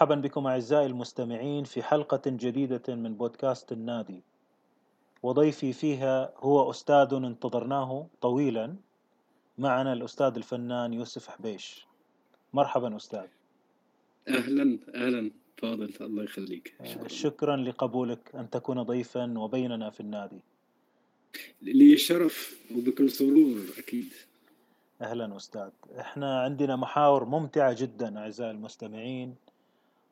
مرحبا 0.00 0.14
بكم 0.14 0.46
أعزائي 0.46 0.86
المستمعين 0.86 1.64
في 1.64 1.82
حلقة 1.82 2.20
جديدة 2.26 2.94
من 2.94 3.14
بودكاست 3.14 3.72
النادي. 3.72 4.22
وضيفي 5.22 5.72
فيها 5.72 6.32
هو 6.36 6.70
أستاذ 6.70 7.14
انتظرناه 7.14 8.06
طويلا. 8.20 8.76
معنا 9.58 9.92
الأستاذ 9.92 10.36
الفنان 10.36 10.92
يوسف 10.92 11.28
حبيش. 11.28 11.86
مرحبا 12.52 12.96
أستاذ. 12.96 13.26
أهلا 14.28 14.78
أهلا. 14.94 15.30
فاضل 15.56 15.92
الله 16.00 16.24
يخليك. 16.24 16.74
شكرا. 16.84 17.08
شكرا 17.08 17.56
لقبولك 17.56 18.34
أن 18.34 18.50
تكون 18.50 18.82
ضيفا 18.82 19.38
وبيننا 19.38 19.90
في 19.90 20.00
النادي. 20.00 20.40
لي 21.62 21.96
شرف 21.96 22.60
وبكل 22.76 23.10
سرور 23.10 23.60
أكيد. 23.78 24.12
أهلا 25.02 25.36
أستاذ. 25.36 25.70
إحنا 25.98 26.40
عندنا 26.40 26.76
محاور 26.76 27.24
ممتعة 27.24 27.76
جدا 27.78 28.18
أعزائي 28.18 28.50
المستمعين. 28.50 29.34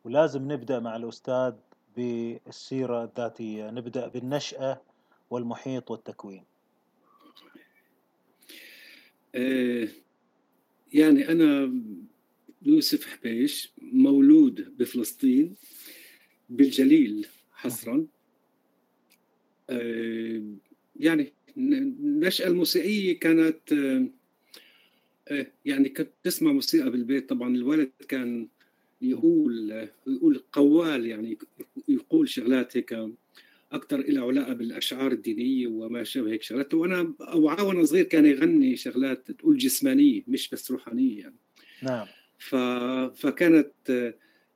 ولازم 0.04 0.52
نبدأ 0.52 0.80
مع 0.80 0.96
الأستاذ 0.96 1.52
بالسيرة 1.96 3.04
الذاتية 3.04 3.70
نبدأ 3.70 4.08
بالنشأة 4.08 4.82
والمحيط 5.30 5.90
والتكوين. 5.90 6.44
آه 9.34 9.88
يعني 10.92 11.28
أنا 11.28 11.74
يوسف 12.62 13.06
حبيش 13.06 13.72
مولود 13.82 14.76
بفلسطين 14.78 15.54
بالجليل 16.48 17.26
حصرا. 17.52 18.06
آه 19.70 20.42
يعني 20.96 21.32
النشأة 21.56 22.46
الموسيقية 22.46 23.18
كانت 23.18 23.72
آه 23.72 25.46
يعني 25.64 25.88
كنت 25.88 26.10
تسمع 26.22 26.52
موسيقى 26.52 26.90
بالبيت. 26.90 27.28
طبعا 27.28 27.48
الولد 27.48 27.92
كان 28.08 28.48
يقول 29.02 29.88
يقول 30.06 30.42
قوال 30.52 31.06
يعني 31.06 31.38
يقول 31.88 32.28
شغلات 32.28 32.76
هيك 32.76 32.96
أكثر 33.72 33.96
لها 33.96 34.24
علاقة 34.24 34.52
بالأشعار 34.52 35.12
الدينية 35.12 35.66
وما 35.66 36.04
شابه 36.04 36.30
هيك 36.30 36.42
شغلات. 36.42 36.74
وأنا 36.74 37.14
اوعى 37.20 37.62
وأنا 37.62 37.84
صغير 37.84 38.04
كان 38.04 38.26
يغني 38.26 38.76
شغلات 38.76 39.30
تقول 39.30 39.58
جسمانية 39.58 40.22
مش 40.28 40.50
بس 40.50 40.70
روحانية 40.70 41.20
يعني. 41.20 41.36
نعم. 41.82 42.06
ف... 42.38 42.54
فكانت 43.20 44.14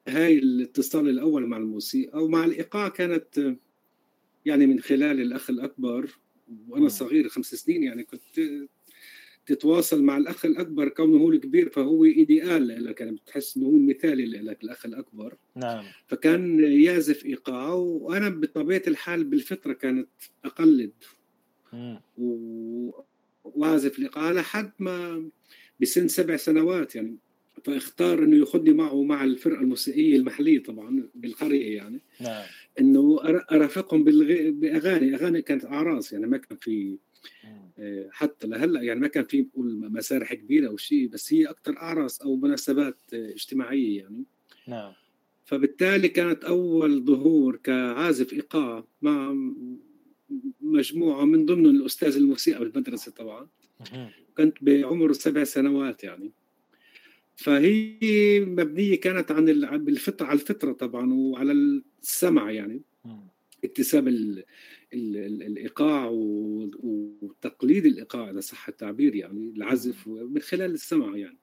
هاي 0.09 0.39
الاتصال 0.39 1.09
الأول 1.09 1.47
مع 1.47 1.57
الموسيقى 1.57 2.25
ومع 2.25 2.45
الإيقاع 2.45 2.89
كانت 2.89 3.57
يعني 4.45 4.67
من 4.67 4.81
خلال 4.81 5.21
الأخ 5.21 5.51
الأكبر. 5.51 6.11
وأنا 6.69 6.89
صغير 6.89 7.29
خمس 7.29 7.55
سنين 7.55 7.83
يعني 7.83 8.03
كنت 8.03 8.69
تتواصل 9.47 10.03
مع 10.03 10.17
الأخ 10.17 10.45
الأكبر 10.45 10.89
كونه 10.89 11.19
هو 11.19 11.31
الكبير 11.31 11.69
فهو 11.69 12.05
إيديال 12.05 12.85
لك 12.85 13.01
يعني 13.01 13.13
بتحس 13.13 13.57
إنه 13.57 13.67
هو 13.67 13.77
المثالي 13.77 14.25
لك 14.25 14.65
الأخ 14.65 14.87
الأكبر. 14.87 15.37
نعم. 15.57 15.85
فكان 16.07 16.61
يعزف 16.61 17.27
إيقاع 17.27 17.73
وأنا 17.73 18.29
بطبيعة 18.29 18.83
الحال 18.87 19.25
بالفطرة 19.25 19.73
كانت 19.73 20.09
أقلد. 20.45 20.93
و... 22.19 22.91
وأعزف 23.45 23.99
الإيقاع 23.99 24.33
لحد 24.33 24.73
ما 24.79 25.29
بسن 25.81 26.09
سبع 26.09 26.37
سنوات 26.37 26.97
يعني. 26.97 27.17
فاختار 27.65 28.25
إنه 28.25 28.37
ياخذني 28.37 28.73
معه 28.73 29.03
مع 29.03 29.25
الفرقة 29.25 29.61
الموسيقية 29.61 30.17
المحلية 30.17 30.63
طبعا 30.63 31.09
بالقرية 31.15 31.77
يعني. 31.77 32.03
نعم. 32.21 32.45
إنه 32.81 33.19
أرافقهم 33.53 34.05
بالغ... 34.05 34.51
بأغاني 34.51 35.15
أغاني 35.15 35.43
كانت 35.43 35.65
أعراس 35.65 36.13
يعني 36.13 36.27
ما 36.27 36.37
كان 36.37 36.59
في 36.59 36.99
حتى 38.11 38.47
لهلا 38.47 38.83
يعني 38.83 39.01
ما 39.01 39.09
كان 39.09 39.25
في 39.25 39.41
نقول 39.41 39.93
مسارح 39.93 40.35
كبيرة 40.35 40.69
أو 40.69 40.77
شيء 40.77 41.09
بس 41.09 41.33
هي 41.33 41.47
أكثر 41.47 41.77
أعراس 41.77 42.21
أو 42.21 42.37
مناسبات 42.37 42.99
اجتماعية 43.13 44.01
يعني. 44.01 44.25
نعم. 44.69 44.93
فبالتالي 45.45 46.09
كانت 46.09 46.45
أول 46.45 47.05
ظهور 47.05 47.57
كعازف 47.57 48.33
إيقاع 48.33 48.85
مع 49.03 49.37
مجموعة 50.61 51.25
من 51.25 51.47
ضمن 51.47 51.67
الأستاذ 51.67 52.17
الموسيقى 52.17 52.61
بالمدرسة 52.61 53.13
طبعا. 53.13 53.49
كنت 54.37 54.65
بعمر 54.65 55.13
سبع 55.13 55.45
سنوات 55.45 56.05
يعني. 56.05 56.31
فهي 57.37 58.41
مبنية 58.41 59.01
كانت 59.01 59.31
عن 59.31 59.45
بالفطره 59.85 60.27
على 60.27 60.41
الفطرة 60.41 60.73
طبعا 60.73 61.15
وعلى 61.15 61.53
السمع 62.03 62.51
يعني. 62.51 62.83
اكتساب 63.65 64.09
الإيقاع 64.95 66.09
وتقليد 67.23 67.87
الإيقاع 67.87 68.31
إذا 68.31 68.41
صح 68.41 68.69
التعبير 68.69 69.15
يعني 69.15 69.53
العزف 69.57 70.09
من 70.09 70.41
خلال 70.41 70.71
السمع 70.71 71.17
يعني. 71.17 71.39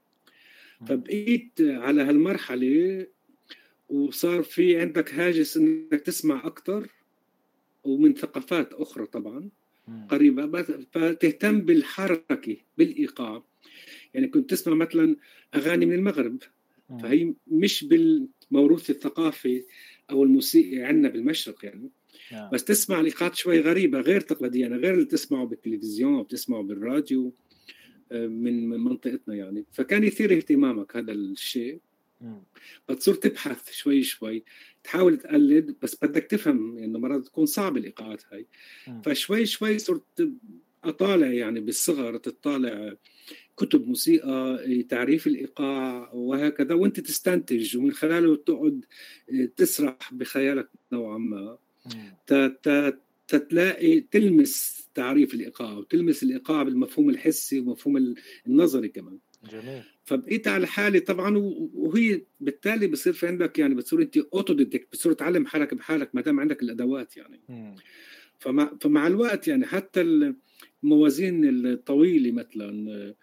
فبقيت 0.88 1.62
على 1.62 2.02
هالمرحلة 2.02 3.08
وصار 3.90 4.44
في 4.44 4.80
عندك 4.82 5.14
هاجس 5.14 5.58
إنك 5.58 6.02
تسمع 6.02 6.48
أكثر 6.48 6.90
ومن 7.84 8.14
ثقافات 8.14 8.74
أخرى 8.74 9.06
طبعا. 9.06 9.50
قريبه 10.10 10.62
فتهتم 10.92 11.62
بالحركة 11.62 12.58
بالإيقاع. 12.78 13.44
يعني 14.14 14.28
كنت 14.28 14.50
تسمع 14.50 14.74
مثلا 14.76 15.16
أغاني 15.56 15.86
من 15.86 15.94
المغرب 15.94 16.38
فهي 17.02 17.34
مش 17.48 17.84
بالموروث 17.84 18.90
الثقافي 18.90 19.66
أو 20.12 20.24
الموسيقي 20.24 20.82
عندنا 20.84 21.10
بالمشرق 21.10 21.66
يعني. 21.66 21.90
نعم. 22.32 22.50
بس 22.54 22.64
تسمع 22.64 23.02
لقاءات 23.02 23.36
شوي 23.36 23.62
غريبة 23.62 24.00
غير 24.00 24.22
تقليدية 24.22 24.62
يعني 24.62 24.76
غير 24.76 24.94
اللي 24.94 25.06
تسمعه 25.06 25.46
بالتلفزيون 25.46 26.16
أو 26.16 26.24
بتسمعه 26.24 26.64
بالراديو 26.64 27.34
آه، 28.12 28.28
من 28.28 28.70
منطقتنا 28.70 29.36
يعني. 29.36 29.66
فكان 29.72 30.04
يثير 30.04 30.38
اهتمامك 30.38 30.98
هذا 30.98 31.12
الشيء. 31.12 31.80
فتصير 32.88 33.14
تبحث 33.14 33.72
شوي 33.72 34.04
شوي. 34.04 34.44
تحاول 34.84 35.18
تقلد 35.18 35.76
بس 35.82 35.98
بدك 36.02 36.24
تفهم 36.24 36.72
إنه 36.72 36.80
يعني 36.80 37.00
مرات 37.00 37.26
تكون 37.26 37.46
صعبه 37.46 37.80
الإيقاعات 37.80 38.24
هاي. 38.32 38.46
فشوي 39.04 39.46
شوي 39.46 39.80
صرت 39.80 40.32
أطالع 40.84 41.28
يعني 41.28 41.60
بالصغر 41.60 42.18
تطالع 42.18 42.96
كتب 43.58 43.88
موسيقى 43.88 44.84
تعريف 44.90 45.28
الإيقاع 45.28 46.12
وهكذا. 46.14 46.74
وأنت 46.74 47.00
تستنتج 47.00 47.78
ومن 47.78 47.92
خلاله 47.92 48.36
تقعد 48.36 48.86
آه، 49.34 49.46
تسرح 49.46 50.14
بخيالك 50.14 50.70
نوعا 50.92 51.18
ما. 51.18 51.58
تتلاقي 53.28 54.00
تلمس 54.00 54.88
تعريف 54.96 55.34
الإيقاع 55.34 55.78
وتلمس 55.78 56.24
الإيقاع 56.24 56.64
بالمفهوم 56.64 57.10
الحسي 57.10 57.60
ومفهوم 57.60 58.16
النظري 58.48 58.90
كمان. 58.90 59.18
جميل. 59.52 59.82
فبقيت 60.06 60.48
على 60.48 60.68
حالي 60.68 61.00
طبعا 61.00 61.38
وهي 61.74 62.22
بالتالي 62.40 62.88
بصير 62.88 63.14
في 63.14 63.28
عندك 63.28 63.60
يعني 63.60 63.76
بتصير 63.76 64.02
أنت 64.02 64.18
اوتوديدكت 64.18 64.88
بتصير 64.92 65.14
تعلم 65.14 65.46
حالك 65.46 65.74
بحالك 65.74 66.16
ما 66.16 66.22
دام 66.22 66.40
عندك 66.40 66.62
الأدوات 66.64 67.18
يعني. 67.18 67.42
فمع 68.40 68.78
فمع 68.82 69.08
الوقت 69.08 69.48
يعني 69.48 69.66
حتى 69.66 70.34
الموازين 70.84 71.66
الطويلة 71.66 72.32
مثلا 72.32 73.16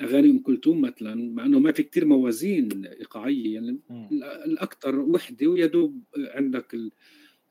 أغاني 0.00 0.30
أم 0.30 0.38
كلثوم 0.38 0.80
مثلا 0.80 1.32
مع 1.32 1.46
إنه 1.46 1.58
ما 1.58 1.72
في 1.72 1.82
كثير 1.82 2.04
موازين 2.04 2.86
إيقاعية 2.86 3.54
يعني 3.54 3.78
الاكثر 4.20 4.98
وحدة 4.98 5.46
ويا 5.46 5.66
دوب 5.66 6.02
عندك 6.16 6.76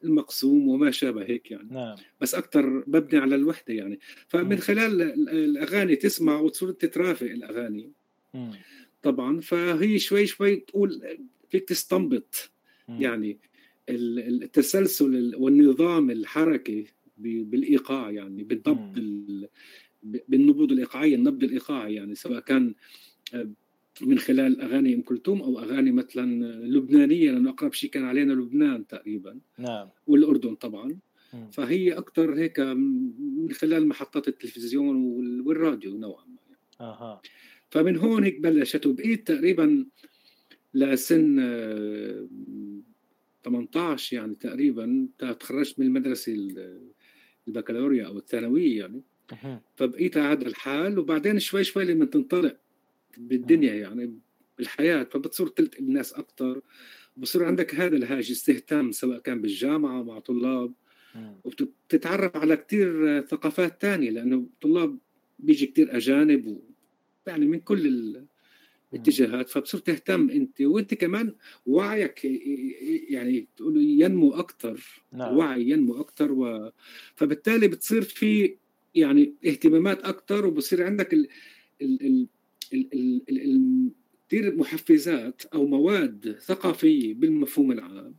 المقسوم 0.03 0.67
وما 0.67 0.91
شابه 0.91 1.23
هيك 1.23 1.51
يعني 1.51 1.69
نعم. 1.71 1.95
بس 2.21 2.35
أكثر 2.35 2.83
مبني 2.87 3.19
على 3.19 3.35
الوحدة 3.35 3.73
يعني 3.73 3.99
فمن 4.27 4.55
مم. 4.55 4.61
خلال 4.61 5.01
الأغاني 5.29 5.95
تسمع 5.95 6.39
وتصير 6.39 6.71
تترافق 6.71 7.27
الأغاني 7.27 7.91
مم. 8.33 8.51
طبعا 9.01 9.39
فهي 9.39 9.99
شوي 9.99 10.27
شوي 10.27 10.55
تقول 10.55 11.17
فيك 11.49 11.69
تستنبط 11.69 12.51
مم. 12.87 13.01
يعني 13.01 13.39
التسلسل 13.89 15.35
والنظام 15.35 16.11
الحركي 16.11 16.87
بالإيقاع 17.17 18.11
يعني 18.11 18.43
بالضبط 18.43 18.99
بالنبوض 20.03 20.71
الإيقاعية 20.71 21.15
النبض 21.15 21.43
الإيقاعي 21.43 21.95
يعني 21.95 22.15
سواء 22.15 22.39
كان 22.39 22.73
من 24.01 24.19
خلال 24.19 24.61
أغاني 24.61 24.95
أم 24.95 25.01
كلثوم 25.01 25.41
أو 25.41 25.59
أغاني 25.59 25.91
مثلا 25.91 26.45
لبنانية 26.65 27.31
لأنه 27.31 27.49
أقرب 27.49 27.73
شيء 27.73 27.89
كان 27.89 28.03
علينا 28.03 28.33
لبنان 28.33 28.87
تقريبا. 28.87 29.39
نعم. 29.57 29.89
والأردن 30.07 30.55
طبعا. 30.55 30.99
م. 31.33 31.49
فهي 31.51 31.93
أكثر 31.93 32.35
هيك 32.35 32.59
من 32.59 33.51
خلال 33.51 33.87
محطات 33.87 34.27
التلفزيون 34.27 34.95
والراديو 35.45 35.97
نوعا 35.97 36.25
ما 36.25 36.37
يعني. 36.47 36.91
أها. 36.91 37.21
فمن 37.69 37.97
هون 37.97 38.23
هيك 38.23 38.39
بلشت 38.39 38.85
وبقيت 38.85 39.27
تقريبا 39.27 39.85
لسن 40.73 41.35
18 43.43 44.15
يعني 44.15 44.35
تقريبا 44.35 45.07
تخرجت 45.39 45.79
من 45.79 45.85
المدرسة 45.85 46.47
البكالوريا 47.47 48.05
أو 48.05 48.17
الثانوية 48.17 48.79
يعني. 48.79 49.03
فبقيت 49.75 50.17
على 50.17 50.27
هذا 50.27 50.47
الحال 50.47 50.99
وبعدين 50.99 51.39
شوي 51.39 51.63
شوي 51.63 51.85
لما 51.85 52.05
تنطلق 52.05 52.57
بالدنيا 53.17 53.73
يعني 53.73 54.19
بالحياة 54.57 55.03
فبتصير 55.03 55.47
تلتقي 55.47 55.79
الناس 55.79 56.13
أكثر 56.13 56.61
بصير 57.17 57.45
عندك 57.45 57.75
هذا 57.75 57.95
الهاجس 57.95 58.31
استهتام 58.31 58.91
سواء 58.91 59.19
كان 59.19 59.41
بالجامعة 59.41 60.03
مع 60.03 60.19
طلاب. 60.19 60.73
وبتتعرف 61.43 62.37
على 62.37 62.57
كثير 62.57 63.21
ثقافات 63.21 63.81
تانية 63.81 64.09
لأنه 64.09 64.47
طلاب 64.61 64.97
بيجي 65.39 65.65
كثير 65.65 65.97
أجانب 65.97 66.47
و 66.47 66.61
يعني 67.27 67.45
من 67.45 67.59
كل 67.59 68.15
اتجاهات 68.93 69.49
فبصير 69.49 69.79
تهتم 69.79 70.29
أنت. 70.29 70.61
وأنت 70.61 70.93
كمان 70.93 71.35
وعيك 71.65 72.25
يعني 73.09 73.47
تقول 73.57 73.77
ينمو 73.77 74.31
أكثر 74.31 75.03
نعم. 75.13 75.29
الوعي 75.29 75.69
ينمو 75.69 76.01
أكثر 76.01 76.31
و... 76.31 76.71
فبالتالي 77.15 77.67
بتصير 77.67 78.01
في 78.01 78.57
يعني 78.95 79.33
اهتمامات 79.45 80.03
أكثر 80.03 80.45
وبصير 80.45 80.85
عندك 80.85 81.13
ال... 81.13 81.27
ال... 81.81 82.27
كثير 84.29 84.55
محفزات 84.55 85.41
أو 85.53 85.65
مواد 85.65 86.37
ثقافية 86.41 87.13
بالمفهوم 87.13 87.71
العام 87.71 88.15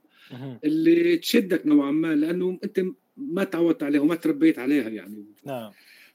اللي 0.64 1.16
تشدك 1.16 1.66
نوعا 1.66 1.90
ما 1.90 2.14
لأنه 2.14 2.58
أنت 2.64 2.84
ما 3.16 3.44
تعودت 3.44 3.82
عليها 3.82 4.00
وما 4.00 4.14
تربيت 4.14 4.58
عليها 4.58 4.88
يعني. 4.88 5.24
نعم. 5.46 5.70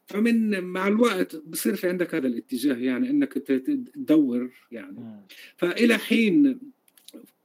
فمن 0.06 0.64
مع 0.64 0.88
الوقت 0.88 1.36
بصير 1.36 1.76
في 1.76 1.90
عندك 1.90 2.16
هذا 2.16 2.28
الاتجاه 2.28 2.76
يعني 2.76 3.10
إنك 3.10 3.34
تدور 3.34 4.52
يعني. 4.72 5.26
فإلى 5.58 5.98
حين 5.98 6.60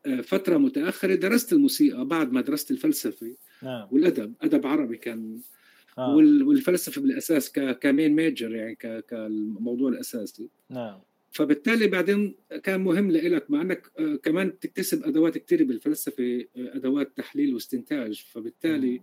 آه، 0.07 0.21
فترة 0.21 0.57
متأخرة 0.57 1.15
درست 1.15 1.53
الموسيقى 1.53 2.05
بعد 2.05 2.33
ما 2.33 2.41
درست 2.41 2.71
الفلسفة 2.71 3.35
نعم. 3.63 3.89
والأدب. 3.91 4.35
أدب 4.43 4.67
عربي 4.67 4.97
كان 4.97 5.41
آه. 6.01 6.15
والفلسفة 6.15 7.01
بالأساس 7.01 7.53
كمين 7.53 8.13
ميجر 8.15 8.55
يعني 8.55 8.75
كالموضوع 9.09 9.89
الأساسي. 9.91 10.49
نعم. 10.71 11.01
فبالتالي 11.33 11.87
بعدين 11.87 12.35
كان 12.63 12.81
مهم 12.81 13.11
لك 13.11 13.51
مع 13.51 13.63
إنك 13.63 13.87
آه، 13.99 14.15
كمان 14.15 14.59
تكتسب 14.59 15.05
أدوات 15.05 15.39
كثير 15.39 15.65
بالفلسفة 15.65 16.45
آه، 16.57 16.77
أدوات 16.77 17.17
تحليل 17.17 17.55
واستنتاج. 17.55 18.25
فبالتالي 18.33 19.01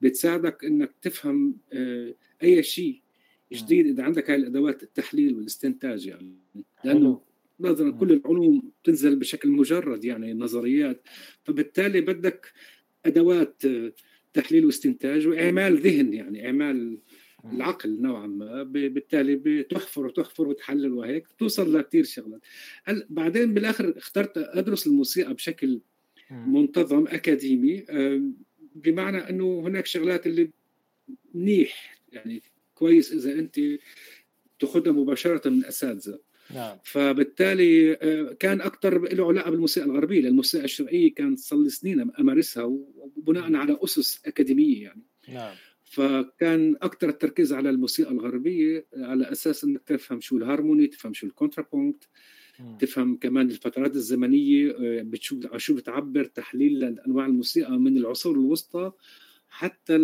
بتساعدك 0.00 0.64
إنك 0.64 0.92
تفهم 1.02 1.56
أي 2.42 2.62
شيء 2.62 3.00
جديد 3.52 3.86
إذا 3.86 4.02
عندك 4.02 4.30
هاي 4.30 4.36
الأدوات 4.36 4.82
التحليل 4.82 5.34
والاستنتاج 5.34 6.06
يعني. 6.06 6.34
لأنه 6.84 7.20
نظرا 7.60 7.90
كل 7.90 8.12
العلوم 8.12 8.70
تنزل 8.84 9.16
بشكل 9.16 9.48
مجرد 9.48 10.04
يعني 10.04 10.34
نظريات. 10.34 11.02
فبالتالي 11.44 12.00
بدك 12.00 12.52
أدوات 13.06 13.62
تحليل 14.32 14.66
واستنتاج 14.66 15.26
وإعمال 15.26 15.78
ذهن 15.78 16.14
يعني 16.14 16.46
إعمال 16.46 16.98
العقل 17.44 18.00
نوعا 18.00 18.26
ما. 18.26 18.62
بالتالي 18.62 19.36
بتحفر 19.36 20.06
وتحفر 20.06 20.48
وتحلل 20.48 20.92
وهيك 20.92 21.28
توصل 21.38 21.78
لكثير 21.78 22.04
شغلات. 22.04 22.40
بعدين 23.10 23.54
بالآخر 23.54 23.98
اخترت 23.98 24.38
أدرس 24.38 24.86
الموسيقى 24.86 25.34
بشكل 25.34 25.80
منتظم 26.30 27.06
أكاديمي 27.06 27.84
بمعنى 28.74 29.16
إنه 29.30 29.60
هناك 29.60 29.86
شغلات 29.86 30.26
اللي 30.26 30.50
منيح. 31.34 32.00
يعني 32.12 32.42
كويس 32.74 33.12
إذا 33.12 33.32
أنت 33.32 33.60
تاخذها 34.58 34.92
مباشرة 34.92 35.48
من 35.50 35.64
أساتذة. 35.64 36.18
نعم. 36.54 36.78
فبالتالي 36.84 37.92
آه، 37.92 38.36
كان 38.40 38.60
أكثر 38.60 39.14
له 39.14 39.28
علاقة 39.28 39.50
بالموسيقى 39.50 39.86
الغربية 39.86 40.20
لأن 40.20 40.30
الموسيقى 40.30 40.64
الشرقية 40.64 41.14
كان 41.14 41.36
صار 41.36 41.58
لي 41.58 41.70
سنين 41.70 42.10
أمارسها 42.20 42.64
وبناء 42.64 43.54
على 43.54 43.78
أسس 43.84 44.26
أكاديمية 44.26 44.82
يعني. 44.82 45.02
نعم. 45.28 45.54
فكان 45.84 46.76
أكثر 46.82 47.08
التركيز 47.08 47.52
على 47.52 47.70
الموسيقى 47.70 48.12
الغربية 48.12 48.86
على 48.96 49.32
أساس 49.32 49.64
إنك 49.64 49.82
تفهم 49.86 50.20
شو 50.20 50.36
الهارموني 50.36 50.86
تفهم 50.86 51.12
شو 51.12 51.26
ال 51.26 51.33
Kontrapunkt 51.33 52.08
تفهم 52.78 53.16
كمان 53.16 53.50
الفترات 53.50 53.94
الزمنية 53.94 54.70
آه، 54.70 55.02
بتشوف 55.02 55.56
شو 55.56 55.74
بتعبر 55.74 56.24
تحليل 56.24 56.84
انواع 56.84 57.26
الموسيقى 57.26 57.78
من 57.78 57.96
العصور 57.96 58.34
الوسطى 58.34 58.92
حتى 59.48 59.96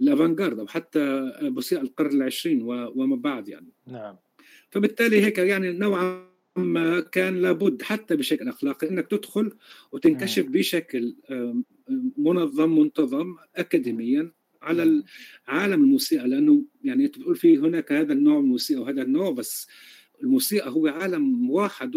الافانجارد 0.00 0.58
أو 0.58 0.66
حتى 0.66 1.32
موسيقى 1.42 1.82
القرن 1.82 2.16
العشرين 2.16 2.62
وما 2.62 3.16
بعد 3.16 3.48
يعني. 3.48 3.72
نعم. 3.86 4.16
فبالتالي 4.76 5.24
هيك 5.24 5.38
يعني 5.38 5.72
نوعا 5.72 6.26
ما 6.56 7.00
كان 7.00 7.42
لابد 7.42 7.82
حتى 7.82 8.16
بشكل 8.16 8.48
أخلاقي 8.48 8.88
إنك 8.88 9.06
تدخل 9.06 9.52
وتنكشف 9.92 10.46
بشكل 10.46 11.16
منظم 12.18 12.78
منتظم 12.78 13.36
اكاديميا 13.56 14.32
على 14.62 15.02
عالم 15.48 15.84
الموسيقى 15.84 16.28
لأنه 16.28 16.64
يعني 16.84 17.04
انت 17.04 17.18
بتقول 17.18 17.36
في 17.36 17.58
هناك 17.58 17.92
هذا 17.92 18.12
النوع 18.12 18.38
من 18.38 18.44
الموسيقى 18.44 18.80
وهذا 18.80 19.02
النوع 19.02 19.30
بس 19.30 19.66
الموسيقى 20.22 20.70
هو 20.70 20.86
عالم 20.86 21.50
واحد 21.50 21.96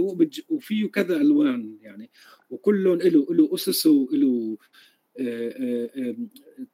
وفيه 0.49 0.85
كذا 0.85 1.21
ألوان 1.21 1.77
يعني 1.81 2.09
وكل 2.49 2.83
له 2.83 2.95
له 3.29 3.49
اسسه 3.53 3.91
وله 3.91 4.57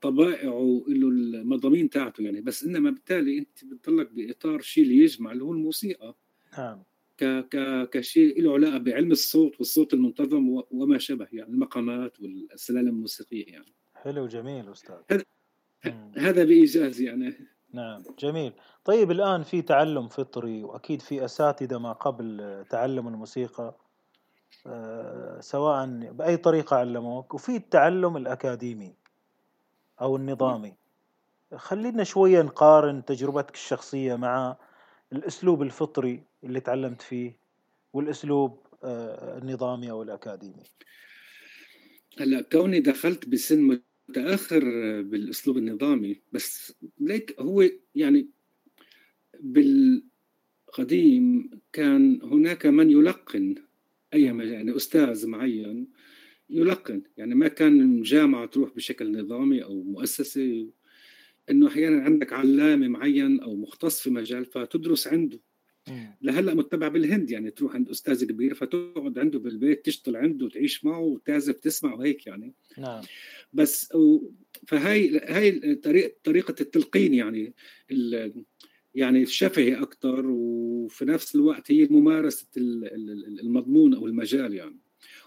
طبائعه 0.02 0.54
وله 0.60 1.10
المضامين 1.10 1.90
تاعته 1.90 2.22
يعني. 2.22 2.42
بس 2.42 2.64
إنما 2.64 2.90
بالتالي 2.90 3.38
أنت 3.38 3.66
بتضلك 3.66 4.12
بإطار 4.12 4.62
شيء 4.62 4.84
اللي 4.84 4.98
يجمع 4.98 5.32
اللي 5.32 5.44
هو 5.44 5.52
الموسيقى. 5.52 6.16
نعم. 6.58 6.84
ك 7.18 7.24
ك 7.24 7.90
كشيء 7.90 8.42
له 8.42 8.54
علاقة 8.54 8.78
بعلم 8.78 9.12
الصوت 9.12 9.60
والصوت 9.60 9.94
المنتظم 9.94 10.64
وما 10.72 10.98
شابه 10.98 11.28
يعني 11.34 11.54
المقامات 11.54 12.22
والسلالم 12.22 12.88
الموسيقية 12.88 13.46
يعني. 13.54 13.74
حلو 13.96 14.28
جميل 14.28 14.72
أستاذ. 14.72 15.22
هذا 16.18 16.44
بإيجاز 16.44 17.02
يعني. 17.02 17.34
نعم 17.74 18.04
جميل. 18.20 18.54
طيب 18.86 19.12
الآن 19.12 19.44
في 19.44 19.62
تعلم 19.62 20.08
فطري 20.08 20.64
وأكيد 20.64 21.02
في 21.02 21.26
أساتذة 21.26 21.78
ما 21.78 21.92
قبل 21.92 22.66
تعلم 22.70 23.08
الموسيقى. 23.08 23.78
سواء 25.40 26.12
بأي 26.12 26.38
طريقة 26.38 26.76
علموك 26.76 27.34
وفي 27.34 27.56
التعلم 27.56 28.18
الأكاديمي 28.18 28.96
أو 30.02 30.16
النظامي. 30.16 30.74
خلينا 31.56 32.04
شوية 32.04 32.42
نقارن 32.42 33.06
تجربتك 33.06 33.54
الشخصية 33.54 34.16
مع 34.16 34.58
الأسلوب 35.14 35.62
الفطري 35.62 36.24
اللي 36.44 36.60
تعلمت 36.60 37.02
فيه 37.02 37.38
والأسلوب 37.94 38.60
آه، 38.84 39.38
النظامي 39.38 39.92
أو 39.92 40.04
الأكاديمي. 40.04 40.64
هلا 42.20 42.42
كوني 42.42 42.80
دخلت 42.80 43.30
بسن 43.30 43.80
متأخر 44.10 44.62
بالأسلوب 45.02 45.58
النظامي 45.58 46.22
بس 46.32 46.74
ليك 47.00 47.40
هو 47.40 47.64
يعني 47.96 48.30
بالقديم 49.40 51.50
كان 51.74 52.20
هناك 52.24 52.66
من 52.66 52.92
يلقن 52.92 53.56
أي 54.14 54.24
يعني 54.24 54.76
أستاذ 54.76 55.28
معين 55.28 55.88
يلقن. 56.50 57.02
يعني 57.18 57.36
ما 57.36 57.48
كان 57.48 58.02
جامعه 58.02 58.46
تروح 58.46 58.76
بشكل 58.76 59.12
نظامي 59.12 59.64
أو 59.64 59.84
مؤسسه 59.84 60.70
إنه 61.50 61.68
أحيانا 61.68 62.04
عندك 62.04 62.34
علامة 62.34 62.88
معين 62.88 63.40
أو 63.40 63.56
مختص 63.56 64.02
في 64.02 64.10
مجال 64.10 64.46
فتدرس 64.46 65.08
عنده. 65.08 65.40
لهلأ 66.22 66.54
متبع 66.54 66.88
بالهند. 66.88 67.32
يعني 67.32 67.52
تروح 67.52 67.76
عند 67.76 67.90
أستاذ 67.90 68.26
كبير 68.26 68.54
فتقعد 68.54 69.20
عنده 69.20 69.40
بالبيت 69.40 69.86
تشتغل 69.86 70.16
عنده 70.16 70.50
تعيش 70.50 70.86
معه 70.86 71.00
وتعزف 71.00 71.60
تسمع 71.60 71.94
وهيك 71.94 72.28
يعني. 72.28 72.54
نعم. 72.78 73.02
بس 73.54 73.94
فهي 74.68 75.20
هاي 75.20 75.76
طريقه 75.76 76.16
طريقة 76.24 76.56
التلقين 76.62 77.14
يعني 77.14 77.54
يعني 78.96 79.24
الشفهي 79.24 79.82
أكثر 79.82 80.26
وفي 80.28 81.06
نفس 81.06 81.36
الوقت 81.36 81.72
هي 81.72 81.88
ممارسة 81.92 82.48
المضمون 82.58 83.94
أو 83.94 84.08
المجال 84.08 84.54
يعني. 84.54 84.80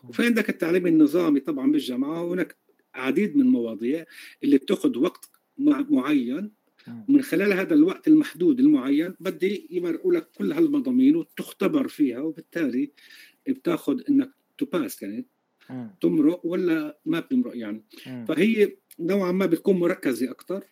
وفي 0.05 0.25
عندك 0.27 0.51
التعليم 0.51 0.87
النظامي 0.87 1.41
طبعا 1.41 1.73
بالجامعة 1.73 2.33
هناك 2.33 2.57
عديد 2.95 3.37
من 3.37 3.43
المواضيع 3.43 4.05
اللي 4.45 4.59
بتاخذ 4.59 4.99
وقت 4.99 5.31
معين. 5.59 6.51
ومن 7.09 7.23
خلال 7.23 7.53
هذا 7.53 7.75
الوقت 7.75 8.09
المحدود 8.09 8.61
المعين 8.61 9.15
بدي 9.21 9.69
يمرقوا 9.71 10.13
لك 10.13 10.31
كل 10.39 10.53
هالمضامين 10.53 11.17
وتختبر 11.17 11.89
فيها 11.89 12.21
وبالتالي 12.21 12.93
بتاخذ 13.49 14.01
إنك 14.09 14.31
تباس 14.59 15.03
يعني 15.03 15.27
تمرق 16.01 16.47
ولا 16.47 16.99
ما 17.07 17.21
بتمرق 17.21 17.57
يعني. 17.57 17.85
فهي 18.29 18.77
نوعا 19.01 19.33
ما 19.33 19.47
بتكون 19.47 19.79
مركزة 19.79 20.31
أكثر 20.31 20.65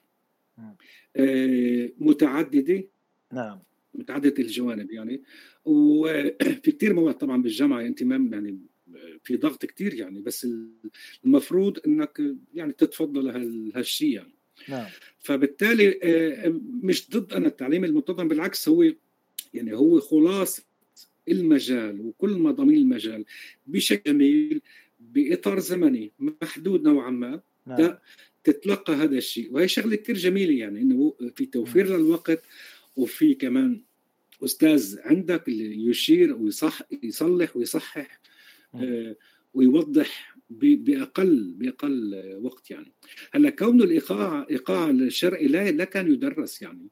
متعددة 1.99 2.85
نعم 3.33 3.59
متعددة 3.95 4.35
الجوانب 4.39 4.91
يعني 4.91 5.23
وفي 5.65 6.71
كثير 6.73 6.95
مواد 6.95 7.15
طبعا 7.15 7.43
بالجامعة 7.43 7.81
أنت 7.81 8.03
ما 8.03 8.37
يعني 8.37 8.59
في 9.23 9.37
ضغط 9.37 9.67
كثير 9.67 9.95
يعني 9.95 10.21
بس 10.21 10.47
المفروض 11.25 11.79
إنك 11.87 12.23
يعني 12.55 12.73
تتفضل 12.73 13.29
هالشيء 13.75 14.15
يعني 14.15 14.33
نعم. 14.69 14.87
فبالتالي 15.19 16.01
آه، 16.03 16.61
مش 16.83 17.11
ضد 17.11 17.33
أنا 17.33 17.47
التعليم 17.47 17.85
المنتظم 17.85 18.29
بالعكس 18.29 18.69
هو 18.69 18.93
يعني 19.55 19.77
هو 19.77 20.01
خلاصه 20.01 20.63
المجال 21.29 22.01
وكل 22.01 22.39
مضامين 22.39 22.77
المجال 22.77 23.25
بشكل 23.67 24.13
جميل 24.13 24.63
بإطار 25.01 25.59
زمني 25.59 26.13
محدود 26.19 26.83
نوعا 26.83 27.11
ما 27.11 27.41
نعم. 27.67 27.99
تتلقى 28.47 28.93
هذا 28.93 29.19
الشيء 29.19 29.53
وهي 29.53 29.69
شغلة 29.69 29.97
كثير 29.97 30.17
جميلة 30.17 30.59
يعني 30.59 30.81
إنه 30.81 31.15
في 31.37 31.47
توفير. 31.47 31.87
للوقت 31.87 32.43
وفي 32.97 33.35
كمان 33.35 33.83
أستاذ 34.45 34.99
عندك 35.01 35.49
اللي 35.49 35.87
يشير 35.87 36.35
ويصح 36.35 36.83
يصلح 37.03 37.57
ويصحح. 37.57 38.21
آه 38.75 39.17
ويوضح 39.55 40.37
بأقل 40.51 41.55
بأقل 41.59 42.23
وقت 42.43 42.71
يعني 42.71 42.93
هلأ 43.33 43.51
كون 43.51 43.83
الايقاع 43.83 44.47
إيقاع 44.51 44.91
الشرعي 44.91 45.47
لا 45.47 45.71
لا 45.71 45.85
كان 45.85 46.13
يدرس 46.13 46.63
يعني 46.63 46.89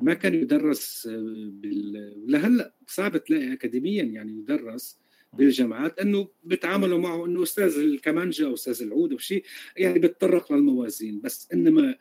ما 0.00 0.14
كان 0.14 0.34
يدرس 0.34 1.06
آه، 1.06 1.50
بال... 1.50 2.14
لهلأ 2.26 2.74
صعب 2.86 3.24
تلاقي 3.24 3.52
اكاديميا 3.52 4.02
يعني 4.02 4.32
يدرس 4.32 4.98
بالجامعات 5.36 5.98
إنه 5.98 6.28
بيتعاملوا 6.44 6.98
معه 6.98 7.26
إنه 7.26 7.42
أستاذ 7.42 7.78
الكمانجا 7.78 8.46
أو 8.46 8.54
أستاذ 8.54 8.82
العود 8.82 9.12
أو 9.12 9.18
شيء 9.18 9.44
يعني 9.76 9.98
بيتطرق 9.98 10.52
للموازين. 10.52 11.20
بس 11.20 11.48
إنما 11.52 11.94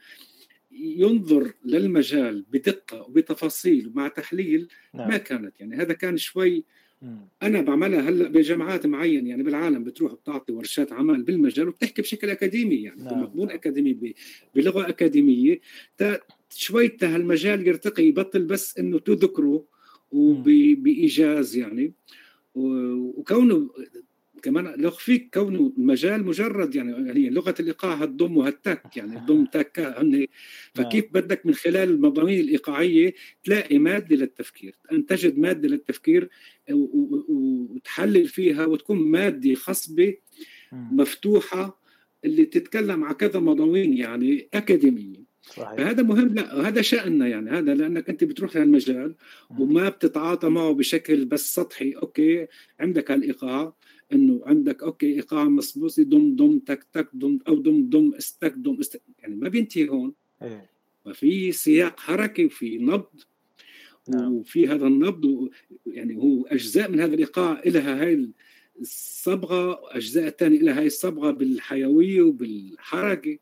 ينظر 0.72 1.54
للمجال 1.65 2.46
بدقة 2.51 3.01
وبتفاصيل 3.01 3.88
ومع 3.88 4.08
تحليل 4.08 4.68
نعم. 4.94 5.10
ما 5.10 5.18
كانت. 5.18 5.60
يعني 5.60 5.75
هذا 5.75 5.94
كان 5.94 6.18
شوي 6.18 6.63
أنا 7.44 7.62
بعملها 7.62 8.10
هلأ 8.10 8.27
بجامعات 8.27 8.86
معين 8.86 9.27
يعني 9.27 9.44
بالعالم 9.44 9.84
بتروح 9.84 10.13
بتعطي 10.13 10.54
ورشات 10.54 10.94
عمل 10.94 11.24
بالمجال 11.24 11.68
وبتحكي 11.68 12.01
بشكل 12.01 12.30
أكاديمي. 12.30 12.75
يعني 12.75 13.04
نعم. 13.04 13.22
مضمون 13.22 13.48
نعم. 13.48 13.56
اكاديمي 13.56 14.13
بلغة 14.56 14.89
أكاديمية. 14.89 15.60
شوي 16.50 16.98
هالمجال 17.04 17.68
يرتقي 17.68 18.04
يبطل 18.04 18.44
بس 18.44 18.77
إنه 18.77 19.00
تذكره 19.00 19.65
وبايجاز 20.12 21.56
يعني. 21.56 21.94
وكونه 22.56 23.70
كمان 24.44 24.74
لو 24.78 24.92
فيك 24.92 25.34
كونه 25.34 25.74
المجال 25.78 26.26
مجرد 26.26 26.76
يعني 26.76 26.92
يعني 27.08 27.30
لغة 27.30 27.56
الإيقاع 27.60 27.94
هتضم 27.94 28.38
وهتك 28.38 28.98
يعني 28.98 29.20
تضم 29.20 29.46
تك 29.54 29.80
هن. 29.80 30.28
فكيف 30.74 31.04
نعم. 31.04 31.14
بدك 31.14 31.46
من 31.46 31.54
خلال 31.54 31.90
المضامين 31.90 32.40
الإيقاعية 32.40 33.14
تلاقي 33.44 33.78
مادة 33.78 34.16
للتفكير 34.16 34.76
أن 34.92 35.06
تجد 35.06 35.38
مادة 35.38 35.68
للتفكير 35.68 36.30
وتحلل 36.70 38.28
فيها 38.28 38.66
وتكون 38.66 38.98
مادة 38.98 39.54
خصبة 39.56 40.16
مفتوحة 40.72 41.82
اللي 42.26 42.46
تتكلم 42.46 43.04
على 43.04 43.16
كذا 43.16 43.40
مضامين 43.40 43.98
يعني 43.98 44.50
أكاديمية. 44.54 45.35
صحيح. 45.46 45.75
فهذا 45.75 46.04
مهم 46.04 46.34
لا 46.34 46.68
هذا 46.68 46.82
شأننا 46.82 47.28
يعني 47.28 47.50
هذا 47.50 47.75
لأنك 47.75 48.10
أنت 48.10 48.24
بتروح 48.24 48.56
لهالمجال 48.56 49.16
وما 49.60 49.90
بتتعاطى 49.90 50.50
معه 50.50 50.72
بشكل 50.72 51.25
بس 51.25 51.56
سطحي 51.56 51.92
okay 51.92 52.48
عندك 52.80 53.12
هالإيقاع 53.12 53.74
إنه 54.14 54.42
عندك 54.46 54.84
okay 54.84 55.13
إيقاع 55.14 55.44
مصمودي 55.44 56.04
دم 56.04 56.36
دم 56.36 56.60
تك 56.60 56.84
تك 56.94 57.10
دم 57.14 57.40
أو 57.48 57.56
دم 57.56 57.90
دم 57.90 58.14
استك 58.18 58.54
دم 58.58 58.78
استك 58.80 59.02
يعني 59.20 59.36
ما 59.36 59.50
بينتهي 59.50 59.90
هون 59.90 60.14
إيه. 60.42 60.70
وفي 61.06 61.52
سياق 61.52 62.00
حركي 62.00 62.46
وفي 62.46 62.78
نبض 62.78 63.22
نعم. 64.10 64.34
وفي 64.34 64.68
هذا 64.68 64.88
النبض 64.88 65.50
يعني 65.88 66.16
هو 66.18 66.46
أجزاء 66.46 66.92
من 66.92 67.00
هذا 67.00 67.14
الإيقاع 67.14 67.62
لها 67.66 68.02
هاي 68.02 68.30
الصبغة 68.82 69.79
أجزاء 69.98 70.27
الثانية 70.27 70.60
لها 70.60 70.79
هاي 70.79 70.88
الصبغة 70.88 71.32
بالحيوية 71.32 72.22
وبالحركة. 72.22 73.38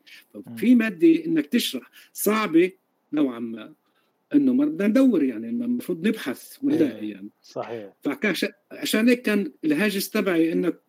في 0.56 0.74
مادة 0.74 1.24
إنك 1.26 1.46
تشرح 1.46 1.90
صعبة 2.12 2.72
نوعا 3.12 3.38
ما 3.38 3.72
إنه 4.34 4.52
بدنا 4.52 4.86
ندور 4.88 5.24
يعني 5.24 5.48
المفروض 5.48 6.06
نبحث 6.06 6.56
ونلاقي 6.62 6.98
إيه، 6.98 7.10
يعني. 7.10 7.28
صحيح. 7.42 7.92
فكان 8.02 8.34
عشان 8.72 9.08
هيك 9.08 9.22
كان 9.22 9.52
الهاجس 9.64 10.10
تبعي 10.10 10.52
انك 10.52 10.80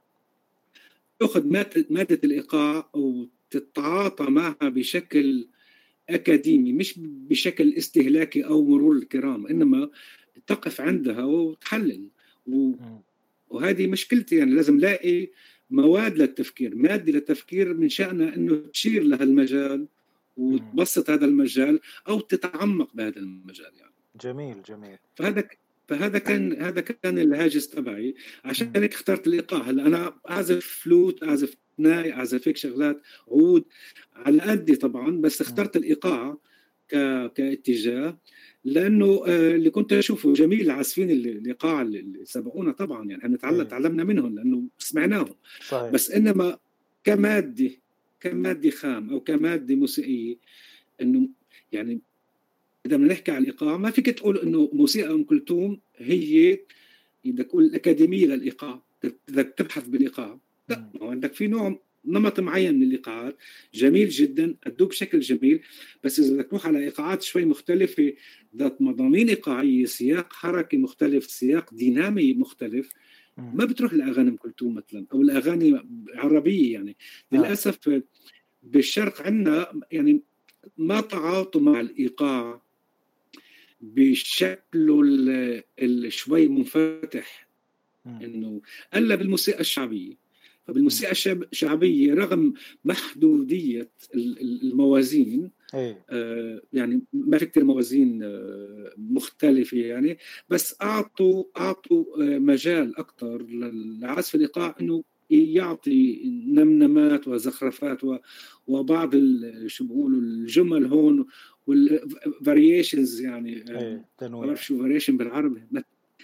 تأخذ 1.20 1.48
ماده 1.90 2.20
الإيقاع 2.24 2.90
وتتعاطى 2.94 4.24
معها 4.24 4.70
بشكل 4.70 5.48
أكاديمي 6.10 6.74
مش 6.74 6.94
بشكل 7.00 7.74
استهلاكي 7.74 8.46
أو 8.46 8.66
مرور 8.66 8.96
الكرام 8.96 9.48
إنما 9.48 9.90
تقف 10.48 10.82
عندها 10.82 11.24
وتحلل. 11.24 12.10
و... 12.48 12.72
وهذه 13.48 13.88
مشكلتي 13.88 14.36
يعني 14.36 14.52
لازم 14.52 14.80
لاقي 14.80 15.30
مواد 15.70 16.18
للتفكير 16.18 16.76
مادة 16.76 17.12
للتفكير 17.12 17.74
من 17.74 17.90
شأنها 17.90 18.36
إنه 18.36 18.56
تشير 18.56 19.04
لهالمجال 19.04 19.88
وتبسط 20.38 21.10
هذا 21.10 21.26
المجال 21.26 21.80
أو 22.08 22.20
تتعمق 22.20 22.96
بهذا 22.96 23.18
المجال 23.18 23.72
يعني. 23.78 23.94
جميل 24.22 24.64
جميل. 24.64 24.98
فهذا 25.16 25.48
فهذا 25.88 26.20
كان 26.20 26.62
هذا 26.62 26.82
كان 26.82 27.20
الهاجس 27.20 27.70
تبعي. 27.70 28.16
عشان 28.46 28.72
هيك 28.76 28.94
اخترت 28.94 29.28
الايقاع 29.28 29.62
هلا 29.62 29.88
أنا 29.88 30.20
أعزف 30.30 30.66
فلوت 30.84 31.24
أعزف 31.24 31.56
ناي 31.78 32.14
أعزف 32.14 32.48
هيك 32.48 32.58
شغلات 32.58 33.02
عود 33.28 33.66
على 34.14 34.42
قدي 34.42 34.76
طبعا 34.76 35.22
بس 35.22 35.42
اخترت 35.42 35.76
الإيقاع 35.76 36.38
ك... 36.90 36.96
كاتجاه. 37.34 38.18
لأنه 38.66 39.24
آه، 39.28 39.56
اللي 39.56 39.70
كنت 39.70 39.94
أشوفه 39.94 40.34
جميل 40.34 40.62
العازفين 40.62 41.12
الايقاع 41.12 41.82
اللي 41.82 42.26
سبقونا 42.26 42.72
طبعا 42.72 43.10
يعني 43.10 43.36
إحنا 43.36 43.52
إيه. 43.52 43.64
تعلمنا 43.64 44.04
منهم 44.04 44.36
لأنه 44.36 44.64
سمعناهم 44.80 45.36
صحيح. 45.68 45.92
بس 45.92 46.12
إنما 46.12 46.58
كمادة 47.04 47.72
كمادة 48.20 48.70
خام 48.70 49.10
أو 49.10 49.20
كمادة 49.20 49.76
موسيقية 49.76 50.36
إنه 51.02 51.30
يعني 51.72 52.02
إذا 52.86 52.98
بدنا 52.98 53.14
نحكي 53.14 53.32
عن 53.32 53.42
الايقاع 53.42 53.78
ما 53.78 53.92
فيك 53.92 54.10
تقول 54.10 54.38
إنه 54.38 54.70
موسيقى 54.74 55.14
أم 55.14 55.24
كلثوم 55.24 55.80
هي 55.98 56.60
بدك 57.26 57.46
تقول 57.46 57.64
الاكاديميه 57.64 58.26
للإيقاع 58.26 58.82
بدك 59.28 59.54
تبحث 59.58 59.88
بالإيقاع 59.88 60.40
لا 60.70 60.90
ما 61.02 61.10
عندك 61.10 61.34
في 61.34 61.48
نوع 61.48 61.80
نمط 62.08 62.40
معين 62.40 62.76
من 62.76 62.84
الايقاعات 62.84 63.38
جميل 63.74 64.10
جدا 64.10 64.56
ادوه 64.64 64.88
بشكل 64.88 65.20
جميل. 65.20 65.62
بس 66.04 66.20
إذا 66.20 66.34
بدك 66.34 66.50
تروح 66.50 66.66
على 66.66 66.80
إيقاعات 66.80 67.22
شوي 67.22 67.46
مختلفة 67.46 68.14
ذات 68.56 68.82
مضامين 68.82 69.30
إيقاعية 69.30 69.86
سياق 69.86 70.34
حركي 70.34 70.78
مختلف 70.78 71.26
سياق 71.26 71.74
دينامي 71.74 72.34
مختلف 72.34 72.92
ما 73.38 73.66
بتروح 73.66 73.94
لأغاني 73.94 74.30
أم 74.30 74.36
كلثوم 74.36 74.76
مثلا 74.76 75.06
أو 75.14 75.22
الاغاني 75.22 75.82
عربية 76.16 76.74
يعني. 76.74 76.96
آه. 77.34 77.36
للأسف 77.36 78.02
بالشرق 78.64 79.22
عندنا 79.22 79.82
يعني 79.92 80.22
ما 80.78 81.02
تعاطوا 81.02 81.62
مع 81.62 81.80
الإيقاع 81.80 82.62
بشكله 83.82 85.02
الشوي 85.80 86.48
منفتح. 86.48 87.48
إنه 88.06 88.62
ألا 88.96 89.16
بالموسيقى 89.16 89.60
الشعبية. 89.60 90.25
فبالموسيقى 90.66 91.12
الشعبية 91.52 92.14
رغم 92.14 92.54
محدودية 92.86 93.92
الموازين 94.64 95.52
إيه. 95.74 96.06
آه 96.10 96.62
يعني 96.74 97.02
ما 97.14 97.38
في 97.38 97.46
كثير 97.46 97.64
موازين 97.64 98.24
آه 98.24 98.94
مختلفة 98.98 99.78
يعني 99.78 100.18
بس 100.50 100.76
أعطوا 100.82 101.44
أعطوا 101.58 102.06
آه 102.24 102.40
مجال 102.40 102.98
أكثر 102.98 103.46
لعزف 104.02 104.36
الايقاع 104.36 104.76
إنه 104.82 105.04
يعطي 105.30 106.22
نمنمات 106.48 107.28
وزخرفات 107.28 108.02
وبعض 108.68 109.16
شو 109.68 109.88
بيقولوا 109.88 110.20
الجمل 110.20 110.86
هون 110.86 111.26
وال 111.68 111.94
variations 111.94 113.22
يعني 113.22 113.64
إيه، 113.70 114.06
ما 114.22 114.40
بعرف 114.40 114.66
شو 114.66 114.78
variation 114.78 115.18
بالعربي 115.18 115.62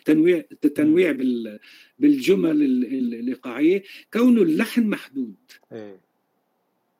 تنويع 0.05 0.43
التنويع 0.51 1.11
بالجمل 1.99 2.61
الايقاعيه 2.61 3.83
كونه 4.13 4.41
اللحن 4.41 4.83
محدود. 4.87 5.35
إيه. 5.71 5.99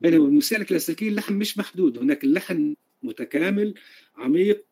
بينما 0.02 0.26
الموسيقى 0.26 0.62
الكلاسيكية 0.62 1.10
اللحن 1.10 1.34
مش 1.34 1.58
محدود. 1.58 1.98
هناك 1.98 2.24
اللحن 2.24 2.76
متكامل 3.04 3.74
عميق 4.18 4.66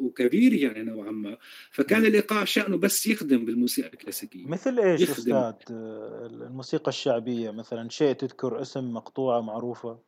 وكبير 0.00 0.52
يعني 0.54 0.82
نوعا 0.82 1.10
ما. 1.10 1.36
فكان 1.70 2.04
الايقاع 2.04 2.44
شأنه 2.44 2.76
بس 2.76 3.06
يخدم 3.06 3.44
بالموسيقى 3.44 3.88
الكلاسيكية. 3.88 4.46
مثل 4.46 4.78
إيش 4.78 5.00
يخدم. 5.00 5.34
أستاذ؟ 5.34 5.74
الموسيقى 5.74 6.88
الشعبية 6.88 7.50
مثلا 7.50 7.88
شيء 7.88 8.12
تذكر 8.12 8.60
اسم 8.60 8.92
مقطوعة 8.92 9.40
معروفة؟ 9.40 9.98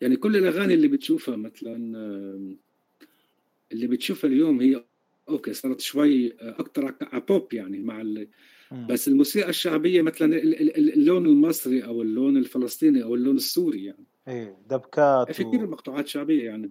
يعني 0.00 0.16
كل 0.16 0.36
الأغاني 0.36 0.74
اللي 0.74 0.88
بتشوفها 0.88 1.36
مثلا 1.36 1.76
اللي 3.72 3.86
بتشوفها 3.86 4.30
اليوم 4.30 4.60
هي 4.60 4.84
okay 5.28 5.52
صارت 5.52 5.80
شوي 5.80 6.36
أكثر 6.40 6.94
بوب 7.28 7.54
يعني 7.54 7.78
مع 7.78 8.00
ال... 8.00 8.28
بس 8.88 9.08
الموسيقى 9.08 9.48
الشعبية 9.48 10.02
مثلا 10.02 10.36
اللون 10.76 11.26
المصري 11.26 11.84
أو 11.84 12.02
اللون 12.02 12.36
الفلسطيني 12.36 13.02
أو 13.02 13.14
اللون 13.14 13.36
السوري 13.36 13.84
يعني. 13.84 14.06
إيه 14.28 14.56
دبكات 14.70 15.32
في 15.32 15.44
كثير 15.44 15.64
و... 15.64 15.70
مقطوعات 15.70 16.08
شعبية 16.08 16.44
يعني. 16.44 16.70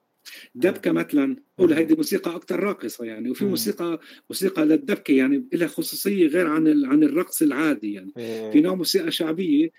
دبكة 0.56 0.92
مثلا 0.92 1.36
قول 1.58 1.74
هيدي 1.74 1.96
موسيقى 1.96 2.36
أكثر 2.36 2.60
راقصة 2.60 3.06
يعني 3.06 3.30
وفي 3.30 3.46
موسيقى 3.46 4.00
موسيقى 4.30 4.66
للدبكة 4.66 5.12
يعني 5.12 5.48
لها 5.54 5.68
خصوصية 5.68 6.28
غير 6.28 6.48
عن 6.48 6.86
عن 6.86 7.04
الرقص 7.04 7.42
العادي 7.42 7.94
يعني. 7.94 8.14
إيه. 8.18 8.52
في 8.52 8.62
نوع 8.62 8.76
موسيقى 8.76 9.12
شعبية 9.12 9.70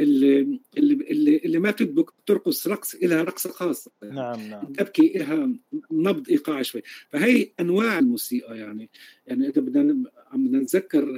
اللي 0.00 0.60
اللي 0.78 1.36
اللي 1.36 1.58
ما 1.58 1.70
تدبك 1.70 2.10
ترقص 2.26 2.68
رقص 2.68 2.94
لها 3.02 3.22
رقصة 3.22 3.50
خاصة. 3.50 3.90
نعم 4.02 4.40
نعم. 4.40 4.72
تبكي 4.72 5.12
لها 5.16 5.52
نبض 5.92 6.30
ايقاعي 6.30 6.64
شوي. 6.64 6.82
فهي 7.10 7.52
أنواع 7.60 7.98
الموسيقى 7.98 8.58
يعني. 8.58 8.90
يعني 9.26 9.48
إذا 9.48 9.60
بدنا 9.60 10.10
بدنا 10.32 10.58
نتذكر 10.58 11.08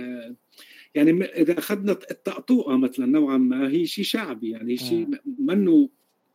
يعني 0.94 1.24
إذا 1.24 1.58
أخذنا 1.58 1.92
الطقطوقه 1.92 2.76
مثلا 2.76 3.06
نوعا 3.06 3.36
ما 3.36 3.68
هي 3.68 3.86
شيء 3.86 4.04
شعبي 4.04 4.50
يعني 4.50 4.76
شيء 4.76 5.08
منه 5.38 5.88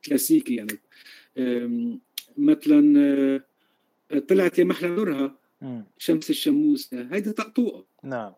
كلاسيكي 0.05 0.55
يعني. 0.55 0.79
مثلا 2.37 3.43
طلعت 4.27 4.59
يا 4.59 4.63
محلى 4.63 4.89
نورها 4.89 5.35
شمس 5.97 6.29
الشموس 6.29 6.93
هيدي 6.93 7.31
طقطوقه 7.31 7.85
نعم. 8.03 8.33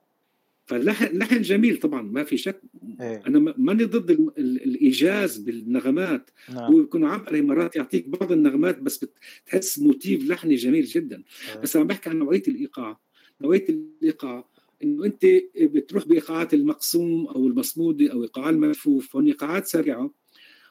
فاللحن 0.69 1.41
جميل 1.41 1.77
طبعا 1.77 2.01
ما 2.01 2.23
في 2.23 2.37
شك. 2.37 2.61
إيه. 3.01 3.23
أنا 3.27 3.53
ماني 3.57 3.83
ضد 3.83 4.09
الإيجاز 4.37 5.37
بالنغمات. 5.37 6.29
نعم. 6.53 6.71
هو 6.71 6.79
بيكون 6.79 7.05
عبقري 7.05 7.41
مرات 7.41 7.75
يعطيك 7.75 8.09
بعض 8.09 8.31
النغمات 8.31 8.79
بس 8.79 9.05
بتحس 9.45 9.79
موتيف 9.79 10.29
لحني 10.29 10.55
جميل 10.55 10.85
جدا. 10.85 11.23
إيه. 11.55 11.61
بس 11.61 11.75
أنا 11.75 11.85
بحكي 11.85 12.09
عن 12.09 12.19
نوعية 12.19 12.43
الإيقاع. 12.47 12.99
نوعية 13.41 13.65
الإيقاع 13.69 14.45
إنه 14.83 15.05
أنت 15.05 15.25
بتروح 15.61 16.07
بإيقاعات 16.07 16.53
المقسوم 16.53 17.27
أو 17.27 17.47
المصمودة 17.47 18.11
أو 18.11 18.23
إيقاع 18.23 18.49
الملفوف 18.49 19.15
هون 19.15 19.25
إيقاعات 19.25 19.67
سريعة. 19.67 20.13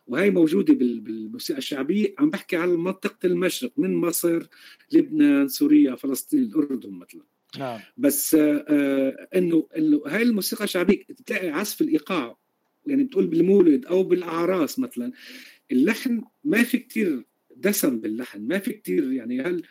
وهي 0.07 0.31
موجودة 0.31 0.75
بالموسيقى 0.75 1.59
الشعبية. 1.59 2.15
عم 2.19 2.31
بحكي 2.31 2.57
على 2.57 2.77
منطقة 2.77 3.27
المشرق 3.27 3.73
من 3.77 3.97
مصر 3.97 4.47
لبنان 4.93 5.49
سوريا 5.49 5.95
فلسطين 5.95 6.43
الأردن 6.43 6.91
مثلا. 6.91 7.23
نعم. 7.59 7.81
بس 7.97 8.35
آه, 8.35 8.65
آه، 8.69 9.29
إنه 9.37 9.67
إنه 9.77 10.03
هاي 10.07 10.23
الموسيقى 10.23 10.65
الشعبية 10.65 11.05
بتلاقي 11.09 11.49
عزف 11.49 11.81
الإيقاع 11.81 12.37
يعني 12.87 13.05
بتقول 13.05 13.27
بالمولد 13.27 13.87
أو 13.87 14.03
بالأعراس 14.03 14.79
مثلا 14.79 15.13
اللحن 15.73 16.23
ما 16.45 16.63
في 16.63 16.79
كتير 16.79 17.25
دسم 17.57 18.01
باللحن 18.01 18.41
ما 18.41 18.59
في 18.59 18.73
كتير 18.73 19.13
يعني 19.13 19.41
هل 19.41 19.63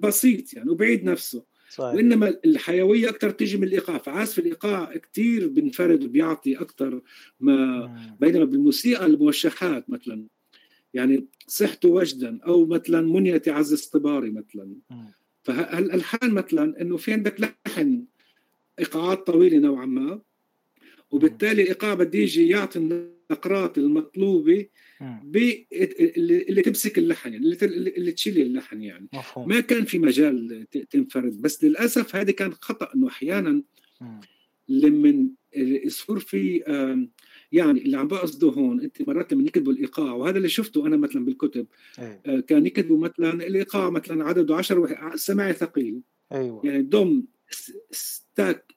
بسيط 0.00 0.54
يعني 0.54 0.70
وبعيد 0.70 1.04
نفسه. 1.04 1.44
صحيح. 1.70 1.94
وإنما 1.94 2.34
الحيوية 2.44 3.08
أكثر 3.08 3.30
تيجي 3.30 3.56
من 3.56 3.64
الإيقاع 3.64 3.98
فعازف 3.98 4.38
الإيقاع 4.38 4.96
كثير 4.96 5.48
بنفرد 5.48 6.04
وبيعطي 6.04 6.56
أكثر 6.56 7.00
ما 7.40 8.16
بينما 8.20 8.44
بالموسيقى 8.44 9.06
الموشحات 9.06 9.90
مثلا 9.90 10.26
يعني 10.94 11.26
صحت 11.46 11.84
وجدا 11.84 12.38
أو 12.46 12.66
مثلا 12.66 13.00
منيتي 13.00 13.50
عز 13.50 13.72
اصطباري 13.72 14.30
مثلا. 14.30 14.74
فالالحان 15.48 16.30
مثلا 16.30 16.80
إنه 16.80 16.96
في 16.96 17.12
عندك 17.12 17.40
لحن 17.40 18.04
إيقاعات 18.78 19.26
طويلة 19.26 19.58
نوعا 19.58 19.86
ما 19.86 20.20
وبالتالي 21.10 21.62
الايقاع 21.62 21.94
بده 21.94 22.18
يجي 22.18 22.48
يعطي 22.48 22.78
النقرات 22.78 23.78
المطلوبة 23.78 24.66
اللي 25.34 26.62
تمسك 26.62 26.98
اللحن 26.98 27.32
يعني 27.32 27.46
اللي, 27.46 27.90
اللي 27.90 28.12
تشيل 28.12 28.40
اللحن 28.40 28.82
يعني. 28.82 29.08
مفهوم. 29.12 29.48
ما 29.48 29.60
كان 29.60 29.84
في 29.84 29.98
مجال 29.98 30.66
تنفرد 30.90 31.40
بس 31.42 31.64
للأسف 31.64 32.16
هذا 32.16 32.32
كان 32.32 32.52
خطأ 32.52 32.94
إنه 32.94 33.08
أحيانا 33.08 33.62
لما 34.68 35.28
يصير 35.56 36.18
في 36.18 36.62
يعني 37.52 37.82
اللي 37.82 37.96
عم 37.96 38.08
بقصده 38.08 38.48
هون 38.48 38.80
أنت 38.80 39.08
مرات 39.08 39.32
لما 39.32 39.42
يكتبوا 39.42 39.72
الايقاع 39.72 40.12
وهذا 40.14 40.36
اللي 40.36 40.48
شفته 40.48 40.86
أنا 40.86 40.96
مثلا 40.96 41.24
بالكتب. 41.24 41.66
آه، 41.98 42.40
كان 42.40 42.66
يكتبوا 42.66 42.98
مثلا 42.98 43.32
الإيقاع 43.32 43.90
مثلا 43.90 44.24
عدده 44.24 44.56
10 44.56 45.16
سماعي 45.16 45.52
ثقيل 45.52 46.00
أيوه 46.32 46.60
يعني 46.64 46.82
دم 46.82 47.24
ستاك 47.90 48.72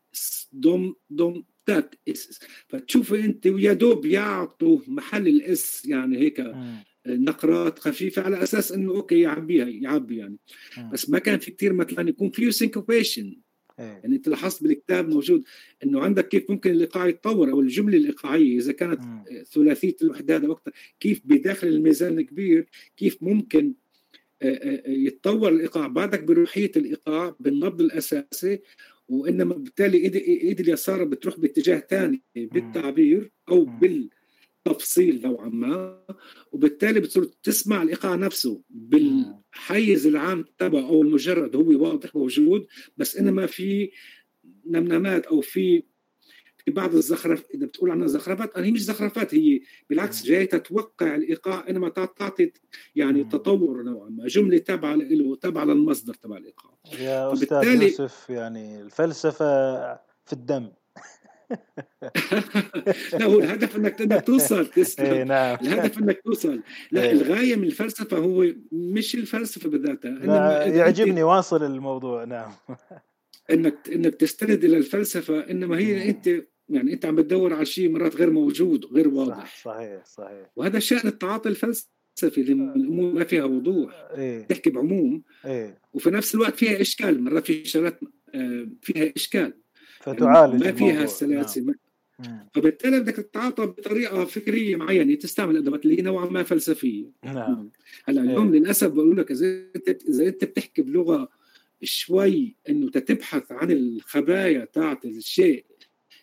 دم 0.54 0.94
دم 1.10 1.44
تاك 1.66 1.98
إس 2.10 2.40
فتشوف 2.68 3.14
أنت 3.14 3.48
ويا 3.48 3.74
دوب 3.74 4.06
يعطوا 4.06 4.80
محل 4.88 5.28
الإس 5.28 5.86
يعني 5.86 6.18
هيك 6.18 6.40
م. 6.40 6.76
نقرات 7.08 7.80
خفيفة 7.80 8.22
على 8.22 8.44
أساس 8.44 8.72
إنه 8.72 8.92
أوكي 8.92 9.20
يعبيها 9.20 9.68
يعبي 9.68 10.18
يعني 10.18 10.38
م. 10.78 10.90
بس 10.90 11.10
ما 11.10 11.20
كان 11.20 11.40
في 11.40 11.52
كثير 11.52 11.74
مثلا 11.74 12.10
يكون 12.10 12.30
فيه 12.30 12.50
syncopation 12.50 13.36
إيه. 13.80 13.86
يعني 13.86 14.16
أنت 14.16 14.28
لاحظت 14.28 14.64
بالكتاب 14.64 15.10
موجود 15.10 15.44
إنه 15.84 16.02
عندك 16.02 16.28
كيف 16.28 16.50
ممكن 16.52 16.72
الايقاع 16.72 17.08
يتطور 17.08 17.52
أو 17.52 17.62
الجملة 17.62 17.98
الايقاعيه 17.98 18.58
إذا 18.58 18.72
كانت 18.72 19.02
م. 19.02 19.24
ثلاثية 19.44 19.96
الوحدات 20.02 20.44
أو 20.44 20.52
أكثر 20.52 20.72
كيف 21.00 21.22
بداخل 21.26 21.68
الميزان 21.68 22.20
الكبير 22.20 22.68
كيف 22.98 23.18
ممكن 23.22 23.74
آه، 24.42 24.48
آه، 24.48 24.90
يتطور 24.90 25.50
الايقاع 25.50 25.88
بعدك 25.88 26.24
بروحية 26.24 26.72
الايقاع 26.76 27.36
بالنبض 27.40 27.82
الأساسي 27.82 28.60
وإنما 29.10 29.56
بالتالي 29.56 29.98
ايد 29.98 30.16
إيد 30.16 30.60
اليسار 30.60 31.04
بتروح 31.04 31.40
باتجاه 31.40 31.80
ثاني 31.80 32.22
بالتعبير 32.36 33.32
أو 33.50 33.66
بالتفصيل 34.66 35.22
نوعا 35.22 35.50
ما 35.50 36.04
وبالتالي 36.52 37.00
بتصير 37.00 37.24
تسمع 37.24 37.82
الإيقاع 37.82 38.16
نفسه 38.16 38.62
بالحيز 38.70 40.08
العام 40.08 40.46
تبعه 40.58 40.90
أو 40.90 41.02
المجرد 41.02 41.56
هو 41.56 41.84
واضح 41.84 42.16
موجود 42.16 42.68
بس 42.98 43.18
إنما 43.18 43.46
في 43.46 43.92
نمنمات 44.66 45.26
أو 45.26 45.42
في 45.42 45.84
في 46.66 46.72
بعض 46.72 46.96
الزخرف 46.96 47.46
إذا 47.54 47.66
بتقول 47.66 47.92
عنها 47.92 48.08
زخرفات 48.08 48.58
هي 48.58 48.72
مش 48.72 48.84
زخرفات 48.84 49.36
هي 49.36 49.62
بالعكس 49.90 50.24
جاي 50.24 50.46
تتوقع 50.46 51.16
الإيقاع 51.16 51.70
إنما 51.70 51.90
تعطي 51.90 52.52
يعني 52.96 53.24
تطور 53.24 53.84
نوعا 53.84 54.10
ما 54.10 54.28
جملة 54.28 54.58
تابعه 54.58 54.96
له 54.96 55.36
تابعه 55.36 55.64
للمصدر 55.64 56.14
تبع 56.14 56.38
الإيقاع. 56.38 56.74
يا 57.00 57.34
أستاذ 57.34 57.82
يوسف 57.82 58.30
يعني 58.30 58.82
الفلسفة 58.82 59.76
في 60.26 60.34
الدم. 60.34 60.72
لا 63.14 63.24
هو 63.24 63.40
الهدف 63.40 63.76
إنك 63.76 64.02
انك 64.02 64.28
توصل 64.28 64.66
تسلم. 64.68 65.06
اي 65.06 65.24
نعم. 65.24 65.58
الهدف 65.62 66.00
إنك 66.00 66.22
توصل. 66.26 66.62
لا 66.92 67.04
إيه. 67.04 67.12
الغاية 67.12 67.56
من 67.56 67.64
الفلسفة 67.64 68.18
هو 68.18 68.46
مش 68.72 69.16
الفلسفة 69.16 69.70
بذاتها 69.70 70.66
يعجبني 70.66 71.24
واصل 71.24 71.64
الموضوع 71.64 72.24
نعم. 72.24 72.52
إنك 73.52 73.76
إنك 73.94 74.16
تستند 74.16 74.64
إلى 74.64 74.78
الفلسفة 74.78 75.40
إنما 75.40 75.78
هي 75.78 76.10
أنت 76.10 76.28
يعني 76.70 76.94
أنت 76.94 77.06
عم 77.06 77.16
بتدور 77.16 77.54
على 77.54 77.66
شيء 77.66 77.90
مرات 77.90 78.16
غير 78.16 78.30
موجود 78.30 78.86
غير 78.86 79.08
واضح. 79.08 79.36
صح 79.36 79.64
صحيح 79.64 80.06
صحيح. 80.06 80.52
وهذا 80.56 80.80
شأن 80.80 81.08
التعاطي 81.08 81.50
الفلسفي 81.50 82.42
الأمور 82.42 83.14
ما 83.14 83.24
فيها 83.24 83.44
وضوح. 83.44 84.08
إيه؟ 84.18 84.42
تحكي 84.42 84.70
بعموم. 84.70 85.24
إيه؟ 85.46 85.82
وفي 85.94 86.10
نفس 86.10 86.36
الوقت 86.36 86.56
فيها 86.56 86.82
إشكال 86.82 87.24
مرات 87.24 87.46
في 87.46 87.66
شغلات 87.66 88.00
آه، 88.36 88.68
فيها 88.82 89.14
إشكال. 89.16 89.54
فتعالج 90.02 90.64
ما 90.64 90.72
فيها 90.72 91.04
السلاسل 91.04 91.76
نعم. 92.20 92.48
فبالتالي 92.54 93.00
بدك 93.00 93.16
تتعاطى 93.16 93.66
بطريقة 93.66 94.26
فكرية 94.26 94.76
معينة 94.76 95.16
تستعمل 95.16 95.58
أدوات 95.58 95.86
اللي 95.86 95.98
هي 95.98 96.02
نوعا 96.02 96.26
ما 96.26 96.44
فلسفية. 96.44 97.12
نعم. 97.24 97.70
هلأ 98.06 98.22
اليوم 98.22 98.54
إيه؟ 98.54 98.60
للأسف 98.60 98.92
بقول 98.92 99.18
لك 99.18 99.32
إذا 99.32 99.48
انت 99.76 99.90
إذا 99.90 100.28
أنت 100.28 100.44
بتحكي 100.44 100.82
بلغة 100.82 101.30
شوي 101.84 102.56
إنه 102.70 102.90
تتبحث 102.90 103.52
عن 103.52 103.72
الخبايا 103.72 104.66
تاعت 104.66 105.06
الشيء 105.06 105.66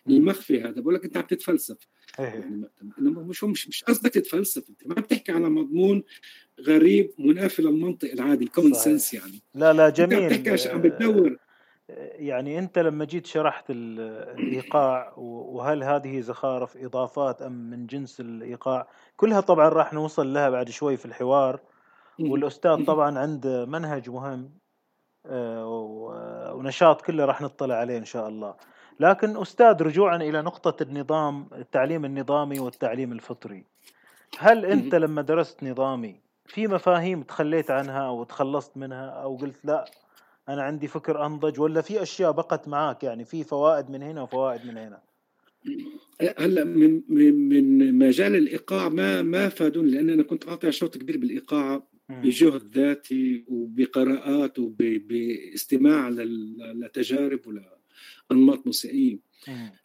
المخفي 0.07 0.61
هذا 0.61 0.81
بقول 0.81 0.93
لك 0.93 1.05
أنت 1.05 1.17
عم 1.17 1.23
تتفلسف. 1.23 1.77
إيه. 2.19 2.25
يعني 2.25 2.67
مش 3.07 3.43
مش 3.43 3.67
مش 3.67 3.83
قصدك 3.83 4.13
تتفلسف 4.13 4.69
أنت. 4.69 4.87
ما 4.87 4.95
عم 4.97 5.03
تحكي 5.03 5.31
على 5.31 5.49
مضمون 5.49 6.03
غريب 6.61 7.11
منافي 7.19 7.61
للمنطق 7.61 8.11
العادي 8.11 8.45
الكومن 8.45 8.73
سنس 8.73 9.13
يعني. 9.13 9.41
لا 9.55 9.73
لا 9.73 9.89
جميل 9.89 10.23
عم 10.23 10.29
تحكي 10.29 10.69
عم 10.69 10.81
بتدور 10.81 11.37
يعني 11.97 12.59
أنت 12.59 12.79
لما 12.79 13.05
جيت 13.05 13.25
شرحت 13.25 13.65
الإيقاع 13.69 15.13
وهل 15.17 15.83
هذه 15.83 16.19
زخارف 16.19 16.77
إضافات 16.77 17.41
أم 17.41 17.51
من 17.51 17.87
جنس 17.87 18.19
الإيقاع؟ 18.19 18.87
كلها 19.17 19.41
طبعا 19.41 19.69
راح 19.69 19.93
نوصل 19.93 20.33
لها 20.33 20.49
بعد 20.49 20.69
شوي 20.69 20.97
في 20.97 21.05
الحوار. 21.05 21.59
والأستاذ 22.19 22.85
طبعا 22.85 23.19
عنده 23.19 23.65
منهج 23.65 24.09
مهم 24.09 24.49
آه، 25.25 26.53
ونشاط 26.55 27.01
كله 27.01 27.25
راح 27.25 27.41
نطلع 27.41 27.75
عليه 27.75 27.97
إن 27.97 28.05
شاء 28.05 28.27
الله. 28.27 28.55
لكن 28.99 29.37
أستاذ 29.37 29.81
رجوعا 29.83 30.15
إلى 30.15 30.41
نقطة 30.41 30.83
النظام 30.83 31.47
التعليم 31.53 32.05
النظامي 32.05 32.59
والتعليم 32.59 33.11
الفطري. 33.11 33.65
هل 34.39 34.65
أنت 34.65 34.95
لما 34.95 35.21
درست 35.21 35.63
نظامي 35.63 36.19
في 36.45 36.67
مفاهيم 36.67 37.23
تخليت 37.23 37.71
عنها 37.71 38.07
أو 38.07 38.23
تخلصت 38.23 38.77
منها 38.77 39.09
أو 39.09 39.35
قلت 39.35 39.65
لا 39.65 39.85
أنا 40.49 40.61
عندي 40.61 40.87
فكر 40.87 41.25
أنضج 41.25 41.59
ولا 41.59 41.81
في 41.81 42.01
أشياء 42.01 42.31
بقت 42.31 42.67
معاك؟ 42.67 43.03
يعني 43.03 43.25
في 43.25 43.43
فوائد 43.43 43.89
من 43.89 44.03
هنا 44.03 44.21
وفوائد 44.21 44.65
من 44.65 44.77
هنا. 44.77 45.01
هلأ 46.37 46.63
من 46.63 47.01
من 47.09 47.95
مجال 47.95 48.35
الإيقاع 48.35 48.89
ما 48.89 49.21
ما 49.21 49.49
فادوني 49.49 49.91
لأن 49.91 50.09
أنا 50.09 50.23
كنت 50.23 50.43
قاطع 50.43 50.69
شوط 50.69 50.97
كبير 50.97 51.17
بالإيقاع 51.17 51.83
بجهد 52.09 52.77
ذاتي 52.77 53.45
وبقراءات 53.47 54.59
وباستماع 54.59 56.09
لتجارب 56.75 57.39
ولانماط 57.47 58.65
موسيقية. 58.65 59.19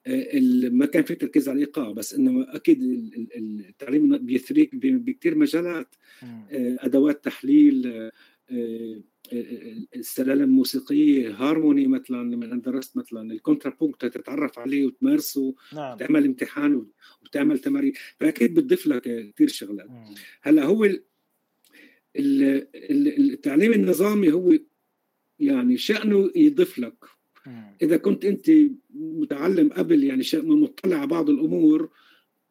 آه، 0.06 0.40
ما 0.70 0.86
كان 0.86 1.02
في 1.02 1.14
تركيز 1.14 1.48
على 1.48 1.56
الإيقاع 1.56 1.92
بس 1.92 2.14
إنه 2.14 2.46
أكيد 2.48 2.82
التعليم 3.36 4.16
بيثريك 4.16 4.70
بكثير 4.74 5.38
مجالات. 5.38 5.94
آه، 6.22 6.76
أدوات 6.80 7.24
تحليل 7.24 7.86
آه، 8.50 9.00
السلالم 9.96 10.42
الموسيقيه 10.42 11.30
هارموني 11.30 11.86
مثلا 11.86 12.34
لما 12.34 12.56
درست 12.56 12.96
مثلا 12.96 13.32
ال 13.32 13.76
kontrapunkt 13.80 14.04
تتعرف 14.04 14.58
عليه 14.58 14.86
وتمارسه 14.86 15.54
نعم. 15.72 15.94
وتعمل 15.94 16.24
امتحان 16.24 16.86
وتعمل 17.22 17.58
تمارين. 17.58 17.92
فأكيد 18.20 18.54
بتضيف 18.54 18.86
لك 18.86 19.32
كثير 19.34 19.48
شغلات. 19.48 19.88
هلا 20.42 20.64
هو 20.64 20.88
التعليم 22.16 23.72
النظامي 23.72 24.32
هو 24.32 24.58
يعني 25.38 25.76
شأنه 25.76 26.30
يضيف 26.36 26.78
لك. 26.78 27.04
إذا 27.82 27.96
كنت 27.96 28.24
أنت 28.24 28.50
متعلم 28.94 29.68
قبل 29.68 30.04
يعني 30.04 30.22
مطلع 30.34 30.96
على 30.96 31.06
بعض 31.06 31.30
الأمور 31.30 31.90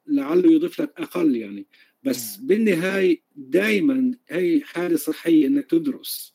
لعله 0.07 0.51
يضيف 0.51 0.81
لك 0.81 0.93
أقل 0.97 1.35
يعني. 1.35 1.65
بس 2.03 2.37
بالنهاية 2.37 3.21
دائما 3.35 4.11
هي 4.29 4.61
حالة 4.61 4.95
صحية 4.95 5.47
أنك 5.47 5.65
تدرس. 5.65 6.32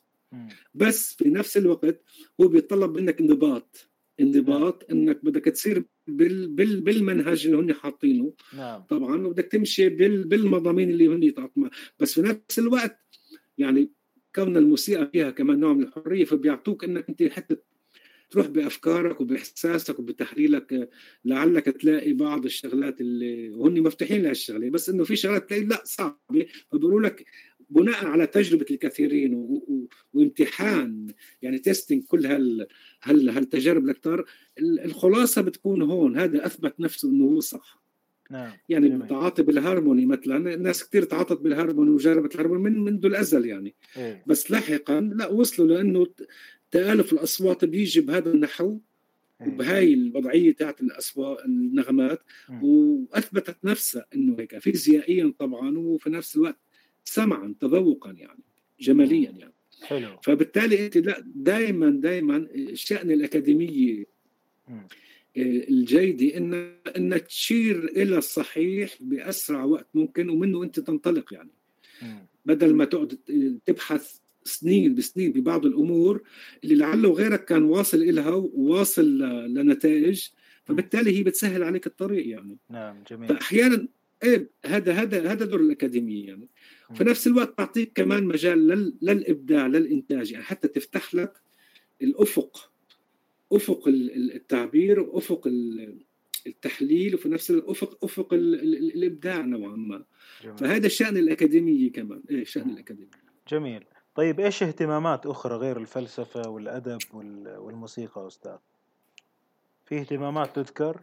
بس 0.73 1.13
في 1.13 1.29
نفس 1.29 1.57
الوقت 1.57 2.03
هو 2.41 2.47
بيتطلب 2.47 2.97
منك 2.97 3.21
انضباط. 3.21 3.89
انضباط 4.19 4.91
نعم. 4.91 4.99
إنك 4.99 5.25
بدك 5.25 5.45
تصير 5.45 5.83
بال 6.07 6.47
بال 6.47 6.81
بالمنهج 6.81 7.47
اللي 7.47 7.57
هن 7.57 7.73
حاطينه. 7.73 8.33
نعم. 8.57 8.81
طبعا 8.81 9.27
وبدك 9.27 9.45
تمشي 9.45 9.89
بال 9.89 10.23
بالمضامين 10.23 10.89
اللي 10.89 11.07
هن 11.07 11.23
يتعاطوا 11.23 11.69
بس 11.99 12.13
في 12.13 12.21
نفس 12.21 12.59
الوقت 12.59 12.99
يعني 13.57 13.91
كون 14.35 14.57
الموسيقى 14.57 15.09
فيها 15.13 15.31
كمان 15.31 15.59
نوع 15.59 15.73
من 15.73 15.83
الحرية 15.83 16.25
فبيعطوك 16.25 16.83
إنك 16.83 17.09
أنت 17.09 17.23
حتى 17.23 17.55
تروح 18.29 18.47
بأفكارك 18.47 19.21
وبإحساسك 19.21 19.99
وبتحليلك 19.99 20.89
لعلك 21.25 21.65
تلاقي 21.65 22.13
بعض 22.13 22.45
الشغلات 22.45 23.01
اللي 23.01 23.49
وهن 23.49 23.81
مفتوحين 23.81 24.23
لهالشغلة. 24.23 24.69
بس 24.69 24.89
إنه 24.89 25.03
في 25.03 25.15
شغلات 25.15 25.49
تلاقي 25.49 25.65
لا 25.65 25.81
صعبة. 25.85 26.45
فبيقولوا 26.71 27.01
لك 27.01 27.25
بناء 27.69 28.05
على 28.05 28.27
تجربة 28.27 28.65
الكثيرين 28.71 29.33
و... 29.33 29.39
و... 29.67 29.87
وامتحان 30.13 31.07
يعني 31.41 31.59
تيستينج 31.59 32.03
كل 32.03 32.25
هال 32.25 32.67
هال 33.03 33.29
هالتجارب 33.29 33.83
الأكثر 33.83 34.25
الخلاصة 34.59 35.41
بتكون 35.41 35.81
هون 35.81 36.17
هذا 36.17 36.45
أثبت 36.45 36.79
نفسه 36.79 37.09
إنه 37.09 37.25
هو 37.25 37.39
صح 37.39 37.79
نعم 38.31 38.51
يعني 38.69 38.87
التعاطي 38.87 39.43
بالهارموني 39.43 40.05
مثلا 40.05 40.53
الناس 40.53 40.89
كثير 40.89 41.03
تعاطت 41.03 41.41
بالهارموني 41.41 41.89
وجربت 41.89 42.35
الهارموني 42.35 42.69
من 42.69 42.83
منذ 42.83 43.05
الأزل 43.05 43.45
يعني 43.45 43.75
إيه؟ 43.97 44.23
بس 44.27 44.51
لاحقا 44.51 45.01
لا 45.01 45.27
وصلوا 45.27 45.67
لأنه 45.67 46.07
تآلف 46.71 47.13
الأصوات 47.13 47.65
بيجي 47.65 48.01
بهذا 48.01 48.31
النحو 48.31 48.79
إيه؟ 49.41 49.47
بهاي 49.47 49.93
الوضعية 49.93 50.53
تاعت 50.53 50.81
الأصوات 50.81 51.45
النغمات. 51.45 52.19
وأثبتت 52.61 53.57
نفسها 53.63 54.05
إنه 54.15 54.35
هيك 54.39 54.59
فيزيائيا 54.59 55.33
طبعا 55.39 55.77
وفي 55.77 56.09
نفس 56.09 56.35
الوقت 56.35 56.59
سمعا 57.09 57.55
تذوقا 57.59 58.11
يعني 58.11 58.43
جماليا 58.79 59.31
يعني. 59.31 59.53
حلو. 59.83 60.17
فبالتالي 60.23 60.85
أنت 60.85 60.97
لا 60.97 61.23
دائما 61.25 61.89
دائما 61.89 62.37
الشأن 62.37 63.11
الاكاديميه. 63.11 64.05
الجيده 65.37 66.37
إن 66.37 66.73
انك 66.97 67.21
تشير 67.21 67.85
إلى 67.85 68.17
الصحيح 68.17 68.95
بأسرع 68.99 69.63
وقت 69.63 69.87
ممكن 69.93 70.29
ومنه 70.29 70.63
أنت 70.63 70.79
تنطلق 70.79 71.33
يعني. 71.33 71.51
بدل 72.45 72.75
ما 72.75 72.85
تقعد 72.85 73.17
تبحث 73.65 74.19
سنين 74.43 74.95
بسنين 74.95 75.31
ببعض 75.31 75.65
الأمور 75.65 76.21
اللي 76.63 76.75
لعله 76.75 77.13
غيرك 77.13 77.45
كان 77.45 77.63
واصل 77.63 77.97
إلها 77.97 78.31
وواصل 78.31 79.17
لنتائج 79.53 80.27
فبالتالي 80.65 81.17
هي 81.17 81.23
بتسهل 81.23 81.63
عليك 81.63 81.87
الطريق 81.87 82.27
يعني. 82.27 82.57
نعم 82.69 83.03
جميل. 83.11 83.29
فاحيانا 83.29 83.87
إيه 84.23 84.49
هذا 84.65 84.93
هذا 84.93 85.31
هذا 85.31 85.45
دور 85.45 85.59
الاكاديميه 85.59 86.27
يعني. 86.27 86.47
في 86.93 87.03
نفس 87.03 87.27
الوقت 87.27 87.57
تعطيك 87.57 87.91
كمان 87.95 88.23
مجال 88.23 88.67
لل 88.67 88.97
للإبداع 89.01 89.67
للإنتاج. 89.67 90.31
يعني 90.31 90.43
حتى 90.45 90.67
تفتح 90.67 91.15
لك 91.15 91.41
الأفق 92.01 92.71
أفق 93.51 93.87
ال- 93.87 94.11
ال- 94.15 94.33
التعبير 94.35 94.99
وافق 94.99 95.47
ال- 95.47 95.99
التحليل 96.47 97.15
وفي 97.15 97.29
نفس 97.29 97.51
الوقت 97.51 97.69
افق 97.69 98.03
أفق 98.03 98.33
ال- 98.33 98.55
ال- 98.61 98.95
الإبداع 98.95 99.41
نوعا 99.41 99.75
ما. 99.75 100.03
جميل. 100.43 100.57
فهذا 100.57 100.85
الشأن 100.87 101.17
الاكاديميه 101.17 101.91
كمان. 101.91 102.23
إيه 102.29 102.43
شان 102.43 102.63
مم. 102.67 102.73
الاكاديميه 102.73 103.09
جميل. 103.51 103.83
طيب 104.15 104.39
إيش 104.39 104.63
اهتمامات 104.63 105.25
أخرى 105.25 105.55
غير 105.55 105.77
الفلسفة 105.77 106.49
والأدب 106.49 106.97
وال- 107.13 107.57
والموسيقى 107.57 108.27
أستاذ؟ 108.27 108.57
في 109.85 109.99
اهتمامات 109.99 110.55
تذكر 110.55 111.01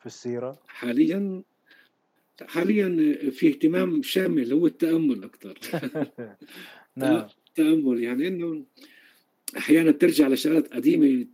في 0.00 0.06
السيرة؟ 0.06 0.58
حاليا 0.68 1.42
حاليا 2.42 3.14
في 3.30 3.48
اهتمام 3.48 4.02
شامل 4.02 4.52
هو 4.52 4.66
التأمل 4.66 5.24
أكثر. 5.24 5.58
نعم. 6.96 7.26
التامل 7.48 8.02
يعني 8.02 8.28
إنه 8.28 8.64
أحيانا 9.56 9.90
ترجع 9.90 10.28
لشغلات 10.28 10.74
قديمة 10.74 11.26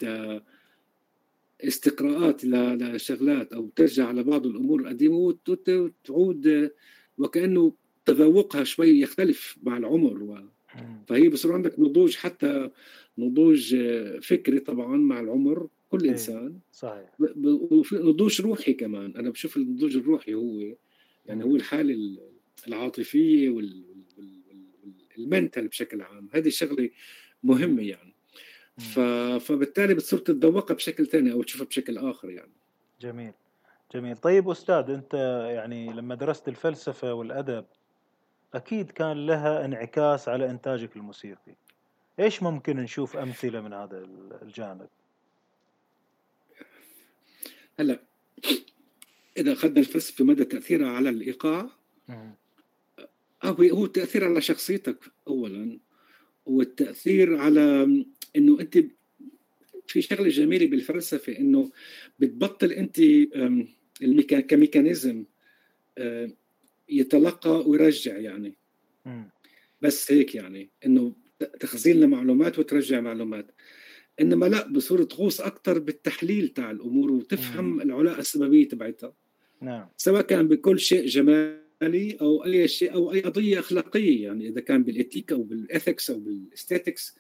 استقراءات 1.65 2.45
ل- 2.45 2.95
لشغلات 2.97 3.53
أو 3.53 3.69
ترجع 3.77 4.07
على 4.09 4.23
بعض 4.23 4.47
الأمور 4.47 4.81
القديمة 4.81 5.17
وت- 5.17 5.49
وتعود 5.69 6.71
وكأنه 7.19 7.73
تذوقها 8.05 8.65
شوي 8.65 9.01
يختلف 9.01 9.59
مع 9.63 9.77
العمر. 9.77 10.23
و... 10.23 10.39
فهي 11.09 11.29
بصير 11.29 11.53
عندك 11.53 11.79
نضوج 11.79 12.17
حتى 12.17 12.71
نضوج 13.19 13.77
فكري 14.23 14.59
طبعا 14.61 14.97
مع 14.97 15.21
العمر 15.21 15.69
كل 15.91 16.03
إيه. 16.05 16.11
إنسان. 16.11 16.59
صحيح. 16.73 17.11
وفي 17.45 17.97
نضوج 17.97 18.41
روحي 18.41 18.73
كمان. 18.73 19.17
أنا 19.17 19.31
بشوف 19.31 19.57
النضوج 19.57 19.97
الروحي 19.97 20.35
هو 20.35 20.75
يعني 21.27 21.45
هو 21.45 21.57
الحالة 21.57 21.95
ال- 21.95 22.33
العاطفية 22.69 23.51
وال- 23.51 23.85
وال- 24.19 24.43
وال- 24.49 24.95
والمنتال 25.19 25.69
بشكل 25.69 26.03
عام. 26.03 26.29
هذه 26.35 26.49
شغله 26.49 26.91
مهمة 27.43 27.83
يعني. 27.83 28.15
ف... 28.79 28.99
فبالتالي 29.45 29.95
بتصير 29.95 30.19
تتذوقها 30.19 30.75
بشكل 30.75 31.07
ثاني 31.07 31.33
أو 31.33 31.43
تشوفها 31.43 31.67
بشكل 31.67 31.99
آخر 31.99 32.31
يعني. 32.31 32.53
جميل. 33.01 33.33
جميل. 33.95 34.17
طيب 34.17 34.49
أستاذ 34.49 34.91
أنت 34.91 35.15
يعني 35.55 35.93
لما 35.93 36.15
درست 36.15 36.49
الفلسفة 36.49 37.15
والأدب 37.15 37.65
أكيد 38.55 38.91
كان 38.91 39.27
لها 39.27 39.65
انعكاس 39.65 40.29
على 40.29 40.51
إنتاجك 40.51 40.97
الموسيقي. 40.97 41.55
إيش 42.21 42.43
ممكن 42.43 42.77
نشوف 42.77 43.17
أمثلة 43.17 43.61
من 43.61 43.73
هذا 43.73 43.99
الجانب؟ 44.43 44.89
هلا 47.81 47.99
إذا 49.37 49.53
أخذنا 49.53 49.81
الفلسفه 49.81 50.25
مدى 50.25 50.45
تاثيرها 50.45 50.89
على 50.89 51.09
الإيقاع. 51.11 51.71
هو 53.43 53.63
هو 53.63 53.85
التأثير 53.85 54.25
على 54.25 54.41
شخصيتك 54.41 54.99
اولا 55.29 55.79
والتأثير 56.47 57.37
على 57.37 57.83
إنه 58.37 58.61
أنت 58.61 58.79
في 59.87 60.03
شغلة 60.03 60.29
جميلة 60.29 60.67
بالفلسفة 60.67 61.39
إنه 61.39 61.71
بتبطل 62.19 62.73
أنت 62.73 63.01
كميكانيزم 64.31 65.25
أم، 65.99 66.37
يتلقى 66.89 67.69
ويرجع 67.69 68.19
يعني. 68.19 68.55
بس 69.81 70.13
هيك 70.13 70.35
يعني 70.35 70.71
إنه 70.87 71.17
تخزين 71.61 72.01
لمعلومات 72.01 72.59
وترجع 72.59 73.01
معلومات 73.01 73.51
إنما 74.21 74.47
لا 74.47 74.69
بصير 74.69 75.03
تغوص 75.03 75.41
أكثر 75.41 75.79
بالتحليل 75.79 76.49
تاع 76.49 76.71
الأمور 76.71 77.11
وتفهم. 77.11 77.81
العلاقة 77.81 78.19
السببية 78.19 78.69
تبعتها 78.69 79.15
نعم 79.63 79.89
سواء 79.97 80.23
كان 80.23 80.49
بكل 80.49 80.81
شيء 80.81 81.07
جمالي 81.07 82.17
أو 82.21 82.45
أي 82.45 82.69
شيء 82.69 82.95
أو 82.95 83.13
أي 83.13 83.21
قضية 83.21 83.59
أخلاقية 83.59 84.25
يعني 84.25 84.49
إذا 84.49 84.61
كان 84.61 84.83
بال 84.83 84.97
ethic 84.97 85.33
أو 85.33 85.43
بال 85.43 85.60
ethics 85.60 86.11
أو 86.11 86.19
بال 86.19 86.34
aesthetics. 86.34 87.17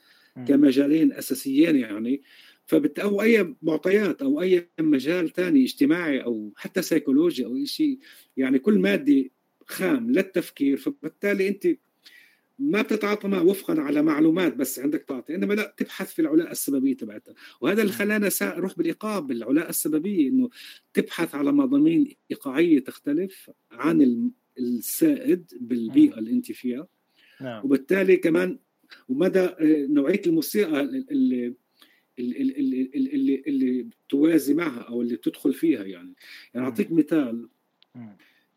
كمجالين 0.48 1.12
أساسيين 1.12 1.76
يعني 1.76 2.22
فبت 2.66 2.98
أو 2.98 3.22
أي 3.22 3.54
معطيات 3.62 4.22
أو 4.22 4.40
أي 4.40 4.68
مجال 4.80 5.32
ثاني 5.32 5.64
اجتماعي 5.64 6.24
أو 6.24 6.52
حتى 6.56 6.82
سيكولوجي 6.82 7.44
أو 7.44 7.64
شيء 7.64 7.98
يعني 8.36 8.58
كل 8.58 8.78
مادة 8.78 9.30
خام 9.66 10.10
للتفكير 10.10 10.76
فبالتالي 10.76 11.48
أنت 11.48 11.68
ما 12.70 12.82
بتتعاطى 12.82 13.28
معه 13.28 13.42
وفقا 13.44 13.80
على 13.80 14.02
معلومات 14.02 14.56
بس 14.56 14.78
عندك 14.78 15.02
معطى 15.02 15.34
إنما 15.34 15.54
لا 15.54 15.74
تبحث 15.76 16.12
في 16.14 16.22
العلاقه 16.22 16.50
السببية 16.50 16.96
تبعتها. 16.96 17.34
وهذا 17.60 17.80
اللي 17.82 17.92
مم. 17.92 17.98
خلانا 17.98 18.28
أروح 18.42 18.76
بالايقاع 18.76 19.18
بالعلاقه 19.18 19.68
السببية 19.68 20.28
إنه 20.28 20.50
تبحث 20.94 21.34
على 21.34 21.52
مضامين 21.52 22.08
إيقاعية 22.30 22.78
تختلف 22.84 23.50
عن 23.70 24.02
ال- 24.02 24.30
السائد 24.58 25.52
بالبيئة 25.60 26.18
اللي 26.18 26.30
انت 26.30 26.52
فيها 26.52 26.88
نعم. 27.40 27.64
وبالتالي 27.64 28.16
كمان 28.16 28.58
ومدى 29.08 29.38
آه، 29.40 29.86
نوعية 29.90 30.22
الموسيقى 30.26 30.80
اللي 30.80 31.54
اللي 32.18 32.90
اللي, 32.94 33.42
اللي, 33.46 33.86
توازي 34.08 34.54
معها 34.54 34.80
أو 34.80 35.02
اللي 35.02 35.16
تدخل 35.16 35.52
فيها 35.54 35.84
يعني. 35.84 36.14
يعني 36.54 36.66
أعطيك 36.66 36.92
مثال. 36.92 37.48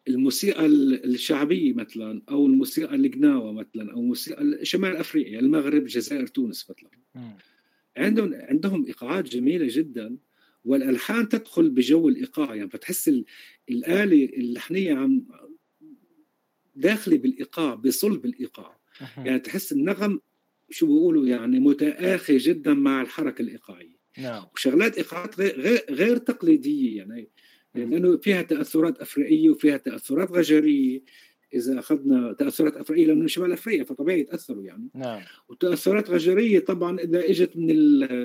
الموسيقى 0.08 0.66
الشعبية 0.66 1.74
مثلا 1.74 2.22
أو 2.30 2.46
الموسيقى 2.46 2.96
القناوه 2.96 3.52
مثلا 3.54 3.94
أو 3.94 4.02
موسيقى 4.02 4.60
شمال 4.66 4.96
افريقيا 4.98 5.40
المغرب 5.40 5.82
الجزائر 5.84 6.28
تونس 6.28 6.70
مثلا. 6.70 6.90
عندهم 7.98 8.34
عندهم 8.34 8.86
إيقاعات 8.86 9.26
جميلة 9.30 9.68
جدا 9.70 10.18
والألحان 10.66 11.30
تدخل 11.30 11.70
بجو 11.70 12.10
الإيقاع 12.10 12.56
يعني 12.56 12.70
فتحس 12.70 13.08
ال- 13.10 13.26
الآلة 13.70 14.26
اللحنية 14.26 14.94
عم 14.96 15.26
داخلة 16.76 17.18
بالإيقاع 17.18 17.76
بصلب 17.76 18.26
الإيقاع. 18.26 18.80
يعني 19.26 19.40
تحس 19.40 19.72
النغم 19.72 20.20
شو 20.70 20.86
بيقولوا 20.86 21.28
يعني 21.28 21.60
متآخي 21.60 22.38
جدا 22.38 22.74
مع 22.74 23.02
الحركة 23.02 23.42
الإيقاعية 23.42 23.96
نعم 24.18 24.46
وشغلات 24.54 24.98
إيقاعات 24.98 25.40
غير, 25.40 25.86
غير, 25.90 26.18
تقليدية 26.18 26.98
يعني. 26.98 27.30
لأنه 27.76 28.18
فيها 28.18 28.42
تأثرات 28.42 29.00
أفريقية 29.00 29.50
وفيها 29.50 29.78
تأثرات 29.78 30.32
غجرية 30.32 31.02
إذا 31.54 31.80
أخذنا 31.80 32.34
تأثرات 32.34 32.78
أفريقية 32.78 33.08
لأنه 33.08 33.28
شمال 33.28 33.52
أفريقيا 33.52 33.84
فطبيعي 33.84 34.20
يتأثروا 34.20 34.64
يعني 34.64 34.90
نعم 34.94 35.22
وتأثرات 35.50 36.10
غجرية 36.10 36.60
طبعا 36.60 37.00
إذا 37.00 37.30
إجت 37.30 37.58
من 37.58 37.68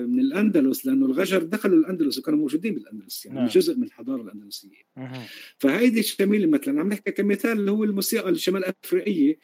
من 0.09 0.19
الأندلس 0.19 0.85
لأنه 0.85 1.05
الغجر 1.05 1.43
دخلوا 1.43 1.79
الأندلس 1.79 2.17
وكانوا 2.17 2.39
موجودين 2.39 2.73
بالأندلس 2.73 3.25
يعني 3.25 3.39
نعم. 3.39 3.47
جزء 3.47 3.77
من 3.77 3.83
الحضارة 3.83 4.21
الأندلسية 4.21 4.81
مهم. 4.97 5.21
فهيدي 5.57 6.01
جميله 6.19 6.47
مثلا 6.47 6.79
عم 6.79 6.87
نحكي 6.89 7.11
كمثال 7.11 7.51
اللي 7.51 7.71
هو 7.71 7.83
الموسيقى 7.83 8.29
الشمال 8.29 8.65
أفريقية 8.65 9.37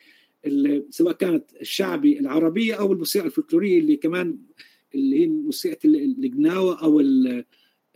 اللي 0.45 0.85
سواء 0.89 1.13
كانت 1.13 1.45
الشعبي 1.61 2.19
العربية 2.19 2.73
أو 2.73 2.93
الموسيقى 2.93 3.25
الفلكلوريه 3.25 3.79
اللي 3.79 3.95
كمان 3.95 4.37
اللي 4.95 5.19
هي 5.19 5.27
موسيقى 5.27 5.77
القناوه 5.85 6.83
أو 6.83 6.99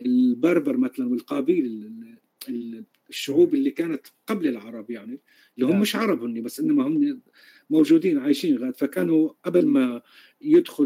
البربر 0.06 0.76
مثلا 0.76 1.08
والقابيل 1.08 1.90
الشعوب 3.08 3.54
اللي 3.54 3.70
كانت 3.70 4.06
قبل 4.26 4.48
العرب 4.48 4.90
يعني 4.90 5.20
اللي 5.54 5.66
هم 5.66 5.72
نعم. 5.72 5.80
مش 5.80 5.96
عرب 5.96 6.22
هن 6.22 6.42
بس 6.42 6.60
إنما 6.60 6.86
هم 6.86 7.20
موجودين 7.70 8.18
عايشين 8.18 8.58
غاد 8.58 8.76
فكانوا 8.76 9.32
قبل 9.44 9.66
ما 9.66 10.02
يدخل 10.40 10.84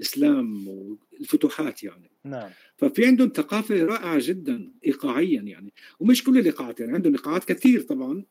الإسلام 0.00 0.68
والفتوحات 0.68 1.82
يعني. 1.82 2.10
نعم. 2.24 2.50
ففي 2.76 3.06
عندهم 3.06 3.28
ثقافة 3.28 3.84
رائعة 3.84 4.18
جدا 4.22 4.72
ايقاعيا 4.86 5.42
يعني 5.42 5.72
ومش 6.00 6.24
كل 6.24 6.38
الإيقاعات 6.38 6.80
يعني 6.80 6.92
عندهم 6.92 7.12
إيقاعات 7.12 7.44
كثير 7.44 7.80
طبعا 7.80 8.24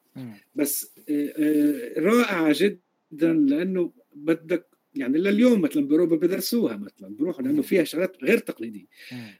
بس 0.56 0.92
آه، 1.10 1.34
آه، 1.38 2.00
رائعة 2.00 2.56
جدا 2.58 3.34
لأنه 3.34 3.94
بدك 4.16 4.73
يعني 4.96 5.18
لليوم 5.18 5.62
مثلا 5.62 5.88
باوروبا 5.88 6.16
بدرسوها 6.16 6.78
مثلا 6.78 7.16
بروحوا 7.16 7.42
لأنه 7.44 7.62
فيها 7.62 7.84
شغلات 7.84 8.24
غير 8.24 8.38
تقليدية. 8.38 8.86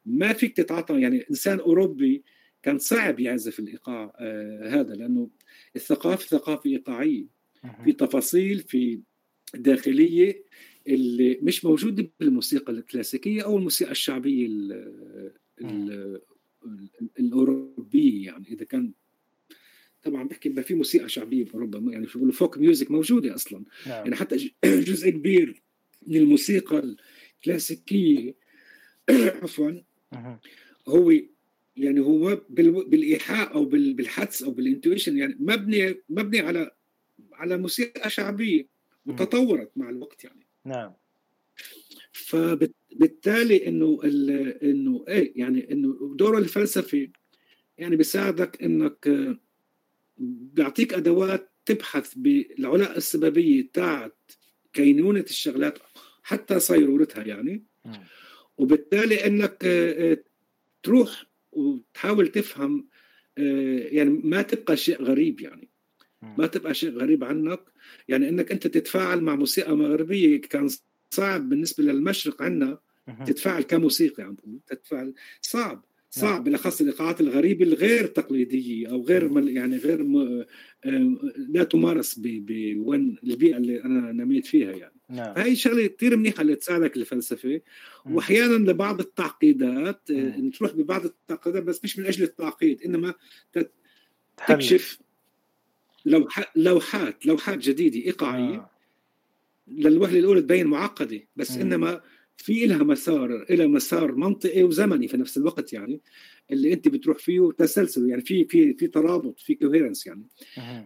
ما 0.06 0.34
فيك 0.34 0.58
تتعاطى 0.58 1.02
يعني 1.02 1.26
إنسان 1.30 1.60
أوروبي 1.60 2.24
كان 2.64 2.78
صعب 2.78 3.20
يعزف 3.20 3.60
الإيقاع 3.60 4.14
آه 4.20 4.70
هذا 4.70 4.94
لأنه 4.96 5.30
الثقافة 5.76 6.26
ثقافة 6.28 6.70
إيقاعية. 6.70 7.26
في 7.86 7.92
تفاصيل 7.92 8.60
في 8.60 9.00
داخلية 9.56 10.44
اللي 10.88 11.40
مش 11.42 11.66
موجودة 11.66 12.10
بالموسيقى 12.20 12.74
الكلاسيكية 12.74 13.42
أو 13.42 13.58
الموسيقى 13.58 13.92
الشعبية 13.92 14.46
ال 14.48 14.72
ال 15.62 16.22
الأوروبية 17.20 18.26
يعني. 18.26 18.48
إذا 18.48 18.66
كان 18.66 18.94
طبعا 20.04 20.24
بحكي 20.24 20.50
ما 20.50 20.62
في 20.62 20.74
موسيقى 20.74 21.10
شعبية 21.10 21.46
باوروبا 21.46 21.92
يعني 21.92 22.08
شو 22.08 22.32
فوك 22.32 22.58
ميوزك 22.58 22.92
موجودة 22.92 23.36
أصلا. 23.36 23.64
نعم. 23.88 24.04
يعني 24.04 24.16
حتى 24.16 24.52
جزء 24.66 25.10
كبير 25.10 25.62
من 26.08 26.18
الموسيقى 26.18 26.96
الكلاسيكية 27.40 28.36
عفوا 29.42 29.72
هو 30.88 31.12
يعني 31.78 32.00
هو 32.00 32.42
بالإيحاء 32.50 33.54
أو 33.54 33.66
بالحدس 33.66 34.44
أو 34.44 34.52
بالإنتويشن 34.52 35.18
يعني 35.18 35.36
مبني 35.40 35.96
مبني 36.10 36.40
على 36.40 36.72
على 37.34 37.58
موسيقى 37.58 38.10
شعبية 38.10 38.68
وتطورت 39.06 39.72
مع 39.76 39.90
الوقت 39.90 40.24
يعني. 40.24 40.46
نعم. 40.66 40.94
فبالتالي 42.12 43.68
إنه 43.68 44.00
إنه 44.64 45.06
إيه 45.08 45.34
يعني 45.36 45.72
إنه 45.72 46.16
دور 46.16 46.38
الفلسفي 46.38 47.12
يعني 47.78 47.96
بيساعدك 47.96 48.64
إنك 48.64 49.08
بيعطيك 50.18 50.94
أدوات 50.94 51.52
تبحث 51.66 52.14
بالعلاقه 52.16 52.98
السببية 52.98 53.70
تاعت 53.74 54.32
كينونة 54.74 55.20
الشغلات 55.20 55.80
حتى 56.24 56.60
صيرورتها 56.60 57.24
يعني. 57.24 57.64
وبالتالي 58.58 59.26
إنك 59.28 59.66
تروح 60.84 61.26
وتحاول 61.52 62.28
تفهم 62.28 62.88
يعني 63.38 64.10
ما 64.10 64.42
تبقى 64.42 64.78
شيء 64.78 65.02
غريب 65.04 65.42
يعني. 65.42 65.70
ما 66.22 66.48
تبقى 66.48 66.74
شيء 66.74 66.90
غريب 66.92 67.24
عنك. 67.24 67.60
يعني 68.08 68.30
إنك 68.30 68.52
أنت 68.52 68.68
تتفاعل 68.68 69.22
مع 69.22 69.36
موسيقى 69.36 69.76
مغربيه 69.78 70.42
كان 70.42 70.70
صعب 71.10 71.50
بالنسبة 71.50 71.84
للمشرق 71.84 72.42
عندنا 72.42 72.80
تتفاعل 73.26 73.62
كموسيقى 73.62 74.24
عم 74.24 74.38
يعني 74.44 74.60
تتفاعل 74.68 75.14
صعب. 75.42 75.86
صعب 76.16 76.34
نعم. 76.34 76.44
بالأخص 76.44 76.82
الإيقاعات 76.82 77.22
الغريبة 77.22 77.66
الغير 77.66 78.06
تقليدية 78.06 78.88
أو 78.88 79.04
غير 79.04 79.30
نعم. 79.30 79.48
يعني 79.48 79.78
غير 79.78 80.04
م... 80.04 80.46
لا 81.36 81.64
تمارس 81.64 82.20
بوين 82.20 83.18
البيئة 83.24 83.58
اللي 83.58 83.84
أنا 83.84 84.12
نميت 84.12 84.46
فيها 84.46 84.72
يعني 84.72 84.94
نعم. 85.10 85.34
هاي 85.38 85.56
شغلة 85.56 85.88
كثير 85.88 86.18
منيحة 86.18 86.42
اللي 86.42 86.56
تساعدك 86.56 86.98
الفلسفه 86.98 87.62
واحيانا 88.06 88.72
لبعض 88.72 89.00
التعقيدات 89.00 90.12
آه، 90.12 90.50
تروح 90.58 90.72
ببعض 90.72 91.06
التعقيدات 91.06 91.64
بس 91.64 91.84
مش 91.84 92.00
من 92.00 92.06
أجل 92.06 92.24
التعقيد 92.24 92.82
إنما 92.82 93.14
تكشف 94.48 95.00
لوحات 96.06 96.48
لوحات 96.56 97.26
لوحات 97.26 97.58
جديدة 97.58 98.06
إيقاعية 98.06 98.56
آه. 98.56 98.70
للوهلة 99.68 100.20
الأولى 100.20 100.42
تبين 100.42 100.68
معقدة 100.68 101.22
بس 101.36 101.52
مم. 101.52 101.62
إنما 101.62 102.02
في 102.38 102.66
لها 102.66 102.84
مسار 102.84 103.46
لها 103.50 103.68
مسار 103.68 104.16
منطقي 104.16 104.64
وزمني 104.64 105.08
في 105.08 105.18
نفس 105.18 105.38
الوقت 105.38 105.74
يعني 105.74 106.02
اللي 106.52 106.74
أنت 106.74 106.88
بتروح 106.88 107.18
فيه 107.18 107.52
تسلسل 107.58 108.10
يعني 108.10 108.22
في 108.22 108.46
في 108.46 108.74
في 108.74 108.88
ترابط 108.88 109.40
في 109.40 109.56
كوهيرنس 109.56 110.08
يعني. 110.08 110.28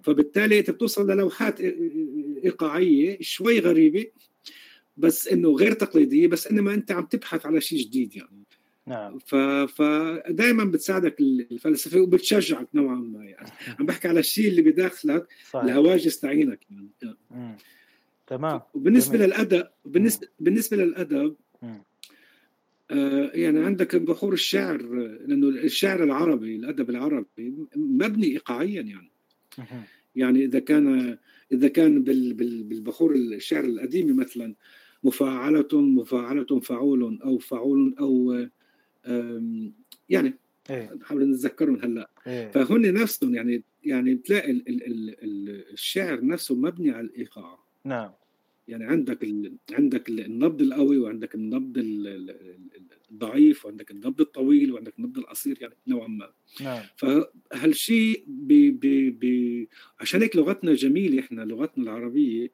فبالتالي 0.03 0.59
أنت 0.59 0.71
بتوصل 0.71 1.11
للوحات 1.11 1.61
إيقاعية 2.43 3.17
شوي 3.21 3.59
غريبة 3.59 4.05
بس 4.97 5.27
إنه 5.27 5.49
غير 5.55 5.73
تقليدية 5.73 6.27
بس 6.27 6.47
إنما 6.47 6.73
أنت 6.73 6.91
عم 6.91 7.05
تبحث 7.05 7.45
على 7.45 7.61
شيء 7.61 7.79
جديد 7.79 8.15
يعني. 8.15 8.43
نعم. 8.87 9.19
ف... 9.19 9.35
فدائما 9.35 10.63
بتساعدك 10.63 11.19
الفلسفة 11.19 12.01
وبتشجعك 12.01 12.67
نوعا 12.73 12.95
ما 12.95 13.25
يعني. 13.25 13.49
عم 13.79 13.85
بحكي 13.85 14.07
على 14.07 14.19
الشيء 14.19 14.47
اللي 14.47 14.61
بداخلك 14.61 15.27
الهواجس 15.55 16.19
تعينك 16.19 16.59
يعني. 16.71 17.15
تمام 18.27 18.61
وبالنسبة 18.73 19.17
جميل. 19.17 19.27
للأدب 19.27 19.67
بالنسبة 19.85 20.27
بالنسبة 20.39 20.77
للأدب 20.77 21.35
آه 22.91 23.31
يعني 23.33 23.65
عندك 23.65 23.95
بحور 23.95 24.33
الشعر 24.33 24.81
لأنه 25.27 25.47
الشعر 25.47 26.03
العربي 26.03 26.55
الأدب 26.55 26.89
العربي 26.89 27.53
مبني 27.75 28.27
ايقاعيا 28.27 28.81
يعني 28.81 29.11
يعني 30.15 30.45
إذا 30.45 30.59
كان 30.59 31.17
إذا 31.51 31.67
كان 31.67 32.03
بال 32.03 32.33
بال 32.33 32.63
بالبحور 32.63 33.15
الشعر 33.15 33.63
القديمه 33.65 34.13
مثلا 34.13 34.55
مفاعلة 35.03 35.67
مفاعلة 35.73 36.59
فعول 36.59 37.19
أو 37.23 37.37
فعول 37.37 37.95
أو 37.99 38.45
يعني 40.09 40.33
إيه. 40.69 40.93
نحاول 40.93 41.29
نتذكرهم 41.29 41.75
هلأ 41.75 42.09
إيه. 42.27 42.51
فهن 42.51 42.93
نفسهم 42.93 43.35
يعني 43.35 43.63
يعني 43.83 44.15
بتلاقي 44.15 44.51
ال 44.51 44.67
ال 44.67 44.83
ال 45.23 45.63
الشعر 45.73 46.25
نفسه 46.25 46.55
مبني 46.55 46.91
على 46.91 47.05
الإيقاع 47.05 47.66
نعم. 47.85 48.11
يعني 48.67 48.85
عندك 48.85 49.27
عندك 49.71 50.09
النبض 50.09 50.61
القوي 50.61 50.97
وعندك 50.97 51.35
النبض 51.35 51.77
الضعيف 53.11 53.65
وعندك 53.65 53.91
النبض 53.91 54.21
الطويل 54.21 54.73
وعندك 54.73 54.93
النبض 54.99 55.17
القصير 55.17 55.57
يعني 55.61 55.73
نوعا 55.87 56.07
ما. 56.07 56.29
نعم. 56.61 56.83
فهالشيء 56.95 58.23
بي 58.27 58.71
بي 58.71 59.09
بي 59.09 59.69
عشان 59.99 60.21
هيك 60.21 60.35
لغتنا 60.35 60.73
جميلة 60.73 61.19
إحنا 61.19 61.41
لغتنا 61.41 61.83
العربية 61.83 62.51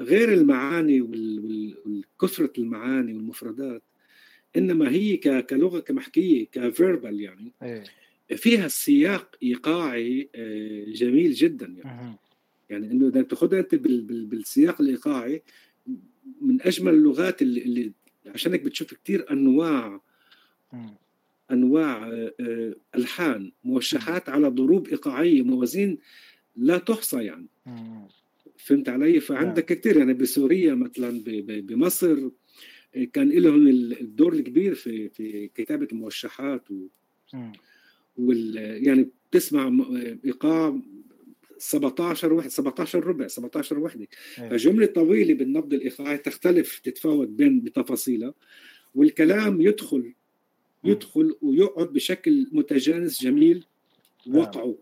غير 0.00 0.34
المعاني 0.34 1.00
وكثره 1.00 2.52
المعاني 2.58 3.14
والمفردات 3.14 3.82
إنما 4.56 4.90
هي 4.90 5.16
كلغة 5.42 5.80
كمحكية 5.80 6.46
كفيربال 6.52 7.20
يعني 7.20 7.52
إيه. 7.62 7.84
فيها 8.36 8.68
سياق 8.68 9.36
إيقاعي 9.42 10.28
آه، 10.34 10.84
جميل 10.88 11.32
جدا 11.32 11.66
يعني. 11.66 12.16
يعني 12.70 12.90
إنه 12.90 13.08
إذا 13.08 13.22
تاخذها 13.22 13.60
أنت 13.60 13.74
بالسياق 13.74 14.80
الإيقاعي 14.80 15.42
من 16.40 16.62
أجمل 16.62 16.94
اللغات 16.94 17.42
اللي, 17.42 17.62
اللي 17.62 17.92
عشان 18.26 18.52
هيك 18.52 18.62
بتشوف 18.62 18.94
كثير 18.94 19.30
أنواع 19.30 20.00
أنواع 21.50 22.08
آه، 22.08 22.34
آه، 22.40 22.74
ألحان 22.94 23.52
موشحات 23.64 24.28
على 24.28 24.48
ضروب 24.48 24.88
إيقاعية 24.88 25.42
موازين 25.42 25.98
لا 26.56 26.78
تحصى 26.78 27.24
يعني. 27.24 27.46
فهمت 28.58 28.88
علي؟ 28.88 29.20
فعندك 29.20 29.72
نعم. 29.72 29.80
كثير 29.80 29.96
يعني 29.96 30.14
بسوريا 30.14 30.74
مثلا 30.74 31.22
بمصر 31.46 32.30
كان 33.12 33.28
لهم 33.28 33.68
الدور 33.68 34.32
الكبير 34.32 34.74
في 34.74 35.08
في 35.08 35.50
كتابة 35.54 35.88
الموشحات 35.92 36.70
و 36.70 36.86
وال 38.16 38.56
يعني 38.86 39.08
بتسمع 39.30 39.86
إيقاع 40.24 40.80
17 41.58 42.32
وحده 42.32 42.48
17 42.50 43.06
ربع 43.06 43.26
17 43.26 43.78
وحدة. 43.78 44.06
فجملة 44.36 44.86
طويلة 44.86 45.34
بالنبض 45.34 45.74
الايقاعي 45.74 46.18
تختلف 46.18 46.78
تتفاوت 46.78 47.28
بين 47.28 47.60
بتفاصيلها 47.60 48.34
والكلام 48.94 49.60
يدخل 49.60 50.12
يدخل 50.84 51.36
ويقعد 51.42 51.92
بشكل 51.92 52.46
متجانس 52.52 53.22
جميل 53.22 53.64
نعم. 54.26 54.36
وقعه 54.36 54.76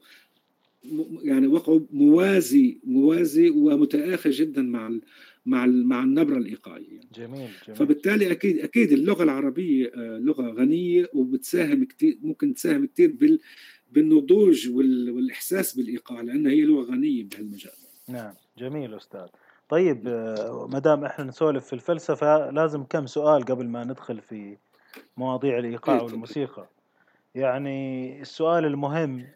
يعني 1.22 1.46
وقعه 1.46 1.86
موازي 1.90 2.78
موازي 2.84 3.50
ومتآخر 3.50 4.30
جدا 4.30 4.62
مع 4.62 4.98
مع 5.46 5.66
مع 5.66 6.02
النبرة 6.02 6.38
الإيقاعية 6.38 6.86
يعني. 6.92 7.08
جميل, 7.14 7.48
جميل 7.66 7.76
فبالتالي 7.76 8.30
أكيد 8.30 8.58
أكيد 8.58 8.92
اللغة 8.92 9.22
العربية 9.22 9.86
آه، 9.94 10.18
لغة 10.18 10.50
غنية 10.50 11.10
وبتساهم 11.14 11.84
كثير 11.84 12.18
ممكن 12.22 12.54
تساهم 12.54 12.86
كثير 12.86 13.12
بال 13.12 13.40
بالنضوج 13.90 14.68
والإحساس 14.70 15.76
بالإيقاع 15.76 16.20
لأنها 16.20 16.52
هي 16.52 16.60
لغة 16.60 16.82
غنية 16.84 17.24
بهالمجال. 17.24 17.72
نعم 18.08 18.34
جميل 18.58 18.94
أستاذ. 18.94 19.26
طيب 19.68 20.08
آه، 20.08 20.68
ما 20.72 20.78
دام 20.78 21.04
إحنا 21.04 21.24
نسولف 21.24 21.66
في 21.66 21.72
الفلسفة 21.72 22.50
لازم 22.50 22.84
كم 22.84 23.06
سؤال 23.06 23.44
قبل 23.44 23.68
ما 23.68 23.84
ندخل 23.84 24.20
في 24.20 24.56
مواضيع 25.16 25.58
الإيقاع 25.58 25.96
إيه، 25.96 26.02
والموسيقى. 26.02 26.68
يعني 27.34 28.20
السؤال 28.20 28.64
المهم 28.64 29.26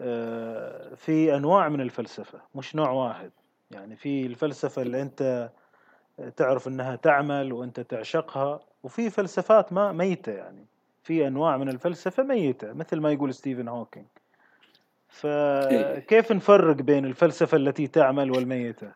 آه، 0.00 0.94
في 0.94 1.36
أنواع 1.36 1.68
من 1.68 1.80
الفلسفة 1.80 2.40
مش 2.54 2.76
نوع 2.76 2.90
واحد. 2.90 3.30
يعني 3.70 3.96
في 3.96 4.26
الفلسفة 4.26 4.82
اللي 4.82 5.02
أنت 5.02 5.50
تعرف 6.36 6.68
إنها 6.68 6.96
تعمل 6.96 7.52
وأنت 7.52 7.80
تعشقها 7.80 8.60
وفي 8.82 9.10
فلسفات 9.10 9.72
ما 9.72 9.92
ميتة 9.92 10.32
يعني. 10.32 10.66
في 11.06 11.26
أنواع 11.26 11.56
من 11.56 11.68
الفلسفة 11.68 12.22
ميتة 12.22 12.72
مثل 12.72 12.96
ما 12.96 13.12
يقول 13.12 13.34
ستيفن 13.34 13.68
هوكينج 13.68 14.06
فكيف 15.08 16.32
نفرق 16.32 16.76
بين 16.76 17.04
الفلسفة 17.04 17.56
التي 17.56 17.86
تعمل 17.86 18.30
والميتة؟ 18.30 18.92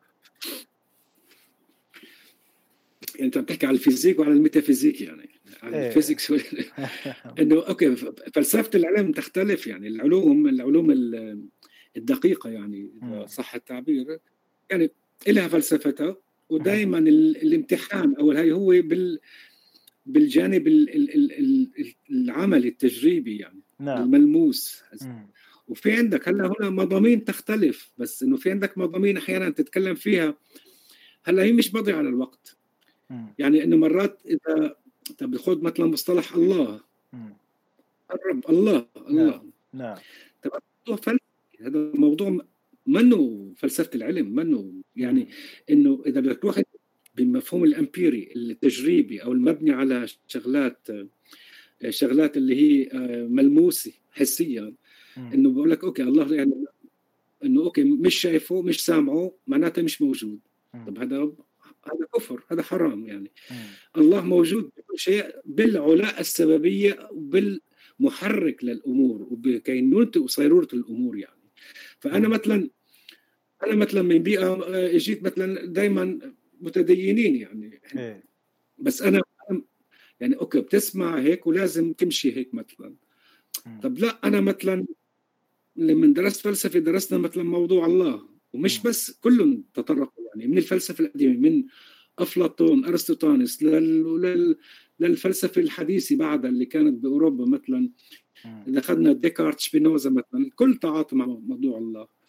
أنت 3.21 3.39
بتحكي 3.39 3.67
على 3.67 3.75
ال 3.75 3.81
physic 3.81 4.19
وعلى 4.19 4.33
ال 4.33 4.39
metaphysic 4.39 5.01
يعني. 5.01 5.31
على 5.63 5.77
إيه. 5.77 5.89
ال 5.89 5.94
physics 5.94 6.33
إنه 7.41 7.67
أوكي 7.69 7.97
فلسفة 8.35 8.71
العلم 8.75 9.13
تختلف 9.13 9.67
يعني. 9.67 9.89
العلوم 9.89 10.49
العلوم 10.49 10.91
الدقيقة 11.97 12.51
يعني 12.51 12.91
إذا 13.03 13.27
صح 13.27 13.55
التعبير. 13.55 14.19
يعني 14.71 14.91
لها 15.29 15.49
فلسفتها 15.49 16.17
ودائما 16.49 16.99
الامتحان 16.99 18.15
أو 18.15 18.33
هاي 18.33 18.53
هو 18.53 18.69
بال 18.69 19.21
بالجانب 20.07 20.69
العملي 22.11 22.69
التجريبي 22.69 23.37
يعني 23.37 23.61
نعم. 23.79 24.03
الملموس. 24.03 24.83
وفي 25.69 25.93
عندك 25.93 26.29
هلا 26.29 26.47
هنا 26.47 26.71
مضامين 26.71 27.25
تختلف 27.25 27.93
بس 27.99 28.23
إنه 28.23 28.37
في 28.37 28.51
عندك 28.51 28.79
مضامين 28.79 29.17
أحيانا 29.17 29.51
تتكلم 29.51 29.95
فيها. 29.95 30.35
هلا 31.25 31.43
هي 31.43 31.53
مش 31.53 31.75
مضي 31.75 31.93
على 31.93 32.09
الوقت. 32.09 32.57
يعني 33.39 33.65
إنه 33.65 33.77
مرات 33.77 34.23
إذا 34.27 34.77
انت 35.11 35.25
بتاخذ 35.25 35.63
مثلا 35.63 35.87
مصطلح 35.87 36.35
الله. 36.35 36.81
الرب 38.15 38.51
الله 38.51 38.87
الله. 38.97 39.27
نعم. 39.27 39.51
نعم 39.73 39.97
موضوع 40.89 41.17
هذا 41.61 41.93
موضوع 41.95 42.39
منه 42.87 43.53
فلسفة 43.57 43.91
العلم 43.95 44.35
منه 44.35 44.73
يعني 44.97 45.29
إنه 45.71 46.03
إذا 46.07 46.21
بدك 46.21 46.43
تروح 46.43 46.59
بالمفهوم 47.21 47.65
ال 47.65 47.74
empiri 47.74 48.33
التجريبي 48.37 49.23
أو 49.23 49.33
المبني 49.33 49.71
على 49.71 50.07
شغلات 50.29 50.89
شغلات 51.89 52.37
اللي 52.37 52.57
هي 52.57 52.89
ملموسة 53.29 53.93
حسيا 54.11 54.75
إنه 55.17 55.51
بقول 55.51 55.71
لك 55.71 55.85
أوكي 55.85 56.03
الله 56.03 56.35
يعني 56.35 56.65
إنه 57.45 57.63
أوكي 57.63 57.85
مش 57.85 58.15
شايفه 58.15 58.63
مش 58.63 58.85
سامعه 58.85 59.33
معناته 59.47 59.83
مش 59.83 60.03
موجود. 60.03 60.39
طب 60.87 60.99
هذا 60.99 61.17
هذا 61.85 62.07
كفر 62.15 62.43
هذا 62.51 62.63
حرام 62.63 63.07
يعني. 63.07 63.31
الله 63.97 64.21
موجود 64.21 64.71
بكل 64.77 64.99
شيء 64.99 65.35
بالعلاقة 65.45 66.21
السببية 66.21 67.09
وبالمحرك 67.11 68.65
للأمور 68.65 69.23
وبكينونته 69.23 70.21
وصيرورة 70.21 70.69
الأمور 70.73 71.19
يعني. 71.19 71.41
فأنا. 72.01 72.29
مثلا 72.29 72.71
أنا 73.65 73.75
مثلا 73.75 74.03
من 74.03 74.19
بيئة 74.19 74.47
آه، 74.47 74.97
إجيت 74.97 75.23
مثلا 75.23 75.67
دائما 75.67 76.19
متدينين 76.61 77.37
يعني. 77.37 77.81
إيه. 77.97 78.25
بس 78.79 79.03
أنا 79.03 79.23
يعني 80.21 80.37
أوكي 80.37 80.61
بتسمع 80.61 81.19
هيك 81.19 81.47
ولازم 81.47 81.93
تمشي 81.93 82.37
هيك 82.37 82.55
مثلا. 82.55 82.95
طب 83.83 83.99
لا 83.99 84.19
أنا 84.25 84.41
مثلا 84.41 84.87
لما 85.77 86.07
درست 86.07 86.41
فلسفة 86.41 86.79
درسنا 86.79 87.19
مثلا 87.19 87.43
موضوع 87.43 87.87
الله. 87.87 88.29
ومش 88.53 88.83
بس 88.83 89.11
كلهم 89.11 89.65
تطرقوا 89.75 90.25
يعني 90.29 90.47
من 90.47 90.59
الفلسفة 90.59 91.05
القديمة 91.05 91.51
من 91.51 91.65
أفلاطون 92.19 92.85
ارسطوطانس 92.85 93.63
لل... 93.63 94.57
للفلسفة 95.01 95.61
الحديثة 95.61 96.17
بعدها 96.17 96.51
اللي 96.51 96.65
كانت 96.67 97.03
بأوروبا 97.03 97.45
مثلا. 97.47 97.91
إذا 98.69 98.79
اخذنا 98.79 99.13
ديكارت 99.13 99.61
شبينوزا 99.61 100.11
مثلا 100.11 100.41
الكل 100.41 100.77
تعاطى 100.77 101.17
مع 101.17 101.27
موضوع 101.27 101.79
الله. 101.79 102.20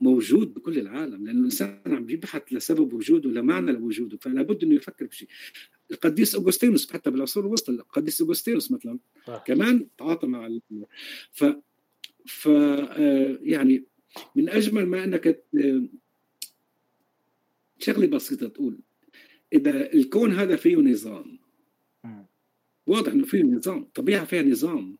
موجود 0.00 0.54
بكل 0.54 0.78
العالم 0.78 1.26
لأنه 1.26 1.38
الإنسان 1.38 1.80
عم 1.86 2.06
بيبحث 2.06 2.42
لسبب 2.52 2.92
وجوده 2.92 3.30
لمعنى 3.30 3.72
لوجوده 3.72 4.16
فلا 4.16 4.42
بد 4.42 4.64
إنه 4.64 4.74
يفكر 4.74 5.06
بشيء. 5.06 5.28
القديس 5.90 6.34
اوغسطينوس 6.34 6.92
حتى 6.92 7.10
بالعصور 7.10 7.46
الوسطى 7.46 7.72
القديس 7.72 8.20
اوغسطينوس 8.20 8.72
مثلا 8.72 8.98
كمان 9.46 9.86
تعاطى 9.98 10.26
مع 10.26 10.58
ف 11.32 11.44
ف 12.26 12.48
آه، 12.48 13.38
يعني 13.42 13.84
من 14.36 14.48
أجمل 14.48 14.86
ما 14.86 15.04
إنك 15.04 15.44
شغلة 17.78 18.06
بسيطة 18.06 18.48
تقول 18.48 18.80
إذا 19.52 19.92
الكون 19.92 20.32
هذا 20.32 20.56
فيه 20.56 20.76
نظام 20.76 21.38
واضح 22.86 23.12
إنه 23.12 23.24
فيه 23.24 23.42
نظام 23.42 23.84
طبيعة 23.94 24.24
فيها 24.24 24.42
نظام. 24.42 24.96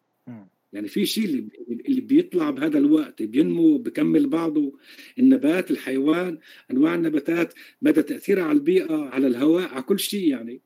يعني 0.73 0.89
في 0.89 1.07
شيء 1.07 1.49
اللي 1.89 2.01
بيطلع 2.01 2.51
بهذا 2.51 2.79
الوقت 2.79 3.23
بينمو 3.23 3.79
بكمل 3.79 4.27
بعضه. 4.27 4.79
النبات 5.19 5.71
الحيوان 5.71 6.39
أنواع 6.71 6.95
النباتات 6.95 7.55
مدى 7.83 8.03
تاثيرها 8.03 8.45
على 8.45 8.59
البيئة 8.59 8.95
على 8.95 9.27
الهواء 9.27 9.69
على 9.69 9.83
كل 9.83 9.99
شيء 9.99 10.29
يعني. 10.29 10.61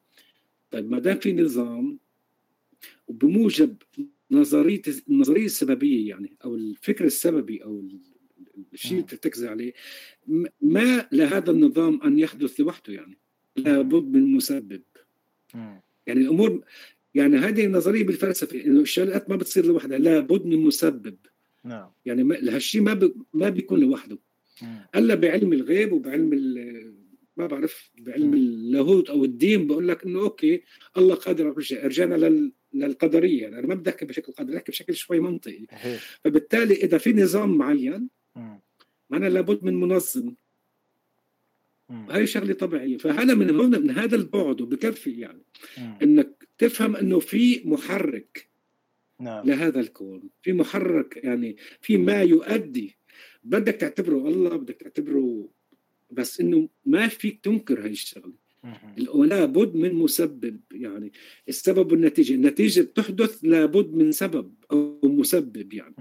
طيب 0.70 0.90
ما 0.90 0.98
دام 0.98 1.18
في 1.18 1.32
نظام 1.32 1.98
وبموجب 3.08 3.76
نظرية 4.30 4.82
النظرية 5.08 5.44
السببية 5.44 6.08
يعني 6.08 6.36
أو 6.44 6.54
الفكر 6.54 7.04
السببي 7.04 7.64
أو 7.64 7.88
الشيء 8.72 8.92
اللي 8.92 9.02
بتركز 9.02 9.44
عليه 9.44 9.72
ما 10.60 11.08
لهذا 11.12 11.50
النظام 11.50 12.02
أن 12.02 12.18
يحدث 12.18 12.60
لوحده 12.60 12.92
يعني؟ 12.92 13.18
لابد 13.56 14.16
من 14.16 14.32
مسبب. 14.32 14.82
يعني 16.06 16.20
الأمور 16.20 16.64
يعني 17.14 17.36
هذه 17.36 17.64
النظرية 17.64 18.04
بالفلسفة 18.04 18.64
إنه 18.64 18.80
الشغلات 18.80 19.30
ما 19.30 19.36
بتصير 19.36 19.66
لوحدها 19.66 19.98
لابد 19.98 20.46
من 20.46 20.58
مسبب. 20.58 21.16
نعم. 21.64 21.90
يعني 22.04 22.34
هالشيء 22.50 22.80
ما 22.80 22.94
ب... 22.94 23.14
ما 23.32 23.48
بيكون 23.48 23.80
لوحده. 23.80 24.18
ألا 24.94 25.14
بعلم 25.14 25.52
الغيب 25.52 25.92
وبعلم 25.92 26.32
ال... 26.32 26.94
ما 27.36 27.46
بعرف 27.46 27.90
بعلم 27.98 28.34
اللاهوت 28.34 29.10
أو 29.10 29.24
الدين 29.24 29.66
بقول 29.66 29.88
لك 29.88 30.04
إنه 30.04 30.20
أوكي 30.20 30.62
الله 30.96 31.14
قادر 31.14 31.44
على 31.44 31.54
كل 31.54 31.64
شيء. 31.64 31.86
رجعنا 31.86 32.14
لل... 32.14 32.52
للقدرية. 32.72 33.42
يعني 33.42 33.58
أنا 33.58 33.66
ما 33.66 33.74
بدي 33.74 33.90
أحكي 33.90 34.04
بشكل 34.04 34.32
قدري 34.32 34.56
أحكي 34.56 34.72
بشكل 34.72 34.94
شوي 34.94 35.20
منطقي. 35.20 35.66
فبالتالي 36.24 36.74
إذا 36.74 36.98
في 36.98 37.12
نظام 37.12 37.58
معين 37.58 38.08
معناه 39.10 39.28
لابد 39.28 39.64
من 39.64 39.74
منظم. 39.74 40.34
هاي 41.90 42.26
شغلة 42.26 42.54
طبيعية. 42.54 42.96
فهذا 42.96 43.34
من 43.34 43.50
هون 43.50 43.82
من 43.82 43.90
هذا 43.90 44.16
البعد 44.16 44.60
وبكفي 44.60 45.10
يعني. 45.10 45.42
إنك 46.02 46.33
تفهم 46.58 46.96
إنه 46.96 47.18
في 47.18 47.62
محرك 47.64 48.48
نعم. 49.20 49.46
لهذا 49.46 49.80
الكون 49.80 50.22
في 50.42 50.52
محرك 50.52 51.20
يعني 51.24 51.56
في 51.80 51.96
ما 51.96 52.22
يؤدي 52.22 52.96
بدك 53.44 53.74
تعتبره 53.74 54.28
الله 54.28 54.56
بدك 54.56 54.74
تعتبره 54.76 55.48
بس 56.10 56.40
إنه 56.40 56.68
ما 56.86 57.08
فيك 57.08 57.40
تنكر 57.42 57.84
هاي 57.84 57.90
الشغلة 57.90 58.32
لابد 59.14 59.74
من 59.74 59.94
مسبب 59.94 60.60
يعني 60.72 61.12
السبب 61.48 61.92
والنتيجة 61.92 62.34
النتيجة 62.34 62.80
بتحدث 62.80 63.38
لابد 63.42 63.94
من 63.94 64.12
سبب 64.12 64.54
أو 64.70 65.00
مسبب 65.04 65.72
يعني. 65.72 65.94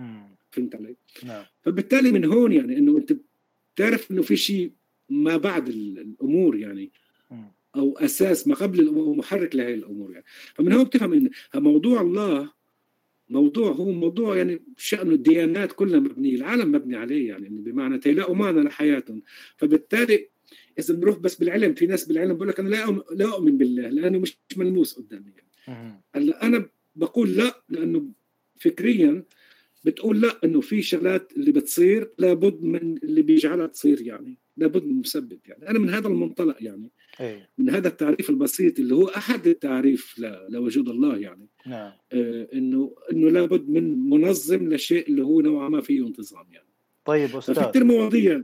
فهمت 0.51 0.75
علي؟ 0.75 0.95
نعم. 1.23 1.45
فبالتالي 1.61 2.11
من 2.11 2.25
هون 2.25 2.51
يعني 2.51 2.77
إنه 2.77 2.97
أنت 2.97 3.15
بتعرف 3.75 4.11
إنه 4.11 4.21
في 4.21 4.35
شيء 4.35 4.71
ما 5.09 5.37
بعد 5.37 5.67
الأمور 5.69 6.57
يعني 6.57 6.91
أو 7.75 7.97
أساس 7.97 8.47
ما 8.47 8.55
قبل 8.55 8.79
الأمور 8.79 9.15
محرك 9.15 9.55
لهي 9.55 9.73
الأمور 9.73 10.11
يعني. 10.11 10.25
فمن 10.53 10.73
هون 10.73 10.83
بتفهم 10.83 11.13
إن 11.13 11.29
موضوع 11.55 12.01
الله 12.01 12.51
موضوع 13.29 13.71
هو 13.71 13.91
موضوع 13.91 14.37
يعني 14.37 14.61
شأنه 14.77 15.11
الديانات 15.11 15.71
كلها 15.71 15.99
مبنية 15.99 16.35
العالم 16.35 16.71
مبني 16.71 16.95
عليه 16.95 17.29
يعني 17.29 17.49
بمعنى 17.49 17.97
تيلاقوا 17.97 18.35
معنى 18.35 18.61
لحياتهم 18.61 19.21
فبالتالي 19.57 20.29
إذا 20.79 20.93
بنروح 20.93 21.17
بس 21.17 21.35
بالعلم 21.35 21.73
في 21.73 21.85
ناس 21.85 22.05
بالعلم 22.05 22.33
بقول 22.33 22.47
لك 22.47 22.59
أنا 22.59 22.69
لا 22.69 23.03
لا 23.11 23.33
أؤمن 23.33 23.57
بالله 23.57 23.89
لأنه 23.89 24.19
مش 24.19 24.37
ملموس 24.57 24.93
قدامي 24.93 25.31
يعني. 25.37 26.03
هلأ 26.15 26.45
أنا 26.45 26.69
بقول 26.95 27.37
لا 27.37 27.63
لأنه 27.69 28.05
فكريا 28.59 29.23
بتقول 29.83 30.21
لا 30.21 30.39
إنه 30.43 30.61
في 30.61 30.81
شغلات 30.81 31.31
اللي 31.37 31.51
بتصير 31.51 32.11
لابد 32.17 32.63
من 32.63 32.97
اللي 32.97 33.21
بيجعلها 33.21 33.67
تصير 33.67 34.01
يعني 34.01 34.37
لابد 34.57 34.85
من 34.85 34.93
مسبب 34.93 35.39
يعني. 35.45 35.69
أنا 35.69 35.79
من 35.79 35.89
هذا 35.89 36.07
المنطلق 36.07 36.55
يعني. 36.59 36.91
أي. 37.21 37.47
من 37.57 37.69
هذا 37.69 37.87
التعريف 37.87 38.29
البسيط 38.29 38.79
اللي 38.79 38.95
هو 38.95 39.07
أحد 39.07 39.47
التعريف 39.47 40.19
لوجود 40.49 40.89
الله 40.89 41.17
يعني. 41.17 41.47
نعم. 41.67 41.91
آه 42.11 42.47
إنه 42.53 42.95
إنه 43.11 43.29
لابد 43.29 43.69
من 43.69 44.09
منظم 44.09 44.73
لشيء 44.73 45.07
اللي 45.07 45.23
هو 45.23 45.41
نوعا 45.41 45.69
ما 45.69 45.81
فيه 45.81 46.07
انتظام 46.07 46.45
يعني. 46.51 46.67
طيب 47.05 47.35
أستاذ. 47.35 47.55
في 47.55 47.69
كثير 47.69 47.83
مواضيع. 47.83 48.41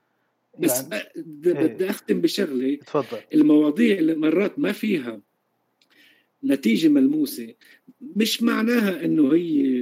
بس 0.60 0.84
يعني... 0.92 1.04
بدي 1.36 1.90
أختم 1.90 2.22
بشغلة. 2.22 2.76
تفضل 2.76 3.18
المواضيع 3.34 3.98
اللي 3.98 4.16
مرات 4.16 4.60
ما 4.60 4.72
فيها 4.72 5.22
نتيجة 6.44 6.88
ملموسة 6.88 7.54
مش 8.16 8.44
معناها 8.44 9.06
إنه 9.06 9.34
هي 9.34 9.79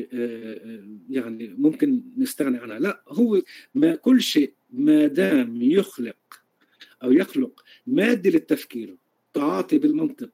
يعني 1.10 1.56
ممكن 1.58 2.02
نستغني 2.18 2.58
عنها. 2.58 2.80
لا 2.80 3.04
هو 3.08 3.42
ما 3.76 3.96
كل 3.96 4.22
شيء 4.22 4.54
ما 4.70 5.08
دام 5.08 5.62
يخلق 5.62 6.18
أو 7.04 7.12
يخلق 7.12 7.64
ماده 7.88 8.30
للتفكير 8.30 8.98
تعاطي 9.34 9.78
بالمنطق 9.78 10.30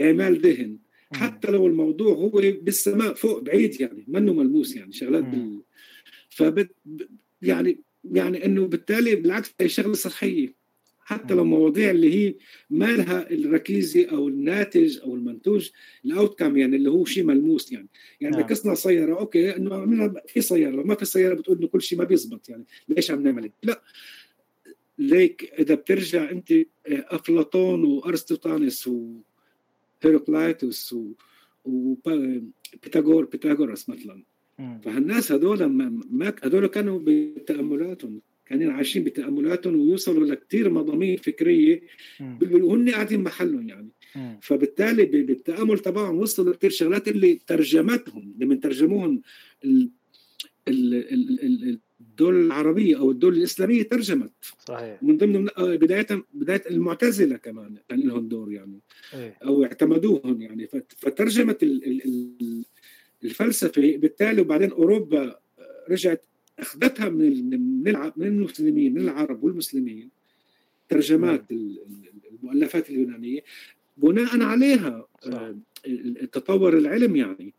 إعمال 0.00 0.40
ذهن 0.40 0.78
حتى 1.12 1.50
لو 1.50 1.66
الموضوع 1.66 2.14
هو 2.14 2.30
بالسماء 2.62 3.14
فوق 3.14 3.42
بعيد 3.42 3.80
يعني 3.80 4.04
منه 4.08 4.32
ملموس 4.32 4.76
يعني 4.76 4.92
شغلات 4.92 5.24
بال 5.24 5.62
فبت 6.28 6.74
يعني 7.42 7.80
يعني 8.04 8.44
إنه 8.44 8.66
بالتالي 8.66 9.16
بالعكس 9.16 9.54
هي 9.60 9.68
شغلة 9.68 9.94
صحية. 9.94 10.65
حتى 11.06 11.34
لو 11.34 11.44
مواضيع 11.44 11.90
اللي 11.90 12.14
هي 12.14 12.34
ما 12.70 12.84
لها 12.84 13.30
الركيزة 13.30 14.06
أو 14.10 14.28
الناتج 14.28 14.98
أو 15.00 15.14
المنتوج 15.14 15.70
ال 16.04 16.38
outcome 16.38 16.56
يعني 16.56 16.76
اللي 16.76 16.90
هو 16.90 17.04
شيء 17.04 17.24
ملموس 17.24 17.72
يعني. 17.72 17.88
يعني 18.20 18.36
بدك 18.36 18.48
تصنع 18.48 18.74
سيارة 18.74 19.18
أوكي 19.18 19.56
إنه 19.56 20.14
في 20.26 20.40
سيارة 20.40 20.82
ما 20.82 20.94
في 20.94 21.04
سيارة 21.04 21.34
بتقول 21.34 21.58
إنه 21.58 21.66
كل 21.66 21.82
شيء 21.82 21.98
ما 21.98 22.04
بيزبط 22.04 22.48
يعني 22.48 22.64
ليش 22.88 23.10
عم 23.10 23.22
نعمل 23.22 23.50
لا. 23.62 23.82
ليك 24.98 25.52
إذا 25.58 25.74
بترجع 25.74 26.30
أنت 26.30 26.52
آه، 26.52 26.64
أفلاطون 26.88 27.84
وارسطوطاليس 27.84 28.90
وهيروكلايتوس 30.02 30.96
وبيتاغور 31.64 33.24
بيتاغورس 33.24 33.88
مثلا. 33.88 34.22
فالناس 34.58 35.32
هذول 35.32 35.64
ما 36.10 36.34
هذول 36.42 36.66
كانوا 36.66 37.00
بتأملاتهم. 37.04 38.20
كانوا 38.46 38.72
عايشين 38.72 39.04
بتأملاتهم 39.04 39.80
ويوصلوا 39.80 40.26
لكثير 40.26 40.70
مضامين 40.70 41.16
فكرية. 41.16 41.82
وهن 42.52 42.90
قاعدين 42.90 43.22
محلهم 43.22 43.68
يعني. 43.68 43.88
فبالتالي 44.42 45.04
بالتأمل 45.04 45.78
تبعهم 45.78 46.18
وصلوا 46.18 46.52
لكثير 46.52 46.70
شغلات 46.70 47.08
اللي 47.08 47.40
ترجمتهم 47.46 48.34
لما 48.38 48.54
ترجموهم 48.54 49.22
الدول 52.00 52.46
العربية 52.46 52.98
أو 52.98 53.10
الدول 53.10 53.36
الإسلامية 53.36 53.82
ترجمت. 53.82 54.32
صحيح. 54.68 55.02
من 55.02 55.16
ضمن 55.16 55.48
آه، 55.58 55.76
بدايه 55.76 56.06
بداية 56.34 56.62
المعتزلة 56.70 57.36
كمان 57.36 57.76
كان 57.88 58.00
لهم 58.00 58.28
دور 58.28 58.52
يعني. 58.52 58.80
إيه؟ 59.14 59.38
أو 59.44 59.64
اعتمدوهم 59.64 60.42
يعني. 60.42 60.68
فترجمت 60.96 61.62
الفلسفة. 63.24 63.96
بالتالي 63.96 64.40
وبعدين 64.40 64.70
أوروبا 64.70 65.38
رجعت 65.90 66.26
اخذتها 66.58 67.08
من 67.08 67.50
من 68.16 68.26
المسلمين 68.26 68.94
من 68.94 69.00
العرب 69.00 69.44
والمسلمين 69.44 70.10
ترجمات 70.88 71.44
المؤلفات 72.32 72.90
اليونانية 72.90 73.40
بناء 73.96 74.42
عليها 74.42 75.06
صح. 75.20 75.50
التطور 75.86 76.78
العلم 76.78 77.16
يعني. 77.16 77.54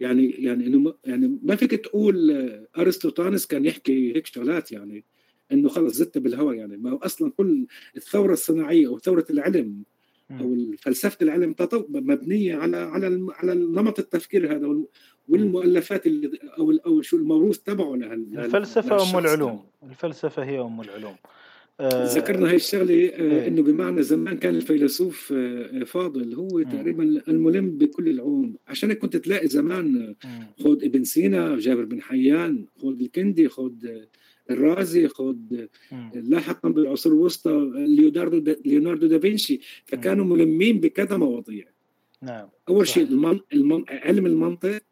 يعني 0.00 0.30
يعني 0.30 0.66
إنه 0.66 0.94
يعني 1.04 1.38
ما 1.42 1.56
فيك 1.56 1.70
تقول 1.70 2.30
أرسطوطانس 2.78 3.46
كان 3.46 3.64
يحكي 3.64 4.16
هيك 4.16 4.26
شغلات 4.26 4.72
يعني 4.72 5.04
إنه 5.52 5.68
خلص 5.68 5.94
زدت 5.94 6.18
بالهواء 6.18 6.54
يعني. 6.54 6.76
ما 6.76 6.90
هو 6.90 6.96
أصلا 6.96 7.30
كل 7.30 7.66
الثورة 7.96 8.32
الصناعية 8.32 8.86
أو 8.86 8.98
ثورة 8.98 9.26
العلم 9.30 9.82
أو 10.40 10.56
فلسفة 10.78 11.18
العلم 11.22 11.54
مبنية 11.88 12.56
على 12.56 12.76
على 12.76 13.26
على 13.30 13.54
نمط 13.54 13.98
التفكير 13.98 14.56
هذا 14.56 14.84
والمؤلفات 15.28 16.06
اللي 16.06 16.30
أو 16.58 16.72
أو 16.86 17.02
شو 17.02 17.16
الموروث 17.16 17.58
تبعه 17.58 17.96
لها 17.96 18.14
الفلسفة 18.14 19.10
أم 19.10 19.18
العلوم. 19.18 19.64
الفلسفة 19.82 20.44
هي 20.44 20.60
أم 20.60 20.80
العلوم. 20.80 21.16
آه، 21.80 22.04
ذكرنا 22.04 22.48
هاي 22.48 22.56
الشغلة 22.56 22.94
آه، 22.94 23.20
إيه. 23.20 23.48
إنه 23.48 23.62
بمعنى 23.62 24.02
زمان 24.02 24.38
كان 24.38 24.54
الفيلسوف 24.54 25.32
آه، 25.36 25.84
فاضل 25.84 26.34
هو 26.34 26.62
تقريبا 26.62 27.02
الملم 27.28 27.78
بكل 27.78 28.08
العلوم. 28.08 28.56
عشان 28.68 28.88
هيك 28.88 28.98
كنت 28.98 29.16
تلاقي 29.16 29.48
زمان 29.48 30.14
خذ 30.64 30.84
ابن 30.84 31.04
سينا 31.04 31.58
جابر 31.58 31.84
بن 31.84 32.02
حيان 32.02 32.66
خذ 32.82 33.00
الكندي 33.00 33.48
خذ 33.48 33.72
الرازي 34.52 35.08
خذ 35.08 35.36
لاحقا 36.14 36.68
بالعصور 36.68 37.12
الوسطى 37.12 37.70
ليوناردو 37.74 38.54
ليوناردو 38.64 39.06
دافنشي 39.06 39.60
فكانوا 39.84 40.24
ملمين 40.24 40.80
بكذا 40.80 41.16
مواضيع. 41.16 41.64
نعم. 42.22 42.48
أول 42.68 42.88
شيء 42.88 43.04
المن... 43.04 43.40
المن... 43.52 43.84
علم 43.88 44.26
المنطق 44.26 44.82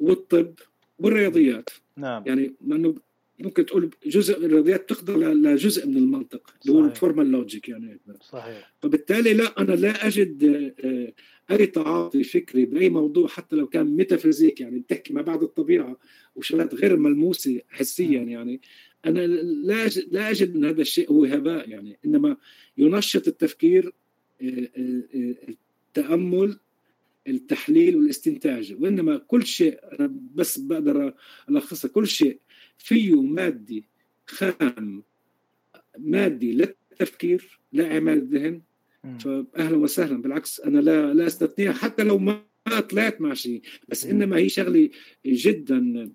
والطب 0.00 0.54
والرياضيات. 0.98 1.70
نعم. 1.96 2.22
يعني 2.26 2.54
انه 2.62 2.94
ممكن 3.38 3.66
تقول 3.66 3.90
جزء 4.06 4.38
من 4.38 4.44
الرياضيات 4.44 4.88
تخضع 4.88 5.14
لجزء 5.14 5.86
من 5.86 5.96
المنطق 5.96 6.54
اللي 6.62 6.78
هو 6.78 6.84
ال 6.84 6.91
formal 6.91 7.30
logic 7.30 7.68
يعني. 7.68 8.00
صحيح. 8.20 8.72
فبالتالي 8.82 9.32
لا 9.34 9.60
أنا 9.60 9.72
لا 9.72 10.06
أجد 10.06 10.44
آه، 10.84 11.12
أي 11.50 11.66
تعاطي 11.66 12.24
فكري 12.24 12.64
بأي 12.64 12.88
موضوع 12.88 13.28
حتى 13.28 13.56
لو 13.56 13.66
كان 13.66 13.86
metaphysic 13.86 14.60
يعني 14.60 14.78
بتحكي 14.78 15.12
ما 15.12 15.22
بعد 15.22 15.42
الطبيعة 15.42 15.96
وشغلات 16.36 16.74
غير 16.74 16.96
ملموسة 16.96 17.60
حسيا 17.68 18.22
يعني. 18.22 18.60
أنا 19.04 19.26
لا 19.26 19.86
أجد 19.86 20.08
لا 20.10 20.30
أجد 20.30 20.56
إن 20.56 20.64
هذا 20.64 20.82
الشيء 20.82 21.10
هو 21.10 21.24
هباء 21.24 21.68
يعني. 21.68 21.98
إنما 22.04 22.36
ينشط 22.78 23.28
التفكير 23.28 23.92
آه، 24.42 24.68
آه، 24.76 25.36
التأمل 25.48 26.58
التحليل 27.28 27.96
والاستنتاج. 27.96 28.76
وإنما 28.80 29.16
كل 29.16 29.46
شيء 29.46 29.78
أنا 29.92 30.14
بس 30.34 30.58
بقدر 30.58 31.14
ألخصها 31.50 31.88
كل 31.88 32.06
شيء 32.06 32.38
فيه 32.78 33.22
مادي 33.22 33.84
خام 34.26 35.02
مادي 35.98 36.52
للتفكير 36.52 37.60
لاعمال 37.72 38.18
الذهن 38.18 38.62
فاهلا 39.18 39.76
وسهلا 39.76 40.22
بالعكس 40.22 40.60
أنا 40.60 40.78
لا 40.78 41.14
لا 41.14 41.26
استثنيها 41.26 41.72
حتى 41.72 42.02
لو 42.02 42.18
ما 42.18 42.40
طلعت 42.90 43.20
مع 43.20 43.34
شيء. 43.34 43.62
بس 43.88 44.06
إنما 44.06 44.36
هي 44.36 44.48
شغلة 44.48 44.90
جدا 45.26 46.10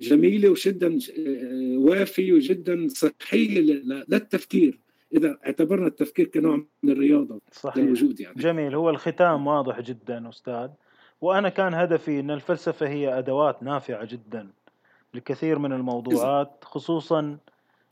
جميلة 0.00 0.48
وجدا 0.48 0.98
آه، 1.18 1.78
وافية 1.78 2.32
وجدا 2.32 2.88
صحية 2.88 3.60
للتفكير. 4.08 4.80
إذا 5.14 5.38
اعتبرنا 5.46 5.86
التفكير 5.86 6.26
كنوع 6.26 6.66
من 6.82 6.92
الرياضة 6.92 7.40
صحيح. 7.52 7.76
للوجود 7.84 8.20
يعني. 8.20 8.36
جميل. 8.36 8.74
هو 8.74 8.90
الختام 8.90 9.46
واضح 9.46 9.80
جدا 9.80 10.28
أستاذ. 10.28 10.68
وأنا 11.20 11.48
كان 11.48 11.74
هدفي 11.74 12.20
إن 12.20 12.30
الفلسفة 12.30 12.88
هي 12.88 13.18
أدوات 13.18 13.62
نافعة 13.62 14.04
جدا 14.04 14.48
لكثير 15.14 15.58
من 15.58 15.72
الموضوعات 15.72 16.64
خصوصا 16.64 17.38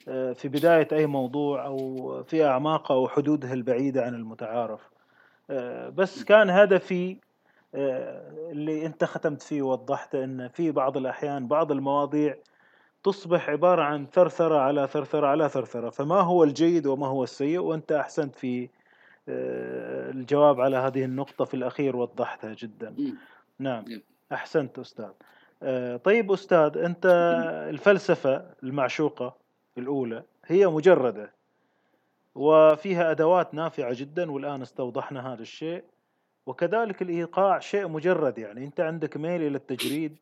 في 0.05 0.49
بداية 0.49 0.89
أي 0.93 1.07
موضوع 1.07 1.67
أو 1.67 2.23
في 2.23 2.45
أعماقه 2.45 2.95
أو 2.95 3.09
حدوده 3.09 3.53
البعيدة 3.53 4.05
عن 4.05 4.15
المتعارف. 4.15 4.91
آه، 5.51 5.89
بس 5.89 6.25
كان 6.25 6.51
هدفي 6.51 7.17
آه، 7.75 8.51
اللي 8.51 8.87
أنت 8.87 9.05
ختمت 9.05 9.43
فيه 9.43 9.63
ووضحت 9.63 10.15
إن 10.15 10.49
في 10.49 10.71
بعض 10.71 10.97
الأحيان 10.97 11.49
بعض 11.49 11.73
المواضيع 11.73 12.37
تصبح 13.05 13.51
عبارة 13.51 13.83
عن 13.83 14.07
ثرثرة 14.07 14.59
على 14.59 14.87
ثرثرة 14.87 15.27
على 15.27 15.49
ثرثرة. 15.49 15.91
فما 15.91 16.21
هو 16.21 16.45
الجيد 16.45 16.87
وما 16.87 17.07
هو 17.07 17.25
السيء؟ 17.25 17.59
وأنت 17.59 17.93
أحسنت 17.93 18.37
في 18.37 18.69
آه، 19.29 20.11
الجواب 20.11 20.61
على 20.61 20.77
هذه 20.77 21.05
النقطة 21.05 21.45
في 21.45 21.55
الأخير 21.55 21.97
وضحتها 21.97 22.55
جدا. 22.55 22.95
نعم. 23.59 23.85
أحسنت 24.33 24.79
أستاذ. 24.79 25.11
آه، 25.63 25.97
طيب 25.97 26.33
أستاذ 26.33 26.79
أنت 26.79 27.07
الفلسفة 27.71 28.47
المعشوقة 28.63 29.37
الأولى 29.79 30.23
هي 30.47 30.67
مجردة. 30.67 31.33
وفيها 32.35 33.11
أدوات 33.11 33.55
نافعة 33.55 33.95
جدا 33.95 34.31
والآن 34.31 34.63
استوضحنا 34.63 35.33
هذا 35.33 35.43
الشيء. 35.43 35.85
وكذلك 36.47 37.03
الإيقاع 37.03 37.59
شيء 37.59 37.89
مجرد 37.89 38.39
يعني. 38.39 38.65
أنت 38.65 38.81
عندك 38.81 39.17
ميل 39.17 39.43
إلى 39.43 39.57
التجريد. 39.57 40.17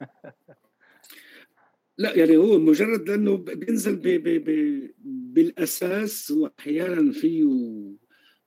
لا 1.98 2.18
يعني 2.18 2.36
هو 2.36 2.58
مجرد 2.58 3.08
لأنه 3.08 3.36
بينزل 3.36 3.96
بي 3.96 4.18
بي 4.18 4.38
بي 4.38 4.94
بالأساس 5.04 6.30
واحيانا 6.30 7.12
فيه 7.12 7.44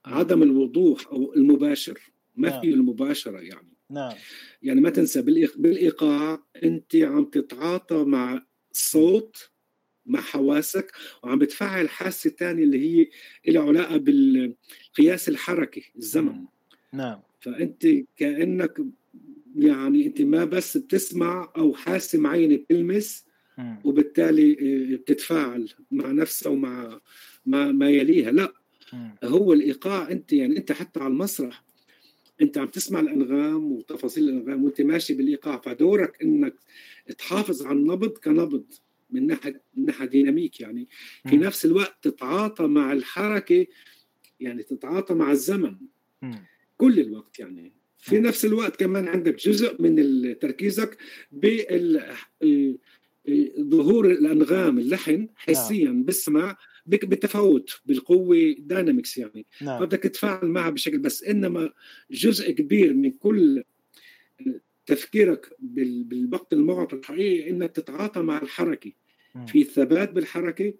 عدم 0.04 0.42
الوضوح 0.42 1.06
أو 1.06 1.34
المباشر. 1.34 2.00
ما 2.36 2.48
نعم. 2.48 2.60
فيه 2.60 2.74
المباشرة 2.74 3.38
يعني. 3.38 3.68
نعم. 3.90 4.14
يعني 4.62 4.80
ما 4.80 4.90
تنسى 4.90 5.22
بالإيقاع 5.56 6.42
أنت 6.64 6.96
عم 6.96 7.24
تتعاطى 7.24 8.04
مع 8.04 8.42
صوت 8.72 9.50
مع 10.08 10.20
حواسك 10.20 10.92
وعم 11.22 11.38
بتفعل 11.38 11.88
حاسة 11.88 12.30
ثانية 12.30 12.64
اللي 12.64 12.78
هي 12.80 13.08
لها 13.52 13.62
علاقة 13.62 13.96
بالقياس 13.96 15.28
الحركي 15.28 15.92
الزمن. 15.98 16.44
نعم. 16.92 17.20
فأنت 17.40 17.86
كأنك 18.16 18.78
يعني 19.56 20.06
أنت 20.06 20.22
ما 20.22 20.44
بس 20.44 20.76
بتسمع 20.76 21.52
أو 21.56 21.74
حاسة 21.74 22.18
معينة 22.18 22.56
بتلمس 22.56 23.24
وبالتالي 23.84 24.52
آه، 24.52 24.96
بتتفاعل 24.96 25.68
مع 25.90 26.12
نفسها 26.12 26.52
ومع 26.52 27.00
ما, 27.46 27.72
ما 27.72 27.90
يليها. 27.90 28.30
لا. 28.30 28.52
هو 29.24 29.52
الإيقاع 29.52 30.10
أنت 30.10 30.32
يعني 30.32 30.56
أنت 30.56 30.72
حتى 30.72 31.00
على 31.00 31.12
المسرح 31.12 31.64
أنت 32.42 32.58
عم 32.58 32.66
تسمع 32.66 33.00
الأنغام 33.00 33.72
وتفاصيل 33.72 34.28
الأنغام 34.28 34.64
وأنت 34.64 34.80
ماشي 34.80 35.14
بالإيقاع 35.14 35.60
فدورك 35.60 36.22
إنك 36.22 36.54
تحافظ 37.18 37.66
على 37.66 37.78
النبض 37.78 38.18
كنبض. 38.18 38.64
من 39.10 39.26
ناحيه 39.26 39.62
من 39.74 39.86
ناحية 39.86 40.06
ديناميك 40.06 40.60
يعني. 40.60 40.88
في 41.28 41.36
نفس 41.36 41.64
الوقت 41.64 41.96
تتعاطى 42.02 42.66
مع 42.66 42.92
الحركة 42.92 43.66
يعني 44.40 44.62
تتعاطى 44.62 45.14
مع 45.14 45.30
الزمن. 45.30 45.76
كل 46.76 47.00
الوقت 47.00 47.38
يعني. 47.38 47.72
في 47.98 48.20
نفس 48.20 48.44
الوقت 48.44 48.80
كمان 48.80 49.08
عندك 49.08 49.36
جزء 49.36 49.82
من 49.82 49.94
تركيزك 50.38 50.98
بال 51.32 52.02
ظهور 53.60 54.10
الأنغام 54.10 54.78
اللحن 54.78 55.28
حسيا 55.36 55.84
نعم. 55.84 56.04
بسمع 56.04 56.56
بتفاوت 56.86 57.80
بالقوة 57.86 58.56
داينامكس 58.58 59.18
يعني. 59.18 59.46
نعم. 59.62 59.80
فبدك 59.80 60.02
تتفاعل 60.02 60.46
معها 60.46 60.70
بشكل 60.70 60.98
بس 60.98 61.22
إنما 61.22 61.72
جزء 62.10 62.50
كبير 62.50 62.94
من 62.94 63.10
كل 63.10 63.64
تفكيرك 64.88 65.56
بالوقت 65.58 66.52
المعطى 66.52 66.96
الحقيقي 66.96 67.50
إنك 67.50 67.70
تتعاطى 67.72 68.20
مع 68.20 68.42
الحركة. 68.42 68.92
في 69.46 69.64
ثبات 69.64 70.12
بالحركة 70.12 70.74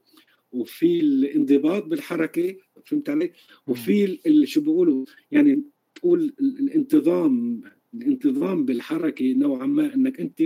وفي 0.52 1.00
الانضباط 1.00 1.84
بالحركة 1.84 2.56
فهمت 2.86 3.10
علي؟ 3.10 3.32
وفي 3.66 4.18
شو 4.44 4.60
بيقولوا؟ 4.60 5.04
يعني 5.30 5.62
تقول 5.94 6.34
الانتظام 6.40 7.62
الانتظام 7.94 8.64
بالحركة 8.64 9.32
نوعا 9.32 9.66
ما 9.66 9.94
إنك 9.94 10.20
أنت 10.20 10.42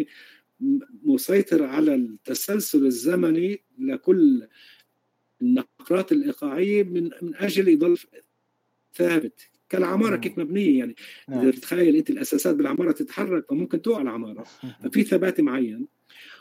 مسيطر 1.04 1.62
على 1.62 1.94
التسلسل 1.94 2.86
الزمني 2.86 3.60
لكل 3.78 4.46
النقرات 5.42 6.12
الإيقاعية 6.12 6.82
من 6.82 7.10
من 7.22 7.34
أجل 7.34 7.68
يضل 7.68 7.98
ثابت. 8.94 9.50
كالعمارة 9.72 10.16
كيف 10.16 10.38
مبنيه 10.38 10.78
يعني. 10.78 10.94
نعم. 11.28 11.40
إذا 11.40 11.50
تتخيل 11.50 11.96
أنت 11.96 12.10
الأساسات 12.10 12.54
بالعمارة 12.54 12.92
تتحرك 12.92 13.48
فممكن 13.48 13.82
توقع 13.82 14.02
العمارة. 14.02 14.44
ففي 14.84 15.02
ثبات 15.02 15.40
معين. 15.40 15.86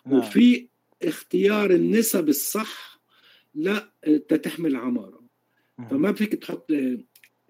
نعم. 0.06 0.20
وفي 0.20 0.68
اختيار 1.04 1.72
النسب 1.72 2.30
الصح 2.30 3.02
لا 3.56 3.94
تحمل 4.44 4.72
العمارة. 4.72 5.22
فما 5.90 6.14
فيك 6.14 6.36
تحط 6.36 6.72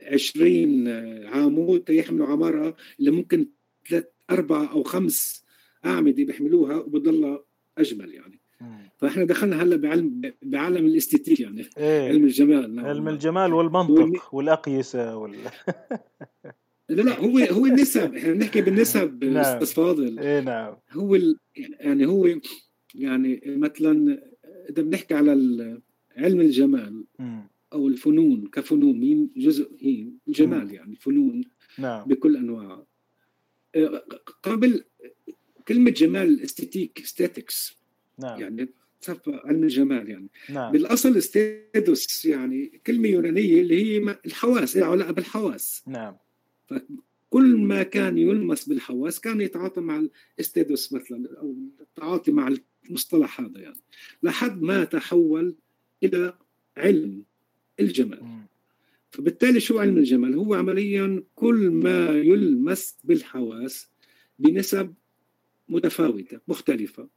20 0.02 0.88
عامود 1.28 1.90
يحملوا 1.90 2.28
عمارة 2.28 2.76
اللي 3.00 3.12
ممكن 3.12 3.48
ثلاث 3.90 4.06
أربع 4.30 4.72
أو 4.72 4.84
خمس 4.84 5.46
أعمدة 5.86 6.24
بيحملوها 6.24 6.76
وبضلها 6.76 7.44
أجمل 7.78 8.14
يعني. 8.14 8.41
فإحنا 8.98 9.24
دخلنا 9.24 9.64
هلا 9.64 9.76
بعلم 9.76 10.22
بعالم 10.42 10.86
الاستيتيك 10.86 11.40
يعني. 11.40 11.66
إيه. 11.78 12.10
علم 12.10 12.24
الجمال 12.24 12.76
نعم. 12.76 12.86
علم 12.86 13.08
الجمال 13.08 13.54
والمنطق 13.54 14.36
والأقيسة 14.36 15.18
وال 15.18 15.36
لا 16.90 17.02
لا 17.02 17.20
هو 17.20 17.38
هو 17.38 17.66
النسب. 17.66 18.16
إحنا 18.16 18.34
بنحكي 18.34 18.62
بالنسب 18.62 19.24
نعم. 19.24 19.36
أستاذ 19.38 19.74
فاضل. 19.74 20.20
إيه 20.20 20.40
نعم. 20.40 20.76
هو 20.92 21.16
ال... 21.16 21.38
يعني 21.56 22.06
هو 22.06 22.40
يعني 22.96 23.42
مثلا 23.46 24.22
إذا 24.70 24.84
بنحكي 24.84 25.14
على 25.14 25.32
علم 26.18 26.42
الجمال 26.42 27.06
أو 27.74 27.88
الفنون 27.88 28.48
كفنون 28.54 29.00
مين؟ 29.00 29.32
جزء 29.38 29.72
هي 29.80 30.08
الجمال 30.28 30.74
يعني 30.74 30.92
الفنون 30.92 31.44
نعم. 31.80 32.08
بكل 32.08 32.38
انواعها 32.38 32.86
آه، 33.76 34.04
قبل 34.44 34.84
كلمة 35.68 35.90
جمال 35.92 36.42
aesthetic 36.42 37.02
aesthetics 37.04 37.81
نعم. 38.22 38.42
يعني 38.42 38.70
علم 39.28 39.64
الجمال 39.64 40.10
يعني. 40.10 40.28
نعم. 40.50 40.72
بالأصل 40.72 41.18
استيدوس 41.18 42.26
يعني 42.26 42.82
كلمة 42.88 43.08
يونانية 43.08 43.62
اللي 43.62 43.84
هي 43.84 44.18
الحواس 44.26 44.78
لها 44.78 44.86
علاقة 44.86 45.12
بالحواس. 45.12 45.84
نعم. 45.88 46.16
كل 47.30 47.58
ما 47.58 47.84
كان 47.84 48.18
يلمس 48.18 48.70
بالحواس 48.70 49.20
كان 49.20 49.42
يتعاطى 49.42 49.82
مع 49.82 50.08
الاستيدوس 50.38 50.94
مثلا 50.94 51.30
أو 51.38 51.56
التعاطي 51.82 52.32
مع 52.32 52.56
المصطلح 52.86 53.42
هذا 53.42 53.60
يعني. 53.60 53.82
لحد 54.24 54.62
ما 54.62 54.84
تحول 54.84 55.56
إلى 56.04 56.34
علم 56.78 57.24
الجمال. 57.80 58.24
م. 58.24 58.42
فبالتالي 59.12 59.60
شو 59.60 59.80
علم 59.80 59.98
الجمال؟ 59.98 60.36
هو 60.36 60.54
عمليا 60.54 61.24
كل 61.36 61.70
ما 61.70 62.10
يلمس 62.10 62.98
بالحواس 63.04 63.90
بنسب 64.40 64.94
متفاوتة 65.70 66.40
مختلفة. 66.48 67.08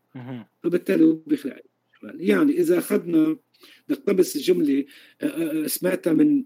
فبالتالي 0.62 1.04
هو 1.04 1.12
بيخلق 1.12 1.62
يعني 2.02 2.52
إذا 2.52 2.78
أخذنا 2.78 3.36
نقتبس 3.90 4.38
جملة 4.38 4.84
سمعتها 5.66 6.12
من 6.12 6.44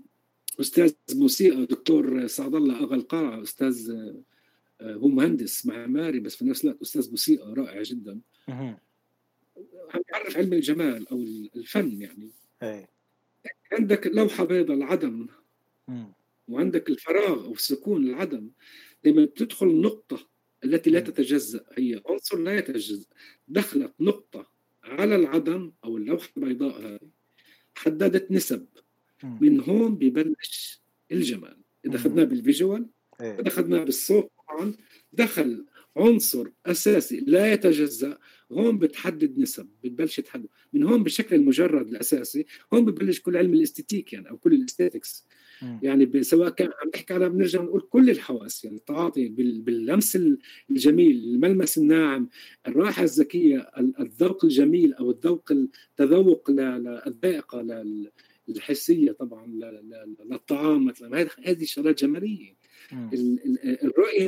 أستاذ 0.61 0.93
موسيقى 1.15 1.67
دكتور 1.67 2.27
سعد 2.27 2.55
الله 2.55 2.79
اغا 2.85 2.97
القاعه 2.97 3.43
أستاذ 3.43 3.93
هو 4.83 5.09
مهندس 5.09 5.67
معماري 5.67 6.21
بس 6.21 6.37
في 6.37 6.45
نفس 6.45 6.65
الوقت 6.65 6.83
أستاذ 6.83 7.11
موسيقى 7.11 7.55
رائع 7.55 7.83
جدا. 7.83 8.21
عم 8.49 10.03
يعرف 10.13 10.37
علم 10.37 10.53
الجمال 10.53 11.09
أو 11.09 11.25
الفن 11.57 12.03
يعني. 12.03 12.31
أي. 12.63 12.87
عندك 13.73 14.07
لوحة 14.07 14.45
بيضاء 14.45 14.77
العدم 14.77 15.27
وعندك 16.49 16.91
الفراغ 16.91 17.45
أو 17.45 17.53
السكون 17.53 18.05
العدم 18.05 18.51
لما 19.05 19.25
تدخل 19.25 19.81
نقطة 19.81 20.29
التي 20.65 20.91
لا 20.91 21.01
تتجزأ 21.01 21.65
هي 21.79 22.03
عنصر 22.09 22.39
لا 22.39 22.59
يتجزأ. 22.59 23.07
دخلت 23.49 23.95
نقطة 24.01 24.51
على 24.85 25.17
العدم 25.17 25.73
أو 25.85 25.97
اللوحة 25.97 26.29
البيضاء 26.37 26.81
هذه 26.81 27.11
حددت 27.75 28.31
نسب 28.31 28.67
من 29.23 29.61
هون 29.61 29.95
ببلش 29.95 30.83
الجمال. 31.13 31.57
إذا 31.87 31.97
أخذناه 31.97 32.25
بالفيجوال 32.25 32.87
إيه. 33.21 33.41
إذا 33.41 33.49
أخذناه 33.49 33.85
بالصوت 33.85 34.31
طبعا 34.49 34.75
دخل 35.13 35.67
عنصر 35.97 36.49
أساسي 36.67 37.21
لا 37.21 37.53
يتجزأ 37.53 38.19
هون 38.53 38.79
بتحدد 38.79 39.39
نسب 39.39 39.69
بتبلش 39.85 40.21
تحدد 40.21 40.49
من 40.73 40.83
هون 40.83 41.03
بالشكل 41.03 41.37
المجرد 41.37 41.89
الأساسي 41.89 42.47
هون 42.75 42.85
ببلش 42.85 43.21
كل 43.21 43.37
علم 43.37 43.55
الأستيتيك 43.55 44.13
يعني 44.13 44.31
أو 44.31 44.37
كل 44.37 44.55
الاستاتيكس 44.55 45.27
يعني 45.83 46.23
سواء 46.23 46.51
كان 46.51 46.69
عم 46.83 46.91
نحكي 46.95 47.15
على 47.15 47.29
بنرجع 47.29 47.63
نقول 47.63 47.81
كل 47.81 48.11
الحواس 48.11 48.65
يعني 48.65 48.77
التعاطي 48.77 49.29
باللمس 49.29 50.19
الجميل 50.71 51.17
الملمس 51.17 51.79
الناعم 51.79 52.29
الراحة 52.69 53.03
الذكية 53.03 53.71
الذوق 54.01 54.45
الجميل 54.45 54.95
أو 54.95 55.11
الذوق 55.11 55.53
التذوق 55.53 56.51
للذائقه 56.51 57.85
الحسية 58.49 59.13
طبعا 59.13 59.47
للطعام 60.31 60.85
مثلا. 60.85 61.29
هذه 61.45 61.65
شغلات 61.65 62.01
جمالية. 62.05 62.55
الرؤية 63.65 64.27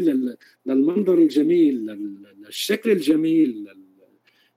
للمنظر 0.67 1.19
الجميل 1.19 1.87
للشكل 2.39 2.91
الجميل 2.91 3.69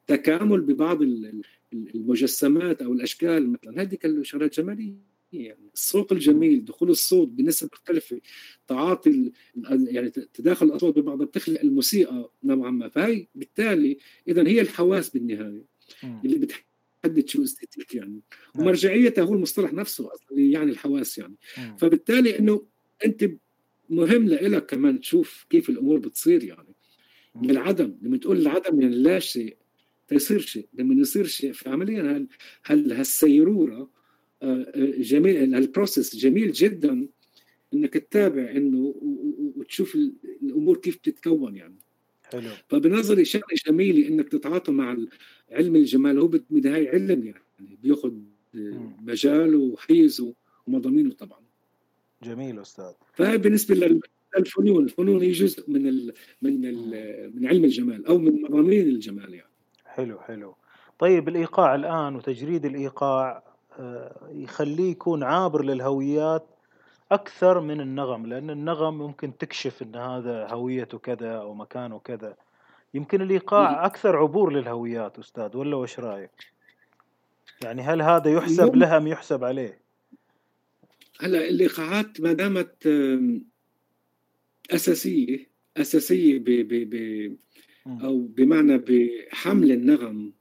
التكامل 0.02 0.62
ببعض 0.62 1.02
المجسمات 1.74 2.82
أو 2.82 2.94
الأشكال 2.94 3.50
مثلا. 3.50 3.82
هذه 3.82 3.96
كلها 3.96 4.24
شغلات 4.24 4.60
جمالية. 4.60 5.13
يعني 5.34 5.70
الصوت 5.74 6.12
الجميل 6.12 6.66
دخول 6.66 6.90
الصوت 6.90 7.28
بنسب 7.28 7.70
مختلفة 7.74 8.22
تعاطي 8.68 9.32
يعني 9.70 10.10
تداخل 10.10 10.66
الأصوات 10.66 11.00
ببعضها 11.00 11.26
بتخلق 11.26 11.62
الموسيقى 11.62 12.32
نوعا 12.44 12.72
ما. 12.72 12.90
فهي 12.90 13.28
بالتالي 13.36 13.98
اذا 14.28 14.48
هي 14.48 14.62
الحواس 14.62 15.10
بالنهاية 15.10 15.66
اللي 16.04 16.38
بتحدد 16.38 17.28
شو 17.28 17.44
أستيتيك 17.44 17.96
يعني. 17.96 18.22
نعم. 18.56 18.66
ومرجعيتها 18.66 19.24
هو 19.24 19.34
المصطلح 19.34 19.74
نفسه 19.74 20.14
أصلا 20.14 20.40
يعني 20.40 20.72
الحواس 20.72 21.18
يعني. 21.18 21.36
فبالتالي 21.78 22.40
إنه 22.40 22.66
أنت 23.06 23.30
مهم 23.90 24.28
لإلك 24.28 24.66
كمان 24.66 25.00
تشوف 25.00 25.46
كيف 25.50 25.70
الأمور 25.70 26.00
بتصير 26.00 26.44
يعني. 26.44 26.76
من 27.36 27.50
العدم 27.50 27.98
لما 28.02 28.18
تقول 28.18 28.38
العدم 28.38 28.82
يعني 28.82 28.96
لا 28.96 29.20
شيء 29.20 29.58
فيصير 30.08 30.40
شيء. 30.40 30.68
لما 30.74 31.02
يصير 31.02 31.26
شيء 31.26 31.54
فعمليا 31.54 32.02
هل 32.02 32.28
هل 32.64 32.92
هالسيرورة 32.92 33.90
جميل 35.00 35.56
البروسيس 35.56 36.16
جميل 36.16 36.52
جدا 36.52 37.08
إنك 37.74 37.94
تتابع 37.94 38.52
إنه 38.52 38.96
وتشوف 39.58 39.96
الأمور 40.44 40.78
كيف 40.78 40.98
بتتكون 40.98 41.56
يعني. 41.56 41.76
حلو. 42.24 42.50
فبنظري 42.68 43.26
شغلة 43.26 43.46
جميلة 43.68 44.08
إنك 44.08 44.30
تتعاطى 44.30 44.72
مع 44.72 44.98
علم 45.52 45.76
الجمال 45.76 46.20
هو 46.20 46.28
بالنهايه 46.28 46.90
علم 46.90 47.26
يعني 47.26 47.78
بياخذ 47.84 48.12
مجاله 49.04 49.58
وحيزه 49.58 50.34
ومضامينه 50.68 51.14
طبعا. 51.14 51.40
جميل 52.24 52.60
أستاذ. 52.60 52.94
فهي 53.14 53.38
بالنسبة 53.38 54.02
للفنون 54.38 54.84
الفنون 54.84 55.22
هي 55.22 55.32
جزء 55.32 55.72
من 55.72 55.88
ال 55.88 56.14
من 56.42 56.66
ال 56.66 57.32
من 57.36 57.48
علم 57.48 57.64
الجمال 57.64 58.06
أو 58.06 58.18
من 58.18 58.42
مضامين 58.42 58.88
الجمال 58.88 59.34
يعني. 59.34 59.52
حلو 59.86 60.20
حلو. 60.20 60.56
طيب 61.00 61.28
الإيقاع 61.28 61.76
الآن 61.76 62.16
وتجريد 62.16 62.66
الإيقاع 62.66 63.53
يخليه 64.30 64.92
يكون 64.92 65.24
عابر 65.24 65.64
للهويات 65.64 66.46
أكثر 67.12 67.60
من 67.60 67.82
النغم 67.82 68.26
لأن 68.26 68.50
النغم 68.50 68.98
ممكن 68.98 69.38
تكشف 69.38 69.82
إن 69.82 69.96
هذا 69.96 70.48
هويته 70.48 70.98
كذا 70.98 71.32
أو 71.32 71.54
مكانه 71.54 72.00
كذا. 72.00 72.36
يمكن 72.94 73.22
الإيقاع 73.22 73.86
أكثر 73.86 74.18
عبور 74.18 74.54
للهويات 74.54 75.20
أستاذ 75.20 75.58
ولا 75.58 75.76
وش 75.76 76.00
رأيك؟ 76.00 76.54
يعني 77.64 77.82
هل 77.82 78.02
هذا 78.02 78.32
يحسب 78.32 78.76
لها 78.76 78.98
أم 78.98 79.08
يحسب 79.08 79.44
عليه؟ 79.44 79.80
هلا 81.20 81.50
الايقاعات 81.50 82.22
ما 82.22 82.34
دامت 82.34 82.90
أساسية 84.72 85.50
أساسية 85.78 86.40
ب 86.40 86.44
ب 86.44 86.90
ب 86.90 87.36
أو 88.04 88.20
بمعنى 88.22 88.78
بحمل 88.78 89.72
النغم 89.72 90.34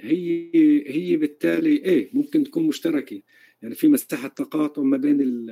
هي 0.00 0.50
هي 0.86 1.16
بالتالي 1.16 1.76
إيه 1.76 2.10
ممكن 2.12 2.44
تكون 2.44 2.66
مشتركة. 2.66 3.22
يعني 3.62 3.74
في 3.74 3.88
مساحة 3.88 4.28
تقاطع 4.28 4.82
ما 4.82 4.96
بين 4.96 5.46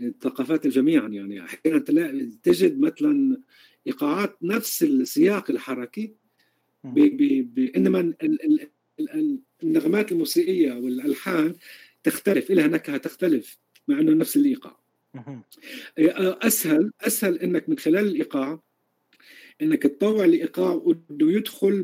الثقافات 0.00 0.66
جميعا 0.66 1.08
يعني 1.08 1.44
أحيانا 1.44 1.78
تلاقي 1.78 2.26
تجد 2.42 2.80
مثلا 2.80 3.36
إيقاعات 3.86 4.36
نفس 4.42 4.82
السياق 4.82 5.50
الحركي. 5.50 6.14
إنما 7.76 8.14
النغمات 9.62 10.12
الموسيقية 10.12 10.72
والألحان 10.72 11.54
تختلف 12.04 12.50
لها 12.50 12.66
نكهة 12.66 12.96
تختلف 12.96 13.58
مع 13.88 14.00
إنه 14.00 14.12
نفس 14.12 14.36
الإيقاع. 14.36 14.80
أسهل 15.98 16.90
أسهل 17.00 17.38
إنك 17.38 17.68
من 17.68 17.78
خلال 17.78 18.06
الإيقاع 18.06 18.62
إنك 19.62 19.82
تطوع 19.82 20.24
الإيقاع 20.24 20.72
وإنه 20.72 21.32
يدخل 21.32 21.82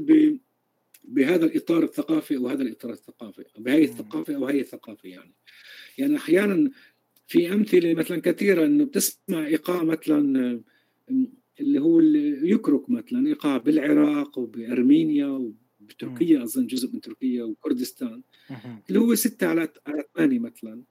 بهذا 1.06 1.44
الإطار 1.44 1.84
الثقافي 1.84 2.36
أو 2.36 2.48
هذا 2.48 2.62
الإطار 2.62 2.92
الثقافي 2.92 3.44
بهي 3.58 3.84
الثقافة 3.84 4.36
أو 4.36 4.46
هي 4.46 4.60
الثقافة 4.60 5.08
يعني. 5.08 5.34
يعني 5.98 6.16
أحيانا 6.16 6.70
في 7.26 7.52
أمثلة 7.52 7.94
مثلا 7.94 8.20
كثيره 8.20 8.66
إنه 8.66 8.84
بتسمع 8.84 9.46
إيقاع 9.46 9.84
مثلا 9.84 10.60
اللي 11.60 11.80
هو 11.80 12.00
اللي 12.00 12.50
يكرك 12.50 12.90
مثلا 12.90 13.26
إيقاع 13.26 13.56
بالعراق 13.56 14.38
وبأرمينيا 14.38 15.26
وبتركيا 15.80 16.42
أظن 16.42 16.66
جزء 16.66 16.92
من 16.92 17.00
تركيا 17.00 17.44
وكردستان. 17.44 18.22
اللي 18.88 19.00
هو 19.00 19.14
ستة 19.14 19.46
على 19.46 19.68
على 19.86 20.04
ثمانية 20.14 20.38
مثلا. 20.38 20.82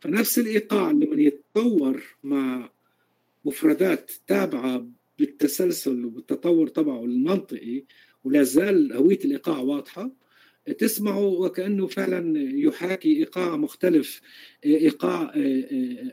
فنفس 0.00 0.38
الإيقاع 0.38 0.90
لما 0.90 1.20
يتطور 1.22 2.02
مع 2.24 2.70
مفردات 3.44 4.10
تابعة 4.26 4.86
بالتسلسل 5.18 6.04
وبالتطور 6.04 6.68
تبعه 6.68 7.04
المنطقي 7.04 7.84
ولا 8.24 8.42
زال 8.42 8.92
هوية 8.92 9.18
الإيقاع 9.24 9.58
واضحة. 9.58 10.10
تسمعه 10.78 11.24
وكأنه 11.24 11.86
فعلا 11.86 12.40
يحاكي 12.40 13.16
إيقاع 13.16 13.56
مختلف 13.56 14.20
إيقاع 14.64 15.32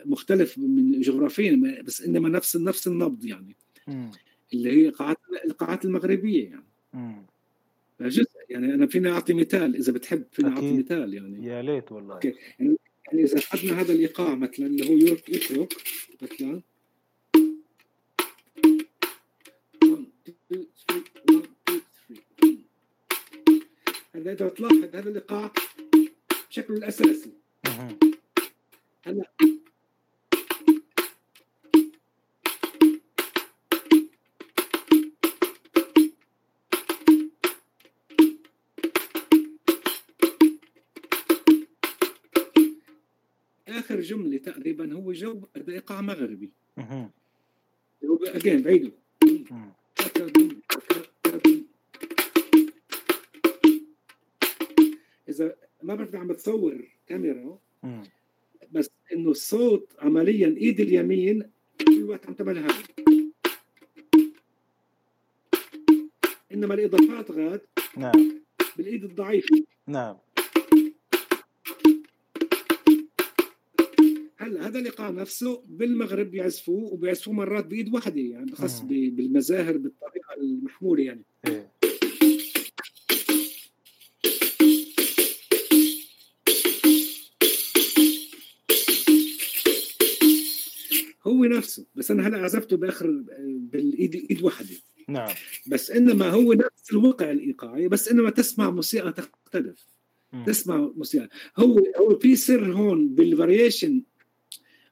مختلف 0.06 0.58
من 0.58 1.02
جغرافيا 1.02 1.82
بس 1.84 2.02
إنما 2.02 2.30
نفس 2.30 2.56
نفس 2.56 2.88
النبض 2.88 3.26
يعني. 3.26 3.56
اللي 4.54 4.72
هي 4.72 4.86
ايقاعات 4.86 5.18
الايقاعات 5.30 5.86
المغربية 5.86 6.44
يعني. 6.94 7.26
جزء 8.02 8.30
يعني 8.50 8.74
أنا 8.74 8.88
فينا 8.88 9.12
أعطي 9.12 9.34
مثال 9.34 9.76
إذا 9.76 9.94
بتحب 9.94 10.24
فينا 10.32 10.50
أعطي 10.50 10.78
مثال 10.78 11.14
يعني. 11.14 11.48
يا 11.48 11.62
ليت 11.62 11.92
والله. 11.92 12.20
يعني 12.24 12.78
يعني 13.08 13.24
إذا 13.24 13.38
أخذنا 13.38 13.82
هذا 13.82 13.94
الإيقاع 13.94 14.36
مثلا 14.36 14.66
اللي 14.66 14.90
هو 14.90 14.98
يورك 14.98 15.30
يترك 15.30 15.74
مثلا. 16.22 16.62
1 19.84 20.06
2 20.52 20.66
3 20.88 21.04
1 21.32 21.55
هنقدر 24.16 24.50
تلاحظ 24.50 24.96
هذا 24.96 25.10
الايقاع 25.10 25.52
بشكل 26.50 26.74
الاساسي 26.74 27.32
هلا 29.06 29.26
آخر 43.68 44.00
جملة 44.00 44.38
تقريبا 44.38 44.94
هو 44.94 45.14
جو 45.14 45.42
هذا 45.58 45.74
ايقاع 45.74 46.02
مغربي 46.02 46.52
أها 46.78 47.10
هو 48.06 48.16
اجين 48.26 48.62
بعيده 48.62 48.92
إذا 55.36 55.56
ما 55.84 55.96
بعرف 55.96 56.16
عم 56.16 56.28
بتصور 56.28 56.88
كاميرا 57.08 57.60
بس 58.72 58.90
إنه 59.14 59.32
الصوت 59.32 59.94
عمليا 60.00 60.48
إيد 60.48 60.80
اليمين 60.80 61.44
في 61.78 61.98
الوقت 61.98 62.28
عم 62.28 62.34
تعمل 62.34 62.58
هذا. 62.58 62.84
إنما 66.52 66.74
الإضافات 66.74 67.32
غاد 67.32 67.62
نعم. 67.98 68.42
بالإيد 68.78 69.04
الضعيفة. 69.04 69.64
نعم. 69.88 70.18
هلا 74.38 74.68
هذا 74.68 74.80
الايقاع 74.80 75.10
نفسه 75.10 75.64
بالمغرب 75.68 76.32
بيعزفوه 76.32 76.94
وبيعزفوه 76.94 77.34
مرات 77.34 77.66
بإيد 77.66 77.94
واحدة 77.94 78.22
يعني 78.22 78.52
خاص 78.52 78.82
بالمزاهر 78.82 79.78
بالطريقة 79.78 80.34
المحمولة 80.38 81.04
يعني. 81.04 81.22
إيه. 81.48 81.75
هو 91.28 91.46
نفسه. 91.46 91.86
بس 91.96 92.12
أنا 92.12 92.28
هلا 92.28 92.38
عزفته 92.38 92.78
بآخر 92.78 93.24
بالإيد 93.40 94.16
إيد 94.16 94.44
واحدة. 94.44 94.76
نعم. 95.10 95.34
بس 95.68 95.92
إنما 95.92 96.30
هو 96.30 96.54
نفس 96.54 96.92
الوقع 96.92 97.32
الإيقاعي 97.32 97.88
بس 97.88 98.08
إنما 98.08 98.30
تسمع 98.30 98.70
موسيقى 98.70 99.12
تختلف. 99.12 99.88
تسمع 100.46 100.92
موسيقى. 100.96 101.30
هو 101.58 101.84
هو 101.98 102.20
في 102.20 102.36
سر 102.36 102.74
هون 102.74 103.16
بالفاريشن 103.16 104.04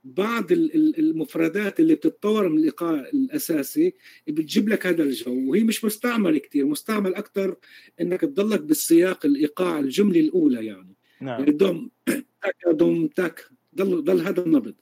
بعض 0.03 0.51
المفردات 0.51 1.79
اللي 1.79 1.95
بتتطور 1.95 2.49
من 2.49 2.57
الإيقاع 2.57 2.99
الأساسي 2.99 3.93
بتجيب 4.27 4.69
لك 4.69 4.87
هذا 4.87 5.03
الجو. 5.03 5.51
وهي 5.51 5.63
مش 5.63 5.85
مستعمل 5.85 6.37
كثير 6.37 6.65
مستعمل 6.65 7.15
أكثر 7.15 7.55
إنك 8.01 8.21
تضلك 8.21 8.61
بالسياق 8.61 9.25
الإيقاع 9.25 9.79
الجملة 9.79 10.19
الأولى 10.19 10.65
يعني. 10.65 10.95
نعم. 11.21 11.39
يعني 11.39 11.51
دوم 11.51 11.89
تك 12.05 12.55
دوم 12.67 13.07
تك 13.07 13.49
ضل 13.75 14.03
ضل 14.03 14.21
هذا 14.21 14.43
النبض. 14.43 14.75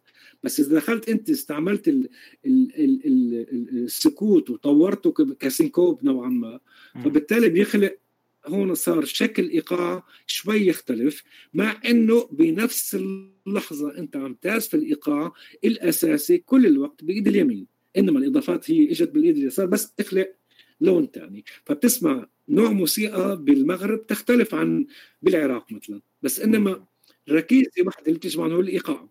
بس 0.44 0.60
إذا 0.60 0.76
دخلت 0.76 1.10
أنت 1.10 1.30
استعملت 1.30 1.88
ال 1.88 2.10
ال 2.46 2.76
ال 2.76 3.06
ال 3.06 3.84
السكوت 3.84 4.50
وطورته 4.50 5.12
كسنكوب 5.40 6.04
نوعا 6.04 6.30
ما 6.30 6.60
فبالتالي 7.04 7.50
بيخلق 7.50 7.98
هون 8.46 8.76
صار 8.76 9.06
شكل 9.06 9.50
إيقاع 9.50 10.04
شوي 10.28 10.68
يختلف 10.68 11.24
مع 11.54 11.82
إنه 11.86 12.28
بنفس 12.32 12.96
اللحظة 12.96 13.98
أنت 13.98 14.16
عم 14.16 14.34
تعزف 14.34 14.76
الإيقاع 14.76 15.32
الأساسي 15.64 16.38
كل 16.38 16.66
الوقت 16.66 17.04
بإيد 17.04 17.28
اليمين 17.28 17.68
إنما 17.98 18.20
الإضافات 18.20 18.72
هي 18.72 18.92
إجت 18.92 19.10
بالإيد 19.10 19.38
اليسار 19.38 19.66
بس 19.66 19.92
تخلق 19.94 20.34
لون 20.82 21.08
ثاني 21.14 21.46
فبتسمع 21.66 22.28
نوع 22.50 22.72
موسيقى 22.72 23.44
بالمغرب 23.44 24.08
تختلف 24.08 24.56
عن 24.56 24.86
بالعراق 25.22 25.72
مثلا 25.72 26.02
بس 26.22 26.40
إنما 26.40 26.86
ركيزة 27.30 27.72
واحدة 27.86 28.06
اللي 28.08 28.18
بتجمعهم 28.18 28.52
هو 28.52 28.60
الإيقاع. 28.60 29.10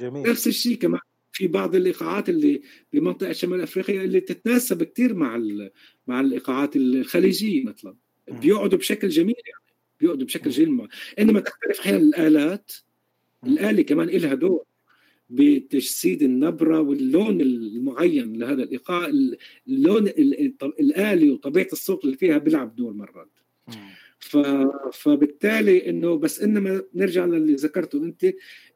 جميل. 0.00 0.30
نفس 0.30 0.46
الشيء 0.46 0.76
كمان 0.76 1.00
في 1.32 1.46
بعض 1.46 1.74
الايقاعات 1.74 2.28
اللي 2.28 2.62
بمنطقة 2.92 3.32
شمال 3.32 3.60
أفريقيا 3.60 4.04
اللي 4.04 4.20
تتناسب 4.20 4.82
كثير 4.82 5.14
مع 5.14 5.40
مع 6.06 6.20
الايقاعات 6.20 6.76
الخليجية 6.76 7.64
مثلا. 7.64 7.94
بيقعدوا 8.28 8.78
بشكل 8.78 9.08
جميل 9.08 9.34
يعني. 9.46 9.76
بيقعدوا 10.00 10.26
بشكل 10.26 10.50
جميل. 10.50 10.88
إنما 11.18 11.40
تختلف 11.40 11.80
أحيانا 11.80 11.98
الآلات. 11.98 12.72
الآلة 13.46 13.82
كمان 13.82 14.08
لها 14.08 14.34
دور 14.34 14.64
بتجسيد 15.30 16.22
النبرة 16.22 16.80
واللون 16.80 17.40
المعين 17.40 18.36
لهذا 18.36 18.62
الايقاع 18.62 19.12
اللون 19.68 20.06
الالي 20.80 21.30
وطبيعة 21.30 21.68
الصوت 21.72 22.04
اللي 22.04 22.16
فيها 22.16 22.38
بيلعب 22.38 22.76
دور 22.76 22.92
مرات. 22.92 23.30
فبالتالي 24.92 25.90
إنه 25.90 26.18
بس 26.18 26.40
إنما 26.40 26.82
نرجع 26.94 27.24
للي 27.24 27.54
ذكرته 27.54 27.98
أنت 27.98 28.26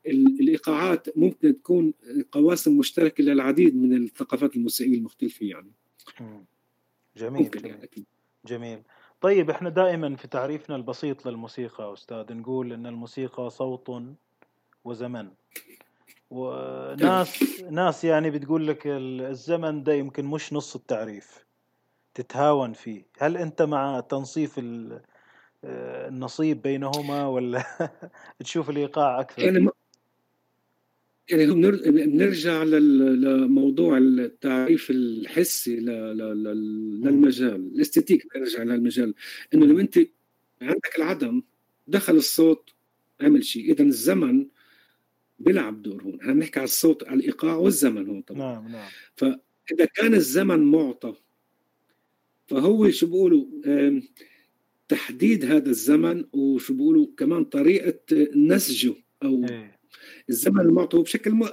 الإيقاعات 0.06 1.18
ممكن 1.18 1.62
تكون 1.62 1.94
قواسم 2.32 2.78
مشتركة 2.78 3.24
للعديد 3.24 3.76
من 3.76 3.96
الثقافات 3.96 4.56
الموسيقية 4.56 4.94
المختلفة 4.98 5.46
يعني. 5.46 5.72
جميل 7.16 7.50
جميل. 7.50 7.66
يعني 7.66 7.88
جميل. 8.46 8.82
طيب 9.20 9.50
إحنا 9.50 9.68
دائما 9.70 10.16
في 10.16 10.28
تعريفنا 10.28 10.76
البسيط 10.76 11.26
للموسيقى 11.26 11.92
أستاذ 11.92 12.34
نقول 12.34 12.72
إن 12.72 12.86
الموسيقى 12.86 13.50
صوت 13.50 14.02
وزمن. 14.84 15.28
وناس 16.30 17.62
ناس 17.70 18.04
يعني 18.04 18.30
بتقول 18.30 18.66
لك 18.66 18.82
الزمن 18.86 19.82
ده 19.82 19.92
يمكن 19.94 20.24
مش 20.24 20.52
نص 20.52 20.76
التعريف 20.76 21.44
تتهاون 22.14 22.72
فيه. 22.72 23.06
هل 23.18 23.36
أنت 23.36 23.62
مع 23.62 24.00
تنصيف 24.00 24.60
النصيب 25.64 26.62
بينهما 26.62 27.26
ولا 27.26 27.64
تشوف 28.44 28.70
الإيقاع 28.70 29.20
أكثر؟ 29.20 29.42
يعني 29.42 29.68
يعني 31.28 31.46
بنرجع 31.46 32.62
لموضوع 32.62 33.98
التعريف 33.98 34.90
الحسي 34.90 35.76
للمجال 35.76 37.54
الاستاتيك 37.74 38.26
بنرجع 38.34 38.62
للمجال. 38.62 39.14
إنه 39.54 39.66
لو 39.66 39.80
أنت 39.80 39.98
عندك 40.62 40.98
العدم 40.98 41.42
دخل 41.86 42.16
الصوت 42.16 42.70
عمل 43.20 43.44
شيء. 43.44 43.72
اذا 43.72 43.82
الزمن 43.82 44.46
بيلعب 45.38 45.82
دور 45.82 46.02
هون. 46.02 46.20
إحنا 46.20 46.32
بنحكي 46.32 46.58
على 46.58 46.64
الصوت 46.64 47.08
على 47.08 47.20
الإيقاع 47.20 47.56
والزمن 47.56 48.08
هون 48.08 48.22
طبعا. 48.22 48.38
نعم 48.38 48.68
نعم. 48.68 48.88
فإذا 49.16 49.84
كان 49.94 50.14
الزمن 50.14 50.60
معطى 50.64 51.14
فهو 52.46 52.90
شو 52.90 53.06
بيقولوا؟ 53.06 53.46
تحديد 54.88 55.44
هذا 55.44 55.70
الزمن 55.70 56.24
وشو 56.32 56.74
بيقولوا 56.74 57.06
كمان 57.16 57.44
طريقة 57.44 57.98
نسجه 58.36 58.94
أو 59.22 59.44
إيه. 59.44 59.80
الزمن 60.28 60.60
المعطى 60.60 60.98
بشكل 60.98 61.32
م... 61.32 61.48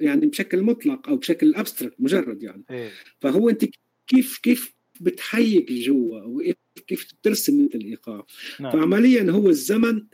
يعني 0.00 0.26
بشكل 0.26 0.62
مطلق 0.62 1.08
أو 1.08 1.16
بشكل 1.16 1.54
ابستراكت 1.54 1.94
مجرد 1.98 2.42
يعني 2.42 2.64
إيه. 2.70 2.90
فهو 3.20 3.48
أنت 3.50 3.64
كيف 4.06 4.38
كيف 4.38 4.74
بتحيك 5.00 5.72
جوا 5.72 6.20
وكيف 6.20 7.12
ترسم 7.22 7.64
مثل 7.64 7.78
الإيقاع 7.78 8.26
نعم. 8.60 8.72
فعمليا 8.72 9.30
هو 9.30 9.48
الزمن 9.48 10.06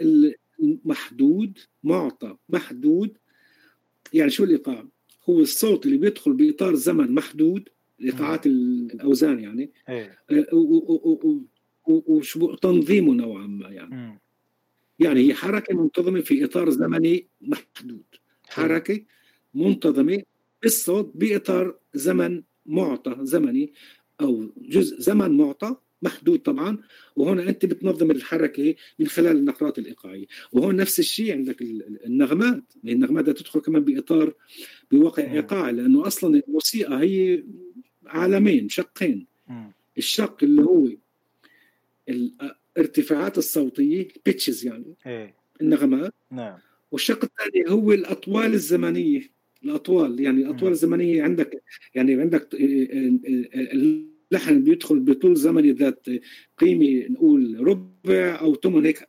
المحدود 0.60 1.58
معطى 1.84 2.36
محدود 2.48 3.18
يعني 4.12 4.30
شو 4.30 4.44
الإيقاع 4.44 4.88
هو 5.28 5.40
الصوت 5.40 5.86
اللي 5.86 5.96
بيدخل 5.96 6.32
بإطار 6.32 6.74
زمن 6.74 7.14
محدود 7.14 7.68
إيقاعات 8.00 8.46
الأوزان 8.46 9.40
يعني 9.40 9.70
إيه. 9.88 10.18
آه، 10.30 10.46
وتنظيمه 12.36 13.14
نوعا 13.14 13.46
ما 13.46 13.68
يعني. 13.68 14.20
يعني 14.98 15.20
هي 15.20 15.34
حركة 15.34 15.74
منتظمة 15.74 16.20
في 16.20 16.44
إطار 16.44 16.70
زمني 16.70 17.26
محدود. 17.40 18.04
حركة 18.48 19.00
منتظمة 19.54 20.22
بالصوت 20.62 21.12
بإطار 21.14 21.78
زمن 21.94 22.42
معطى 22.66 23.16
زمني 23.20 23.72
أو 24.20 24.52
جزء 24.56 25.00
زمن 25.00 25.36
معطى 25.36 25.76
محدود 26.02 26.38
طبعا. 26.38 26.78
وهون 27.16 27.40
أنت 27.40 27.66
بتنظم 27.66 28.10
الحركة 28.10 28.74
من 28.98 29.06
خلال 29.06 29.36
النقرات 29.36 29.78
الإيقاعية. 29.78 30.26
وهون 30.52 30.76
نفس 30.76 30.98
الشيء 30.98 31.32
عندك 31.32 31.62
النغمات. 32.06 32.72
النغمات 32.84 33.22
بدها 33.24 33.34
تدخل 33.34 33.60
كمان 33.60 33.84
بإطار 33.84 34.34
بواقع 34.90 35.32
إيقاعي. 35.32 35.72
لأنه 35.72 36.06
أصلا 36.06 36.42
الموسيقى 36.46 37.00
هي 37.00 37.44
عالمين 38.06 38.68
شقين. 38.68 39.26
الشق 39.98 40.36
اللي 40.42 40.62
هو 40.62 40.88
الارتفاعات 42.08 43.38
الصوتية 43.38 44.08
البيتشز 44.16 44.66
يعني 44.66 44.94
إيه. 45.06 45.34
النغمات. 45.60 46.14
نعم. 46.30 46.58
والشق 46.90 47.24
الثاني 47.24 47.70
هو 47.70 47.92
الأطوال 47.92 48.54
الزمنية. 48.54 49.38
الأطوال 49.64 50.20
يعني 50.20 50.42
الأطوال 50.42 50.72
الزمنية 50.72 51.22
عندك 51.22 51.62
يعني 51.94 52.20
عندك 52.20 52.48
اللحن 54.32 54.64
بيدخل 54.64 55.00
بطول 55.00 55.36
زمني 55.36 55.72
ذات 55.72 56.06
قيمة 56.58 57.06
نقول 57.08 57.68
ربع 57.68 58.40
أو 58.40 58.54
ثمن 58.54 58.86
هيك 58.86 59.06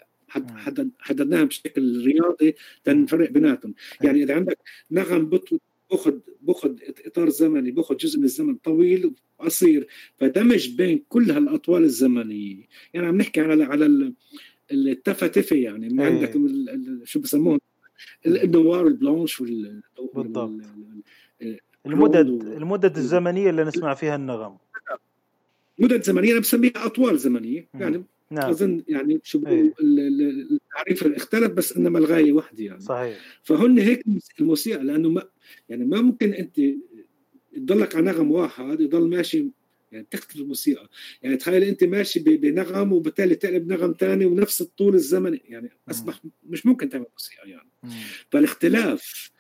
حددناها 1.00 1.44
بشكل 1.44 2.06
رياضي 2.06 2.56
تنفرق 2.84 3.30
بيناتهم. 3.30 3.74
يعني 4.02 4.24
إذا 4.24 4.36
عندك 4.36 4.58
نغم 4.92 5.26
باخذ 5.92 6.20
باخذ 6.42 6.76
إطار 7.06 7.30
زمني 7.30 7.72
باخذ 7.72 7.98
جزء 7.98 8.20
من 8.20 8.26
الزمن 8.26 8.56
طويل 8.56 9.14
وقصير 9.40 9.88
فدمج 10.18 10.76
بين 10.76 11.04
كل 11.10 11.32
هالأطوال 11.32 11.84
الزمنية. 11.84 12.64
يعني 12.94 13.08
عم 13.08 13.18
نحكي 13.18 13.42
على 13.42 13.64
على 13.64 14.14
التفا 14.72 15.28
تفا 15.28 15.56
يعني 15.56 15.90
ما 15.90 16.06
عندك 16.06 16.34
شو 17.04 17.20
بسموه؟ 17.20 17.60
النوار 18.26 18.88
البلانش 18.88 19.42
وال 19.42 19.82
بالضبط. 20.16 20.62
المدد 21.86 22.28
المدد 22.44 22.98
الزمنية 22.98 23.50
اللي 23.50 23.64
نسمع 23.64 23.94
فيها 23.94 24.16
النغم. 24.16 24.58
مدد 25.80 26.04
زمنيه 26.04 26.32
أنا 26.32 26.40
بسميها 26.40 26.86
أطوال 26.86 27.18
زمنية. 27.18 27.68
يعني 27.74 28.04
نعم. 28.32 28.50
أظن 28.50 28.84
يعني 28.88 29.20
شو 29.24 29.40
بقول 29.40 29.74
التعريف 30.52 31.04
اختلف 31.04 31.52
بس 31.52 31.78
إنما 31.78 32.00
الغاية 32.00 32.32
واحدة 32.32 32.64
يعني. 32.64 32.80
صحيح. 32.80 33.18
فهن 33.44 33.80
هيك 33.80 34.04
الموسيقى 34.40 34.84
لأنه 34.84 35.10
ما 35.10 35.24
يعني 35.70 35.86
ما 35.86 36.02
ممكن 36.02 36.34
أنت 36.34 36.62
تضلك 37.56 37.96
على 37.96 38.06
نغم 38.06 38.32
واحد 38.32 38.82
يضل 38.82 39.10
ماشي 39.10 39.52
يعني 39.92 40.08
تختلف 40.12 40.42
الموسيقى. 40.42 40.90
يعني 41.22 41.38
تخيل 41.38 41.64
أنت 41.64 41.84
ماشي 41.84 42.20
بنغم 42.20 42.94
وبالتالي 42.94 43.36
تقلب 43.36 43.68
نغم 43.68 43.96
ثاني 44.00 44.26
ونفس 44.26 44.62
الطول 44.62 44.96
الزمني 44.96 45.42
يعني 45.46 45.70
أصبح 45.90 46.22
مش 46.44 46.66
ممكن 46.66 46.90
تعمل 46.90 47.06
موسيقى 47.14 47.50
يعني. 47.50 47.70
مم. 47.84 47.90
فالاختلاف 48.30 49.32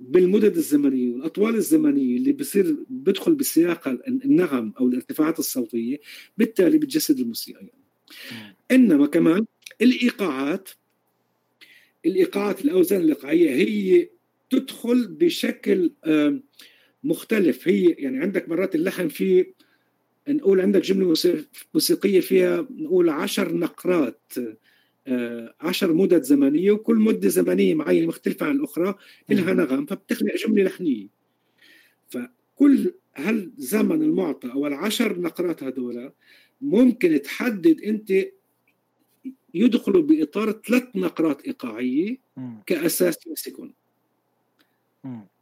بالمدد 0.00 0.56
الزمنيه 0.56 1.12
والأطوال 1.12 1.54
الزمنية 1.54 2.16
اللي 2.16 2.32
بصير 2.32 2.76
بدخل 2.88 3.34
بسياق 3.34 3.88
النغم 4.08 4.72
أو 4.80 4.86
الارتفاعات 4.88 5.38
الصوتية 5.38 6.00
بالتالي 6.36 6.78
بتجسد 6.78 7.20
الموسيقى 7.20 7.60
يعني. 7.60 7.85
إنما 8.70 9.06
كمان 9.06 9.46
الإيقاعات 9.82 10.68
الإيقاعات 12.06 12.64
الأوزان 12.64 13.00
الإيقاعية 13.00 13.50
هي 13.50 14.08
تدخل 14.50 15.08
بشكل 15.08 15.92
مختلف. 17.04 17.68
هي 17.68 17.84
يعني 17.84 18.18
عندك 18.18 18.48
مرات 18.48 18.74
اللحن 18.74 19.08
فيه 19.08 19.54
نقول 20.28 20.60
عندك 20.60 20.80
جملة 20.80 21.14
موسيقية 21.74 22.20
فيها 22.20 22.66
نقول 22.70 23.08
عشر 23.08 23.56
نقرات 23.56 24.32
آه، 25.08 25.54
عشر 25.60 25.92
مدد 25.92 26.22
زمنية 26.22 26.72
وكل 26.72 26.96
مدة 26.96 27.28
زمنية 27.28 27.74
معينة 27.74 28.06
مختلفة 28.06 28.46
عن 28.46 28.56
الأخرى 28.56 28.94
لها 29.30 29.54
نغم 29.54 29.86
فبتخلق 29.86 30.34
جملة 30.46 30.64
لحنية. 30.64 31.08
فكل 32.08 32.92
هل 33.14 33.52
زمن 33.56 34.02
المعطى 34.02 34.52
أو 34.52 34.66
العشر 34.66 35.20
نقرات 35.20 35.62
هذولا 35.62 36.12
ممكن 36.60 37.22
تحدد 37.22 37.80
أنت 37.80 38.12
يدخلوا 39.54 40.02
بإطار 40.02 40.52
ثلاث 40.52 40.84
نقرات 40.94 41.42
إيقاعية 41.42 42.16
كأساس 42.66 43.26
يمسكون 43.26 43.74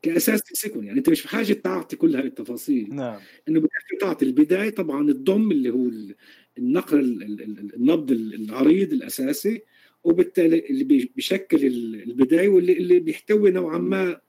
كأساس 0.03 0.43
تمسكهم 0.43 0.85
يعني 0.85 0.99
أنت 0.99 1.11
مش 1.11 1.25
بحاجة 1.25 1.53
تعطي 1.53 1.97
كل 1.97 2.17
هاي 2.17 2.27
التفاصيل. 2.27 2.95
نعم. 2.95 3.21
إنه 3.49 3.61
بدك 3.61 3.71
تعطي 4.01 4.25
البداية 4.25 4.71
طبعا 4.71 5.09
الضم 5.09 5.51
اللي 5.51 5.71
هو 5.71 5.91
النقر 6.59 7.01
النبض 7.01 8.11
العريض 8.13 8.93
الأساسي 8.93 9.63
وبالتالي 10.05 10.59
اللي 10.71 10.85
بيشكل 11.17 11.67
البداية 12.07 12.49
واللي 12.49 12.73
اللي 12.73 13.01
بيحتوي 13.01 13.51
نوعا 13.51 13.79
ما 13.79 14.21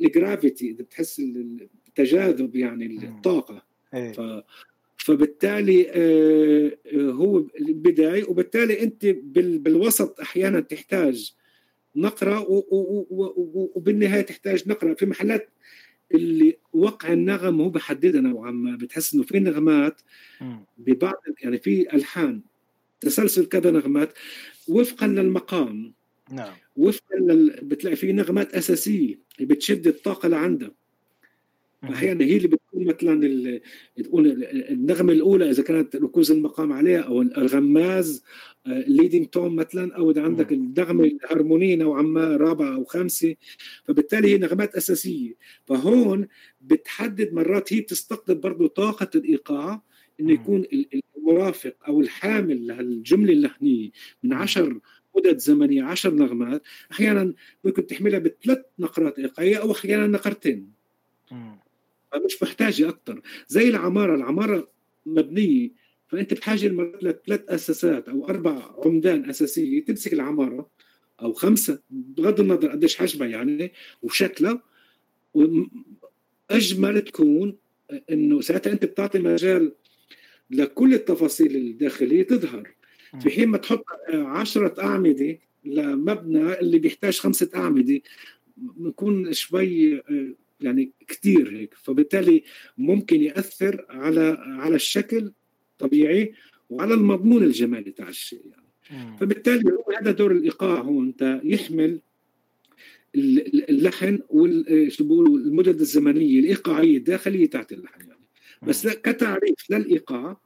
الجرافيتي 0.00 0.70
إذا 0.70 0.82
بتحس 0.82 1.20
التجاذب 1.20 2.56
يعني 2.56 2.86
الطاقة. 2.86 3.66
إيه. 3.94 4.12
ف 4.12 4.20
فبالتالي 4.96 5.90
آه، 5.90 6.76
هو 6.94 7.46
البدايه 7.60 8.24
وبالتالي 8.24 8.82
أنت 8.82 9.06
بالوسط 9.58 10.20
أحيانا 10.20 10.60
تحتاج 10.60 11.34
نقرأ 11.96 12.44
وبالنهاية 13.74 14.22
تحتاج 14.22 14.68
نقرأ. 14.68 14.94
في 14.94 15.06
محلات 15.06 15.50
اللي 16.14 16.58
وقع 16.72 17.12
النغم 17.12 17.60
هو 17.60 17.68
بحددها 17.68 18.20
نوعا 18.20 18.50
ما 18.50 18.76
بتحس 18.76 19.14
إنه 19.14 19.22
في 19.22 19.38
نغمات 19.38 20.00
ببعض 20.78 21.22
يعني 21.42 21.58
في 21.58 21.94
ألحان 21.94 22.42
تسلسل 23.00 23.46
كذا 23.46 23.70
نغمات. 23.70 24.12
وفقا 24.68 25.06
للمقام 25.06 25.94
نعم. 26.32 26.54
وفقا 26.76 27.16
لل... 27.16 27.60
بتلاقي 27.62 27.96
في 27.96 28.12
نغمات 28.12 28.54
أساسية 28.54 29.18
بتشد 29.40 29.86
الطاقة 29.86 30.28
لعندها 30.28 30.70
أحيانا 31.84 32.24
هي 32.24 32.36
اللي 32.36 32.48
بتكون 32.48 32.84
مثلا 32.86 33.60
تقول 33.96 34.44
النغمة 34.70 35.12
الأولى 35.12 35.50
إذا 35.50 35.62
كانت 35.62 35.96
ركوز 35.96 36.30
المقام 36.32 36.72
عليها 36.72 37.00
أو 37.00 37.22
الغماز 37.22 38.24
الليدنج 38.66 39.26
توم 39.26 39.56
مثلا 39.56 39.96
أو 39.96 40.10
إذا 40.10 40.22
عندك 40.22 40.52
النغمة 40.52 41.04
الهارمونية 41.04 41.76
نوعا 41.76 42.02
ما 42.02 42.36
رابعة 42.36 42.74
أو 42.74 42.84
خامسة 42.84 43.34
فبالتالي 43.84 44.28
هي 44.28 44.38
نغمات 44.38 44.74
أساسية. 44.74 45.34
فهون 45.66 46.28
بتحدد 46.60 47.32
مرات 47.32 47.72
هي 47.72 47.80
بتستقطب 47.80 48.40
برضه 48.40 48.66
طاقة 48.66 49.10
الإيقاع 49.14 49.82
إنه 50.20 50.32
يكون 50.32 50.64
المرافق 51.16 51.74
أو 51.88 52.00
الحامل 52.00 52.66
لهالجملة 52.66 53.32
اللحنيه 53.32 53.90
من 54.22 54.32
عشر 54.32 54.80
مدد 55.16 55.38
زمنية 55.38 55.82
عشر 55.82 56.14
نغمات 56.14 56.62
أحيانا 56.92 57.34
ممكن 57.64 57.86
تحملها 57.86 58.18
بثلاث 58.18 58.58
نقرات 58.78 59.18
إيقاعية 59.18 59.56
أو 59.56 59.72
أحيانا 59.72 60.06
نقرتين. 60.06 60.76
فمش 62.12 62.42
محتاجه 62.42 62.88
أكثر 62.88 63.20
زي 63.48 63.68
العمارة 63.68 64.14
العمارة 64.14 64.68
مبنية 65.06 65.70
فأنت 66.08 66.34
بحاجة 66.34 66.68
لثلاث 67.02 67.40
أساسات 67.48 68.08
أو 68.08 68.28
أربع 68.28 68.74
عمدان 68.84 69.30
أساسية. 69.30 69.84
تمسك 69.84 70.12
العمارة 70.12 70.70
أو 71.22 71.32
خمسة 71.32 71.78
بغض 71.90 72.40
النظر 72.40 72.70
قديش 72.70 72.96
حجمها 72.96 73.28
يعني 73.28 73.72
وشكلها. 74.02 74.62
اجمل 76.50 77.00
تكون 77.00 77.56
إنه 78.10 78.40
ساعتها 78.40 78.72
أنت 78.72 78.84
بتعطي 78.84 79.18
مجال 79.18 79.72
لكل 80.50 80.94
التفاصيل 80.94 81.56
الداخلية 81.56 82.22
تظهر. 82.22 82.70
في 83.20 83.30
حين 83.30 83.48
ما 83.48 83.58
تحط 83.58 83.84
عشرة 84.12 84.82
أعمدة 84.82 85.38
لمبنى 85.64 86.60
اللي 86.60 86.78
بيحتاج 86.78 87.18
خمسة 87.18 87.50
أعمدة 87.54 88.00
بكون 88.56 89.32
شوي 89.32 90.02
يعني 90.60 90.92
كثير 91.08 91.56
هيك. 91.56 91.74
فبالتالي 91.74 92.42
ممكن 92.78 93.22
يأثر 93.22 93.86
على 93.88 94.36
على 94.40 94.76
الشكل 94.76 95.32
طبيعي 95.78 96.32
وعلى 96.70 96.94
المضمون 96.94 97.42
الجمالي 97.42 97.90
تاع 97.90 98.08
الشيء 98.08 98.42
يعني. 98.46 99.16
فبالتالي 99.18 99.72
هو 99.72 99.92
هذا 100.00 100.10
دور 100.10 100.32
الإيقاع 100.32 100.80
هون 100.80 101.06
أنت 101.06 101.40
يحمل 101.44 102.00
اللحن 103.14 104.18
والمدد 104.28 105.80
الزمنية 105.80 106.40
الإيقاعية 106.40 106.96
الداخلية 106.96 107.50
تاعت 107.50 107.72
اللحن 107.72 108.00
يعني. 108.00 108.28
بس 108.62 108.86
كتعريف 108.86 109.70
للإيقاع 109.70 110.40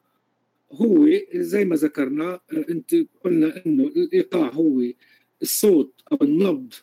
هو 0.72 1.08
زي 1.34 1.64
ما 1.64 1.76
ذكرنا 1.76 2.40
أنت 2.52 2.96
قلنا 3.24 3.66
إنه 3.66 3.84
الإيقاع 3.84 4.48
هو 4.48 4.82
الصوت 5.42 6.00
أو 6.12 6.18
النبض 6.22 6.74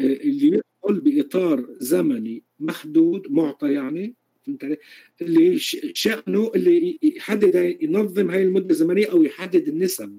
اللي 0.00 0.62
يدخل 0.86 1.00
بإطار 1.00 1.66
زمني 1.78 2.42
محدود 2.60 3.32
معطى 3.32 3.72
يعني 3.72 4.14
فهمت 4.46 4.64
علي؟ 4.64 4.78
اللي 5.22 5.58
شأنه 5.58 6.50
اللي 6.54 6.98
يحدد 7.02 7.76
ينظم 7.80 8.30
هاي 8.30 8.42
المدة 8.42 8.70
الزمنية 8.70 9.10
أو 9.10 9.22
يحدد 9.22 9.68
النسب 9.68 10.18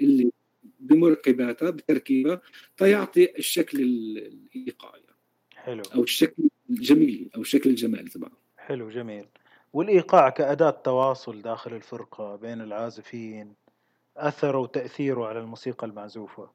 اللي 0.00 0.32
بمركباتها 0.80 1.70
بتركيبها 1.70 2.40
تيعطي 2.76 3.38
الشكل 3.38 3.80
الايقاعي 3.80 5.00
حلو. 5.54 5.82
أو 5.94 6.02
الشكل 6.02 6.42
الجميل 6.70 7.30
أو 7.36 7.40
الشكل 7.40 7.70
الجمالي 7.70 8.10
تبعه. 8.10 8.32
حلو 8.56 8.90
جميل. 8.90 9.26
والإيقاع 9.72 10.28
كأداة 10.28 10.70
تواصل 10.70 11.42
داخل 11.42 11.74
الفرقة 11.74 12.36
بين 12.36 12.60
العازفين 12.60 13.54
أثره 14.16 14.58
وتأثيره 14.58 15.26
على 15.26 15.40
الموسيقى 15.40 15.86
المعزوفة؟ 15.86 16.50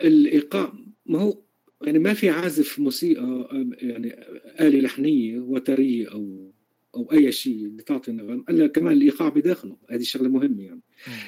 الإيقاع. 0.00 0.72
ما 1.06 1.18
هو 1.18 1.38
يعني 1.82 1.98
ما 1.98 2.14
في 2.14 2.30
عازف 2.30 2.78
موسيقى 2.78 3.46
يعني 3.78 4.14
آلة 4.60 4.80
لحنية 4.80 5.38
وترية 5.38 6.12
أو 6.12 6.52
أو 6.94 7.12
أي 7.12 7.32
شيء 7.32 7.66
بتعطي 7.68 8.12
نغم 8.12 8.44
إلا 8.48 8.66
كمان 8.66 8.92
الإيقاع 8.92 9.28
بداخله. 9.28 9.76
هذه 9.90 10.02
شغلة 10.02 10.28
مهمة 10.28 10.62
يعني. 10.62 10.80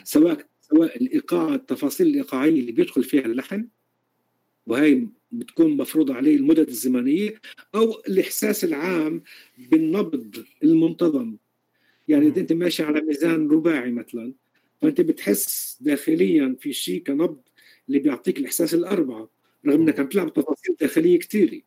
سواء 0.05 0.47
سواء 0.61 0.97
الإيقاع 0.97 1.55
التفاصيل 1.55 2.07
الإيقاعية 2.07 2.61
اللي 2.61 2.73
بيدخل 2.73 3.05
فيها 3.05 3.27
اللحن 3.27 3.69
وهي 4.67 5.07
بتكون 5.33 5.77
مفروضة 5.77 6.15
عليه 6.15 6.37
المدد 6.37 6.69
الزمنية 6.69 7.41
أو 7.75 7.93
الإحساس 8.09 8.65
العام 8.65 9.23
بالنبض 9.59 10.45
المنتظم. 10.63 11.37
يعني 12.09 12.27
إذا 12.27 12.41
أنت 12.41 12.53
ماشي 12.53 12.83
على 12.83 13.01
ميزان 13.01 13.49
رباعي 13.49 13.91
مثلا 13.91 14.33
فأنت 14.83 15.01
بتحس 15.01 15.79
داخليا 15.81 16.57
في 16.61 16.73
شيء 16.73 17.03
كنبض 17.03 17.41
اللي 17.89 17.99
بيعطيك 17.99 18.39
الإحساس 18.39 18.75
الأربعة 18.75 19.31
رغم 19.67 19.81
إنك 19.83 20.01
عم 20.01 20.09
تلعب 20.09 20.33
تفاصيل 20.33 20.77
داخلية 20.81 21.19
كثيره 21.19 21.61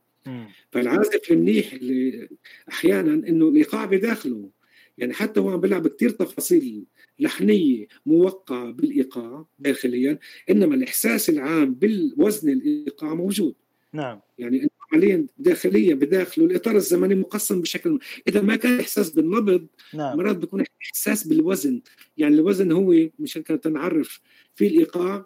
فالعازف 0.71 1.31
المنيح 1.31 1.73
اللي 1.73 2.29
أحيانا 2.69 3.13
إنه 3.27 3.47
الإيقاع 3.47 3.85
بداخله. 3.85 4.49
يعني 4.97 5.13
حتى 5.13 5.39
هو 5.39 5.49
عم 5.49 5.61
بيلعب 5.61 5.87
كثير 5.87 6.09
تفاصيل 6.09 6.83
لحنية 7.19 7.87
موقعة 8.05 8.71
بالإيقاع 8.71 9.45
داخليا 9.59 10.19
إنما 10.49 10.75
الإحساس 10.75 11.29
العام 11.29 11.73
بالوزن 11.73 12.49
الإيقاع 12.49 13.13
موجود. 13.13 13.55
نعم. 13.93 14.19
يعني 14.37 14.69
عمليا 14.93 15.27
داخليا 15.37 15.95
بداخله 15.95 16.45
الإطار 16.45 16.75
الزمني 16.75 17.15
مقسم 17.15 17.61
بشكل 17.61 17.99
إذا 18.27 18.41
ما 18.41 18.55
كان 18.55 18.79
إحساس 18.79 19.09
بالنبض 19.09 19.67
نعم. 19.93 20.17
مرات 20.17 20.35
بيكون 20.37 20.63
إحساس 20.81 21.27
بالوزن. 21.27 21.81
يعني 22.17 22.35
الوزن 22.35 22.71
هو 22.71 23.09
مشان 23.19 23.41
كانت 23.41 23.67
نعرف 23.67 24.21
في 24.55 24.67
الإيقاع 24.67 25.25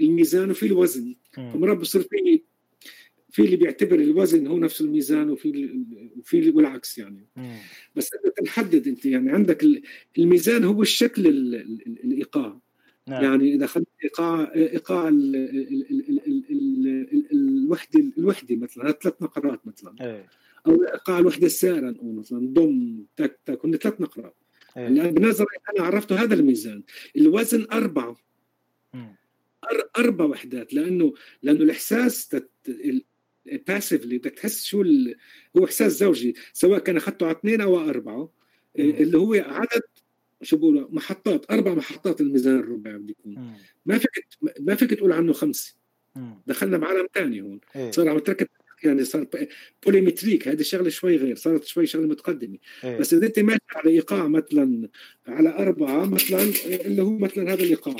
الميزان 0.00 0.50
وفي 0.50 0.66
الوزن. 0.66 1.14
فمرات 1.32 1.76
بصير 1.76 2.02
في 2.02 2.42
في 3.32 3.42
اللي 3.42 3.56
بيعتبر 3.56 3.98
الوزن 4.00 4.46
هو 4.46 4.58
نفس 4.58 4.80
الميزان 4.80 5.30
وفي 5.30 5.84
وفي 6.16 6.50
والعكس 6.50 6.98
يعني. 6.98 7.28
مم. 7.36 7.56
بس 7.96 8.10
أنت 8.26 8.46
تحدد 8.46 8.88
أنت 8.88 9.06
يعني 9.06 9.30
عندك 9.30 9.66
الميزان 10.18 10.64
هو 10.64 10.82
الشكل 10.82 11.26
الإيقاع. 12.04 12.60
نعم. 13.08 13.24
يعني 13.24 13.54
إذا 13.54 13.64
اخذت 13.64 13.86
ايقاع 14.04 14.52
إيقاع 14.54 15.08
الوحده 17.32 18.12
الوحدة 18.18 18.56
مثلا 18.56 18.92
ثلاث 18.92 19.14
نقرات 19.22 19.66
مثلا. 19.66 19.94
إيه. 20.00 20.28
أو 20.66 20.82
إيقاع 20.82 21.18
الوحدة 21.18 21.46
السائره 21.46 21.90
نقول 21.90 22.14
مثلا 22.14 22.38
ضم 22.52 23.04
تك 23.16 23.40
تك 23.46 23.64
هن 23.64 23.76
ثلاث 23.76 24.00
نقرات. 24.00 24.36
إيه. 24.76 24.86
الان 24.86 25.14
بنظري 25.14 25.46
أنا 25.76 25.86
عرفته 25.86 26.22
هذا 26.22 26.34
الميزان. 26.34 26.82
الوزن 27.16 27.66
أربعة. 27.72 28.16
أربع 29.98 30.24
وحدات 30.24 30.74
لأنه 30.74 31.14
لأنه 31.42 31.62
الإحساس 31.62 32.36
باسفلي 33.66 34.18
بدك 34.18 34.30
تحس 34.30 34.64
شو 34.64 34.82
ال... 34.82 35.14
هو 35.56 35.64
إحساس 35.64 35.92
زوجي 35.92 36.34
سواء 36.52 36.78
كان 36.78 36.96
أخذته 36.96 37.26
على 37.26 37.36
اثنين 37.36 37.60
أو 37.60 37.80
أربعة 37.80 38.32
اللي 38.78 39.18
هو 39.18 39.34
عدد 39.34 39.82
شو 40.42 40.56
بقولوا 40.56 40.88
محطات 40.90 41.50
أربع 41.50 41.74
محطات 41.74 42.20
الميزان 42.20 42.58
الرباعي 42.58 42.98
بده 42.98 43.10
يكون 43.10 43.54
ما 43.86 43.98
فيك 43.98 44.10
ما 44.60 44.74
فيك 44.74 44.94
تقول 44.94 45.12
عنه 45.12 45.32
خمسة. 45.32 45.74
دخلنا 46.46 46.78
بعالم 46.78 47.06
ثاني 47.14 47.40
هون. 47.40 47.60
إيه. 47.76 47.90
صار 47.90 48.08
عم 48.08 48.18
تركب 48.18 48.46
يعني 48.84 49.04
صار 49.04 49.26
بوليمتريك 49.86 50.48
هذه 50.48 50.60
الشغله 50.60 50.88
شوي 50.88 51.16
غير 51.16 51.36
صارت 51.36 51.64
شوي 51.64 51.86
شغلة 51.86 52.06
متقدمة. 52.06 52.58
إيه. 52.84 52.98
بس 52.98 53.14
إذا 53.14 53.26
أنت 53.26 53.38
ماشي 53.38 53.60
على 53.74 53.90
إيقاع 53.90 54.28
مثلا 54.28 54.88
على 55.26 55.48
أربعة 55.48 56.06
مثلا 56.06 56.52
اللي 56.66 57.02
هو 57.02 57.18
مثلا 57.18 57.52
هذا 57.52 57.62
الإيقاع. 57.62 57.96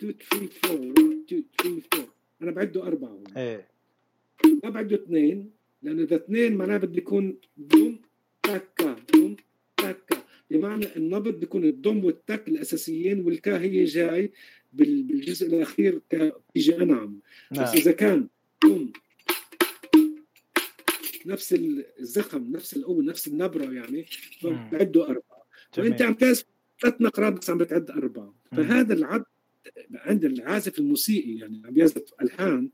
2 0.00 0.14
3 0.30 0.48
4 0.64 0.86
1 0.86 1.24
2 1.28 1.44
3 1.58 1.86
4 1.94 2.08
أنا 2.42 2.50
بعده 2.50 2.82
أربعة 2.82 3.08
هون 3.08 3.24
إيه. 3.36 3.68
ما 4.64 4.70
بعده 4.70 4.96
اثنين 4.96 5.50
لأنه 5.82 6.02
إذا 6.02 6.16
اثنين 6.16 6.56
معناه 6.56 6.76
بده 6.76 6.98
يكون 6.98 7.38
دوم 7.56 8.00
تكا 8.42 8.96
دوم 9.14 9.36
تكا 9.76 10.22
بمعنى 10.50 10.96
النبض 10.96 11.34
بيكون 11.34 11.64
الضم 11.64 12.04
والتك 12.04 12.48
الأساسيين 12.48 13.20
والكا 13.20 13.60
هي 13.60 13.84
جاي 13.84 14.32
بالجزء 14.72 15.46
الأخير 15.46 16.00
بيجي. 16.54 16.76
انعم 16.76 17.20
نعم. 17.52 17.64
بس 17.64 17.74
إذا 17.74 17.92
كان 17.92 18.28
دوم 18.62 18.92
نفس 21.26 21.52
الزخم 21.98 22.52
نفس 22.52 22.76
القوه 22.76 23.02
نفس 23.02 23.28
النبرة 23.28 23.72
يعني 23.72 24.06
بعده 24.42 25.04
أربعة. 25.04 25.46
فانت 25.72 26.02
عم 26.02 26.14
تاس 26.14 26.44
ثلاث 26.80 27.00
نقرات 27.00 27.32
بس 27.32 27.50
عم 27.50 27.58
بتعد 27.58 27.90
أربعة. 27.90 28.34
فهذا 28.52 28.94
العد 28.94 29.24
عند 29.94 30.24
العازف 30.24 30.78
الموسيقي 30.78 31.34
يعني 31.34 31.62
عم 31.66 31.78
يعزف 31.78 32.04
ألحان 32.22 32.70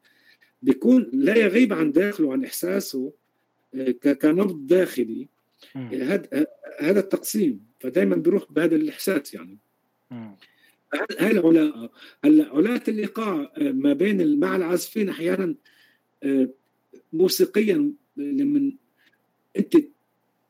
بيكون 0.63 1.11
لا 1.13 1.37
يغيب 1.37 1.73
عن 1.73 1.93
داخله 1.93 2.33
عن 2.33 2.45
إحساسه 2.45 3.13
آه، 3.75 3.91
كنبض 3.91 4.67
داخلي. 4.67 5.29
هذا 5.75 6.47
هذا 6.81 7.01
التقسيم. 7.01 7.67
فدائما 7.81 8.17
بيروح 8.17 8.53
بهذا 8.53 8.77
الإحساس 8.77 9.35
يعني. 9.35 9.59
هاي 11.21 11.31
العلاقه 11.31 11.91
هلا 12.25 12.49
علاقه 12.49 12.91
الايقاع 12.91 13.53
آه، 13.59 13.73
ما 13.73 13.93
بين 13.93 14.41
مع 14.41 14.57
العازفين 14.57 15.09
أحيانا 15.09 15.55
آه، 16.23 16.49
موسيقيا 17.13 17.93
لما 18.17 18.73
أنت 19.57 19.77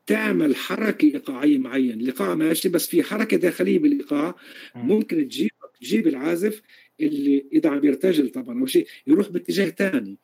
تعمل 0.05 0.55
حركة 0.55 1.05
إيقاعية 1.05 1.57
معينة 1.57 1.93
الايقاع 1.93 2.35
ماشي 2.35 2.69
بس 2.69 2.87
في 2.87 3.03
حركة 3.03 3.37
داخلية 3.37 3.79
بالإيقاع 3.79 4.35
ممكن 4.75 5.27
تجيب 5.27 5.51
تجيب 5.81 6.07
العازف 6.07 6.61
اللي 6.99 7.45
إذا 7.53 7.69
عم 7.69 7.85
يرتجل 7.85 8.29
طبعا. 8.29 8.61
أو 8.61 8.65
شيء 8.65 8.87
يروح 9.07 9.29
باتجاه 9.29 9.69
ثاني 9.69 10.17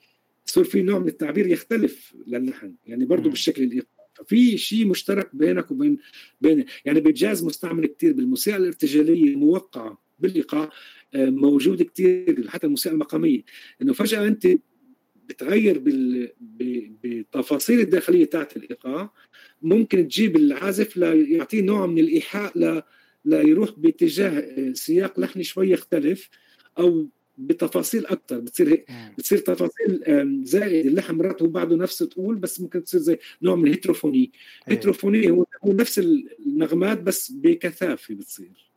يصير 0.48 0.64
في 0.64 0.82
نوع 0.82 1.00
من 1.00 1.08
التعبير 1.08 1.48
يختلف 1.48 2.16
للحن 2.28 2.76
يعني 2.86 3.06
برضه 3.06 3.30
بالشكل 3.30 3.64
الايقاعي 3.64 3.94
ففي 4.14 4.58
شيء 4.58 4.86
مشترك 4.88 5.36
بينك 5.36 5.72
وبين 5.72 5.98
بين 6.42 6.66
يعني 6.86 7.00
بالجاز 7.00 7.44
مستعمل 7.44 7.86
كثير 7.86 8.14
بالموسيقى 8.14 8.58
الارتجالية 8.58 9.28
الموقعه 9.28 10.04
بالايقاع 10.20 10.70
آه، 11.14 11.30
موجود 11.30 11.82
كثير 11.82 12.48
حتى 12.50 12.66
الموسيقى 12.66 12.94
المقامية. 12.94 13.42
إنه 13.82 13.94
فجأة 13.94 14.28
أنت 14.28 14.48
بتغير 15.30 15.80
بال... 15.80 16.32
بالتفاصيل 17.04 17.80
الداخلية 17.80 18.26
تاعت 18.26 18.58
الايقاع 18.58 19.14
ممكن 19.62 20.08
تجيب 20.08 20.36
العازف 20.36 20.98
ليعطيه 20.98 21.62
نوع 21.62 21.86
من 21.86 22.00
الإيحاء 22.00 22.60
ل... 22.60 22.82
ليروح 23.26 23.70
باتجاه 23.78 24.74
سياق 24.74 25.20
لحني 25.20 25.44
شوي 25.44 25.70
يختلف 25.70 26.30
أو 26.80 27.08
بتفاصيل 27.38 28.06
أكثر 28.06 28.40
بتصير 28.40 28.70
هيك 28.70 28.88
بتصير 29.18 29.38
تفاصيل 29.38 30.04
زائد 30.44 30.86
اللحن 30.86 31.16
مرات 31.16 31.42
هو 31.42 31.48
بعده 31.48 31.76
نفس 31.76 31.98
تقول 31.98 32.36
بس 32.36 32.62
ممكن 32.62 32.84
تصير 32.84 33.00
زي 33.00 33.20
نوع 33.42 33.56
من 33.56 33.68
ال 33.68 33.73
heterophony. 33.73 34.32
heterophony 34.66 35.30
هو 35.30 35.46
نفس 35.66 36.00
النغمات 36.00 37.02
بس 37.02 37.32
بكثافة 37.32 38.16
بتصير. 38.16 38.72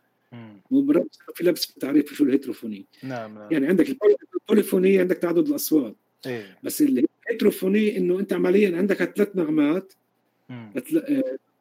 ومرات 0.71 1.17
في 1.35 1.45
لبس 1.45 1.67
في 1.67 1.81
تعريف 1.81 2.13
شو 2.15 2.25
الهيتروفوني. 2.25 2.87
نعم, 3.03 3.35
نعم. 3.35 3.53
يعني 3.53 3.67
عندك 3.67 3.97
ال 4.35 4.41
polyphony 4.41 4.99
عندك 4.99 5.17
تعدد 5.17 5.49
الأصوات. 5.49 5.97
إيه. 6.27 6.59
بس 6.63 6.83
ال 6.83 6.92
heterophony 6.92 7.97
إنه 7.97 8.21
أنت 8.21 8.33
عمليا 8.33 8.77
عندك 8.77 8.97
ثلاث 8.97 9.37
نغمات 9.37 9.93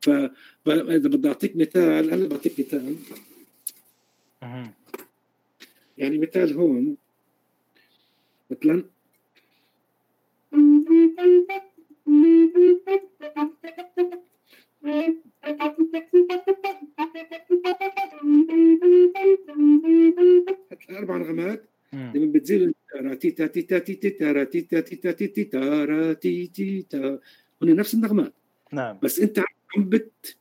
آه، 0.10 0.32
ف 0.66 0.70
إذا 0.70 1.10
بدي 1.10 1.28
أعطيك 1.28 1.56
مثال 1.56 2.12
أنا 2.12 2.28
بعطيك 2.28 2.60
مثال. 2.60 2.96
يعني 5.98 6.18
مثال 6.18 6.54
هون. 6.54 6.98
مثلا 8.52 8.84
أربع 20.90 21.18
نغمات 21.18 21.64
لما 21.94 22.32
بتزيد 22.34 22.74
تي 23.20 23.32
تا 23.32 23.48
تي 23.48 23.62
تا 23.62 23.80
تي 23.80 23.96
تا 23.96 24.44
تي 24.44 24.62
تا 24.62 24.80
تي 24.80 24.96
تا 24.96 25.12
تي 25.12 25.44
تا 25.44 26.14
تي 26.14 26.48
تي 26.48 26.82
تا. 26.90 27.20
هن 27.62 27.76
نفس 27.76 27.94
النغمات. 27.94 28.34
نعم. 28.72 29.00
بس 29.04 29.20
أنت 29.20 29.40
عم 29.78 29.90
بت 29.90 30.36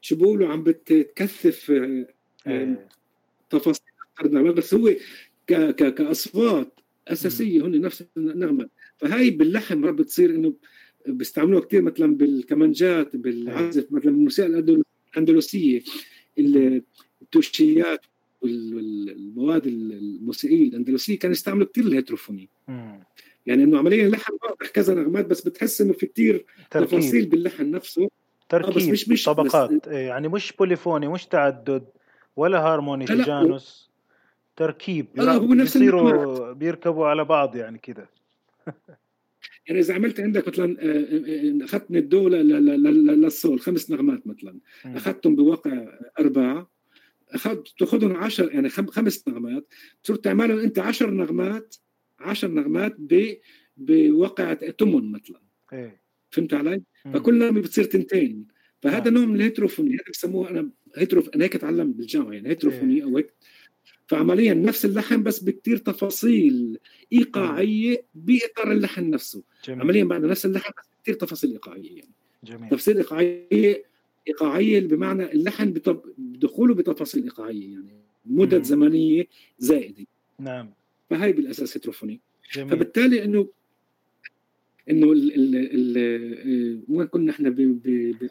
شو 0.00 0.16
بقولوا 0.16 0.48
عم 0.48 0.62
بتكثف 0.62 1.70
آه، 1.70 2.06
إيه. 2.46 2.88
تفاصيل 3.50 3.86
أكثر 4.20 4.52
بس 4.52 4.74
هو 4.74 4.94
ك 5.46 5.54
ك 5.54 5.94
كأصوات 5.94 6.80
أساسية 7.08 7.66
هن 7.66 7.80
نفس 7.80 8.04
النغمه 8.16 8.68
فهاي 8.96 9.30
باللحن 9.30 9.78
مرات 9.78 9.94
بتصير 9.94 10.30
إنه 10.30 10.54
بيستعملوها 11.06 11.64
كثير 11.64 11.82
مثلا 11.82 12.16
بالكمانجات 12.16 13.16
بالعزف. 13.16 13.92
مثلا 13.92 14.10
بالموسيقى 14.10 14.82
الأندلسية. 15.14 15.82
التوشيات 17.22 18.00
والمواد 18.42 19.66
الموسيقية 19.66 20.68
الأندلسية 20.68 21.18
كانوا 21.18 21.32
يستعملوا 21.32 21.66
كثير 21.66 21.84
الهيتروفوني 21.84 22.48
يعني 23.46 23.62
إنه 23.64 23.78
عمليا 23.78 24.06
اللحن 24.06 24.32
واضح 24.42 24.68
كذا 24.68 24.94
نغمات 24.94 25.26
بس 25.26 25.40
بتحس 25.40 25.80
إنه 25.80 25.92
في 25.92 26.06
كثير 26.06 26.44
تفاصيل 26.70 27.26
باللحن 27.26 27.70
نفسه. 27.70 28.08
تركيب 28.48 28.88
آه 28.88 28.92
مش 28.92 29.08
مش 29.08 29.24
طبقات 29.24 29.72
بس 29.72 29.88
إيه، 29.88 30.06
يعني 30.06 30.28
مش 30.28 30.52
بوليفوني 30.52 31.08
مش 31.08 31.26
تعدد 31.26 31.84
ولا 32.36 32.58
هارموني 32.58 33.04
تجانس 33.04 33.90
تركيب. 34.56 35.06
آه 35.18 35.22
هو 35.22 35.54
نفس 35.54 35.76
بيصيروا 35.76 36.52
بيركبوا 36.52 37.06
على 37.06 37.24
بعض 37.24 37.56
يعني 37.56 37.78
كده. 37.78 38.10
يعني 39.68 39.80
إذا 39.80 39.94
عملت 39.94 40.20
عندك 40.20 40.48
مثلا 40.48 40.76
آه، 40.80 41.62
آه، 41.62 41.64
أخذت 41.64 41.90
من 41.90 41.96
الدو 41.96 42.28
للصول 42.28 43.60
خمس 43.60 43.90
نغمات 43.90 44.26
مثلا. 44.26 44.58
أخذتهم 44.84 45.36
بواقع 45.36 45.86
أربعة 46.18 46.70
اخذت 47.30 47.68
تأخذهم 47.78 48.16
10 48.16 48.50
يعني 48.50 48.68
خمس 48.68 49.28
نغمات. 49.28 49.66
بتصير 50.00 50.16
تعملهم 50.16 50.58
أنت 50.58 50.78
10 50.78 51.10
نغمات 51.10 51.76
10 52.20 52.48
نغمات 52.48 52.96
ب 52.98 53.34
بواقع 53.76 54.54
تمن 54.54 55.12
مثلا. 55.12 55.40
إيه. 55.72 56.05
فهمت 56.30 56.54
علي؟ 56.54 56.82
فكل 57.14 57.38
نغمه 57.38 57.60
بتصير 57.60 57.84
تنتين 57.84 58.46
فهذا 58.82 59.10
نوع 59.10 59.24
من 59.24 59.36
ال 59.36 59.41
heterophony 59.41 59.94
هذا 59.94 60.04
بسموه 60.12 60.50
أنا 60.50 60.70
heteroph 60.96 61.28
أنا 61.28 61.44
هيك 61.44 61.52
تعلمت 61.52 61.96
بالجامعة 61.96 62.32
يعني 62.32 62.48
heterophony 62.48 62.96
إيه. 62.96 63.04
أو 63.04 63.16
هيك 63.16 63.32
فعمليا 64.06 64.54
نفس 64.54 64.84
اللحن 64.84 65.22
بس 65.22 65.40
بكتير 65.40 65.76
تفاصيل 65.76 66.78
إيقاعية 67.12 68.04
بإطار 68.14 68.72
اللحن 68.72 69.10
نفسه 69.10 69.42
جميل. 69.64 69.80
عمليا 69.80 70.04
بعد 70.04 70.24
نفس 70.24 70.46
اللحن 70.46 70.72
بس 70.78 70.88
كثير 71.02 71.14
تفاصيل 71.14 71.50
إيقاعية 71.52 71.96
يعني 71.96 72.10
جميل. 72.44 72.70
تفاصيل 72.70 72.96
إيقاعية 72.96 73.84
إيقاعية 74.28 74.80
بمعنى 74.80 75.32
اللحن 75.32 75.74
بدخوله 76.18 76.74
بتفاصيل 76.74 77.22
إيقاعية 77.22 77.72
يعني 77.72 77.96
مدد. 78.26 78.62
زمنية 78.62 79.26
زائدة 79.58 80.04
نعم 80.38 80.70
فهي 81.10 81.32
بالأساس 81.32 81.76
هيتروفوني 81.76 82.20
جميل. 82.54 82.70
فبالتالي 82.70 83.24
إنه 83.24 83.48
إنه 84.90 85.12
ال 85.12 85.34
ال 85.34 85.56
ال 85.56 86.84
وين 86.88 87.06
كنا 87.06 87.32
إحنا 87.32 87.54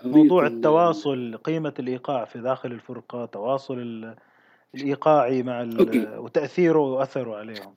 موضوع 0.05 0.47
التواصل 0.47 1.37
قيمة 1.37 1.73
الإيقاع 1.79 2.25
في 2.25 2.41
داخل 2.41 2.71
الفرقه 2.71 3.25
تواصل 3.25 4.15
الايقاعي 4.75 5.43
مع 5.43 5.69
وتأثيره 6.17 6.79
وأثره 6.79 7.35
عليهم. 7.35 7.73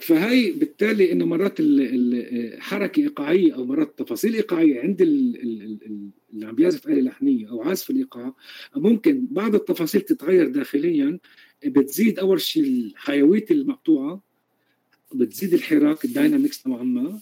فهي 0.00 0.50
بالتالي 0.50 1.12
إنه 1.12 1.26
مرات 1.26 1.54
الحركه 1.60 3.00
إيقاعية 3.00 3.54
أو 3.54 3.64
مرات 3.64 3.98
تفاصيل 3.98 4.34
إيقاعية 4.34 4.80
عند 4.80 5.02
اللي 5.02 6.46
عم 6.46 6.54
بيعزف 6.54 6.88
آلة 6.88 7.00
لحنية 7.00 7.50
أو 7.50 7.62
عازف 7.62 7.90
الإيقاع 7.90 8.34
ممكن 8.76 9.26
بعض 9.30 9.54
التفاصيل 9.54 10.00
تتغير 10.00 10.48
داخليا 10.48 11.18
بتزيد 11.66 12.18
أول 12.18 12.40
شيء 12.40 12.92
حيويه 12.96 13.44
المقطوعة 13.50 14.22
بتزيد 15.18 15.54
الحراك 15.54 16.04
ال 16.04 16.11
dynamics 16.11 16.66
نوعا 16.66 16.82
ما. 16.82 17.20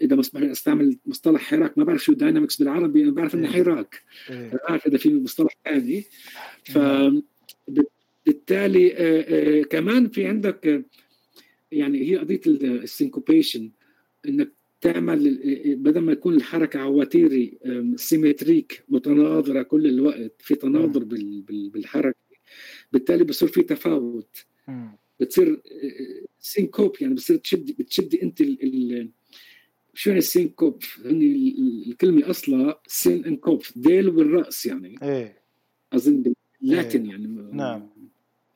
إذا 0.00 0.16
مسمح 0.16 0.42
لي 0.42 0.52
استعمل 0.52 0.98
مصطلح 1.06 1.40
حراك 1.40 1.78
ما 1.78 1.84
بعرف 1.84 2.04
شو 2.04 2.12
dynamics 2.12 2.56
بالعربي 2.56 3.02
أنا 3.02 3.10
بعرف 3.10 3.34
إنه 3.34 3.54
إيه. 3.54 3.62
حراك. 3.62 4.02
إيه. 4.30 4.60
بعرف 4.68 4.86
إذا 4.86 4.98
في 4.98 5.14
مصطلح 5.14 5.56
ثاني. 5.64 6.04
ف 6.64 6.78
بالتالي 8.26 8.92
آه، 8.96 9.60
آه، 9.60 9.62
كمان 9.62 10.08
في 10.08 10.26
عندك 10.26 10.84
يعني 11.72 12.10
هي 12.10 12.16
قضية 12.16 12.40
ال 12.46 12.56
syncopation 12.56 13.70
إنك 14.28 14.52
تعمل 14.80 15.40
بدل 15.76 16.00
ما 16.00 16.12
يكون 16.12 16.34
الحركة 16.34 16.80
ع 16.80 16.93
وتيرة 16.93 17.58
symmetric 17.96 18.84
متناظرة 18.88 19.62
كل 19.62 19.86
الوقت 19.86 20.32
في 20.38 20.54
تناظر 20.54 21.04
بالحركة 21.48 22.18
بالتالي 22.92 23.24
بصير 23.24 23.48
في 23.48 23.62
تفاوت. 23.62 24.46
بتصير 25.20 25.62
syncope 26.40 26.96
يعني 27.00 27.14
بتصير 27.14 27.36
تشد 27.36 27.76
بتشد 27.78 28.14
أنت 28.14 28.40
ال 28.40 28.62
ال 28.62 29.08
شو 29.94 30.10
يعني 30.10 30.18
ال 30.18 30.25
syncope؟ 30.25 30.82
يعني 31.04 31.54
الكلمة 31.86 32.30
اصلها 32.30 32.80
سين 32.86 33.24
انكوب 33.24 33.62
ديل 33.76 34.10
بالرأس 34.10 34.66
يعني. 34.66 34.96
إيه. 35.02 35.38
اظن 35.92 36.22
باللاتين 36.62 37.04
إيه. 37.04 37.10
يعني. 37.10 37.26
نعم. 37.52 37.88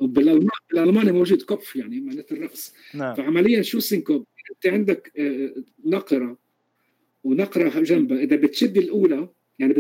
بالألماني 0.01 1.13
موجود 1.13 1.43
Kopf 1.43 1.77
يعني 1.77 2.01
معناته 2.01 2.33
الرأس. 2.35 2.75
نعم. 2.95 3.15
فعمليا 3.15 3.63
شو 3.63 3.79
syncope؟ 3.81 4.27
أنت 4.51 4.67
عندك 4.75 5.13
آه، 5.19 5.55
نقرة 5.85 6.39
ونقرة 7.25 7.83
جنبها. 7.83 8.19
إذا 8.19 8.37
بتشد 8.37 8.77
الأولى 8.77 9.29
يعني 9.59 9.75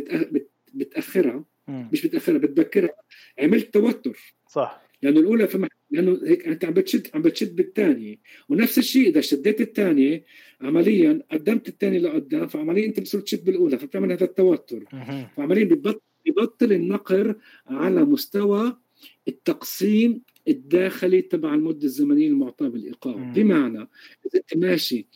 بتأخرها 0.74 1.44
مش 1.68 2.06
بتأخرها 2.06 2.38
بتبكرها 2.38 2.94
عملت 3.38 3.74
توتر. 3.74 4.34
صح. 4.48 4.82
لأنه 5.02 5.20
الأولى 5.20 5.46
في 5.46 5.58
لأنه 5.90 6.20
هيك 6.26 6.48
أنت 6.48 6.64
عم 6.64 6.72
بتشد 6.74 7.08
عم 7.14 7.22
بتشد 7.22 7.56
بالثانيه 7.56 8.16
ونفس 8.48 8.78
الشيء 8.78 9.08
إذا 9.08 9.20
شديت 9.20 9.60
الثانية 9.60 10.24
عمليا 10.60 11.22
قدمت 11.32 11.68
الثانية 11.68 11.98
لقدام 11.98 12.46
فعمليا 12.48 12.86
أنت 12.86 13.00
بتصير 13.00 13.20
تشد 13.20 13.44
بالأولى 13.44 13.78
فبتعمل 13.78 14.12
هذا 14.12 14.24
التوتر. 14.24 14.84
فعمليا 15.36 15.64
ببطل 15.64 16.00
ببطل 16.26 16.72
النقر 16.72 17.36
على 17.66 18.04
مستوى 18.04 18.76
التقسيم 19.28 20.22
الداخلي 20.48 21.22
تبع 21.22 21.54
المدة 21.54 21.84
الزمنية 21.84 22.28
المعطاة 22.28 22.68
بالايقاع 22.68 23.14
بمعنى 23.14 23.78
إذا 24.26 24.36
أنت 24.36 24.56
ماشي 24.56 25.06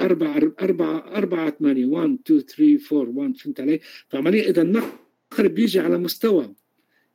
أربعة 0.00 0.36
أربعة 0.60 0.98
أربعة 1.16 1.50
ثمانية 1.50 1.86
1 1.86 2.18
2 2.26 2.40
3 2.78 3.00
4 3.00 3.18
1 3.22 3.36
فهمت 3.36 3.60
علي؟ 3.60 3.80
فعمليا 4.08 4.48
إذا 4.50 4.62
النقر 4.62 5.48
بيجي 5.48 5.80
على 5.80 5.98
مستوى 5.98 6.54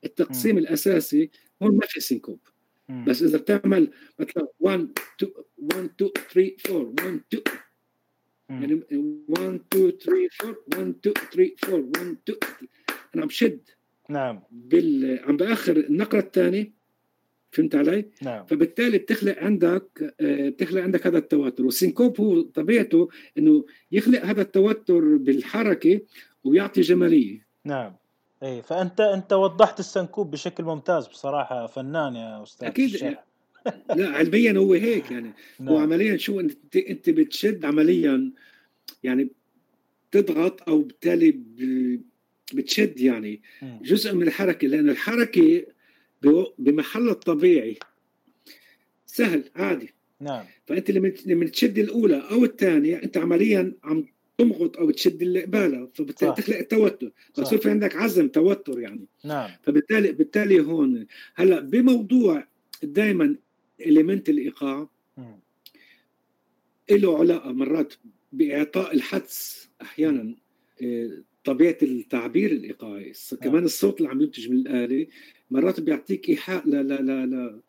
التقسيم 0.04 0.56
م. 0.56 0.58
الأساسي 0.58 1.30
هون 1.62 1.76
ما 1.76 1.86
في 1.86 2.00
سينكوب. 2.00 2.40
بس 2.88 3.22
إذا 3.22 3.38
بتعمل 3.38 3.90
مثلا 4.18 4.48
1 4.60 4.88
2 5.16 5.32
1 5.56 5.90
2 6.02 6.10
3 6.32 6.76
4 6.76 6.94
1 7.06 7.20
2 7.34 7.42
يعني 8.50 8.82
1 9.28 9.60
2 9.74 9.90
3 9.90 10.28
4 10.44 10.56
1 10.76 10.94
2 11.06 11.14
3 11.32 11.74
4 11.74 11.90
1 11.96 12.16
2 12.28 12.38
أنا 13.14 13.22
عم 13.22 13.28
شد 13.28 13.68
نعم. 14.08 14.42
بال 14.50 15.20
عم 15.24 15.36
بآخر 15.36 15.76
النقرة 15.76 16.18
الثانية. 16.18 16.72
فهمت 17.50 17.74
علي؟ 17.74 18.04
نعم. 18.22 18.46
فبالتالي 18.46 18.98
بتخلق 18.98 19.38
عندك 19.38 20.14
آه، 20.20 20.48
بتخلق 20.48 20.82
عندك 20.82 21.06
هذا 21.06 21.18
التوتر. 21.18 21.64
والسينكوب 21.64 22.20
هو 22.20 22.42
طبيعته 22.42 23.08
إنه 23.38 23.64
يخلق 23.92 24.24
هذا 24.24 24.42
التوتر 24.42 25.16
بالحركة 25.16 26.00
ويعطي 26.44 26.80
جمالية. 26.80 27.46
نعم. 27.64 27.96
إي 28.44 28.62
فأنت 28.62 29.00
أنت 29.00 29.32
وضحت 29.32 29.80
السنكوب 29.80 30.30
بشكل 30.30 30.64
ممتاز 30.64 31.06
بصراحة 31.06 31.66
فنان 31.66 32.16
يا 32.16 32.42
أستاذ 32.42 32.68
أكيد 32.68 33.16
لا 33.96 34.08
علميا 34.08 34.52
هو 34.52 34.72
هيك 34.72 35.10
يعني. 35.10 35.32
نعم. 35.60 35.68
هو 35.68 35.78
عمليا 35.78 36.16
شو 36.16 36.40
أنت 36.40 36.76
أنت 36.76 37.10
بتشد 37.10 37.64
عمليا 37.64 38.32
يعني 39.02 39.28
تضغط 40.10 40.68
أو 40.68 40.82
بالتالي 40.82 41.40
بتشد 42.54 43.00
يعني 43.00 43.42
جزء 43.62 44.14
من 44.14 44.22
الحركة 44.22 44.68
لأن 44.68 44.88
الحركة 44.90 45.66
بمحلها 46.58 47.12
الطبيعي 47.12 47.78
سهل 49.06 49.44
عادي. 49.56 49.94
نعم. 50.20 50.44
فأنت 50.66 50.90
لما 50.90 51.12
لما 51.26 51.46
تشد 51.46 51.78
الأولى 51.78 52.22
أو 52.30 52.44
الثانية 52.44 53.02
أنت 53.02 53.16
عمليا 53.16 53.72
عم 53.84 54.06
تمغط 54.38 54.76
أو 54.76 54.90
تشد 54.90 55.22
اللي 55.22 55.42
قبالها 55.42 55.88
فبالتالي 55.94 56.30
صح. 56.30 56.36
تخلق 56.36 56.60
توتر 56.62 57.12
فصير 57.34 57.58
في 57.58 57.70
عندك 57.70 57.96
عزم 57.96 58.28
توتر 58.28 58.80
يعني. 58.80 59.06
نعم. 59.24 59.50
فبالتالي 59.62 60.12
بالتالي 60.12 60.60
هون 60.60 61.06
هلأ 61.34 61.60
بموضوع 61.60 62.46
دائما 62.82 63.36
اليمنت 63.80 64.28
الإيقاع 64.28 64.88
له 66.90 67.18
علاقة 67.18 67.52
مرات 67.52 67.94
بإعطاء 68.32 68.94
الحدس 68.94 69.68
أحيانا 69.82 70.34
طبيعة 71.44 71.78
التعبير 71.82 72.52
الإيقاعي. 72.52 73.12
نعم. 73.32 73.40
كمان 73.40 73.64
الصوت 73.64 74.00
اللي 74.00 74.10
عم 74.10 74.20
ينتج 74.20 74.50
من 74.50 74.56
الآلة 74.56 75.06
مرات 75.50 75.80
بيعطيك 75.80 76.28
إيحاء 76.28 76.68
لا 76.68 76.82
لا 76.82 77.00
لا 77.00 77.26
لا 77.26 77.60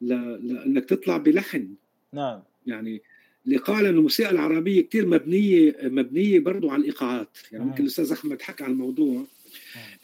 لا 0.00 0.36
لأنك 0.36 0.84
تطلع 0.84 1.16
بلحن. 1.16 1.74
نعم. 2.12 2.42
يعني 2.66 3.02
الايقاع 3.46 3.80
لأنه 3.80 3.98
الموسيقى 3.98 4.30
العربية 4.30 4.80
كثير 4.80 5.06
مبنية 5.06 5.76
مبنية 5.82 6.40
برضه 6.40 6.72
على 6.72 6.80
الإيقاعات. 6.80 7.38
يعني 7.52 7.64
ممكن 7.64 7.82
الأستاذ 7.82 8.12
أحمد 8.12 8.42
حكى 8.42 8.64
عن 8.64 8.70
الموضوع. 8.70 9.26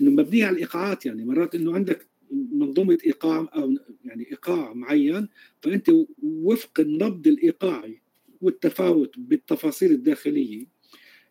إنه 0.01 0.11
مبنية 0.11 0.47
على 0.47 0.55
الإيقاعات 0.55 1.07
يعني. 1.07 1.24
مرات 1.24 1.55
إنه 1.55 1.74
عندك 1.74 2.07
منظومة 2.53 2.99
إيقاع 3.07 3.49
أو 3.55 3.76
يعني 4.05 4.30
إيقاع 4.30 4.72
معين 4.72 5.28
فأنت 5.62 5.91
وفق 6.22 6.80
النبض 6.80 7.26
الإيقاعي 7.26 8.01
والتفاوت 8.41 9.18
بالتفاصيل 9.18 9.93
الداخلية 9.93 10.66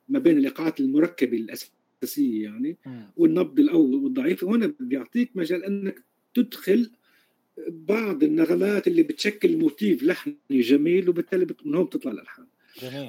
ما 0.09 0.19
بين 0.19 0.37
الإيقاعات 0.37 0.79
المركبة 0.79 1.37
الأساسية 1.37 1.79
الاساسيه 2.03 2.43
يعني 2.43 2.77
والنبض 3.17 3.59
القوي 3.59 3.95
والضعيف 3.95 4.43
هنا 4.43 4.73
بيعطيك 4.79 5.31
مجال 5.35 5.63
إنك 5.63 6.03
تدخل 6.33 6.91
بعض 7.67 8.23
النغمات 8.23 8.87
اللي 8.87 9.03
بتشكل 9.03 9.57
موتيف 9.57 10.03
لحني 10.03 10.37
جميل 10.51 11.09
وبالتالي 11.09 11.47
من 11.65 11.75
هون 11.75 11.85
بتطلع 11.85 12.11
الألحان. 12.11 12.45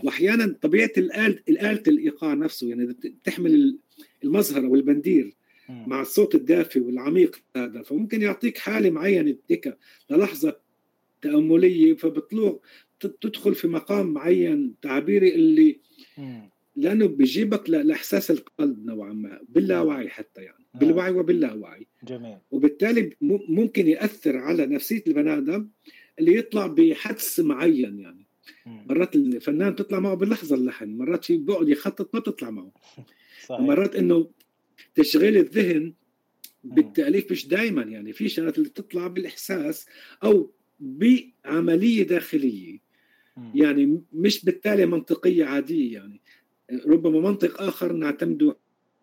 واحيانا 0.04 0.56
طبيعة 0.62 0.90
الآلة 0.98 1.82
الإيقاع 1.88 2.34
نفسه 2.34 2.68
يعني 2.68 2.96
تحمل 3.24 3.78
المظهر 4.24 4.66
أو 4.66 4.74
البندير 4.74 5.34
مع 5.68 6.00
الصوت 6.00 6.34
الدافي 6.34 6.80
والعميق 6.80 7.42
هذا 7.56 7.82
فممكن 7.82 8.22
يعطيك 8.22 8.58
حالة 8.58 8.90
معينة 8.90 9.36
ديكا 9.48 9.76
للحظة 10.10 10.56
تأملية 11.22 11.94
فبطلوع 11.94 12.60
تدخل 13.20 13.54
في 13.54 13.68
مقام 13.68 14.06
معين 14.12 14.74
تعبيري 14.82 15.34
اللي 15.34 15.80
لأنه 16.76 17.06
بيجيبك 17.06 17.70
لإحساس 17.70 18.30
القلب 18.30 18.86
نوعا 18.86 19.12
ما 19.12 19.40
باللاوعي 19.48 20.08
حتى 20.08 20.42
يعني. 20.42 20.59
بالوعي 20.74 21.10
وباللاوعي. 21.10 21.86
جميل. 22.04 22.38
وبالتالي 22.50 23.16
ممكن 23.48 23.88
يأثر 23.88 24.36
على 24.36 24.66
نفسية 24.66 25.02
البني 25.06 25.38
آدم 25.38 25.68
اللي 26.18 26.34
يطلع 26.34 26.66
بحدس 26.66 27.40
معين 27.40 27.98
يعني. 27.98 28.26
مرات 28.66 29.16
الفنان 29.16 29.76
تطلع 29.76 30.00
معه 30.00 30.14
باللحظة 30.14 30.56
اللحن 30.56 30.96
مرات 30.96 31.24
في 31.24 31.36
بيقعد 31.36 31.68
يخطط 31.68 32.14
ما 32.14 32.20
تطلع 32.20 32.50
معه. 32.50 32.72
صحيح. 33.46 33.60
مرات 33.60 33.96
إنه 33.96 34.30
تشغيل 34.94 35.36
الذهن 35.36 35.94
بالتأليف 36.64 37.30
مش 37.32 37.48
دائما 37.48 37.82
يعني 37.82 38.12
في 38.12 38.28
شغلات 38.28 38.58
اللي 38.58 38.68
بتطلع 38.68 39.06
بالإحساس 39.06 39.86
أو 40.24 40.50
بعملية 40.80 42.02
داخلية. 42.02 42.78
يعني 43.54 44.02
مش 44.12 44.44
بالتالي 44.44 44.86
منطقية 44.86 45.44
عادية 45.44 45.94
يعني. 45.94 46.20
ربما 46.86 47.20
منطق 47.20 47.62
آخر 47.62 47.92
نعتمده 47.92 48.56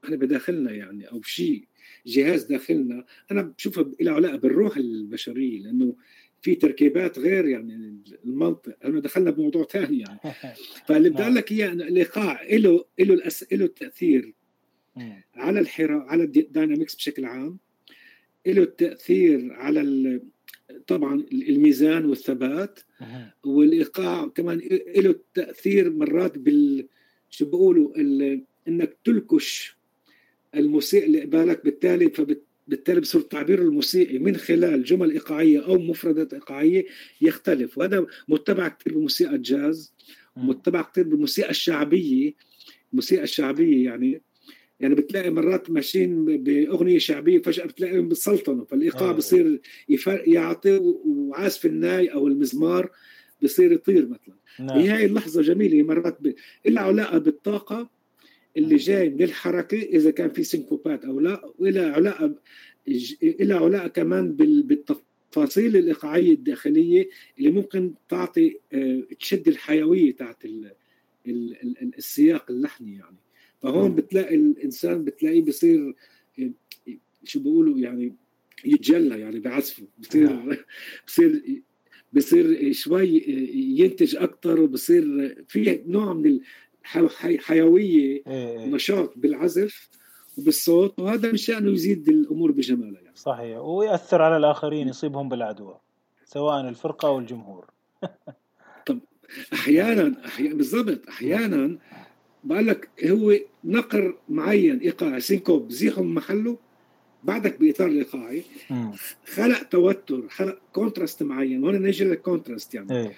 إحنا 0.08 0.18
بداخلنا 0.18 0.72
يعني 0.72 1.12
أو 1.12 1.22
شيء 1.22 1.68
جهاز 2.05 2.43
داخلنا. 2.43 3.05
أنا 3.32 3.41
بشوفها 3.41 3.91
له 4.01 4.12
علاقة 4.12 4.36
بالروح 4.38 4.78
البشرية 4.78 5.60
لأنه 5.62 5.95
في 6.41 6.55
تركيبات 6.55 7.20
غير 7.20 7.45
يعني 7.45 8.01
المنطق. 8.26 8.78
إحنا 8.86 8.99
دخلنا 8.99 9.32
بموضوع 9.32 9.64
ثاني 9.64 9.99
يعني. 9.99 10.20
فاللي 10.88 11.10
بدي 11.10 11.24
أقول 11.24 11.36
لك 11.36 11.51
إياه 11.51 11.72
الايقاع 11.72 12.43
له 12.43 12.86
له 12.99 13.14
الأس... 13.14 13.45
له 13.53 13.68
تاثير 13.68 14.34
على 15.36 15.60
الحراك 15.60 16.08
على 16.08 16.24
ال 16.24 16.32
dynamics 16.32 16.95
بشكل 16.95 17.26
عام. 17.26 17.58
له 18.47 18.64
التأثير 18.64 19.53
على 19.53 19.82
ال... 19.82 20.22
طبعا 20.88 21.26
الميزان 21.32 22.05
والثبات. 22.05 22.80
والإيقاع 23.43 24.28
كمان 24.28 24.62
له 24.97 25.16
تاثير 25.34 25.89
مرات 25.89 26.38
بال 26.38 26.88
شو 27.30 27.45
بيقولوا 27.45 27.97
ال... 27.97 28.43
إنك 28.68 28.97
تلكش 29.03 29.76
الموسيقى 30.60 31.05
اللي 31.05 31.22
قبالك 31.22 31.66
بالتالي 31.66 32.10
فبت 32.10 32.43
بالتالي 32.68 33.01
بصير 33.01 33.22
التعبير 33.22 33.62
الموسيقي 33.62 34.20
من 34.20 34.36
خلال 34.36 34.84
جمل 34.84 35.12
إيقاعية 35.12 35.66
أو 35.66 35.78
مفردات 35.78 36.34
إيقاعية 36.34 36.86
يختلف 37.22 37.78
وهذا 37.78 38.05
متبع 38.28 38.68
كثير 38.68 38.93
بموسيقى 38.93 39.36
الجاز 39.36 39.93
متبع 40.38 40.82
كثير 40.82 41.03
بالموسيقى 41.03 41.49
الشعبية 41.49 42.34
الموسيقى 42.93 43.24
الشعبية 43.24 43.86
يعني 43.86 44.22
يعني 44.80 44.95
بتلاقي 44.95 45.30
مرات 45.30 45.70
ماشيين 45.72 46.43
بأغنية 46.43 46.97
شعبية 46.97 47.41
فجأة 47.41 47.66
بتلاقيهم 47.66 48.10
بالسلطنه 48.10 48.66
فالإيقاع 48.66 49.10
آه. 49.10 49.14
بصير 49.14 49.62
يعطي 50.08 50.78
وعازف 51.05 51.66
الناي 51.66 52.08
أو 52.08 52.28
المزمار 52.28 52.91
بصير 53.43 53.72
يطير 53.72 54.08
مثلا 54.08 54.36
نعم. 54.60 54.80
هي 54.80 54.89
هاي 54.89 55.05
اللحظة 55.05 55.41
جميلة 55.41 55.84
مرات 55.84 56.18
ب... 56.22 56.34
لها 56.66 56.84
علاقه 56.84 57.18
بالطاقة 57.18 57.89
اللي 58.58 58.76
جاي 58.76 59.10
من 59.10 59.24
الحركه 59.24 59.82
إذا 59.82 60.12
كان 60.12 60.30
في 60.30 60.43
سنكوبات 60.43 61.05
أو 61.05 61.20
لا 61.20 61.51
وإلى 61.60 61.80
علاقة 61.80 62.36
إلى 63.24 63.53
علاقة 63.53 63.88
كمان 63.88 64.36
بالتفاصيل 64.36 65.78
الايقاعيه 65.78 66.34
الداخلية 66.34 67.10
اللي 67.39 67.51
ممكن 67.51 67.93
تعطي 68.10 68.60
آه، 68.74 69.03
تشد 69.20 69.47
الحيوية 69.47 70.16
تاعت 70.16 70.43
السياق 71.97 72.51
اللحني 72.51 72.95
يعني. 72.95 73.18
فهون 73.62 73.95
بتلاقي 73.95 74.36
الإنسان 74.36 75.03
بتلاقيه 75.03 75.41
بصير 75.41 75.95
شو 77.24 77.39
بيقولوا 77.39 77.78
يعني 77.78 78.16
يتجلى 78.66 79.20
يعني 79.20 79.39
بعزفه. 79.39 79.88
بصير 79.97 80.30
نعم. 80.30 80.58
بصير 81.08 81.62
بصير 82.14 82.72
شوي 82.72 83.18
آه، 83.18 83.82
ينتج 83.82 84.16
أكثر 84.16 84.62
وبصير 84.62 85.36
في 85.47 85.84
نوع 85.88 86.14
من 86.14 86.39
حيوية 87.40 88.24
إيه، 88.28 88.60
إيه. 88.60 88.66
نشاط 88.66 89.14
بالعزف 89.16 89.90
وبالصوت 90.38 91.00
وهذا 91.00 91.32
من 91.32 91.38
شأنه 91.38 91.72
يزيد 91.72 92.10
الأمور 92.10 92.52
بجمالها 92.52 93.02
يعني. 93.02 93.16
صحيح 93.16 93.58
ويأثر 93.58 94.22
على 94.22 94.38
الآخرين 94.38 94.88
يصيبهم 94.88 95.30
بالعدوى 95.30 95.78
سواء 96.26 96.70
الفرقة 96.70 97.08
أو 97.08 97.20
الجمهور 97.20 97.66
طب 98.88 99.00
أحيانا 99.54 100.26
أحيانا 100.26 100.56
بالضبط 100.56 101.08
أحيانا 101.10 101.78
بقول 102.44 102.68
لك 102.68 102.90
هو 103.06 103.34
نقر 103.64 104.18
معين 104.30 104.80
ايقاعي 104.80 105.20
syncope 105.20 105.72
زيحهم 105.72 106.16
محله 106.16 106.58
بعدك 107.24 107.60
بإطار 107.60 107.88
الايقاعي 107.88 108.44
خلق 109.26 109.64
توتر 109.64 110.30
خلق 110.30 110.58
contrast 110.74 111.24
معين 111.24 111.64
هون 111.64 111.76
نجي 111.76 112.04
لل 112.03 112.18
contrast 112.18 112.76
يعني 112.76 112.98
إيه. 112.98 113.14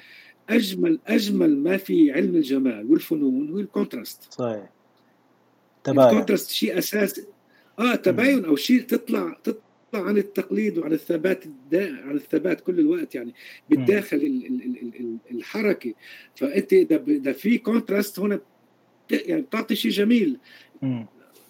أجمل 0.49 0.99
أجمل 1.07 1.57
ما 1.57 1.77
في 1.77 2.11
علم 2.11 2.35
الجمال 2.35 2.91
والفنون 2.91 3.49
هو 3.49 3.59
ال 3.59 3.66
contrast. 3.66 4.33
صحيح. 4.33 4.69
تباين. 5.83 6.09
ال 6.09 6.13
contrast 6.13 6.49
شيء 6.49 6.77
أساسي. 6.77 7.25
آه 7.79 7.95
تباين 7.95 8.45
أو 8.45 8.55
شيء 8.55 8.81
تطلع 8.81 9.37
تطلع 9.43 9.59
عن 9.93 10.17
التقليد 10.17 10.77
وعن 10.77 10.93
الثبات 10.93 11.43
عن 11.73 12.15
الثبات 12.15 12.61
كل 12.61 12.79
الوقت 12.79 13.15
يعني 13.15 13.33
بالداخل 13.69 14.49
الحركة. 15.31 15.93
فأنت 16.35 16.73
إذا 16.73 17.31
في 17.31 17.57
contrast 17.57 18.19
هنا 18.19 18.39
يعني 19.11 19.41
بتعطي 19.41 19.75
شيء 19.75 19.91
جميل. 19.91 20.37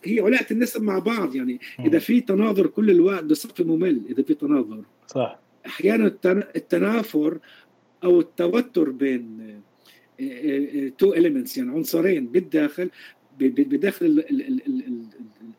هي 0.04 0.20
علاقه 0.20 0.46
النسب 0.52 0.82
مع 0.82 1.00
بعض 1.00 1.36
يعني. 1.36 1.60
إذا 1.80 2.00
في 2.00 2.22
تناظر 2.22 2.68
كل 2.68 2.90
الوقت 2.92 3.24
بصفي 3.24 3.64
ممل 3.64 4.02
إذا 4.10 4.24
في 4.24 4.34
تناظر. 4.34 4.84
صح. 5.08 5.40
أحيانا 5.66 6.06
التنافر 6.56 7.40
أو 8.04 8.20
التوتر 8.20 8.90
بين 8.90 9.40
two 10.98 11.14
elements 11.14 11.58
يعني 11.58 11.72
عنصرين 11.72 12.28
بالداخل 12.28 12.90
بداخل 13.40 14.24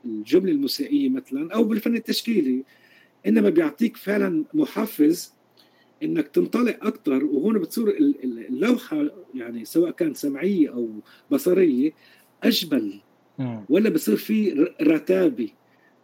الجملة 0.05 0.53
الموسيقية 0.53 1.09
مثلا 1.09 1.55
أو 1.55 1.64
بالفن 1.64 1.97
التشكيلي. 1.97 2.64
إنما 3.26 3.49
بيعطيك 3.49 3.97
فعلا 3.97 4.45
محفز 4.55 5.34
إنك 6.03 6.28
تنطلق 6.28 6.86
أكثر 6.86 7.24
وهون 7.24 7.59
بتصير 7.59 7.97
اللوحة 8.24 9.07
يعني 9.34 9.64
سواء 9.64 9.91
كانت 9.91 10.16
سمعية 10.16 10.68
أو 10.68 10.91
بصرية 11.30 11.93
أجمل. 12.43 13.01
ولا 13.68 13.91
بصير 13.91 14.16
في 14.16 14.51
رتابة. 14.82 15.49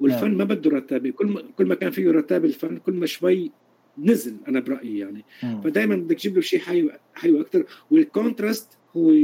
والفن. 0.01 0.35
ما 0.35 0.45
بده 0.45 0.71
رتابة. 0.71 1.11
كل 1.11 1.27
ما 1.27 1.43
كل 1.57 1.67
ما 1.67 1.75
كان 1.75 1.91
فيه 1.91 2.11
رتابة 2.11 2.49
الفن 2.49 2.77
كل 2.77 2.93
ما 2.93 3.07
شوي 3.07 3.51
نزل 3.99 4.37
أنا 4.49 4.61
برأيي 4.61 4.99
يعني. 4.99 5.25
فدائما 5.65 5.97
بدك 5.97 6.17
تجيب 6.17 6.35
له 6.35 6.41
شيء 6.41 6.61
حيو 6.61 6.91
حيو 7.15 7.41
أكثر 7.41 7.65
والكونتراست 7.91 8.79
هو 8.97 9.15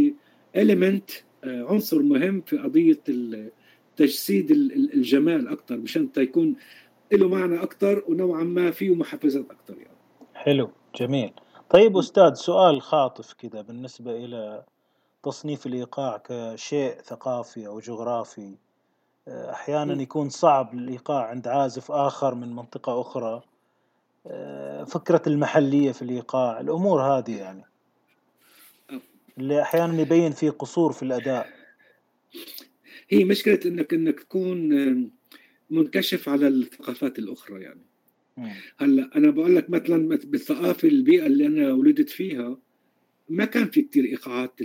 اليمنت 0.57 1.11
آه، 1.45 1.67
عنصر 1.71 2.03
مهم 2.03 2.41
في 2.41 2.59
قضية 2.59 2.99
تجسيد 3.97 4.51
الجمال 4.95 5.49
أكثر 5.49 5.77
مشان 5.77 6.09
يكون 6.17 6.57
له 7.13 7.29
معنى 7.29 7.63
أكثر 7.63 8.05
ونوعا 8.09 8.43
ما 8.43 8.71
فيه 8.71 8.95
محفزات 8.95 9.51
أكثر 9.51 9.75
يعني. 9.79 9.97
حلو 10.35 10.71
جميل. 10.95 11.33
طيب 11.71 11.97
أستاذ 11.97 12.35
سؤال 12.35 12.83
خاطف 12.83 13.33
كذا 13.33 13.63
بالنسبة 13.63 14.11
إلى 14.11 14.65
تصنيف 15.23 15.67
الإيقاع 15.67 16.23
كشيء 16.25 16.95
ثقافي 17.05 17.67
أو 17.67 17.81
جغرافي. 17.81 18.55
آه، 19.29 19.51
أحيانا 19.51 20.03
يكون 20.03 20.29
صعب 20.29 20.75
الإيقاع 20.75 21.27
عند 21.27 21.49
عازف 21.49 21.93
آخر 21.93 22.35
من 22.35 22.57
منطقة 22.57 23.01
أخرى. 23.01 23.43
فكرة 24.87 25.23
المحلية 25.27 25.93
في 25.93 26.03
الإيقاع 26.03 26.61
الأمور 26.61 27.03
هذه 27.03 27.37
يعني. 27.37 27.65
اللي 29.39 29.63
أحيانا 29.63 30.01
يبين 30.01 30.33
في 30.33 30.49
قصور 30.49 30.93
في 30.93 31.03
الأداء. 31.03 31.51
هي 33.09 33.25
مشكلة 33.25 33.61
إنك 33.67 33.95
إنك 33.95 34.21
تكون 34.21 34.69
منكشف 35.71 36.29
على 36.29 36.49
الثقافات 36.49 37.19
الأخرى 37.19 37.63
يعني. 37.63 37.83
هلأ 38.79 39.11
أنا 39.17 39.31
بقول 39.31 39.57
لك 39.57 39.71
مثلا 39.71 40.09
بالثقافة 40.09 40.89
البيئة 40.89 41.27
اللي 41.27 41.47
أنا 41.47 41.73
ولدت 41.73 42.11
فيها 42.11 42.59
ما 43.29 43.45
كان 43.45 43.71
في 43.71 43.83
كتير 43.83 44.05
إيقاعات 44.05 44.61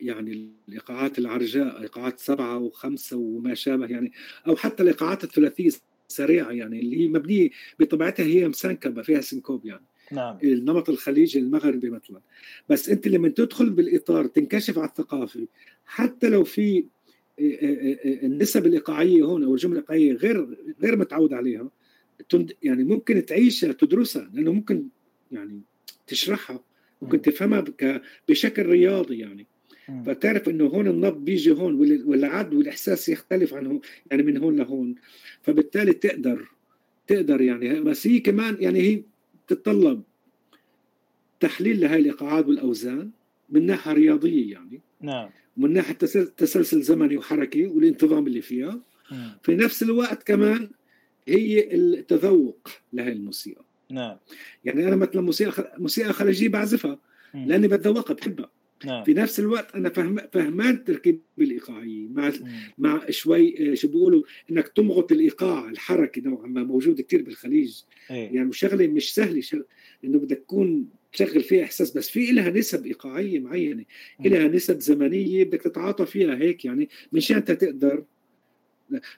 يعني 0.00 0.52
الإيقاعات 0.68 1.18
العرجاء 1.18 1.80
إيقاعات 1.80 2.18
سبعة 2.18 2.58
وخمسة 2.58 3.16
وما 3.16 3.54
شابه 3.54 3.86
يعني 3.86 4.12
أو 4.46 4.56
حتى 4.56 4.82
الإيقاعات 4.82 5.24
الثلاثية 5.24 5.70
سريعة 6.10 6.50
يعني 6.50 6.80
اللي 6.80 7.00
هي 7.00 7.08
مبنية 7.08 7.50
بطبيعتها 7.80 8.24
هي 8.24 8.48
مسنكبه 8.48 9.02
فيها 9.02 9.20
سنكوب 9.20 9.66
يعني. 9.66 9.84
نعم. 10.12 10.38
النمط 10.44 10.88
الخليجي 10.88 11.38
المغربي 11.38 11.90
مثلا. 11.90 12.20
بس 12.68 12.88
أنت 12.88 13.08
لما 13.08 13.28
تدخل 13.28 13.70
بالإطار 13.70 14.26
تنكشف 14.26 14.78
على 14.78 14.88
الثقافة. 14.88 15.46
حتى 15.84 16.28
لو 16.28 16.44
في 16.44 16.84
آه، 17.40 17.42
آه، 17.42 17.98
آه، 18.04 18.26
النسب 18.26 18.66
الإيقاعية 18.66 19.22
هون 19.22 19.44
أو 19.44 19.54
الجملة 19.54 19.74
الإيقاعية 19.74 20.12
غير 20.12 20.56
غير 20.82 20.96
متعود 20.96 21.32
عليها 21.32 21.70
يعني 22.62 22.84
ممكن 22.84 23.26
تعيشها 23.26 23.72
تدرسها 23.72 24.30
لأنه 24.34 24.52
ممكن 24.52 24.88
يعني 25.32 25.60
تشرحها 26.06 26.64
ممكن 27.02 27.22
تفهمها 27.22 27.64
بشكل 28.28 28.66
رياضي 28.66 29.18
يعني. 29.18 29.46
فتعرف 30.06 30.48
إنه 30.48 30.66
هون 30.66 30.86
النبض 30.86 31.24
بيجي 31.24 31.50
هون 31.50 31.74
والعد 32.04 32.54
والإحساس 32.54 33.08
يختلف 33.08 33.54
عنه 33.54 33.80
يعني 34.10 34.22
من 34.22 34.36
هون 34.36 34.56
لهون. 34.56 34.94
فبالتالي 35.42 35.92
تقدر 35.92 36.48
تقدر 37.06 37.40
يعني. 37.40 37.80
بس 37.80 38.06
هي 38.06 38.20
كمان 38.20 38.56
يعني 38.60 38.80
هي 38.80 39.02
تتطلب 39.48 40.02
تحليل 41.40 41.80
لهي 41.80 41.96
الايقاعات 41.96 42.46
والأوزان 42.46 43.10
من 43.50 43.66
ناحية 43.66 43.92
رياضية 43.92 44.52
يعني. 44.52 44.80
نعم. 45.00 45.30
ومن 45.56 45.72
ناحية 45.72 45.94
تسلسل 46.36 46.82
زمني 46.82 47.16
وحركي 47.16 47.66
والانتظام 47.66 48.26
اللي 48.26 48.40
فيها. 48.40 48.80
مم. 49.10 49.30
في 49.42 49.56
نفس 49.56 49.82
الوقت 49.82 50.22
كمان 50.22 50.70
هي 51.28 51.74
التذوق 51.74 52.68
لهي 52.92 53.12
الموسيقى. 53.12 53.64
نعم. 53.90 54.16
يعني 54.64 54.88
أنا 54.88 54.96
مثلا 54.96 55.22
موسيقى 55.22 55.74
موسيقى 55.78 56.12
خليجية 56.12 56.48
بعزفها. 56.48 56.98
لأني 57.34 57.68
بتذوقها 57.68 58.14
بحبها. 58.14 58.50
نعم 58.84 59.04
في 59.04 59.14
نفس 59.14 59.40
الوقت 59.40 59.74
أنا 59.74 59.88
فهم 59.88 60.18
فهمان 60.32 60.74
التركيبه 60.74 61.18
الإيقاعية 61.38 62.08
مع 62.08 62.28
مم. 62.28 62.48
مع 62.78 63.10
شوي 63.10 63.72
آه، 63.72 63.74
شو 63.74 63.88
بيقولوا 63.88 64.22
إنك 64.50 64.68
تمغط 64.68 65.12
الإيقاع 65.12 65.68
الحركي 65.68 66.20
نوعا 66.20 66.46
ما 66.46 66.62
موجود 66.62 67.00
كثير 67.00 67.22
بالخليج 67.22 67.80
إيه. 68.10 68.30
يعني 68.34 68.52
شغلة 68.52 68.86
مش 68.86 69.14
سهلة 69.14 69.40
شغل 69.40 69.64
إنه 70.04 70.18
بدك 70.18 70.36
تكون 70.36 70.88
تشغل 71.12 71.42
فيها 71.42 71.64
إحساس 71.64 71.96
بس 71.96 72.10
في 72.10 72.32
لها 72.32 72.50
نسب 72.50 72.86
إيقاعية 72.86 73.38
معينة. 73.40 73.84
لها 74.24 74.48
نسب 74.48 74.80
زمنية 74.80 75.44
بدك 75.44 75.62
تتعاطى 75.62 76.06
فيها 76.06 76.36
هيك 76.36 76.64
يعني 76.64 76.88
مشان 77.12 77.36
أنت 77.36 77.50
تقدر 77.50 78.04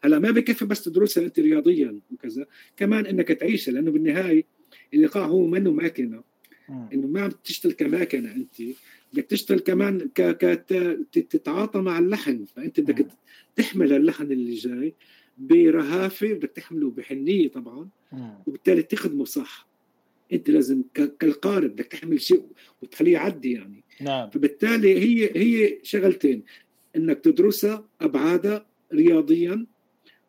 هلأ 0.04 0.18
ما 0.18 0.30
بكفي 0.30 0.64
بس 0.64 0.84
تدرسها 0.84 1.24
أنت 1.24 1.40
رياضيا 1.40 2.00
وكذا 2.12 2.46
كمان 2.76 3.06
إنك 3.06 3.28
تعيشها 3.28 3.72
لأنه 3.72 3.90
بالنهاية 3.90 4.44
الإيقاع 4.94 5.26
هو 5.26 5.46
منه 5.46 5.70
ماكينه. 5.70 6.22
إنه 6.92 7.06
ما 7.06 7.20
عم 7.20 7.30
تشتغل 7.44 7.72
كماكنة 7.72 8.34
أنت 8.34 8.62
بدك 9.12 9.24
تشتغل 9.24 9.58
كمان 9.58 10.08
ك... 10.14 10.22
ك... 10.22 10.64
تتعاطى 11.12 11.80
مع 11.80 11.98
اللحن 11.98 12.44
فأنت 12.44 12.80
بدك 12.80 13.00
مم. 13.00 13.10
تحمل 13.56 13.92
اللحن 13.92 14.32
اللي 14.32 14.54
جاي 14.54 14.94
برهافة 15.38 16.32
بدك 16.32 16.50
تحمله 16.50 16.90
بحنية 16.90 17.48
طبعا 17.48 17.88
مم. 18.12 18.34
وبالتالي 18.46 18.82
تخدمه 18.82 19.24
صح 19.24 19.66
أنت 20.32 20.50
لازم 20.50 20.82
ك... 20.94 21.16
كالقارئ 21.16 21.68
بدك 21.68 21.86
تحمل 21.86 22.20
شيء 22.20 22.42
وتخليه 22.82 23.12
يعدي 23.12 23.52
يعني 23.52 23.84
نعم 24.00 24.30
فبالتالي 24.30 24.98
هي 24.98 25.30
هي 25.36 25.78
شغلتين 25.82 26.42
إنك 26.96 27.18
تدرسها 27.20 27.84
أبعادها 28.00 28.66
رياضيا 28.92 29.66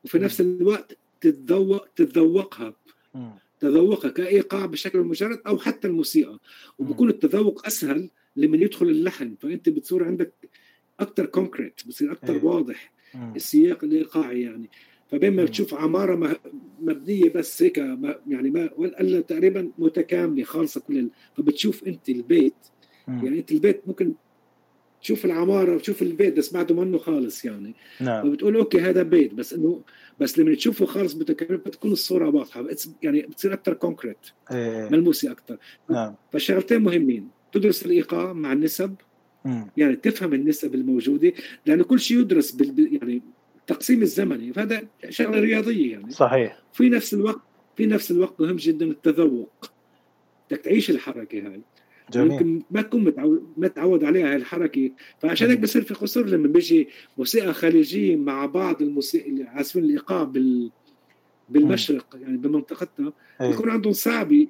وفي 0.04 0.18
مم. 0.18 0.24
نفس 0.24 0.42
الوقت 0.42 0.98
تتذوق 1.22 1.88
تتذوقها. 1.96 2.76
تذوقها 3.60 4.12
كإيقاع 4.12 4.66
بشكل 4.66 5.00
مجرد 5.00 5.42
أو 5.48 5.58
حتى 5.58 5.88
الموسيقى 5.88 6.40
وبكون 6.80 7.10
التذوق 7.10 7.66
أسهل 7.66 8.10
لمن 8.36 8.62
يدخل 8.62 8.86
اللحن 8.90 9.36
فأنت 9.42 9.70
بتصير 9.70 10.04
عندك 10.04 10.34
أكثر 11.00 11.26
concrete 11.26 11.82
بصير 11.88 12.12
أكثر 12.12 12.34
إيه. 12.36 12.44
واضح 12.44 12.94
مم. 13.14 13.34
السياق 13.36 13.84
الإيقاعي 13.84 14.42
يعني 14.42 14.70
فبين 15.12 15.34
ما 15.34 15.42
مم. 15.42 15.46
بتشوف 15.48 15.74
عمارة 15.74 16.40
مبنية 16.82 17.30
بس 17.30 17.64
هيك 17.64 17.78
يعني 18.28 18.50
ما 18.50 18.70
ولا 18.78 19.22
تقريبا 19.22 19.72
متكاملة 19.78 20.44
خالصة 20.44 20.82
كل 20.82 20.98
ال- 20.98 21.10
فبتشوف 21.38 21.84
أنت 21.88 22.10
البيت. 22.10 22.54
يعني 23.08 23.40
أنت 23.40 23.52
البيت 23.52 23.82
ممكن 23.88 24.14
تشوف 25.02 25.26
العمارة 25.26 25.76
وتشوف 25.76 26.02
البيت 26.02 26.38
بس 26.38 26.54
بعده 26.54 26.76
منه 26.76 26.98
خالص 26.98 27.46
يعني 27.46 27.74
نعم 28.02 28.24
فبتقول 28.30 28.56
okay 28.56 28.82
هذا 28.82 29.04
بيت 29.04 29.34
بس 29.34 29.54
إنه 29.54 29.82
بس 30.20 30.40
لما 30.40 30.56
تشوفه 30.56 30.86
خالص 30.86 31.16
متكامل 31.16 31.58
بتكون 31.58 31.92
الصورة 31.92 32.30
واضحة 32.30 32.66
يعني 33.04 33.22
بتصير 33.22 33.54
أكثر 33.54 33.74
كونكريت 33.74 34.18
إيه. 34.52 34.90
ملموسة 34.90 35.32
أكثر 35.32 35.58
نعم 35.90 36.16
فالشغلتين 36.32 36.82
مهمين 36.82 37.28
تدرس 37.54 37.86
الإيقاع 37.86 38.34
مع 38.34 38.54
النسب. 38.54 38.96
مم. 39.46 39.68
يعني 39.78 39.96
تفهم 39.96 40.34
النسب 40.34 40.76
الموجودة 40.76 41.34
لأنه 41.66 41.84
كل 41.84 42.00
شيء 42.00 42.20
يدرس 42.20 42.52
بال 42.52 43.00
يعني 43.02 43.22
التقسيم 43.58 44.02
الزمني. 44.02 44.54
فهذا 44.54 44.88
شغلة 45.10 45.40
رياضية 45.40 45.92
يعني. 45.92 46.12
صحيح. 46.12 46.64
في 46.74 46.90
نفس 46.90 47.14
الوقت 47.14 47.42
في 47.78 47.86
نفس 47.86 48.12
الوقت 48.12 48.42
مهم 48.42 48.56
جدا 48.56 48.86
التذوق. 48.86 49.72
بدك 50.52 50.62
تعيش 50.62 50.90
الحركة 50.90 51.38
هاي. 51.38 51.62
جميل. 52.12 52.32
يمكن 52.32 52.62
ما 52.72 52.82
تكون 52.82 53.04
متعود 53.04 53.54
ما 53.58 53.68
تعود 53.68 54.04
عليها 54.04 54.30
هاي 54.30 54.36
الحركة. 54.36 54.92
فعشان 55.20 55.50
هيك. 55.50 55.60
بصير 55.60 55.82
في 55.82 55.94
قصور 55.94 56.26
لما 56.26 56.48
بيجي 56.48 56.88
موسيقى 57.18 57.54
خليجية 57.54 58.16
مع 58.16 58.46
بعض 58.46 58.82
الموسيقى 58.82 59.44
عازفين 59.44 59.84
الإيقاع 59.84 60.24
بال 60.24 60.72
بالمشرق 61.50 62.18
يعني 62.22 62.38
بمنطقتنا 62.38 63.14
إيه. 63.42 63.48
يكون 63.48 63.70
عندهم 63.70 63.94
صعب 63.94 64.46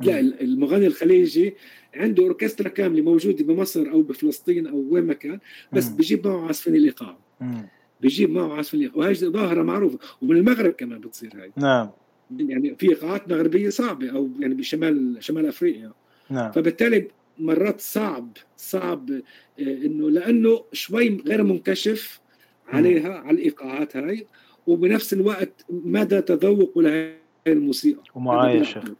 تلاقي 0.00 0.20
المغني 0.20 0.86
الخليجي 0.86 1.54
عنده 1.94 2.22
أوركسترا 2.22 2.68
كاملة 2.68 3.02
موجودة 3.02 3.44
بمصر 3.44 3.90
أو 3.90 4.02
بفلسطين 4.02 4.66
أو 4.66 4.86
وين 4.90 5.04
ما 5.04 5.14
كان 5.14 5.38
بس 5.72 5.88
مم. 5.88 5.96
بيجيب 5.96 6.26
معه 6.26 6.46
عازفين 6.46 6.74
الايقاع 6.74 7.18
مم. 7.40 7.68
بيجيب 8.00 8.30
معه 8.30 8.54
عازفين 8.54 8.80
الايقاع 8.80 9.04
وهي 9.04 9.14
ظاهرة 9.14 9.62
معروفة. 9.62 9.98
ومن 10.22 10.36
المغرب 10.36 10.72
كمان 10.72 11.00
بتصير 11.00 11.30
هاي. 11.34 11.52
نعم. 11.56 11.90
يعني 12.38 12.76
في 12.78 12.88
ايقاعات 12.88 13.28
مغربية 13.28 13.68
صعبة 13.68 14.10
أو 14.10 14.30
يعني 14.40 14.54
بشمال 14.54 15.16
شمال 15.20 15.46
أفريقيا. 15.46 15.92
نعم. 16.30 16.52
فبالتالي 16.52 17.08
مرات 17.38 17.80
صعب 17.80 18.36
صعب 18.56 19.10
آه، 19.10 19.22
إنه 19.58 20.10
لأنه 20.10 20.64
شوي 20.72 21.16
غير 21.26 21.42
منكشف 21.42 22.20
عليها 22.68 23.14
على 23.18 23.36
الإيقاعات 23.36 23.96
هاي. 23.96 24.26
وبنفس 24.66 25.12
الوقت 25.12 25.64
مدى 25.70 26.20
تذوق 26.20 26.78
لهي 26.78 27.16
الموسيقى. 27.46 28.02
آه 28.16 28.96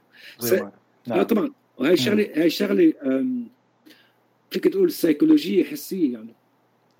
نعم 1.07 1.23
طبعا 1.23 1.51
وهي 1.79 1.93
الشغله 1.93 2.31
هي 2.35 2.51
شغله 2.51 2.93
آم، 3.03 3.49
فيك 4.51 4.65
تقول 4.69 4.91
سيكولوجيه 4.91 5.65
حسيه 5.65 6.13
يعني 6.13 6.35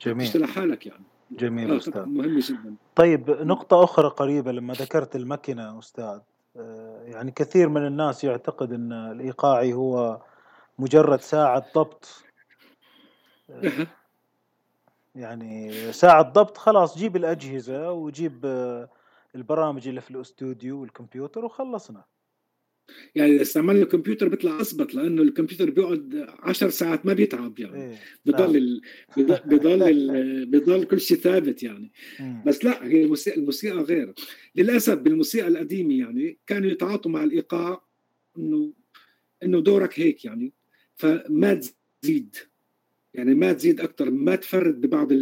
جميل. 0.03 0.27
تشتغل 0.27 0.45
حالك 0.49 0.87
يعني. 0.87 1.05
جميل 1.31 1.77
أستاذ. 1.77 1.93
طبعا 1.93 2.07
مهمه 2.07 2.41
جدا. 2.49 2.75
طيب 2.97 3.31
نقطة 3.31 3.85
أخرى 3.85 4.09
قريبة 4.09 4.53
لما 4.53 4.75
ذكرت 4.75 5.17
المكنة 5.17 5.79
أستاذ. 5.79 6.19
آه، 6.57 7.03
يعني 7.05 7.31
كثير 7.31 7.69
من 7.69 7.87
الناس 7.87 8.25
يعتقد 8.25 8.73
أن 8.73 8.93
الإيقاعي 8.93 9.73
هو 9.73 10.21
مجرد 10.79 11.21
ساعة 11.21 11.67
ضبط. 11.75 12.25
آه،. 13.51 13.87
يعني 15.15 15.73
ساعة 15.93 16.23
ضبط 16.23 16.57
خلاص 16.59 16.99
جيب 16.99 17.17
الأجهزة 17.17 17.93
وجيب 17.93 18.41
آه، 18.45 18.89
البرامج 19.35 19.89
اللي 19.89 20.01
في 20.01 20.11
الأستوديو 20.11 20.81
والكمبيوتر 20.81 21.45
وخلصنا. 21.45 22.05
يعني 23.15 23.35
اذا 23.35 23.43
استعملنا 23.43 23.83
الكمبيوتر 23.83 24.29
بيطلع 24.29 24.61
اضبط 24.61 24.95
لأنه 24.95 25.23
الكمبيوتر 25.23 25.71
بيقعد 25.71 26.27
10 26.39 26.69
ساعات 26.69 27.07
ما 27.07 27.13
بيتعب 27.13 27.59
يعني. 27.59 27.83
إيه. 27.83 27.99
بضل 28.27 28.43
نعم. 28.43 28.57
ال... 28.57 28.81
بضل 29.47 29.83
ال... 29.83 30.47
بضل 30.47 30.85
كل 30.85 31.01
شيء 31.01 31.17
ثابت 31.17 31.63
يعني. 31.63 31.93
بس 32.47 32.65
لا 32.65 32.87
هي 32.87 33.03
الموسيقى 33.03 33.37
الموسيقى 33.37 33.79
غير. 33.79 34.15
للأسف 34.57 34.95
بالموسيقى 34.95 35.49
القديمة 35.49 35.99
يعني 35.99 36.39
كانوا 36.47 36.71
يتعاطوا 36.71 37.11
مع 37.11 37.25
الإيقاع 37.25 37.83
إنه 38.39 38.73
إنه 39.43 39.61
دورك 39.61 40.01
هيك 40.01 40.25
يعني. 40.25 40.53
فما 40.95 41.61
تزيد. 42.03 42.37
يعني 43.15 43.35
ما 43.35 43.53
تزيد 43.53 43.81
أكثر 43.81 44.11
ما 44.11 44.37
تفرد 44.37 44.81
ببعض 44.81 45.13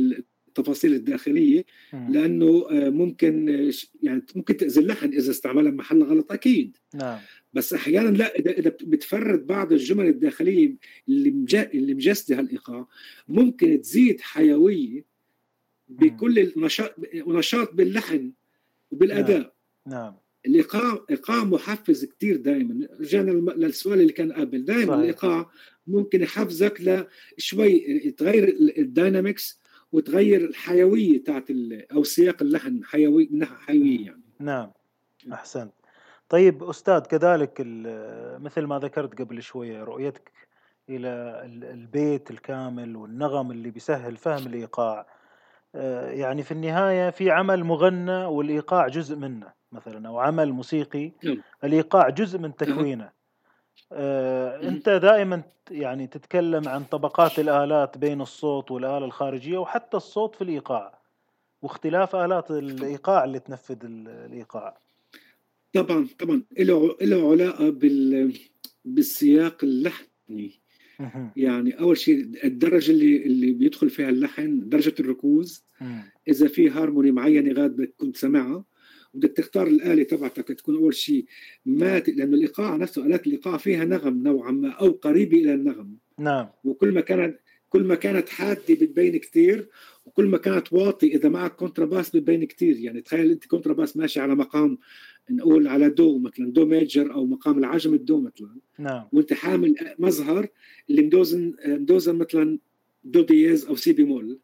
التفاصيل 0.59 0.93
الداخلية. 0.95 1.65
لأنه 1.93 2.67
آه، 2.71 2.89
ممكن 2.91 3.49
آه، 3.49 3.73
يعني 4.03 4.23
ممكن 4.37 4.57
تاذي 4.57 4.81
اللحن 4.81 5.09
إذا 5.13 5.31
استعملها 5.31 5.71
محل 5.73 6.03
غلط 6.03 6.33
أكيد. 6.33 6.77
نعم. 6.95 7.19
بس 7.55 7.73
أحيانا 7.73 8.17
لا 8.17 8.39
إذا 8.39 8.51
إذا 8.51 8.71
بتفرد 8.83 9.47
بعض 9.47 9.73
الجمل 9.73 10.07
الداخلية 10.07 10.75
اللي 11.09 11.47
اللي 11.75 11.95
مجسدة 11.95 12.39
هالإيقاع 12.39 12.87
ممكن 13.29 13.81
تزيد 13.81 14.21
حيوية 14.21 15.05
بكل 15.89 16.39
النشاط 16.39 16.95
ونشاط 17.27 17.75
باللحن 17.75 18.33
وبالأداء. 18.91 19.55
نعم. 19.87 20.15
الإيقاع 20.47 21.05
إيقاع 21.11 21.45
محفز 21.45 22.05
كتير 22.05 22.37
دائما 22.37 22.89
رجعنا 23.01 23.31
للسؤال 23.31 24.01
اللي 24.01 24.13
كان 24.13 24.33
قبل. 24.33 24.65
دائما. 24.65 24.95
الإيقاع 25.01 25.51
ممكن 25.87 26.23
يحفزك 26.23 27.07
لشوي 27.39 27.79
تغير 28.19 28.49
ال- 28.49 28.79
الداينامكس 28.79 29.61
وتغير 29.95 30.41
الحيوية 30.45 31.25
تاعت 31.25 31.47
أو 31.93 32.03
سياق 32.03 32.43
اللحن 32.43 32.85
حيوي 32.85 33.29
من 33.31 33.39
ناحيه 33.39 33.57
حيويه 33.57 34.07
يعني. 34.07 34.23
نعم 34.39 34.71
أحسنت. 35.33 35.73
طيب 36.29 36.63
أستاذ 36.65 37.01
كذلك 37.01 37.61
مثل 38.41 38.63
ما 38.63 38.79
ذكرت 38.79 39.21
قبل 39.21 39.43
شوية 39.43 39.85
رؤيتك 39.85 40.33
إلى 40.89 41.09
ال- 41.45 41.65
البيت 41.65 42.31
الكامل 42.31 42.97
والنغم 42.97 43.51
اللي 43.51 43.71
بيسهل 43.71 44.17
فهم 44.17 44.47
الإيقاع. 44.47 45.07
آه، 45.75 46.11
يعني 46.11 46.43
في 46.43 46.53
النهاية 46.53 47.11
في 47.11 47.31
عمل 47.31 47.65
مغنى 47.65 48.25
والإيقاع 48.25 48.89
جزء 48.89 49.17
منه 49.17 49.53
مثلا 49.73 50.09
أو 50.09 50.19
عمل 50.19 50.53
موسيقي. 50.53 51.13
نعم. 51.25 51.43
الإيقاع 51.65 52.09
جزء 52.09 52.39
من 52.39 52.57
تكوينه. 52.57 53.11
آه،. 53.93 54.69
أنت 54.69 54.89
دائما 54.89 55.43
يعني 55.71 56.07
تتكلم 56.07 56.69
عن 56.69 56.85
طبقات 56.85 57.39
الآلات 57.39 57.99
بين 57.99 58.21
الصوت 58.21 58.71
والآلة 58.71 59.05
الخارجية 59.05 59.59
وحتى 59.59 59.97
الصوت 59.97 60.35
في 60.35 60.43
الإيقاع 60.43 60.99
واختلاف 61.63 62.17
آلات 62.17 62.51
الإيقاع 62.51 63.25
اللي 63.25 63.39
تنفذ 63.39 63.85
ال- 63.85 64.09
الإيقاع 64.09 64.79
طبعا 65.75 66.07
طبعا 66.19 66.43
له 66.59 66.97
له 67.03 67.31
علاقة 67.31 67.71
بال 67.71 68.33
بالسياق 68.85 69.65
اللحني. 69.65 70.61
يعني 71.37 71.81
أول 71.81 71.97
شيء 71.99 72.45
الدرجة 72.45 72.91
اللي 72.91 73.17
اللي 73.27 73.53
بيدخل 73.53 73.91
فيها 73.91 74.09
اللحن 74.09 74.69
درجة 74.69 74.95
الركوز. 75.01 75.65
إذا 76.29 76.49
في 76.49 76.71
هارموني 76.71 77.11
معينة 77.11 77.53
غاد 77.63 77.93
كنت 77.99 78.17
سامعها 78.17 78.65
بدك 79.15 79.33
تختار 79.33 79.67
الآلة 79.67 80.03
تبعتك 80.03 80.49
تكون 80.49 80.77
أول 80.77 80.95
شيء 80.95 81.25
ما 81.67 81.99
ت... 81.99 82.09
لأنه 82.09 82.37
الايقاع 82.37 82.77
نفسه 82.77 83.07
الات 83.07 83.27
الايقاع 83.27 83.57
فيها 83.57 83.85
نغم 83.85 84.23
نوعا 84.23 84.53
ما 84.53 84.69
أو 84.71 84.91
قريبة 84.91 85.39
إلى 85.39 85.55
النغم. 85.55 85.97
نعم. 86.19 86.49
وكل 86.65 86.93
ما 86.93 87.01
كانت 87.01 87.39
كل 87.69 87.85
ما 87.85 87.95
كانت 87.95 88.29
حادة 88.29 88.61
بتبين 88.69 89.17
كثير 89.17 89.69
وكل 90.07 90.27
ما 90.27 90.39
كانت 90.39 90.73
واطي 90.73 91.07
إذا 91.07 91.29
معك 91.29 91.57
كونتراباس 91.57 92.11
بتبين 92.11 92.45
كثير 92.45 92.77
يعني 92.77 93.01
تخيل 93.01 93.31
أنت 93.31 93.45
كونتراباس 93.45 93.97
ماشي 93.97 94.21
على 94.21 94.35
مقام 94.35 94.79
نقول 95.31 95.69
على 95.69 95.89
دو 95.91 96.19
مثلا 96.19 96.53
دو 96.53 96.67
major 96.67 97.15
أو 97.15 97.27
مقام 97.27 97.59
العجم 97.59 97.95
الدو 97.95 98.21
مثلا. 98.21 98.57
نعم. 98.79 99.09
وأنت 99.13 99.33
حامل 99.33 99.75
مزهر 99.99 100.49
اللي 100.91 101.03
مدوزن 101.03 101.55
مدوزن 101.67 102.17
مثلا 102.17 102.59
دو 103.05 103.23
دييز 103.23 103.65
أو 103.65 103.77
سي 103.77 103.93
بيمول. 103.93 104.39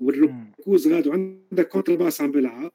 والركوز 0.00 0.88
غاد 0.88 1.06
وعندك 1.06 1.68
كونترباس 1.68 2.20
عم 2.20 2.32
بيلعب. 2.32 2.72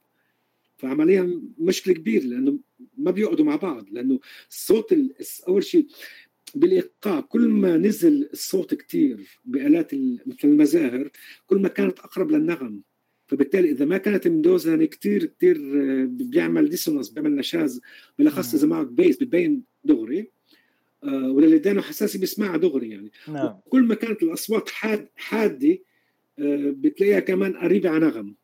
فعمليا 0.79 1.41
مشكلة 1.57 1.93
كبيرة 1.93 2.23
لأنه 2.23 2.59
ما 2.97 3.11
بيقعدوا 3.11 3.45
مع 3.45 3.55
بعض 3.55 3.89
لأنه 3.91 4.19
الصوت 4.49 4.95
أول 5.47 5.63
شيء 5.63 5.87
بالإيقاع 6.55 7.19
كل 7.19 7.47
ما 7.47 7.77
نزل 7.77 8.29
الصوت 8.33 8.73
كثير 8.73 9.39
بآلات 9.45 9.93
مثل 10.25 10.37
المزاهر 10.43 11.09
كل 11.47 11.57
ما 11.61 11.67
كانت 11.67 11.99
أقرب 11.99 12.31
للنغم. 12.31 12.81
فبالتالي 13.27 13.71
إذا 13.71 13.85
ما 13.85 13.97
كانت 13.97 14.27
مدوزنه 14.27 14.85
كثير 14.85 15.25
كثير 15.25 15.57
آه، 15.57 16.05
بيعمل 16.05 16.69
dissonance 16.69 17.09
بيعمل 17.09 17.35
نشاز 17.35 17.81
بالأخص 18.17 18.53
إذا 18.53 18.67
معك 18.67 18.87
بيس 18.87 19.17
بتبين 19.17 19.63
دغري 19.83 20.31
آه 21.03 21.31
واللي 21.31 21.57
دانه 21.57 21.81
حساسي 21.81 22.17
بيسمعها 22.17 22.57
دغري 22.57 22.89
يعني. 22.89 23.11
نعم. 23.27 23.59
كل 23.69 23.83
ما 23.83 23.95
كانت 23.95 24.23
الأصوات 24.23 24.69
حاد 24.69 25.09
حادة 25.15 25.77
آه 26.39 26.73
بتلاقيها 26.77 27.19
كمان 27.19 27.57
قريبة 27.57 27.89
على 27.89 28.05
نغم. 28.05 28.35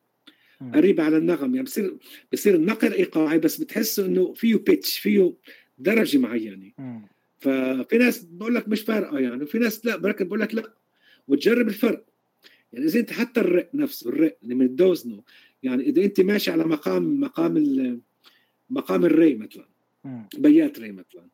قريبة 0.73 1.03
على 1.03 1.18
النغم. 1.18 1.56
يعني 1.56 1.65
بصير 1.65 1.98
بصير 2.34 2.56
النقر 2.56 2.91
إيقاعي 2.94 3.40
بس 3.40 3.57
بتحس 3.57 3.99
إنه 3.99 4.34
فيه 4.34 4.56
بيتش 4.56 4.99
فيه 4.99 5.34
درجة 5.77 6.18
معينة. 6.18 6.72
ففي 7.40 7.98
ناس 7.98 8.23
بقول 8.23 8.56
لك 8.56 8.68
مش 8.68 8.82
فارقة 8.82 9.19
يعني. 9.19 9.44
وفي 9.44 9.60
ناس 9.60 9.86
لا 9.86 9.95
بركب 9.95 10.27
بقول 10.27 10.40
لك 10.40 10.56
لا. 10.56 10.73
وتجرب 11.27 11.68
الفرق. 11.68 12.06
يعني 12.73 12.86
إذا 12.86 12.99
أنت 12.99 13.14
حتى 13.14 13.40
الرق 13.40 13.69
نفسه 13.73 14.10
الرق 14.10 14.38
اللي 14.44 14.56
من 14.56 14.76
دوزنه 14.76 15.23
يعني 15.64 15.84
إذا 15.84 16.03
أنت 16.03 16.22
ماشي 16.22 16.52
على 16.52 16.64
مقام 16.64 17.19
مقام 17.19 18.02
مقام 18.69 19.06
الري 19.06 19.36
مثلا 19.36 19.68
بيات 20.38 20.80
ري 20.80 20.91
مثلا. 20.91 21.27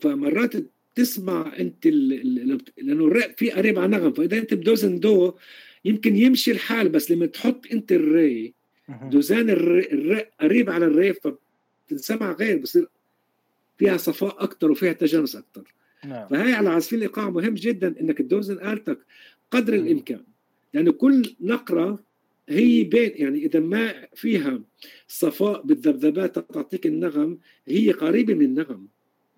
فمرات 0.00 0.52
تسمع 0.94 1.52
أنت 1.58 1.86
لأنه 1.86 3.06
الرق 3.06 3.38
في 3.38 3.50
قريب 3.50 3.78
على 3.78 3.96
نغم 3.96 4.12
فإذا 4.12 4.38
أنت 4.38 4.54
بدوزن 4.54 5.00
دو 5.00 5.34
يمكن 5.84 6.16
يمشي 6.16 6.50
الحال 6.50 6.88
بس 6.88 7.10
لما 7.10 7.26
تحط 7.26 7.66
أنت 7.72 7.92
الري 7.92 8.54
دوزان 8.88 9.50
الرق 9.50 10.30
قريب 10.40 10.70
على 10.70 10.86
الري 10.86 11.12
فبتنسمع 11.12 12.32
غير 12.32 12.58
بصير 12.58 12.88
فيها 13.78 13.96
صفاء 13.96 14.44
أكثر 14.44 14.70
وفيها 14.70 14.92
تجانس 14.92 15.36
أكثر 15.36 15.74
نعم. 16.04 16.28
فهي 16.28 16.52
على 16.52 16.68
عازفين 16.68 16.98
الايقاع 16.98 17.30
مهم 17.30 17.54
جدا 17.54 17.94
إنك 18.00 18.18
تدوزن 18.18 18.72
آلتك 18.72 18.98
قدر. 19.50 19.74
الإمكان 19.74 20.22
لأنه 20.74 20.92
كل 20.92 21.34
نقرة 21.40 21.98
هي 22.48 22.84
بين 22.84 23.12
يعني 23.14 23.46
إذا 23.46 23.60
ما 23.60 24.06
فيها 24.14 24.60
صفاء 25.08 25.62
بالذبذبات 25.62 26.38
تعطيك 26.38 26.86
النغم 26.86 27.38
هي 27.68 27.90
قريبة 27.90 28.34
من 28.34 28.44
النغم 28.44 28.88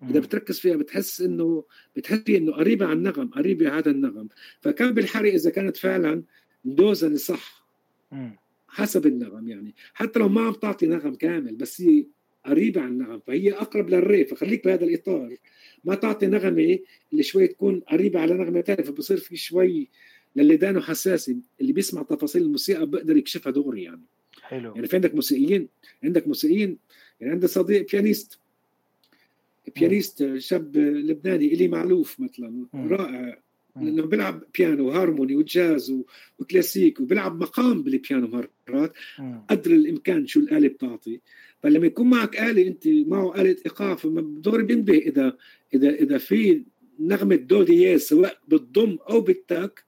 إذا 0.09 0.19
بتركز 0.19 0.59
فيها 0.59 0.75
بتحس 0.75 1.21
انه 1.21 1.63
بتحس 1.95 2.29
إنه 2.29 2.51
قريبة 2.51 2.85
عن 2.85 2.97
النغم 2.97 3.27
قريبة 3.27 3.77
هذا 3.77 3.91
النغم. 3.91 4.27
فكان 4.61 4.91
بالحري 4.91 5.35
إذا 5.35 5.49
كانت 5.49 5.77
فعلا 5.77 6.23
مدوزنه 6.65 7.15
صح 7.15 7.65
حسب 8.67 9.05
النغم 9.05 9.49
يعني. 9.49 9.75
حتى 9.93 10.19
لو 10.19 10.29
ما 10.29 10.41
عم 10.41 10.53
تعطي 10.53 10.87
نغم 10.87 11.15
كامل 11.15 11.55
بس 11.55 11.81
هي 11.81 12.05
قريبة 12.45 12.81
عن 12.81 12.87
النغم 12.87 13.19
فهي 13.19 13.53
أقرب 13.53 13.89
للري 13.89 14.25
فخليك 14.25 14.65
بهذا 14.65 14.83
الإطار. 14.83 15.35
ما 15.83 15.95
تعطي 15.95 16.27
نغمة 16.27 16.79
اللي 17.11 17.23
شوي 17.23 17.47
تكون 17.47 17.79
قريبة 17.79 18.19
على 18.19 18.33
نغمة 18.33 18.61
ثانية 18.61 18.83
فبصير 18.83 19.17
في 19.17 19.35
شوي 19.37 19.89
للي 20.35 20.57
دانه 20.57 20.81
حساسي 20.81 21.37
اللي 21.61 21.73
بيسمع 21.73 22.03
تفاصيل 22.03 22.41
الموسيقى 22.41 22.85
بيقدر 22.85 23.17
يكشفها 23.17 23.51
دغري 23.51 23.83
يعني. 23.83 24.01
حلو. 24.41 24.75
يعني 24.75 24.87
في 24.87 24.95
عندك 24.95 25.15
موسيقيين 25.15 25.67
عندك 26.03 26.27
موسيقيين 26.27 26.77
يعني 27.19 27.33
عندي 27.33 27.47
صديق 27.47 27.91
pianist 27.91 28.39
pianist 29.75 30.37
شاب 30.37 30.77
لبناني 30.77 31.53
إلي 31.53 31.67
معلوف 31.67 32.19
مثلا. 32.19 32.65
رائع. 32.73 33.41
لأنه 33.81 34.05
بيلعب 34.05 34.43
بيانو 34.57 34.87
وهارموني 34.87 35.35
وجاز 35.35 35.93
وكلاسيك 36.39 36.99
وبيلعب 36.99 37.41
مقام 37.41 37.83
بالبيانو 37.83 38.27
مرات. 38.27 38.93
قدر 39.49 39.71
الإمكان 39.71 40.27
شو 40.27 40.39
الآلة 40.39 40.67
بتعطي. 40.67 41.21
فلما 41.63 41.85
يكون 41.85 42.09
معك 42.09 42.39
آلة 42.39 42.67
أنت 42.67 42.87
معه 42.87 43.41
آلة 43.41 43.57
ايقاع 43.65 43.95
فدغري 43.95 44.63
بينتبه 44.63 44.97
اذا 44.97 45.37
اذا 45.73 45.89
إذا 45.89 46.17
في 46.17 46.63
نغمة 46.99 47.35
دو 47.35 47.63
دياز 47.63 48.01
سواء 48.01 48.37
بالضم 48.47 48.97
أو 49.09 49.21
بالتاك 49.21 49.83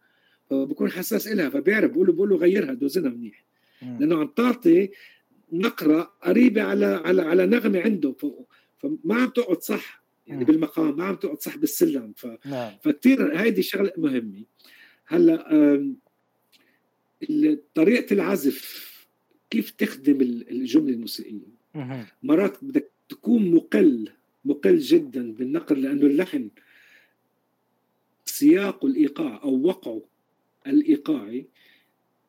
بكون 0.51 0.91
حساس 0.91 1.27
إلها 1.27 1.49
فبيعرف 1.49 1.91
بقول 1.91 2.07
له 2.07 2.13
بقول 2.13 2.29
له 2.29 2.35
غيرها 2.35 2.73
دوزنها 2.73 3.09
منيح. 3.09 3.45
لأنه 3.81 4.19
عم 4.19 4.27
تعطي 4.27 4.89
نقرة 5.53 6.01
قريبة 6.23 6.61
على 6.61 6.85
على 6.85 7.21
على 7.21 7.45
نغمة 7.45 7.79
عنده 7.79 8.15
فما 8.77 9.15
عم 9.15 9.29
تقعد 9.29 9.61
صح. 9.61 10.03
يعني 10.27 10.45
بالمقام 10.45 10.97
ما 10.97 11.03
عم 11.03 11.15
تقعد 11.15 11.41
صح 11.41 11.57
بالسلم. 11.57 12.13
ف... 12.17 12.27
نعم. 12.45 12.71
فكثير 12.83 13.39
هيدي 13.39 13.61
شغلة 13.61 13.93
مهمة. 13.97 14.43
هلأ 15.05 15.95
طريقة 17.75 18.13
العزف 18.13 18.87
كيف 19.49 19.71
تخدم 19.71 20.21
الجملة 20.21 20.93
الموسيقية؟ 20.93 21.57
مرات 22.23 22.63
بدك 22.63 22.91
تكون 23.09 23.51
مقل 23.51 24.09
مقل 24.45 24.77
جدا 24.77 25.31
بالنقل 25.33 25.81
لأنه 25.81 26.05
اللحن 26.05 26.49
سياق 28.25 28.85
الإيقاع 28.85 29.43
أو 29.43 29.61
وقعه 29.61 30.01
الإيقاعي. 30.67 31.47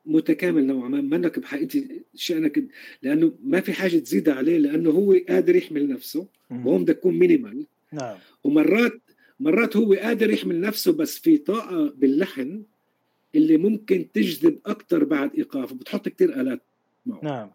متكامل 0.09 0.67
نوعا 0.67 0.89
ما 0.89 1.01
منك 1.01 1.39
بحقيقة 1.39 1.85
شأنك 2.15 2.65
لأنه 3.03 3.33
ما 3.45 3.61
في 3.61 3.73
حاجة 3.73 3.99
تزيد 3.99 4.29
عليه 4.29 4.59
لأنه 4.59 4.91
هو 4.91 5.17
قادر 5.29 5.57
يحمل 5.57 5.89
نفسه 5.89 6.27
وهو 6.51 6.79
بدك 6.79 6.95
تكون 6.95 7.19
مينيمال 7.19 7.67
نعم. 7.93 8.17
ومرات 8.45 9.01
مرات 9.41 9.77
هو 9.77 9.95
قادر 9.95 10.31
يحمل 10.31 10.61
نفسه 10.61 10.93
بس 10.93 11.19
في 11.19 11.39
طاقة 11.39 11.93
باللحن 11.97 12.63
اللي 13.35 13.57
ممكن 13.57 14.07
تجذب 14.15 14.59
أكثر 14.67 15.05
بعد 15.05 15.35
إيقاف 15.35 15.73
بتحط 15.73 16.09
كتير 16.09 16.41
آلات 16.41 16.63
معه. 17.07 17.21
نعم. 17.25 17.51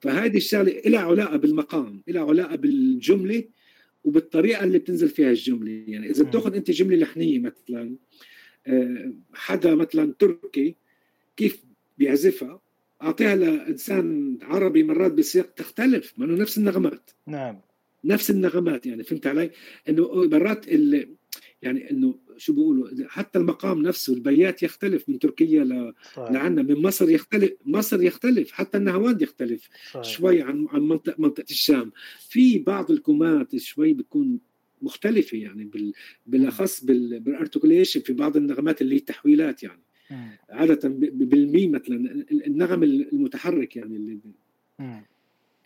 فهذه 0.00 0.36
الشغلة 0.36 0.72
لها 0.86 1.00
علاقة 1.00 1.36
بالمقام 1.36 2.02
لها 2.08 2.22
علاقة 2.22 2.56
بالجملة 2.56 3.44
وبالطريقة 4.04 4.64
اللي 4.64 4.78
بتنزل 4.78 5.08
فيها 5.08 5.30
الجملة. 5.30 5.84
يعني 5.88 6.10
إذا 6.10 6.24
بتاخذ 6.24 6.54
أنت 6.54 6.70
جملة 6.70 6.96
لحنية 6.96 7.38
مثلا 7.38 7.96
آه، 8.66 9.12
حدا 9.34 9.74
مثلا 9.74 10.14
تركي 10.18 10.74
كيف 11.36 11.65
بيعزفها. 11.98 12.60
أعطيها 13.02 13.36
لإنسان 13.36 14.38
عربي 14.42 14.82
مرات 14.82 15.12
بسياق 15.12 15.46
تختلف 15.46 16.12
ما 16.16 16.24
إنه 16.24 16.34
نفس 16.34 16.58
النغمات. 16.58 17.10
نعم. 17.26 17.60
نفس 18.04 18.30
النغمات 18.30 18.86
يعني 18.86 19.04
فهمت 19.04 19.26
علي؟ 19.26 19.50
إنه 19.88 20.14
مرات 20.14 20.66
يعني 21.62 21.90
إنه 21.90 22.18
شو 22.36 22.52
بيقولوا؟ 22.52 22.88
حتى 23.08 23.38
المقام 23.38 23.82
نفسه 23.82 24.14
البيات 24.14 24.62
يختلف 24.62 25.08
من 25.08 25.18
تركيا 25.18 25.64
ل... 25.64 25.94
لعنا 26.16 26.62
من 26.62 26.82
مصر 26.82 27.10
يختلف 27.10 27.52
مصر 27.64 28.02
يختلف 28.02 28.52
حتى 28.52 28.78
النهواند 28.78 29.22
يختلف. 29.22 29.68
صحيح. 29.90 30.04
شوي 30.04 30.42
عن 30.42 30.66
عن 30.70 30.80
منطقة 30.80 31.14
منطقة 31.18 31.50
الشام. 31.50 31.92
في 32.28 32.58
بعض 32.58 32.90
الكومات 32.90 33.56
شوي 33.56 33.92
بتكون 33.92 34.40
مختلفة 34.82 35.38
يعني 35.38 35.64
بال... 35.64 35.92
بالأخص 36.26 36.84
بال... 36.84 37.20
بال 37.20 37.31
articulation 37.31 38.00
في 38.00 38.12
بعض 38.12 38.36
النغمات 38.36 38.82
اللي 38.82 38.94
هي 38.94 39.00
تحويلات 39.00 39.62
يعني. 39.62 39.82
عادة 40.50 40.88
بالميم 40.88 41.70
مثلا 41.70 42.26
النغم 42.30 42.82
المتحرك 42.82 43.76
يعني 43.76 43.96
اللي 43.96 44.18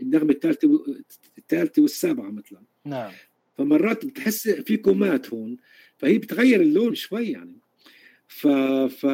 النغمه 0.00 0.30
الثالثه 0.30 0.84
الثالثه 1.38 1.82
والسابعة 1.82 2.30
مثلا. 2.30 2.62
نعم. 2.84 3.12
فمرات 3.58 4.06
بتحس 4.06 4.48
في 4.48 4.76
كومات 4.76 5.34
هون 5.34 5.56
فهي 5.98 6.18
بتغير 6.18 6.60
اللون 6.60 6.94
شوي 6.94 7.26
يعني. 7.26 7.56
ف 8.28 8.46
ف 8.46 9.06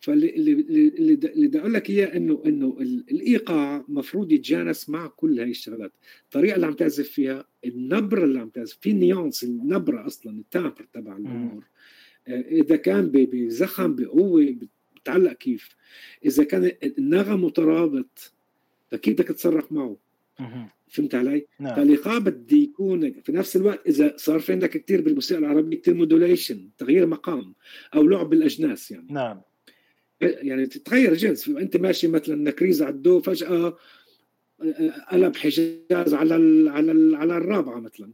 فاللي 0.00 0.30
اللي 0.36 0.52
اللي 0.52 1.46
بدي 1.46 1.58
أقول 1.58 1.74
لك 1.74 1.90
إياه 1.90 2.16
انه 2.16 2.42
إنه 2.46 2.76
الإيقاع 2.80 3.84
مفروض 3.88 4.32
يتجانس 4.32 4.88
مع 4.88 5.06
كل 5.06 5.40
هاي 5.40 5.50
الشغلات، 5.50 5.92
الطريقة 6.24 6.54
اللي 6.54 6.66
عم 6.66 6.72
تعزف 6.72 7.08
فيها، 7.08 7.44
النبرة 7.64 8.24
اللي 8.24 8.38
عم 8.38 8.48
تعزف 8.48 8.78
في 8.80 8.92
nuance 8.92 9.44
النبرة 9.44 10.06
أصلا 10.06 10.38
ال 10.38 10.45
timbre 10.45 10.86
تبع 10.92 11.16
الأمور. 11.16 11.64
إذا 12.28 12.76
كان 12.76 13.10
بزخم 13.14 13.94
بقوة 13.94 14.56
بتعلق 14.96 15.32
كيف؟ 15.32 15.76
إذا 16.24 16.44
كان 16.44 16.72
النغم 16.98 17.44
مترابط 17.44 18.32
فكيف 18.90 19.14
بدك 19.14 19.28
تتصرف 19.28 19.72
معه؟ 19.72 19.96
فهمت 20.88 21.14
علي؟ 21.14 21.46
نعم. 21.60 21.74
فالايقاع 21.74 22.18
بده 22.18 22.56
يكون 22.56 23.12
في 23.12 23.32
نفس 23.32 23.56
الوقت 23.56 23.86
إذا 23.86 24.14
صار 24.16 24.40
في 24.40 24.52
عندك 24.52 24.70
كثير 24.70 25.00
بالموسيقى 25.00 25.40
العربية 25.40 25.80
كثير 25.80 25.94
modulation 25.94 26.68
تغيير 26.78 27.06
مقام 27.06 27.54
أو 27.94 28.02
لعب 28.02 28.30
بالأجناس 28.30 28.90
يعني. 28.90 29.06
نعم. 29.10 29.40
يعني 30.20 30.66
تتغير 30.66 31.14
جنس. 31.14 31.48
أنت 31.48 31.76
ماشي 31.76 32.08
مثلا 32.08 32.36
نكريز 32.36 32.82
على 32.82 32.94
الدو 32.94 33.20
فجأة 33.20 33.76
آه، 34.62 35.06
قلب 35.10 35.36
حجاز 35.36 36.14
على 36.14 36.36
ال 36.36 36.68
على 36.68 36.92
ال 36.92 37.14
على 37.14 37.36
الرابعة 37.36 37.80
مثلا. 37.80 38.12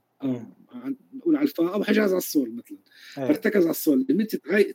نقول 1.14 1.36
على 1.36 1.44
الفا 1.44 1.74
أو 1.74 1.84
حجاز 1.84 2.10
على 2.10 2.18
الصول 2.18 2.54
مثلا 2.54 2.78
أيه. 3.18 3.24
فارتكز 3.24 3.62
على 3.62 3.70
الصول 3.70 4.06
لما 4.08 4.24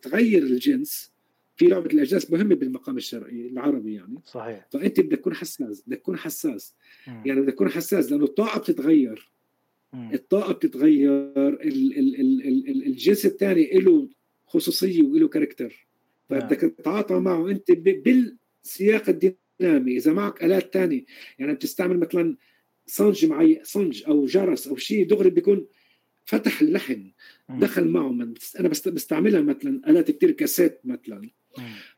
تغير 0.02 0.44
الجنس 0.44 1.12
في 1.56 1.66
لعبة 1.66 1.86
الأجناس 1.86 2.32
مهمة 2.32 2.56
بالمقام 2.56 2.98
الشرعي 2.98 3.48
العربي 3.48 3.94
يعني 3.94 4.20
صحيح 4.26 4.68
فأنت 4.72 5.00
بدك 5.00 5.18
تكون 5.18 5.36
حساس 5.36 5.84
بدك 5.88 5.98
تكون 5.98 6.18
حساس 6.18 6.76
م. 7.08 7.22
يعني 7.26 7.42
بدك 7.42 7.54
تكون 7.54 7.70
حساس 7.70 8.12
لأنه 8.12 8.26
الطاقة 8.26 8.60
بتتغير 8.60 9.32
م. 9.94 10.14
الطاقة 10.14 10.54
بتتغير 10.54 11.48
ال 11.48 12.00
ال 12.00 12.22
ال 12.22 12.48
ال 12.48 12.86
الجنس 12.86 13.26
الثاني 13.26 13.70
له 13.74 14.10
خصوصية 14.48 15.04
وله 15.04 15.28
كاركتر 15.28 15.88
فبدك 16.30 16.64
نعم. 16.64 16.72
تتعاطى 16.72 17.14
معه 17.14 17.50
أنت 17.50 17.72
بالسياق 17.72 19.10
الدينامي 19.10 19.98
إذا 19.98 20.14
معك 20.14 20.44
آلات 20.44 20.74
ثانية 20.74 21.06
يعني 21.40 21.54
بتستعمل 21.54 22.00
مثلا 22.00 22.36
صنج 22.86 23.26
معي 23.26 23.62
صنج 23.64 24.04
أو 24.08 24.26
جرس 24.26 24.68
أو 24.68 24.76
شيء 24.76 25.08
دغري 25.08 25.30
بيكون 25.30 25.68
فتح 26.28 26.62
اللحن 26.62 27.12
دخل 27.50 27.88
معه 27.88 28.12
من 28.12 28.34
أنا 28.60 28.70
بستعملها 28.70 29.42
مثلا 29.42 29.90
الات 29.90 30.12
كثير 30.12 30.32
كاسيت 30.32 30.80
مثلا. 30.84 31.30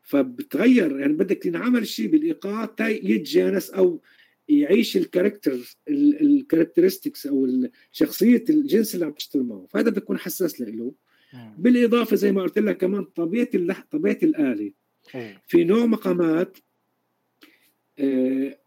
فبتغير 0.02 0.98
يعني 1.00 1.12
بدك 1.12 1.38
تنعمل 1.38 1.86
شيء 1.86 2.06
بالإيقاع 2.08 2.64
تا 2.64 2.88
يتجانس 2.88 3.70
أو 3.70 4.00
يعيش 4.48 4.96
الكاركتر 4.96 5.76
الكاركترستكس 5.88 7.26
أو 7.26 7.68
شخصية 7.92 8.44
الجنس 8.50 8.94
اللي 8.94 9.06
عم 9.06 9.12
تشتغل 9.12 9.42
معه. 9.42 9.66
فهذا 9.70 9.90
بيكون 9.90 10.18
حساس 10.18 10.60
له. 10.60 10.94
بالإضافة 11.58 12.16
زي 12.16 12.32
ما 12.32 12.42
قلت 12.42 12.58
لك 12.58 12.76
كمان 12.76 13.04
طبيعة 13.04 13.48
اللح... 13.54 13.84
طبيعة 13.90 14.18
الآلة. 14.22 14.72
في 15.46 15.64
نوع 15.64 15.86
مقامات 15.86 16.58
آه، 17.98 18.58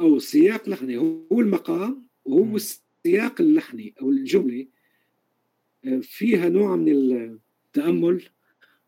أو 0.00 0.18
سياق 0.18 0.68
لحني 0.68 0.96
هو 0.96 1.40
المقام 1.40 2.06
وهو 2.24 2.58
السياق 3.06 3.40
اللحني 3.40 3.94
أو 4.02 4.10
الجمله 4.10 4.66
آه، 5.84 6.00
فيها 6.02 6.48
نوع 6.48 6.76
من 6.76 6.92
التأمل 6.92 8.22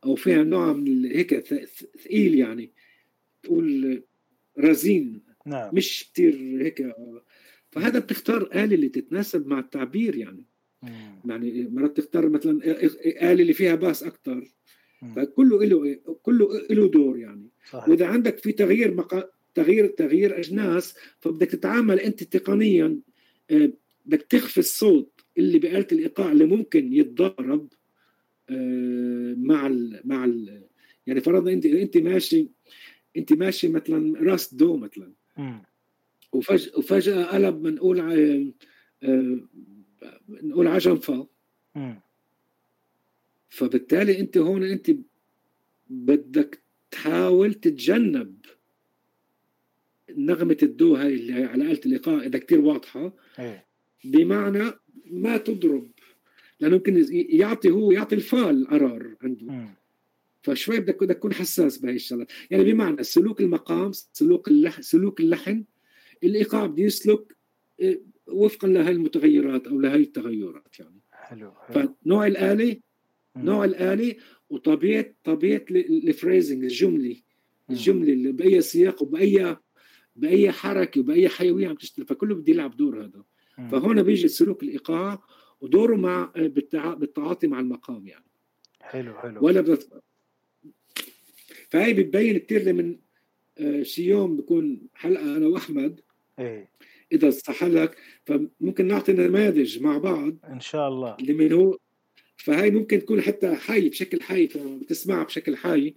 أو 0.05 0.15
فيها 0.15 0.43
نوع 0.43 0.73
من 0.73 1.05
هيك 1.05 1.47
ثقيل 2.05 2.35
يعني. 2.35 2.73
تقول 3.43 4.03
رزين 4.59 5.23
نعم. 5.47 5.75
مش 5.75 6.11
كثير 6.13 6.63
هيك. 6.63 6.95
فهذا 7.71 7.99
بتختار 7.99 8.43
آلة 8.43 8.75
اللي 8.75 8.89
تتناسب 8.89 9.47
مع 9.47 9.59
التعبير 9.59 10.17
يعني. 10.17 10.47
مم. 10.83 11.21
يعني 11.25 11.69
مرات 11.69 11.97
تختار 11.97 12.29
مثلا 12.29 12.61
آلة 13.33 13.43
اللي 13.43 13.53
فيها 13.53 13.75
باس 13.75 14.03
أكثر 14.03 14.55
فكله 15.17 15.65
له 15.65 15.95
كله 16.23 16.49
له 16.71 16.89
دور 16.89 17.19
يعني. 17.19 17.51
صحيح. 17.71 17.89
وإذا 17.89 18.07
عندك 18.07 18.39
في 18.39 18.53
تغيير 18.53 18.95
مقا... 18.95 19.25
تغيير 19.55 19.87
تغيير 19.87 20.39
أجناس 20.39 20.95
فبدك 21.21 21.49
تتعامل 21.51 22.01
أنت 22.01 22.23
تقنيا 22.23 23.01
آه، 23.51 23.73
بدك 24.07 24.23
تخفي 24.23 24.59
الصوت 24.59 25.21
اللي 25.39 25.59
بآلة 25.59 25.87
الإيقاع 25.93 26.33
اللي 26.33 26.45
ممكن 26.45 26.93
يتضارب 26.93 27.69
آه، 28.51 29.35
مع 29.39 29.67
ال 29.67 30.01
مع 30.05 30.25
ال 30.25 30.63
يعني 31.07 31.21
فرضا 31.21 31.53
أنت 31.53 31.67
أنت 31.67 31.97
ماشي 31.97 32.49
أنت 33.17 33.33
ماشي 33.33 33.69
مثلا 33.69 34.21
راس 34.21 34.55
دو 34.55 34.77
مثلا. 34.77 35.13
وفجأة 36.33 36.79
وفجأة 36.79 37.25
قلب 37.25 37.63
بنقول 37.63 38.01
آه، 39.03 39.41
نقول 40.29 40.67
عجم 40.67 40.97
فا. 40.97 41.27
فبالتالي 43.49 44.21
أنت 44.21 44.39
هون 44.39 44.63
أنت 44.65 44.91
بدك 45.91 46.63
تحاول 46.91 47.55
تتجنب 47.55 48.37
نغمة 50.17 50.57
الدو 50.63 50.95
هاي 50.95 51.15
اللي 51.15 51.45
على 51.45 51.65
آلة 51.65 51.81
الإيقاع 51.87 52.23
إذا 52.23 52.39
كتير 52.39 52.61
واضحة. 52.61 53.13
إيه. 53.39 53.67
بمعنى 54.05 54.73
ما 55.11 55.37
تضرب. 55.37 55.91
لأنه 56.61 56.75
يمكن 56.75 57.07
يعطي 57.11 57.71
هو 57.71 57.93
يعطي 57.93 58.15
الفال 58.15 58.67
قرار 58.67 59.17
عنده. 59.23 59.69
فشوي 60.43 60.81
بدك 60.81 61.03
بدك 61.05 61.17
تكون 61.17 61.35
حساس 61.35 61.79
بهي 61.79 61.95
الشغلات 61.95 62.33
يعني 62.51 62.65
بمعنى 62.65 63.03
سلوك 63.03 63.41
المقام 63.41 63.93
سلوك 63.93 64.49
اللحن 64.49 64.83
سلوك 64.83 65.21
اللحن 65.21 65.65
الإيقاع 66.25 66.67
بده 66.67 66.83
يسلك 66.83 67.37
آه، 67.83 67.99
وفقا 68.27 68.69
لهي 68.69 68.91
المتغيرات 68.91 69.67
أو 69.67 69.81
لهي 69.81 69.97
التغيرات 70.01 70.79
يعني. 70.79 71.01
حلو, 71.13 71.53
حلو. 71.53 71.95
فنوع 72.05 72.27
الآلة 72.27 72.77
مم. 73.37 73.45
نوع 73.45 73.65
الآلة 73.65 74.17
وطبيعه 74.51 75.15
طبيعة 75.25 75.65
الفريزنج 75.71 76.65
الجملة. 76.65 77.17
الجملة 77.71 78.13
اللي 78.13 78.33
بأي 78.33 78.61
سياق 78.61 79.03
وباي 79.03 79.57
بأي 80.17 80.53
حركة 80.53 81.01
وبأي 81.01 81.29
حيوية 81.29 81.69
عم 81.69 81.75
تشتغل. 81.75 82.07
فكله 82.07 82.35
بده 82.35 82.53
يلعب 82.53 82.77
دور 82.77 83.05
هذا. 83.05 83.25
فهون 83.71 84.03
بيجي 84.03 84.29
سلوك 84.29 84.63
الإيقاع 84.63 85.23
ودوره 85.61 85.97
مع 85.97 86.33
بالتعاطي 86.37 87.47
مع 87.47 87.61
المقام 87.61 88.07
يعني. 88.07 88.25
حلو 88.81 89.15
حلو. 89.15 89.47
ولا 89.47 89.61
بت... 89.61 90.03
فهي 91.69 91.93
بتبين 91.93 92.39
كثير 92.39 92.73
من 92.73 92.97
آه، 93.59 93.83
شي 93.83 94.09
يوم 94.09 94.37
بكون 94.37 94.81
حلقة 94.95 95.37
أنا 95.37 95.47
وأحمد. 95.47 96.01
إيه. 96.39 96.71
إذا 97.13 97.31
صح 97.31 97.65
لك 97.65 97.97
فممكن 98.25 98.87
نعطي 98.87 99.13
نماذج 99.13 99.83
مع 99.83 99.99
بعض 99.99 100.37
إن 100.49 100.61
شاء 100.61 100.89
الله. 100.89 101.17
اللي 101.21 101.55
هو 101.55 101.79
فهي 102.37 102.71
ممكن 102.71 102.99
تكون 102.99 103.21
حتى 103.21 103.55
حي 103.55 103.89
بشكل 103.89 104.23
حي 104.23 104.49
فبتسمعها 104.49 105.25
بشكل 105.25 105.57
حي 105.57 105.95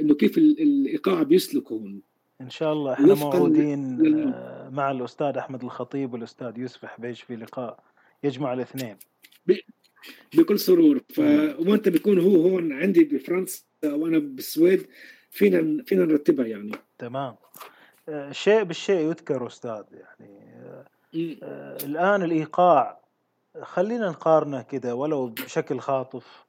إنه 0.00 0.14
كيف 0.14 0.38
الإيقاع 0.38 1.22
بيسلك 1.22 1.72
هون. 1.72 2.02
إن 2.42 2.50
شاء 2.50 2.72
الله 2.72 2.92
إحنا 2.92 3.14
موعودين. 3.14 4.32
آه، 4.34 4.68
مع 4.68 4.90
الأستاذ 4.90 5.36
أحمد 5.38 5.64
الخطيب 5.64 6.12
والأستاذ 6.12 6.58
يوسف 6.58 6.84
حبيش 6.84 7.22
في 7.22 7.36
لقاء 7.36 7.78
يجمع 8.24 8.52
الاثنين. 8.52 8.96
بكل 10.34 10.58
سرور. 10.58 11.00
ف... 11.14 11.18
وأنت 11.58 11.88
بيكون 11.88 12.18
هو 12.18 12.42
هون 12.42 12.72
عندي 12.72 13.04
بفرنسا 13.04 13.62
وأنا 13.84 14.18
بالسويد 14.18 14.86
فينا 15.30 15.82
فينا 15.84 16.04
نرتبها 16.04 16.46
يعني. 16.46 16.72
تمام. 16.98 17.36
آه، 18.08 18.32
شيء 18.32 18.62
بالشيء 18.62 19.08
يذكر 19.08 19.46
أستاذ 19.46 19.84
يعني 19.92 20.52
آه 21.42 21.76
الآن 21.84 22.22
الإيقاع 22.22 23.00
خلينا 23.62 24.08
نقارنه 24.08 24.62
كده 24.62 24.94
ولو 24.94 25.26
بشكل 25.26 25.80
خاطف. 25.80 26.44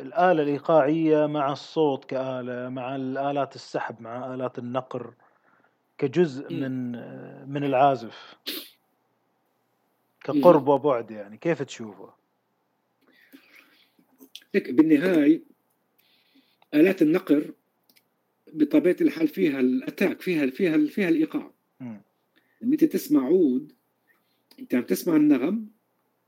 الآلة 0.00 0.42
الإيقاعية 0.42 1.26
مع 1.26 1.52
الصوت 1.52 2.04
كآلة 2.04 2.68
مع 2.68 2.96
الآلات 2.96 3.54
السحب 3.54 4.00
مع 4.00 4.34
آلات 4.34 4.58
النقر 4.58 5.14
كجزء 5.98 6.52
من 6.54 6.94
آه، 6.94 7.44
من 7.44 7.64
العازف. 7.64 8.34
كقرب 10.20 10.68
وبعد 10.68 11.10
يعني. 11.10 11.36
كيف 11.36 11.62
تشوفه؟ 11.62 12.12
لك 14.54 14.70
بالنهاية 14.70 15.42
آلات 16.74 17.02
النقر 17.02 17.52
بطبيعة 18.52 18.96
الحال 19.00 19.28
فيها 19.28 19.60
الأتاك 19.60 20.20
فيها 20.20 20.46
فيها 20.46 20.86
فيها 20.86 21.08
الإيقاع. 21.08 21.50
لما 22.60 22.72
أنت 22.72 22.84
تسمع 22.84 23.26
عود 23.26 23.72
أنت 24.58 24.74
عم 24.74 24.82
تسمع 24.82 25.16
النغم 25.16 25.66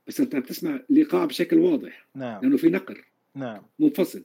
بس 0.06 0.20
أنت 0.20 0.34
عم 0.34 0.42
تسمع 0.42 0.80
الإيقاع 0.90 1.24
بشكل 1.24 1.58
واضح. 1.58 2.06
نعم. 2.14 2.42
لأنه 2.42 2.56
في 2.56 2.68
نقر. 2.68 3.04
نعم. 3.36 3.62
منفصل. 3.78 4.22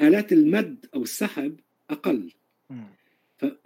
آلات 0.00 0.32
المد 0.32 0.86
أو 0.94 1.02
السحب 1.02 1.60
أقل. 1.90 2.32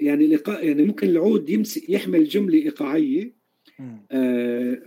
يعني 0.01 0.24
الإيقاع 0.24 0.60
يعني 0.62 0.82
ممكن 0.82 1.09
العود 1.09 1.51
يمسك 1.51 1.90
يحمل 1.90 2.24
جملة 2.24 2.59
إيقاعية. 2.59 3.39
آه 4.12 4.82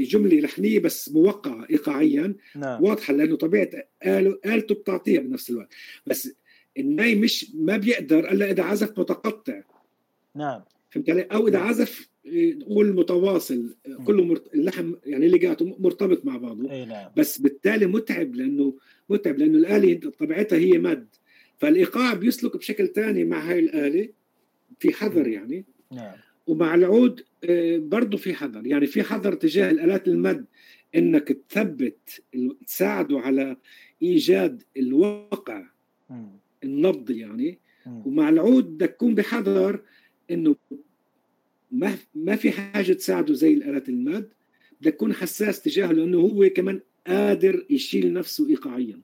جملة 0.00 0.40
لحنية 0.40 0.78
بس 0.78 1.12
موقعة 1.12 1.66
ايقاعيا. 1.70 2.34
نعم. 2.56 2.84
واضحة 2.84 3.14
لأنه 3.14 3.36
طبيعة 3.36 3.68
آله 4.06 4.38
آلته 4.46 4.74
بتعطيها 4.74 5.20
بنفس 5.20 5.50
الوقت. 5.50 5.74
بس 6.06 6.32
الناي 6.78 7.14
مش 7.14 7.54
ما 7.54 7.76
بيقدر 7.76 8.30
إلا 8.30 8.50
إذا 8.50 8.62
عزف 8.62 8.98
متقطع. 8.98 9.62
نعم. 10.34 10.62
فهمت 10.90 11.10
علي؟ 11.10 11.22
أو 11.22 11.48
إذا 11.48 11.58
عزف 11.58 12.08
نقول 12.26 12.92
متواصل. 12.92 13.76
كله 14.06 14.24
مرت... 14.24 14.54
اللحن 14.54 14.96
يعني 15.06 15.28
لقاته 15.28 15.76
مرتبط 15.78 16.24
مع 16.24 16.36
بعضه. 16.36 16.70
أي 16.70 16.84
نعم. 16.84 17.10
بس 17.16 17.38
بالتالي 17.38 17.86
متعب 17.86 18.34
لأنه 18.34 18.74
متعب 19.12 19.38
لأنه 19.38 19.58
الآلة 19.58 20.10
طبيعتها 20.10 20.58
هي 20.58 20.78
مد. 20.78 21.06
فالإيقاع 21.58 22.14
بيسلك 22.14 22.56
بشكل 22.56 22.86
ثاني 22.88 23.24
مع 23.24 23.40
هاي 23.40 23.58
الآلة 23.58 24.08
في 24.78 24.92
حذر 24.92 25.28
يعني. 25.28 25.64
نعم. 25.92 26.14
ومع 26.46 26.74
العود 26.74 27.24
آه، 27.44 27.78
برضه 27.78 28.18
في 28.18 28.34
حذر. 28.34 28.66
يعني 28.66 28.86
في 28.86 29.02
حذر 29.02 29.34
تجاه 29.34 29.70
الآلات 29.70 30.08
المد. 30.08 30.44
إنك 30.94 31.28
تثبت 31.48 32.22
تساعده 32.66 33.20
على 33.20 33.56
إيجاد 34.02 34.62
الواقع 34.76 35.66
النبض 36.64 37.10
يعني. 37.10 37.58
ومع 37.86 38.28
العود 38.28 38.64
بدك 38.64 38.90
تكون 38.90 39.14
بحذر 39.14 39.82
إنه 40.30 40.56
ما 41.70 41.94
ما 42.14 42.36
في 42.36 42.50
حاجة 42.50 42.92
تساعده 42.92 43.34
زي 43.34 43.54
الآلات 43.54 43.88
المد. 43.88 44.32
بدك 44.80 44.92
تكون 44.94 45.12
حساس 45.12 45.62
تجاهه 45.62 45.92
لأنه 45.92 46.18
هو 46.18 46.48
كمان 46.48 46.80
قادر 47.06 47.66
يشيل 47.70 48.12
نفسه 48.12 48.48
ايقاعيا. 48.48 49.00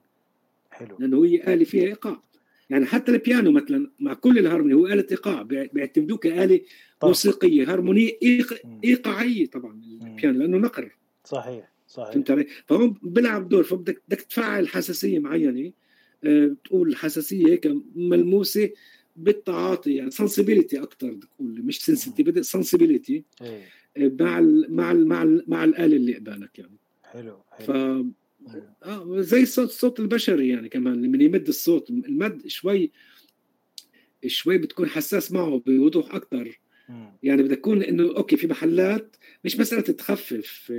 حلو. 0.71 0.97
لأنه 0.99 1.25
هي 1.25 1.53
آلة 1.53 1.65
فيها 1.65 1.83
إيقاع. 1.83 2.23
يعني 2.69 2.85
حتى 2.85 3.11
البيانو 3.11 3.51
مثلا 3.51 3.91
مع 3.99 4.13
كل 4.13 4.39
الهارموني 4.39 4.73
هو 4.73 4.87
آلة 4.87 5.07
إيقاع. 5.11 5.41
بيعتمدوه 5.41 6.17
كآلة 6.17 6.61
طبعا. 6.99 7.09
موسيقية 7.09 7.73
هارمونية 7.73 8.17
إيق... 8.23 8.61
إيقاعية 8.83 9.45
طبعا 9.45 9.81
البيانو 10.03 10.39
لأنه 10.39 10.57
نقر. 10.57 10.97
صحيح 11.25 11.71
صحيح. 11.87 12.13
فهمت 12.13 12.31
علي؟ 12.31 12.47
فهون 12.65 12.95
بيلعب 13.03 13.49
دور. 13.49 13.63
فبدك 13.63 14.01
بدك 14.07 14.21
تفعل 14.21 14.67
حساسية 14.67 15.19
معينة 15.19 15.71
أه 16.23 16.55
تقول 16.63 16.89
الحساسيه 16.89 17.47
هيك 17.47 17.71
ملموسة 17.95 18.69
بالتعاطي 19.15 19.95
يعني 19.95 20.11
sensibility 20.11 20.81
أكثر 20.81 21.13
تقول 21.13 21.61
مش 21.61 21.85
sensitivity 21.85 22.43
sensibility 22.43 23.23
مع 23.97 24.39
ال 24.39 24.75
مع 24.75 24.91
ال 24.91 25.07
مع 25.07 25.23
ال 25.23 25.43
مع 25.47 25.63
الآلة 25.63 25.95
اللي 25.95 26.15
قبالك 26.15 26.59
يعني. 26.59 26.78
حلو 27.13 27.43
حلو. 27.51 27.65
ف 27.65 27.71
آه 28.83 29.21
زي 29.21 29.41
الصوت 29.41 29.69
الصوت 29.69 29.99
البشري 29.99 30.49
يعني 30.49 30.69
كمان 30.69 31.01
لما 31.01 31.23
يمد 31.23 31.47
الصوت. 31.47 31.89
المد 31.89 32.47
شوي 32.47 32.91
شوي 34.27 34.57
بتكون 34.57 34.89
حساس 34.89 35.31
معه 35.31 35.63
بوضوح 35.65 36.15
أكثر 36.15 36.59
يعني 37.23 37.43
بدك 37.43 37.57
تكون 37.57 37.83
إنه 37.83 38.03
okay 38.03 38.37
في 38.37 38.47
محلات 38.47 39.15
مش 39.45 39.59
مسألة 39.59 39.81
تخفف 39.81 40.73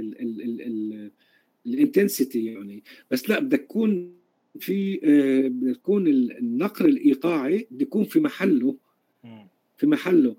ال 1.67 1.75
intensity 1.75 2.45
يعني 2.45 2.85
بس 3.11 3.31
لا 3.31 3.39
بدك 3.41 3.61
تكون 3.61 4.15
في 4.61 5.01
آه 5.05 5.49
بدك 5.49 5.77
تكون 5.77 6.07
النقر 6.07 6.85
الإيقاعي 6.85 7.69
بده 7.71 7.83
يكون 7.83 8.05
في 8.05 8.21
محله. 8.21 8.77
في 9.77 9.87
محله. 9.87 10.37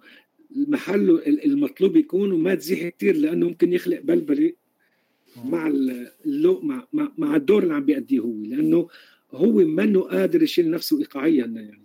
محله 0.56 1.22
المطلوب 1.28 1.96
يكون 1.96 2.32
وما 2.32 2.56
تزيح 2.56 2.90
كثير 2.90 3.16
لأنه 3.16 3.48
ممكن 3.48 3.74
يخلق 3.74 4.00
بلبلة 4.02 4.54
مع 5.46 5.68
اللو 5.68 6.62
مع, 6.62 6.88
مع 7.18 7.36
الدور 7.36 7.64
اللي 7.64 7.74
عم 7.74 7.86
بيأديه 7.86 8.20
هو 8.20 8.44
لأنه 8.44 8.88
هو 9.32 9.52
منه 9.52 10.02
قادر 10.02 10.44
يشيل 10.44 10.72
نفسه 10.72 11.00
ايقاعيا 11.00 11.46
يعني. 11.46 11.84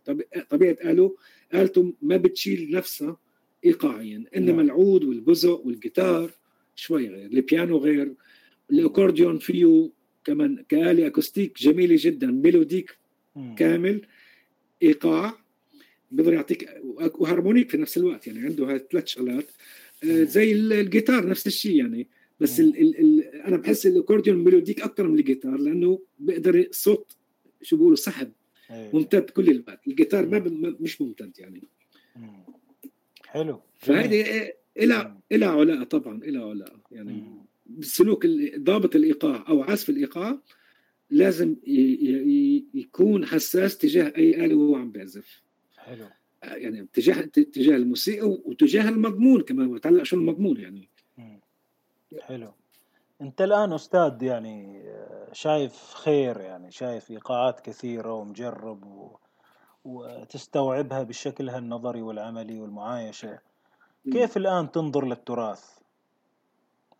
طبيعة 0.51 0.77
آله 0.85 1.17
آلته 1.55 1.95
ما 2.03 2.17
بتشيل 2.17 2.71
نفسها 2.71 3.17
ايقاعيا 3.65 4.25
إنما 4.37 4.53
نعم. 4.53 4.61
العود 4.61 5.05
والبزق 5.05 5.67
والجيتار 5.67 6.31
شوي 6.75 7.09
غير 7.09 7.27
البيانو 7.27 7.79
غير 7.79 8.15
الأكورديون 8.71 9.39
فيه 9.39 9.91
كمان 10.25 10.65
كآلة 10.69 11.07
acoustic 11.07 11.59
جميلة 11.59 11.97
جدا 11.99 12.27
melodic 12.27 12.99
كامل 13.57 14.07
إيقاع 14.83 15.39
بيقدر 16.11 16.33
يعطيك 16.33 16.69
و 16.95 17.03
harmonic 17.03 17.71
في 17.71 17.77
نفس 17.77 17.99
الوقت 17.99 18.27
يعني 18.27 18.41
عنده 18.41 18.71
هاي 18.71 18.87
ثلاث 18.93 19.07
شغلات 19.07 19.47
آه، 20.05 20.25
زي 20.25 20.53
الجيتار 20.53 21.29
نفس 21.29 21.47
الشيء 21.47 21.77
يعني 21.77 22.09
بس 22.41 22.61
ال 22.61 22.81
ال 22.81 22.99
ال 22.99 23.26
أنا 23.47 23.57
بحس 23.57 23.87
الأكورديون 23.87 24.45
melodic 24.45 24.81
أكثر 24.81 25.09
من 25.09 25.19
الجيتار 25.19 25.57
لأنه 25.57 26.01
بيقدر 26.19 26.55
الصوت 26.55 27.17
شو 27.63 27.77
بيقولوا 27.77 27.97
سحب 27.97 28.33
أيه. 28.71 28.91
ممتد 28.95 29.31
كل 29.31 29.51
الوقت. 29.51 29.89
الجيتار 29.89 30.27
ما 30.27 30.77
مش 30.81 31.01
ممتد 31.01 31.39
يعني. 31.39 31.63
حلو. 33.27 33.61
فهذه 33.79 34.51
إلى 34.77 35.17
إلى 35.33 35.45
علاقة 35.45 35.85
طبعا 35.85 36.23
إلى 36.23 36.39
علاقة 36.39 36.81
يعني 36.91 37.25
سلوك 37.81 38.27
ضابط 38.57 38.97
الإيقاع 38.97 39.45
أو 39.49 39.63
عزف 39.63 39.91
الإيقاع 39.91 40.39
لازم 41.11 41.57
يكون 42.75 43.27
حساس 43.27 43.79
تجاه 43.79 44.13
أي 44.17 44.45
آلة 44.45 44.55
وهو 44.55 44.77
عم 44.77 44.91
بيعزف. 44.91 45.43
حلو. 45.77 46.07
يعني 46.43 46.87
تجاه 46.93 47.21
تجاه 47.21 47.77
الموسيقى 47.77 48.29
وتجاه 48.29 48.89
المضمون 48.89 49.41
كمان. 49.41 49.75
بتعلق 49.75 50.03
شو 50.03 50.17
المضمون 50.17 50.61
يعني. 50.61 50.89
حلو. 52.21 52.53
انت 53.21 53.43
الآن 53.43 53.73
أستاذ 53.73 54.23
يعني 54.23 54.83
شايف 55.33 55.95
خير 55.95 56.41
يعني 56.41 56.71
شايف 56.71 57.11
إيقاعات 57.11 57.61
كثيرة 57.61 58.13
ومجرب 58.13 58.85
و... 58.87 59.17
وتستوعبها 59.85 61.03
بشكلها 61.03 61.59
النظري 61.59 62.03
والعملي 62.03 62.61
والمعايشة. 62.61 63.39
كيف 64.13 64.37
الآن 64.37 64.71
تنظر 64.73 65.05
للتراث؟ 65.05 65.79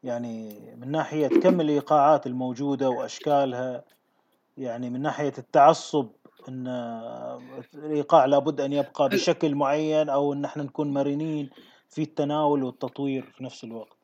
يعني 0.03 0.59
من 0.77 0.91
ناحية 0.91 1.29
كم 1.29 1.61
الإيقاعات 1.61 2.27
الموجودة 2.27 2.91
وأشكالها؟ 2.91 3.85
يعني 4.59 4.91
من 4.91 5.03
ناحية 5.03 5.33
التعصب 5.39 6.09
إن 6.49 6.67
الإيقاع 7.75 8.25
لابد 8.25 8.61
أن 8.61 8.73
يبقى 8.73 9.09
بشكل 9.09 9.55
معين 9.55 10.09
أو 10.09 10.33
إن 10.33 10.45
إحنا 10.45 10.63
نكون 10.63 10.93
مرنين 10.95 11.51
في 11.89 12.03
التناول 12.03 12.63
والتطوير 12.65 13.23
في 13.23 13.45
نفس 13.45 13.65
الوقت. 13.65 13.96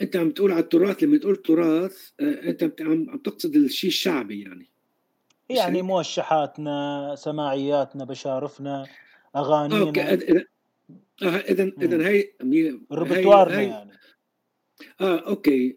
انت 0.00 0.16
عم 0.16 0.30
تقول 0.30 0.52
على 0.52 0.60
التراث 0.60 1.02
لما 1.02 1.18
تقول 1.18 1.36
تراث 1.36 2.10
آه، 2.20 2.48
انت 2.50 2.80
عم 2.80 3.18
تقصد 3.18 3.56
الشيء 3.56 3.90
الشعبي 3.90 4.42
يعني. 4.42 4.70
يعني 5.50 5.82
موشحاتنا 5.82 7.14
سماعياتنا 7.18 8.04
بشارفنا 8.04 8.86
أغانينا. 9.36 9.80
أوكي 9.80 10.00
اذا 10.00 10.44
اذا 11.22 11.72
اذا 11.82 12.08
هي 12.08 12.30
ريبرتوارنا 12.92 13.60
يعني. 13.60 13.92
آه 15.00 15.18
okay. 15.18 15.76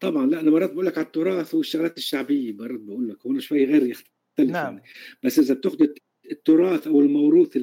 طبعا 0.00 0.26
لا 0.26 0.40
أنا 0.40 0.50
مرات 0.50 0.72
بقول 0.72 0.86
لك 0.86 0.98
على 0.98 1.06
التراث 1.06 1.54
والشغلات 1.54 1.98
الشعبية 1.98 2.52
مرات 2.52 2.80
بقول 2.80 3.08
لك 3.08 3.26
هون 3.26 3.40
شوي 3.40 3.64
غير 3.64 3.86
يختلف 3.86 4.10
نعم. 4.38 4.74
يعني. 4.74 4.82
بس 5.22 5.38
إذا 5.38 5.54
بتأخذ 5.54 5.86
التراث 6.30 6.86
أو 6.86 7.00
الموروث 7.00 7.56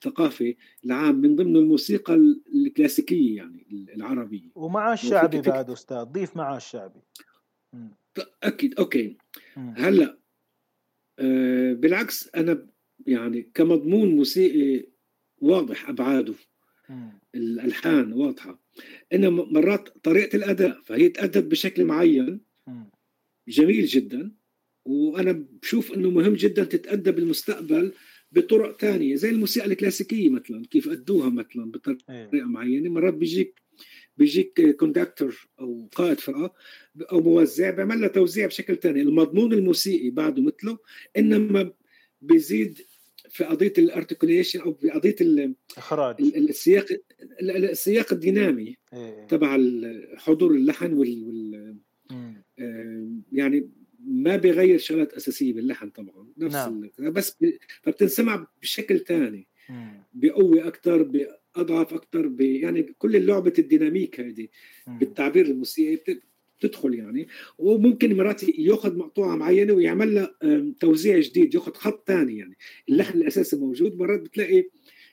الثقافي 0.00 0.56
العام 0.84 1.14
من 1.14 1.36
ضمن 1.36 1.56
الموسيقى 1.56 2.14
الكلاسيكية 2.54 3.36
يعني 3.36 3.66
العربية. 3.94 4.50
ومع 4.54 4.92
الشعبي 4.92 5.40
بعد 5.40 5.70
أستاذ 5.70 6.02
ضيف 6.04 6.36
مع 6.36 6.56
الشعبي. 6.56 7.00
أكيد 8.42 8.78
okay. 8.78 9.16
هلأ 9.56 10.18
آه 11.18 11.72
بالعكس 11.72 12.30
أنا 12.34 12.66
يعني 13.06 13.50
كمضمون 13.54 14.16
موسيقي 14.16 14.86
واضح 15.38 15.88
أبعاده. 15.88 16.34
الألحان 17.34 18.12
واضحة. 18.12 18.58
انما 19.12 19.44
مرات 19.44 19.88
طريقة 19.88 20.36
الأداء 20.36 20.80
فهي 20.82 21.08
تأدت 21.08 21.44
بشكل 21.44 21.84
معين. 21.84 22.40
جميل 23.48 23.86
جدا. 23.86 24.32
وأنا 24.84 25.44
بشوف 25.62 25.92
إنه 25.92 26.10
مهم 26.10 26.34
جدا 26.34 26.64
تتأدى 26.64 27.12
بالمستقبل 27.12 27.92
بطرق 28.32 28.76
تانية 28.76 29.14
زي 29.14 29.30
الموسيقى 29.30 29.66
الكلاسيكية 29.66 30.28
مثلا 30.28 30.62
كيف 30.70 30.88
أدوها 30.88 31.28
مثلا 31.28 31.70
بطريقة 31.70 32.04
أيه. 32.10 32.42
معينة 32.44 32.90
مرات 32.90 33.14
بيجيك 33.14 33.60
بيجيك 34.16 34.76
كوندكتور 34.76 35.48
أو 35.60 35.88
قائد 35.94 36.20
فرقة 36.20 36.54
أو 37.12 37.20
موزع 37.20 37.70
بيعمل 37.70 38.00
لها 38.00 38.08
توزيع 38.08 38.46
بشكل 38.46 38.76
تاني 38.76 39.02
المضمون 39.02 39.52
الموسيقي 39.52 40.10
بعده 40.10 40.42
مثله 40.42 40.78
إنما 41.16 41.72
بيزيد 42.22 42.78
في 43.30 43.44
قضية 43.44 43.72
الارتكوليشن 43.78 44.60
أو 44.60 44.74
في 44.74 44.90
قضية 44.90 45.16
الاخراج 45.20 46.16
السياق 46.20 46.86
السياق 47.42 48.12
الدينامي 48.12 48.76
إيه. 48.92 49.26
تبع 49.26 49.58
حضور 50.16 50.50
اللحن 50.50 50.92
وال, 50.92 51.24
وال 51.24 51.76
يعني 53.32 53.68
ما 54.06 54.36
بيغير 54.36 54.78
شغلات 54.78 55.12
أساسية 55.12 55.52
باللحن 55.52 55.90
طبعا 55.90 56.26
نفس 56.38 56.54
نعم. 56.54 56.90
بس 56.98 57.36
فبتنسمع 57.82 58.46
بشكل 58.62 58.98
ثاني 58.98 59.46
بقوة 60.12 60.68
أكثر 60.68 61.02
بأضعف 61.02 61.94
أكثر 61.94 62.34
يعني 62.40 62.82
كل 62.82 63.16
اللعبة 63.16 63.52
الديناميك 63.58 64.20
هذه 64.20 64.48
بالتعبير 64.86 65.46
الموسيقي 65.46 66.20
بتدخل 66.58 66.94
يعني. 66.94 67.28
وممكن 67.58 68.16
مرات 68.16 68.58
يأخذ 68.58 68.96
مقطوعة 68.96 69.36
معينة 69.36 69.72
ويعمل 69.72 70.14
لها 70.14 70.34
توزيع 70.80 71.18
جديد 71.18 71.54
يأخذ 71.54 71.72
خط 71.72 72.08
ثاني 72.08 72.38
يعني. 72.38 72.56
اللحن 72.88 73.18
الأساسي 73.18 73.56
موجود. 73.56 73.98
مرات 73.98 74.20
بتلاقي 74.20 74.68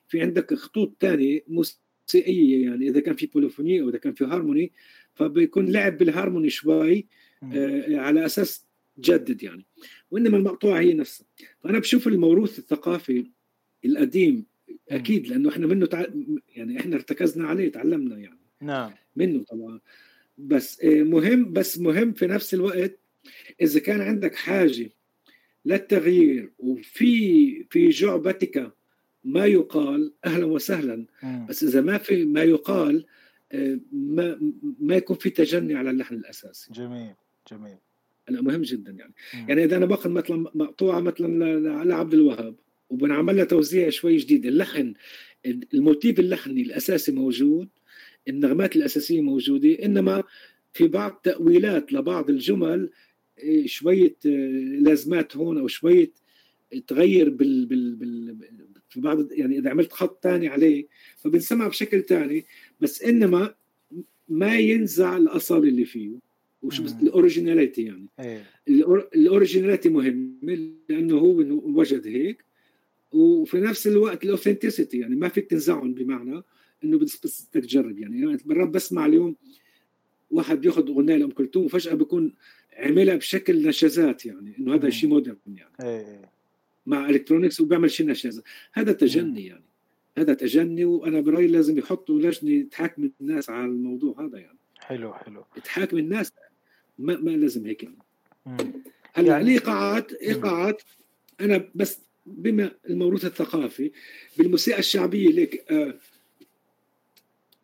في 0.07 0.22
عندك 0.22 0.53
خطوط 0.53 0.95
ثانية 0.99 1.43
موسيقية 1.47 2.65
يعني 2.65 2.89
إذا 2.89 2.99
كان 2.99 3.15
في 3.15 3.26
polyphony 3.26 3.82
أو 3.81 3.89
إذا 3.89 3.97
كان 3.97 4.14
في 4.14 4.26
هارموني 4.26 4.72
فبيكون 5.14 5.72
لعب 5.72 5.97
بالهارموني 5.97 6.49
شوي 6.49 7.07
آه 7.43 7.95
على 7.95 8.26
أساس 8.26 8.66
جدد 8.99 9.44
يعني 9.44 9.65
وإنما 10.11 10.38
المقطوعة 10.38 10.80
هي 10.80 10.94
نفسها. 10.94 11.28
فأنا 11.64 11.80
بشوف 11.80 12.07
الموروث 12.07 12.60
الثقافي 12.60 13.32
القديم 13.86 14.45
أكيد 14.90 15.28
لأنه 15.28 15.49
إحنا 15.49 15.68
منه 15.68 15.86
تع... 15.86 16.06
يعني 16.56 16.80
إحنا 16.80 16.95
ارتكزنا 16.95 17.48
عليه 17.48 17.72
تعلمنا 17.72 18.18
يعني. 18.18 18.40
نعم. 18.61 18.91
منه 19.15 19.44
طبعا. 19.44 19.80
بس 20.38 20.82
آه، 20.84 21.03
مهم 21.03 21.53
بس 21.53 21.80
مهم 21.80 22.14
في 22.14 22.28
نفس 22.28 22.53
الوقت 22.53 22.99
إذا 23.61 23.80
كان 23.80 24.02
عندك 24.02 24.36
حاجة 24.36 24.90
للتغيير 25.65 26.52
وفي 26.60 27.64
في 27.69 27.90
جعبتك 27.90 28.74
ما 29.24 29.45
يقال 29.45 30.14
أهلا 30.26 30.45
وسهلا 30.45 31.06
بس 31.49 31.64
إذا 31.64 31.82
ما 31.82 31.98
في 31.98 32.26
ما 32.26 32.44
يقال 32.44 33.06
آه، 33.52 33.80
ما 33.91 34.53
ما 34.80 34.95
يكون 34.95 35.18
في 35.18 35.30
تجني 35.30 35.76
على 35.76 35.90
اللحن 35.90 36.15
الأساسي. 36.15 36.74
جميل 36.74 37.14
جميل. 37.52 37.78
هلا 38.30 38.41
مهم 38.41 38.62
جدا 38.62 38.91
يعني. 38.91 39.14
يعني 39.49 39.64
إذا 39.64 39.78
أنا 39.78 39.86
باخذ 39.86 40.10
مثلا 40.10 40.52
مقطوعة 40.56 40.99
مثلا 40.99 41.84
لعبد 41.84 42.14
الوهاب 42.14 42.56
وبنعمل 42.90 43.36
لها 43.36 43.45
توزيع 43.45 43.90
شوي 43.90 44.18
جديد. 44.18 44.45
اللحن 44.45 44.94
الموتيف 45.74 46.20
اللحني 46.20 46.62
الأساسي 46.62 47.12
موجود 47.12 47.70
النغمات 48.28 48.76
الأساسية 48.76 49.22
موجودة 49.22 49.86
إنما 49.86 50.24
في 50.74 50.88
بعض 50.88 51.22
تأويلات 51.24 51.94
لبعض 51.94 52.30
الجمل 52.30 52.90
إيه، 53.40 53.68
شوية 53.68 54.16
آه، 54.26 54.30
لازمات 54.82 55.38
هون 55.38 55.58
أو 55.58 55.68
شوية 55.68 56.12
تغير 56.88 57.30
بال, 57.30 57.66
بال, 57.66 57.95
بال 57.95 58.38
في 58.90 59.02
بعض 59.02 59.32
يعني 59.32 59.58
إذا 59.60 59.70
عملت 59.70 59.94
خط 59.94 60.24
ثاني 60.24 60.48
عليه 60.48 60.88
فبنسمع 61.18 61.68
بشكل 61.68 62.04
ثاني 62.04 62.45
بس 62.82 63.02
إنما 63.04 63.56
ما 64.30 64.58
ينزع 64.58 65.18
الأصل 65.18 65.58
اللي 65.58 65.86
فيه. 65.86 66.27
وشو 66.62 66.84
الأوريجيناليتي 66.84 67.84
يعني. 67.84 68.06
إيه. 68.20 68.44
ال 69.15 69.22
originality 69.22 69.90
مهم 69.90 70.40
لأنه 70.90 71.18
هو 71.18 71.38
وجد 71.80 72.08
هيك 72.08 72.44
وفي 73.12 73.60
نفس 73.60 73.88
الوقت 73.88 74.24
ال 74.24 74.29
authenticity 74.29 74.99
يعني 75.00 75.16
ما 75.16 75.28
فيك 75.30 75.50
تنزعهم 75.50 75.94
بمعنى 75.94 76.44
إنه 76.84 76.98
بس 76.98 77.48
بدك 77.56 77.66
تجرب 77.66 78.00
يعني. 78.00 78.26
مرات 78.26 78.48
يعني 78.48 78.66
بسمع 78.66 79.06
اليوم 79.06 79.36
واحد 80.32 80.62
بياخذ 80.62 80.90
أغنية 80.90 81.16
لأم 81.16 81.32
كلثوم 81.32 81.66
وفجأة 81.66 81.94
بيكون 81.94 82.34
عملها 82.78 83.16
بشكل 83.16 83.68
نشازات 83.68 84.26
يعني 84.26 84.58
إنه 84.60 84.76
هذا 84.76 84.90
شيء 84.90 85.10
modern 85.10 85.38
يعني. 85.48 85.74
إيه, 85.82 86.00
إيه. 86.00 86.32
مع 86.86 87.10
electronics 87.10 87.61
وبيعمل 87.62 87.92
شيء 87.92 88.08
نشازة. 88.08 88.44
هذا 88.74 88.92
تجني 88.92 89.46
يعني. 89.46 89.64
هذا 90.18 90.34
تجني 90.34 90.86
وأنا 90.86 91.22
برأيي 91.22 91.48
لازم 91.48 91.78
يحطوا 91.78 92.20
لجنة 92.20 92.64
تحاكم 92.64 93.10
الناس 93.22 93.50
على 93.50 93.66
الموضوع 93.66 94.26
هذا 94.26 94.40
يعني. 94.40 94.58
حلو 94.80 95.14
حلو. 95.14 95.44
تحاكم 95.64 95.98
الناس 95.98 96.32
ما, 96.99 97.18
ما 97.18 97.30
لازم 97.30 97.65
هيك. 97.65 97.90
هلا 99.14 99.28
يعني... 99.28 99.44
الايقاعات 99.44 100.14
ايقاعات 100.14 100.82
أنا 101.41 101.69
بس 101.76 101.99
بما 102.26 102.72
الموروث 102.90 103.26
الثقافي 103.26 103.91
بالموسيقى 104.38 104.80
الشعبية 104.80 105.30
ليك 105.30 105.72
آه 105.72 105.99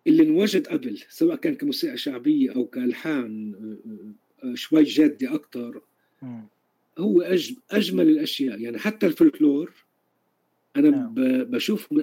اللي 0.07 0.23
انوجد 0.23 0.67
قبل 0.67 0.99
سواء 1.09 1.35
كان 1.35 1.55
كموسيقى 1.55 1.97
شعبية 1.97 2.55
أو 2.55 2.65
كألحان 2.65 3.53
آه، 3.53 4.47
آه، 4.47 4.55
شوي 4.55 4.83
جادة 4.83 5.35
أكثر 5.35 5.81
هو 6.97 7.21
أجمل 7.71 8.09
الأشياء. 8.09 8.59
يعني 8.59 8.79
حتى 8.79 9.05
الفلكلور 9.05 9.71
أنا 10.75 10.89
نعم. 10.89 11.13
بشوف 11.43 11.93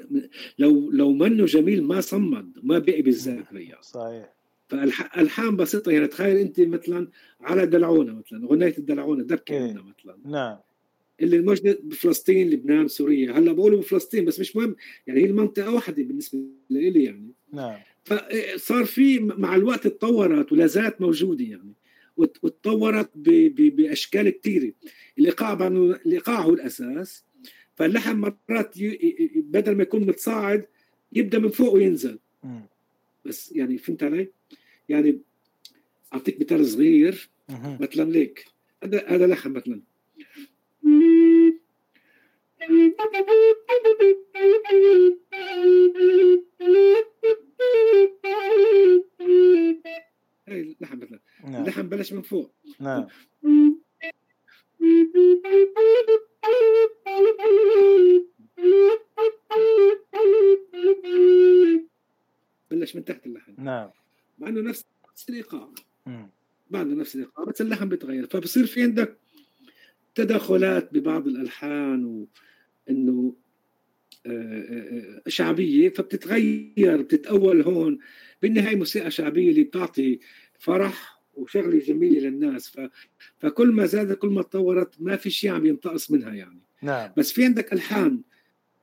لو 0.58 0.90
لو 0.90 1.12
منه 1.12 1.44
جميل 1.44 1.84
ما 1.84 2.00
صمد 2.00 2.52
ما 2.62 2.78
بقي 2.78 3.02
بالذاكره 3.02 3.58
يعني 3.58 3.82
صحيح. 3.82 4.39
فالحان 4.70 5.56
بسيطة 5.56 5.92
يعني 5.92 6.06
تخيل 6.06 6.36
أنت 6.36 6.60
مثلا 6.60 7.08
على 7.40 7.66
دلعونة 7.66 8.12
مثلا 8.12 8.44
أغنية 8.44 8.74
الدلعونة 8.78 9.24
دبكة 9.24 9.54
إيه. 9.54 9.72
مثلا. 9.72 10.16
نعم. 10.24 10.56
اللي 11.20 11.38
موجوده 11.38 11.78
بفلسطين 11.82 12.50
لبنان 12.50 12.88
سوريا. 12.88 13.32
هلأ 13.32 13.52
بقولوا 13.52 13.78
بفلسطين 13.78 14.24
بس 14.24 14.40
مش 14.40 14.56
مهم 14.56 14.76
يعني 15.06 15.20
هي 15.20 15.24
المنطقة 15.24 15.74
واحدة 15.74 16.02
بالنسبة 16.02 16.38
لي 16.70 17.04
يعني. 17.04 17.30
نعم. 17.52 17.78
فصار 18.04 18.84
في 18.84 19.18
مع 19.18 19.56
الوقت 19.56 19.86
تطورت 19.86 20.52
ولا 20.52 20.66
زالت 20.66 21.00
موجودة 21.00 21.44
يعني 21.44 21.74
وتطورت 22.16 23.10
بأشكال 23.16 24.30
كثيره 24.30 24.72
الايقاع 25.18 25.66
الايقاع 25.66 26.40
هو 26.40 26.54
الأساس 26.54 27.24
فاللحم 27.74 28.16
مرات 28.16 28.74
بدل 29.36 29.76
ما 29.76 29.82
يكون 29.82 30.06
متصاعد 30.06 30.66
يبدأ 31.12 31.38
من 31.38 31.48
فوق 31.48 31.74
وينزل. 31.74 32.18
بس 33.24 33.52
يعني 33.52 33.78
فهمت 33.78 34.02
علي؟ 34.02 34.28
يعني 34.90 35.20
أعطيك 36.14 36.40
مثال 36.40 36.66
صغير. 36.66 37.30
مثلا 37.80 38.10
ليك. 38.10 38.46
هذا 38.84 39.08
هذا 39.08 39.26
لحم 39.26 39.52
مثلا. 39.52 39.82
هاي 50.48 50.60
اللحم 50.60 50.98
مثلا. 50.98 51.20
نعم. 51.44 51.62
اللحم 51.62 51.88
بلش 51.88 52.12
من 52.12 52.22
فوق. 52.22 52.52
نعم. 52.80 53.06
بلش 62.70 62.96
من 62.96 63.04
تحت 63.04 63.26
اللحم. 63.26 63.52
نعم. 63.58 63.90
مع 64.40 64.48
إنه 64.48 64.60
نفس 64.60 64.84
الايقاع 65.28 65.70
بعده 66.70 66.94
نفس 66.94 67.14
الايقاع 67.14 67.44
بس 67.44 67.60
اللحم 67.60 67.88
بيتغير. 67.88 68.26
فبصير 68.26 68.66
في 68.66 68.82
عندك 68.82 69.18
تدخلات 70.14 70.94
ببعض 70.94 71.28
الألحان 71.28 72.26
وانه 72.88 73.34
آه، 74.26 74.30
آه، 74.30 75.20
آه، 75.26 75.28
شعبية 75.28 75.88
فبتتغير 75.88 77.02
بتتأول 77.02 77.62
هون. 77.62 77.98
بالنهاية 78.42 78.76
موسيقى 78.76 79.10
شعبية 79.10 79.50
اللي 79.50 79.62
بتعطي 79.62 80.18
فرح 80.58 81.20
وشغلة 81.34 81.78
جميلة 81.78 82.28
للناس. 82.28 82.68
ف... 82.68 82.80
فكل 83.38 83.72
ما 83.72 83.86
زادت 83.86 84.18
كل 84.18 84.28
ما 84.28 84.42
تطورت 84.42 84.94
ما 85.00 85.16
في 85.16 85.30
شيء 85.30 85.50
عم 85.50 85.66
ينتقص 85.66 86.10
منها 86.10 86.34
يعني. 86.34 86.60
نعم. 86.82 87.10
بس 87.16 87.32
في 87.32 87.44
عندك 87.44 87.72
ألحان 87.72 88.22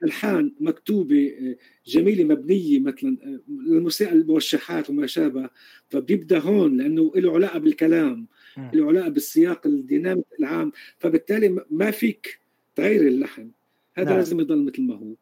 الحان 0.03 0.53
مكتوبة 0.59 1.55
جميلة 1.87 2.23
مبنية 2.23 2.79
مثلا 2.79 3.17
الموسيقى 3.49 4.13
الموشحات 4.13 4.89
وما 4.89 5.07
شابه. 5.07 5.49
فبيبدأ 5.89 6.39
هون 6.39 6.77
لأنه 6.77 7.11
له 7.15 7.33
علاقة 7.33 7.59
بالكلام 7.59 8.27
له 8.73 8.87
علاقة 8.87 9.09
بالسياق 9.09 9.67
الدينامي 9.67 10.23
العام. 10.39 10.71
فبالتالي 10.97 11.65
ما 11.71 11.91
فيك 11.91 12.39
تغير 12.75 13.07
اللحن. 13.07 13.51
هذا 13.93 14.09
نعم. 14.09 14.17
لازم 14.17 14.39
يضل 14.39 14.65
مثل 14.65 14.81
ما 14.81 14.95
هو 14.95 15.15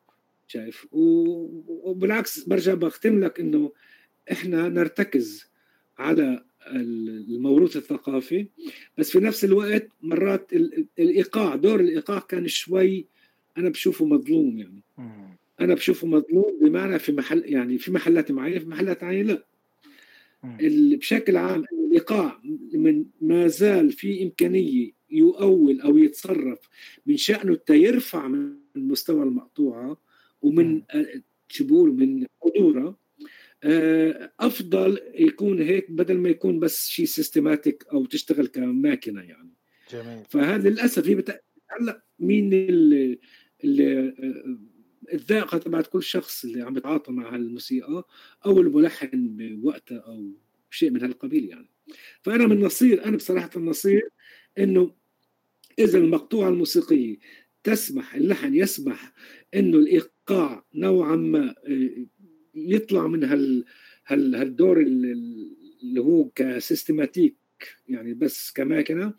شايف. 0.48 0.88
وبالعكس 0.92 2.44
برجع 2.44 2.74
بختم 2.74 3.24
لك 3.24 3.40
إنه 3.40 3.72
إحنا 4.32 4.70
نرتكز 4.70 5.50
على 5.98 6.46
الموروث 6.68 7.78
الثقافي. 7.78 8.48
بس 8.98 9.12
في 9.12 9.20
نفس 9.20 9.46
الوقت 9.46 9.88
مرات 10.02 10.54
الإيقاع 11.00 11.56
دور 11.56 11.80
الإيقاع 11.80 12.20
كان 12.20 12.48
شوي 12.48 13.06
أنا 13.58 13.70
بشوفه 13.70 14.06
مظلوم 14.06 14.58
يعني. 14.58 14.84
أنا 15.62 15.74
بشوفه 15.74 16.08
مظلوم 16.08 16.60
بمعنى 16.62 17.00
في 17.00 17.12
محل 17.12 17.44
يعني 17.46 17.78
في 17.78 17.92
محلات 17.92 18.32
معينة 18.32 18.60
في 18.60 18.66
محلات 18.66 19.04
معينه 19.04 19.34
لا. 19.34 19.46
بشكل 20.98 21.38
عام 21.38 21.64
الايقاع 21.74 22.42
من 22.74 23.06
ما 23.22 23.48
زال 23.48 23.92
في 23.92 24.24
إمكانية 24.24 24.92
يؤول 25.12 25.82
أو 25.82 25.98
يتصرف 25.98 26.60
من 27.06 27.18
شأنه 27.18 27.58
يرفع 27.70 28.28
من 28.28 28.56
مستوى 28.76 29.24
المقطوعة 29.24 29.98
ومن 30.42 30.82
شو 31.50 31.68
بقول 31.68 31.94
من 31.94 32.26
حضورها 32.44 32.96
آه، 33.64 34.32
أفضل 34.40 35.00
يكون 35.14 35.62
هيك 35.62 35.92
بدل 35.92 36.18
ما 36.18 36.30
يكون 36.30 36.60
بس 36.60 36.88
شيء 36.88 37.06
سيستماتيك 37.06 37.86
أو 37.94 38.06
تشتغل 38.06 38.48
كماكينة 38.48 39.22
يعني. 39.22 39.50
جميل. 39.92 40.24
فهذا 40.30 40.70
للأسف 40.70 41.08
هي 41.08 41.16
بت... 41.16 41.42
هلأ 41.68 42.04
مين 42.20 42.50
اللي, 43.64 44.00
اللي 44.00 44.40
آه، 45.10 45.14
الذائقة 45.14 45.58
تبعت 45.58 45.88
كل 45.88 46.04
شخص 46.04 46.46
اللي 46.46 46.62
عم 46.62 46.78
يتعاطى 46.78 47.12
مع 47.12 47.36
هالموسيقى 47.36 48.08
أو 48.46 48.60
الملحن 48.60 49.38
بوقتها 49.40 49.98
أو 49.98 50.32
شيء 50.70 50.90
من 50.92 51.04
هالقبيل 51.04 51.50
يعني. 51.50 51.70
فأنا 52.22 52.48
من 52.48 52.60
نصير 52.60 53.06
أنا 53.06 53.18
بصراحة 53.18 53.50
النصير 53.56 54.10
إنه 54.58 54.96
إذا 55.80 55.98
المقطوعة 55.98 56.50
الموسيقية 56.50 57.18
تسمح 57.64 58.16
اللحن 58.16 58.56
يسمح 58.56 59.14
إنه 59.56 59.78
الإيقاع 59.78 60.66
نوعا 60.74 61.16
ما 61.16 61.56
آه، 61.68 62.06
يطلع 62.56 63.08
من 63.08 63.24
هال 63.24 63.66
هال 64.08 64.36
هالدور 64.36 64.82
اللي 64.82 66.02
هو 66.02 66.30
كسيستماتيك 66.30 67.36
يعني 67.88 68.14
بس 68.14 68.52
كماكنة 68.52 69.14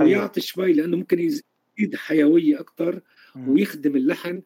ويعطي 0.00 0.40
شوي 0.40 0.72
لأنه 0.72 0.96
ممكن 0.96 1.18
يزيد 1.18 1.96
حيوية 1.96 2.60
أكثر 2.60 3.00
ويخدم 3.48 3.96
اللحن 3.96 4.42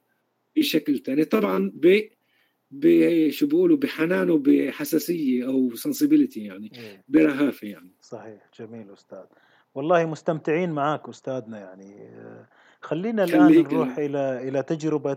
بشكل 0.57 0.99
ثاني 0.99 1.25
طبعا 1.25 1.73
ب 1.75 2.09
شو 3.31 3.47
بيقولوا 3.47 3.77
بحنان 3.77 4.31
وبحساسية 4.31 5.47
أو 5.47 5.75
سنسيبيليتي 5.75 6.45
يعني 6.45 6.73
إيه. 6.75 7.05
برهافه 7.09 7.67
يعني. 7.69 7.91
صحيح 8.01 8.51
جميل 8.59 8.93
أستاذ. 8.93 9.25
والله 9.75 10.07
مستمتعين 10.07 10.73
معك 10.73 11.09
أستاذنا 11.09 11.59
يعني. 11.59 12.11
خلينا 12.81 13.25
الآن 13.25 13.63
نروح 13.63 13.99
إلى 13.99 14.49
إلى 14.49 14.63
تجربة 14.63 15.17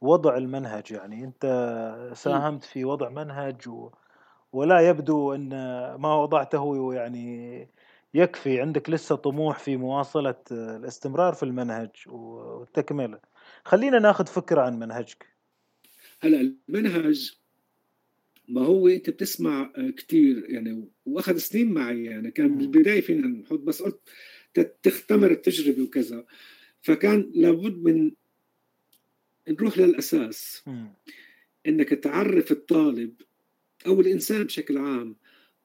وضع 0.00 0.36
المنهج 0.36 0.90
يعني. 0.90 1.24
أنت 1.24 1.44
ساهمت 2.14 2.64
في 2.64 2.84
وضع 2.84 3.08
منهج 3.08 3.68
و 3.68 3.90
ولا 4.52 4.80
يبدو 4.88 5.34
أن 5.34 5.48
ما 5.94 6.14
وضعته 6.14 6.94
يعني 6.94 7.68
يكفي 8.14 8.60
عندك 8.60 8.90
لسه 8.90 9.14
طموح 9.14 9.58
في 9.58 9.76
مواصلة 9.76 10.42
الاستمرار 10.52 11.32
في 11.34 11.42
المنهج 11.42 11.90
والتكملة. 12.06 13.20
خلينا 13.64 13.98
ناخذ 13.98 14.26
فكرة 14.26 14.60
عن 14.60 14.78
منهجك. 14.78 15.26
هلا 16.20 16.54
المنهج 16.68 17.38
ما 18.48 18.60
هو 18.60 18.88
أنت 18.88 19.10
بتسمع 19.10 19.72
كثير 19.96 20.50
يعني 20.50 20.88
وأخذ 21.06 21.36
سنين 21.36 21.72
معي 21.72 22.04
يعني 22.04 22.30
كان 22.30 22.58
بالبداية 22.58 23.00
فينا 23.00 23.26
نحط 23.26 23.58
بس 23.58 23.82
قلت 23.82 24.00
تختمر 24.82 25.30
التجربة 25.30 25.82
وكذا. 25.82 26.24
فكان 26.80 27.32
لابد 27.34 27.82
من 27.82 28.12
نروح 29.48 29.78
للأساس. 29.78 30.64
إنك 31.66 31.88
تعرف 31.88 32.52
الطالب 32.52 33.14
أو 33.86 34.00
الإنسان 34.00 34.44
بشكل 34.44 34.78
عام 34.78 35.16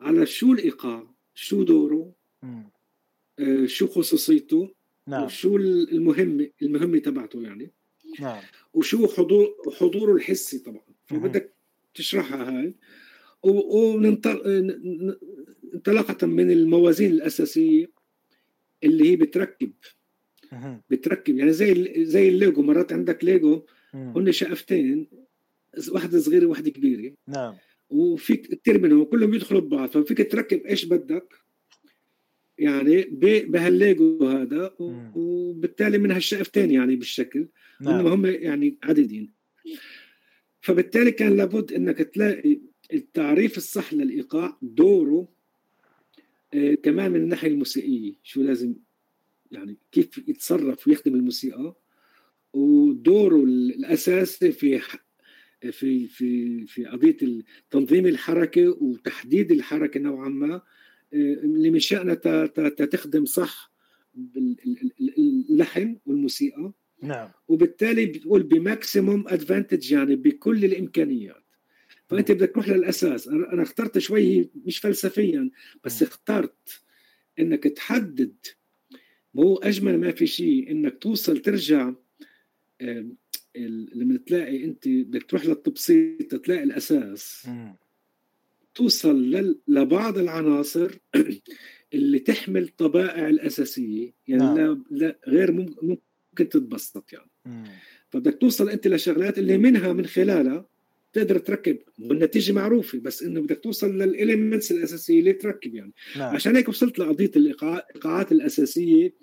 على 0.02 0.26
شو 0.26 0.54
الإيقاع 0.54 1.08
شو 1.36 1.64
دوره 1.64 2.12
آه 3.40 3.66
شو 3.66 3.88
خصوصيته 3.88 4.74
نعم. 5.08 5.24
وشو 5.24 5.58
المهمه 5.58 6.50
المهمة 6.62 6.98
تبعته 7.00 7.42
يعني. 7.42 7.72
نعم. 8.20 8.42
وشو 8.74 9.08
حضور 9.08 9.56
حضوره 9.80 10.14
الحسي 10.14 10.60
طبعا. 10.60 10.84
فبدك 11.06 11.54
تشرحها 11.94 12.60
هاي. 12.60 12.76
انطلاقة 15.74 16.28
من 16.28 16.52
الموازين 16.52 17.12
الأساسية 17.12 17.92
اللي 18.84 19.10
هي 19.10 19.16
بتركب. 19.16 19.74
بتركب. 20.90 21.38
يعني 21.38 21.54
زي 21.54 22.06
زي 22.06 22.30
الليجو. 22.30 22.62
مرات 22.62 22.94
عندك 22.94 23.24
ليجو. 23.24 23.66
هن 23.94 24.32
شقفتين. 24.32 25.08
واحدة 25.92 26.20
صغيرة 26.20 26.46
وواحدة 26.46 26.70
كبيرة. 26.70 27.14
نعم. 27.28 27.56
وفيك 27.90 28.56
كثير 28.56 28.82
منهم 28.82 29.04
كلهم 29.04 29.32
بيدخلوا 29.32 29.62
ببعض. 29.62 29.90
ففيك 29.90 30.32
تركب 30.32 30.66
إيش 30.66 30.86
بدك. 30.86 31.34
يعني 32.58 33.02
بهالليجو 33.48 34.28
هذا 34.28 34.76
وبالتالي 34.80 35.98
من 35.98 36.12
هالشقفتين 36.12 36.72
يعني 36.72 36.96
بالشكل 36.96 37.48
نعم. 37.82 38.08
هم 38.08 38.26
يعني 38.26 38.78
عددين. 38.84 39.34
فبالتالي 40.62 41.12
كان 41.12 41.38
لابد 41.38 41.74
إنك 41.74 41.98
تلاقي 41.98 42.60
التعريف 42.94 43.58
الصح 43.58 43.94
للإيقاع 43.94 44.58
دوره 44.62 45.28
آه 46.54 46.74
كمان 46.74 47.12
من 47.12 47.20
الناحية 47.20 47.48
الموسيقية 47.48 48.14
شو 48.24 48.42
لازم 48.42 48.76
يعني 49.52 49.78
كيف 49.92 50.18
يتصرف 50.28 50.88
ويخدم 50.88 51.16
الموسيقى 51.16 51.76
ودوره 52.54 53.44
الأساسي 53.44 54.52
في 54.52 54.82
في 55.72 56.08
في 56.08 56.66
في 56.68 56.86
قضية 56.86 57.18
تنظيم 57.72 58.06
الحركة 58.06 58.78
وتحديد 58.82 59.52
الحركة 59.52 60.00
نوعا 60.00 60.30
ما. 60.30 60.62
اللي 61.14 61.70
من 61.70 61.80
شأنها 61.80 62.14
تخدم 62.86 63.26
صح 63.26 63.74
اللحن 65.50 65.98
والموسيقى. 66.06 66.72
نعم. 67.02 67.30
وبالتالي 67.48 68.06
بتقول 68.06 68.44
بماكسيموم 68.44 69.28
أدفانتج 69.28 69.92
يعني 69.92 70.16
بكل 70.16 70.66
الإمكانيات. 70.66 71.44
فأنت 72.10 72.32
بدك 72.32 72.52
تروح 72.52 72.70
للأساس. 72.70 73.28
أنا 73.28 73.64
اخترت 73.64 73.98
شوي 73.98 74.50
مش 74.66 74.80
فلسفيا 74.80 75.50
بس 75.84 76.04
اخترت 76.04 76.82
إنك 77.40 77.64
تحدد. 77.64 78.36
ما 79.34 79.44
هو 79.44 79.56
أجمل 79.56 80.00
ما 80.00 80.12
في 80.12 80.28
شيء 80.28 80.72
إنك 80.72 80.98
توصل 81.02 81.38
ترجع 81.38 81.94
لما 83.96 84.18
تلاقي 84.26 84.64
أنت 84.64 84.88
بدك 84.88 85.24
تروح 85.24 85.46
للتبسيط 85.46 86.36
تلاقي 86.36 86.64
الأساس. 86.64 87.48
توصل 88.76 89.56
لبعض 89.68 90.18
العناصر 90.18 90.92
اللي 91.94 92.20
تحمل 92.20 92.68
طبائع 92.68 93.30
الأساسية 93.30 94.14
يعني 94.28 94.44
نعم. 94.44 94.58
لا, 94.58 94.84
لا 94.92 95.20
غير 95.28 95.52
ممكن 95.82 96.50
تتبسط 96.50 97.14
يعني 97.14 97.30
مم. 97.46 97.64
فبدك 98.10 98.38
توصل 98.42 98.70
أنت 98.70 98.88
لشغلات 98.88 99.40
اللي 99.40 99.58
منها 99.58 99.94
من 99.94 100.06
خلالها 100.06 100.66
تقدر 101.14 101.38
تركب 101.38 101.78
والنتيجة 102.00 102.52
معروفة 102.54 103.00
بس 103.00 103.24
إنه 103.24 103.42
بدك 103.42 103.60
توصل 103.64 103.98
للإليمنتس 103.98 104.72
الأساسية 104.72 105.20
اللي 105.20 105.34
تركب 105.34 105.76
يعني 105.76 105.92
نعم. 106.18 106.36
عشان 106.36 106.56
هيك 106.56 106.70
وصلت 106.70 107.00
لقضية 107.00 107.32
الايقاعات 107.36 108.32
الأساسية 108.32 109.14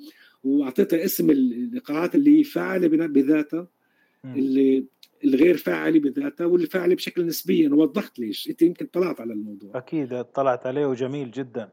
وأعطيتها 0.45 1.05
اسم 1.05 1.31
الايقاعات 1.31 2.15
اللي 2.15 2.45
فاعلة 2.45 2.89
بذاتها 2.89 3.69
اللي 4.25 4.85
الغير 5.25 5.57
فاعلي 5.57 5.99
بذاتها 5.99 6.47
واللي 6.47 6.67
فاعلي 6.67 6.95
بشكل 6.95 7.27
نسبي 7.27 7.67
أنا 7.67 7.75
وضحت 7.75 8.19
ليش. 8.19 8.49
أنت 8.49 8.63
يمكن 8.63 8.87
طلعت 8.87 9.21
على 9.21 9.33
الموضوع. 9.33 9.71
أكيد 9.75 10.13
اطلعت 10.13 10.67
عليه 10.67 10.87
وجميل 10.87 11.31
جدا. 11.31 11.69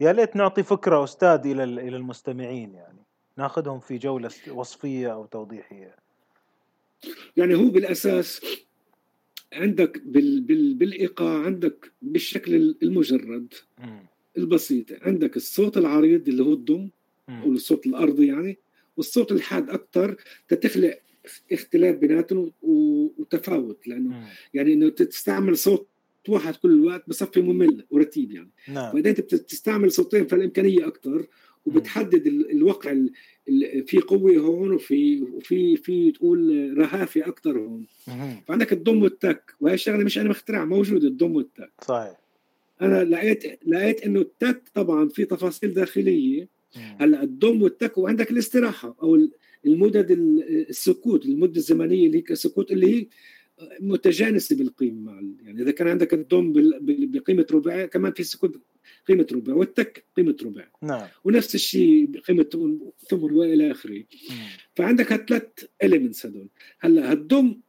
يا 0.00 0.12
ليت 0.12 0.36
نعطي 0.36 0.62
فكرة 0.62 1.04
أستاذ 1.04 1.46
إلى 1.46 1.64
إلى 1.64 1.96
المستمعين 1.96 2.74
يعني. 2.74 2.98
ناخذهم 3.38 3.80
في 3.80 3.98
جولة 3.98 4.30
وصفية 4.48 5.12
أو 5.12 5.26
توضيحية. 5.26 5.96
يعني 7.36 7.54
هو 7.54 7.68
بالأساس 7.68 8.40
عندك 9.52 10.02
بال 10.04 10.40
بال 10.40 10.74
بالإيقاع 10.74 11.44
عندك 11.44 11.92
بالشكل 12.02 12.76
المجرد. 12.82 13.54
البسيط. 14.36 14.86
عندك 15.02 15.36
الصوت 15.36 15.76
العريض 15.76 16.28
اللي 16.28 16.42
هو 16.42 16.52
الضم 16.52 16.88
أو 17.28 17.52
الصوت 17.52 17.86
الأرضي 17.86 18.26
يعني 18.26 18.58
والصوت 18.96 19.32
الحاد 19.32 19.70
أكثر 19.70 20.16
تتخلق 20.48 20.98
اختلاف 21.52 21.96
بيناتهم 21.96 22.52
وتفاوت 22.62 23.88
لأنه 23.88 24.10
مم. 24.10 24.24
يعني 24.54 24.72
إنه 24.72 24.88
تستعمل 24.88 25.56
صوت 25.56 25.88
واحد 26.28 26.56
كل 26.56 26.72
الوقت 26.72 27.04
بصفي 27.08 27.40
ممل 27.40 27.84
ورتيب 27.90 28.32
يعني 28.32 28.50
نعم. 28.68 28.92
فإذا 28.92 29.10
أنت 29.10 29.20
بتستعمل 29.20 29.92
صوتين 29.92 30.26
فالإمكانية 30.26 30.86
أكثر 30.86 31.26
وبتحدد 31.66 32.26
الوقع 32.26 32.96
في 33.86 33.98
قوة 34.08 34.36
هون 34.36 34.72
وفي 34.72 35.22
وفي 35.22 35.76
في 35.76 36.10
تقول 36.10 36.74
رهافة 36.78 37.28
أكثر 37.28 37.58
هون 37.58 37.86
مم. 38.08 38.36
فعندك 38.48 38.72
الضم 38.72 39.02
والتك 39.02 39.54
وهي 39.60 39.74
الشغلة 39.74 40.04
مش 40.04 40.18
أنا 40.18 40.28
مخترعها 40.28 40.64
موجودة 40.64 41.08
الضم 41.08 41.36
والتك 41.36 41.72
صحيح 41.82 42.20
أنا 42.82 43.04
لقيت 43.04 43.58
لقيت 43.66 44.02
إنه 44.02 44.20
التك 44.20 44.62
طبعا 44.74 45.08
في 45.08 45.24
تفاصيل 45.24 45.74
داخلية 45.74 46.48
هلأ 46.76 47.22
الضم 47.22 47.62
والتك 47.62 47.98
وعندك 47.98 48.30
الاستراحة 48.30 48.96
أو 49.02 49.28
المدد 49.66 50.10
السكوت 50.70 51.26
المدة 51.26 51.56
الزمنية 51.56 52.06
اللي 52.06 52.18
هي 52.18 52.24
السكوت 52.30 52.72
اللي 52.72 52.94
هي 52.94 53.06
متجانسة 53.80 54.56
بالقيمة 54.56 55.12
يعني 55.42 55.62
إذا 55.62 55.70
كان 55.70 55.88
عندك 55.88 56.14
الضم 56.14 56.52
بقيمة 57.10 57.46
ربع 57.52 57.86
كمان 57.86 58.12
في 58.12 58.22
سكوت 58.22 58.60
قيمة 59.08 59.26
ربع 59.32 59.54
والتك 59.54 60.04
قيمة 60.16 60.36
ربع. 60.44 60.68
نعم. 60.82 61.08
ونفس 61.24 61.54
الشيء 61.54 62.06
بقيمه 62.06 62.42
ثمن 63.10 63.32
وإلى 63.32 63.70
آخره. 63.70 64.04
فعندك 64.74 65.12
هالثلاث 65.12 65.48
elements 65.82 66.26
هدول. 66.26 66.48
هلأ 66.78 67.12
هالضم 67.12 67.60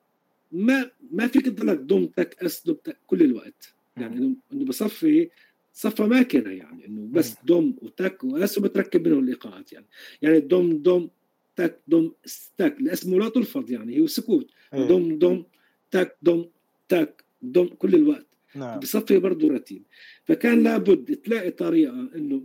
ما 0.52 0.92
ما 1.12 1.28
فيك 1.28 1.46
تضلك 1.46 1.80
ضم 1.80 2.06
تك 2.06 2.44
أس 2.44 2.64
تك 2.64 2.98
كل 3.08 3.22
الوقت. 3.22 3.74
يعني 3.98 4.36
انه 4.54 4.66
بصفي 4.66 5.30
صفى 5.74 6.04
ماكينة 6.04 6.50
يعني 6.50 6.88
إنه 6.88 7.08
بس 7.12 7.36
ضم 7.46 7.76
وتك 7.82 8.24
وأس 8.24 8.58
وبتركب 8.58 9.04
بينهم 9.04 9.24
الإيقاعات 9.24 9.74
يعني. 9.74 9.86
يعني 10.22 10.38
الضم 10.38 10.78
ضم 10.78 11.10
تك 11.56 11.82
دم 11.88 12.12
ستك 12.26 12.78
الاسم 12.80 13.20
لا 13.20 13.30
تلفظ 13.30 13.72
يعني 13.72 14.00
هو 14.02 14.08
سكوت 14.08 14.52
أيه. 14.74 14.88
دم 14.88 15.20
دم 15.20 15.44
تك 15.92 16.18
دم 16.22 16.46
تك 16.90 17.24
دم 17.42 17.68
كل 17.68 17.96
الوقت 17.96 18.28
نعم. 18.56 18.80
بصفي 18.80 19.20
برضه 19.20 19.48
رتيب 19.48 19.84
فكان 20.24 20.64
لابد 20.64 21.16
تلاقي 21.16 21.52
طريقة 21.52 22.10
إنه 22.16 22.44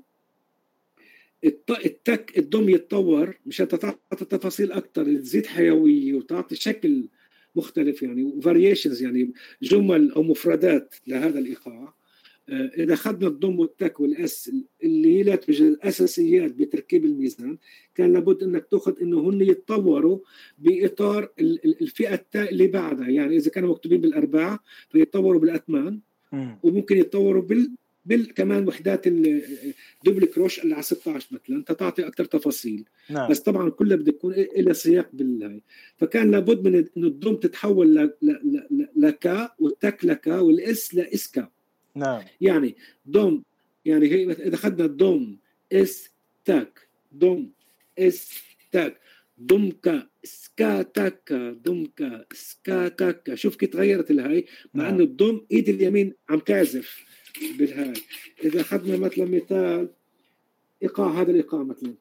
التك 1.45 2.39
الدم 2.39 2.69
يتطور 2.69 3.39
مشان 3.47 3.69
تعطي 3.69 4.24
تفاصيل 4.24 4.73
أكثر 4.73 5.05
تزيد 5.05 5.47
حيوية 5.47 6.15
وتعطي 6.15 6.57
شكل 6.57 7.09
مختلف 7.57 8.03
يعني 8.03 8.23
وفاريشنز 8.23 9.03
يعني 9.03 9.32
جمل 9.62 10.12
أو 10.12 10.23
مفردات 10.23 10.95
لهذا 11.07 11.39
الإيقاع 11.39 11.95
إذا 12.51 12.95
أخذنا 12.95 13.29
الضم 13.29 13.59
والتك 13.61 14.01
والأس 14.01 14.53
اللي 14.85 15.19
هي 15.19 15.39
الأساسيات 15.51 16.51
بتركيب 16.55 17.05
الميزان 17.05 17.59
كان 17.95 18.13
لابد 18.13 18.43
إنك 18.43 18.67
تأخذ 18.71 18.95
إنه 19.03 19.31
هن 19.31 19.41
يتطوروا 19.43 20.19
بإطار 20.59 21.33
الفئة 21.81 22.15
التاء 22.15 22.51
اللي 22.51 22.67
بعدها. 22.67 23.09
يعني 23.09 23.37
إذا 23.37 23.51
كانوا 23.51 23.71
مكتوبين 23.71 24.01
بالارباع 24.01 24.61
فيتطوروا 24.89 25.41
بالأثمان 25.41 26.01
وممكن 26.63 26.97
يتطوروا 26.97 27.43
بال 27.43 27.71
بال 28.05 28.35
كمان 28.35 28.69
وحدات 28.69 29.07
ال 29.07 29.23
double 29.23 30.25
croche 30.35 30.59
اللي 30.61 30.75
على 30.75 30.83
16 30.83 31.29
مثلا 31.31 31.63
تعطي 31.65 32.07
أكثر 32.07 32.25
تفاصيل. 32.25 32.85
نعم. 33.11 33.31
بس 33.31 33.41
طبعا 33.41 33.71
كلها 33.71 33.97
بدها 33.97 34.15
يكون 34.15 34.35
لها 34.57 34.73
سياق 34.73 35.09
بالهاي 35.13 35.63
فكان 35.97 36.31
لابد 36.31 36.65
من 36.69 36.85
انه 36.97 37.07
الضم 37.07 37.35
تتحول 37.37 38.13
لكا 38.97 39.51
والتك 39.59 40.05
لكا 40.05 40.41
والأس 40.41 40.95
لاسكا 40.95 41.49
نعم. 41.95 42.23
يعني 42.41 42.77
دوم 43.07 43.45
يعني 43.85 44.07
هي 44.07 44.33
إذا 44.33 44.55
أخذنا 44.55 44.87
دوم 44.87 45.39
إس 45.73 46.11
تاك 46.45 46.89
دوم 47.12 47.53
إس 47.99 48.43
تاك. 48.73 49.01
دومكا 49.41 50.09
سكاتاكا 50.25 51.53
دومكا 51.53 52.25
سكاتاكا 52.33 53.35
شوف 53.35 53.57
كيف 53.57 53.71
تغيرت 53.71 54.11
الهاي. 54.11 54.47
مع 54.75 54.85
نعم. 54.85 54.95
إنه 54.95 55.05
الدوم 55.05 55.47
إيد 55.53 55.69
اليمين 55.69 56.15
عم 56.29 56.39
تعزف 56.39 57.05
بالهاي. 57.59 57.93
إذا 58.45 58.61
أخذنا 58.61 58.97
مثلا 58.97 59.25
مثال 59.25 59.89
إيقاع 60.83 61.21
هذا 61.21 61.31
الإيقاع 61.31 61.62
مثلا. 61.62 61.95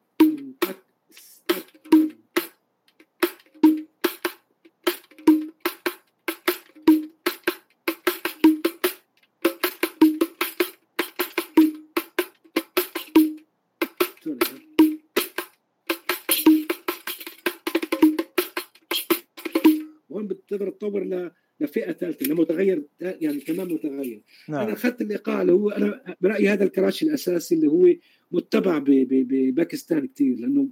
تقدر 20.60 20.70
تطور 20.70 21.30
لفئه 21.60 21.92
ثالثة 21.92 22.26
لمتغير 22.26 22.82
يعني 23.00 23.40
كمان 23.40 23.68
متغير. 23.72 24.22
نعم. 24.48 24.60
أنا 24.60 24.72
أخذت 24.72 25.00
الإيقاع 25.00 25.42
اللي 25.42 25.52
هو 25.52 25.70
أنا 25.70 26.16
برأيي 26.20 26.48
هذا 26.48 26.64
الكراشي 26.64 27.04
الأساسي 27.06 27.54
اللي 27.54 27.66
هو 27.66 27.94
متبع 28.32 28.82
بباكستان 28.86 30.06
كثير 30.06 30.36
لأنه 30.36 30.68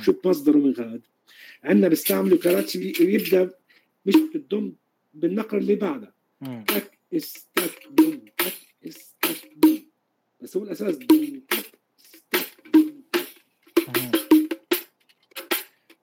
شوف 0.00 0.26
مصدره 0.26 0.58
من 0.58 0.72
غاد. 0.72 1.02
عندنا 1.64 1.88
بيستعملوا 1.88 2.38
كراتشي 2.38 2.92
يبدأ 3.00 3.50
مش 4.06 4.14
بالضم 4.32 4.72
بالنقر 5.14 5.58
اللي 5.58 5.74
بعدها 5.74 6.14
تك 6.66 6.98
استك 7.14 7.88
دم 7.90 8.20
بس 10.40 10.56
هو 10.56 10.62
الأساس 10.64 10.98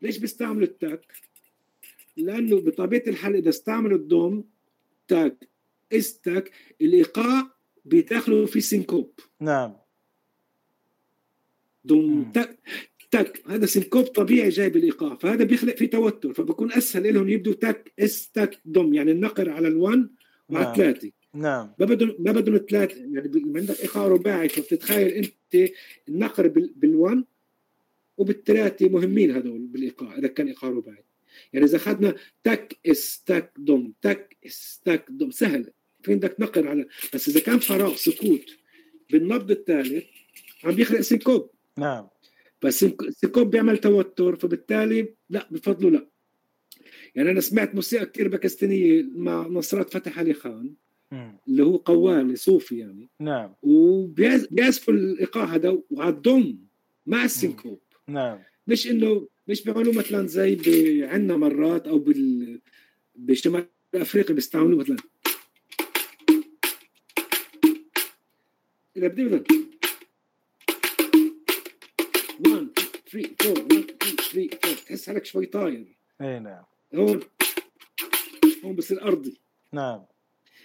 ليش 0.02 0.18
بيستعملوا 0.18 0.68
التاك؟ 0.68 1.33
لأنه 2.18 2.62
بطبيعة 2.62 3.04
الحال 3.08 3.36
إذا 3.36 3.50
استعملوا 3.50 3.98
الدوم 3.98 4.44
تاك 5.08 5.50
استك 5.94 6.52
الإيقاع 6.82 7.52
بيدخلوا 7.86 8.46
في 8.46 8.62
syncope. 8.62 9.20
نعم. 9.40 9.74
دوم 11.86 12.32
تاك 12.32 12.60
تك 13.12 13.44
هذا 13.48 13.66
syncope 13.66 14.04
طبيعي 14.04 14.50
جاي 14.50 14.70
بالايقاع 14.70 15.16
فهذا 15.16 15.44
بيخلق 15.44 15.76
في 15.76 15.88
توتر 15.88 16.34
فبكون 16.34 16.72
أسهل 16.74 17.14
لهم 17.14 17.30
يبدوا 17.30 17.54
تك 17.54 17.94
إس 18.00 18.32
تك 18.32 18.60
دوم 18.66 18.94
يعني 18.94 19.12
النقر 19.12 19.50
على 19.50 19.68
الوان 19.68 20.10
وعلى 20.50 20.66
نعم. 20.66 20.76
ثلاثة 20.76 21.12
نعم. 21.34 21.74
ما 21.80 21.86
بدهم 21.86 22.16
ما 22.20 22.32
بدهم 22.32 22.58
ثلاثة 22.70 22.96
يعني 22.98 23.32
عندك 23.56 23.80
إيقاع 23.82 24.08
رباعي 24.08 24.50
فبتتخيل 24.50 25.08
أنت 25.08 25.72
النقر 26.10 26.48
بال- 26.48 26.74
بالوان 26.76 27.26
وبالثلاثه 28.18 28.90
مهمين 28.90 29.32
هذول 29.32 29.60
بالإيقاع 29.60 30.18
إذا 30.18 30.28
كان 30.28 30.48
إيقاع 30.48 30.72
رباعي. 30.72 31.04
يعني 31.54 31.66
إذا 31.66 31.78
اخذنا 31.78 32.16
تك 32.44 32.78
إس 32.86 33.24
تك 33.24 33.52
دوم 33.58 33.94
تك 34.02 34.38
إس 34.46 34.82
تك 34.86 35.06
دوم 35.10 35.32
سهل. 35.32 35.72
في 36.04 36.12
عندك 36.12 36.36
نقر 36.40 36.68
على 36.68 36.88
بس 37.14 37.30
إذا 37.30 37.40
كان 37.40 37.60
فراغ 37.60 37.96
سكوت 37.96 38.58
بالنبض 39.10 39.52
الثالث 39.52 40.06
عم 40.64 40.72
بيخلق 40.72 41.00
syncope. 41.00 41.50
نعم. 41.78 42.08
بس 42.62 42.84
ال 42.84 42.92
syncope 42.92 43.52
بيعمل 43.52 43.78
توتر 43.78 44.36
فبالتالي 44.36 45.14
لا 45.30 45.48
بفضله 45.52 45.90
لا. 45.90 46.08
يعني 47.16 47.32
أنا 47.32 47.42
سمعت 47.42 47.76
موسيقى 47.76 48.06
كثير 48.06 48.28
باكستانية 48.28 49.04
مع 49.16 49.48
نصرات 49.48 49.94
فتح 49.94 50.20
علي 50.20 50.34
خان. 50.34 50.74
اللي 51.48 51.64
هو 51.64 51.76
قوالي 51.76 52.36
صوفي 52.36 52.78
يعني. 52.78 53.10
نعم. 53.20 53.54
وبيعزفوا 53.62 54.94
الإيقاع 54.94 55.44
هذا 55.44 55.78
وعلى 55.92 56.10
الضم 56.10 56.58
مع 57.06 57.24
السينكوب. 57.24 57.80
نعم. 58.08 58.40
مش 58.68 58.88
إنه 58.88 59.28
مش 59.48 59.64
بيعملوا 59.64 59.94
مثلا 59.94 60.28
زي 60.28 60.58
عندنا 61.04 61.38
مرات 61.38 61.88
أو 61.88 62.00
بال 62.00 62.62
بشمال 63.16 63.68
افريقيا 63.96 64.36
بيستعملوا 64.36 64.80
مثلا. 64.80 64.98
إذا 68.98 69.08
بدي 69.08 69.24
مثلا. 69.24 69.44
1 72.40 72.68
3 73.12 73.50
4 73.52 73.64
1 73.64 73.90
2 74.04 74.16
3 74.16 74.58
4 74.64 74.76
تحس 74.86 75.08
حالك 75.08 75.26
شوي 75.26 75.46
طاير. 75.46 75.96
اي 76.22 76.40
نعم. 76.40 76.64
هون. 76.96 77.20
هون 78.64 78.76
بصير 78.76 79.02
أرضي. 79.04 79.38
نعم. 79.72 80.06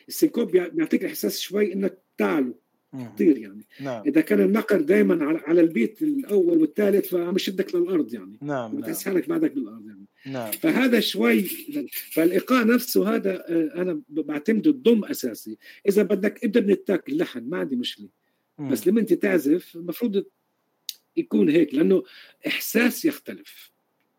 السينكوب 0.08 0.50
بيع- 0.50 0.68
بيعطيك 0.68 1.04
إحساس 1.04 1.40
شوي 1.40 1.72
إنك 1.72 1.98
تعلو. 2.18 2.54
تطير 2.92 3.38
يعني. 3.38 3.66
نعم. 3.80 4.02
إذا 4.06 4.20
كان 4.20 4.40
النقر 4.40 4.80
دائما 4.80 5.24
على 5.24 5.38
على 5.38 5.60
البيت 5.60 6.02
الأول 6.02 6.58
والثالث 6.58 7.08
فعم 7.08 7.36
يشدك 7.36 7.74
للأرض 7.74 8.14
يعني. 8.14 8.38
نعم 8.42 8.72
نعم. 8.72 8.80
بتحس 8.80 9.04
حالك 9.04 9.28
بعدك 9.28 9.52
بالأرض 9.52 9.86
يعني. 9.86 10.04
نعم. 10.26 10.50
فهذا 10.50 11.00
شوي 11.00 11.42
فالإيقاع 12.12 12.62
نفسه 12.62 13.14
هذا 13.14 13.44
آه، 13.48 13.82
أنا 13.82 14.00
بعتمده 14.08 14.70
الضم 14.70 15.04
أساسي. 15.04 15.58
إذا 15.88 16.02
بدك 16.02 16.44
ابدأ 16.44 16.60
من 16.60 16.70
التاك 16.70 17.08
اللحن 17.08 17.48
ما 17.48 17.58
عندي 17.58 17.76
مشكلة. 17.76 18.08
بس 18.58 18.88
لما 18.88 19.00
أنت 19.00 19.12
تعزف 19.12 19.76
المفروض 19.76 20.24
يكون 21.16 21.48
هيك 21.48 21.74
لأنه 21.74 22.02
إحساس 22.46 23.04
يختلف. 23.04 23.72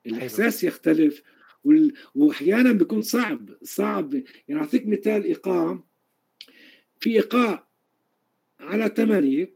الإحساس 0.06 0.64
يختلف 0.64 1.22
وال... 1.64 1.94
واحيانا 2.16 2.72
بيكون 2.72 3.02
صعب 3.02 3.50
صعب. 3.64 4.14
يعني 4.48 4.62
أعطيك 4.62 4.88
مثال 4.88 5.24
إيقاع. 5.24 5.84
في 7.00 7.10
إيقاع 7.10 7.69
على 8.60 8.94
ثمانية 8.98 9.54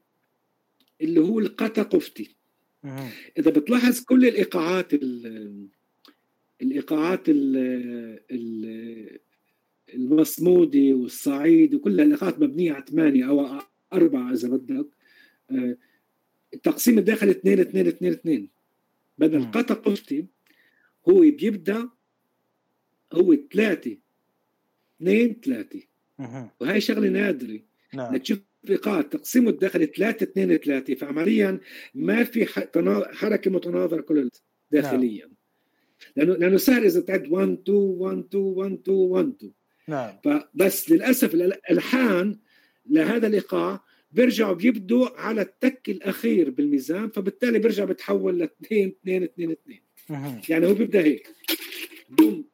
اللي 1.02 1.20
هو 1.20 1.40
القتا 1.40 1.84
قفتي. 1.84 2.36
إذا 3.38 3.52
بتلاحظ 3.52 4.00
كل 4.04 4.26
الإيقاعات 4.26 4.94
ال- 4.94 5.68
الإيقاعات 6.62 7.30
ال- 7.30 8.20
ال- 8.32 9.20
المصمودي 9.94 10.94
والصعيد 10.94 11.74
وكلها 11.76 12.06
الايقاعات 12.06 12.40
مبنية 12.40 12.74
على 12.74 12.84
ثمانية 12.88 13.30
أو 13.30 13.60
أربعة 13.94 14.34
إذا 14.34 14.48
بدك 14.50 14.88
التقسيم 16.54 16.98
الداخلي 16.98 17.32
2 17.32 17.60
2 17.60 17.88
2 17.88 18.12
2 18.14 18.48
بدل. 19.18 19.52
قطع 19.52 19.76
قفتي 19.76 20.26
هو 21.10 21.20
بيبدأ 21.20 21.90
هو 23.14 23.36
ثلاثة 23.54 23.98
اثنين 24.98 25.34
ثلاثة. 25.46 25.82
وهي 26.60 26.82
شغلة 26.82 27.10
نادرة 27.10 27.60
نعم 27.94 28.12
بدك 28.12 28.22
تشوف 28.22 28.40
ايقاع 28.70 29.02
تقسيمه 29.02 29.50
الداخلي 29.50 29.86
3 29.86 30.24
2 30.24 30.58
3 30.58 30.96
فعمليا 30.96 31.60
ما 31.96 32.24
في 32.24 32.46
حركة 33.14 33.52
متناظرة 33.52 34.02
كل 34.02 34.30
داخليا. 34.72 35.30
لأنه 36.16 36.34
لأنه 36.34 36.58
سهل 36.58 36.86
إذا 36.86 37.02
تعد 37.02 37.28
1 37.28 37.50
2 37.50 37.78
1 37.78 38.18
2 38.18 38.44
1 38.44 38.72
2 38.72 38.98
1 38.98 39.34
2 39.38 39.52
نعم. 39.88 40.14
فبس 40.24 40.92
للأسف 40.92 41.34
الالحان 41.34 42.40
لهذا 42.90 43.28
الايقاع 43.28 43.84
بيرجعوا 44.12 44.54
بيبدوا 44.54 45.22
على 45.22 45.42
التك 45.42 45.90
الأخير 45.90 46.50
بالميزان 46.50 47.10
فبالتالي 47.10 47.60
بيرجع 47.60 47.86
بتحول 47.86 48.40
ل 48.40 48.44
2 48.44 48.94
2 49.02 49.24
2 49.24 49.52
2 49.52 49.80
مم. 50.10 50.42
يعني 50.50 50.68
هو 50.68 50.74
بيبدأ 50.74 51.02
هيك. 51.02 51.28
بوم 52.10 52.46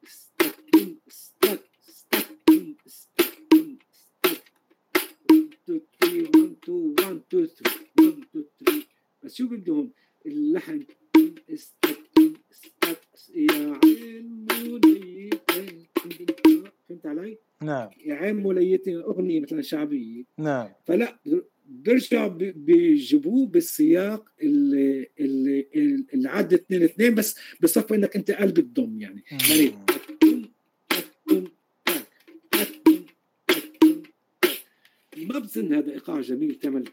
2 7.32 7.46
3 7.46 7.70
1 8.00 8.06
2 8.06 8.06
3 8.06 8.06
1 8.06 8.18
2 8.30 8.44
3 8.64 8.86
بس 9.22 9.34
شو 9.34 9.48
هون 9.68 9.90
اللحن 10.26 10.84
بوم 11.14 11.34
ستك 11.54 11.98
بوم 12.16 12.34
ستك 12.50 12.98
يا 13.34 13.78
عين 13.84 14.46
موليتي 14.50 15.30
فهمت 16.88 17.06
علي؟ 17.06 17.38
نعم. 17.62 17.90
يا 18.04 18.14
عين 18.14 18.36
موليتي 18.36 18.96
أغنية 18.96 19.40
مثلا 19.40 19.62
شعبية. 19.62 20.24
نعم. 20.38 20.68
فلا 20.86 21.18
بيرجع 21.66 22.26
بيجيبوه 22.26 23.46
بالسياق 23.46 24.28
اللي 24.42 25.06
اللي 26.14 26.28
عدى 26.28 26.54
اثنين 26.54 26.82
اثنين 26.82 27.14
بس 27.14 27.38
بصفوا 27.60 27.96
إنك 27.96 28.16
أنت 28.16 28.30
قلب 28.30 28.58
الضم 28.58 29.00
يعني. 29.00 29.24
يعني 29.30 29.72
ما 35.16 35.38
بظن 35.38 35.74
هذا 35.74 35.92
إيقاع 35.92 36.20
جميل 36.20 36.54
تعمل 36.54 36.84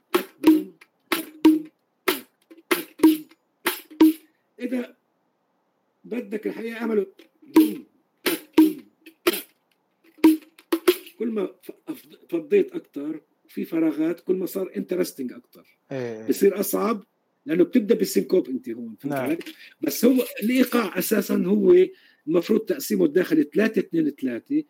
إذا 4.60 4.96
بدك 6.04 6.48
الحقيقة 6.48 7.06
تك 7.54 7.88
كل 11.20 11.28
ما 11.28 11.50
فضيت 12.30 12.72
أكثر 12.72 13.22
في 13.48 13.66
فراغات 13.66 14.20
كل 14.20 14.36
ما 14.36 14.46
صار 14.46 14.72
انترستنج 14.78 15.34
أكثر 15.34 15.78
إيه. 15.92 16.28
بصير 16.28 16.60
أصعب 16.60 17.04
لأنه 17.46 17.64
بتبدأ 17.64 17.96
بالسينكوب 17.96 18.50
أنت 18.50 18.70
هون 18.70 18.96
فهمت 19.00 19.14
نعم. 19.14 19.24
علي؟ 19.24 19.38
بس 19.82 20.06
هو 20.06 20.24
الإيقاع 20.44 20.98
أساسا 20.98 21.36
هو 21.36 21.76
المفروض 22.28 22.60
تقسيمه 22.60 23.06
الداخلي 23.06 23.44
3 23.44 23.80
2 23.80 24.10
3 24.10 24.64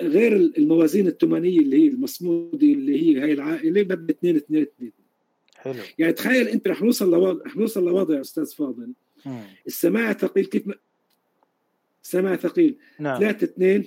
غير 0.00 0.36
الموازين 0.36 1.06
الثمانيه 1.06 1.58
اللي 1.58 1.84
هي 1.84 1.88
المصمودي 1.88 2.72
اللي 2.72 3.02
هي 3.02 3.24
هي 3.24 3.32
العائلة 3.32 3.82
مبنى 3.82 4.10
2 4.10 4.36
2 4.36 4.62
2 4.62 4.92
حلو 5.62 5.82
يعني 5.98 6.12
تخيل 6.12 6.48
انت 6.48 6.68
رح 6.68 6.82
نوصل 6.82 7.10
لوضع 7.10 7.44
رح 7.46 7.56
نوصل 7.56 7.84
لوضع 7.84 8.14
يا 8.16 8.20
أستاذ 8.20 8.54
فاضل 8.54 8.92
مم. 9.26 9.42
السماع 9.66 10.12
ثقيل 10.12 10.46
كيف 10.46 10.66
ما 10.66 10.74
سماع 12.02 12.36
ثقيل 12.36 12.76
نعم 13.00 13.20
3 13.20 13.44
2 13.44 13.84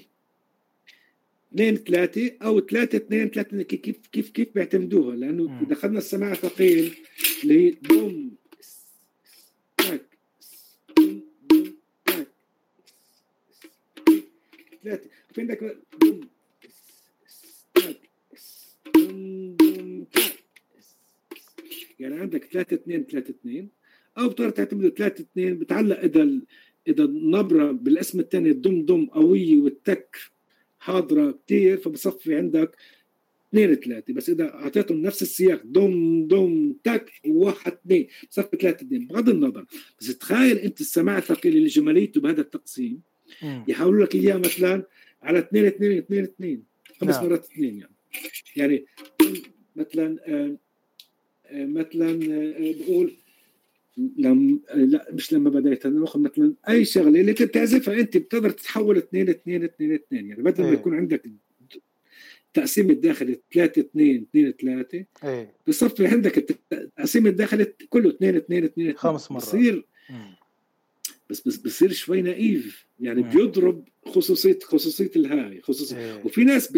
2 1.53 1.76
3 1.76 2.31
أو 2.41 2.60
3 2.60 2.97
2 2.97 3.30
3 3.30 3.61
كيف 3.61 3.97
كيف 4.11 4.30
كيف 4.30 4.47
بيعتمدوها 4.56 5.15
لأنه 5.15 5.43
مم. 5.43 5.65
اذا 5.65 5.73
اخذنا 5.73 5.97
السماع 5.97 6.34
ثقيل 6.34 6.95
اللي 7.43 7.65
هي 7.68 7.72
دوم 7.72 8.35
تاك 9.77 10.02
تاك 12.06 12.27
ثلاثة 14.84 15.10
في 15.34 15.41
عندك 15.41 15.77
دوم 16.02 16.22
تاك 17.76 17.97
يعني 21.99 22.15
عندك 22.15 22.45
3 22.45 22.76
2 22.76 23.05
3 23.05 23.30
2 23.30 23.69
أو 24.17 24.30
بتقدر 24.30 24.49
تعتمد 24.49 24.89
3 24.89 25.22
2 25.22 25.59
بتعلق 25.59 25.99
إذا 25.99 26.30
إذا 26.88 27.03
النبرة 27.03 27.72
بالاسم 27.72 28.19
الثاني 28.19 28.49
الدم 28.49 28.85
دم 28.85 29.05
قوية 29.05 29.61
والتك 29.61 30.17
حاضرة 30.80 31.39
كثير 31.47 31.77
فبصفي 31.77 32.35
عندك 32.35 32.76
اثنين 33.49 33.76
ثلاثة 33.76 34.13
بس 34.13 34.30
إذا 34.30 34.53
أعطيتهم 34.53 35.01
نفس 35.01 35.22
السياق 35.22 35.61
دم 35.65 36.27
دم 36.27 36.76
تك 36.84 37.11
واحد 37.26 37.72
اثنين 37.72 38.07
بصفي 38.30 38.57
ثلاثة 38.57 38.85
اثنين 38.85 39.07
بغض 39.07 39.30
النظر 39.30 39.65
بس 39.99 40.17
تخيل 40.17 40.57
أنت 40.57 40.81
السماع 40.81 41.17
الثقيل 41.17 41.57
اللي 41.57 41.67
جماليته 41.67 42.22
بهذا 42.22 42.41
التقسيم 42.41 43.01
مم. 43.43 43.65
يحولوا 43.67 44.05
لك 44.05 44.15
إياه 44.15 44.38
مثلا 44.38 44.84
على 45.22 45.39
اثنين 45.39 45.65
اثنين 45.65 45.97
اثنين 45.97 46.23
اثنين 46.23 46.63
خمس 47.01 47.15
نعم. 47.15 47.26
مرات 47.26 47.45
اثنين 47.45 47.80
يعني 47.80 47.95
يعني 48.55 48.85
مثلا 49.76 50.17
مثلا 51.51 52.19
بقول 52.80 53.13
لما 54.17 54.59
لا 54.73 55.07
مش 55.13 55.34
لما 55.34 55.49
بديت 55.49 55.88
ناخذ 55.88 56.19
مثلا 56.19 56.53
أي 56.69 56.85
شغلة 56.85 57.22
اللي 57.22 57.31
بتعزفها 57.31 57.99
أنت 57.99 58.17
بتقدر 58.17 58.49
تتحول 58.49 58.97
2 58.97 59.30
2 59.30 59.63
2 59.63 59.93
2 59.93 60.26
يعني 60.26 60.43
بدل 60.43 60.63
ما 60.63 60.69
إيه. 60.69 60.73
يكون 60.73 60.95
عندك 60.95 61.30
التقسيم 62.47 62.89
الداخلي 62.89 63.39
3 63.53 63.81
2 63.81 64.26
2 64.35 64.51
3 64.51 65.05
إيه. 65.23 65.53
بصفي 65.67 66.07
عندك 66.07 66.38
التقسيم 66.38 67.27
الداخلي 67.27 67.73
كله 67.89 68.09
2 68.09 68.35
2 68.35 68.63
2 68.63 68.93
خمس 68.95 69.31
مرات. 69.31 69.43
بصير 69.43 69.85
بس 71.30 71.47
بس 71.47 71.57
بصير 71.57 71.91
شوي 71.91 72.22
naive. 72.22 72.85
يعني 72.99 73.22
مم. 73.22 73.30
بيضرب 73.30 73.84
خصوصية 74.05 74.59
خصوصية 74.63 75.11
الهاي. 75.15 75.61
خصوصيه 75.61 75.97
إيه. 75.97 76.23
وفي 76.26 76.43
ناس 76.43 76.72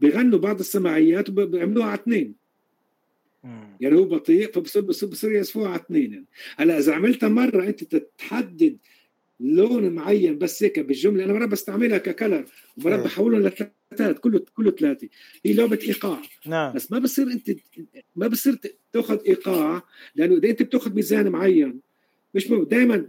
بيغنوا 0.00 0.38
بعض 0.38 0.58
السماعيات 0.58 1.28
وبيعملوها 1.30 1.86
على 1.86 2.00
اثنين. 2.00 2.43
يعني 3.80 3.96
هو 3.96 4.04
بطيء 4.04 4.52
فبصير 4.52 4.82
بصير 4.82 5.08
بصير 5.08 5.32
يسفوها 5.32 5.68
على 5.68 5.80
اثنين. 5.80 6.24
هلا 6.56 6.78
إذا 6.78 6.94
عملتها 6.94 7.28
مرة 7.28 7.64
أنت 7.64 7.84
تتحدد 7.84 8.78
لون 9.40 9.90
معين 9.90 10.38
بس 10.38 10.62
هيك 10.62 10.80
بالجملة 10.80 11.24
أنا 11.24 11.32
مرات 11.32 11.48
بستعملها 11.48 11.98
ك 11.98 12.06
color 12.06 12.44
ومرات. 12.78 13.04
بحولهم 13.04 13.42
لثلاثات 13.42 14.18
كله 14.18 14.44
كله 14.56 14.70
ثلاثة. 14.70 15.08
هي 15.44 15.52
لعبة 15.52 15.78
إيقاع. 15.82 16.22
نعم. 16.46 16.74
بس 16.74 16.92
ما 16.92 16.98
بصير 16.98 17.26
انت 17.26 17.50
ما 18.16 18.28
بصير 18.28 18.58
تأخذ 18.92 19.18
إيقاع 19.26 19.82
لأنه 20.14 20.34
إذا 20.34 20.48
أنت 20.48 20.62
بتأخذ 20.62 20.94
ميزان 20.94 21.28
معين 21.28 21.80
مش 22.34 22.48
دائما 22.48 23.08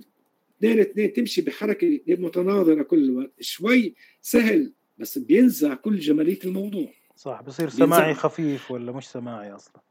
اثنين 0.59 0.79
اثنين 0.79 1.13
تمشي 1.13 1.41
بحركة 1.41 1.99
متناظرة 2.07 2.83
كل 2.83 3.03
الوقت. 3.03 3.31
شوي 3.39 3.95
سهل 4.21 4.71
بس 4.97 5.17
بينزع 5.17 5.73
كل 5.73 5.99
جمالية 5.99 6.39
الموضوع. 6.45 6.91
صح 7.15 7.41
بصير 7.41 7.69
سماعي 7.69 8.13
خفيف 8.13 8.71
ولا 8.71 8.91
مش 8.91 9.07
سماعي 9.07 9.51
أصلا. 9.51 9.81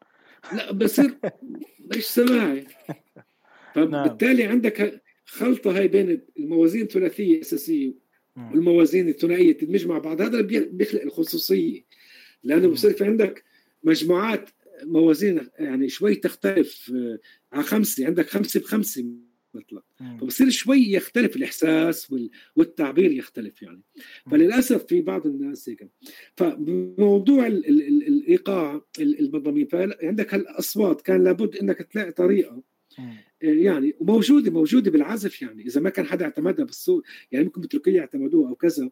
لا 0.53 0.73
بصير 0.73 1.19
مش 1.97 2.05
سماعي. 2.05 2.67
فبالتالي 3.75 4.43
نعم. 4.43 4.53
عندك 4.53 5.03
خلطة 5.25 5.79
هاي 5.79 5.89
بين 5.89 6.21
الموازين 6.39 6.83
الثلاثية 6.83 7.35
الأساسية 7.35 7.95
والموازين 8.37 9.09
الثنائية 9.09 9.53
تدمج 9.53 9.87
مع 9.87 9.99
بعض. 9.99 10.21
هذا 10.21 10.41
بيخلق 10.41 11.03
الخصوصية. 11.03 11.85
لأنه 12.43 12.69
بصير 12.69 12.93
في 12.93 13.05
عندك 13.05 13.45
مجموعات 13.85 14.51
موازين 14.83 15.49
يعني 15.59 15.89
شوي 15.89 16.15
تختلف 16.15 16.93
آه، 16.95 17.19
على 17.53 17.63
خمسة. 17.63 18.07
عندك 18.07 18.29
خمسة 18.29 18.61
بخمسة 18.61 19.05
مثلا 19.57 19.83
فبصير 20.21 20.51
شوي 20.51 20.93
يختلف 20.93 21.37
الإحساس 21.37 22.15
والتعبير 22.57 23.13
يختلف 23.13 23.63
يعني. 23.63 23.83
فللأسف 24.31 24.87
في 24.87 25.01
بعض 25.01 25.27
الناس 25.27 25.69
هيك. 25.69 25.89
فموضوع 26.37 27.47
الإيقاع 27.47 28.81
المضامين 28.99 29.67
فعندك 29.67 30.35
هالأصوات 30.35 31.01
كان 31.01 31.25
لابد 31.25 31.57
إنك 31.57 31.83
تلاقي 31.83 32.13
طريقة 32.13 32.63
يعني 33.43 33.95
وموجودة 34.01 34.51
موجودة 34.51 34.91
بالعزف 34.91 35.43
يعني. 35.43 35.67
إذا 35.67 35.81
ما 35.81 35.91
كان 35.91 36.07
حدا 36.07 36.25
اعتمدها 36.25 36.65
بالصوت 36.65 37.05
يعني 37.33 37.45
ممكن 37.45 37.61
بتركيا 37.61 38.01
اعتمدوها 38.01 38.49
أو 38.49 38.55
كذا 38.55 38.91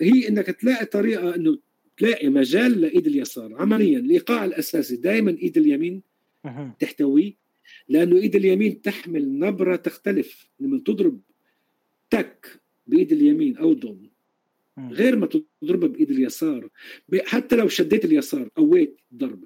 هي 0.00 0.28
إنك 0.28 0.46
تلاقي 0.46 0.86
طريقة 0.86 1.34
إنه 1.34 1.58
تلاقي 1.96 2.28
مجال 2.28 2.80
لإيد 2.80 3.06
اليسار. 3.06 3.54
عمليا 3.54 3.98
الإيقاع 3.98 4.44
الأساسي 4.44 4.96
دائما 4.96 5.30
إيد 5.30 5.58
اليمين 5.58 6.02
تحتويه 6.78 7.41
لأنه 7.88 8.16
إيد 8.16 8.36
اليمين 8.36 8.82
تحمل 8.82 9.38
نبرة 9.38 9.76
تختلف. 9.76 10.50
لما 10.60 10.78
تضرب 10.78 11.20
تك 12.10 12.60
بإيد 12.86 13.12
اليمين 13.12 13.56
أو 13.56 13.72
ضم. 13.72 14.10
غير 14.78 15.16
ما 15.16 15.28
تضربها 15.62 15.88
بإيد 15.88 16.10
اليسار. 16.10 16.68
حتى 17.24 17.56
لو 17.56 17.68
شديت 17.68 18.04
اليسار 18.04 18.48
قويت 18.56 19.00
ضرب 19.14 19.44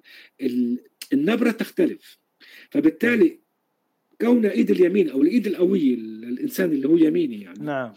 النبرة 1.13 1.51
تختلف. 1.51 2.19
فبالتالي 2.71 3.39
كون 4.21 4.47
إيد 4.47 4.71
اليمين 4.71 5.11
أو 5.11 5.23
الإيد 5.23 5.47
القوية 5.47 5.95
الإنسان 5.95 6.73
اللي 6.73 6.89
هو 6.89 6.97
يميني 6.97 7.41
يعني 7.41 7.65
نعم. 7.65 7.95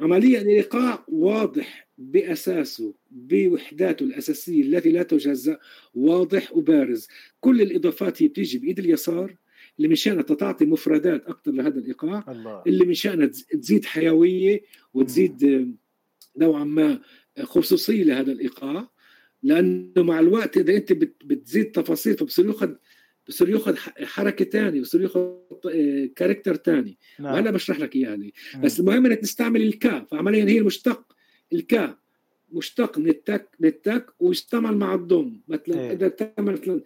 عمليا 0.00 0.40
الايقاع 0.40 1.04
واضح 1.08 1.88
بأساسه 1.98 2.94
بوحداته 3.10 4.04
الأساسية 4.04 4.62
التي 4.62 4.90
لا 4.90 5.02
تجزأ 5.02 5.58
واضح 5.94 6.56
وبارز. 6.56 7.08
كل 7.40 7.60
الإضافات 7.60 8.22
هي 8.22 8.28
بتيجي 8.28 8.58
بإيد 8.58 8.78
اليسار 8.78 9.36
اللي 9.78 9.88
من 9.88 9.94
شأنها 9.94 10.22
تعطي 10.22 10.64
مفردات 10.64 11.26
أكثر 11.26 11.52
لهذا 11.52 11.78
الإيقاع 11.78 12.24
الله. 12.28 12.62
اللي 12.66 12.86
من 12.86 12.94
شأنها 12.94 13.26
تزيد 13.26 13.84
حيوية 13.84 14.62
وتزيد 14.94 15.68
نوعا 16.36 16.64
ما 16.64 17.00
خصوصية 17.42 18.04
لهذا 18.04 18.32
الإيقاع 18.32 18.88
لأنه 19.42 20.02
مع 20.02 20.20
الوقت 20.20 20.56
إذا 20.56 20.76
أنت 20.76 20.92
بتزيد 21.24 21.70
تفاصيل 21.70 22.16
فبصير 22.16 22.46
ياخذ 22.46 22.74
بصير 23.28 23.48
ياخذ 23.48 23.76
حركة 24.04 24.44
ثانية 24.44 24.80
بصير 24.80 25.02
ياخذ 25.02 25.32
character 26.16 26.56
ثاني 26.56 26.98
نعم. 27.20 27.34
وهلا 27.34 27.50
بشرح 27.50 27.80
لك 27.80 27.96
إياها 27.96 28.10
يعني. 28.10 28.34
بس 28.62 28.80
المهم 28.80 29.06
إنك 29.06 29.18
تستعمل 29.18 29.62
الكا 29.62 30.06
فعمليا 30.10 30.44
هي 30.44 30.58
المشتق 30.58 31.16
الكا 31.52 31.96
مشتق 32.52 32.98
من 32.98 33.08
التك 33.08 33.48
من 33.60 33.68
التك 33.68 34.06
ويستعمل 34.20 34.76
مع 34.76 34.94
الدم 34.94 35.40
مثلا 35.48 35.80
إيه. 35.80 35.92
إذا 35.92 36.08
تعمل 36.08 36.52
مثلا 36.52 36.80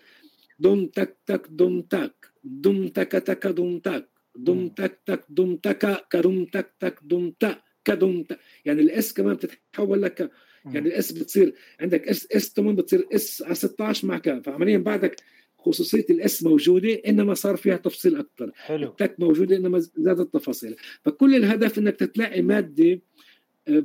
دم 0.59 0.87
تك 0.87 1.17
تك 1.27 1.47
دم 1.51 1.81
تك 1.81 2.33
دم 2.47 2.89
تك 2.89 3.13
تك 3.13 3.47
دم 3.47 3.79
تك. 3.79 4.09
دم 4.37 4.69
تك 4.69 5.01
تك 5.07 5.25
دم 5.29 5.57
تك 5.57 6.07
كدم 6.11 6.45
تك 6.45 6.75
تك 6.81 6.99
دم 7.03 7.31
تك 7.41 7.59
كدم 7.85 8.23
تك 8.23 8.39
يعني 8.65 8.81
الاس 8.83 9.15
كمان 9.15 9.35
بتتحول 9.35 10.03
لك 10.03 10.31
يعني 10.65 10.89
الاس 10.89 11.13
بتصير 11.13 11.55
عندك 11.81 12.09
اس 12.09 12.27
اس 12.33 12.53
8 12.53 12.77
بتصير 12.77 13.07
اس 13.13 13.43
على 13.43 13.55
16 13.55 14.09
مع 14.09 14.19
ك. 14.19 14.45
فعمليا 14.45 14.79
بعدك 14.79 15.17
خصوصية 15.59 16.07
الاس 16.11 16.43
موجودة 16.43 16.93
إنما 17.07 17.35
صار 17.35 17.57
فيها 17.57 17.77
تفصيل 17.77 18.17
أكثر 18.17 18.51
حلو. 18.55 18.89
التك 18.89 19.15
موجودة 19.19 19.57
إنما 19.57 19.79
زادت 19.79 20.21
التفاصيل. 20.21 20.77
فكل 21.03 21.35
الهدف 21.35 21.79
إنك 21.79 21.97
تلاقي 21.97 22.43
مادة 22.43 23.01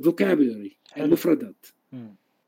vocabulary 0.04 0.76
آه، 0.96 1.00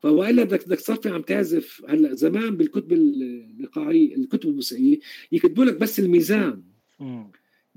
voilà 0.05 0.43
بدك 0.43 0.65
بدك 0.65 0.77
تصفي 0.77 1.09
عم 1.09 1.21
تعزف 1.21 1.85
هلا 1.87 2.15
زمان 2.15 2.57
بالكتب 2.57 2.93
الايقاعيه 2.93 4.15
الكتب 4.15 4.49
الموسيقية 4.49 4.99
يكتبوا 5.31 5.65
لك 5.65 5.77
بس 5.77 5.99
الميزان. 5.99 6.63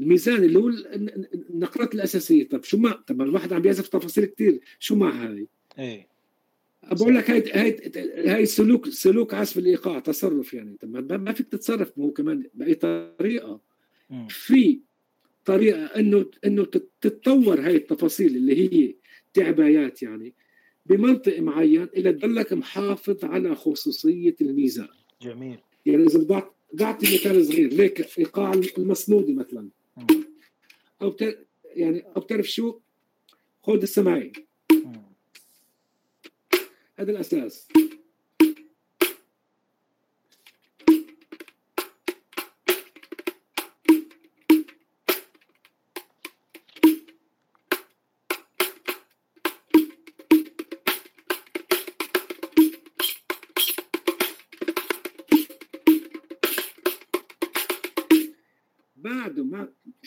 الميزان 0.01 0.45
اللي 0.45 0.59
هو 0.59 0.69
النقرات 0.69 1.95
الأساسية. 1.95 2.49
طب 2.49 2.65
شو 2.65 2.79
ما 2.79 2.91
طب 2.91 3.23
الواحد 3.23 3.53
عم 3.53 3.63
بيعزف 3.63 3.89
تفاصيل 3.89 4.25
كثير 4.25 4.61
شو 4.79 4.97
مع 4.97 5.11
هاي؟ 5.11 5.49
إيه. 5.79 6.09
بقول 6.93 7.15
لك 7.17 7.31
هاي 7.31 7.53
هاي 7.53 7.93
هاي 8.27 8.47
سلوك 8.47 8.89
سلوك 8.89 9.35
عزف 9.35 9.59
الإيقاع 9.59 9.99
تصرف 9.99 10.55
يعني. 10.55 10.77
طب 10.81 11.13
ما 11.13 11.33
فيك 11.33 11.49
تتصرف 11.49 11.99
هو 11.99 12.11
كمان 12.11 12.45
بأي 12.55 12.75
طريقة. 12.75 13.61
مم. 14.11 14.29
في 14.29 14.81
طريقة 15.45 15.85
انه 15.85 16.31
إنه 16.45 16.65
تتطور 17.01 17.61
هاي 17.61 17.77
التفاصيل 17.77 18.37
اللي 18.37 18.73
هي 18.73 18.95
تعبايات 19.35 20.03
يعني. 20.03 20.35
بمنطق 20.89 21.39
معين 21.41 21.83
إلى 21.83 22.13
تضلك 22.13 22.53
محافظ 22.53 23.25
على 23.25 23.55
خصوصية 23.55 24.37
الميزان 24.41 24.89
جميل. 25.23 25.59
يعني 25.87 26.05
إذا 26.05 26.45
بعطي 26.73 27.15
مثال 27.15 27.47
صغير 27.47 27.73
ليك 27.73 28.19
إيقاع 28.19 28.53
المصمودي 28.79 29.35
مثلا. 29.35 29.69
أو 31.03 31.17
يعني 31.65 32.05
أو 32.17 32.21
بتعرف 32.21 32.47
شو؟ 32.47 32.79
خذ 33.63 33.83
السماعي 33.83 34.33
هذا 36.97 37.11
الأساس. 37.11 37.69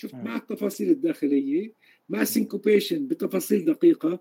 شفت 0.02 0.15
مع 0.15 0.36
التفاصيل 0.36 0.90
الداخلية 0.90 1.73
مع 2.10 2.23
سينكوبيشن 2.23 3.07
بتفاصيل 3.07 3.65
دقيقة 3.65 4.19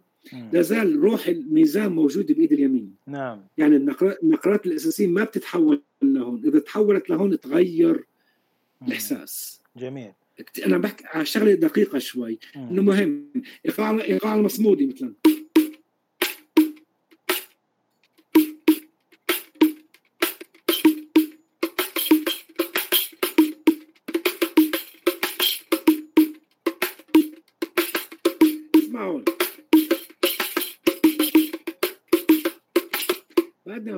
لازال 0.52 0.96
روح 1.00 1.26
الميزان 1.26 1.92
موجودة 1.92 2.34
بإيد 2.34 2.52
اليمين. 2.52 2.94
نعم. 3.06 3.46
يعني 3.58 3.76
النقرات 4.22 4.66
الأساسية 4.66 5.06
ما 5.06 5.24
بتتحول 5.24 5.82
لهون 6.02 6.46
إذا 6.46 6.58
تحولت 6.58 7.10
لهون 7.10 7.40
تغير 7.40 8.04
الإحساس. 8.82 9.60
جميل. 9.76 10.12
أنا 10.66 10.78
بحكي 10.78 11.04
على 11.06 11.24
شغلة 11.24 11.54
دقيقة 11.54 11.98
شوي 11.98 12.38
إنه 12.56 12.82
مهم. 12.82 13.32
ايقاع 13.66 14.00
ايقاع 14.00 14.34
المصمودي 14.34 14.86
مثلا. 14.86 15.14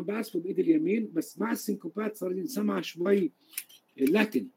بعزفه 0.02 0.40
بايدي 0.40 0.62
اليمين 0.62 1.10
بس 1.12 1.38
مع 1.38 1.52
السنكوبات 1.52 2.16
صار 2.16 2.32
ينسمع 2.32 2.80
شوي 2.80 3.32
Latin. 3.96 4.48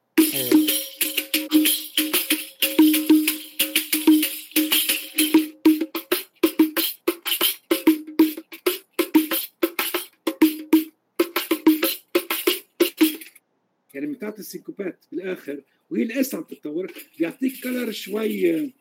يعني 13.94 14.08
بتعطي 14.08 14.40
السنكوبات 14.40 15.06
بالآخر 15.12 15.62
وهي 15.90 16.04
الاس 16.04 16.36
عم 16.36 16.44
تتطور 16.44 16.92
بيعطيك 17.20 17.64
color 17.64 17.92
شوي 17.92 18.74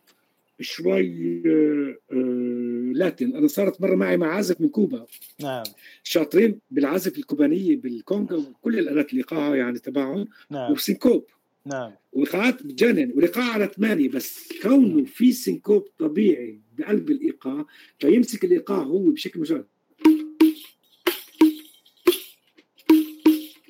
شوي 0.61 1.43
آه، 1.47 1.97
آه، 2.13 2.93
Latin. 2.95 3.37
أنا 3.37 3.47
صارت 3.47 3.81
مرة 3.81 3.95
معي 3.95 4.17
مع 4.17 4.27
عازف 4.35 4.61
من 4.61 4.69
كوبا. 4.69 5.07
نعم. 5.43 5.63
شاطرين 6.03 6.61
بالعزف 6.71 7.19
الكوبانية 7.19 7.77
بالكونغو 7.77 8.39
وكل 8.39 8.79
الآلات 8.79 9.13
الايقاع 9.13 9.57
يعني 9.57 9.79
تبعهم 9.79 10.29
نعم. 10.51 10.73
وسينكوب. 10.73 11.27
نعم. 11.67 11.93
وايقاعات 12.13 12.63
بتجنن 12.63 13.13
والايقاع 13.15 13.45
على 13.45 13.67
ثمانية 13.67 14.09
بس 14.09 14.53
كونه 14.63 15.05
في 15.05 15.33
سينكوب 15.33 15.89
طبيعي 15.99 16.61
بقلب 16.79 17.11
الإيقاع 17.11 17.67
فيمسك 17.99 18.45
الإيقاع 18.45 18.79
هو 18.79 19.11
بشكل 19.11 19.41
مجرد. 19.41 19.67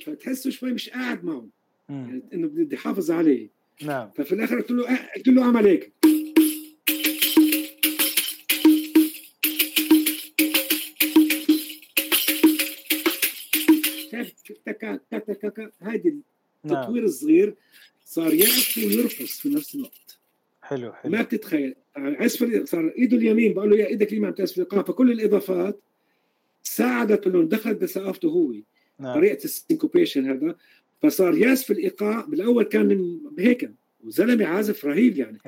فتحسه 0.07 0.51
شوي 0.51 0.73
مش 0.73 0.91
قاعد 0.91 1.25
معه. 1.25 1.49
يعني 1.89 2.23
إنه 2.35 2.49
بدي 2.49 2.77
أحافظ 2.77 3.11
عليه. 3.11 3.49
نعم. 3.83 4.11
ففي 4.17 4.33
الآخر 4.33 4.61
قلت 4.61 4.71
له 4.71 4.99
قلت 5.17 5.29
له 5.29 5.43
أعمل 5.43 5.67
هيك. 5.67 5.93
تكا 14.67 15.71
هذه 15.81 16.15
التطوير. 16.65 17.05
الصغير 17.05 17.55
صار 18.05 18.35
يعزف 18.35 18.77
ويرقص 18.77 19.41
في 19.41 19.49
نفس 19.49 19.75
الوقت 19.75 20.19
حلو 20.63 20.93
حلو 20.93 21.13
ما 21.13 21.23
بتتخيل 21.23 21.75
عزف 21.97 22.65
صار 22.65 22.93
ايده 22.99 23.17
اليمين 23.17 23.55
بقول 23.55 23.71
له 23.71 23.77
يا 23.77 23.87
إيدك 23.87 24.09
اليمين 24.09 24.29
عم 24.29 24.35
تعزف 24.35 24.61
فكل 24.61 25.13
الاضافات 25.13 25.81
ساعدته 26.63 27.29
انه 27.29 27.43
دخل 27.43 27.75
بثقافته 27.75 28.29
هو 28.29 28.55
نعم. 28.99 29.15
طريقه 29.15 29.45
ال 29.45 29.52
syncopation 29.52 30.31
هذا 30.31 30.57
فصار 31.03 31.39
يعزف 31.39 31.71
الايقاع 31.71 32.25
بالاول 32.25 32.65
كان 32.65 32.87
من 32.87 33.21
هيك 33.39 33.71
وزلمه 34.05 34.47
عازف 34.47 34.85
رهيب 34.85 35.17
يعني. 35.17 35.39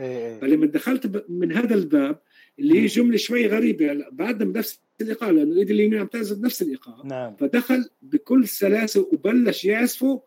فلما 0.40 0.66
دخلت 0.66 1.24
من 1.28 1.52
هذا 1.52 1.74
الباب 1.74 2.18
اللي 2.58 2.80
هي 2.80 2.86
جمله 2.86 3.16
شوي 3.16 3.46
غريبه 3.46 4.04
بعدنا 4.12 4.52
بنفس 4.52 4.80
الايقاع 5.00 5.30
لأنه 5.30 5.52
الايد 5.52 5.70
اليمين 5.70 6.00
عم 6.00 6.06
تعزف 6.06 6.38
نفس 6.38 6.62
الايقاع 6.62 7.02
نعم. 7.04 7.36
فدخل 7.36 7.88
بكل 8.02 8.48
سلاسة 8.48 9.08
وبلش 9.12 9.64
يعزفه 9.64 10.22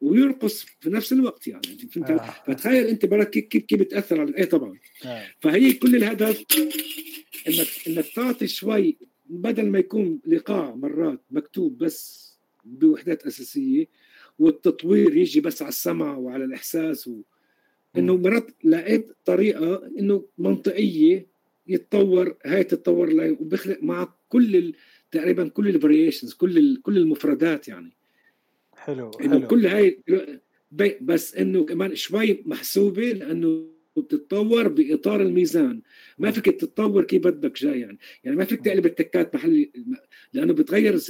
ويرقص 0.00 0.66
في 0.80 0.90
نفس 0.90 1.12
الوقت 1.12 1.48
يعني 1.48 1.62
فهمت 1.92 2.10
آه. 2.10 2.34
فتخيل 2.46 2.86
أنت 2.86 3.06
برك 3.06 3.30
كيف 3.30 3.44
كيف 3.44 3.64
كيف 3.64 3.80
بتأثر 3.80 4.20
على 4.20 4.36
إيه 4.36 4.44
طبعا 4.44 4.78
آه. 5.04 5.22
فهي 5.40 5.72
كل 5.72 5.96
الهدف 5.96 6.44
انك 7.48 7.66
إنك 7.88 8.06
تعطي 8.14 8.46
شوي 8.46 8.98
بدل 9.26 9.70
ما 9.70 9.78
يكون 9.78 10.20
الايقاع 10.26 10.74
مرات 10.74 11.20
مكتوب 11.30 11.78
بس 11.78 12.26
بوحدات 12.64 13.26
أساسية 13.26 13.88
والتطوير 14.38 15.16
يجي 15.16 15.40
بس 15.40 15.62
على 15.62 15.68
السمع 15.68 16.16
وعلى 16.16 16.44
الإحساس 16.44 17.08
و... 17.08 17.22
إنه 17.96 18.16
مرات 18.16 18.46
لقيت 18.64 19.12
طريقة 19.24 19.86
إنه 19.98 20.24
منطقية 20.38 21.26
يتطور 21.68 22.36
هاي 22.46 22.64
تتطور 22.64 23.36
وبخلق 23.40 23.78
مع 23.82 24.14
كل 24.28 24.56
ال... 24.56 24.74
تقريبا 25.10 25.48
كل 25.48 25.68
الفاريشنز 25.68 26.32
كل 26.32 26.58
ال... 26.58 26.82
كل 26.82 26.98
المفردات 26.98 27.68
يعني. 27.68 27.92
حلو 28.76 29.10
إنه 29.10 29.38
حلو. 29.38 29.48
كل 29.48 29.66
هاي 29.66 30.02
بس 31.00 31.36
إنه 31.36 31.64
كمان 31.64 31.94
شوي 31.94 32.42
محسوبة 32.46 33.12
لأنه 33.12 33.66
بتتطور 33.96 34.68
بإطار 34.68 35.22
الميزان. 35.22 35.82
ما 36.18 36.30
فيك 36.30 36.44
تتطور 36.44 37.04
كيف 37.04 37.22
بدك 37.22 37.58
جاي 37.58 37.80
يعني. 37.80 37.98
يعني 38.24 38.36
ما 38.36 38.44
فيك 38.44 38.60
تقلب 38.60 38.86
التكات 38.86 39.34
محل 39.34 39.70
لأنه 40.32 40.52
بتغير 40.52 41.00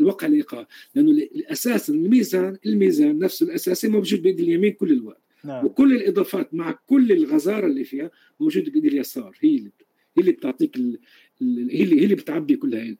الوقع 0.00 0.26
الإيقاع. 0.26 0.68
لأنه 0.94 1.10
الأساس 1.10 1.90
الميزان 1.90 2.56
الميزان 2.66 3.18
نفسه 3.18 3.46
الأساسي 3.46 3.88
موجود 3.88 4.22
بإيد 4.22 4.40
اليمين 4.40 4.72
كل 4.72 4.92
الوقت. 4.92 5.22
نعم. 5.44 5.64
وكل 5.64 5.96
الإضافات 5.96 6.54
مع 6.54 6.78
كل 6.86 7.12
الغزارة 7.12 7.66
اللي 7.66 7.84
فيها 7.84 8.10
موجوده 8.40 8.70
بإيد 8.70 8.84
اليسار 8.84 9.38
هي 9.40 9.56
اللي 9.56 9.70
هي 10.18 10.20
اللي 10.20 10.32
بتعطيك 10.32 10.76
ال... 10.76 10.98
هي 11.40 11.82
اللي 11.82 12.00
هي 12.00 12.04
اللي 12.04 12.14
بتعبي 12.14 12.56
كل 12.56 12.74
هاي 12.74 12.96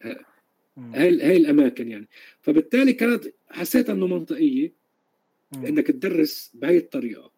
هاي 0.77 1.23
هاي 1.23 1.37
الأماكن 1.37 1.89
يعني. 1.89 2.09
فبالتالي 2.41 2.93
كانت 2.93 3.25
حسيت 3.49 3.91
إنه 3.91 4.07
منطقية 4.07 4.73
إنك 5.55 5.87
تدرس 5.87 6.51
بهي 6.55 6.77
الطريقة. 6.77 7.33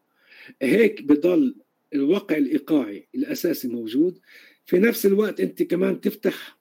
هيك 0.62 1.02
بضل 1.02 1.54
الواقع 1.94 2.36
الإيقاعي 2.36 3.08
الأساسي 3.14 3.68
موجود. 3.68 4.18
في 4.66 4.78
نفس 4.78 5.06
الوقت 5.06 5.40
أنت 5.40 5.62
كمان 5.62 6.00
تفتح 6.00 6.58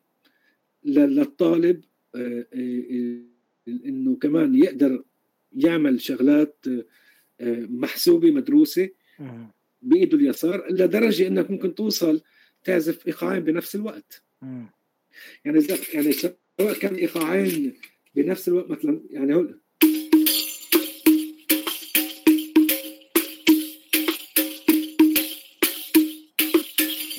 للطالب 0.84 1.82
آه، 2.16 2.46
آه، 2.54 3.20
إنه 3.68 4.16
كمان 4.16 4.56
يقدر 4.56 5.04
يعمل 5.56 6.02
شغلات 6.02 6.66
آه، 7.42 7.68
محسوبة 7.70 8.32
مدروسة 8.32 8.90
بإيده 9.82 10.18
اليسار 10.18 10.72
لدرجة 10.72 11.28
إنك 11.28 11.52
ممكن 11.52 11.76
توصل 11.76 12.22
تعزف 12.64 13.08
إيقاعين 13.08 13.44
بنفس 13.44 13.76
الوقت. 13.76 14.24
يعني 15.46 15.68
يعني 15.94 16.12
سواء 16.12 16.74
كان 16.82 16.96
إيقاعين 16.96 17.74
بنفس 18.16 18.48
الوقت 18.48 18.70
مثلا 18.70 19.02
يعني 19.10 19.36
هو 19.36 19.48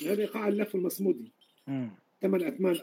هذا 0.07 0.23
إيقاع 0.23 0.49
اللف 0.49 0.75
المصمودي. 0.75 1.33
ثمان 2.23 2.43
اثمان 2.43 2.79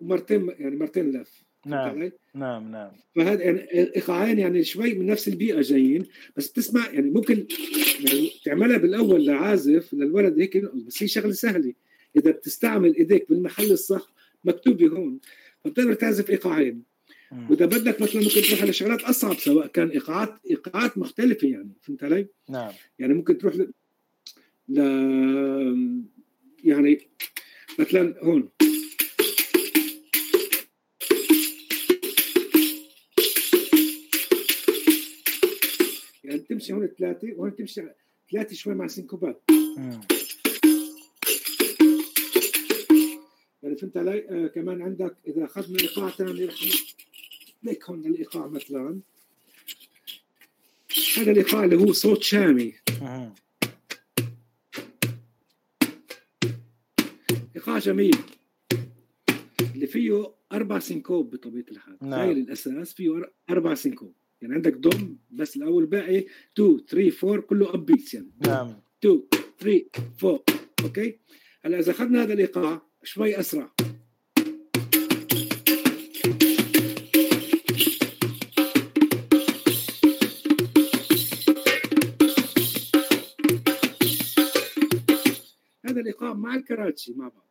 ومرتين 0.00 0.50
يعني 0.58 0.76
مرتين 0.76 1.10
لف. 1.12 1.42
نعم. 1.66 2.10
نعم 2.34 2.70
نعم. 2.72 2.90
فهذا 3.16 3.42
يعني 3.42 3.72
إيقاعين 3.96 4.38
يعني 4.38 4.64
شوي 4.64 4.94
من 4.94 5.06
نفس 5.06 5.28
البيئة 5.28 5.60
جايين 5.60 6.06
بس 6.36 6.50
بتسمع 6.50 6.90
يعني 6.90 7.10
ممكن 7.10 7.46
يعني 8.00 8.30
تعملها 8.44 8.78
بالأول 8.78 9.26
لعازف 9.26 9.94
للولد 9.94 10.38
هيك 10.40 10.56
بس 10.56 11.02
هي 11.02 11.08
شغلة 11.08 11.32
سهلة. 11.32 11.74
إذا 12.16 12.30
بتستعمل 12.30 12.96
إيديك 12.96 13.28
بالمحل 13.28 13.72
الصح 13.72 14.12
مكتوبه 14.44 14.86
هون 14.86 15.20
فبتقدر 15.64 15.94
تعزف 15.94 16.30
إيقاعين. 16.30 16.82
وإذا 17.50 17.66
بدك 17.66 18.00
مثلا 18.00 18.22
ممكن 18.22 18.42
تروح 18.42 18.62
على 18.62 18.72
شغلات 18.72 19.02
أصعب 19.02 19.34
سواء 19.34 19.66
كان 19.66 19.88
إيقاعات 19.88 20.34
إيقاعات 20.50 20.98
مختلفة 20.98 21.48
يعني 21.48 21.70
فهمت 21.82 22.04
علي؟ 22.04 22.26
نعم. 22.50 22.72
يعني 22.98 23.14
ممكن 23.14 23.38
تروح 23.38 23.56
ل... 23.56 23.72
ل... 24.68 24.80
يعني 26.64 27.08
مثلا 27.78 28.14
هون. 28.22 28.48
يعني 36.24 36.38
تمشي 36.38 36.72
هون 36.72 36.86
ثلاثة 36.86 37.32
وهون 37.36 37.56
تمشي 37.56 37.82
ثلاثة 38.32 38.54
شوي 38.54 38.74
مع 38.74 38.86
سنكوبات 38.86 39.42
يعني 43.62 43.76
فهمت 43.76 43.96
علي؟ 43.96 44.28
آه 44.28 44.46
كمان 44.46 44.82
عندك 44.82 45.16
إذا 45.26 45.44
أخذنا 45.44 45.80
ايقاع 45.80 46.10
ثاني 46.10 46.48
ليك 47.62 47.84
هون 47.84 48.06
الايقاع 48.06 48.46
مثلا. 48.46 49.00
هذا 51.16 51.30
الايقاع 51.32 51.64
اللي 51.64 51.76
هو 51.76 51.92
صوت 51.92 52.22
شامي. 52.22 52.74
ايقاع 57.56 57.78
جميل. 57.78 58.16
اللي 59.74 59.86
فيه 59.86 60.32
أربع 60.52 60.78
سنكوب 60.78 61.30
بطبيعة 61.30 61.64
الحال. 61.70 61.98
نعم. 62.02 62.12
هاي 62.12 62.32
الأساس 62.32 62.94
فيه 62.94 63.32
أربع 63.50 63.74
سنكوب 63.74 64.14
يعني 64.42 64.54
عندك 64.54 64.72
دوم 64.72 65.18
بس 65.30 65.56
الأول 65.56 65.86
باقي. 65.86 66.26
2 66.52 66.80
3 66.88 67.28
4 67.28 67.40
كله 67.40 67.74
up 67.74 67.86
beats 67.86 68.14
يعني. 68.14 68.30
نعم. 68.46 68.80
2 69.04 69.22
3 69.58 69.84
4 70.24 70.44
okay؟ 70.84 71.18
هلأ 71.64 71.78
إذا 71.78 71.90
أخذنا 71.90 72.22
هذا 72.22 72.32
الايقاع 72.32 72.82
شوي 73.06 73.40
أسرع. 73.40 73.70
هذا 85.84 86.00
الإيقاع 86.00 86.32
مع 86.32 86.54
الكراتشي 86.54 87.12
مع 87.12 87.28
بعض. 87.28 87.46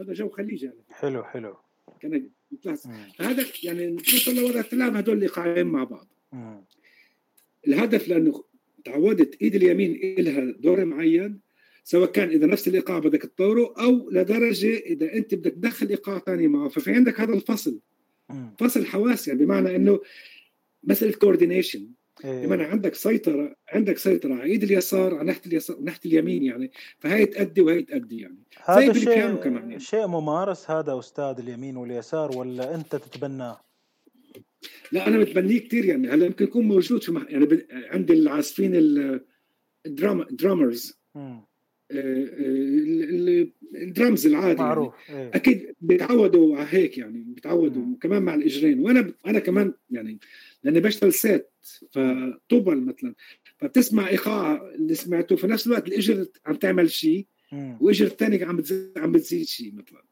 هذا 0.00 0.12
جو 0.12 0.28
خليجي 0.28 0.70
حلو 0.90 1.24
حلو. 1.24 1.56
كان 2.02 2.28
هذا 3.20 3.44
يعني 3.62 3.86
نوصل 3.86 4.34
لوضع 4.34 4.60
تلعب 4.60 4.96
هدول 4.96 5.16
الايقاعين 5.16 5.66
مع 5.66 5.84
بعض. 5.84 6.08
مم. 6.32 6.64
الهدف 7.68 8.08
لأنه 8.08 8.44
تعودت 8.84 9.42
إيد 9.42 9.54
اليمين 9.54 10.14
لها 10.18 10.54
دور 10.58 10.84
معين 10.84 11.40
سواء 11.84 12.10
كان 12.10 12.28
إذا 12.28 12.46
نفس 12.46 12.68
الإيقاع 12.68 12.98
بدك 12.98 13.22
تطوره 13.22 13.74
أو 13.78 14.10
لدرجة 14.10 14.76
إذا 14.76 15.12
أنت 15.12 15.34
بدك 15.34 15.52
تدخل 15.52 15.88
إيقاع 15.88 16.18
ثاني 16.18 16.48
معه. 16.48 16.68
ففي 16.68 16.92
عندك 16.92 17.20
هذا 17.20 17.34
الفصل. 17.34 17.80
فصل 18.58 18.86
حواس 18.86 19.28
يعني 19.28 19.44
بمعنى 19.44 19.76
إنه 19.76 20.00
مسألة 20.84 21.12
coordination. 21.12 21.88
بمعنى 22.24 22.62
عندك 22.62 22.94
سيطرة 22.94 23.56
عندك 23.72 23.98
سيطرة 23.98 24.34
على 24.34 24.44
إيد 24.44 24.62
اليسار 24.62 25.14
على 25.14 25.26
ناحيه 25.26 25.40
اليسار 25.46 25.80
ناحيه 25.80 26.00
اليمين 26.10 26.42
يعني 26.42 26.70
فهي 26.98 27.26
تأدي 27.26 27.60
وهي 27.60 27.82
تأدي 27.82 28.20
يعني 28.20 28.38
هذا 28.64 28.92
شيء 28.92 29.34
كمان 29.34 29.70
يعني. 29.70 29.80
شيء 29.80 30.06
ممارس 30.06 30.70
هذا 30.70 30.98
أستاذ 30.98 31.34
اليمين 31.38 31.76
واليسار 31.76 32.36
ولا 32.36 32.74
أنت 32.74 32.96
تتبناه؟ 32.96 33.60
لا 34.92 35.08
أنا 35.08 35.18
متبنيه 35.18 35.60
كثير 35.60 35.84
يعني 35.84 36.08
هلأ 36.08 36.26
يمكن 36.26 36.44
يكون 36.44 36.68
موجود 36.68 37.02
في 37.02 37.12
مح... 37.12 37.22
يعني 37.28 37.44
ب... 37.44 37.66
عند 37.70 38.10
العازفين 38.10 38.72
ال 39.86 39.94
drum 39.94 40.26
drummers 40.30 40.98
ال 43.74 43.83
drums 43.83 44.26
العادي 44.26 44.48
يعني. 44.48 44.68
معروف 44.68 44.94
يعني. 45.08 45.22
إيه. 45.22 45.30
أكيد 45.34 45.74
بيتعودوا 45.80 46.56
على 46.56 46.66
هيك 46.70 46.98
يعني 46.98 47.18
بيتعودوا 47.18 47.84
كمان 48.00 48.22
مع 48.22 48.34
الإجرين 48.34 48.80
وأنا 48.80 49.12
أنا 49.26 49.38
كمان 49.38 49.74
يعني 49.90 50.18
لاني 50.64 50.80
بشتغل 50.80 51.12
set 51.12 51.50
فطوبل 51.90 52.76
مثلا. 52.80 53.14
فبتسمع 53.58 54.08
إيقاع 54.08 54.72
اللي 54.74 54.94
سمعته. 54.94 55.36
في 55.36 55.46
نفس 55.46 55.66
الوقت 55.66 55.88
الإجر 55.88 56.26
عم 56.46 56.54
تعمل 56.54 56.90
شيء 56.90 57.26
وإجر 57.52 58.06
الثاني 58.06 58.44
عم 58.44 58.56
بتزيد 58.56 58.98
عم 58.98 59.12
بتزيد 59.12 59.46
شيء 59.46 59.74
مثلا. 59.74 60.04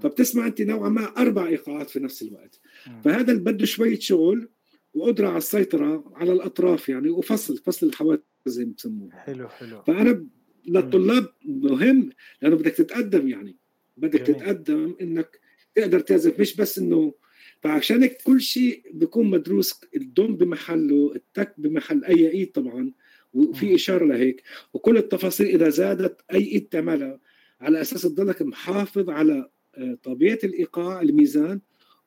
فبتسمع 0.00 0.46
أنت 0.46 0.62
نوعا 0.62 0.88
ما 0.88 1.04
أربع 1.04 1.46
إيقاعات 1.46 1.90
في 1.90 2.00
نفس 2.00 2.22
الوقت. 2.22 2.60
فهذا 3.04 3.32
اللي 3.32 3.42
بده 3.42 3.66
شوية 3.66 3.98
شغل 3.98 4.48
وقدرة 4.94 5.28
على 5.28 5.38
السيطرة 5.38 6.12
على 6.16 6.32
الأطراف 6.32 6.88
يعني 6.88 7.10
وفصل 7.10 7.56
فصل 7.56 7.86
الحواس 7.86 8.18
زي 8.46 8.64
ما 8.64 8.72
بسموه 8.76 9.10
حلو 9.10 9.48
حلو. 9.48 9.82
فأنا 9.82 10.26
للطلاب 10.66 11.28
مهم 11.44 12.10
لأنه 12.42 12.56
بدك 12.56 12.72
تتقدم 12.72 13.28
يعني. 13.28 13.56
بدك 13.96 14.22
جميل. 14.22 14.40
تتقدم 14.40 14.96
إنك 15.00 15.40
تقدر 15.74 16.00
تعزف. 16.00 16.40
مش 16.40 16.56
بس 16.56 16.78
إنه 16.78 17.14
فعشان 17.60 18.02
هيك 18.02 18.22
كل 18.22 18.40
شيء 18.40 18.82
بيكون 18.92 19.30
مدروس 19.30 19.80
الدوم 19.96 20.36
بمحله 20.36 21.12
التك 21.16 21.54
بمحل 21.58 22.04
أي 22.04 22.30
إيد 22.30 22.52
طبعا 22.52 22.92
وفي 23.34 23.74
إشارة 23.74 24.04
لهيك. 24.04 24.42
وكل 24.74 24.96
التفاصيل 24.96 25.46
إذا 25.46 25.68
زادت 25.68 26.20
أي 26.32 26.44
إيد 26.44 26.68
تعملها 26.68 27.18
على 27.60 27.80
أساس 27.80 28.02
تضلك 28.02 28.42
محافظ 28.42 29.10
على 29.10 29.50
آه، 29.78 29.98
طبيعة 30.02 30.38
الإيقاع 30.44 31.00
الميزان 31.00 31.60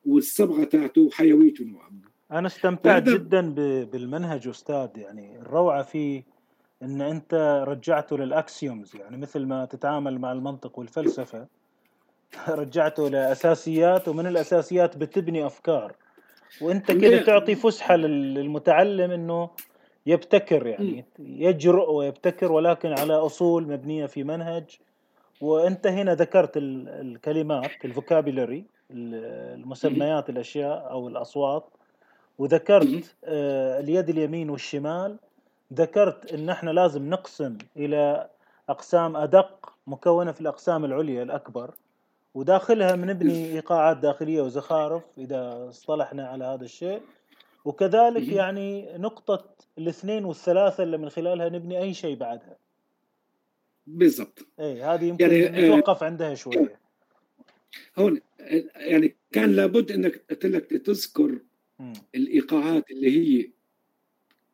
والصبغة 0.04 0.64
تاعته 0.64 1.00
وحيويته 1.00 1.64
نوعا 1.64 1.90
ما 1.90 2.38
أنا 2.38 2.46
استمتعت 2.46 3.02
جدا 3.02 3.54
بالمنهج 3.84 4.48
أستاذ. 4.48 4.88
يعني 4.96 5.38
الروعة 5.38 5.82
فيه 5.82 6.24
إن 6.82 7.00
أنت 7.00 7.64
رجعته 7.68 8.18
للأكسيومز. 8.18 8.96
يعني 8.96 9.16
مثل 9.16 9.46
ما 9.46 9.64
تتعامل 9.64 10.18
مع 10.18 10.32
المنطق 10.32 10.78
والفلسفة 10.78 11.46
رجعته 12.48 13.08
لأساسيات 13.08 14.08
ومن 14.08 14.26
الأساسيات 14.26 14.96
بتبني 14.96 15.46
أفكار. 15.46 15.92
وأنت 16.60 16.92
كده 16.92 17.22
تعطي 17.22 17.54
فسحة 17.54 17.96
للمتعلم 17.96 19.10
إنه 19.10 19.50
يبتكر 20.06 20.66
يعني 20.66 21.04
يجرؤ 21.18 21.92
ويبتكر 21.92 22.52
ولكن 22.52 22.88
على 22.92 23.14
أصول 23.14 23.68
مبنية 23.68 24.06
في 24.06 24.24
منهج. 24.24 24.78
وأنت 25.40 25.86
هنا 25.86 26.14
ذكرت 26.14 26.52
الكلمات 26.56 27.84
الفوكابيلري 27.84 28.64
المسميات 28.90 30.30
الأشياء 30.30 30.90
أو 30.90 31.08
الأصوات. 31.08 31.64
وذكرت 32.38 33.14
آه، 33.24 33.80
اليد 33.80 34.08
اليمين 34.08 34.50
والشمال. 34.50 35.16
ذكرت 35.72 36.32
إن 36.32 36.50
إحنا 36.50 36.70
لازم 36.70 37.10
نقسم 37.10 37.58
إلى 37.76 38.28
أقسام 38.68 39.16
أدق 39.16 39.72
مكونة 39.86 40.32
في 40.32 40.40
الأقسام 40.40 40.84
العليا 40.84 41.22
الأكبر. 41.22 41.74
وداخلها 42.34 42.94
بنبني 42.94 43.52
إيقاعات 43.52 43.96
داخلية 43.96 44.42
وزخارف 44.42 45.02
إذا 45.18 45.66
اصطلحنا 45.68 46.28
على 46.28 46.44
هذا 46.44 46.64
الشيء. 46.64 47.02
وكذلك 47.64 48.28
يعني 48.28 48.98
نقطة 48.98 49.54
الاثنين 49.78 50.24
والثلاثة 50.24 50.82
اللي 50.82 50.98
من 50.98 51.08
خلالها 51.08 51.48
نبني 51.48 51.82
أي 51.82 51.94
شيء 51.94 52.16
بعدها. 52.16 52.56
بالضبط. 53.86 54.46
اي 54.60 54.82
هذه 54.82 55.04
يمكن 55.04 55.30
يعني 55.30 55.68
نتوقف 55.68 56.02
آه 56.02 56.06
عندها 56.06 56.34
شوية. 56.34 56.78
هون 57.98 58.20
يعني 58.76 59.16
كان 59.32 59.56
لابد 59.56 59.92
إنك 59.92 60.24
قلت 60.30 60.46
لك 60.46 60.66
تذكر 60.70 61.38
م. 61.78 61.92
الإيقاعات 62.14 62.90
اللي 62.90 63.10
هي 63.18 63.50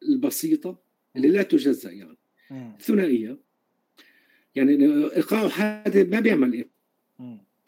البسيطة 0.02 0.76
اللي 1.16 1.28
لا 1.28 1.42
تجزأ 1.42 1.90
يعني. 1.90 2.16
ثنائيه 2.80 3.38
يعني 4.54 4.84
إيقاع 5.16 5.46
هذا 5.46 6.04
ما 6.04 6.20
بيعمل 6.20 6.52
إيه؟ 6.52 6.68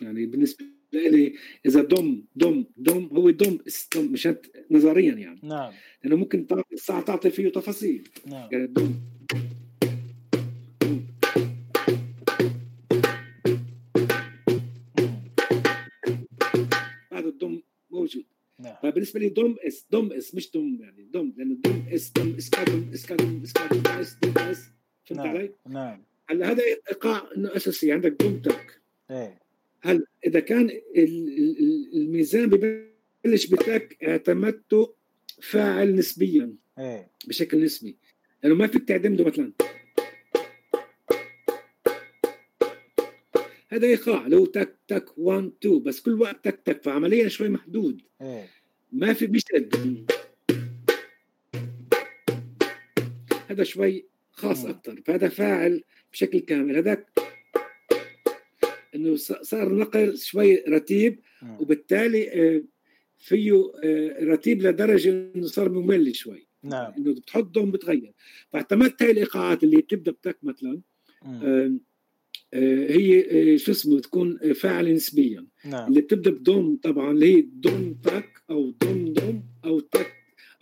يعني 0.02 0.26
بالنسبة 0.26 0.64
لي 0.92 1.34
إذا 1.66 1.82
دم 1.82 2.24
دم 2.36 2.64
دم 2.76 3.08
هو 3.12 3.30
دم 3.30 3.58
دم 3.94 4.12
مشان 4.12 4.36
نظريا 4.70 5.14
يعني. 5.14 5.40
نعم. 5.42 5.72
لأنه 6.04 6.16
ممكن 6.16 6.46
تعطي 6.46 6.74
الساعة 6.74 7.02
تعطي 7.02 7.30
فيه 7.30 7.48
تفاصيل. 7.48 8.08
نعم. 8.26 8.48
يعني 8.52 8.66
دم. 8.66 8.94
هذا 17.12 17.28
الدم 17.28 17.62
موجود. 17.90 18.24
نعم. 18.58 18.76
فبالنسبة 18.82 19.20
لي 19.20 19.28
دم 19.28 19.56
إس 19.66 19.86
دم 19.90 20.12
إس 20.12 20.34
مش 20.34 20.50
دم 20.50 20.78
يعني 20.80 21.04
دم. 21.14 21.32
لأنه 21.36 21.54
دم 21.54 21.84
إس 21.94 22.10
دم 22.10 22.34
إس 22.38 22.50
كادم 22.50 22.90
إس 22.94 23.06
كادم 23.06 23.42
إس 23.42 23.52
كادم 23.52 23.86
إس 23.86 24.16
دم 24.22 24.38
إس. 24.38 24.70
فهمت 25.04 25.20
نعم. 25.20 25.28
علي؟ 25.28 25.52
نعم. 25.68 26.04
هلا 26.30 26.50
هذا 26.50 26.62
إيقاع 26.90 27.28
إنه 27.36 27.56
أساسي 27.56 27.92
عندك 27.92 28.22
دم 28.22 28.38
تك 28.38 28.80
إيه. 29.10 29.41
هل 29.82 30.06
إذا 30.26 30.40
كان 30.40 30.70
الميزان 31.94 32.50
ببلش 32.50 33.46
بتك 33.46 34.04
اعتمدته 34.04 34.94
فاعل 35.42 35.96
نسبيا 35.96 36.54
إيه. 36.78 37.10
بشكل 37.26 37.64
نسبي. 37.64 37.96
لأنه 38.42 38.54
ما 38.54 38.66
فيك 38.66 38.88
تعتمده 38.88 39.24
مثلا. 39.24 39.52
هذا 43.68 43.86
إيقاع. 43.86 44.26
لو 44.26 44.46
تك 44.46 44.76
تك 44.88 45.18
1 45.18 45.52
2 45.62 45.82
بس 45.82 46.00
كل 46.00 46.20
وقت 46.20 46.44
تك 46.44 46.60
تك 46.64 46.82
فعمليا 46.82 47.28
شوي 47.28 47.48
محدود. 47.48 48.02
إيه. 48.22 48.48
ما 48.92 49.12
في 49.12 49.26
بيشد 49.26 50.06
هذا 53.50 53.64
شوي 53.64 54.06
خاص 54.32 54.64
أكثر 54.64 55.02
فهذا 55.06 55.28
فاعل 55.28 55.82
بشكل 56.12 56.38
كامل. 56.38 56.76
هذاك 56.76 57.31
انه 59.02 59.16
صار 59.42 59.74
نقل 59.74 60.18
شوي 60.18 60.64
رتيب 60.68 61.20
وبالتالي 61.60 62.30
آه، 62.30 62.62
فيه 63.18 63.72
آه، 63.84 64.24
رتيب 64.24 64.62
لدرجة 64.62 65.10
إنه 65.36 65.46
صار 65.46 65.68
ممل 65.68 66.16
شوي. 66.16 66.46
نعم. 66.62 66.92
إنه 66.98 67.14
بتحط 67.14 67.44
ضم 67.44 67.70
بتغير. 67.70 68.12
فاعتمدت 68.52 69.02
هاي 69.02 69.10
الإيقاعات 69.10 69.64
اللي 69.64 69.76
بتبدأ 69.76 70.12
بتك 70.12 70.38
مثلا 70.42 70.80
آه 71.24 71.78
هي 72.88 73.58
شو 73.58 73.72
اسمه 73.72 74.00
تكون 74.00 74.52
فاعله 74.52 74.92
نسبيا. 74.92 75.46
نعم. 75.64 75.88
اللي 75.88 76.00
بتبدأ 76.00 76.30
بدوم 76.30 76.78
طبعا 76.82 77.10
اللي 77.10 77.36
هي 77.36 77.40
دوم 77.40 77.94
تك 78.04 78.42
أو 78.50 78.70
دوم 78.70 79.12
دوم 79.12 79.42
أو 79.64 79.80
تك 79.80 80.12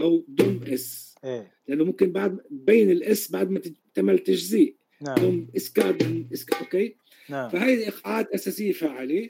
أو 0.01 0.25
دوم 0.29 0.61
إس. 0.67 1.15
إيه؟ 1.25 1.53
لأنه 1.69 1.85
ممكن 1.85 2.13
بعد 2.13 2.39
بين 2.51 2.91
الإس 2.91 3.31
بعد 3.31 3.51
ما 3.51 3.61
تعمل 3.95 4.19
تجزيء. 4.19 4.77
نعم. 5.03 5.19
دوم 5.19 5.49
اسكا 5.57 5.91
دوم 5.91 6.29
اسكا 6.33 6.57
okay؟ 6.57 6.97
نعم. 7.31 7.49
فهي 7.49 7.75
الايقاعات 7.75 8.31
أساسية 8.31 8.73
فعاله 8.73 9.29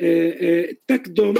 آه، 0.00 0.30
آه، 0.30 0.76
تك 0.86 1.08
دوم 1.08 1.34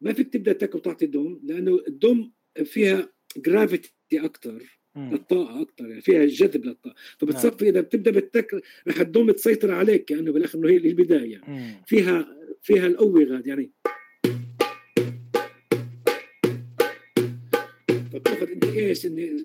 ما 0.00 0.12
فيك 0.12 0.32
تبدأ 0.32 0.52
تك 0.52 0.74
وتعطي 0.74 1.06
دوم 1.06 1.40
لأنه 1.44 1.80
الدوم 1.88 2.32
فيها 2.64 3.08
gravity 3.36 3.90
أكثر 4.14 4.62
للطاقة 4.96 5.62
أكثر 5.62 5.88
يعني 5.88 6.00
فيها 6.00 6.24
جذب 6.24 6.64
للطاقة. 6.64 6.94
فبتصفي 7.18 7.68
إذا 7.68 7.80
بتبدأ 7.80 8.10
بالتك 8.10 8.62
رح 8.88 9.00
الدوم 9.00 9.30
تسيطر 9.30 9.70
عليك 9.70 10.04
كأنه 10.04 10.32
بالآخر 10.32 10.58
إنه 10.58 10.68
هي 10.68 10.76
البداية. 10.76 11.32
يعني. 11.32 11.84
فيها 11.86 12.36
فيها 12.62 12.86
القوة 12.86 13.24
غاد 13.24 13.46
يعني. 13.46 13.70
فبتأخذ 18.12 18.50
انت 18.50 18.64
إيش 18.64 19.04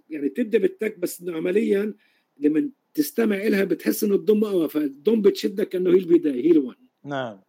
يعني 0.10 0.30
تبدأ 0.30 0.58
بالتك 0.58 1.00
بس 1.00 1.22
انه 1.22 1.38
عمليا 1.38 1.94
لما 2.40 2.70
تستمع 2.94 3.44
لها 3.44 3.64
بتحس 3.64 4.04
إنه 4.04 4.16
الضم 4.16 4.44
اقوى 4.44 4.70
فالضم 4.70 5.22
بتشدك 5.22 5.76
انه 5.76 5.90
هي 5.90 5.98
البدايه 5.98 6.46
هي 6.46 6.52
الون 6.52 6.76
نعم. 7.06 7.40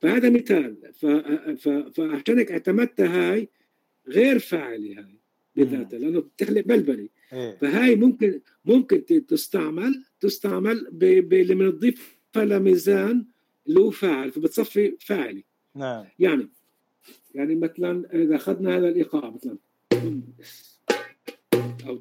فهذا 0.00 0.30
مثال. 0.30 0.76
فعشان 1.94 2.38
هيك 2.38 2.52
اعتمدتها 2.52 3.32
هاي 3.32 3.48
غير 4.08 4.38
فاعلة 4.38 4.98
هاي 4.98 5.18
بذاتها 5.56 5.98
لأنه 5.98 6.20
بتخلق 6.20 6.60
بلبلة. 6.60 7.08
إيه؟ 7.32 7.58
فهاي 7.60 7.96
ممكن 7.96 8.40
ممكن 8.64 9.26
تستعمل 9.26 10.04
تستعمل 10.20 10.88
لما 11.32 11.70
تضيفها 11.70 12.44
لميزان 12.44 13.26
اللي 13.68 13.80
هو 13.80 13.90
فاعل 13.90 14.30
فبتصفي 14.30 14.96
فاعلي 15.00 15.44
نعم. 15.74 16.04
يعني 16.18 16.50
يعني 17.34 17.54
مثلا 17.54 18.22
إذا 18.22 18.36
أخذنا 18.36 18.76
هذا 18.76 18.88
الإيقاع 18.88 19.30
مثلا. 19.30 19.58
أو 21.86 21.98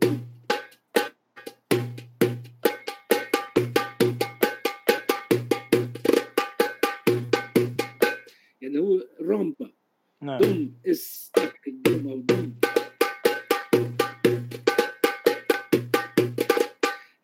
يعني 8.73 8.87
هو 8.87 9.07
رومبا 9.21 9.71
نعم. 10.21 10.41
دم 10.41 10.71
استك 10.85 11.73
أو 11.87 12.19
دم 12.19 12.53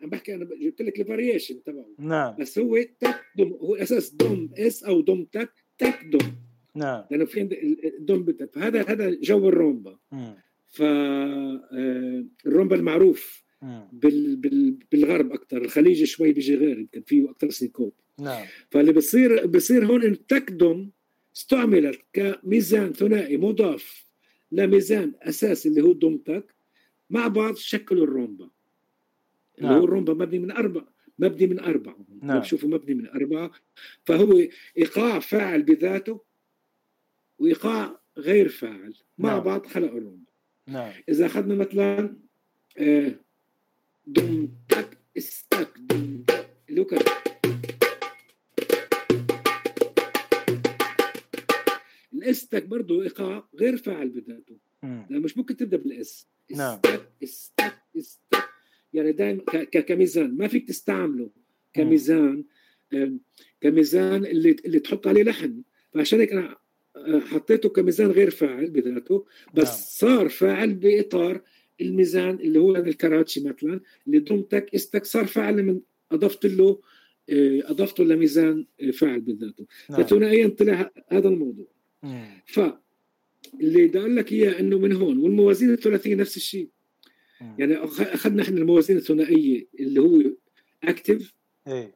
عم 0.01 0.09
بحكي 0.09 0.35
أنا 0.35 0.45
جبت 0.45 0.81
لك 0.81 0.99
ال 0.99 1.06
variation 1.06 1.63
تبعه. 1.63 1.85
نعم. 1.99 2.35
بس 2.39 2.59
هو 2.59 2.77
تك 2.99 3.25
دم. 3.37 3.49
هو 3.49 3.75
أساس 3.75 4.13
دم. 4.13 4.49
إس 4.57 4.83
أو 4.83 5.01
دم 5.01 5.23
تك 5.23 5.51
تك 5.77 6.05
دم. 6.05 6.31
نعم. 6.75 7.03
لأنه 7.11 7.25
في 7.25 7.41
الدم 7.99 8.23
بتك. 8.23 8.53
فهذا 8.53 8.81
هذا 8.81 9.17
جو 9.21 9.49
الرومبا. 9.49 9.97
ف 10.67 10.81
آه، 10.81 12.25
الرومبا 12.45 12.75
المعروف. 12.75 13.43
بال 13.91 14.35
بال 14.35 14.77
بالغرب 14.91 15.31
أكثر 15.31 15.57
الخليج 15.57 16.03
شوي 16.03 16.31
بيجي 16.31 16.55
غير 16.55 16.79
يمكن 16.79 17.01
فيه 17.01 17.29
أكثر 17.29 17.49
syncope. 17.49 17.93
نعم. 18.19 18.45
فاللي 18.69 18.93
بصير 18.93 19.47
بصير 19.47 19.85
هون 19.85 20.03
إن 20.03 20.27
تك 20.27 20.58
دم 20.58 20.89
استعملت 21.39 22.01
كميزان 22.13 22.93
ثنائي 22.93 23.37
مضاف 23.37 24.05
لميزان 24.51 25.13
أساسي 25.21 25.69
اللي 25.69 25.81
هو 25.81 25.93
دوم 25.93 26.30
تك 26.30 26.55
مع 27.09 27.27
بعض 27.27 27.55
شكلوا 27.55 28.03
الرومبا. 28.03 28.49
اللي 29.57 29.69
نعم. 29.69 29.77
هو 29.79 29.85
الرومبا 29.85 30.13
مبني 30.13 30.39
من 30.39 30.51
أربع 30.51 30.81
مبني 31.19 31.47
من 31.47 31.59
اربعه 31.59 32.05
نعم. 32.21 32.39
بشوفوا 32.39 32.69
مبني 32.69 32.93
من 32.93 33.07
أربعة. 33.07 33.51
فهو 34.05 34.39
إيقاع 34.77 35.19
فاعل 35.19 35.63
بذاته 35.63 36.21
وإيقاع 37.39 38.01
غير 38.17 38.49
فاعل. 38.49 38.93
مع 39.17 39.29
نعم. 39.33 39.43
بعض 39.43 39.65
خلقوا 39.65 39.97
الرومبا. 39.97 40.31
نعم. 40.67 40.91
إذا 41.09 41.25
أخذنا 41.25 41.55
مثلا 41.55 42.17
آه، 42.77 43.15
دم 44.07 44.49
تك 44.69 44.97
استك 45.17 45.77
دم 45.77 46.23
تك 46.27 46.49
اللي 46.69 46.81
هو 46.81 46.85
الاستك 52.23 52.65
برضه 52.65 53.03
ايقاع 53.03 53.49
غير 53.55 53.77
فاعل 53.77 54.09
بذاته. 54.09 54.57
مم. 54.83 55.05
لا 55.09 55.19
مش 55.19 55.37
ممكن 55.37 55.57
تبدأ 55.57 55.77
بالاس. 55.77 56.27
نعم. 56.51 56.79
استك 56.85 57.09
استك 57.23 57.73
استك 57.97 58.49
يعني 58.93 59.11
دائما 59.11 59.43
كميزان. 59.63 60.37
ما 60.37 60.47
فيك 60.47 60.67
تستعمله. 60.67 61.29
كميزان 61.73 62.43
كميزان 63.61 64.25
اللي 64.25 64.55
اللي 64.65 64.79
تحط 64.79 65.07
عليه 65.07 65.23
لحن. 65.23 65.61
فعشان 65.93 66.19
هيك 66.19 66.31
أنا 66.31 66.57
آه، 66.95 67.19
حطيته 67.19 67.69
كميزان 67.69 68.11
غير 68.11 68.29
فاعل 68.29 68.69
بذاته 68.69 69.25
بس 69.53 69.67
نعم. 69.67 69.77
صار 69.77 70.29
فاعل 70.29 70.73
بإطار 70.73 71.41
الميزان 71.81 72.35
اللي 72.35 72.59
هو 72.59 72.75
الكراتشي 72.75 73.43
مثلا 73.43 73.79
اللي 74.07 74.19
ضمتك 74.19 74.75
استك 74.75 75.05
صار 75.05 75.25
فاعل 75.25 75.63
من 75.63 75.79
أضفت 76.11 76.45
له 76.45 76.81
آه، 77.29 77.61
أضفته 77.65 78.03
لميزان 78.03 78.65
آه، 78.81 78.91
فاعل 78.91 79.21
بذاته. 79.21 79.65
نعم. 79.89 80.03
فثنائيا 80.03 80.47
طلع 80.47 80.91
هذا 81.09 81.29
الموضوع. 81.29 81.67
ف 82.45 82.59
اللي 83.61 83.87
بدي 83.87 83.99
أقول 83.99 84.15
لك 84.15 84.31
إياه 84.31 84.59
إنه 84.59 84.79
من 84.79 84.91
هون 84.93 85.17
والموازين 85.17 85.71
الثلاثية 85.73 86.15
نفس 86.15 86.37
الشيء. 86.37 86.69
يعني 87.59 87.75
أخذنا 87.77 88.41
إحنا 88.43 88.57
الموازين 88.57 88.97
الثنائية 88.97 89.67
اللي 89.79 90.01
هو 90.01 90.21
active 90.83 91.33
إيه. 91.67 91.95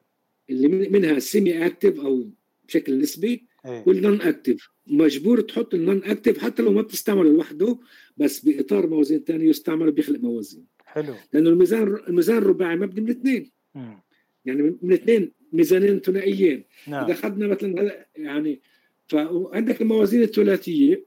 اللي 0.50 0.68
من- 0.68 0.92
منها 0.92 1.18
semi 1.18 1.66
active 1.66 2.00
أو 2.00 2.30
بشكل 2.68 2.98
نسبي 2.98 3.46
إيه. 3.66 3.84
وال 3.86 4.00
non 4.00 4.20
active 4.20 4.68
مجبور 4.86 5.40
تحط 5.40 5.74
ال 5.74 5.81
non 5.81 6.04
active 6.04 6.38
حتى 6.38 6.62
لو 6.62 6.72
ما 6.72 6.82
بتستعمله 6.82 7.30
لوحده 7.32 7.78
بس 8.16 8.40
بإطار 8.44 8.86
موازين 8.86 9.24
ثانية 9.24 9.48
يستعمل 9.48 9.92
بيخلق 9.92 10.20
موازين. 10.20 10.66
حلو. 10.84 11.14
لأنه 11.32 11.50
الميزان 11.50 11.96
الميزان 12.08 12.38
الرباعي 12.38 12.76
مبني 12.76 13.00
من 13.00 13.10
اثنين. 13.10 13.50
يعني 14.44 14.76
من 14.82 14.92
اثنين 14.92 15.32
ميزانين 15.52 15.98
ثنائيين. 16.00 16.64
نعم. 16.88 17.04
إذا 17.04 17.12
أخذنا 17.12 17.46
مثلا 17.46 17.80
هلا 17.80 18.08
يعني 18.16 18.60
فعندك 19.14 19.82
الموازين 19.82 20.22
الثلاثية. 20.22 21.06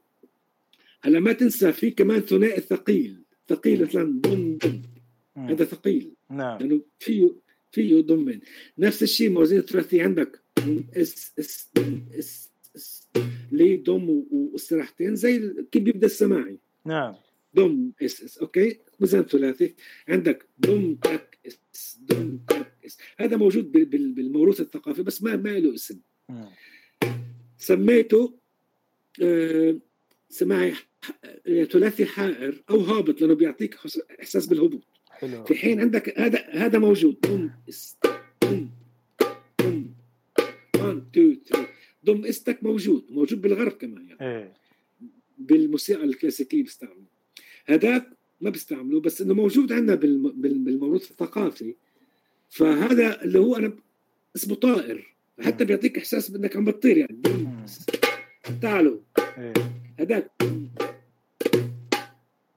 هلا 1.02 1.20
ما 1.20 1.32
تنسى 1.32 1.72
في 1.72 1.90
كمان 1.90 2.20
ثنائي 2.20 2.60
ثقيل 2.60 3.22
ثقيل 3.48 3.82
مثلا 3.82 4.20
دم 4.20 4.58
دم. 4.64 4.82
هذا 5.36 5.64
ثقيل. 5.64 6.14
نعم. 6.30 6.58
لأنه 6.58 6.80
فيه 6.98 7.34
فيه 7.72 8.00
دم. 8.00 8.40
نفس 8.78 9.02
الشيء 9.02 9.30
موازين 9.30 9.58
الثلاثيه 9.58 10.02
عندك. 10.02 10.42
اس 10.96 11.32
اس 11.38 11.70
اس 12.18 12.50
اس 12.76 13.08
اللي 13.52 13.82
هي 13.82 14.03
دم 14.03 14.24
واستراحتين. 14.30 15.14
زي 15.14 15.54
كيف 15.72 15.82
بيبدأ 15.82 16.06
السماعي؟ 16.06 16.58
نعم. 16.86 17.14
دم 17.56 17.92
اس 18.02 18.22
اس. 18.22 18.38
okay؟ 18.38 18.78
ميزان 19.00 19.22
ثلاثي. 19.22 19.74
عندك 20.08 20.46
دم 20.60 20.94
تك 20.94 21.38
اس 21.46 21.98
دم 22.04 22.38
تك 22.48 22.72
اس. 22.86 22.98
هذا 23.16 23.36
موجود 23.36 23.72
بال- 23.72 23.84
بال- 23.84 24.12
بالموروث 24.12 24.60
الثقافي 24.60 25.02
بس 25.02 25.22
ما 25.22 25.36
ما 25.36 25.58
له 25.58 25.74
اسم. 25.74 26.00
سميته 27.58 28.34
آه، 29.22 29.78
سماعي 30.30 30.74
ثلاثي 31.46 32.06
حائر 32.06 32.62
أو 32.70 32.80
هابط 32.80 33.20
لأنه 33.20 33.34
بيعطيك 33.34 33.74
حس- 33.74 34.00
إحساس 34.20 34.46
بالهبوط. 34.46 34.82
حلو. 35.10 35.44
في 35.44 35.54
حين 35.54 35.80
عندك 35.80 36.18
هذا 36.18 36.46
هذا 36.50 36.78
موجود. 36.78 37.16
دم 37.26 37.50
دم 38.44 38.68
دم. 39.62 39.86
1 40.76 41.02
2 41.12 41.40
3 41.46 41.68
دم 42.04 42.24
اس 42.24 42.37
تك 42.37 42.62
موجود. 42.64 43.06
موجود 43.10 43.40
بالغرب 43.42 43.72
كمان 43.72 44.08
يعني. 44.08 44.20
إيه. 44.38 44.52
بالموسيقى 45.38 46.04
الكلاسيكية 46.04 46.62
بيستعملوا 46.62 47.04
هذاك 47.66 48.10
ما 48.40 48.50
بيستعملوا 48.50 49.00
بس 49.00 49.20
إنه 49.22 49.34
موجود 49.34 49.72
عندنا 49.72 49.94
بالم- 49.94 50.32
بال- 50.40 50.58
بالموروث 50.58 51.10
الثقافي. 51.10 51.74
فهذا 52.50 53.22
اللي 53.24 53.38
هو 53.38 53.56
أنا 53.56 53.72
اسمه 54.36 54.54
طائر. 54.54 55.14
حتى 55.40 55.64
بيعطيك 55.64 55.98
إحساس 55.98 56.30
بإنك 56.30 56.56
عم 56.56 56.64
بتطير 56.64 56.96
يعني. 56.96 57.22
تعالوا. 58.62 58.98
هذاك 60.00 60.30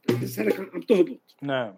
تحس 0.08 0.38
حالك 0.38 0.60
عم 0.76 0.82
تهبط. 0.82 1.36
نعم. 1.42 1.76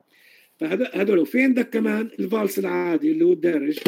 فهذا 0.60 0.92
هذول 0.94 1.20
وفي 1.20 1.44
عندك 1.44 1.70
كمان 1.70 2.10
الفالس 2.20 2.60
العادي 2.60 3.12
اللي 3.12 3.26
هو 3.26 3.34
الدارج. 3.34 3.80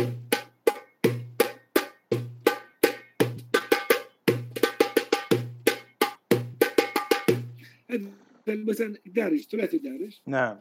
هذا 7.90 8.10
مثلا 8.48 8.98
دارج 9.06 9.42
ثلاثي 9.42 9.78
دارج. 9.78 10.20
نعم. 10.28 10.58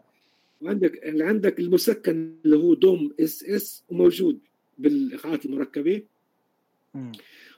وعندك 0.60 1.04
اللي 1.04 1.24
عندك 1.24 1.58
المسكن 1.58 2.34
اللي 2.44 2.56
هو 2.56 2.74
دوم 2.74 3.14
إس 3.20 3.44
إس 3.44 3.84
وموجود 3.88 4.38
بالايقاعات 4.78 5.46
المركبة. 5.46 6.02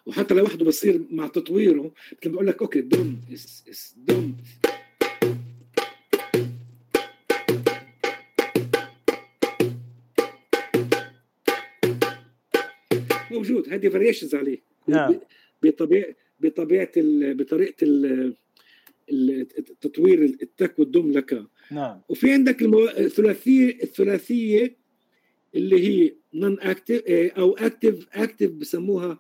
وحتى 0.07 0.35
لوحده 0.35 0.65
بصير 0.65 1.01
مع 1.11 1.27
تطويره 1.27 1.93
مثل 2.23 2.33
بقول 2.33 2.47
لك 2.47 2.63
okay 2.62 2.81
دوم 2.81 3.21
إس 3.35 3.65
إس 3.71 3.95
دوم 3.99 4.37
موجود 13.31 13.69
هذه 13.73 13.89
variations 13.89 14.35
عليه. 14.35 14.59
نعم. 14.89 15.21
بطبيعة 15.63 16.15
بطبيعه 16.41 16.91
بطريقة 17.35 17.85
ال- 17.85 18.35
ال- 19.11 19.47
تطوير 19.81 20.23
التك 20.25 20.79
والدم 20.79 21.13
لك. 21.13 21.45
نعم. 21.71 22.01
وفي 22.09 22.33
عندك 22.33 22.63
المو... 22.63 22.85
الثلاثيه 22.89 23.83
الثلاثية 23.83 24.77
اللي 25.55 25.89
هي 25.89 26.13
non 26.35 26.61
active 26.61 27.03
أو 27.39 27.57
active 27.57 28.07
active 28.15 28.51
بسموها 28.51 29.19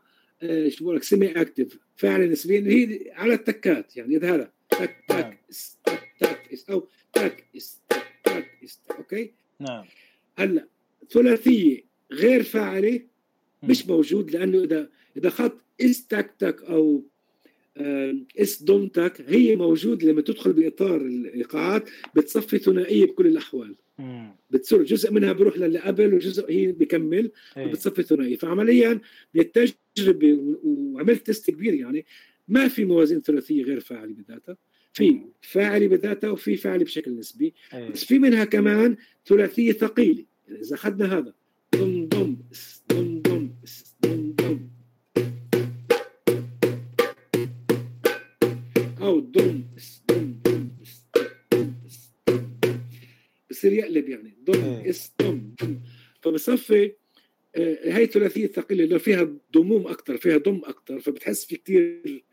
شو 0.68 0.84
بقول 0.84 0.96
لك 0.96 1.02
semi 1.02 1.40
active 1.40 1.78
فعلا 1.96 2.26
نسبيا 2.26 2.58
اللي 2.58 2.72
هي 2.72 3.10
على 3.12 3.34
التكات 3.34 3.96
يعني 3.96 4.16
إذا 4.16 4.34
هذا 4.34 4.52
تك 4.70 4.96
نعم. 5.10 5.20
تك 5.20 5.38
تك 5.84 6.10
تك 6.20 6.70
أو 6.70 6.88
تك 7.12 7.44
تك 7.52 8.04
تك 8.24 8.96
okay 8.98 9.32
نعم 9.60 9.84
هلأ 10.38 10.66
ثلاثية 11.10 11.84
غير 12.12 12.42
فاعلة. 12.42 13.00
مش 13.62 13.86
موجود 13.86 14.30
لأنه 14.30 14.64
إذا 14.64 14.88
إذا 15.16 15.28
اخذت 15.28 15.56
إس 15.80 16.06
تك 16.06 16.34
تك 16.38 16.62
أو 16.62 17.04
آه، 17.76 18.16
إس 18.38 18.62
دوم 18.62 18.88
تك 18.88 19.20
هي 19.26 19.56
موجود 19.56 20.04
لما 20.04 20.20
تدخل 20.20 20.52
بإطار 20.52 20.96
الإيقاعات 20.96 21.90
بتصفي 22.14 22.58
ثنائية 22.58 23.06
بكل 23.06 23.26
الأحوال. 23.26 23.74
بتصير 24.50 24.82
جزء 24.82 25.12
منها 25.12 25.32
بيروح 25.32 25.58
للي 25.58 25.78
قبل 25.78 26.14
وجزء 26.14 26.50
هي 26.50 26.72
بكمل 26.72 27.30
إيه. 27.56 27.66
بتصفي 27.66 28.02
ثنائي. 28.02 28.36
فعمليا 28.36 29.00
بالتجربة 29.34 30.38
وعملت 30.64 31.26
test 31.26 31.50
كبير 31.50 31.74
يعني 31.74 32.06
ما 32.48 32.68
في 32.68 32.84
موازين 32.84 33.20
ثلاثية 33.20 33.62
غير 33.62 33.80
فاعله 33.80 34.14
بذاتها. 34.14 34.56
في 34.92 35.20
فاعله 35.40 35.86
بذاتها 35.86 36.30
وفي 36.30 36.56
فاعله 36.56 36.84
بشكل 36.84 37.16
نسبي. 37.16 37.54
أيه. 37.74 37.90
بس 37.90 38.04
في 38.04 38.18
منها 38.18 38.44
كمان 38.44 38.96
ثلاثية 39.26 39.72
ثقيلة. 39.72 40.24
يعني 40.48 40.60
إذا 40.60 40.74
أخذنا 40.74 41.18
هذا. 41.18 41.34
دم 41.76 42.08
دم 42.08 42.36
دم 42.90 43.20
دم 43.20 43.50
دم 44.02 44.32
دم. 44.32 44.68
أو 49.02 49.20
دم 49.20 49.65
بصير 53.56 53.72
يقلب 53.72 54.08
يعني 54.08 54.36
إيه. 54.48 54.90
اس 54.90 55.12
دم 55.20 55.54
فبصفي 56.20 56.92
آه، 57.56 57.96
هاي 57.96 58.06
ثلاثية 58.06 58.46
ثقيلة 58.46 58.84
لو 58.84 58.98
فيها 58.98 59.28
دموم 59.52 59.86
أكثر 59.86 60.16
فيها 60.16 60.36
دم 60.36 60.60
أكثر 60.64 61.00
فبتحس 61.00 61.44
في 61.44 61.56
كثير 61.56 62.24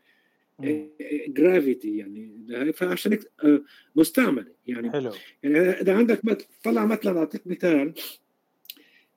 gravity 1.28 1.96
يعني 1.98 2.72
فعشان 2.72 3.12
هيك 3.12 3.30
آه، 3.44 3.62
مستعملة 3.96 4.52
يعني 4.66 4.92
حلو 4.92 5.12
يعني 5.42 5.58
اذا 5.58 5.94
عندك 5.94 6.46
طلع 6.64 6.86
مثلا 6.86 7.18
أعطيك 7.18 7.46
مثال 7.46 7.94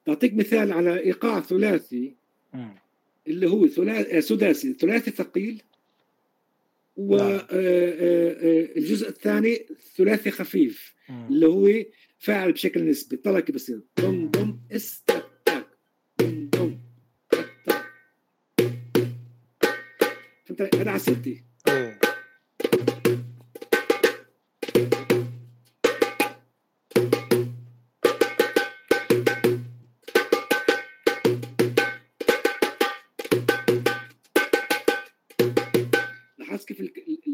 أعطيك 0.07 0.33
مثال 0.33 0.73
على 0.73 0.99
إيقاع 0.99 1.41
ثلاثي 1.41 2.15
مم. 2.53 2.75
اللي 3.27 3.49
هو 3.49 3.67
ثلاثي 3.67 4.21
سداسي 4.21 4.73
ثلاثي 4.73 5.11
ثقيل 5.11 5.61
نعم. 6.97 7.39
والجزء 7.51 9.09
الثاني 9.09 9.65
ثلاثي 9.95 10.31
خفيف. 10.31 10.96
اللي 11.09 11.47
هو 11.47 11.69
فاعل 12.17 12.51
بشكل 12.51 12.89
نسبي. 12.89 13.17
طلع 13.17 13.39
كيف 13.39 13.55
بصير. 13.55 13.81
دم 13.97 14.27
دم 14.31 14.59
اس 14.71 15.03
تك 15.03 15.25
تك 15.45 15.67
دم 16.19 16.49
تك 16.49 16.79
فهمت 20.45 20.75
هذا 20.75 20.89
على 20.89 20.99
ستي 20.99 21.43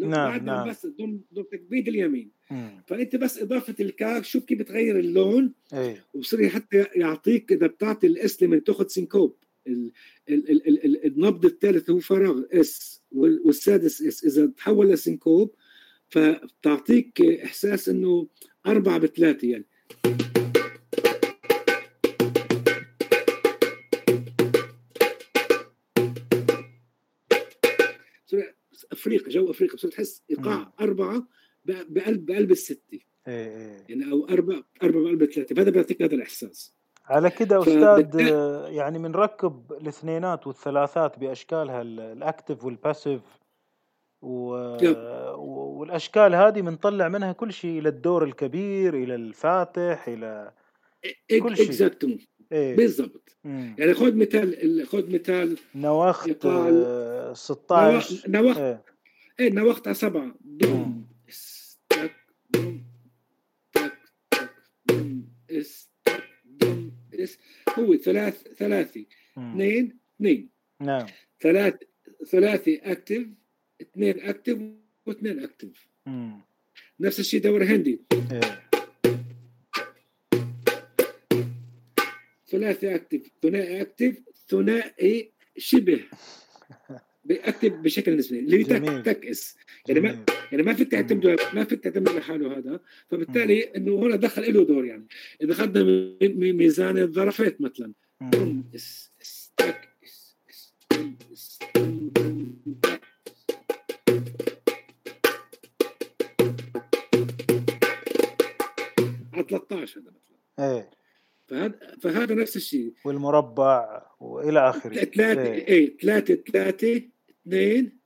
نعم، 0.10 0.46
نعم. 0.46 0.70
بس 0.70 0.86
دم 0.86 1.20
ضربتك 1.34 1.62
بيد 1.62 1.88
اليمين 1.88 2.32
مم. 2.52 2.70
فأنت 2.88 3.16
بس 3.16 3.40
إضافة 3.42 3.76
الكاك 3.80 4.26
شوف 4.26 4.46
كيف 4.46 4.60
بتغير 4.60 5.00
اللون 5.00 5.54
إيه 5.74 6.04
وبصير 6.14 6.50
حتى 6.50 6.86
يعطيك 6.96 7.52
إذا 7.52 7.68
بتعطي 7.68 8.08
الاس 8.08 8.44
لما 8.44 8.60
تأخذ 8.60 8.88
سينكوب 8.88 9.36
ال- 9.68 9.92
ال- 10.30 10.52
ال- 10.52 10.68
ال- 10.68 10.86
ال- 10.86 11.06
النبض 11.06 11.46
الثالث 11.46 11.90
هو 11.90 12.00
فراغ 12.00 12.42
اس 12.52 13.02
وال- 13.12 13.42
والسادس 13.46 14.02
اس 14.02 14.26
إذا 14.26 14.46
تحول 14.58 14.90
ل 14.90 14.98
syncope 14.98 15.56
فبتعطيك 16.10 17.22
إحساس 17.22 17.90
إنه 17.90 18.28
أربعة 18.68 18.98
بثلاثة 18.98 19.48
يعني 19.48 19.66
أفريقيا 29.04 29.30
جو 29.30 29.52
أفريقيا 29.52 29.76
بصير 29.76 29.92
تحس 29.92 30.22
إيقاع 30.30 30.74
أربعة 30.82 31.24
بقلب 31.66 32.26
بقلب 32.26 32.52
الستة. 32.52 33.00
إيه 33.28 33.48
إيه. 33.58 33.86
يعني 33.90 34.12
أو 34.12 34.26
أربعة 34.30 34.64
أربعة 34.84 35.04
بقلب 35.04 35.26
ثلاثة 35.26 35.56
فهذا 35.56 35.70
بيعطيك 35.70 36.02
هذا 36.02 36.16
الإحساس. 36.16 36.74
على 37.06 37.30
كده 37.30 37.62
أستاذ 37.62 38.20
يعني 38.70 39.00
بنركب 39.00 39.74
الاثنينات 39.82 40.48
والثلاثات 40.48 41.20
باشكالها 41.20 41.82
ال- 41.82 42.00
ال 42.00 42.09
active 42.09 42.66
وال 42.66 42.78
passive 42.78 43.22
و... 44.22 44.28
والأشكال 45.80 46.36
هذه 46.36 46.62
بنطلع 46.62 47.08
منها 47.08 47.32
كل 47.32 47.54
شيء 47.54 47.80
إلى 47.80 47.90
الدور 47.90 48.24
الكبير 48.24 48.94
إلى 48.94 49.16
الفاتح 49.16 50.08
إلى 50.08 50.52
كل 51.42 51.58
شيء. 51.58 51.66
exactement 51.66 52.18
إيه. 52.52 52.76
بالضبط. 52.76 53.38
يعني 53.46 53.94
خذ 53.94 54.16
مثال 54.16 54.88
خذ 54.88 55.14
مثال 55.16 55.58
نوخت 55.76 56.28
إيقاع 56.28 56.70
آه، 56.74 57.34
16 57.34 58.30
نوخت. 58.32 58.60
إيه. 58.60 58.84
إيه 59.40 59.50
نوخت 59.50 59.88
على 59.88 59.96
سبعة. 59.96 60.26
مم. 60.26 60.58
دم 60.58 61.04
اس 61.30 61.80
تك 61.90 62.16
دم 62.50 62.84
تك 63.74 63.98
تك 64.32 64.56
دم 64.86 65.24
اس 65.52 65.90
تك 66.06 66.24
دم 66.46 66.92
إس. 67.14 67.38
هو 67.70 67.96
ثلاث 67.98 68.48
ثلاثي. 68.48 69.08
اثنين 69.38 70.00
اثنين. 70.16 70.50
نعم. 70.82 71.06
ثلاث 71.40 71.74
ثلاثي 72.32 72.76
active 72.76 73.28
اثنين 73.82 74.20
active 74.20 74.58
واثنين 75.06 75.40
active. 75.40 75.88
نفس 77.00 77.20
الشيء 77.20 77.42
دور 77.42 77.64
هندي. 77.64 78.02
إيه. 78.32 78.70
ثلاثي 82.48 82.96
active 82.96 83.32
ثنائي 83.42 83.82
active 83.82 84.22
ثنائي 84.48 85.32
شبه. 85.58 86.04
بيكتب 87.26 87.82
بشكل 87.82 88.18
نسبي. 88.18 88.40
اللي 88.40 88.64
تكس 89.02 89.58
يعني 89.88 90.00
ما. 90.00 90.26
يعني 90.52 90.64
ما 90.64 90.74
فيك 90.74 90.92
تعتمد 90.92 91.40
ما 91.54 91.64
فيك 91.64 91.84
تعتمد 91.84 92.10
على 92.10 92.22
حاله 92.22 92.58
هذا. 92.58 92.80
فبالتالي 93.10 93.64
إنه 93.64 93.96
هنا 93.96 94.16
دخل 94.16 94.54
له 94.54 94.66
دور 94.66 94.86
يعني. 94.86 95.08
إذا 95.42 95.52
اخذنا 95.52 96.18
ميزان 96.54 96.98
الظرفات 96.98 97.62
مثلا. 97.62 97.94
على 109.34 109.46
13 109.50 110.00
هذا 110.00 110.12
مثلا. 110.12 110.38
إيه. 110.60 110.90
فهذا 111.48 111.80
فهذا 112.02 112.36
نفس 112.36 112.56
الشيء. 112.56 112.94
والمربع 113.06 114.06
وإلى 114.20 114.70
آخره. 114.70 114.94
ثلاثة 114.94 115.54
إيه. 115.54 115.68
إيه 115.68 115.98
ثلاثة 115.98 116.36
ثلاثة 116.36 117.13
اثنين 117.48 118.00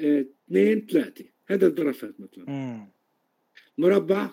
آه، 0.00 0.24
اثنين 0.48 0.86
ثلاثة. 0.86 1.24
هذا 1.46 1.66
الظرفات 1.66 2.14
مثلا. 2.20 2.86
مربع. 3.78 4.30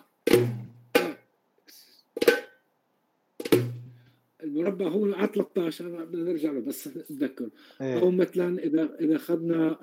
المربع 4.43 4.87
هو 4.87 5.13
على 5.13 5.27
13 5.27 5.87
أنا 5.87 6.03
بدنا 6.05 6.23
نرجع 6.31 6.51
له 6.51 6.59
بس 6.59 6.87
اتذكر 6.87 7.49
أو 7.81 7.85
إيه 7.85 8.11
مثلا 8.11 8.59
إذا 8.63 8.95
إذا 8.99 9.15
اخذنا 9.15 9.77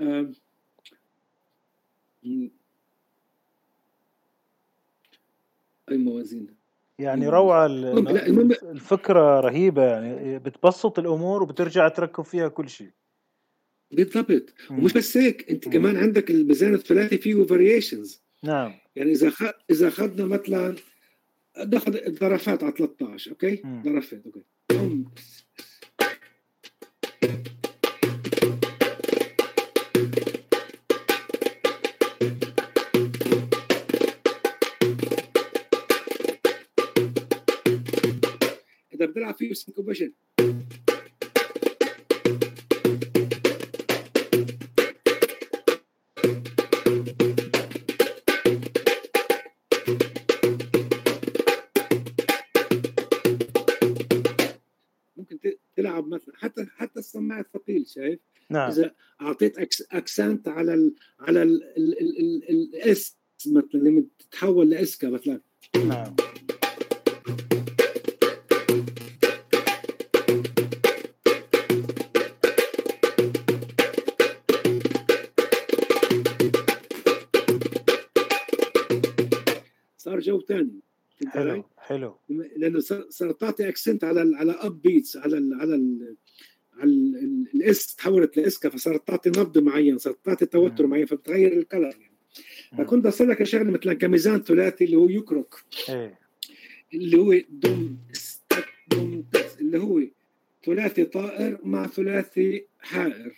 أي 5.90 5.96
موازين؟ 5.96 6.56
يعني 6.98 7.24
مم. 7.26 7.30
روعة 7.32 7.66
المهم- 7.66 8.08
لا، 8.08 8.26
المهم- 8.26 8.52
ال- 8.52 8.68
الفكرة 8.70 9.40
رهيبة 9.40 9.82
يعني 9.82 10.38
بتبسط 10.38 10.98
الأمور 10.98 11.42
وبترجع 11.42 11.88
تركب 11.88 12.24
فيها 12.24 12.48
كل 12.48 12.68
شيء. 12.68 12.90
بالضبط. 13.92 14.54
ومش 14.70 14.92
بس 14.92 15.16
هيك 15.16 15.50
انت 15.50 15.66
مم. 15.66 15.72
كمان 15.72 15.96
عندك 15.96 16.30
الميزان 16.30 16.74
الثلاثي 16.74 17.18
فيه 17.18 17.44
variations 17.44 18.22
نعم 18.42 18.74
يعني 18.96 19.12
إذا 19.12 19.30
خ... 19.30 19.42
إذا 19.70 19.88
اخذنا 19.88 20.24
مثلا 20.26 20.76
ناخذ 21.66 21.96
الظرفات 22.06 22.62
على 22.64 22.72
13 22.78 23.30
okay 23.30 23.60
مم. 23.64 23.82
ظرفات 23.84 24.22
okay. 24.26 24.42
إذا 38.94 39.06
بتلعب 39.06 39.34
فيه 39.34 39.52
سنكوبيشن 39.52 40.12
الثقيل 57.80 57.86
شايف؟ 57.86 58.20
نعم. 58.50 58.70
إذا 58.70 58.94
أعطيت 59.20 59.58
أكسنت 59.92 60.48
على 60.48 60.74
ال 60.74 60.94
على 61.20 61.42
ال 61.42 61.62
ال 61.76 62.00
ال 62.00 62.20
ال 62.20 62.50
الإس 62.50 63.16
مثلا 63.46 63.80
لما 63.80 64.04
تتحول 64.18 64.70
لاسكا 64.70 65.08
مثلا. 65.08 65.40
نعم. 65.86 66.16
صار 79.98 80.20
جو 80.20 80.40
ثاني؟ 80.40 80.80
حلو 81.26 81.64
حلو. 81.78 82.18
لأنه 82.56 82.80
صار 83.08 83.32
تعطي 83.32 83.68
accent 83.68 84.04
على 84.04 84.22
ال 84.22 84.34
على 84.34 84.52
up 84.52 84.82
beats 84.82 85.16
على 85.16 85.38
ال 85.38 85.54
على 85.54 85.64
ال 85.64 85.70
على 85.70 85.74
ال- 85.74 86.02
ال- 86.02 86.16
الإس 86.82 87.94
تحولت 87.96 88.36
لإسكا 88.36 88.68
فصارت 88.68 89.08
تعطي 89.08 89.30
نبض 89.30 89.58
معين 89.58 89.98
صارت 89.98 90.18
تعطي 90.24 90.46
توتر 90.46 90.82
نعم. 90.82 90.90
معين 90.90 91.06
فبتغير 91.06 91.52
ال 91.52 91.57
color 91.57 91.82
يعني. 91.82 92.10
نعم. 92.72 92.84
فكنت 92.84 93.06
بصير 93.06 93.26
لك 93.26 93.42
شغله 93.42 93.70
مثل 93.70 93.92
كميزان 93.92 94.42
ثلاثي 94.42 94.84
اللي 94.84 94.96
هو 94.96 95.08
يكرك 95.08 95.54
إيه. 95.88 96.18
اللي 96.94 97.18
هو 97.18 97.34
دوم 97.50 97.98
دوم 98.92 99.24
اللي 99.60 99.78
هو 99.78 100.02
ثلاثي 100.64 101.04
طائر 101.04 101.58
مع 101.64 101.86
ثلاثي 101.86 102.64
حائر. 102.78 103.34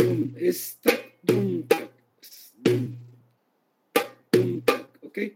دوم 0.00 0.34
دوم 1.24 1.64
دوم 1.64 1.64
دم 2.64 2.90
okay؟ 5.04 5.32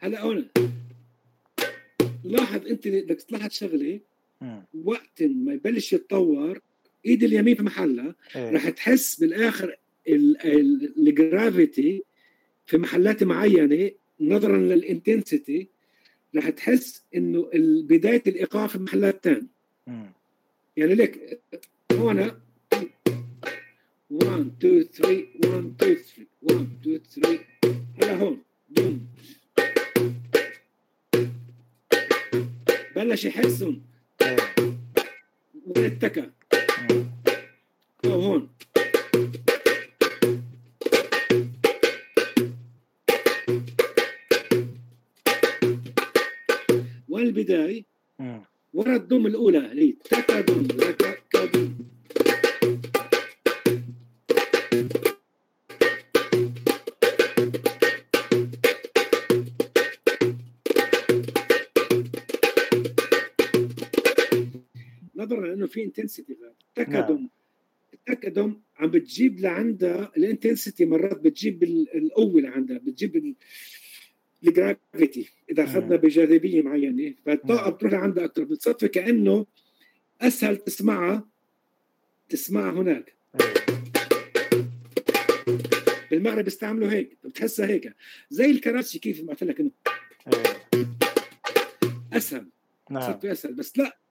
هلا 0.00 0.20
هون 0.20 0.48
لاحظ 2.24 2.66
أنت 2.66 2.88
بدك 2.88 3.22
تلاحظ 3.22 3.50
شغلة 3.50 4.00
وقت 4.84 5.22
ما 5.22 5.52
يبلش 5.52 5.92
يتطور 5.92 6.60
إيد 7.06 7.22
اليمين 7.22 7.54
في 7.54 7.62
محلها 7.62 8.14
إيه. 8.36 8.50
رح 8.50 8.70
تحس 8.70 9.20
بالآخر 9.20 9.76
ال 10.98 11.11
gravity 11.11 12.02
في 12.66 12.78
محلات 12.78 13.24
معينة 13.24 13.90
نظرا 14.20 14.56
لل 14.56 14.76
intensity 14.76 15.68
رح 16.36 16.50
تحس 16.50 17.02
إنه 17.14 17.50
بداية 17.88 18.22
الإيقاع 18.26 18.66
في 18.66 18.78
محلات 18.78 19.24
ثانية 19.24 19.46
يعني 20.76 20.94
ليك 20.94 21.40
هون 21.92 22.30
1 24.10 24.52
2 24.58 24.82
3 24.82 25.26
1 25.44 25.74
2 25.82 25.96
3 25.96 26.26
1 26.42 26.68
2 26.82 27.00
3 27.10 27.38
هلا 28.02 28.14
هون 28.14 28.38
بلش 32.96 33.24
يحسهم 33.24 33.82
وين 35.66 35.84
اتكى 35.84 36.30
أو 38.04 38.10
هون 38.20 38.48
وين 47.08 47.26
البداية؟ 47.26 47.82
ورا 48.74 48.96
الضم 48.96 49.26
الأولى 49.26 49.58
اللي 49.72 49.96
تكا 50.04 50.40
دم 50.40 50.66
في 65.74 65.84
intensity 65.84 66.36
تكدم 66.74 67.14
نعم. 67.14 67.28
التكدم 67.94 68.60
عم 68.76 68.90
بتجيب 68.90 69.40
لعندها 69.40 70.12
ال 70.16 70.23
intensity 70.23 70.84
مرات 70.84 71.20
بتجيب 71.20 71.62
القوة 71.94 72.40
لعندها 72.40 72.78
بتجيب 72.78 73.34
ال 74.44 74.54
gravity 74.54 75.28
إذا 75.50 75.64
أخذنا 75.64 75.96
بجاذبية 75.96 76.62
معينة 76.62 77.14
فالطاقة 77.26 77.62
نعم. 77.62 77.70
بتروح 77.70 77.92
لعندها 77.92 78.24
أكثر 78.24 78.44
بتصفي 78.44 78.88
كأنه 78.88 79.46
أسهل 80.20 80.56
تسمعها 80.56 81.28
تسمعها 82.28 82.72
هناك. 82.72 83.14
بالمغرب 86.10 86.44
بيستعملوا 86.44 86.90
هيك 86.90 87.18
بتحسها 87.24 87.66
هيك. 87.66 87.94
زي 88.30 88.50
الكراسي 88.50 88.98
كيف 88.98 89.24
ما 89.24 89.28
قلت 89.28 89.44
لك 89.44 89.60
إنه 89.60 89.70
أسهل. 92.12 92.48
نعم. 92.90 93.18
أسهل. 93.24 93.54
بس 93.54 93.78
لا. 93.78 94.03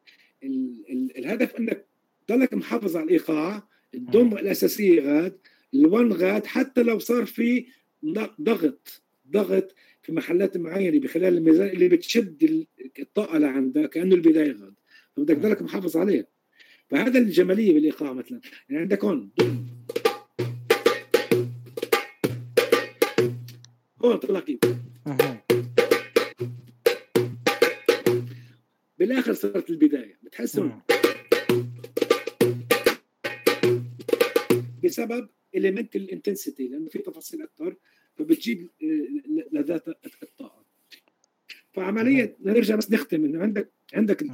الهدف 1.18 1.56
إنك 1.56 1.86
تضلك 2.28 2.54
محافظ 2.54 2.96
على 2.96 3.06
الإيقاع 3.06 3.68
الدم 3.94 4.34
الأساسية 4.34 5.02
غاد 5.02 5.38
الون 5.74 6.14
غاد 6.14 6.46
حتى 6.46 6.84
لو 6.84 7.00
صار 7.00 7.26
في 7.26 7.66
ضغط 8.42 9.02
ضغط 9.32 9.76
في 10.02 10.12
محلات 10.12 10.58
معينة 10.58 11.00
بخلال 11.00 11.38
الميزان 11.38 11.68
اللي 11.68 11.88
بتشد 11.88 12.66
الطاقة 13.00 13.38
لعندها 13.38 13.88
كأنه 13.88 14.16
البداية 14.16 14.52
غاد. 14.52 14.74
فبدك 15.18 15.36
تضلك 15.36 15.62
محافظ 15.62 15.98
عليها 15.98 16.26
فهذا 16.90 17.20
الجمالية 17.20 17.74
بالإيقاع 17.74 18.14
مثلا. 18.14 18.42
يعني 18.70 18.82
عندك 18.82 19.06
هون. 19.06 19.30
هون 24.02 24.16
طلع 24.16 24.40
كيف؟ 24.40 24.60
بالآخر 29.04 29.34
صارت 29.34 29.70
البداية. 29.70 30.18
بتحسن. 30.24 30.72
بسبب 34.84 35.30
ال 35.56 35.61
element 35.61 35.96
ال 35.96 36.03
intensity 36.03 36.68
لأنه 36.68 36.90
في 36.90 37.00
تفاصيل 37.00 37.42
أكثر 37.42 37.76
فبتجيب 38.16 38.70
لذات 39.52 39.88
الطاقة. 40.24 40.66
فعمليا 41.74 42.36
نرجع 42.40 42.76
بس 42.76 42.92
نختم 42.92 43.26
إنه 43.26 43.42
عندك 43.42 43.72
عندك 43.94 44.26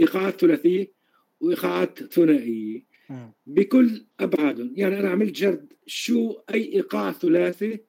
ايقاعات 0.00 0.40
ثلاثيه 0.40 0.92
وايقاعات 1.40 2.02
ثنائيه 2.02 2.82
بكل 3.46 4.06
ابعادهم 4.20 4.72
يعني 4.76 5.00
أنا 5.00 5.08
عملت 5.08 5.36
جرد 5.36 5.72
شو 5.86 6.40
أي 6.54 6.72
إيقاع 6.74 7.12
ثلاثي 7.12 7.80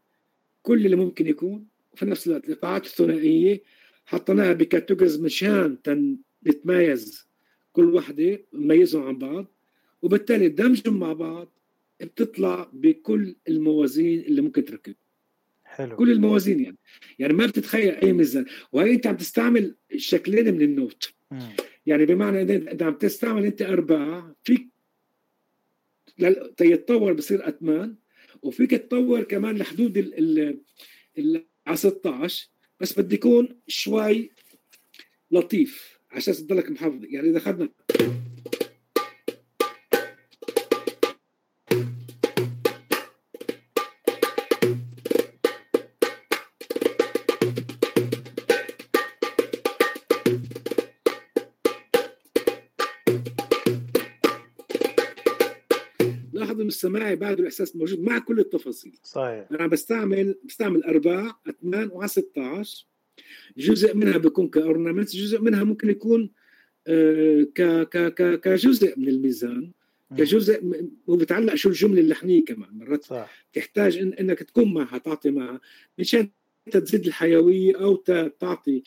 كل 0.62 0.86
اللي 0.86 0.96
ممكن 0.96 1.28
يكون 1.28 1.68
وفي 1.92 2.06
نفس 2.06 2.28
الوقت 2.28 2.44
الايقاعات 2.44 2.86
الثنائيه 2.86 3.64
حطيناها 4.08 4.54
بكاتيجوريز 4.54 5.20
مشان 5.20 5.78
نتميز 6.48 7.28
كل 7.72 7.96
وحدة 7.96 8.40
نميزهم 8.54 9.04
عن 9.04 9.18
بعض 9.18 9.46
وبالتالي 10.02 10.50
دمجهم 10.50 11.00
مع 11.00 11.14
بعض 11.14 11.54
بتطلع 12.02 12.70
بكل 12.74 13.36
الموازين 13.48 14.20
اللي 14.20 14.42
ممكن 14.42 14.66
تركب 14.66 14.96
حلو. 15.64 15.96
كل 15.96 16.12
الموازين 16.12 16.60
يعني. 16.60 16.78
يعني 17.20 17.34
ما 17.34 17.46
بتتخيل 17.46 17.96
أي 17.96 18.14
ميزان. 18.14 18.46
وهي 18.72 18.94
أنت 18.94 19.08
عم 19.08 19.18
تستعمل 19.18 19.76
شكلين 19.96 20.54
من 20.54 20.62
النوت. 20.62 21.14
مم. 21.32 21.40
يعني 21.86 22.06
بمعنى 22.06 22.42
إذا 22.42 22.86
عم 22.86 22.94
تستعمل 22.94 23.46
أنت 23.46 23.62
أربعة 23.62 24.36
فيك 24.44 24.68
تيتطور 26.58 27.14
بصير 27.14 27.48
أثمان 27.50 27.96
وفيك 28.42 28.72
تطور 28.72 29.24
كمان 29.24 29.58
لحدود 29.58 29.98
ال 29.98 30.60
ال 31.18 31.46
على 31.68 31.78
16 31.78 32.50
بس 32.80 33.00
بدي 33.00 33.16
يكون 33.16 33.62
شوي 33.68 34.32
لطيف 35.32 36.00
عشان 36.12 36.34
تضلك 36.34 36.72
محافظ. 36.72 37.06
يعني 37.10 37.30
إذا 37.30 37.38
اخذنا 37.38 37.70
السماعي 56.78 57.16
بعده 57.16 57.40
الإحساس 57.40 57.76
موجود 57.76 58.00
مع 58.00 58.20
كل 58.20 58.40
التفاصيل. 58.40 59.00
صحيح. 59.04 59.48
أنا 59.52 59.68
بستعمل 59.68 60.36
بستعمل 60.44 60.84
ارباع 60.84 61.40
اثمان 61.50 61.90
و 61.94 62.08
16 62.08 62.86
جزء 63.58 63.96
منها 63.96 64.18
بيكون 64.18 64.48
ك 64.48 64.55
ornament 64.55 65.16
جزء 65.16 65.42
منها 65.42 65.64
ممكن 65.64 65.90
يكون 65.90 66.32
آه، 66.88 67.42
ك 67.56 67.62
ك 67.90 68.14
ك 68.14 68.40
كجزء 68.40 69.00
من 69.00 69.08
الميزان 69.08 69.72
كجزء 70.18 70.84
وبتعلق 71.08 71.56
شو 71.56 71.70
الجملة 71.70 72.02
اللحنيه 72.02 72.46
كمان. 72.46 72.70
مرات 72.74 73.04
صح. 73.04 73.48
تحتاج 73.54 73.98
إن 73.98 74.14
إنك 74.14 74.40
تكون 74.44 74.74
معها 74.74 74.98
تعطي 74.98 75.32
معها. 75.32 75.62
مشان 76.00 76.30
تزيد 76.72 77.06
الحيوية 77.06 77.78
أو 77.80 77.96
تعطي 78.40 78.84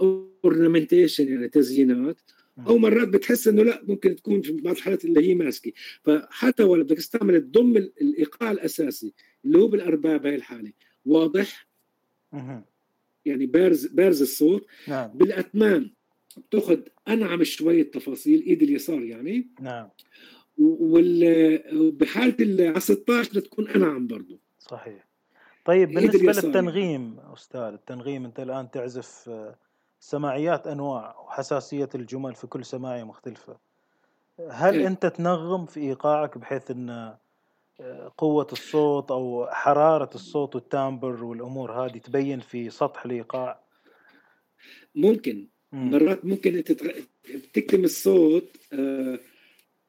ornamentation 0.00 1.28
يعني 1.28 1.48
تزيينات 1.48 2.20
أو 2.66 2.78
مرات 2.78 3.08
بتحس 3.08 3.48
إنه 3.48 3.62
لا 3.62 3.82
ممكن 3.88 4.16
تكون 4.16 4.42
في 4.42 4.52
بعض 4.52 4.76
الحالات 4.76 5.04
اللي 5.04 5.28
هي 5.28 5.34
ماسكة. 5.34 5.72
فحتى 6.02 6.62
ولا 6.62 6.82
بدك 6.82 6.96
تستعمل 6.96 7.34
الدم 7.34 7.76
الإيقاع 7.76 8.50
الأساسي 8.50 9.14
اللي 9.44 9.58
هو 9.58 9.68
بالأرباع 9.68 10.22
بهي 10.22 10.34
الحالة. 10.34 10.72
واضح؟ 11.06 11.66
يعني 13.24 13.46
بارز 13.46 13.86
بارز 13.86 14.22
الصوت. 14.22 14.66
نعم. 14.88 15.10
بالاثمان 15.14 15.90
بتأخذ 16.36 16.80
أنعم 17.08 17.44
شوية 17.44 17.90
تفاصيل 17.90 18.42
إيد 18.42 18.62
اليسار 18.62 19.02
يعني. 19.02 19.48
نعم. 19.60 19.88
وبحالة 20.58 22.70
على 22.70 22.80
16 22.80 23.40
تكون 23.40 23.68
أنعم 23.68 24.06
برضه 24.06 24.38
صحيح. 24.58 25.06
طيب 25.64 25.88
بالنسبة 25.88 26.32
للتنغيم 26.32 27.18
أستاذ 27.18 27.60
التنغيم 27.60 28.24
أنت 28.24 28.40
الآن 28.40 28.70
تعزف 28.70 29.30
سماعيات 30.00 30.66
أنواع 30.66 31.20
وحساسية 31.20 31.88
الجمل 31.94 32.34
في 32.34 32.46
كل 32.46 32.64
سماعية 32.64 33.04
مختلفة 33.04 33.58
هل 34.50 34.74
إيه. 34.74 34.86
أنت 34.86 35.06
تنغم 35.06 35.66
في 35.66 35.80
إيقاعك 35.80 36.38
بحيث 36.38 36.70
إن 36.70 37.16
آه، 37.80 38.12
قوة 38.18 38.46
الصوت 38.52 39.10
أو 39.10 39.46
حرارة 39.50 40.10
الصوت 40.14 40.54
والتامبر 40.54 41.24
والأمور 41.24 41.72
هذه 41.72 41.98
تبين 41.98 42.40
في 42.40 42.70
سطح 42.70 43.04
الإيقاع 43.04 43.60
ممكن 44.94 45.48
مم. 45.72 45.90
مرات 45.90 46.24
ممكن 46.24 46.56
أنت 46.56 46.72
بتكتم 47.34 47.84
الصوت 47.84 48.56
آه 48.72 49.18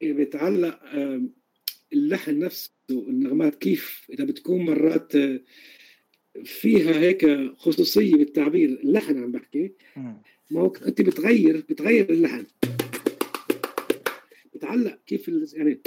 بيتعلق 0.02 0.80
آه 0.84 1.22
اللحن 1.94 2.40
نفسه 2.40 2.72
النغمات 2.92 3.56
كيف 3.56 4.08
إذا 4.10 4.26
بتكون 4.26 4.66
مرات 4.66 5.16
آه 5.16 5.40
فيها 6.46 7.00
هيك 7.00 7.52
خصوصية 7.58 8.16
بالتعبير 8.16 8.70
اللحن 8.70 9.24
عم 9.24 9.32
بحكي. 9.32 9.72
ما 10.52 10.62
هو 10.62 10.74
أنت 10.88 11.02
بتغير 11.02 11.64
بتغير 11.70 12.10
اللحن. 12.10 12.46
بتعلق 14.56 14.98
كيف 15.06 15.28
يعني 15.54 15.82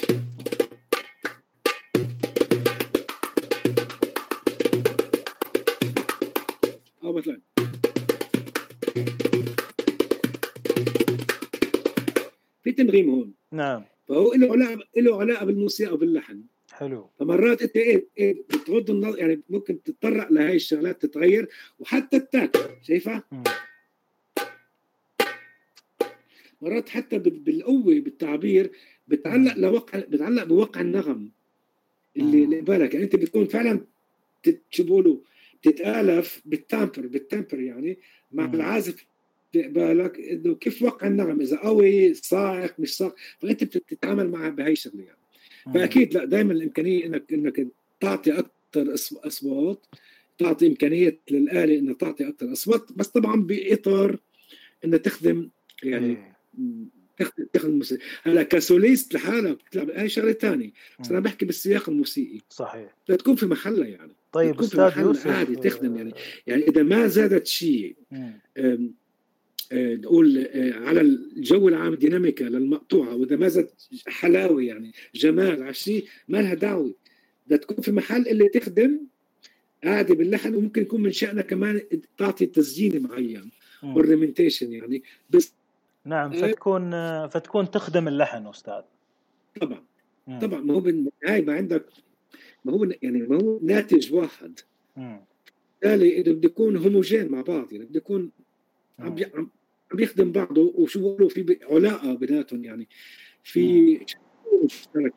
أو 7.05 7.13
مثلا. 7.13 7.41
في 12.63 12.73
تنغيم 12.73 13.11
هون. 13.11 13.35
نعم. 13.53 13.85
فهو 14.09 14.35
له 14.35 14.53
علاقة 14.53 14.85
له 14.97 15.21
علاقة 15.21 15.45
بالموسيقى 15.45 15.95
وباللحن. 15.95 16.43
حلو. 16.81 17.11
فمرات 17.19 17.62
انت 17.62 17.77
إيه, 17.77 18.07
إيه 18.19 18.43
بتغض 18.43 18.90
النظر 18.90 19.19
يعني 19.19 19.40
ممكن 19.51 19.82
تتطرق 19.82 20.32
لهي 20.32 20.57
الشغلات 20.57 21.02
تتغير 21.02 21.48
وحتى 21.78 22.16
التاك 22.16 22.57
شايفها؟ 22.82 23.24
مرات 26.62 26.89
حتى 26.89 27.19
بالقوة 27.19 28.01
بالتعبير 28.01 28.70
بتعلق 29.09 29.57
لوقع 29.57 29.98
بتعلق 29.98 30.44
بوقع 30.44 30.81
النغم 30.81 31.31
اللي 32.16 32.44
اللي 32.44 32.61
بالك. 32.61 32.94
يعني 32.94 33.05
انت 33.05 33.16
بتكون 33.16 33.47
فعلا 33.47 33.81
شو 34.70 34.85
بيقولوا 34.85 35.16
بتتالف 35.65 36.43
بالتامبر 36.44 37.07
بالتمبر 37.07 37.61
يعني 37.61 37.98
مع 38.32 38.47
مم. 38.47 38.55
العازف 38.55 39.05
بالك 39.55 40.20
إنه 40.20 40.55
كيف 40.55 40.82
وقع 40.82 41.07
النغم 41.07 41.40
إذا 41.40 41.57
قوي 41.57 42.15
صاعق 42.15 42.81
مش 42.81 42.97
صاعق. 42.97 43.15
فأنت 43.39 43.65
بتتعامل 43.65 44.31
معها 44.31 44.48
بهي 44.48 44.73
الشغله 44.73 45.02
يعني. 45.02 45.20
فأكيد 45.74 46.15
لا 46.15 46.24
دائما 46.24 46.53
الإمكانية 46.53 47.07
انك 47.07 47.32
إنك 47.32 47.66
تعطي 48.01 48.39
أكثر 48.39 48.95
أصوات 49.27 49.87
تعطي 50.39 50.66
إمكانية 50.66 51.19
للآلة 51.31 51.78
إنها 51.78 51.95
تعطي 51.95 52.28
أكثر 52.28 52.53
أصوات 52.53 52.93
بس 52.93 53.09
طبعا 53.09 53.43
بإطار 53.43 54.19
إنها 54.85 54.99
تخدم 54.99 55.49
يعني 55.82 56.16
تخدم 57.19 57.47
تخدم 57.53 57.70
الموسيقى. 57.70 58.03
هلأ 58.23 58.43
كسوليست 58.43 59.15
لحالك 59.15 59.59
بتلعب 59.66 59.91
هاي 59.91 60.09
شغلة 60.09 60.32
ثانية 60.32 60.70
بس 61.01 61.11
أنا 61.11 61.20
بحكي 61.20 61.47
بالسياق 61.47 61.89
الموسيقي. 61.89 62.41
صحيح. 62.51 62.97
تكون 63.07 63.35
في 63.35 63.47
محلها 63.47 63.87
يعني 63.87 64.12
طيب 64.32 64.61
أستاذ 64.61 64.99
يوسف 64.99 65.27
عادي 65.27 65.57
تخدم 65.57 65.97
يعني. 65.97 66.15
يعني 66.47 66.62
إذا 66.62 66.82
ما 66.82 67.07
زادت 67.07 67.47
شيء 67.47 67.97
نقول 69.73 70.49
على 70.75 71.01
الجو 71.01 71.69
العام 71.69 71.95
ديناميكا 71.95 72.45
للمقطوعة 72.45 73.15
وإذا 73.15 73.37
ما 73.37 73.49
زاد 73.49 73.71
حلاوة 74.07 74.63
يعني 74.63 74.93
جمال 75.15 75.63
على 75.63 75.75
شيء 75.75 76.07
ما 76.29 76.39
لها 76.39 76.55
دعوة. 76.55 76.95
بدها 77.47 77.59
تكون 77.59 77.77
في 77.77 77.93
محل 77.93 78.29
اللي 78.29 78.49
تخدم 78.49 79.01
عادي 79.85 80.15
باللحن 80.15 80.55
وممكن 80.55 80.83
يكون 80.83 81.03
من 81.03 81.13
شأنها 81.13 81.43
كمان 81.43 81.81
تعطي 82.19 82.47
تسجيل 82.47 83.03
معين 83.03 83.51
اورنمنتيشن 83.85 84.73
يعني. 84.73 85.03
بس 85.31 85.53
نعم 86.05 86.33
فتكون 86.33 86.91
فتكون 87.29 87.71
تخدم 87.71 88.09
اللحن 88.09 88.47
أستاذ. 88.47 88.83
طبعا 89.61 89.83
مم. 90.27 90.39
طبعا 90.39 90.61
ما 90.61 90.75
هو 90.75 90.81
بالنهايه 90.81 91.45
ما 91.45 91.53
عندك 91.55 91.85
ما 92.65 92.73
هو 92.73 92.85
يعني 93.03 93.19
ما 93.19 93.37
هو 93.37 93.61
ناتج 93.63 94.13
واحد. 94.15 94.61
بالتالي 94.97 96.23
بده 96.23 96.47
يكون 96.49 96.77
هوموجين 96.77 97.29
مع 97.29 97.41
بعض 97.41 97.73
يعني 97.73 97.85
بده 97.85 97.97
يكون 97.99 98.31
عم 98.99 99.51
عم 99.93 100.01
يخدم 100.01 100.33
بعضه 100.33 100.73
وشو 100.75 101.01
بقولوا 101.01 101.29
في 101.29 101.59
علاقة 101.71 102.15
بيناتهم 102.15 102.65
يعني. 102.65 102.89
في 103.45 104.01
مشترك 104.65 105.15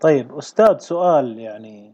طيب 0.00 0.38
أستاذ 0.38 0.78
سؤال 0.78 1.38
يعني 1.38 1.92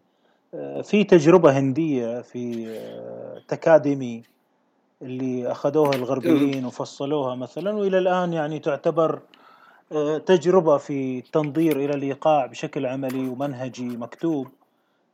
آه، 0.55 0.83
في 0.83 1.05
تجربة 1.05 1.59
هندية 1.59 2.21
في 2.21 2.69
آه، 2.69 3.43
تكاديمي 3.49 4.23
اللي 5.03 5.51
أخذوها 5.51 5.95
الغربيين 5.95 6.65
وفصلوها 6.65 7.35
مثلا 7.35 7.77
وإلى 7.77 7.99
الآن 7.99 8.33
يعني 8.33 8.59
تعتبر 8.59 9.21
آه، 9.93 10.19
تجربة 10.19 10.77
في 10.77 11.19
التنظير 11.19 11.77
إلى 11.77 11.95
الإيقاع 11.95 12.47
بشكل 12.47 12.87
عملي 12.87 13.29
ومنهجي 13.29 13.97
مكتوب 13.97 14.49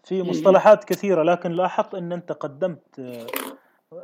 في 0.04 0.22
مصطلحات 0.22 0.84
كثيرة 0.84 1.22
لكن 1.22 1.52
لاحظت 1.52 1.94
إن 1.94 2.12
أنت 2.12 2.32
قدمت 2.32 3.00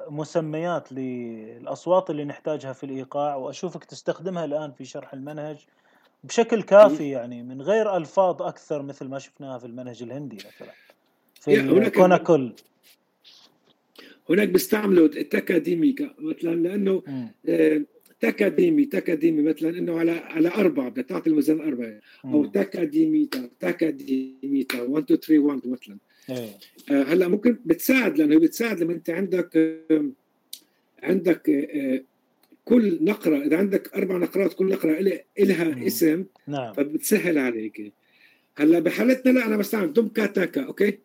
مسميات 0.08 0.92
للأصوات 0.92 2.10
اللي 2.10 2.24
نحتاجها 2.24 2.72
في 2.72 2.84
الإيقاع 2.84 3.36
وأشوفك 3.36 3.84
تستخدمها 3.84 4.44
الآن 4.44 4.72
في 4.72 4.84
شرح 4.84 5.14
المنهج 5.14 5.56
بشكل 6.24 6.62
كافي 6.62 7.10
يعني 7.10 7.42
من 7.42 7.62
غير 7.62 7.96
ألفاظ 7.96 8.42
أكثر 8.42 8.82
مثل 8.82 9.06
ما 9.06 9.18
شفناها 9.18 9.58
في 9.58 9.66
المنهج 9.66 10.02
الهندي 10.02 10.36
مثلا. 10.36 10.72
في 11.34 11.90
كوناكل 11.90 12.52
هناك 14.30 14.48
بيستعملوا 14.48 15.06
التكاديمي 15.06 15.94
مثلا 16.18 16.54
لأنه 16.54 17.02
آه، 17.48 17.82
تكاديمي 18.20 18.84
تكاديمي 18.84 19.42
مثلا 19.42 19.70
إنه 19.70 19.98
على 19.98 20.10
على 20.10 20.48
أربعة 20.48 20.88
بدك 20.88 21.04
تعطي 21.06 21.30
الميزان 21.30 21.60
أربعة. 21.60 22.00
أو 22.24 22.44
تكاديميتا 22.44 23.50
تكاديميتا 23.60 24.82
1 24.82 25.04
2 25.12 25.20
3 25.20 25.38
1 25.38 25.60
مثلا. 25.66 25.94
إيه. 25.94 26.09
هلا 26.90 27.28
ممكن 27.28 27.58
بتساعد 27.64 28.18
لأنه 28.18 28.38
بتساعد 28.38 28.80
لما 28.80 28.92
أنت 28.92 29.10
عندك 29.10 29.80
عندك 31.02 31.50
آه، 31.50 32.02
كل 32.64 33.04
نقرة 33.04 33.42
إذا 33.42 33.56
عندك 33.56 33.94
أربع 33.94 34.16
نقرات 34.16 34.52
كل 34.54 34.68
نقرة 34.68 35.22
لها 35.38 35.86
اسم 35.86 36.24
نعم. 36.46 36.72
فبتسهل 36.72 37.38
عليك. 37.38 37.92
هلا 38.56 38.78
بحالتنا 38.78 39.30
لا 39.30 39.46
أنا 39.46 39.56
بستعمل 39.56 39.92
دم 39.92 40.08
كا 40.08 40.26
تاكا 40.26 40.64
okay؟ 40.64 40.98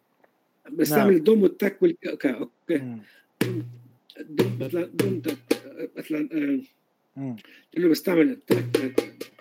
بستعمل 0.72 1.04
نعم. 1.04 1.16
الدم 1.16 1.44
والتك 1.44 1.82
والكا 1.82 2.32
okay 2.32 2.98
دم 4.20 4.58
مثلا 4.60 4.86
دم 4.86 5.22
مثلا 5.98 6.30
آه 7.18 7.36
بستعمل 7.78 8.30
التك. 8.30 9.35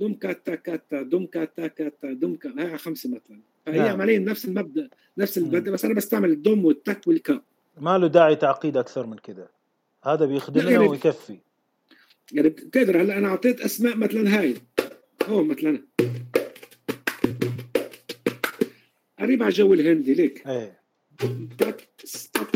دم 0.00 0.14
كاتا 0.14 0.54
كاتا 0.54 1.02
دم 1.02 1.26
كاتا 1.26 1.66
كاتا 1.66 2.12
دم 2.12 2.36
كاتا 2.36 2.62
هاي 2.62 2.78
خمسة 2.78 3.10
مثلا. 3.10 3.40
فهي 3.66 3.78
نعم. 3.78 3.88
عمليا 3.88 4.18
نفس 4.18 4.44
المبدأ 4.44 4.88
نفس 5.18 5.38
المبدأ 5.38 5.70
بس 5.70 5.84
أنا 5.84 5.94
بستعمل 5.94 6.30
الدم 6.30 6.64
والتك 6.64 7.06
والكا 7.06 7.40
ما 7.80 7.98
له 7.98 8.06
داعي 8.06 8.36
تعقيد 8.36 8.76
أكثر 8.76 9.06
من 9.06 9.16
كذا. 9.16 9.48
هذا 10.04 10.26
بيخدمنا 10.26 10.70
يعني 10.70 10.88
ويكفي. 10.88 11.38
يعني 12.32 12.48
بتقدر 12.48 13.02
هلا 13.02 13.18
أنا 13.18 13.28
أعطيت 13.28 13.60
أسماء 13.60 13.96
مثلا 13.96 14.40
هاي. 14.40 14.54
هون 15.26 15.48
مثلا. 15.48 15.82
قريب 19.18 19.42
على 19.42 19.50
الجو 19.50 19.74
الهندي 19.74 20.14
ليك. 20.14 20.46
إيه. 20.46 20.80
تك 21.58 21.88
stop 22.04 22.46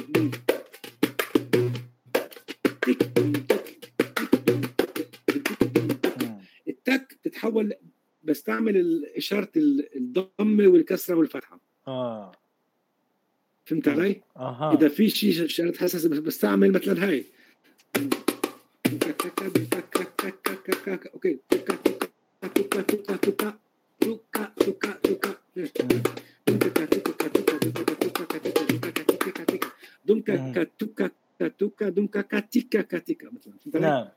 بتحول 7.39 7.73
بستعمل 8.25 9.07
إشارة 9.17 9.50
الضمه 9.97 10.67
والكسرة 10.67 11.15
والفتحة. 11.15 11.60
آه. 11.89 12.33
فهمت 13.65 13.89
علي؟ 13.89 14.20
أها. 14.36 14.75
إذا 14.75 14.89
في 14.89 15.10
شيء 15.10 15.44
اشارات 15.44 15.76
حساسه 15.76 16.08
بستعمل 16.08 16.73
مثلا 16.73 17.08
هاي. 17.08 17.25
okay. 21.15 21.39
دمكا 30.07 30.52
كاتوكا 30.52 31.10
كاتوكا 31.39 31.89
دمكا 31.89 32.20
كاتيكا 32.20 32.81
كاتيكا 32.83 33.31
مثلا. 33.33 33.81
نعم. 33.81 34.08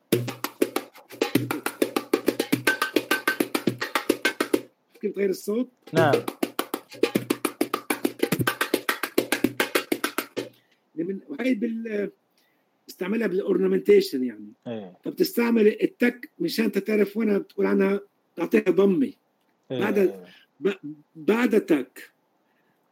كيف 5.01 5.15
تغير 5.15 5.29
الصوت؟ 5.29 5.69
نعم. 5.93 6.13
من 10.95 11.19
وهي 11.27 11.53
بال 11.53 12.11
استعملها 12.89 13.27
بالاورنمنتيشن 13.27 14.23
يعني. 14.23 14.53
إيه. 14.67 14.97
فبتستعمل 15.03 15.67
التك 15.67 16.29
مشان 16.39 16.71
تعرف 16.71 17.17
وين 17.17 17.39
بتقول 17.39 17.65
عنها 17.65 17.99
تعطيها 18.35 18.61
ضمه 18.61 19.13
إيه. 19.71 19.79
بعد 19.79 20.25
بعد 21.15 21.61
تك. 21.61 22.11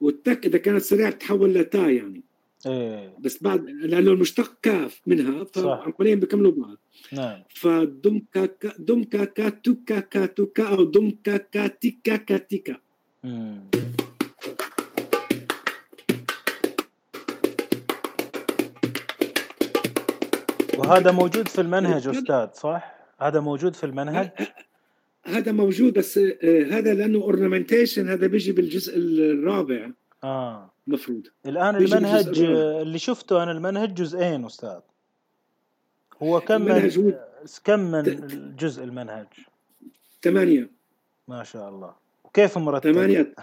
والتك 0.01 0.45
إذا 0.45 0.57
كانت 0.57 0.81
سريعة 0.81 1.11
بتحول 1.11 1.53
لتا 1.53 1.89
يعني. 1.89 2.23
إيه. 2.65 3.13
بس 3.19 3.43
بعد 3.43 3.69
لأنه 3.69 4.11
المشتق 4.11 4.53
كاف 4.61 5.01
منها 5.07 5.43
فعمليا 5.43 6.15
بيكملوا 6.15 6.51
بعض. 6.51 6.77
نعم. 7.11 7.43
فدم 7.55 8.21
كا 8.33 8.49
دم 8.79 9.03
كا 9.03 9.25
كا 9.25 9.49
توكا 9.49 9.99
كا 9.99 10.25
توكا 10.25 10.67
أو 10.67 10.83
دم 10.83 11.11
كا 11.23 11.38
كا 11.38 11.67
تيكا 11.67 12.15
كا 12.15 12.38
تيكا 12.38 12.75
وهذا 20.77 21.11
موجود 21.11 21.47
في 21.47 21.61
المنهج 21.61 22.07
أستاذ 22.07 22.47
صح؟ 22.53 22.95
هذا 23.21 23.39
موجود 23.39 23.75
في 23.75 23.83
المنهج؟ 23.83 24.29
هذا 25.25 25.51
موجود 25.51 25.93
بس 25.93 26.17
آه، 26.17 26.63
هذا 26.71 26.93
لأنه 26.93 27.19
اورنمنتيشن 27.19 28.09
هذا 28.09 28.27
بيجي 28.27 28.51
بالجزء 28.51 28.97
الرابع. 28.97 29.91
آه. 30.23 30.71
المفروض 30.90 31.27
الآن 31.45 31.76
المنهج 31.76 32.40
اللي 32.40 33.00
شفته 33.00 33.43
أنا 33.43 33.51
المنهج 33.51 33.93
جزئين 33.93 34.45
أستاذ. 34.45 34.80
هو 36.24 36.42
كم 36.42 36.61
من 36.61 36.90
كم 37.64 37.80
من 37.80 38.03
جزء 38.59 38.84
المنهج؟ 38.84 39.27
ثمانية. 40.22 40.69
ما 41.27 41.43
شاء 41.43 41.69
الله. 41.69 41.95
وكيف 42.24 42.58
مرتب؟ 42.58 42.92
ثمانية. 42.93 43.35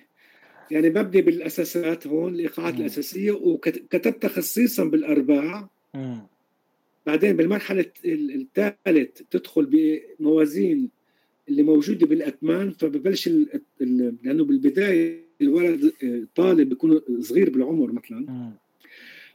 يعني 0.70 0.90
ببني 0.90 1.22
بالأساسات 1.22 2.06
هون 2.06 2.34
الإيقاعات 2.34 2.74
الأساسية 2.74 3.32
وكتبتها 3.32 4.28
خصيصا 4.28 4.84
بالارباع 4.84 5.68
بعدين 7.06 7.36
بالمرحلة 7.36 7.92
الثالث 8.04 9.22
تدخل 9.30 9.66
بموازين 9.66 10.90
اللي 11.48 11.62
موجودة 11.62 12.06
بالاثمان 12.06 12.70
فببلش 12.70 13.28
لأنه 13.80 14.44
بالبداية 14.44 15.23
الولد 15.40 15.92
طالب 16.34 16.68
بيكون 16.68 17.00
صغير 17.20 17.50
بالعمر 17.50 17.92
مثلا. 17.92 18.52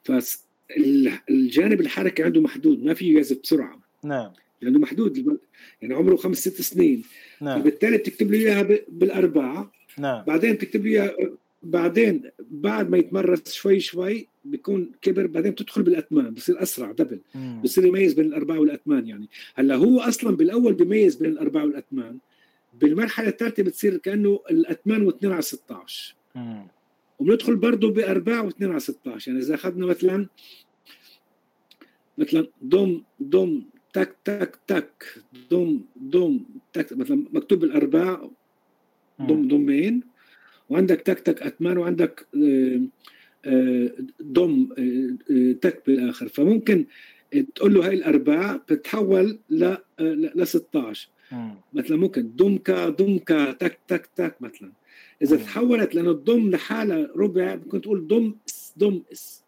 فالجانب 0.04 1.82
الحركي 1.82 2.24
عنده 2.24 2.42
محدود 2.42 2.84
ما 2.84 2.94
في 2.94 3.08
يجازف 3.08 3.40
بسرعة. 3.44 3.80
نعم. 4.04 4.32
لأنه 4.62 4.80
محدود. 4.80 5.38
يعني 5.82 5.94
عمره 5.94 6.16
خمس 6.16 6.38
ست 6.38 6.62
سنين. 6.62 7.04
نعم. 7.42 7.62
فبالتالي 7.62 7.98
بتكتب 7.98 8.32
له 8.32 8.38
إياها 8.38 8.80
بالأربعة. 8.88 9.72
نعم. 9.98 10.26
بعدين 10.26 10.54
بتكتب 10.54 10.86
له 10.86 10.92
إياها 10.92 11.16
بعدين 11.64 12.22
بعد 12.52 12.90
ما 12.90 12.98
يتمرس 12.98 13.54
شوي 13.54 13.80
شوي 13.80 14.28
بيكون 14.46 14.92
كبر 15.02 15.28
بعدين 15.28 15.52
بتدخل 15.52 15.84
بالاثمان 15.84 16.34
بصير 16.34 16.62
أسرع 16.62 16.92
دبل 16.92 17.20
بصير 17.64 17.86
يميز 17.86 18.14
بين 18.14 18.26
الأربعة 18.26 18.60
والاثمان 18.60 19.08
يعني. 19.08 19.28
هلأ 19.56 19.76
هو 19.76 20.00
أصلا 20.00 20.36
بالأول 20.36 20.74
بيميز 20.74 21.16
بين 21.16 21.32
الأربعة 21.32 21.66
والاثمان 21.66 22.18
بالمرحلة 22.82 23.30
الثالثة 23.30 23.64
بتصير 23.64 23.98
كأنه 23.98 24.40
الاثمان 24.52 25.12
و2 25.12 25.26
على 25.26 25.42
16 25.42 26.16
وبندخل 27.20 27.56
برضه 27.56 27.92
بأربعة 27.92 28.50
و2 28.50 28.64
على 28.64 28.80
16 28.80 29.32
يعني 29.32 29.44
إذا 29.44 29.56
أخذنا 29.56 29.86
مثلا 29.86 30.28
مثلا 32.18 32.48
دوم 32.62 33.04
دوم 33.20 33.70
تك 33.94 34.16
تك 34.26 34.60
تك 34.68 35.24
دوم 35.52 35.86
دوم 35.96 36.46
تك 36.74 36.94
مثلا 36.94 37.26
مكتوب 37.34 37.64
الارباع 37.64 38.30
دوم 39.20 39.48
دومين. 39.48 40.04
وعندك 40.70 41.02
تك 41.02 41.20
تك 41.20 41.42
اثمان 41.42 41.78
وعندك 41.78 42.28
آه، 42.36 42.82
آه، 43.46 43.90
ضم 44.24 44.70
آه، 44.78 45.52
تك 45.52 45.84
بالآخر. 45.88 46.28
فممكن 46.28 46.86
تقول 47.56 47.74
له 47.74 47.88
هاي 47.88 47.94
الارباع 47.94 48.56
بتتحول 48.56 49.40
ل 49.50 49.76
ل 50.36 50.48
16 50.48 51.10
مثلا 51.74 51.98
ممكن 51.98 52.36
دمكا 52.36 52.90
دمكا 52.90 53.52
تك 53.52 53.80
تك 53.88 54.10
تك 54.16 54.36
مثلا. 54.42 54.72
إذا 55.22 55.38
تحولت 55.38 55.96
لأنه 55.96 56.12
الدم 56.12 56.50
لحالها 56.50 57.10
ربع 57.16 57.56
ممكن 57.56 57.82
تقول 57.82 58.08
دم 58.08 58.36
دم 58.78 59.02
إس. 59.12 59.44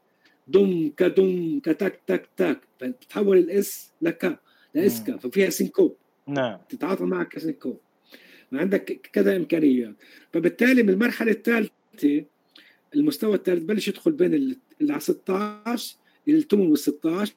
دم 0.48 0.92
كدم 0.98 1.60
كتك 1.64 2.00
تك 2.08 2.30
تك. 2.38 2.60
فتتحول 2.80 3.38
الاس 3.38 3.92
لك 4.02 4.40
لاسكا 4.76 5.18
ففيها 5.18 5.50
syncope. 5.50 5.96
نعم. 6.28 6.58
تتعاطى 6.70 7.04
معك 7.04 7.28
ك 7.28 7.34
syncope. 7.34 7.80
عندك 8.54 9.10
كذا 9.14 9.36
امكانيات 9.36 9.96
فبالتالي 10.34 10.84
من 10.84 10.90
المرحلة 10.90 11.32
الثالثة 11.32 12.26
المستوى 12.96 13.36
الثالث 13.36 13.64
بلش 13.64 13.88
يدخل 13.88 14.12
بين 14.12 14.34
ال 14.82 15.02
16 15.02 15.96
ال 16.28 16.48
8 16.48 16.70
وال 16.70 16.80
16 16.80 17.34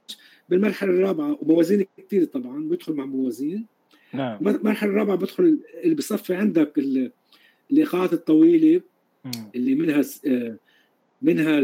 بالمرحلة 0.48 0.90
الرابعة 0.90 1.38
وموازين 1.42 1.86
كثير 1.98 2.24
طبعا 2.24 2.68
بيدخل 2.68 2.92
مع 2.92 3.04
موازين. 3.04 3.66
نعم. 4.14 4.48
المرحله 4.48 4.90
الرابعه 4.90 5.16
بدخل 5.16 5.58
اللي 5.84 5.94
بصفي 5.94 6.34
عندك 6.34 6.78
الايقاعات 7.70 8.12
الطويلة 8.12 8.80
اللي 9.54 9.74
منها 9.74 10.02
منها 11.22 11.60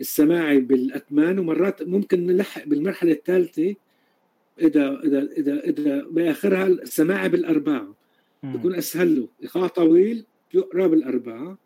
السماعي 0.00 0.60
بالاثمان 0.60 1.38
ومرات 1.38 1.82
ممكن 1.82 2.26
نلحق 2.26 2.64
بالمرحلة 2.64 3.12
الثالثة 3.12 3.74
اذا 4.60 5.00
اذا 5.04 5.18
اذا 5.22 5.60
إذا 5.60 6.04
بآخرها 6.10 6.66
السماعي 6.66 7.28
بالأرباع. 7.28 7.86
بيكون 8.42 8.74
أسهل 8.74 9.16
له. 9.16 9.28
ايقاع 9.42 9.66
طويل 9.66 10.24
يقرأ 10.54 10.86
بالاربعه 10.86 11.58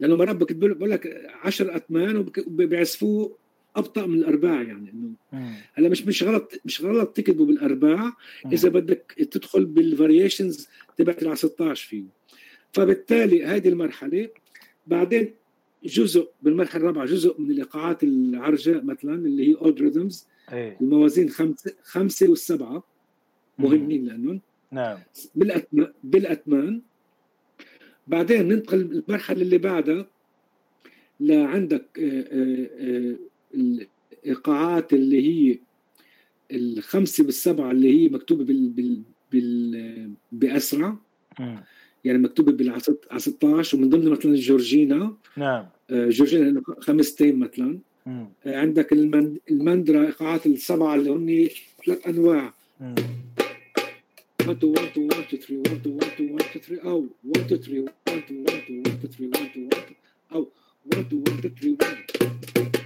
لأنه 0.00 0.16
مرات 0.16 0.36
بقول 0.36 0.90
لك 0.90 1.30
10 1.42 1.76
اثمان 1.76 2.16
وبيعزفوه 2.46 3.36
أبطأ 3.76 4.06
من 4.06 4.18
الأرباع 4.18 4.62
يعني 4.62 4.90
إنه 4.90 5.12
هلا 5.74 5.88
مش 5.88 6.06
مش 6.06 6.22
غلط 6.22 6.52
مش 6.64 6.82
غلط 6.82 7.08
تكتبه 7.08 7.46
بالأرباع 7.46 8.12
إذا 8.52 8.68
بدك 8.68 9.14
تدخل 9.30 9.64
بال 9.64 9.81
variations 9.81 10.68
تبعت 10.96 11.22
ال 11.22 11.38
16 11.38 11.88
فيه. 11.88 12.04
فبالتالي 12.72 13.44
هذه 13.44 13.68
المرحلة 13.68 14.28
بعدين 14.86 15.34
جزء 15.84 16.30
بالمرحلة 16.42 16.80
الرابعة 16.82 17.06
جزء 17.06 17.40
من 17.40 17.50
الايقاعات 17.50 18.02
العرجة 18.04 18.80
مثلا 18.80 19.14
اللي 19.14 19.48
هي 19.50 19.54
odd 19.54 19.82
rhythms 19.82 20.26
الموازين 20.52 21.28
خمسة 21.28 21.74
خمسة 21.82 22.28
والسبعة 22.28 22.84
مهمين 23.58 24.06
لأنهم. 24.06 24.40
نعم. 24.72 24.98
بالأتمان, 25.34 25.92
بالأتمان. 26.04 26.82
بعدين 28.06 28.48
ننتقل 28.48 29.02
المرحلة 29.08 29.42
اللي 29.42 29.58
بعدها 29.58 30.06
لعندك 31.20 32.00
آه، 33.54 33.58
آه، 33.58 33.60
آه، 33.60 33.86
الإيقاعات 34.24 34.92
اللي 34.92 35.22
هي 35.28 35.58
الخمسة 36.52 37.24
بالسبعة 37.24 37.70
اللي 37.70 38.00
هي 38.00 38.08
مكتوبة 38.08 38.44
بال, 38.44 38.68
بال, 38.68 39.02
بال 39.32 40.10
بأسرع 40.32 40.96
يعني 42.04 42.18
مكتوبة 42.18 42.52
بال 42.52 42.82
16 43.16 43.78
ومن 43.78 43.90
ضمن 43.90 44.08
مثلا 44.08 44.34
جورجينا 44.34 45.16
نعم 45.36 45.66
جورجينا 45.90 46.62
خمستين 46.80 47.38
مثلا 47.38 47.78
عندك 48.46 48.92
المندرا 49.50 50.06
إيقاعات 50.06 50.46
السبعة 50.46 50.94
اللي 50.94 51.10
هن 51.10 51.48
ثلاث 51.86 52.06
أنواع 52.06 52.54
1 54.46 54.56
2 54.56 54.72
1 54.72 54.86
2 54.86 55.08
1 55.08 55.34
2 55.34 55.38
3 55.38 55.56
1 55.56 55.76
2 55.76 55.94
1 55.94 56.06
2 56.12 56.32
1 56.32 56.44
2 56.44 56.60
3 56.60 56.90
أو 56.90 57.06
1 57.24 57.52
2 57.52 57.60
3 57.62 57.84
1 58.08 58.18
2 58.18 58.40
1 58.40 58.56
2 58.56 58.82
1 58.86 59.04
2 59.04 59.10
3 59.10 59.24
1 59.24 59.50
2 59.50 59.68
1 59.72 59.94
أو 60.32 60.48
1 60.86 61.06
2 61.06 61.24
1 61.28 61.44
2 61.44 61.76
3 61.76 62.26
1 62.66 62.81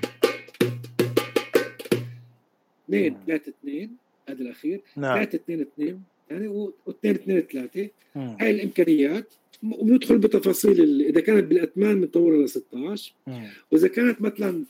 2 2.89 3.17
3 3.27 3.53
2 3.63 3.91
هذا 4.29 4.43
الاخير 4.43 4.81
3 4.97 5.37
2 5.37 5.61
2 5.61 6.01
يعني 6.31 6.49
و2 6.89 6.93
2 7.05 7.41
3 7.41 7.89
هاي 8.17 8.51
الامكانيات 8.51 9.35
وبندخل 9.63 10.19
بتفاصيل 10.19 11.01
اذا 11.03 11.21
كانت 11.21 11.45
بالاثمان 11.45 12.01
بنطورها 12.01 12.45
ل 12.45 12.49
16 12.49 13.13
واذا 13.73 13.89
كانت 13.89 14.21
مثلا 14.21 14.65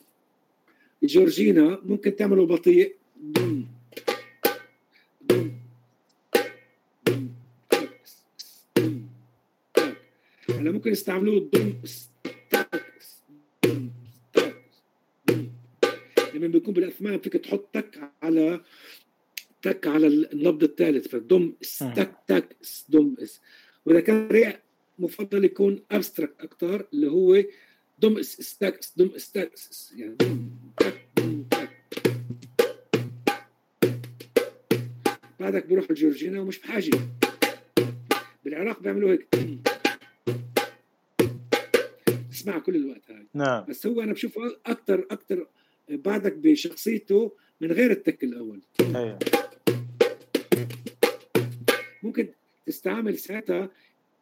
جورجينا 1.03 1.81
ممكن 1.85 2.17
تعمله 2.17 2.47
بطيء 2.47 2.95
هلا 10.51 10.73
ممكن 10.73 10.93
يستعملوه 10.93 11.39
الدم 11.39 11.73
لما 16.47 16.53
بيكون 16.53 16.75
بالاثمان 16.75 17.19
فيك 17.19 17.33
تحط 17.33 17.69
تك 17.73 18.13
على 18.23 18.61
تك 19.63 19.87
على 19.87 20.07
النبض 20.07 20.63
الثالث 20.63 21.09
فدم 21.09 21.53
تك 21.97 22.13
تك 22.27 22.57
دم 22.89 23.15
اس. 23.23 23.41
وإذا 23.87 24.01
كان 24.01 24.29
ريع 24.29 24.61
مفضل 24.99 25.45
يكون 25.45 25.83
abstract 25.91 26.41
أكثر 26.41 26.87
اللي 26.93 27.11
هو 27.11 27.45
دم 27.99 28.19
استك 28.19 28.81
دم 28.97 29.11
استك 29.17 29.53
يعني 29.97 30.15
دم 30.15 30.51
تك 30.77 31.09
دم 31.17 31.45
تك. 31.51 31.71
بعدك 35.41 35.67
بيروح 35.67 35.91
الجورجينا 35.91 36.41
ومش 36.41 36.59
بحاجة. 36.59 36.91
بالعراق 38.45 38.81
بيعملوا 38.83 39.13
هيك. 39.13 39.37
بسمعها 42.31 42.59
كل 42.59 42.77
الوقت 42.77 43.11
هاي. 43.11 43.27
نعم. 43.35 43.65
بس 43.69 43.87
هو 43.87 44.01
أنا 44.01 44.13
بشوفه 44.13 44.57
أكثر 44.67 45.07
أكثر 45.11 45.47
بعدك 45.89 46.33
بشخصيته 46.33 47.33
من 47.61 47.73
غير 47.73 47.91
التك 47.91 48.25
الأول. 48.25 48.61
أيوه. 48.81 49.19
ممكن 52.03 52.29
تستعمل 52.67 53.19
ساعتها 53.19 53.71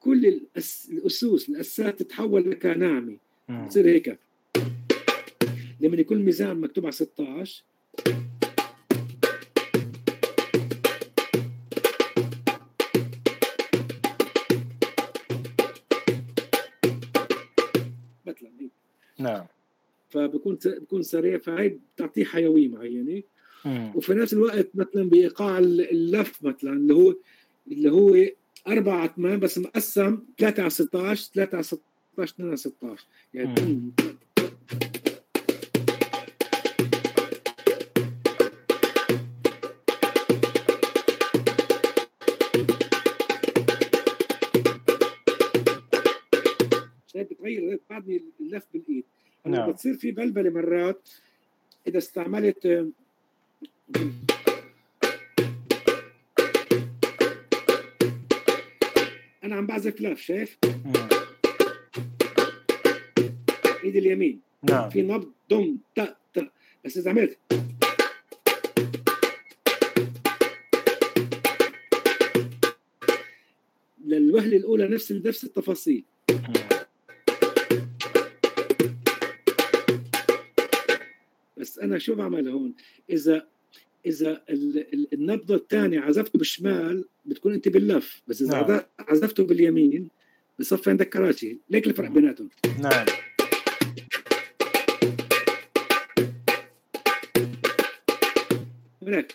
كل 0.01 0.27
الأس... 0.27 0.89
الاسوس 0.93 1.49
الاسات 1.49 2.03
تتحول 2.03 2.51
لكناعمه 2.51 3.17
تصير 3.69 3.87
هيك. 3.87 4.19
لما 5.81 5.97
يكون 5.97 6.17
الميزان 6.17 6.61
مكتوب 6.61 6.85
على 6.85 6.93
16 6.93 7.65
نعم. 19.19 19.47
فبكون 20.15 20.59
بكون 20.65 21.03
سريع 21.03 21.39
فهي 21.39 21.69
بتعطيه 21.97 22.25
حيوية 22.25 22.69
معينة. 22.69 23.23
وفي 23.95 24.15
نفس 24.15 24.33
الوقت 24.33 24.69
مثلا 24.75 25.09
بإيقاع 25.09 25.59
اللف 25.59 26.43
مثلا 26.43 26.73
اللي 26.73 26.95
هو 26.95 27.15
اللي 27.73 27.91
هو 27.93 28.17
أربع 28.69 29.05
اثمان 29.05 29.41
بس 29.41 29.59
مقسم 29.59 30.19
3 30.39 30.61
على 30.63 30.71
16 30.71 31.31
3 31.35 31.55
على 31.55 31.63
16 31.63 31.81
2 32.35 32.49
على 32.49 32.57
16 32.57 33.07
يعني. 33.35 33.93
بتغير 47.15 47.81
بعدني 47.91 48.23
اللف 48.41 48.65
بالإيد. 48.73 49.05
نعم. 49.47 49.71
بتصير 49.71 49.95
في 49.95 50.11
بلبلة 50.11 50.51
مرات 50.51 51.09
إذا 51.87 51.99
استعملت 51.99 52.67
أنا 59.45 59.57
عم 59.57 59.67
بعزف 59.67 60.01
لف 60.01 60.21
شايف؟ 60.21 60.59
ايدي 63.85 63.99
اليمين. 63.99 64.41
نعم. 64.63 64.91
في 64.91 65.03
نبض 65.03 65.33
دم 65.51 65.79
تا 65.95 66.17
تا 66.35 66.51
بس 66.85 66.97
إذا 66.97 67.11
عملت. 67.11 67.39
للوهلة 74.05 74.57
الأولى 74.57 74.89
نفس 74.89 75.13
نفس 75.13 75.45
التفاصيل. 75.45 76.05
أنا 81.85 81.99
شو 81.99 82.15
بعمل 82.15 82.49
هون؟ 82.49 82.75
إذا 83.11 83.47
إذا 84.07 84.43
النبضة 85.13 85.55
الثانية 85.55 86.01
عزفته 86.01 86.39
بالشمال 86.39 87.05
بتكون 87.25 87.53
أنت 87.53 87.69
باللف 87.69 88.23
بس 88.29 88.43
إذا 88.43 88.67
نعم. 88.69 88.81
عزفته 88.99 89.45
باليمين 89.45 90.09
بصفي 90.59 90.91
عندك 90.91 91.09
كراتي 91.09 91.59
ليك 91.71 91.87
الفرق 91.87 92.05
نعم. 92.07 92.15
بيناتهم. 92.15 92.49
نعم. 92.81 93.07
هناك. 99.03 99.35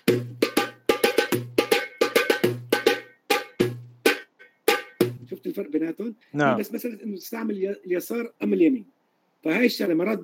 شفت 5.32 5.48
الفرق 5.48 5.70
بيناتهم؟ 5.70 6.16
نعم. 6.34 6.60
بس 6.60 6.74
مساله 6.74 7.04
إنه 7.04 7.18
تستعمل 7.18 7.76
اليسار 7.86 8.34
أم 8.44 8.54
اليمين. 8.54 8.86
فهي 9.44 9.66
الشغلة 9.66 9.94
مرات 9.94 10.20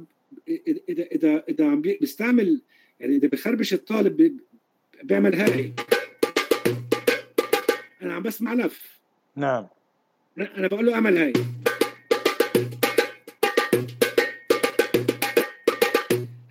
إذا 0.47 1.03
إذا 1.03 1.43
إذا 1.49 1.65
عم 1.65 1.81
بيستعمل 1.81 2.61
يعني 2.99 3.15
إذا 3.15 3.27
بخربش 3.27 3.73
الطالب 3.73 4.39
بيعمل 5.03 5.35
هاي 5.35 5.73
أنا 8.01 8.13
عم 8.13 8.23
بسمع 8.23 8.53
لف. 8.53 8.99
نعم. 9.35 9.67
أنا 10.37 10.67
بقول 10.67 10.85
له 10.85 10.93
اعمل 10.93 11.17
هاي. 11.17 11.33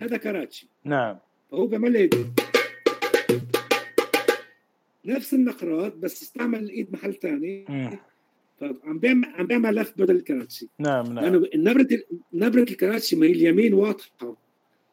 هذا 0.01 0.17
كراتشي. 0.17 0.67
نعم. 0.83 1.17
فهو 1.51 1.67
بيعمل 1.67 2.09
نفس 5.05 5.33
النقرات 5.33 5.95
بس 5.95 6.21
استعمل 6.21 6.59
الايد 6.59 6.93
محل 6.93 7.13
ثاني 7.13 7.65
فعم 8.59 8.99
بيعمل 8.99 9.25
عم 9.25 9.47
بيعمل 9.47 9.75
لف 9.75 9.93
بدل 9.97 10.15
الكراتشي 10.15 10.67
نعم 10.79 11.13
نعم. 11.13 11.25
لأنه 11.25 11.47
نبرة 11.55 11.87
نبرة 12.33 12.61
الكراتشي 12.61 13.15
ما 13.15 13.25
هي 13.25 13.31
اليمين 13.31 13.73
واضحة. 13.73 14.35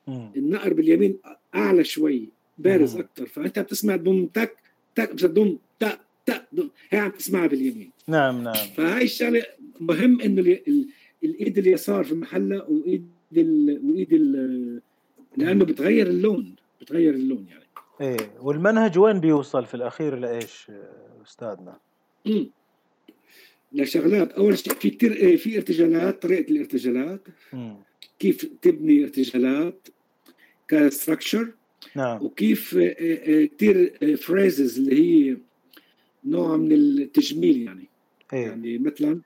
النقر 0.09 0.75
باليمين 0.75 1.19
أعلى 1.55 1.85
شوي 1.85 2.29
بارز 2.59 2.97
أكثر 2.97 3.27
فأنت 3.27 3.59
بتسمع 3.59 3.97
ضم 3.97 4.27
تك 4.27 4.57
تك 4.95 5.25
ضم 5.27 5.59
تك 5.81 6.01
تك 6.27 6.45
هي 6.91 6.99
عم 6.99 7.11
تسمعها 7.11 7.47
باليمين. 7.47 7.91
نعم 8.07 8.43
نعم. 8.45 8.55
فهي 8.55 9.03
الشغلة 9.03 9.43
مهم 9.81 10.21
إنه 10.21 10.59
الإيد 11.25 11.59
اليسار 11.59 12.05
في 12.05 12.15
محلها 12.15 12.63
وإيد 12.63 13.09
ال 13.37 13.81
وإيد 13.85 14.13
ال 14.13 14.81
لأنه 15.37 15.65
بتغير 15.65 16.07
اللون 16.07 16.55
بتغير 16.81 17.15
اللون 17.15 17.47
يعني. 17.49 17.63
إيه 18.01 18.31
والمنهج 18.41 18.99
وين 18.99 19.21
بيوصل 19.21 19.67
في 19.67 19.75
الأخير 19.75 20.17
لإيش 20.17 20.71
أستاذنا؟ 21.27 21.77
امم 22.27 22.51
لشغلات 23.75 24.33
أول 24.33 24.59
شيء 24.59 24.73
في 24.75 24.91
كثير 24.91 25.13
إيه، 25.13 25.37
في 25.37 25.57
ارتجالات 25.57 26.23
طريقة 26.23 26.51
الارتجالات. 26.51 27.29
كيف 28.19 28.45
تبني 28.63 29.05
ارتجالات 29.05 29.89
ك 30.69 30.77
structure 30.77 31.53
نعم 31.95 32.25
وكيف 32.25 32.77
آه، 32.77 32.97
آه، 33.01 33.45
كثير 33.45 33.97
phrases 34.17 34.79
اللي 34.79 35.01
هي 35.31 35.37
نوع 36.25 36.57
من 36.57 36.73
التجميل 36.73 37.63
يعني 37.63 37.89
إيه؟ 38.33 38.47
يعني 38.47 38.79
مثلا 38.79 39.21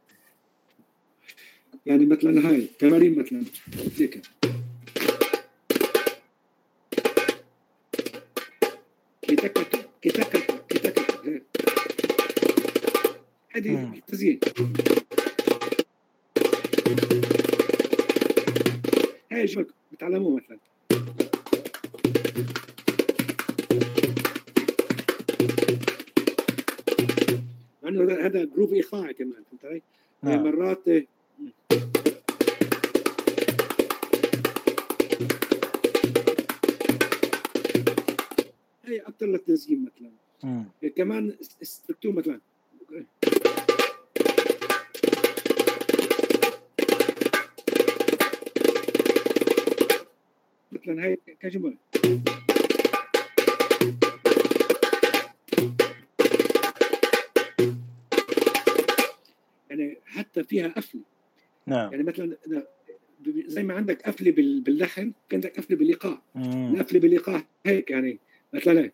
يعني 1.86 2.07
مثلا 2.07 2.50
هاي 2.50 2.66
تمارين 2.78 3.18
مثلا 3.18 3.42
هيك 3.99 4.23
كتكتو 9.23 9.78
كتكتو 10.02 10.35
هذه 13.70 14.01
تزيين 14.07 14.41
هاي 19.33 19.45
جمل 19.45 19.67
بتعلموه 19.93 20.36
مثلا 20.36 20.59
لأنه 27.83 28.27
هذا 28.27 28.45
جروب 28.45 28.73
إيقاعي 28.73 29.15
كمان 29.15 29.45
فهمت 29.51 29.65
علي؟ 29.65 29.83
نعم. 30.23 30.45
مرات 30.45 30.89
هي 38.85 39.01
أكثر 39.01 39.27
للتسجيل 39.27 39.85
مثلا 39.85 40.11
مم. 40.45 40.65
كمان 40.97 41.36
استركتور 41.62 42.12
مثلا 42.12 42.41
مثلا 50.86 51.05
هاي 51.05 51.18
كجمل 51.40 51.76
يعني 59.70 59.97
حتى 60.06 60.44
فيها 60.44 60.68
قفله 60.68 61.00
نعم. 61.66 61.92
يعني 61.92 62.02
مثلا 62.02 62.36
زي 63.47 63.62
ما 63.62 63.74
عندك 63.74 64.02
قفله 64.02 64.31
باللحن 64.60 65.12
في 65.28 65.34
عندك 65.36 65.56
قفله 65.56 65.76
بالإيقاع. 65.76 66.23
القفله 66.36 67.00
بالإيقاع 67.00 67.42
هيك 67.66 67.90
يعني. 67.90 68.18
مثلا 68.52 68.90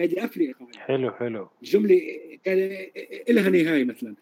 هذه 0.00 0.14
قفله 0.14 0.46
ايقاعيه 0.46 0.72
حلو 0.78 1.10
حلو. 1.10 1.48
الجمله 1.62 2.00
كان 2.44 2.76
لها 3.28 3.50
نهاية 3.50 3.84
مثلا. 3.84 4.14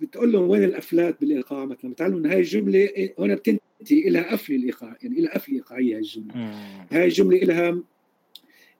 بتقول 0.00 0.32
لهم 0.32 0.48
وين 0.48 0.64
القفلات 0.64 1.20
بالإيقاع 1.20 1.64
مثلا؟ 1.64 1.90
بتعلموا 1.90 2.18
انه 2.18 2.32
هاي 2.32 2.38
الجملة 2.38 2.88
هون 3.18 3.34
بتنتهي 3.34 4.10
لها 4.10 4.32
قفله 4.32 4.56
الإيقاع 4.56 4.96
يعني 5.02 5.20
لها 5.20 5.34
قفله 5.34 5.54
إيقاعية 5.56 5.94
هاي 5.94 6.00
الجملة. 6.00 6.34
هاي 6.90 7.04
الجملة 7.04 7.38
لها 7.38 7.82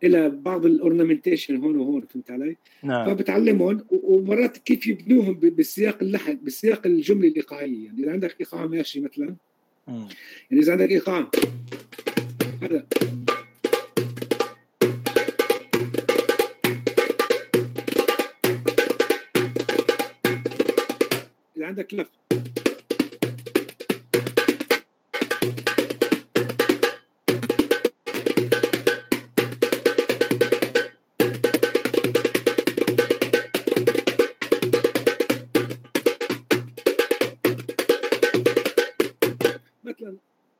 إلى 0.04 0.28
بعض 0.28 0.66
الأورنمنتيشن 0.66 1.56
هون 1.56 1.76
وهون 1.76 2.00
فهمت 2.00 2.30
علي؟ 2.30 2.56
نعم. 2.82 3.06
فبتعلمهم 3.06 3.84
ومرات 3.90 4.58
كيف 4.58 4.86
يبنوهم 4.86 5.40
بسياق 5.40 5.98
اللحن 6.02 6.38
بسياق 6.42 6.86
الجملة 6.86 7.28
الإيقاعية. 7.28 7.84
يعني 7.86 8.02
إذا 8.02 8.12
عندك 8.12 8.36
إيقاع 8.40 8.66
ماشي 8.66 9.00
مثلا 9.00 9.36
مم. 9.88 10.08
يعني 10.50 10.62
إذا 10.62 10.72
عندك 10.72 10.90
إيقاع 10.90 11.30
هذا. 12.62 12.86
عندك 21.68 21.94
لف. 21.94 22.08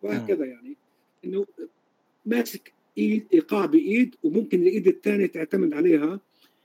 وهكذا 0.02 0.44
يعني 0.44 0.76
إنه 1.24 1.46
ماسك 2.26 2.72
إيد 2.98 3.26
إيقاع 3.34 3.66
بإيد 3.66 4.14
وممكن 4.22 4.62
الإيد 4.62 4.86
الثانية 4.86 5.26
تعتمد 5.26 5.72
عليها 5.72 6.20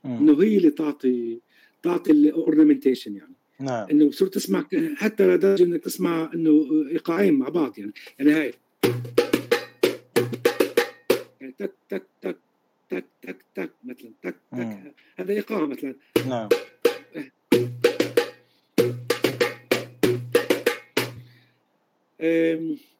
إنه 0.05 0.43
هي 0.43 0.57
اللي 0.57 0.69
تعطي 0.71 1.39
تعطي 1.83 2.11
ال 2.11 2.19
ornamentation 2.19 3.15
يعني. 3.15 3.33
نعم. 3.63 3.89
إنه 3.89 4.09
بصير 4.09 4.27
تسمع 4.27 4.65
حتى 4.95 5.27
لدرجه 5.27 5.63
إنك 5.63 5.83
تسمع 5.83 6.31
إنه 6.33 6.51
إيقاعين 6.91 7.33
مع 7.33 7.49
بعض 7.49 7.79
يعني. 7.79 7.93
يعني 8.19 8.31
هاي. 8.33 8.53
يعني 11.41 11.53
تك 11.59 11.73
تك 11.89 12.03
تك 12.21 12.37
تك 12.89 13.05
تك 13.21 13.37
تك 13.55 13.71
مثلا 13.83 14.11
تك 14.21 14.35
تك. 14.51 14.93
هذا 15.17 15.33
إيقاع 15.33 15.65
مثلا. 15.65 15.95
نعم. 16.27 16.49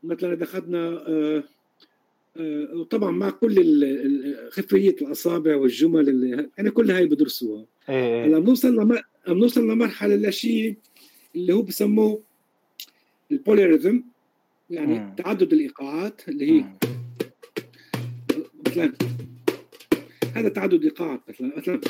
مثلا 0.04 0.34
إذا 0.34 0.44
أخذنا 0.44 0.88
آه، 1.08 1.44
وطبعا 2.74 3.12
مع 3.12 3.30
كل 3.30 4.50
خفية 4.52 4.96
الأصابع 5.02 5.56
والجمل 5.56 6.10
اللي 6.10 6.50
يعني 6.58 6.72
كل 6.72 6.92
هاي 6.92 7.06
بدرسوها 7.06 7.66
إيه، 7.90 7.96
إيه. 7.96 8.26
هلا 8.26 8.40
بنوصل 8.40 8.76
لما 8.76 9.04
بنوصل 9.28 9.68
لمرحلة 9.68 10.16
لشيء 10.16 10.76
اللي 11.36 11.54
هو 11.54 11.62
بسموه 11.62 12.22
البوليريزم 13.32 14.04
يعني 14.70 15.00
مم. 15.00 15.16
تعدد 15.18 15.54
الإيقاعات 15.54 16.30
اللي 16.30 16.52
هي 16.52 16.66
مثلا 18.68 18.94
هذا 20.36 20.50
تعدد 20.50 20.84
إيقاعات 20.84 21.22
مثلا 21.30 21.58
مثلا 21.58 21.82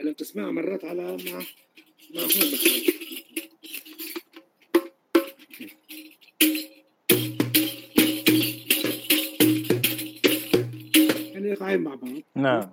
هلا 0.00 0.12
بتسمعها 0.12 0.50
مرات 0.50 0.84
على 0.84 1.16
مع 1.32 1.42
مع 2.14 2.22
يعني 11.32 11.50
ايقاعين 11.50 11.84
بعض. 11.84 11.98
نعم. 12.36 12.70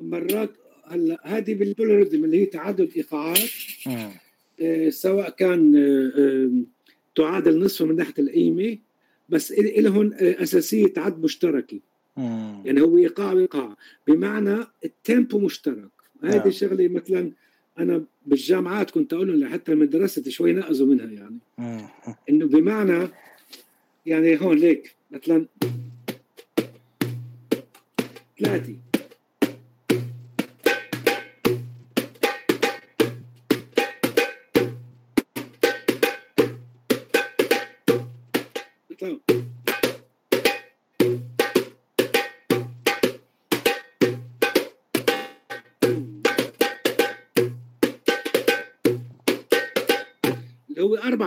مرات 0.00 0.50
هلا 0.84 1.18
هذه 1.24 1.54
بالبولاريزم 1.54 2.24
اللي 2.24 2.40
هي 2.40 2.46
تعدد 2.46 2.90
ايقاعات 2.96 3.50
آه 4.60 4.88
سواء 4.88 5.30
كان 5.30 5.76
آه 5.76 6.50
تعادل 7.14 7.58
نصف 7.58 7.82
من 7.82 7.96
ناحية 7.96 8.14
القيمة 8.18 8.78
بس 9.28 9.52
لهم 9.52 10.12
آه 10.12 10.42
أساسية 10.42 10.92
عد 10.96 11.22
مشتركة. 11.24 11.80
يعني 12.64 12.80
هو 12.80 12.98
إيقاع 12.98 13.32
وإيقاع. 13.32 13.76
بمعنى 14.06 14.64
التيمبو 14.84 15.38
مشترك. 15.38 15.90
هذه 16.22 16.36
نعم. 16.36 16.48
الشغله 16.48 16.88
مثلا 16.88 17.32
أنا 17.78 18.04
بالجامعات 18.26 18.90
كنت 18.90 19.12
أقول 19.12 19.40
لهم 19.40 19.52
حتى 19.52 19.74
دراستي 19.74 20.30
شوي 20.30 20.52
نقزوا 20.52 20.86
منها 20.86 21.06
يعني. 21.06 21.38
إنه 22.30 22.46
بمعنى 22.46 23.08
يعني 24.06 24.40
هون 24.40 24.56
ليك 24.58 24.94
مثلا 25.10 25.46
ثلاثة 28.40 28.76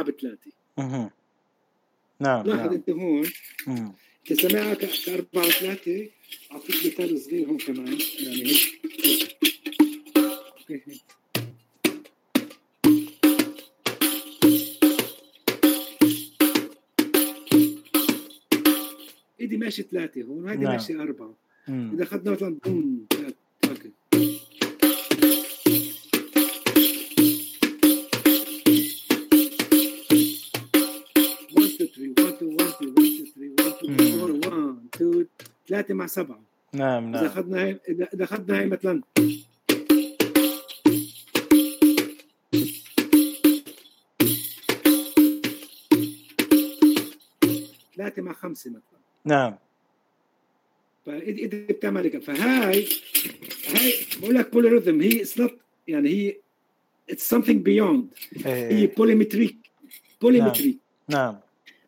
بثلاثة 0.01 0.51
أها 0.79 1.11
نعم 2.19 2.45
لاحظ 2.47 2.59
نعم 2.65 2.73
أنت 2.73 2.89
هون 2.89 3.27
مم. 3.67 3.93
أنت 4.31 4.41
سامعها 4.41 4.73
ك- 4.73 4.89
كأربعة 5.05 5.47
بثلاثة 5.47 6.09
أعطيك 6.51 6.75
مثال 6.85 7.19
صغير 7.21 7.47
هون 7.47 7.57
كمان 7.57 7.87
يعني 8.19 8.51
هيك 10.69 10.83
هيك. 10.89 11.01
إيدي 19.41 19.57
ماشي 19.57 19.83
ثلاثة 19.83 20.21
هون 20.23 20.43
وهيدي 20.45 20.63
نعم. 20.63 20.73
ماشي 20.73 20.95
أربعة 20.95 21.35
مم. 21.67 21.91
إذا 21.93 22.03
أخذنا 22.03 22.31
مثلا 22.31 22.57
بوم 22.65 23.05
ثلاثة 35.71 35.93
مع 35.93 36.07
سبعة. 36.07 36.43
نعم 36.73 37.15
إذا 37.15 37.21
نعم. 37.21 37.25
أخذنا 37.25 37.63
هاي 37.63 37.79
إذا 37.89 38.07
إذا 38.13 38.23
أخذنا 38.23 38.59
هاي 38.59 38.65
مثلا 38.65 39.01
ثلاثة 47.95 48.21
مع 48.21 48.33
خمسة 48.33 48.69
مثلا. 48.69 48.99
نعم. 49.25 49.55
ايدي 51.07 51.45
بتعمل 51.45 52.03
هيك 52.03 52.23
فهاي 52.23 52.87
هاي 53.67 53.93
بقول 54.21 54.35
لك 54.35 54.53
polyrhythm 54.53 55.01
هي 55.01 55.21
it's 55.21 55.39
not 55.39 55.59
يعني 55.87 56.09
هي 56.09 56.37
it's 57.09 57.35
something 57.35 57.59
beyond. 57.67 58.03
هي. 58.45 58.87
polymetric 58.87 59.57
polymetric 60.21 60.77
نعم 61.09 61.39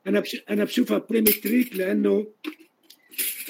أنا 0.08 0.20
بش... 0.20 0.44
أنا 0.50 0.64
بشوفها 0.64 0.98
polymetric 0.98 1.76
لأنه 1.76 2.28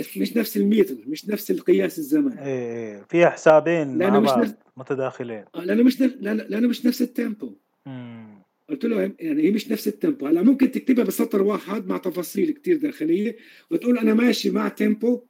مش 0.01 0.38
نفس 0.38 0.57
المتر 0.57 0.95
مش 1.07 1.30
نفس 1.30 1.51
القياس 1.51 1.99
الزمني 1.99 2.39
إيه 2.45 2.73
إيه. 2.95 3.05
في 3.09 3.27
حسابين 3.27 3.88
مع 3.88 3.93
لأنه 4.05 4.19
مش 4.19 4.30
بعض 4.30 4.39
نفس- 4.39 4.55
متداخلين. 4.77 5.45
آه، 5.55 5.63
لأنه 5.65 5.83
مش 5.83 6.01
نف... 6.01 6.15
لأنه 6.19 6.43
لأنه 6.43 6.67
مش 6.67 6.85
نفس 6.85 7.01
ال 7.01 7.10
tempo 7.10 7.56
مم. 7.85 8.43
قلت 8.69 8.85
له 8.85 9.01
يعني 9.19 9.43
هي 9.43 9.51
مش 9.51 9.72
نفس 9.72 9.88
ال 9.88 9.94
tempo 9.94 10.27
هلا 10.27 10.41
ممكن 10.41 10.72
تكتبها 10.72 11.03
بسطر 11.05 11.41
واحد 11.43 11.88
مع 11.88 11.97
تفاصيل 11.97 12.51
كتير 12.51 12.77
داخلية 12.77 13.38
وتقول 13.72 13.97
أنا 13.97 14.13
ماشي 14.13 14.49
مع 14.49 14.69
tempo 14.69 15.23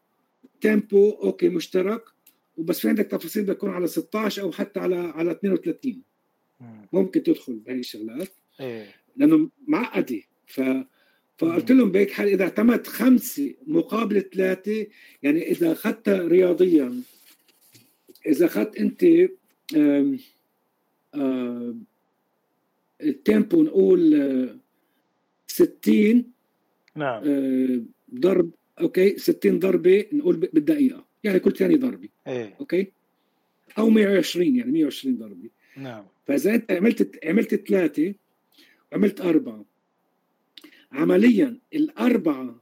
tempo 0.61 1.09
okay 1.11 1.49
مشترك 1.49 2.03
وبس 2.57 2.79
في 2.79 2.89
عندك 2.89 3.05
تفاصيل 3.05 3.43
بتكون 3.43 3.69
على 3.69 3.87
16 3.87 4.41
أو 4.41 4.51
حتى 4.51 4.79
على 4.79 4.95
على 4.95 5.31
32 5.31 6.01
مم. 6.59 6.87
ممكن 6.93 7.23
تدخل 7.23 7.53
بهي 7.59 7.79
الشغلات. 7.79 8.29
إيه. 8.59 8.85
لأنه 9.15 9.49
معقدة. 9.67 10.21
ف 10.47 10.61
فقلت 11.37 11.71
لهم 11.71 11.91
بهيك 11.91 12.11
حال 12.11 12.27
إذا 12.27 12.43
اعتمدت 12.43 12.87
خمسة 12.87 13.53
مقابل 13.67 14.21
ثلاثة 14.21 14.87
يعني 15.23 15.51
إذا 15.51 15.71
أخذتها 15.71 16.27
رياضيا 16.27 17.01
إذا 18.27 18.45
أخذت 18.45 18.77
أنت 18.77 19.03
آم، 19.75 20.19
آم، 21.15 21.83
ال 23.01 23.11
tempo 23.11 23.63
نقول 23.63 24.21
آه، 24.21 24.55
60 25.47 26.31
نعم. 26.95 27.23
آه، 27.25 27.81
ضرب 28.15 28.51
okay 28.81 29.17
60 29.17 29.59
ضربة 29.59 30.05
نقول 30.13 30.35
بالدقيقة 30.35 31.05
يعني 31.23 31.39
كل 31.39 31.51
ثاني 31.51 31.75
ضربة 31.75 32.09
إيه. 32.27 32.55
okay؟ 32.59 32.91
أو 33.77 33.89
120 33.89 34.55
يعني 34.55 34.71
120 34.71 35.17
ضربة. 35.17 35.49
نعم. 35.77 36.03
فإذا 36.25 36.55
أنت 36.55 36.71
عملت 36.71 37.19
عملت 37.25 37.55
ثلاثة 37.55 38.13
وعملت 38.91 39.21
أربعة 39.21 39.65
عمليا 40.93 41.57
الأربعة 41.73 42.55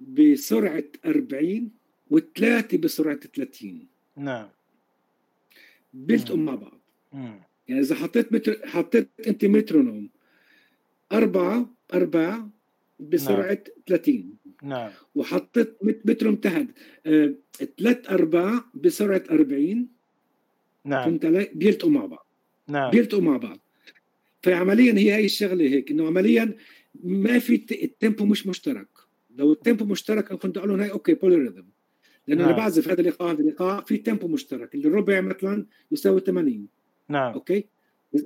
بسرعة 0.00 0.84
40 1.06 1.70
والثلاثه 2.10 2.78
بسرعة 2.78 3.14
30 3.16 3.86
نعم. 4.16 4.48
بيلتقوا 5.94 6.36
مم. 6.36 6.44
مع 6.44 6.54
بعض. 6.54 6.80
مم. 7.12 7.40
يعني 7.68 7.80
إذا 7.80 7.94
حطيت 7.94 8.32
متر 8.32 8.66
حطيت 8.68 9.08
أنت 9.26 9.44
مترونوم 9.44 10.08
أربعة 11.12 11.70
أربعة 11.94 12.50
بسرعة 13.00 13.58
30 13.86 14.34
نعم. 14.62 14.90
وحطيت 15.14 15.76
مت- 15.82 16.00
متر 16.06 16.28
امتهد 16.28 16.72
آه، 17.06 17.34
ثلاث 17.78 18.10
أرباع 18.10 18.64
بسرعة 18.74 19.22
40 19.30 19.88
نعم. 20.84 21.04
فهمت 21.04 21.24
علي؟ 21.24 21.50
بيلتقوا 21.54 21.90
مع 21.90 22.06
بعض. 22.06 22.26
نعم. 22.68 22.90
بيلتقوا 22.90 23.22
مع 23.22 23.36
بعض. 23.36 23.58
فعمليا 24.42 24.92
هي 24.92 25.12
هي 25.14 25.24
الشغله 25.24 25.64
هيك 25.64 25.90
إنه 25.90 26.06
عمليا 26.06 26.56
ما 27.04 27.38
في 27.38 27.54
ال 27.84 27.91
tempo 27.91 28.24
مش 28.24 28.46
مشترك. 28.46 28.88
لو 29.36 29.52
ال 29.52 29.57
tempo 29.57 29.84
مشترك 29.84 30.30
أنا 30.30 30.38
كنت 30.38 30.56
أقول 30.56 30.68
لهم 30.68 30.80
هاي 30.80 30.90
okay 30.90 31.14
polyrhythm 31.14 31.62
لأنه 32.26 32.44
أنا 32.44 32.52
نعم. 32.52 32.60
بعزف 32.60 32.88
هذا 32.88 33.00
الايقاع 33.00 33.30
هذا 33.30 33.40
الايقاع 33.40 33.80
في 33.80 33.96
tempo 33.96 34.28
مشترك. 34.28 34.74
اللي 34.74 34.88
الربع 34.88 35.20
مثلا 35.20 35.66
يساوي 35.92 36.20
80 36.20 36.66
نعم. 37.08 37.32
okay؟ 37.32 37.64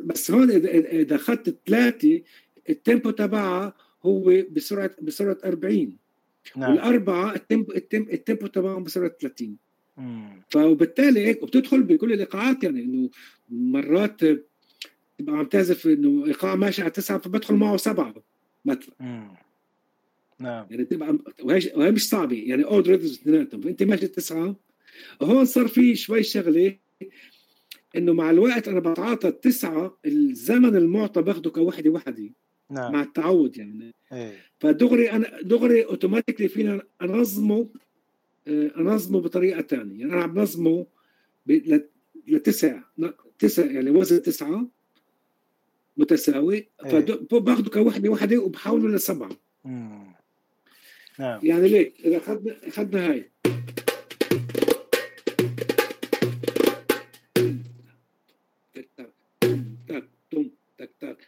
بس 0.04 0.30
هون 0.30 0.50
إذا 0.50 1.16
أخذت 1.16 1.58
ثلاثة 1.66 2.22
ال 2.68 2.75
tempo 2.75 3.10
تبعها 3.10 3.74
هو 4.02 4.42
بسرعة 4.50 4.90
بسرعة 5.02 5.38
40 5.44 5.96
نعم. 6.56 6.70
والأربعة 6.70 7.34
ال 7.34 7.41
tempo 7.41 7.72
ال 7.72 7.78
tempo, 7.78 8.10
ال 8.12 8.18
tempo 8.18 8.46
تبعهم 8.46 8.82
بسرعة 8.82 9.16
30 9.20 9.56
مم. 9.96 10.42
فبالتالي 10.50 11.26
هيك 11.26 11.42
وبتدخل 11.42 11.82
بكل 11.82 12.12
الايقاعات 12.12 12.64
يعني 12.64 12.82
إنه 12.82 13.10
مرات 13.48 14.20
تبقى 15.18 15.36
عم 15.36 15.44
تعزف 15.44 15.86
إنه 15.86 16.26
إيقاع 16.26 16.54
ماشي 16.54 16.82
على 16.82 16.90
تسعة 16.90 17.18
فبدخل 17.18 17.54
معه 17.54 17.76
سبعة 17.76 18.14
مثلا. 18.64 18.94
نعم. 20.38 20.66
يعني 20.70 20.84
تبقى 20.84 21.18
وهي 21.74 21.90
مش 21.90 22.08
صعبة 22.08 22.42
يعني 22.46 22.64
odd 22.64 22.88
rhythms 22.88 23.12
اثنيناتهم. 23.12 23.60
فأنت 23.60 23.82
ماشي 23.82 24.08
تسعة 24.08 24.56
هون 25.22 25.44
صار 25.44 25.68
في 25.68 25.94
شوي 25.94 26.22
شغلة 26.22 26.76
إنه 27.96 28.12
مع 28.12 28.30
الوقت 28.30 28.68
أنا 28.68 28.80
بتعاطى 28.80 29.28
التسعة 29.28 29.98
الزمن 30.06 30.76
المعطى 30.76 31.22
باخده 31.22 31.50
كوحدة 31.50 31.90
وحدة 31.90 32.30
نعم. 32.70 32.92
مع 32.92 33.02
التعود 33.02 33.56
يعني. 33.56 33.94
إيه. 34.12 34.36
فدغري 34.58 35.10
أنا 35.10 35.42
دغري 35.42 35.84
اوتوماتيكلي 35.84 36.48
فينا 36.48 36.82
انظمه 37.02 37.68
آه، 38.48 38.72
انظمه 38.76 39.20
بطريقة 39.20 39.62
ثانية 39.62 40.00
يعني 40.00 40.12
أنا 40.12 40.22
عم 40.22 40.34
بنظمه 40.34 40.86
لتسع 42.26 42.80
تسعة 43.38 43.64
يعني 43.64 43.90
وزن 43.90 44.22
تسعة 44.22 44.68
متساوي. 45.96 46.68
إيه. 46.84 47.00
فباخذوا 47.30 47.70
كوحدة 47.70 48.10
وحدة 48.10 48.38
وبحولوا 48.38 48.96
لسبعة. 48.96 49.30
نعم. 49.64 51.40
يعني 51.42 51.68
ليك 51.68 51.94
إذا 52.04 52.16
اخذنا 52.16 52.56
اخذنا 52.68 53.10
هاي. 53.10 53.30
تك 58.74 58.88
تك 58.96 59.12
تك 59.88 60.08
تك 60.30 60.50
تك 60.78 60.90
تك 60.98 61.18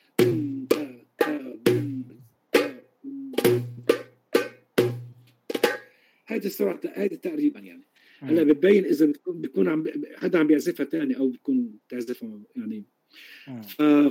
هذه 6.26 6.46
السرعه 6.46 6.80
هذه 6.94 7.14
تقريبا 7.14 7.60
يعني. 7.60 7.84
هلأ 8.20 8.42
بتبين 8.42 8.84
إذا 8.84 9.06
بتكون 9.06 9.40
بيكون 9.40 9.68
عم 9.68 9.84
حدا 10.16 10.38
عم 10.38 10.46
بيعزفها 10.46 10.86
ثاني 10.86 11.16
أو 11.16 11.28
بتكون 11.28 11.78
تعزفها 11.88 12.40
يعني 12.56 12.84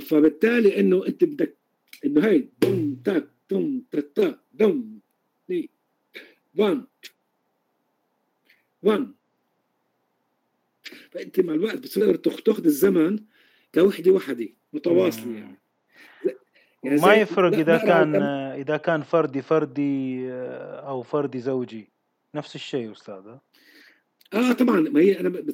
فبالتالي 0.00 0.80
إنه 0.80 1.06
أنت 1.06 1.24
بدك 1.24 1.56
إنه 2.04 2.26
هي 2.26 2.48
دم 2.62 2.96
تك 3.04 3.28
دم 3.50 3.82
تا 4.14 4.38
دم 4.52 4.98
ني 5.50 5.70
1 6.56 6.84
1 8.82 9.12
فأنت 11.10 11.40
مع 11.40 11.54
الوقت 11.54 11.76
بتصير 11.76 12.16
تاخذ 12.16 12.64
الزمن 12.64 13.18
كوحدة 13.74 14.10
وحدة 14.12 14.48
متواصلة 14.72 15.34
يعني. 15.34 15.58
يعني 16.84 17.00
ما 17.00 17.14
يفرق 17.14 17.58
إذا 17.58 17.78
كان 17.78 18.14
إذا 18.52 18.76
كان 18.76 19.02
فردي 19.02 19.42
فردي 19.42 20.26
آه، 20.30 20.88
أو 20.88 21.02
فردي 21.02 21.40
زوجي. 21.40 21.90
نفس 22.34 22.54
الشيء 22.54 22.92
أستاذ 22.92 23.36
آه 24.34 24.52
طبعا 24.52 24.80
ما 24.80 25.00
هي 25.00 25.20
أنا 25.20 25.44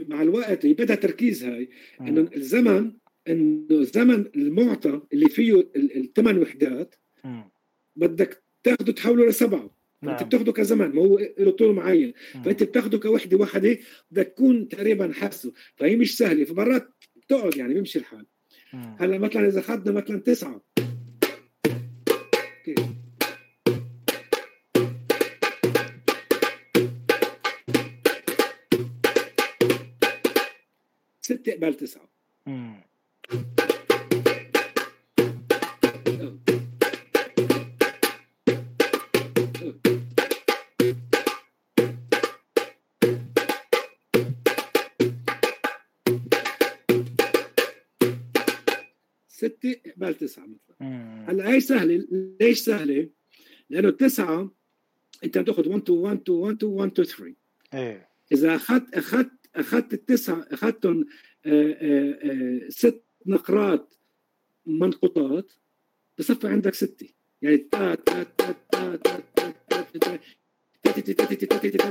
مع 0.00 0.22
الوقت 0.22 0.66
بدها 0.66 0.96
تركيز 0.96 1.44
هاي 1.44 1.68
إنه 2.00 2.28
الزمن 2.36 2.92
إنه 3.28 3.66
الزمن 3.70 4.24
المعطى 4.36 5.00
اللي 5.12 5.28
فيه 5.28 5.70
الثمان 5.76 6.38
وحدات 6.38 6.94
بدك 7.96 8.42
تاخده 8.62 8.92
تحوله 8.92 9.26
لسبعة. 9.26 9.70
نعم. 10.02 10.14
انت 10.14 10.22
بتاخده 10.22 10.52
كزمن 10.52 10.88
ما 10.88 11.02
هو 11.02 11.18
له 11.38 11.50
طول 11.50 11.74
معين. 11.74 12.12
فأنت 12.44 12.62
بتاخده 12.62 12.98
كوحدة 12.98 13.36
واحدة 13.36 13.78
بدك 14.10 14.26
تكون 14.26 14.68
تقريبا 14.68 15.12
حاسه. 15.12 15.52
فهي 15.76 15.96
مش 15.96 16.16
سهلة 16.16 16.44
فمرات 16.44 16.88
بتقعد 17.16 17.56
يعني 17.56 17.74
بيمشي 17.74 17.98
الحال. 17.98 18.26
هلأ 18.72 19.18
مثلا 19.18 19.48
إذا 19.48 19.60
اخذنا 19.60 19.92
مثلا 19.92 20.20
تسعة 20.20 20.64
ستة 31.44 31.52
قبل 31.52 31.74
تسعة 31.74 32.08
ستة 49.28 49.76
قبل 49.96 50.14
تسعة 50.14 50.46
مثلا. 50.46 50.76
هلأ 51.28 51.48
هي 51.48 51.60
سهلة 51.60 52.06
ليش 52.40 52.58
سهلة؟ 52.58 53.08
لأنه 53.70 53.88
التسعة 53.88 54.54
أنت 55.24 55.38
بتأخذ 55.38 55.68
1 55.68 55.82
2 55.82 55.98
1 55.98 56.20
2 56.20 56.38
1 56.38 56.54
2 56.56 56.72
1 56.72 56.90
2 56.92 57.08
3 57.08 57.34
إيه. 57.74 58.08
إذا 58.32 58.54
أخذت 58.54 58.94
أخذت 58.94 59.30
أخذت 59.56 59.94
التسعة 59.94 60.46
أخذتهم 60.50 61.06
ست 62.68 63.04
نقرات 63.26 63.94
منقوطات 64.66 65.52
بصفي 66.18 66.48
عندك 66.48 66.74
ستة 66.74 67.08
يعني 67.42 67.56
تا 67.56 67.94
تا 67.94 68.22
تا 68.22 68.52
تا 68.52 68.96
تا 68.96 69.16
تا 69.30 69.44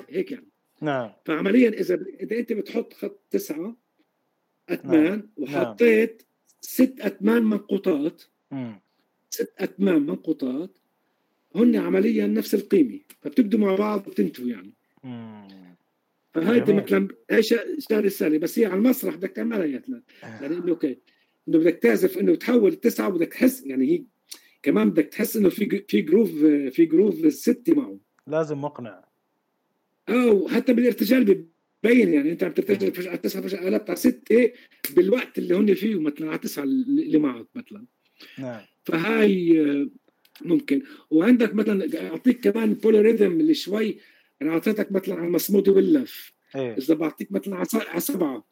هيك 0.09 0.31
يعني 0.31 0.47
نعم 0.81 1.11
فعمليا 1.25 1.69
اذا 1.69 1.95
اذا 2.19 2.37
انت 2.39 2.53
بتحط 2.53 2.93
خط 2.93 3.19
تسعه 3.29 3.75
أتمان 4.69 5.29
وحطيت 5.37 6.23
ست 6.61 6.95
أتمان 6.99 7.43
منقوطات 7.43 8.23
ست 9.29 9.53
أتمان 9.57 10.05
منقوطات 10.05 10.77
هن 11.55 11.75
عمليا 11.75 12.27
نفس 12.27 12.55
القيمة 12.55 12.99
فبتبدوا 13.21 13.59
مع 13.59 13.75
بعض 13.75 14.07
وبتنتهوا 14.07 14.47
يعني 14.47 14.73
فهيدي 16.33 16.73
مثلا 16.73 17.07
هي 17.29 17.43
شغله 17.43 18.09
سهله 18.09 18.37
بس 18.37 18.59
هي 18.59 18.65
على 18.65 18.75
المسرح 18.75 19.15
بدك 19.15 19.31
تعملها 19.31 19.65
يا 19.65 19.83
لأنه 20.41 20.69
okay 20.69 20.97
إنه 21.47 21.57
بدك 21.57 21.75
تعزف 21.75 22.17
إنه 22.17 22.35
تحول 22.35 22.71
التسعه 22.71 23.07
وبدك 23.07 23.27
تحس 23.27 23.65
يعني 23.65 23.91
هي 23.91 24.03
كمان 24.63 24.89
بدك 24.89 25.05
تحس 25.05 25.37
إنه 25.37 25.49
في 25.49 25.85
في 25.87 26.01
groove 26.01 26.31
في 26.71 26.85
groove 26.85 27.33
ستي 27.33 27.73
معه. 27.73 27.99
لازم 28.27 28.61
مقنع. 28.61 29.05
آه 30.09 30.47
حتى 30.47 30.73
بالارتجال 30.73 31.45
بين 31.83 32.13
يعني 32.13 32.31
أنت 32.31 32.43
عم 32.43 32.51
ترتجل 32.51 32.93
فجأة 32.93 33.15
تسعة 33.15 33.41
فجأة 33.41 33.65
قلبت 33.65 33.89
على 33.89 33.99
ستة 33.99 34.51
بالوقت 34.95 35.37
اللي 35.37 35.55
هن 35.55 35.73
فيه 35.73 35.99
مثلا 35.99 36.29
على 36.29 36.37
تسعة 36.37 36.63
اللي 36.63 37.17
معك 37.17 37.47
مثلا. 37.55 37.85
نعم. 38.37 38.61
فهاي 38.83 39.61
آه، 39.61 39.89
ممكن. 40.41 40.81
وعندك 41.09 41.55
مثلا 41.55 42.09
أعطيك 42.09 42.49
كمان 42.49 42.73
بوليريثم 42.73 43.39
اللي 43.39 43.53
شوي 43.53 43.97
أنا 44.43 44.53
أعطيتك 44.53 44.91
مثلا 44.91 45.15
على 45.15 45.27
المصمود 45.27 45.69
واللف 45.69 46.33
إيه؟ 46.55 46.77
إذا 46.77 46.93
بعطيك 46.93 47.31
مثلا 47.31 47.55
على 47.89 47.99
سبعه 47.99 48.43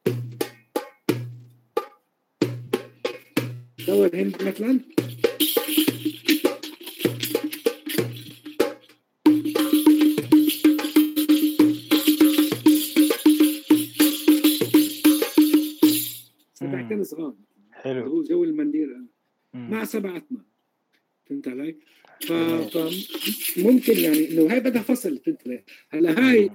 دور 3.88 4.10
هند 4.16 4.44
مثلا 4.44 4.80
سبعتين 16.54 17.04
صغار. 17.04 17.36
حلو. 17.72 18.08
هو 18.08 18.24
جو 18.24 18.44
المنديل. 18.44 19.08
مع 19.54 19.84
سبعة 19.84 20.24
فهمت 21.26 21.48
علي؟ 21.48 21.78
فممكن 22.22 23.98
يعني 23.98 24.32
إنه 24.32 24.54
هاي 24.54 24.60
بدها 24.60 24.82
فصل 24.82 25.18
فهمت 25.18 25.48
علي؟ 25.48 25.64
هلا 25.90 26.30
هاي 26.30 26.52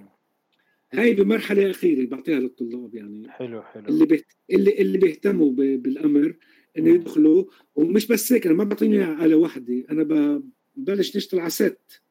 هاي 0.92 1.14
بمرحلة 1.14 1.70
أخيرة 1.70 2.06
بعطيها 2.06 2.40
للطلاب 2.40 2.94
يعني. 2.94 3.30
حلو 3.30 3.62
حلو. 3.62 3.86
اللي 3.88 4.06
بيهت... 4.06 4.24
اللي 4.50 4.78
اللي 4.78 4.98
بيهتموا 4.98 5.50
ب... 5.50 5.56
بالأمر 5.56 6.36
إنه 6.78 6.90
يدخلوا 6.90 7.44
ومش 7.74 8.06
بس 8.06 8.32
هيك 8.32 8.46
أنا 8.46 8.54
ما 8.54 8.64
بعطيني 8.64 9.04
آلة 9.04 9.36
واحدة 9.36 9.84
أنا 9.90 10.02
ببلش 10.76 11.16
نشتغل 11.16 11.40
على 11.40 11.50
ست 11.50 12.02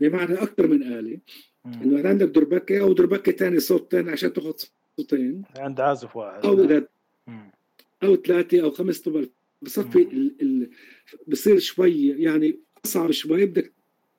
بمعنى 0.00 0.34
أكثر 0.34 0.66
من 0.66 0.82
آلة. 0.82 1.18
إنه 1.66 2.08
عندك 2.08 2.28
دربكة 2.28 2.80
أو 2.80 2.92
دربكة 2.92 3.32
ثاني 3.32 3.60
صوت 3.60 3.92
ثاني 3.92 4.10
عشان 4.10 4.32
تاخذ 4.32 4.52
صوتين. 4.96 5.42
عند 5.56 5.80
عازف 5.80 6.16
واحد. 6.16 6.46
أو 6.46 6.64
اذا 6.64 6.88
أو 8.02 8.16
ثلاثة 8.16 8.62
أو 8.62 8.70
خمس 8.70 9.00
طبل 9.00 9.30
بصفي 9.62 10.02
ال... 10.02 10.36
ال... 10.42 10.70
بصير 11.26 11.58
شوي 11.58 12.08
يعني 12.08 12.60
اصعب 12.84 13.10
شوي 13.10 13.46
بدك 13.46 13.72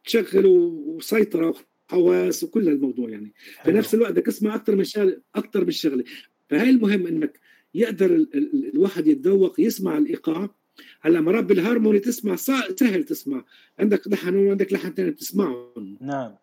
تشغل 0.05 0.45
وسيطرة 0.45 1.55
حواس 1.88 2.43
وكل 2.43 2.69
الموضوع 2.69 3.09
يعني. 3.09 3.33
في 3.65 3.72
نفس 3.72 3.93
الوقت 3.93 4.11
بدك 4.11 4.25
تسمع 4.25 4.55
أكثر 4.55 4.75
من 4.75 4.83
شغله 4.83 5.22
أكثر 5.35 5.65
من 5.65 5.72
شغلة. 5.72 6.03
فهي 6.49 6.69
المهم 6.69 7.07
إنك 7.07 7.39
يقدر 7.73 8.15
ال... 8.15 8.35
ال... 8.35 8.72
الواحد 8.73 9.07
يتذوق 9.07 9.59
يسمع 9.59 9.97
الإيقاع. 9.97 10.49
هلأ 11.01 11.22
مرات 11.22 11.43
بالهارموني 11.43 11.99
تسمع 11.99 12.35
سهل 12.35 13.03
تسمع. 13.03 13.45
عندك 13.80 14.07
لحن 14.07 14.35
وعندك 14.35 14.73
لحن 14.73 14.93
ثاني 14.93 15.11
بتسمعهم. 15.11 15.97
نعم. 16.01 16.35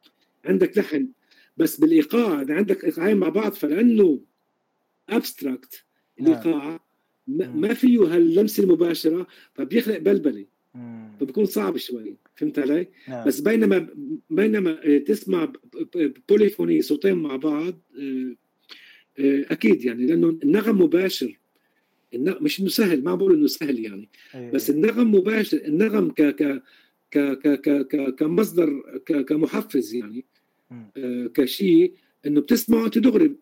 عندك 0.44 0.78
لحن. 0.78 1.08
بس 1.56 1.80
بالإيقاع 1.80 2.42
إذا 2.42 2.54
عندك 2.54 2.84
إيقاعين 2.84 3.16
مع 3.16 3.28
بعض 3.28 3.52
فلأنه 3.52 4.20
abstract 5.08 5.84
نعم. 6.20 6.32
الإيقاع 6.32 6.80
ما 7.26 7.74
فيه 7.74 8.14
هاللمسة 8.14 8.62
المباشرة 8.62 9.26
فبيخلق 9.54 9.98
بلبلة. 9.98 10.46
فبكون 11.20 11.44
صعب 11.44 11.76
شوي 11.76 12.16
فهمت 12.36 12.58
علي؟ 12.58 12.86
نعم. 13.08 13.26
بس 13.26 13.40
بينما 13.40 13.88
بينما 14.30 14.98
تسمع 14.98 15.52
polyphony 16.28 16.82
صوتين 16.82 17.14
مع 17.14 17.36
بعض 17.36 17.80
آه، 17.98 18.34
آه، 19.18 19.44
أكيد 19.50 19.84
يعني 19.84 20.06
لأنه 20.06 20.28
النغم 20.28 20.82
مباشر. 20.82 21.38
مش 22.14 22.60
إنه 22.60 22.68
سهل 22.68 23.04
ما 23.04 23.14
بقول 23.14 23.34
إنه 23.34 23.46
سهل 23.46 23.78
يعني. 23.78 24.08
أيه. 24.34 24.50
بس 24.50 24.70
النغم 24.70 25.14
مباشر 25.14 25.56
النغم 25.64 26.10
ك 26.10 26.22
ك 26.22 26.62
ك 27.10 27.18
ك 27.42 27.86
ك 27.86 28.14
كمصدر 28.14 29.00
كمحفز 29.28 29.94
يعني 29.94 30.24
آه 30.96 31.26
كشيء 31.34 31.94
إنه 32.26 32.40
بتسمعه 32.40 32.84
انت 32.84 32.98
دغري 32.98 33.36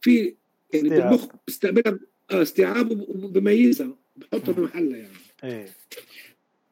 في 0.00 0.34
يعني 0.74 0.88
بالمخ 0.88 1.26
بيستقبلها 1.46 1.98
آه 2.30 2.42
استيعاب 2.42 3.00
وبميزها 3.08 3.96
بحطها 4.16 4.52
بمحلها 4.52 4.98
يعني. 4.98 5.16
إيه. 5.44 5.66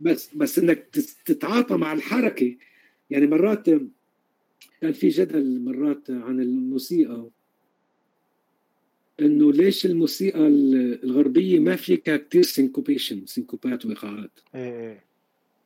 بس 0.01 0.35
بس 0.35 0.59
إنك 0.59 0.87
تتعاطى 1.25 1.77
مع 1.77 1.93
الحركة. 1.93 2.57
يعني 3.11 3.27
مرات 3.27 3.67
كان 4.81 4.93
في 4.93 5.09
جدل 5.09 5.61
مرات 5.61 6.11
عن 6.11 6.41
الموسيقى 6.41 7.31
إنه 9.21 9.53
ليش 9.53 9.87
الموسيقى 9.87 10.47
الغربية 10.47 11.59
ما 11.59 11.77
فيها 11.77 12.17
كثير 12.17 12.43
syncopation 12.43 13.27
سينكوبات 13.27 13.87
وايقاعات 13.87 14.31
إيه 14.55 15.01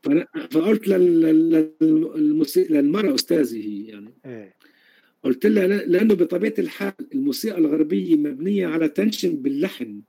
إيه. 0.05 0.29
فقلت 0.51 0.89
للموسيقى 0.89 2.75
للمرأة 2.75 3.15
أستاذي 3.15 3.65
هي 3.65 3.87
يعني. 3.87 4.11
إيه. 4.27 4.55
قلت 5.25 5.47
لها 5.47 5.67
لأنه 5.67 6.15
بطبيعة 6.15 6.55
الحال 6.59 6.93
الموسيقى 7.15 7.59
الغربية 7.59 8.17
مبنية 8.17 8.67
على 8.67 8.89
تنشن 8.89 9.37
باللحن 9.37 10.01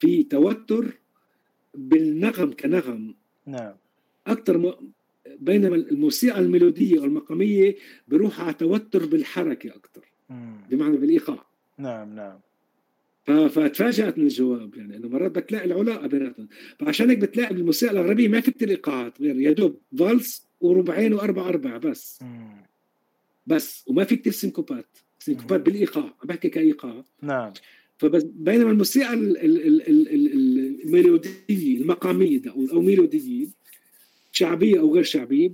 في 0.00 0.22
توتر 0.22 0.98
بالنغم 1.74 2.52
كنغم. 2.52 3.14
نعم. 3.46 3.74
أكثر 4.26 4.58
م... 4.58 4.72
بينما 5.40 5.76
الموسيقى 5.76 6.40
الميلودية 6.40 7.00
والمقامية 7.00 7.76
بروح 8.08 8.40
على 8.40 8.54
توتر 8.54 9.06
بالحركة 9.06 9.70
أكثر 9.70 10.04
بمعنى 10.70 10.96
بالإيقاع. 10.96 11.46
نعم 11.78 12.14
نعم. 12.14 12.38
فتفاجأت 13.48 14.18
من 14.18 14.24
الجواب 14.24 14.76
يعني 14.76 14.96
إنه 14.96 15.08
مرات 15.08 15.30
بتلاقي 15.30 15.64
العلاقة 15.64 16.06
بيناتهم. 16.06 16.48
فعشان 16.78 17.10
هيك 17.10 17.18
بتلاقي 17.18 17.54
بالموسيقى 17.54 17.92
الغربية 17.92 18.28
ما 18.28 18.40
في 18.40 18.50
كثير 18.50 18.68
ايقاعات 18.68 19.22
غير 19.22 19.40
يا 19.40 19.52
دوب 19.52 19.80
فالس 19.98 20.46
وربعين 20.60 21.14
واربع 21.14 21.48
أربع 21.48 21.76
بس. 21.76 22.18
مم. 22.22 22.68
بس 23.48 23.84
وما 23.86 24.04
في 24.04 24.16
كثير 24.16 24.32
سينكوبات 24.32 24.98
سينكوبات 25.18 25.60
بالإيقاع 25.60 26.04
عم 26.04 26.12
بحكي 26.24 26.48
كإيقاع. 26.48 27.04
نعم. 27.22 27.52
فبس 27.98 28.22
بينما 28.22 28.70
الموسيقى 28.70 29.14
الميلوديه 30.84 31.80
المقامية 31.80 32.42
أو 32.72 32.80
ميلوديه 32.80 33.46
شعبية 34.32 34.80
أو 34.80 34.94
غير 34.94 35.02
شعبية 35.02 35.52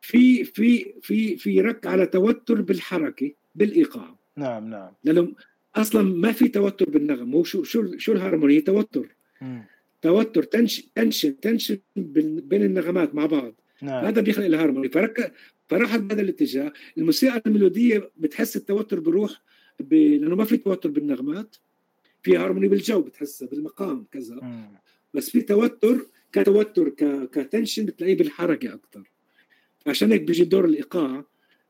في 0.00 0.44
في 0.44 0.84
في 1.02 1.36
في 1.36 1.60
رك 1.60 1.86
على 1.86 2.06
توتر 2.06 2.60
بالحركة 2.60 3.32
بالإيقاع. 3.54 4.16
نعم 4.36 4.70
نعم. 4.70 4.90
لأنه 5.04 5.32
أصلا 5.76 6.02
ما 6.02 6.32
في 6.32 6.48
توتر 6.48 6.90
بالنغم. 6.90 7.34
هو 7.34 7.44
شو 7.44 7.62
شو 7.62 7.98
شو 7.98 8.12
الهارموني 8.12 8.60
توتر. 8.60 9.16
م. 9.42 9.60
توتر 10.02 10.42
tension 10.42 10.82
tension 10.94 11.40
tension 11.40 11.78
بين 11.96 12.62
النغمات 12.62 13.14
مع 13.14 13.26
بعض. 13.26 13.54
نعم. 13.82 14.04
هذا 14.04 14.20
بيخلق 14.20 14.44
الهارموني 14.44 14.88
فرك 14.88 15.32
فراحت 15.68 16.00
بهذا 16.00 16.22
الاتجاه. 16.22 16.72
الموسيقى 16.98 17.42
الميلودية 17.46 18.10
بتحس 18.16 18.56
التوتر 18.56 19.00
بروح 19.00 19.42
ب... 19.80 19.94
لأنه 19.94 20.36
ما 20.36 20.44
في 20.44 20.56
توتر 20.56 20.90
بالنغمات 20.90 21.56
في 22.22 22.36
هارموني 22.36 22.68
بالجو 22.68 23.00
بتحسها 23.00 23.48
بالمقام 23.48 24.06
كذا. 24.12 24.40
بس 25.14 25.30
في 25.30 25.40
توتر 25.40 26.06
كتوتر 26.32 26.88
ك... 26.88 27.30
ك 27.30 27.37
tension 27.37 27.84
بتلاقيه 27.86 28.16
بالحركة 28.16 28.74
أكثر 28.74 29.10
عشان 29.86 30.12
هيك 30.12 30.22
بيجي 30.22 30.44
دور 30.44 30.64
الإيقاع. 30.64 31.24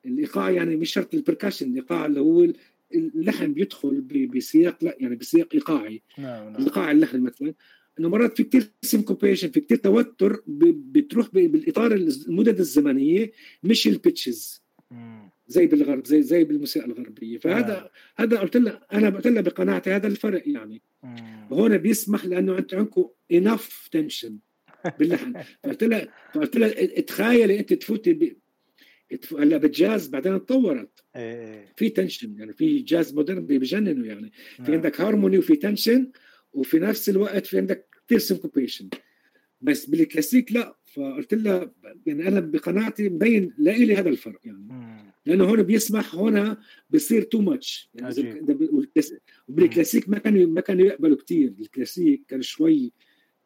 الإيقاع 0.07 0.51
يعني 0.51 0.77
مش 0.77 0.93
شرط 0.93 1.15
ال 1.15 1.20
percussion 1.20 1.71
الإيقاع 1.71 2.07
اللي 2.07 2.21
هو 2.21 2.47
اللحن 2.95 3.53
بيدخل 3.53 4.01
بسياق 4.35 4.85
لا 4.85 4.97
يعني 5.01 5.17
بسياق 5.17 5.49
إيقاعي. 5.55 6.03
نعم 6.19 6.53
نعم. 6.53 6.63
إيقاع 6.63 6.91
اللحن 6.91 7.21
مثلا. 7.21 7.55
إنه 8.01 8.09
مرات 8.09 8.37
في 8.37 8.45
كثير 8.45 8.71
syncopation 8.83 9.49
في 9.49 9.61
كثير 9.61 9.77
توتر 9.77 10.43
بتروح 10.47 11.29
بالإطار 11.33 11.93
المدد 11.93 12.59
الزمنية 12.59 13.33
مش 13.63 13.87
ال 13.87 13.95
pitches. 13.95 14.65
زي 15.47 15.67
بالغرب 15.67 16.07
زي 16.07 16.23
زي 16.23 16.45
بالموسيقى 16.45 16.87
الغربية. 16.87 17.39
فهذا 17.39 17.75
نعم. 17.75 17.87
هذا 18.17 18.39
قلت 18.39 18.57
لها 18.57 18.87
أنا 18.93 19.11
قلت 19.11 19.27
لها 19.27 19.43
بقناعتي 19.43 19.91
هذا 19.91 20.07
الفرق 20.07 20.43
يعني. 20.47 20.83
وهون 21.51 21.79
بيسمح 21.79 22.25
لأنه 22.25 22.59
أنت 22.59 22.75
عندكم 22.75 23.09
enough 23.33 23.89
tension 23.93 24.39
باللحن. 24.99 25.43
فقلت 25.65 25.85
لها 25.85 26.09
فقلت 26.35 26.57
لها 26.57 27.01
تخيلي 27.01 27.59
أنت 27.59 27.73
تفوتي 27.73 28.37
هلأ 29.33 29.57
بالجاز 29.57 30.09
بعدين 30.09 30.47
تطورت. 30.47 31.05
إيه 31.17 31.73
في 31.77 31.89
tension 31.89 32.39
يعني 32.39 32.53
في 32.53 32.79
جاز 32.79 33.15
modern 33.15 33.47
بيجننوا 33.47 34.07
يعني. 34.07 34.33
في 34.65 34.73
عندك 34.73 35.01
هارموني 35.01 35.39
وفي 35.39 35.57
tension 35.57 36.11
وفي 36.55 36.79
نفس 36.79 37.09
الوقت 37.09 37.47
في 37.47 37.59
عندك 37.59 37.89
كثير 38.07 38.19
syncopation 38.19 38.89
بس 39.61 39.87
بالكلاسيك 39.87 40.53
لا 40.53 40.77
فقلت 40.85 41.35
لها 41.35 41.73
يعني 42.07 42.29
أنا 42.29 42.41
بقناعتي 42.41 43.09
مبين 43.09 43.53
لي 43.59 43.97
هذا 43.97 44.09
الفرق 44.09 44.41
يعني. 44.45 44.69
لأنه 45.27 45.45
هون 45.45 45.63
بيسمح 45.63 46.15
هنا 46.15 46.61
بصير 46.91 47.23
too 47.23 47.41
much 47.41 47.91
يعني 47.95 48.41
بالكلاسيك 49.49 50.09
ما 50.09 50.19
كانوا 50.19 50.47
ما 50.47 50.61
كانوا 50.61 50.87
يقبلوا 50.87 51.17
كثير 51.17 51.55
الكلاسيك 51.61 52.23
كان 52.29 52.43
شوي 52.43 52.93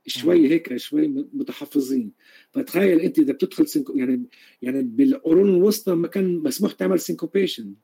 شوي 0.07 0.51
هيك 0.51 0.77
شوي 0.77 1.09
متحفظين. 1.09 2.13
فتخيل 2.51 3.01
أنت 3.01 3.19
إذا 3.19 3.33
بتدخل 3.33 3.69
سينكو 3.69 3.93
يعني 3.93 4.25
يعني 4.63 4.83
بالقرون 4.83 5.49
الوسطى 5.49 5.95
ما 5.95 6.09
كان 6.09 6.39
مسموح 6.39 6.73
تعمل 6.73 7.01
syncopation 7.01 7.75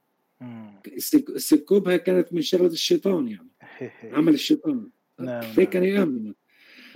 ال 1.28 1.36
syncope 1.36 1.92
كانت 1.92 2.32
من 2.32 2.42
شغلة 2.42 2.66
الشيطان 2.66 3.28
يعني. 3.28 3.50
عمل 4.16 4.34
الشيطان. 4.34 4.90
نعم. 5.20 5.44
هيك. 5.56 5.70
كان 5.70 5.84
يأمنوا 5.84 6.32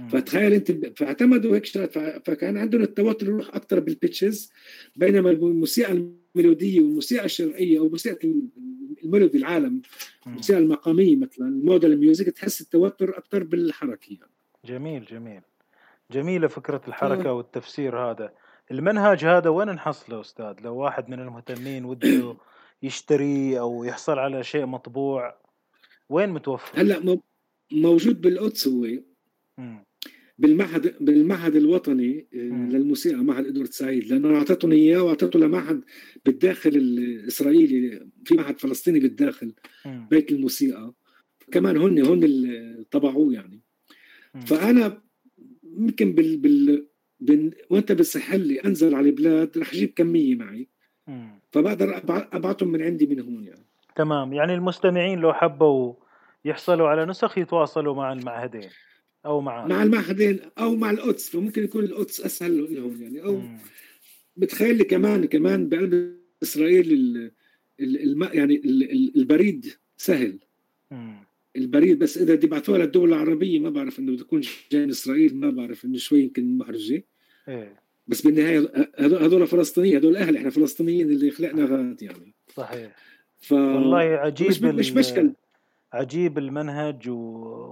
فتخيل 0.08 0.52
انت 0.52 0.98
فاعتمدوا 0.98 1.56
هيك 1.56 1.66
فكان 2.24 2.56
عندهم 2.56 2.82
التوتر 2.82 3.26
يروح 3.26 3.56
أكثر 3.56 3.80
بال 3.80 3.96
pitches 3.96 4.52
بينما 4.96 5.30
الموسيقى 5.30 5.92
الميلودية 5.92 6.80
والموسيقى 6.80 7.24
الشرقية 7.24 7.78
أو 7.78 7.88
موسيقى 7.88 8.34
ال 9.04 9.09
melody 9.09 9.38
العالم 9.38 9.82
الموسيقى 10.26 10.58
المقامية 10.58 11.16
مثلا 11.16 11.48
ال 11.48 11.57
modal 11.57 12.00
music 12.00 12.26
تحس 12.26 12.60
التوتر 12.60 13.18
أكثر 13.18 13.42
بالحركة 13.42 14.08
يعني. 14.10 14.32
جميل 14.64 15.04
جميل. 15.04 15.40
جميلة 16.10 16.48
فكرة 16.48 16.80
الحركة 16.88 17.32
والتفسير 17.32 17.98
هذا. 17.98 18.32
المنهج 18.70 19.24
هذا 19.24 19.50
وين 19.50 19.68
نحصله 19.68 20.20
أستاذ؟ 20.20 20.54
لو 20.64 20.76
واحد 20.76 21.10
من 21.10 21.20
المهتمين 21.20 21.84
وده 21.84 22.36
يشتري 22.82 23.58
أو 23.58 23.84
يحصل 23.84 24.18
على 24.18 24.44
شيء 24.44 24.66
مطبوع 24.66 25.36
وين 26.08 26.30
متوفر؟ 26.30 26.80
هلأ 26.80 27.20
موجود 27.72 28.20
بالقدس 28.20 28.68
هو 28.68 28.86
بالمعهد 30.38 30.94
بالمعهد 31.00 31.56
الوطني 31.56 32.26
آه،. 32.34 32.38
للموسيقى 32.38 33.24
معهد 33.24 33.46
إدوارد 33.46 33.70
سعيد 33.70 34.12
لأنه 34.12 34.36
اعطيتهم 34.36 34.72
إياه 34.72 35.02
واعطيته 35.02 35.38
لمعهد 35.38 35.84
بالداخل 36.26 36.70
الإسرائيلي 36.70 38.06
في 38.24 38.34
معهد 38.34 38.60
فلسطيني 38.60 39.00
بالداخل. 39.00 39.54
بيت 39.86 40.32
الموسيقى. 40.32 40.92
كمان 41.52 41.76
هن 41.76 41.98
هن 41.98 42.84
طبعوه 42.90 43.32
يعني. 43.32 43.60
فأنا 44.46 45.02
يمكن 45.78 46.12
بال, 46.12 46.36
بال... 46.36 46.86
بال... 47.20 47.54
وأنت 47.70 47.92
بتصح 47.92 48.34
لي 48.34 48.58
أنزل 48.58 48.94
على 48.94 49.08
البلاد 49.08 49.58
رح 49.58 49.72
أجيب 49.72 49.92
كمية 49.96 50.34
معي. 50.34 50.68
فبقدر 51.50 52.02
أبعثهم 52.32 52.68
من 52.68 52.82
عندي 52.82 53.06
من 53.06 53.20
هون 53.20 53.44
يعني. 53.44 53.66
تمام. 53.96 54.32
يعني 54.32 54.54
المستمعين 54.54 55.18
لو 55.18 55.32
حبوا 55.32 55.94
يحصلوا 56.48 56.88
على 56.88 57.04
نسخ 57.06 57.38
يتواصلوا 57.38 57.94
مع 57.94 58.12
المعهدين 58.12 58.68
أو 59.26 59.40
مع 59.40 59.66
مع 59.66 59.82
المعهدين 59.82 60.40
أو 60.58 60.76
مع 60.76 60.90
القدس 60.90 61.28
فممكن 61.28 61.64
يكون 61.64 61.84
القدس 61.84 62.20
أسهل 62.20 62.74
لهم 62.74 63.02
يعني. 63.02 63.22
أو 63.22 63.36
مم. 63.36 63.58
بتخيل 64.36 64.76
لي 64.76 64.84
كمان 64.84 65.24
كمان 65.24 65.68
بقلب 65.68 66.18
إسرائيل 66.42 66.92
ال... 66.92 67.30
ال... 67.80 68.28
يعني 68.32 68.62
البريد 69.16 69.66
سهل. 69.96 70.38
مم. 70.90 71.16
البريد 71.56 71.98
بس 71.98 72.18
إذا 72.18 72.36
تبعثوها 72.36 72.78
للدول 72.78 73.08
العربية 73.12 73.58
ما 73.58 73.70
بعرف 73.70 73.98
إنه 73.98 74.12
بتكون 74.12 74.40
جاي 74.72 74.82
من 74.82 74.90
إسرائيل 74.90 75.36
ما 75.36 75.50
بعرف 75.50 75.84
إنه 75.84 75.98
شوي 75.98 76.22
يمكن 76.22 76.58
محرجة. 76.58 77.04
إيه. 77.48 77.80
بس 78.06 78.22
بالنهاية 78.22 78.90
هذول 78.98 79.46
فلسطينيين 79.46 79.96
هذول 79.96 80.16
أهل 80.16 80.36
إحنا 80.36 80.50
فلسطينيين 80.50 81.10
اللي 81.10 81.30
خلقنا 81.30 81.64
غاد 81.64 82.02
يعني. 82.02 82.34
صحيح. 82.54 82.96
ف... 83.38 83.52
والله 83.52 83.98
عجيب 83.98 84.48
مش, 84.48 84.62
مش 84.62 84.92
مشكل. 84.92 85.32
عجيب 85.92 86.38
المنهج 86.38 87.08
و... 87.08 87.14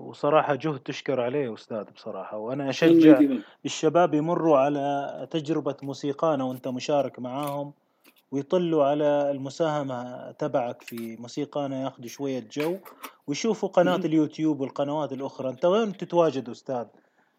وصراحة 0.09 0.55
جهد 0.55 0.79
تشكر 0.79 1.21
عليه 1.21 1.55
أستاذ 1.55 1.85
بصراحة. 1.95 2.37
وأنا 2.37 2.71
أشجع 2.71 3.21
الشباب 3.65 4.15
يمروا 4.15 4.59
على 4.59 5.29
تجربة 5.31 5.77
موسيقانا 5.83 6.45
وأنت 6.45 6.69
مشارك 6.69 7.19
معاهم 7.19 7.73
ويطلوا 8.31 8.85
على 8.85 9.31
المساهمة 9.31 10.31
تبعك 10.31 10.83
في 10.83 11.17
موسيقانا 11.17 11.83
ياخذوا 11.83 12.09
شوية 12.09 12.49
جو 12.53 12.77
ويشوفوا 13.27 13.69
قناة 13.69 13.97
اليوتيوب 13.97 14.61
والقنوات 14.61 15.13
الأخرى. 15.13 15.49
أنت 15.49 15.65
وين 15.65 15.97
تتواجد 15.97 16.49
أستاذ؟ 16.49 16.85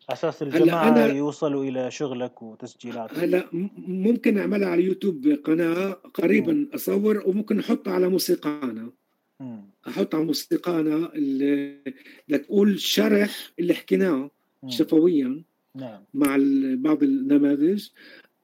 أساس 0.10 0.44
الجماعة 0.44 0.88
أنا 0.88 1.06
يوصلوا 1.06 1.64
إلى 1.64 1.92
شغلك 1.92 2.42
وتسجيلاتك. 2.42 3.18
هلأ 3.18 3.44
ممكن 3.88 4.38
أعملها 4.38 4.70
على 4.70 4.82
اليوتيوب 4.82 5.28
قناة 5.46 5.92
قريبا 6.14 6.54
م. 6.54 6.70
أصور 6.76 7.24
وممكن 7.26 7.60
أحطها 7.60 7.94
على 7.94 8.08
موسيقانا 8.10 8.92
م. 9.40 9.60
أحط 9.88 10.16
على 10.16 10.24
موسيقانا 10.24 11.14
اللي 11.16 12.38
تقول 12.44 12.80
شرح 12.80 13.52
اللي 13.60 13.74
حكيناه 13.74 14.32
شفويا 14.68 15.44
نعم. 15.76 16.04
مع 16.14 16.38
بعض 16.76 17.04
النماذج. 17.04 17.88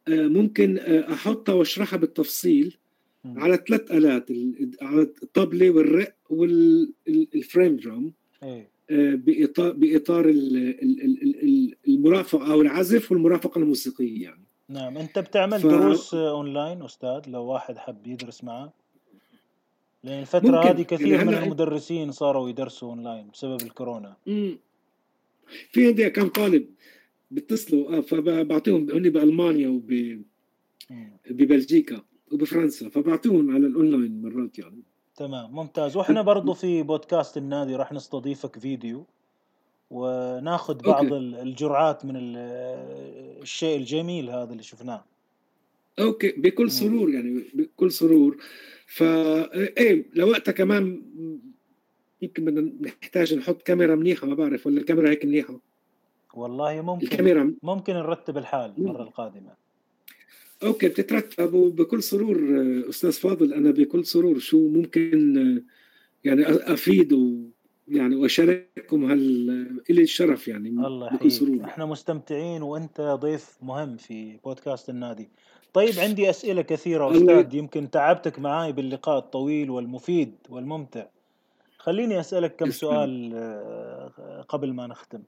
آه، 0.07 0.27
ممكن 0.27 0.79
آه، 0.79 1.13
أحطها 1.13 1.53
وأشرحها 1.53 1.97
بالتفصيل 1.97 2.77
على 3.25 3.63
ثلاث 3.67 3.91
آلات 3.91 4.31
على 4.81 5.01
الطبلة 5.01 5.69
والرق 5.69 6.15
وال 6.29 6.71
frame 6.71 7.77
drum. 7.77 8.13
إيه. 8.43 8.69
آه، 8.89 9.15
باطار 9.15 9.71
بإطار 9.71 10.29
المرافقة 11.87 12.51
أو 12.51 12.61
العزف 12.61 13.11
والمرافقة 13.11 13.59
الموسيقية 13.59 14.23
يعني. 14.23 14.43
نعم. 14.69 14.97
أنت 14.97 15.19
بتعمل 15.19 15.59
ف... 15.59 15.67
دروس 15.67 16.13
أونلاين 16.13 16.83
أستاذ؟ 16.83 17.21
لو 17.27 17.43
واحد 17.43 17.77
حب 17.77 18.07
يدرس 18.07 18.43
معك. 18.43 18.71
لأن 20.03 20.19
الفترة 20.19 20.69
هذه 20.69 20.81
كثير 20.81 21.25
من 21.25 21.33
المدرسين 21.33 22.11
صاروا 22.11 22.49
يدرسوا 22.49 22.89
اونلاين 22.89 23.29
بسبب 23.29 23.61
الكورونا. 23.61 24.15
امم 24.27 24.59
في 25.71 25.87
عندي 25.87 26.09
كم 26.09 26.27
طالب 26.27 26.65
بيتصلوا 27.31 27.97
آه 27.97 28.01
فبعطيهم 28.01 28.91
هن 28.91 29.09
بألمانيا 29.09 29.69
وب 29.69 30.21
ببلجيكا 31.29 32.01
وبفرنسا 32.31 32.89
فبعطيهم 32.89 33.51
على 33.55 33.67
الاونلاين 33.67 34.21
مرات 34.21 34.59
يعني. 34.59 34.83
تمام 35.15 35.55
ممتاز. 35.55 35.97
وإحنا 35.97 36.21
برضو 36.21 36.53
في 36.53 36.83
بودكاست 36.83 37.37
النادي 37.37 37.75
راح 37.75 37.91
نستضيفك 37.91 38.59
فيديو 38.59 39.05
وناخذ 39.89 40.81
بعض 40.81 41.03
okay. 41.03 41.17
الجرعات 41.17 42.05
من 42.05 42.13
الشيء 42.15 43.77
الجميل 43.77 44.29
هذا 44.29 44.51
اللي 44.51 44.63
شفناه. 44.63 45.03
okay 45.99 46.31
بكل 46.37 46.71
سرور 46.71 47.09
يعني 47.09 47.43
بكل 47.53 47.91
سرور. 47.91 48.37
فا 48.87 49.53
إيه 49.77 50.05
لوقتها 50.13 50.51
كمان 50.51 51.01
يمكن 52.21 52.45
بدنا 52.45 52.73
نحتاج 52.81 53.33
نحط 53.33 53.61
كاميرا 53.61 53.95
منيحة 53.95 54.27
ما 54.27 54.35
بعرف 54.35 54.67
ولا 54.67 54.79
الكاميرا 54.79 55.09
هيك 55.09 55.25
منيحة؟ 55.25 55.59
والله 56.33 56.81
ممكن 56.81 57.07
الكاميرا 57.07 57.55
ممكن 57.63 57.93
نرتب 57.93 58.37
الحال 58.37 58.73
المره 58.77 59.03
القادمة. 59.03 59.55
أوكي 60.63 60.87
بتترتب 60.87 61.53
وبكل 61.53 62.03
سرور 62.03 62.37
أستاذ 62.89 63.11
فاضل 63.11 63.53
أنا 63.53 63.71
بكل 63.71 64.05
سرور 64.05 64.39
شو 64.39 64.67
ممكن 64.67 65.63
يعني 66.23 66.43
أفيد 66.47 67.13
و 67.13 67.49
يعني 67.87 68.15
واشارككم 68.15 69.11
هال 69.11 69.49
الي 69.89 70.01
الشرف 70.01 70.47
يعني 70.47 70.69
الله 70.69 71.29
سرور 71.29 71.63
إحنا 71.63 71.85
مستمتعين 71.85 72.61
وأنت 72.61 73.01
ضيف 73.01 73.57
مهم 73.61 73.97
في 73.97 74.37
بودكاست 74.37 74.89
النادي. 74.89 75.29
طيب 75.73 75.99
عندي 75.99 76.29
أسئلة 76.29 76.61
كثيرة 76.61 77.11
أستاذ 77.11 77.55
يمكن 77.55 77.89
تعبتك 77.89 78.39
معاي 78.39 78.71
باللقاء 78.71 79.17
الطويل 79.17 79.69
والمفيد 79.69 80.35
والممتع. 80.49 81.05
خليني 81.77 82.19
أسألك 82.19 82.55
كم 82.55 82.71
سؤال 82.71 83.31
آه، 83.35 84.45
قبل 84.49 84.73
ما 84.73 84.87
نختم. 84.87 85.23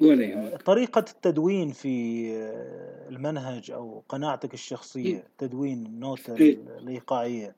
ولا 0.00 0.56
طريقة 0.56 1.04
التدوين 1.10 1.70
في 1.70 2.26
آه، 2.32 3.08
المنهج 3.08 3.70
أو 3.70 4.02
قناعتك 4.08 4.54
الشخصية 4.54 5.14
إيه. 5.16 5.24
تدوين 5.38 5.86
النوتة 5.86 6.36
إيه. 6.36 6.58
الإيقاعية 6.78 7.54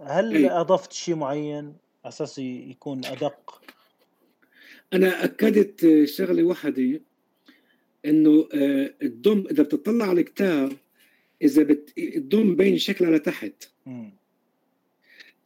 هل 0.00 0.36
إيه. 0.36 0.60
أضفت 0.60 0.92
شيء 0.92 1.14
معين؟ 1.14 1.74
أساس 2.04 2.38
يكون 2.38 3.04
أدق؟ 3.04 3.62
أنا 4.92 5.24
أكدت 5.24 6.04
شغلة 6.04 6.42
واحدة 6.42 7.00
إنه 8.04 8.48
آه، 8.54 8.94
الضم 9.02 9.44
إذا 9.50 9.62
بتطلع 9.62 10.04
على 10.04 10.20
الكتاب 10.20 10.72
إذا 11.42 11.62
بت... 11.62 11.92
الضم 11.98 12.56
بين 12.56 12.78
شكلها 12.78 13.10
لتحت 13.10 13.70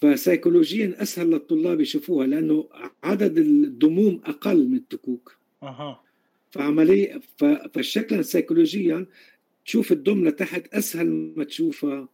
فسيكولوجيا 0.00 1.02
أسهل 1.02 1.30
للطلاب 1.30 1.80
يشوفوها 1.80 2.26
لأنه 2.26 2.68
عدد 3.04 3.38
الضموم 3.38 4.20
أقل 4.24 4.68
من 4.68 4.76
التكوك 4.76 5.36
أها. 5.62 6.02
فعملية 6.50 7.20
فالشكل 7.74 8.24
سيكولوجيا 8.24 9.06
تشوف 9.64 9.92
الدم 9.92 10.28
لتحت 10.28 10.74
أسهل 10.74 11.34
ما 11.36 11.44
تشوفها 11.44 12.08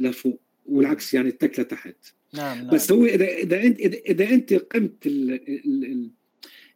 لفوق 0.00 0.40
والعكس 0.66 1.14
يعني 1.14 1.28
التك 1.28 1.60
لتحت. 1.60 1.96
نعم 2.34 2.58
نعم. 2.58 2.74
بس 2.74 2.92
هو 2.92 3.04
إذا 3.04 3.24
إذا 3.24 3.62
أنت 3.62 3.80
إذا 3.80 4.30
أنت 4.30 4.54
قمت 4.54 5.10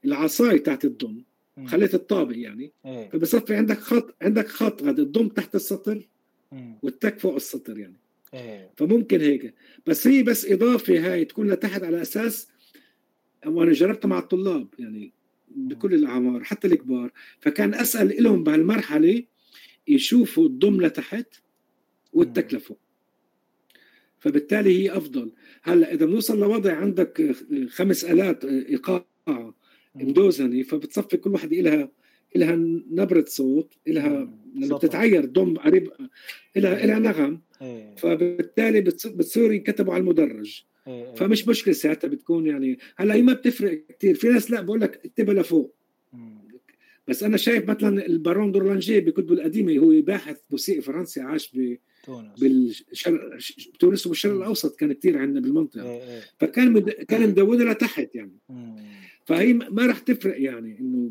العصاية 0.04 0.62
تحت 0.62 0.84
الضم 0.84 1.22
خليت 1.66 1.94
الطابق 1.94 2.36
يعني 2.36 2.72
إيه. 2.86 3.08
فبصفي 3.08 3.54
عندك 3.54 3.78
خط 3.78 4.14
عندك 4.22 4.48
خط 4.48 4.82
هذا 4.82 5.02
الضم 5.02 5.28
تحت 5.28 5.54
السطر 5.54 6.08
والتك 6.82 7.18
فوق 7.18 7.34
السطر 7.34 7.78
يعني. 7.78 7.96
إيه. 8.34 8.70
فممكن 8.76 9.20
هيك. 9.20 9.54
بس 9.86 10.06
هي 10.06 10.22
بس 10.22 10.46
إضافة 10.46 11.12
هاي 11.12 11.24
تكون 11.24 11.50
لتحت 11.50 11.82
على 11.82 12.02
أساس 12.02 12.48
وأنا 13.46 13.72
جربتها 13.72 14.08
مع 14.08 14.18
الطلاب 14.18 14.68
يعني 14.78 15.12
بكل 15.48 15.94
الأعمار 15.94 16.44
حتى 16.44 16.66
الكبار. 16.66 17.12
فكان 17.40 17.74
أسأل 17.74 18.22
لهم 18.22 18.44
بهالمرحلة 18.44 19.22
يشوفوا 19.88 20.46
الضم 20.46 20.82
لتحت 20.82 21.34
والتك 22.12 22.54
لفوق. 22.54 22.78
فبالتالي 24.18 24.82
هي 24.82 24.96
أفضل. 24.96 25.32
هلأ 25.62 25.94
إذا 25.94 26.06
بنوصل 26.06 26.40
لوضع 26.40 26.72
عندك 26.72 27.36
خمس 27.68 28.04
آلات 28.04 28.44
إيقاع 28.44 29.04
مدوزنه 29.94 30.62
فبتصفي 30.62 31.16
كل 31.16 31.30
وحده 31.30 31.56
لها 31.56 31.90
لها 32.36 32.56
نبرة 32.90 33.24
صوت 33.28 33.74
لها 33.86 34.38
لما 34.54 34.76
بتتعير 34.76 35.24
ضم 35.24 35.56
قريب 35.56 35.90
لها 36.56 36.86
لها 36.86 36.98
نغم. 36.98 37.40
إيه. 37.62 37.94
فبالتالي 37.96 38.80
بتصير 38.80 39.52
ينكتبوا 39.52 39.94
على 39.94 40.00
المدرج. 40.00 40.62
إيه، 40.86 41.04
إيه. 41.04 41.14
فمش 41.14 41.48
مشكلة 41.48 41.74
ساعتها 41.74 42.08
بتكون 42.08 42.46
يعني. 42.46 42.78
هلأ 42.96 43.14
هي 43.14 43.22
ما 43.22 43.32
بتفرق 43.32 43.84
كثير 43.88 44.14
في 44.14 44.28
ناس 44.28 44.50
لأ 44.50 44.60
بقول 44.60 44.80
لك 44.80 45.00
اكتبها 45.04 45.34
لفوق. 45.34 45.75
بس 47.08 47.22
أنا 47.22 47.36
شايف 47.36 47.70
مثلا 47.70 48.06
البارون 48.06 48.52
دورلانجي 48.52 49.00
بكتبه 49.00 49.34
القديمة 49.34 49.78
هو 49.78 50.02
باحث 50.02 50.36
موسيقي 50.50 50.80
فرنسي 50.80 51.20
عاش 51.20 51.50
ب 51.54 51.76
بالشرق 52.38 53.20
تونس 53.78 54.06
والشرق 54.06 54.32
الأوسط 54.32 54.76
كان 54.76 54.92
كثير 54.92 55.18
عندنا 55.18 55.40
بالمنطقة. 55.40 55.90
إيه، 55.90 56.20
فكان 56.38 56.72
مد... 56.72 56.90
كان 56.90 57.28
مدونها 57.28 57.72
لتحت 57.72 58.14
يعني. 58.14 58.38
فهي 59.24 59.52
ما 59.52 59.86
راح 59.86 59.98
تفرق 59.98 60.42
يعني 60.42 60.78
انه 60.80 61.10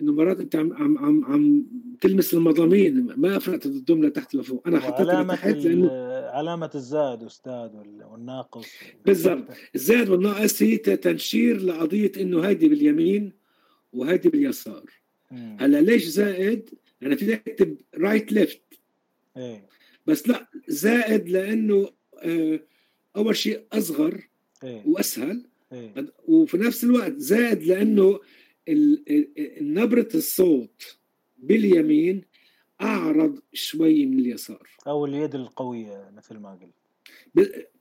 إنه 0.00 0.12
مرات 0.12 0.40
أنت 0.40 0.56
عم 0.56 0.72
عم 0.72 0.98
عم, 0.98 1.24
عم 1.24 1.66
تلمس 2.00 2.34
المضامين 2.34 3.06
ما 3.16 3.38
فرقت 3.38 3.66
الضم 3.66 4.04
لتحت 4.04 4.34
لفوق 4.34 4.68
أنا 4.68 4.80
حطيتها 4.80 5.22
لتحت 5.22 5.56
لأنه 5.56 5.90
علامة 6.26 6.70
الزائد 6.74 7.22
أستاذ 7.22 7.70
والناقص. 8.10 8.66
بالضبط. 9.06 9.44
الزائد 9.74 10.08
والناقص 10.08 10.62
هي 10.62 10.76
تنشير 10.76 11.60
لقضية 11.60 12.12
إنه 12.20 12.40
هيدي 12.40 12.68
باليمين 12.68 13.32
وهيدي 13.92 14.28
باليسار. 14.28 15.03
هلا 15.60 15.80
ليش 15.80 16.04
زائد؟ 16.04 16.70
أنا 17.02 17.16
في 17.16 17.34
أكتب 17.34 17.76
right 17.94 18.32
left 18.32 18.62
إيه. 19.36 19.66
بس 20.06 20.28
لا 20.28 20.48
زائد 20.68 21.28
لأنه 21.28 21.90
آه، 22.18 22.60
أول 23.16 23.36
شيء 23.36 23.62
أصغر 23.72 24.28
إيه. 24.64 24.82
وأسهل 24.86 25.46
إيه. 25.72 26.12
وفي 26.28 26.56
نفس 26.56 26.84
الوقت 26.84 27.16
زائد 27.16 27.62
لأنه 27.62 28.20
نبرة 29.60 30.08
الصوت 30.14 30.98
باليمين 31.38 32.24
أعرض 32.80 33.38
شوي 33.52 34.06
من 34.06 34.18
اليسار 34.18 34.68
أو 34.86 35.04
اليد 35.04 35.34
القوية 35.34 36.10
مثل 36.16 36.36
ما 36.36 36.50
قلت 36.50 36.74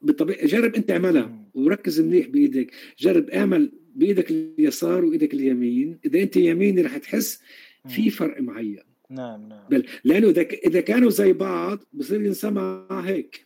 بالطبيعه 0.01 0.45
جرب 0.45 0.75
أنت 0.75 0.91
اعملها 0.91 1.45
وركز 1.53 2.01
منيح 2.01 2.27
بإيدك 2.27 2.71
جرب 2.99 3.29
اعمل 3.29 3.71
بإيدك 3.95 4.31
اليسار 4.31 5.05
وإيدك 5.05 5.33
اليمين. 5.33 5.99
إذا 6.05 6.19
أنت 6.19 6.37
يميني 6.37 6.81
رح 6.81 6.97
تحس 6.97 7.41
في 7.87 8.09
فرق 8.09 8.41
معين. 8.41 8.83
نعم 9.09 9.49
نعم. 9.49 9.67
بل 9.69 9.85
لأنه 10.03 10.29
إذا 10.29 10.41
إذا 10.41 10.81
كانوا 10.81 11.09
زي 11.09 11.33
بعض 11.33 11.79
بصير 11.93 12.21
ينسمع 12.25 12.87
هيك. 12.91 13.45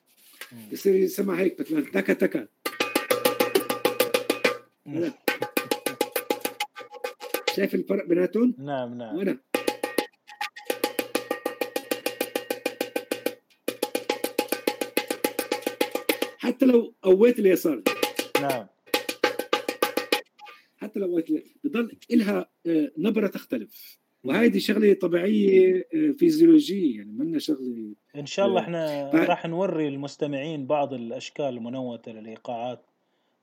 بصير 0.72 0.96
ينسمع 0.96 1.36
هيك 1.36 1.62
مثلا 1.62 1.82
تكا 1.82 2.14
تكا. 2.14 2.48
شايف 7.56 7.76
الفرق 7.76 8.06
بيناتهم؟ 8.06 8.56
نعم 8.60 8.94
نعم. 8.94 9.16
وأنا. 9.16 9.38
حتى 16.38 16.66
لو 16.66 16.94
قويت 17.02 17.40
اليسار. 17.40 17.82
نعم. 18.42 18.68
حتى 20.78 21.00
لو 21.00 21.24
بضل 21.64 21.98
لها 22.12 22.50
آه، 22.66 22.92
نبرة 22.98 23.28
تختلف. 23.28 23.98
وهذه 24.24 24.58
شغلة 24.58 24.94
طبيعية 24.94 25.88
آه، 25.96 26.12
فيزيولوجية 26.12 26.98
يعني 26.98 27.12
منا 27.12 27.40
شغلة 27.40 27.94
إن 28.16 28.26
شاء 28.26 28.46
الله 28.48 28.62
إحنا 28.62 29.12
ف... 29.12 29.16
راح 29.16 29.46
نوري 29.46 29.88
المستمعين 29.88 30.68
بعض 30.68 30.94
الأشكال 30.94 31.46
المنوتة 31.46 32.12
للإيقاعات 32.12 32.86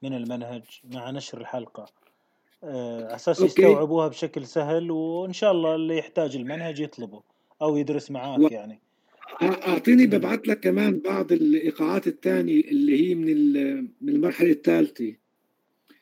من 0.02 0.14
المنهج 0.14 0.62
مع 0.84 1.10
نشر 1.10 1.40
الحلقة. 1.40 1.86
آه، 2.64 3.14
أساس 3.14 3.40
يستوعبوها 3.40 4.08
بشكل 4.08 4.46
سهل 4.46 4.90
وإن 4.90 5.32
شاء 5.32 5.52
الله 5.52 5.74
اللي 5.74 5.98
يحتاج 5.98 6.36
المنهج 6.36 6.80
يطلبه 6.80 7.22
أو 7.62 7.76
يدرس 7.76 8.10
معاك 8.10 8.40
و... 8.40 8.48
يعني. 8.48 8.80
أعطيني 9.42 10.06
ببعث 10.06 10.40
لك 10.48 10.60
كمان 10.60 10.98
بعض 10.98 11.32
الإيقاعات 11.32 12.06
الثانية 12.06 12.60
اللي 12.60 13.08
هي 13.08 13.14
من 13.14 13.26
من 14.00 14.08
المرحلة 14.08 14.50
الثالثة. 14.50 15.14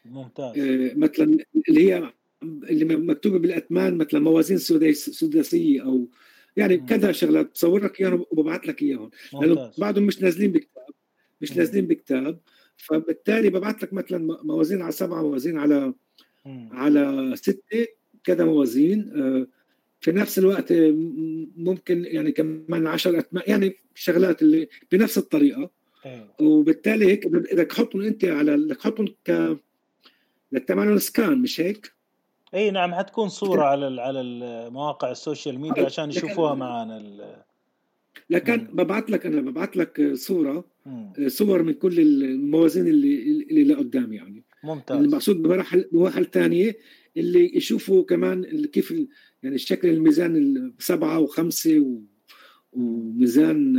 ممتاز. 0.05 0.59
آه 0.59 0.95
مثلا 0.95 1.37
اللي 1.69 1.93
هي 1.93 2.13
اللي 2.43 2.97
مكتوبة 2.97 3.39
بالأتمان 3.39 3.99
مثلا 3.99 4.21
موازين 4.21 4.59
سداسيه 4.95 5.85
أو 5.85 6.09
يعني 6.57 6.77
مم. 6.77 6.87
كذا 6.87 7.13
شغلات. 7.13 7.53
بصور 7.53 7.85
لك 7.85 8.01
إياهم 8.01 8.25
وببعث 8.31 8.69
لك 8.69 8.83
إياهم. 8.83 9.11
لأنه 9.41 9.71
بعضهم 9.79 10.05
مش 10.05 10.23
نازلين 10.23 10.53
بكتاب 10.53 10.85
مش 11.41 11.57
نازلين 11.57 11.87
بكتاب. 11.87 12.41
فبالتالي 12.77 13.51
ببعث 13.51 13.83
لك 13.83 13.93
مثلا 13.93 14.39
موازين 14.43 14.83
على 14.83 14.93
سبعة 14.93 15.23
موازين 15.23 15.59
على 15.59 15.95
مم. 16.47 16.69
على 16.73 17.33
ستة 17.37 17.87
كذا 18.25 18.45
موازين. 18.45 19.13
آه 19.17 19.47
في 20.01 20.13
نفس 20.13 20.39
الوقت 20.39 20.73
ممكن 21.57 22.05
يعني 22.05 22.33
كمان 22.33 22.87
10 22.87 23.25
يعني 23.47 23.77
شغلات 23.95 24.43
اللي 24.43 24.69
بنفس 24.93 25.19
الطريقة. 25.19 25.71
وبالتالي 26.41 27.07
هيك 27.07 27.27
بدك 27.27 27.67
تحطهم 27.67 28.01
أنت 28.03 28.25
على 28.25 28.57
بدك 28.57 28.77
تحطهم 28.77 29.07
ك 29.25 29.59
بدك 30.53 30.65
تعمل 30.65 31.01
scan 31.01 31.39
مش 31.39 31.61
هيك؟ 31.61 31.93
إي 32.55 32.71
نعم 32.71 32.95
حتكون 32.95 33.29
صورة 33.29 33.63
على 33.63 34.03
على 34.03 34.23
مواقع 34.71 35.11
ال 35.11 35.18
social 35.18 35.61
media 35.61 35.85
عشان 35.85 36.11
يشوفوها 36.11 36.55
معنا 36.55 37.03
لكن 38.31 38.67
ببعث 38.73 39.11
لك 39.11 39.27
أنا 39.27 39.41
ببعث 39.41 39.77
لك 39.77 40.15
صورة 40.15 40.65
صور 41.27 41.63
من 41.63 41.73
كل 41.73 42.01
الموازين 42.01 42.87
اللي 42.87 43.23
اللي 43.51 43.65
لقدام 43.65 44.13
يعني. 44.13 44.45
ممتاز. 44.65 44.97
المقصود 44.97 45.43
بمراحل 45.43 45.89
بمراحل 45.93 46.27
ثانية 46.27 46.77
اللي 47.17 47.57
يشوفوا 47.57 48.05
كمان 48.05 48.65
كيف 48.65 48.91
يعني 49.43 49.55
الشكل 49.55 49.89
الميزان 49.89 50.73
سبعة 50.79 51.19
وخمسة 51.19 51.79
و 51.79 52.01
وميزان 52.73 53.77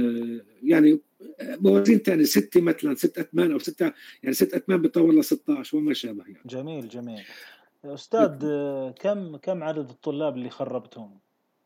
يعني 0.63 0.99
موازين 1.41 1.99
ثانية 1.99 2.23
سته 2.23 2.61
مثلا 2.61 2.95
ست 2.95 3.17
أثمان 3.17 3.51
أو 3.51 3.59
ستة 3.59 3.93
يعني 4.23 4.35
ست 4.35 4.53
أثمان 4.53 4.81
بتطور 4.81 5.13
ل 5.13 5.23
16 5.23 5.77
وما 5.77 5.93
شابه 5.93 6.23
يعني. 6.23 6.41
جميل 6.45 6.89
جميل. 6.89 7.23
أستاذ 7.85 8.29
كم 8.91 9.37
كم 9.37 9.63
عدد 9.63 9.89
الطلاب 9.89 10.37
اللي 10.37 10.49
خربتهم 10.49 11.19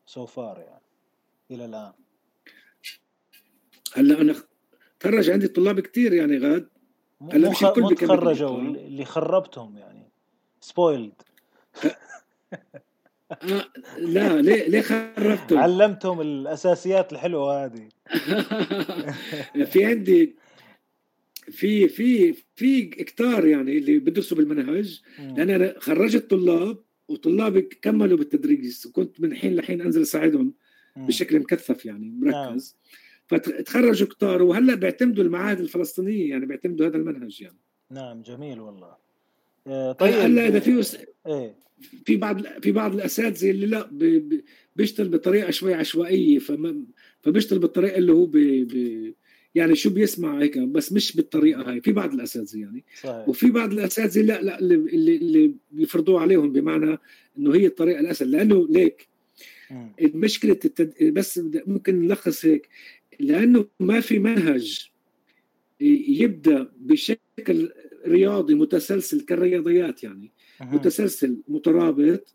so 0.06 0.26
far 0.26 0.58
يعني 0.58 0.82
إلى 1.50 1.64
الآن؟ 1.64 1.92
هلأ 3.94 4.20
أنا 4.20 4.34
تخرج 5.00 5.30
عندي 5.30 5.48
طلاب 5.48 5.80
كثير 5.80 6.12
يعني 6.12 6.38
غاد. 6.38 6.68
هلأ 7.32 7.50
مش 7.50 7.64
الكل 7.64 7.96
تخرجوا 7.96 8.58
اللي 8.58 9.04
خربتهم 9.04 9.76
يعني 9.78 10.10
spoiled 10.60 11.22
لا 13.98 14.42
ليه 14.42 14.68
ليه 14.68 14.80
خربتهم؟ 14.80 15.58
علمتهم 15.58 16.20
الأساسيات 16.20 17.12
الحلوة 17.12 17.64
هذه. 17.64 17.88
في 19.70 19.84
عندي 19.84 20.36
في 21.50 21.88
في 21.88 22.32
في 22.54 22.82
كتار 22.82 23.46
يعني 23.46 23.78
اللي 23.78 23.98
بدرسوا 23.98 24.36
بالمنهج 24.36 25.00
لأن 25.18 25.50
أنا 25.50 25.74
خرجت 25.78 26.30
طلاب 26.30 26.78
وطلابي 27.08 27.60
كملوا 27.62 28.18
بالتدريس. 28.18 28.86
وكنت 28.86 29.20
من 29.20 29.36
حين 29.36 29.56
لحين 29.56 29.80
أنزل 29.80 30.02
أساعدهم 30.02 30.54
بشكل 30.96 31.40
مكثف 31.40 31.86
يعني 31.86 32.10
مركز. 32.10 32.76
نعم. 32.76 33.40
فتخرجوا 33.40 34.08
كتار 34.08 34.42
وهلأ 34.42 34.74
بيعتمدوا 34.74 35.24
المعاهد 35.24 35.60
الفلسطينية 35.60 36.30
يعني 36.30 36.46
بيعتمدوا 36.46 36.86
هذا 36.86 36.96
المنهج 36.96 37.42
يعني. 37.42 37.58
نعم 37.90 38.22
جميل 38.22 38.60
والله. 38.60 39.07
طيب 39.98 40.14
هلا 40.14 40.48
إذا 40.48 40.60
في 40.60 40.98
إيه. 41.26 41.54
في 42.04 42.16
بعض 42.16 42.46
في 42.62 42.72
بعض 42.72 42.94
الأساتذة 42.94 43.50
اللي 43.50 43.66
لا 43.66 43.88
بيشتغل 44.76 45.08
بطريقة 45.08 45.50
شوي 45.50 45.74
عشوائية 45.74 46.38
فبيشتغل 47.22 47.58
بالطريقة 47.58 47.98
اللي 47.98 48.12
هو 48.12 48.26
بي 48.26 48.64
بي 48.64 49.14
يعني 49.54 49.74
شو 49.74 49.90
بيسمع 49.90 50.40
هيك 50.40 50.58
بس 50.58 50.92
مش 50.92 51.16
بالطريقة 51.16 51.70
هاي. 51.70 51.80
في 51.80 51.92
بعض 51.92 52.14
الأساتذة 52.14 52.58
يعني. 52.60 52.84
صحيح. 53.02 53.28
وفي 53.28 53.50
بعض 53.50 53.72
الأساتذة 53.72 54.22
لا 54.22 54.42
لا 54.42 54.58
اللي 54.58 55.16
اللي 55.16 55.54
بيفرضوه 55.70 56.20
عليهم 56.20 56.52
بمعنى 56.52 56.98
إنه 57.38 57.54
هي 57.54 57.66
الطريقة 57.66 58.00
الأسهل. 58.00 58.30
لأنه 58.30 58.66
ليك 58.70 59.08
المشكلة 60.02 60.52
التد... 60.64 61.12
بس 61.12 61.40
ممكن 61.66 62.00
نلخص 62.00 62.44
هيك. 62.46 62.68
لأنه 63.20 63.66
ما 63.80 64.00
في 64.00 64.18
منهج 64.18 64.90
يبدأ 65.80 66.72
بشكل 66.76 67.72
رياضي 68.08 68.54
متسلسل 68.54 69.20
كالرياضيات 69.20 70.04
يعني 70.04 70.32
متسلسل 70.60 71.36
مترابط 71.48 72.34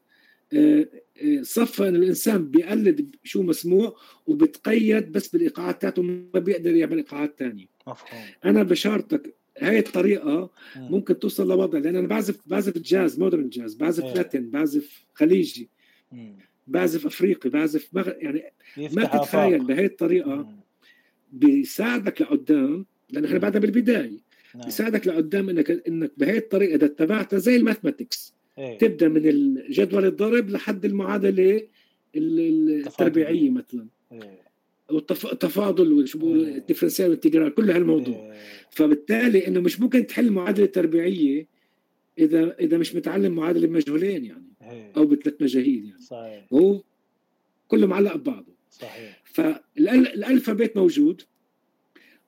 آه، 0.53 0.87
آه، 1.23 1.41
صفى 1.41 1.87
ان 1.89 1.95
الإنسان 1.95 2.49
بيقلد 2.49 3.15
شو 3.23 3.43
مسموع 3.43 3.95
وبتقيد 4.27 5.11
بس 5.11 5.27
بالإيقاعات 5.27 5.81
تاعته 5.81 6.01
ما 6.01 6.39
بيقدر 6.39 6.75
يعمل 6.75 6.97
إيقاعات 6.97 7.35
ثانية 7.39 7.65
أنا 8.45 8.63
بشارتك 8.63 9.35
هاي 9.59 9.79
الطريقة 9.79 10.49
ممكن 10.75 11.19
توصل 11.19 11.47
لوضع 11.47 11.79
لأن 11.79 11.95
أنا 11.95 12.07
بعزف 12.07 12.39
بعزف 12.45 12.77
جاز 12.77 13.19
مودرن 13.19 13.49
جاز 13.49 13.75
بعزف 13.75 14.03
إيه. 14.03 14.13
لاتين 14.13 14.49
بعزف 14.49 15.05
خليجي 15.13 15.69
بعزف 16.67 17.05
أفريقي 17.05 17.49
بعزف 17.49 17.89
مغ... 17.93 18.09
يعني 18.17 18.43
ما 18.77 19.05
تتخيل 19.05 19.65
بهي 19.65 19.85
الطريقة 19.85 20.63
بيساعدك 21.31 22.21
لقدام 22.21 22.85
لأن 23.09 23.25
إحنا 23.25 23.37
بعدها 23.37 23.61
بالبداية. 23.61 24.19
نعم. 24.55 24.65
بيساعدك 24.65 25.07
لقدام 25.07 25.49
انك 25.49 25.71
إنك 25.87 26.11
بهي 26.17 26.37
الطريقة 26.37 26.75
إذا 26.75 26.85
اتبعتها 26.85 27.39
زي 27.39 27.55
ال 27.55 27.61
mathematics. 27.61 28.33
إيه. 28.57 28.77
تبدأ 28.77 29.07
من 29.07 29.27
الجدول 29.27 30.05
الضرب 30.05 30.49
لحد 30.49 30.85
المعادلة 30.85 31.67
التربيعية 32.15 33.49
مثلا. 33.49 33.87
إيه. 34.11 34.43
والتفاضل 34.91 35.93
وشو 35.93 36.19
بقول 36.19 36.47
ال 36.47 36.52
differential 36.52 37.09
وال 37.09 37.18
integral 37.18 37.53
كل 37.53 37.71
هالموضوع. 37.71 38.15
إيه. 38.15 38.39
فبالتالي 38.69 39.47
إنه 39.47 39.59
مش 39.59 39.79
ممكن 39.79 40.07
تحل 40.07 40.31
معادلة 40.31 40.65
تربيعية 40.65 41.47
اذا 42.17 42.55
إذا 42.59 42.77
مش 42.77 42.95
متعلم 42.95 43.35
معادلة 43.35 43.67
بمجهولين 43.67 44.25
يعني. 44.25 44.47
إيه. 44.61 44.91
أو 44.97 45.05
بثلاث 45.05 45.41
مجاهيل 45.41 45.85
يعني. 45.85 46.01
صحيح. 46.01 46.45
هو 46.53 46.83
كله 47.67 47.87
معلق 47.87 48.15
ببعضه. 48.15 48.53
صحيح. 48.69 49.21
فال 49.23 49.54
alphabet 49.54 50.77
موجود. 50.77 51.21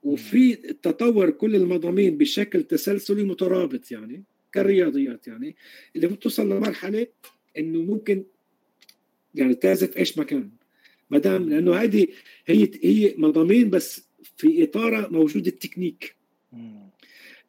وفي 0.05 0.55
تطور 0.55 1.29
كل 1.29 1.55
المضامين 1.55 2.17
بشكل 2.17 2.63
تسلسلي 2.63 3.23
مترابط 3.23 3.91
يعني 3.91 4.23
كالرياضيات 4.51 5.27
يعني 5.27 5.55
اللي 5.95 6.07
بتوصل 6.07 6.49
لمرحلة 6.49 7.07
إنه 7.57 7.81
ممكن 7.81 8.23
يعني 9.35 9.55
تعزف 9.55 9.97
إيش 9.97 10.17
مكان 10.17 10.51
ما 11.09 11.17
دام 11.17 11.49
لأنه 11.49 11.75
هذه 11.75 12.07
هي 12.45 12.71
هي 12.83 13.15
مضامين 13.17 13.69
بس 13.69 14.09
في 14.37 14.63
إطارها 14.63 15.07
موجود 15.07 15.47
التكنيك. 15.47 16.15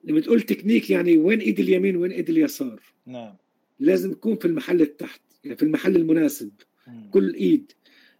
لما 0.05 0.21
تقول 0.21 0.43
تكنيك 0.43 0.91
يعني 0.91 1.17
وين 1.17 1.41
إيد 1.41 1.61
اليمين 1.61 1.97
وين 1.97 2.13
إيد 2.13 2.31
اليسار. 2.31 2.83
نعم. 3.07 3.37
لازم 3.81 4.13
تكون 4.13 4.37
في 4.37 4.45
المحل 4.45 4.81
التحت 4.83 5.21
يعني 5.45 5.57
في 5.57 5.63
المحل 5.63 5.97
المناسب. 5.97 6.51
مم. 6.87 7.11
كل 7.11 7.35
إيد. 7.35 7.73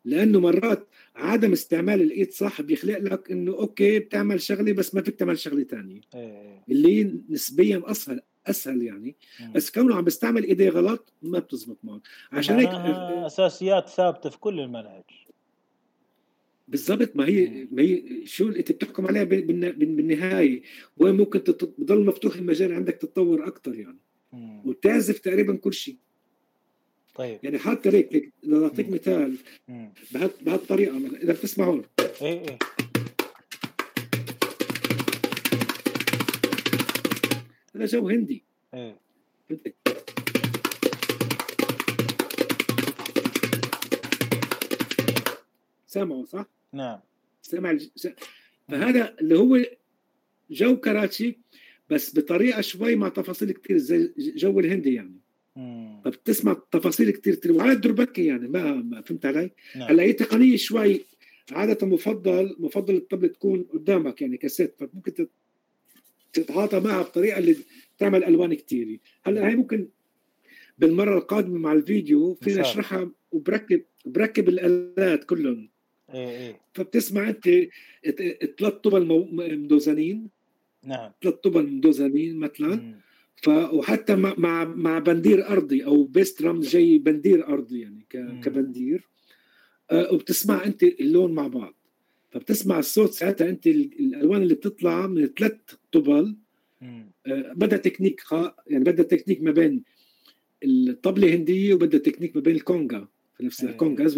لأنه 0.07 0.41
مرات 0.41 0.89
عدم 1.17 1.53
استعمال 1.53 2.03
الإيد 2.03 2.33
صح 2.33 2.63
بيخلق 2.63 2.99
لك 2.99 3.31
إنه 3.31 3.53
أوكي 3.53 3.99
بتعمل 3.99 4.41
شغلة 4.41 4.73
بس 4.73 4.95
ما 4.95 5.03
فيك 5.03 5.15
تعمل 5.15 5.39
شغلة 5.39 5.65
ثانية 5.65 6.01
إيه. 6.15 6.65
اللي 6.71 7.21
نسبيا 7.31 7.83
أسهل 7.85 8.21
أسهل 8.47 8.83
يعني. 8.83 9.17
بس 9.55 9.71
كونه 9.71 9.95
عم 9.95 10.05
بيستعمل 10.05 10.45
ايديه 10.45 10.69
غلط 10.69 11.13
ما 11.23 11.39
بتزبط 11.39 11.79
معه 11.85 12.01
عشان 12.33 12.59
هيك 12.59 12.69
أساسيات 12.69 13.89
ثابتة 13.89 14.31
في 14.31 14.39
كل 14.39 14.61
المنهج. 14.61 15.05
بالضبط 16.69 17.17
ما 17.17 17.27
هي 17.27 17.69
ما 17.71 17.83
هي 17.83 18.03
شو 18.27 18.49
أنت 18.49 18.73
بتحكم 18.73 19.07
عليها 19.07 19.25
بالنهاية. 19.25 20.63
وين 20.97 21.15
ممكن 21.15 21.45
تضل 21.45 22.05
مفتوح 22.05 22.35
المجال 22.35 22.73
عندك 22.73 22.95
تتطور 22.95 23.47
أكثر 23.47 23.75
يعني. 23.75 23.99
وتعزف 24.65 25.19
تقريبا 25.19 25.57
كل 25.57 25.73
شيء. 25.73 25.97
طيب. 27.17 27.39
يعني 27.43 27.59
حتى 27.59 27.91
هيك 27.91 28.33
اذا 28.45 28.65
اعطيك 28.65 28.89
مثال. 28.91 29.39
بهالطريقه 30.41 30.97
إذا 30.97 31.33
بتسمع 31.33 31.65
هون 31.65 31.83
إيه 32.23 32.41
إيه. 32.41 32.59
هذا 37.77 37.85
جو 37.87 38.09
هندي. 38.09 38.45
إيه. 38.75 38.97
سامعه 45.87 46.25
صح؟ 46.25 46.47
نعم. 46.73 47.01
سامع 47.43 47.71
الج... 47.71 47.89
فهذا 48.69 49.15
اللي 49.21 49.39
هو 49.39 49.59
جو 50.51 50.77
كراتشي 50.77 51.39
بس 51.91 52.19
بطريقة 52.19 52.61
شوي 52.61 52.97
مع 52.97 53.09
تفاصيل 53.09 53.53
كثير 53.53 53.77
زي 53.79 54.15
جو 54.19 54.61
الهندي 54.61 54.95
يعني. 54.95 55.26
فبتسمع 56.05 56.57
تفاصيل 56.71 57.11
كثير 57.11 57.35
كثير 57.35 57.53
وعلى 57.53 57.73
الدربكي 57.73 58.27
يعني 58.27 58.49
ما, 58.49 58.73
ما 58.73 59.01
فهمت 59.01 59.27
علي؟ 59.27 59.51
نعم. 59.77 59.89
هلا 59.91 60.03
هي 60.03 60.13
تقنية 60.13 60.57
شوي 60.57 61.05
عادة 61.53 61.87
مفضل 61.87 62.57
مفضل 62.59 62.97
الطبلة 62.97 63.29
تكون 63.29 63.63
قدامك 63.63 64.23
يعني 64.23 64.37
كاسيت 64.37 64.75
فممكن 64.79 65.27
تتعاطى 66.33 66.81
معها 66.81 67.03
بطريقة 67.03 67.39
اللي 67.39 67.57
تعمل 67.99 68.25
ألوان 68.25 68.55
كثير 68.55 68.99
هلا 69.27 69.49
هي 69.49 69.57
ممكن 69.57 69.89
بالمرة 70.79 71.19
القادمة 71.19 71.59
مع 71.59 71.73
الفيديو 71.73 72.35
فينا 72.35 72.61
نشرحها 72.61 73.11
وبركب 73.33 73.83
بركب 74.05 74.49
الآلات 74.49 75.25
كلهم. 75.25 75.69
إيه 76.15 76.29
إيه. 76.29 76.61
فبتسمع 76.75 77.29
أنت 77.29 77.49
ثلاث 78.59 78.73
طبل 78.73 79.07
مدوزنين. 79.33 80.29
نعم. 80.85 81.13
ثلاث 81.23 81.35
طبل 81.35 81.67
مدوزنين 81.73 82.37
مثلا. 82.37 82.95
ف 83.37 83.49
وحتى 83.49 84.17
مع 84.17 84.35
مع 84.39 84.65
مع 84.65 84.99
بندير 84.99 85.49
أرضي 85.49 85.85
أو 85.85 86.05
bass 86.05 86.43
drum 86.43 86.61
جاي 86.61 86.99
بندير 86.99 87.49
أرضي 87.49 87.81
يعني. 87.81 88.07
كبندير 88.43 89.09
آه 89.91 90.13
وبتسمع 90.13 90.65
أنت 90.65 90.83
اللون 90.83 91.33
مع 91.33 91.47
بعض 91.47 91.75
فبتسمع 92.31 92.79
الصوت 92.79 93.11
ساعتها 93.11 93.49
أنت 93.49 93.67
الألوان 93.67 94.43
اللي 94.43 94.55
بتطلع 94.55 95.07
من 95.07 95.27
ثلاث 95.27 95.57
طبل 95.93 96.37
آه 97.27 97.53
بدها 97.53 97.79
تكنيك. 97.79 98.23
يعني 98.67 98.85
بدها 98.85 99.05
تكنيك 99.05 99.43
ما 99.43 99.51
بين 99.51 99.83
الطبلة 100.65 101.29
الهنديه 101.29 101.75
وبدها 101.75 102.01
تكنيك 102.01 102.37
ما 102.37 102.43
بين 102.43 102.57
الكونغا 102.57 103.09
في 103.37 103.45
نفس 103.47 103.65
إيه. 103.65 103.71
الكونغاز 103.71 104.17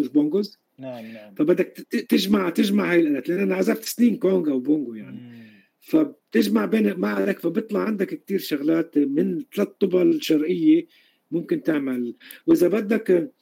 نعم 0.78 1.06
نعم 1.06 1.34
فبدك 1.34 1.66
تجمع 2.08 2.50
تجمع 2.50 2.92
هاي 2.92 3.00
الألات 3.00 3.28
لأن 3.28 3.38
أنا 3.38 3.54
عزفت 3.54 3.84
سنين 3.84 4.16
كونغا 4.16 4.52
وبونغو 4.52 4.94
يعني 4.94 5.20
مم. 5.20 5.57
فبتجمع 5.80 6.64
بين 6.64 6.92
ما 6.94 7.08
عليك 7.08 7.38
فبيطلع 7.38 7.80
عندك 7.80 8.06
كتير 8.06 8.38
شغلات 8.38 8.98
من 8.98 9.44
ثلاث 9.54 9.68
طبل 9.68 10.22
شرقية 10.22 10.86
ممكن 11.30 11.62
تعمل. 11.62 12.14
وإذا 12.46 12.68
بدك 12.68 13.32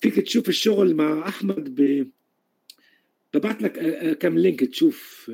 فيك 0.00 0.20
تشوف 0.20 0.48
الشغل 0.48 0.94
مع 0.94 1.28
أحمد 1.28 1.80
ب 1.80 2.10
ببعث 3.34 3.62
لك 3.62 4.18
كم 4.18 4.38
لينك 4.38 4.64
تشوف 4.64 5.30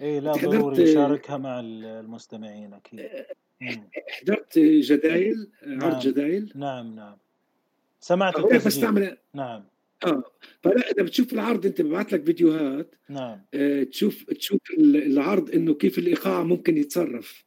إيه 0.00 0.20
لا 0.20 0.32
ضروري 0.32 0.92
شاركها 0.92 1.36
مع 1.36 1.60
المستمعين 1.60 2.74
أكيد. 2.74 3.00
حضرت 4.10 4.58
جدايل 4.58 5.50
عرض 5.62 5.92
نعم. 5.92 5.98
جدايل؟ 5.98 6.52
نعم 6.54 6.94
نعم. 6.96 7.16
سمعت 8.00 8.38
التسجيل 8.38 8.58
بس 8.66 8.80
تعمل 8.80 9.16
نعم. 9.34 9.64
آه. 10.04 10.22
فلا 10.62 10.90
إذا 10.90 11.02
بتشوف 11.02 11.32
العرض 11.32 11.66
أنت 11.66 11.80
ببعث 11.80 12.14
لك 12.14 12.24
فيديوهات 12.24 12.94
نعم. 13.08 13.40
آه 13.54 13.82
تشوف 13.82 14.24
تشوف 14.24 14.60
العرض 14.78 15.50
إنه 15.50 15.74
كيف 15.74 15.98
الإيقاع 15.98 16.42
ممكن 16.42 16.76
يتصرف. 16.76 17.44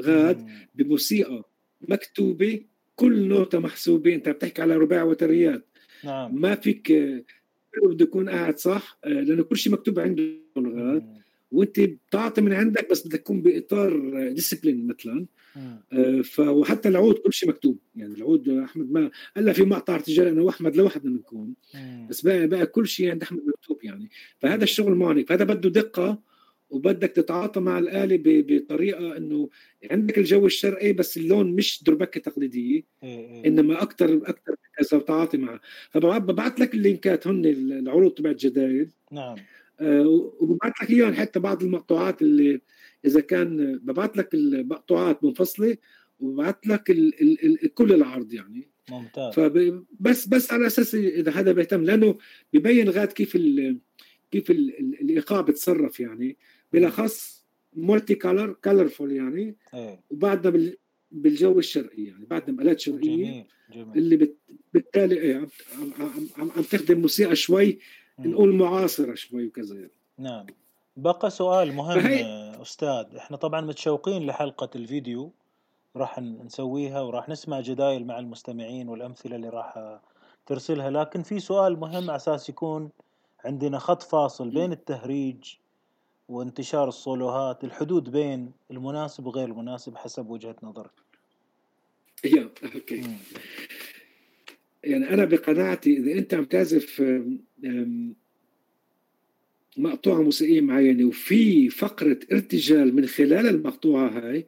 غاد 0.00 0.38
مم. 0.38 0.68
بموسيقى 0.74 1.42
مكتوبة 1.80 2.60
كل 2.96 3.28
نوتة 3.28 3.58
محسوبة 3.58 4.14
أنت 4.14 4.28
بتحكي 4.28 4.62
على 4.62 4.76
رباع 4.76 5.02
وتريات. 5.02 5.66
نعم. 6.04 6.40
ما 6.40 6.54
فيك 6.54 6.92
بده 7.82 8.04
يكون 8.04 8.28
قاعد 8.28 8.58
صح 8.58 8.98
آه، 9.04 9.08
لأنه 9.08 9.42
كل 9.42 9.56
شيء 9.56 9.72
مكتوب 9.72 9.98
عنده 9.98 10.22
غاد. 10.58 11.23
وانت 11.54 11.80
بتعطي 11.80 12.40
من 12.40 12.52
عندك 12.52 12.90
بس 12.90 13.06
بدك 13.06 13.18
تكون 13.20 13.42
بإطار 13.42 14.28
ديسيبلين 14.32 14.86
مثلا. 14.86 15.26
آه، 15.92 16.20
فوحتى 16.20 16.88
العود 16.88 17.14
كل 17.14 17.32
شيء 17.32 17.48
مكتوب. 17.48 17.78
يعني 17.96 18.14
العود 18.14 18.48
أحمد 18.48 18.92
ما 18.92 19.10
الا 19.36 19.52
في 19.52 19.62
مقطع 19.62 19.94
ارتجال 19.94 20.26
أنا 20.26 20.42
وأحمد 20.42 20.76
لوحدنا 20.76 21.10
بنكون 21.10 21.54
بس 22.10 22.20
بقى 22.20 22.46
بقى 22.46 22.66
كل 22.66 22.86
شيء 22.88 23.10
عند 23.10 23.22
أحمد 23.22 23.42
مكتوب 23.46 23.84
يعني. 23.84 24.10
فهذا 24.38 24.64
الشغل 24.64 24.94
معنى 24.94 25.24
فهذا 25.24 25.44
بده 25.44 25.68
دقة 25.70 26.18
وبدك 26.70 27.10
تتعاطى 27.10 27.60
مع 27.60 27.78
الآلة 27.78 28.22
بطريقة 28.24 29.16
إنه 29.16 29.48
عندك 29.90 30.18
الجو 30.18 30.46
الشرقي 30.46 30.92
بس 30.92 31.16
اللون 31.16 31.52
مش 31.52 31.82
دربكة 31.84 32.20
تقليدية. 32.20 32.82
إنما 33.46 33.82
أكثر 33.82 34.16
أكثر 34.16 34.54
كذا 34.78 34.98
وتعاطي 34.98 35.38
معه. 35.38 35.60
فببعث 35.90 36.60
لك 36.60 36.74
اللينكات 36.74 37.26
هن 37.26 37.44
العروض 37.46 38.10
تبعت 38.14 38.36
جدايد 38.36 38.92
نعم. 39.12 39.36
وببعث 39.80 40.72
لك 40.82 40.90
إياهم 40.90 41.14
حتى 41.14 41.40
بعض 41.40 41.62
المقطوعات 41.62 42.22
اللي 42.22 42.60
إذا 43.04 43.20
كان 43.20 43.78
ببعث 43.82 44.18
لك 44.18 44.34
المقطوعات 44.34 45.24
منفصلة 45.24 45.76
وببعث 46.20 46.56
لك 46.66 46.90
ال 46.90 47.22
ال 47.22 47.64
ال 47.64 47.74
كل 47.74 47.92
العرض 47.92 48.32
يعني 48.32 48.68
ممتاز 48.90 49.34
فبس 49.34 50.28
بس 50.28 50.52
على 50.52 50.66
أساس 50.66 50.94
إذا 50.94 51.32
هذا 51.32 51.52
بيهتم 51.52 51.84
لأنه 51.84 52.18
ببين 52.52 52.88
غاد 52.88 53.12
كيف 53.12 53.36
ال 53.36 53.78
كيف 54.30 54.50
ال 54.50 55.00
الإيقاع 55.00 55.40
بتصرف 55.40 56.00
يعني 56.00 56.36
بالأخص 56.72 57.44
multi 57.76 58.14
color 58.14 58.52
colorful 58.52 59.12
يعني 59.12 59.56
إيه. 59.74 60.00
وبعدنا 60.10 60.72
بالجو 61.10 61.58
الشرقي 61.58 62.04
يعني 62.04 62.24
بعدنا 62.24 62.56
بآلات 62.56 62.80
شرقية 62.80 63.16
جميل. 63.16 63.44
جميل. 63.74 63.98
اللي 63.98 64.34
بالتالي 64.74 65.20
إيه 65.20 65.36
عم, 65.36 65.46
عم, 65.98 66.10
عم, 66.36 66.50
عم 66.56 66.62
تخدم 66.62 67.00
موسيقى 67.00 67.36
شوي 67.36 67.78
نقول 68.18 68.54
معاصرة 68.54 69.14
شوي 69.14 69.46
وكذا. 69.46 69.74
يعني. 69.74 69.90
نعم. 70.18 70.46
بقى 70.96 71.30
سؤال 71.30 71.72
مهم 71.74 72.00
فهي... 72.00 72.24
أستاذ. 72.62 73.16
إحنا 73.16 73.36
طبعا 73.36 73.60
متشوقين 73.60 74.26
لحلقة 74.26 74.70
الفيديو. 74.74 75.32
راح 75.96 76.18
نسويها 76.18 77.00
وراح 77.00 77.28
نسمع 77.28 77.60
جدايل 77.60 78.06
مع 78.06 78.18
المستمعين 78.18 78.88
والأمثلة 78.88 79.36
اللي 79.36 79.48
راح 79.48 79.98
ترسلها. 80.46 80.90
لكن 80.90 81.22
في 81.22 81.40
سؤال 81.40 81.80
مهم 81.80 82.10
على 82.10 82.16
أساس 82.16 82.48
يكون 82.48 82.90
عندنا 83.44 83.78
خط 83.78 84.02
فاصل 84.02 84.50
بين 84.50 84.72
التهريج 84.72 85.54
وانتشار 86.28 86.88
الصولوهات 86.88 87.64
الحدود 87.64 88.10
بين 88.10 88.52
المناسب 88.70 89.26
وغير 89.26 89.48
المناسب 89.48 89.96
حسب 89.96 90.30
وجهة 90.30 90.56
نظرك. 90.62 90.90
okay. 92.24 93.16
يعني 94.84 95.10
أنا 95.10 95.24
بقناعتي 95.24 95.96
إذا 95.96 96.12
أنت 96.12 96.34
عم 96.34 96.44
تعزف 96.44 97.02
مقطوعة 99.76 100.22
موسيقية 100.22 100.60
معينة 100.60 101.04
وفي 101.04 101.68
فقرة 101.68 102.18
ارتجال 102.32 102.96
من 102.96 103.06
خلال 103.06 103.46
المقطوعة 103.48 104.08
هاي 104.08 104.46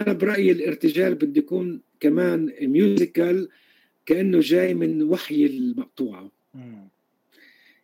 أنا 0.00 0.12
برأيي 0.12 0.52
الارتجال 0.52 1.14
بده 1.14 1.38
يكون 1.38 1.80
كمان 2.00 2.52
musical 2.62 3.48
كأنه 4.06 4.40
جاي 4.40 4.74
من 4.74 5.02
وحي 5.02 5.46
المقطوعة. 5.46 6.32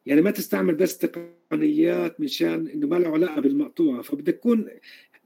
يعني 0.07 0.21
ما 0.23 0.31
تستعمل 0.31 0.75
بس 0.75 0.99
تقنيات 0.99 2.21
مشان 2.21 2.69
إنه 2.69 2.87
ما 2.87 2.97
له 2.97 3.09
علاقة 3.09 3.41
بالمقطوعة 3.41 4.03
فبدك 4.03 4.35
تكون 4.35 4.69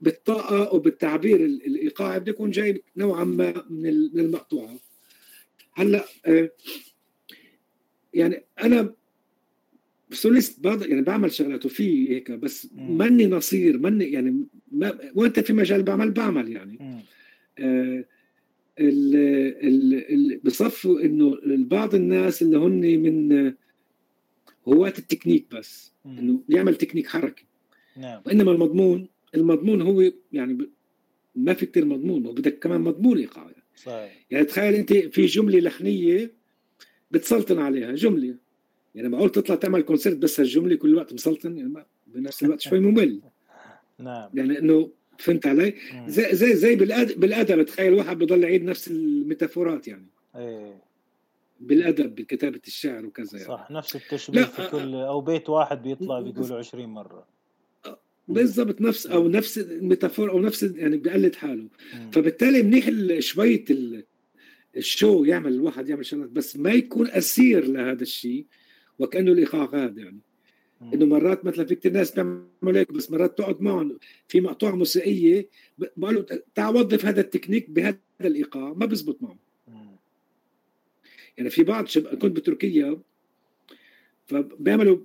بالطاقة 0.01 0.73
وبالتعبير 0.75 1.45
الإيقاعي 1.45 2.19
بده 2.19 2.29
يكون 2.29 2.51
جاي 2.51 2.83
نوعا 2.97 3.23
ما 3.23 3.65
من 3.69 3.87
المقطوعة. 4.19 4.75
هلا 5.79 6.05
آه، 6.25 6.51
يعني 8.13 8.43
أنا 8.63 8.93
سوليست 10.11 10.65
يعني 10.65 11.01
بعمل 11.01 11.31
شغلات 11.31 11.65
وفي 11.65 12.09
هيك 12.09 12.31
بس 12.31 12.67
ماني 12.75 13.27
نصير 13.27 13.77
ماني 13.77 14.05
يعني 14.05 14.47
ما 14.71 14.97
وأنت 15.15 15.39
في 15.39 15.53
مجال 15.53 15.83
بعمل 15.83 16.11
بعمل 16.11 16.51
يعني. 16.51 17.03
آه 17.59 18.05
بصفوا 20.43 21.01
إنه 21.01 21.37
بعض 21.45 21.95
الناس 21.95 22.41
اللي 22.41 22.57
هن 22.57 22.99
من 22.99 23.53
هواة 24.67 24.93
التكنيك 24.99 25.45
بس 25.55 25.93
إنه 26.05 26.43
يعمل 26.49 26.75
تكنيك 26.75 27.07
حركه 27.07 27.43
نعم. 27.97 28.21
وإنما 28.25 28.51
المضمون 28.51 29.07
المضمون 29.35 29.81
هو 29.81 30.11
يعني. 30.31 30.69
ما 31.35 31.53
في 31.53 31.65
كثير 31.65 31.85
مضمون 31.85 32.25
وبدك 32.25 32.59
كمان 32.59 32.81
مضمون 32.81 33.17
ايقاع 33.17 33.51
صحيح. 33.83 34.25
يعني 34.31 34.45
تخيل 34.45 34.73
انت 34.73 34.93
في 34.93 35.25
جملة 35.25 35.59
لحنيه 35.59 36.33
بتسلطن 37.11 37.59
عليها 37.59 37.91
جملة. 37.91 38.35
يعني 38.95 39.09
معقول 39.09 39.31
تطلع 39.31 39.55
تعمل 39.55 39.81
concert 39.81 40.17
بس 40.17 40.39
هالجملة 40.39 40.75
كل 40.75 40.95
وقت 40.95 41.13
مسلطن؟ 41.13 41.57
يعني 41.57 41.85
بنفس 42.07 42.43
الوقت 42.43 42.61
شوي 42.61 42.79
ممل. 42.79 43.21
نعم. 43.99 44.29
يعني 44.33 44.59
إنه 44.59 44.91
فهمت 45.17 45.47
علي؟ 45.47 45.75
زي 46.07 46.35
زي 46.35 46.55
زي 46.55 46.75
بالادب 46.75 47.19
بالأدب 47.19 47.63
تخيل 47.63 47.93
واحد 47.93 48.17
بضل 48.17 48.43
يعيد 48.43 48.63
نفس 48.63 48.87
metaphor 48.87 49.76
ات 49.76 49.87
يعني. 49.87 50.07
إيه. 50.35 50.81
بالأدب 51.59 52.15
بكتابة 52.15 52.61
الشعر 52.67 53.05
وكذا 53.05 53.37
يعني. 53.37 53.47
صح 53.47 53.71
نفس 53.71 53.95
التشبيه 53.95 54.43
في 54.43 54.67
كل 54.67 54.95
أو 54.95 55.21
بيت 55.21 55.49
واحد 55.49 55.83
بيطلع 55.83 56.19
بيقوله 56.19 56.57
20 56.57 56.85
مرة. 56.85 57.38
بالضبط 58.29 58.81
نفس 58.81 59.07
أو 59.07 59.27
نفس 59.27 59.57
ال 59.57 59.65
metaphor 59.65 60.31
أو 60.31 60.39
نفس 60.41 60.63
يعني 60.63 60.97
بيقلد 60.97 61.35
حاله. 61.35 61.67
فبالتالي 62.11 62.63
منيح 62.63 62.89
شوية 63.19 63.65
الشو 64.77 65.23
يعمل 65.23 65.53
الواحد 65.53 65.89
يعمل 65.89 66.05
شغلات 66.05 66.29
بس 66.29 66.57
ما 66.57 66.71
يكون 66.71 67.07
أسير 67.07 67.65
لهذا 67.65 68.01
الشيء 68.01 68.45
وكأنه 68.99 69.31
الايقاع 69.31 69.65
غاد 69.65 69.97
يعني. 69.97 70.19
إنه 70.93 71.05
مرات 71.05 71.45
مثلا 71.45 71.65
في 71.65 71.75
كثير 71.75 71.91
ناس 71.91 72.11
بيعملوا 72.11 72.47
هيك 72.63 72.91
بس 72.91 73.11
مرات 73.11 73.37
تقعد 73.37 73.61
معهم 73.61 73.97
في 74.27 74.41
مقطوعة 74.41 74.75
موسيقية 74.75 75.49
بقول 75.77 76.15
له 76.15 76.25
تعال 76.55 76.75
وظف 76.75 77.05
هذا 77.05 77.21
التكنيك 77.21 77.69
بهذا 77.69 77.97
الايقاع 78.21 78.73
ما 78.73 78.85
بزبط 78.85 79.21
معه 79.21 79.37
يعني 81.37 81.49
في 81.49 81.63
بعض 81.63 81.87
شب... 81.87 82.07
كنت 82.07 82.35
بتركيا 82.35 83.01
فبيعملوا 84.27 84.97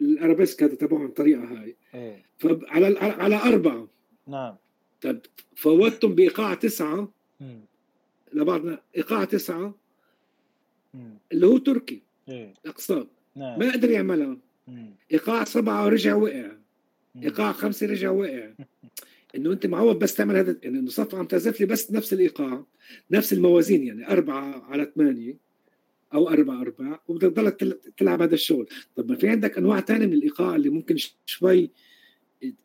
الارابيسك 0.00 0.62
هذا 0.62 0.74
تبعهم 0.74 1.06
الطريقة 1.06 1.44
هاي. 1.44 1.76
إيه. 1.94 2.24
فعلى 2.38 2.98
على 2.98 3.36
أربعة. 3.36 3.88
نعم. 4.26 4.56
طيب 5.02 5.20
فوتهم 5.56 6.14
بإيقاع 6.14 6.54
تسعة. 6.54 7.12
ما 8.32 8.40
بيزبط 8.40 8.80
إيقاع 8.96 9.24
تسعة. 9.24 9.74
مم. 10.94 11.18
اللي 11.32 11.46
هو 11.46 11.58
تركي. 11.58 12.02
إيه. 12.28 12.54
اقساط 12.66 13.08
نعم. 13.36 13.58
ما 13.58 13.72
قدر 13.72 13.90
يعملها 13.90 14.36
مم. 14.68 14.94
إيقاع 15.12 15.44
سبعة 15.44 15.84
ورجع 15.84 16.14
وقع. 16.14 16.50
إيقاع 17.22 17.52
خمسة 17.52 17.86
رجع 17.86 18.10
وقع. 18.10 18.50
إنه 19.36 19.52
أنت 19.52 19.66
معود 19.66 19.98
بس 19.98 20.14
تعمل 20.14 20.36
هذا 20.36 20.56
يعني 20.62 20.78
إنه 20.78 20.90
صف 20.90 21.14
عم 21.14 21.26
تعزف 21.26 21.60
لي 21.60 21.66
بس 21.66 21.92
نفس 21.92 22.12
الإيقاع. 22.12 22.64
نفس 23.10 23.32
الموازين 23.32 23.86
يعني 23.86 24.08
أربعة 24.08 24.64
على 24.64 24.92
ثمانية. 24.94 25.49
أو 26.14 26.28
أربع 26.28 26.60
أرباع 26.60 27.02
وبدك 27.08 27.30
تضلك 27.30 27.80
تلعب 27.96 28.22
هذا 28.22 28.34
الشغل. 28.34 28.68
طب 28.96 29.10
ما 29.10 29.16
في 29.16 29.28
عندك 29.28 29.58
أنواع 29.58 29.80
ثانية 29.80 30.06
من 30.06 30.12
الإيقاع 30.12 30.56
اللي 30.56 30.70
ممكن 30.70 30.96
شوي 31.26 31.70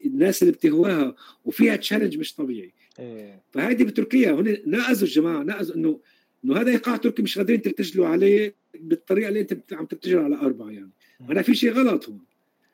الناس 0.06 0.43
اللي 0.43 0.53
بتهواها 0.53 1.15
وفيها 1.45 1.75
تشالنج 1.75 2.17
مش 2.17 2.35
طبيعي. 2.35 2.74
إيه. 2.99 3.43
فهيدي 3.51 3.83
بتركيا 3.83 4.32
هون 4.32 4.57
ناقزوا 4.65 5.07
الجماعة 5.07 5.43
ناقزوا 5.43 5.75
إنه 5.75 5.99
إنه 6.45 6.57
هذا 6.57 6.72
إيقاع 6.72 6.98
تركي 6.98 7.22
مش 7.22 7.38
قادرين 7.38 7.61
ترتجلوا 7.61 8.07
عليه 8.07 8.56
بالطريقة 8.80 9.30
اللي 9.30 9.41
أنت 9.41 9.74
عم 9.74 9.85
ترتجل 9.85 10.17
على 10.19 10.35
أربعة 10.35 10.69
يعني. 10.69 10.91
أنا 11.22 11.41
في 11.41 11.56
شيء 11.56 11.72
غلط 11.72 12.09
هون. 12.09 12.22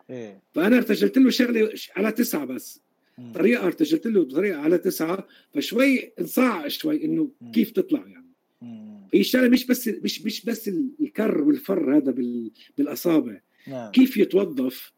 إيه. 0.09 0.41
فأنا 0.53 0.77
ارتجلت 0.77 1.17
له 1.17 1.29
شغلة 1.29 1.73
على 1.95 2.11
تسعة 2.11 2.45
بس. 2.45 2.81
طريقة 3.33 3.65
ارتجلت 3.65 4.07
له 4.07 4.23
بطريقة 4.23 4.59
على 4.59 4.77
تسعة 4.77 5.27
فشوي 5.53 6.11
انصاع 6.19 6.67
شوي 6.67 7.05
إنه 7.05 7.31
كيف 7.53 7.71
تطلع 7.71 8.07
يعني. 8.07 8.31
هي 9.13 9.19
الشغله 9.19 9.49
مش 9.49 9.65
بس 9.65 9.87
مش 9.87 10.21
مش 10.21 10.45
بس 10.45 10.71
الكر 11.01 11.41
والفر 11.41 11.97
هذا 11.97 12.15
بالأصابع. 12.77 13.41
نعم. 13.67 13.91
كيف 13.91 14.17
يتوظف؟ 14.17 14.93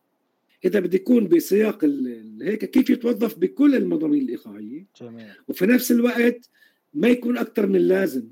إذا 0.65 0.79
بده 0.79 0.95
يكون 0.95 1.27
بسياق 1.27 1.85
هيك 2.41 2.65
كيف 2.65 2.89
يتوظف؟ 2.89 3.39
بكل 3.39 3.75
المضامين 3.75 4.21
الايقاعيه 4.21 4.85
جميل. 5.01 5.27
وفي 5.47 5.65
نفس 5.65 5.91
الوقت 5.91 6.49
ما 6.93 7.07
يكون 7.07 7.37
أكثر 7.37 7.67
من 7.67 7.75
اللازم 7.75 8.27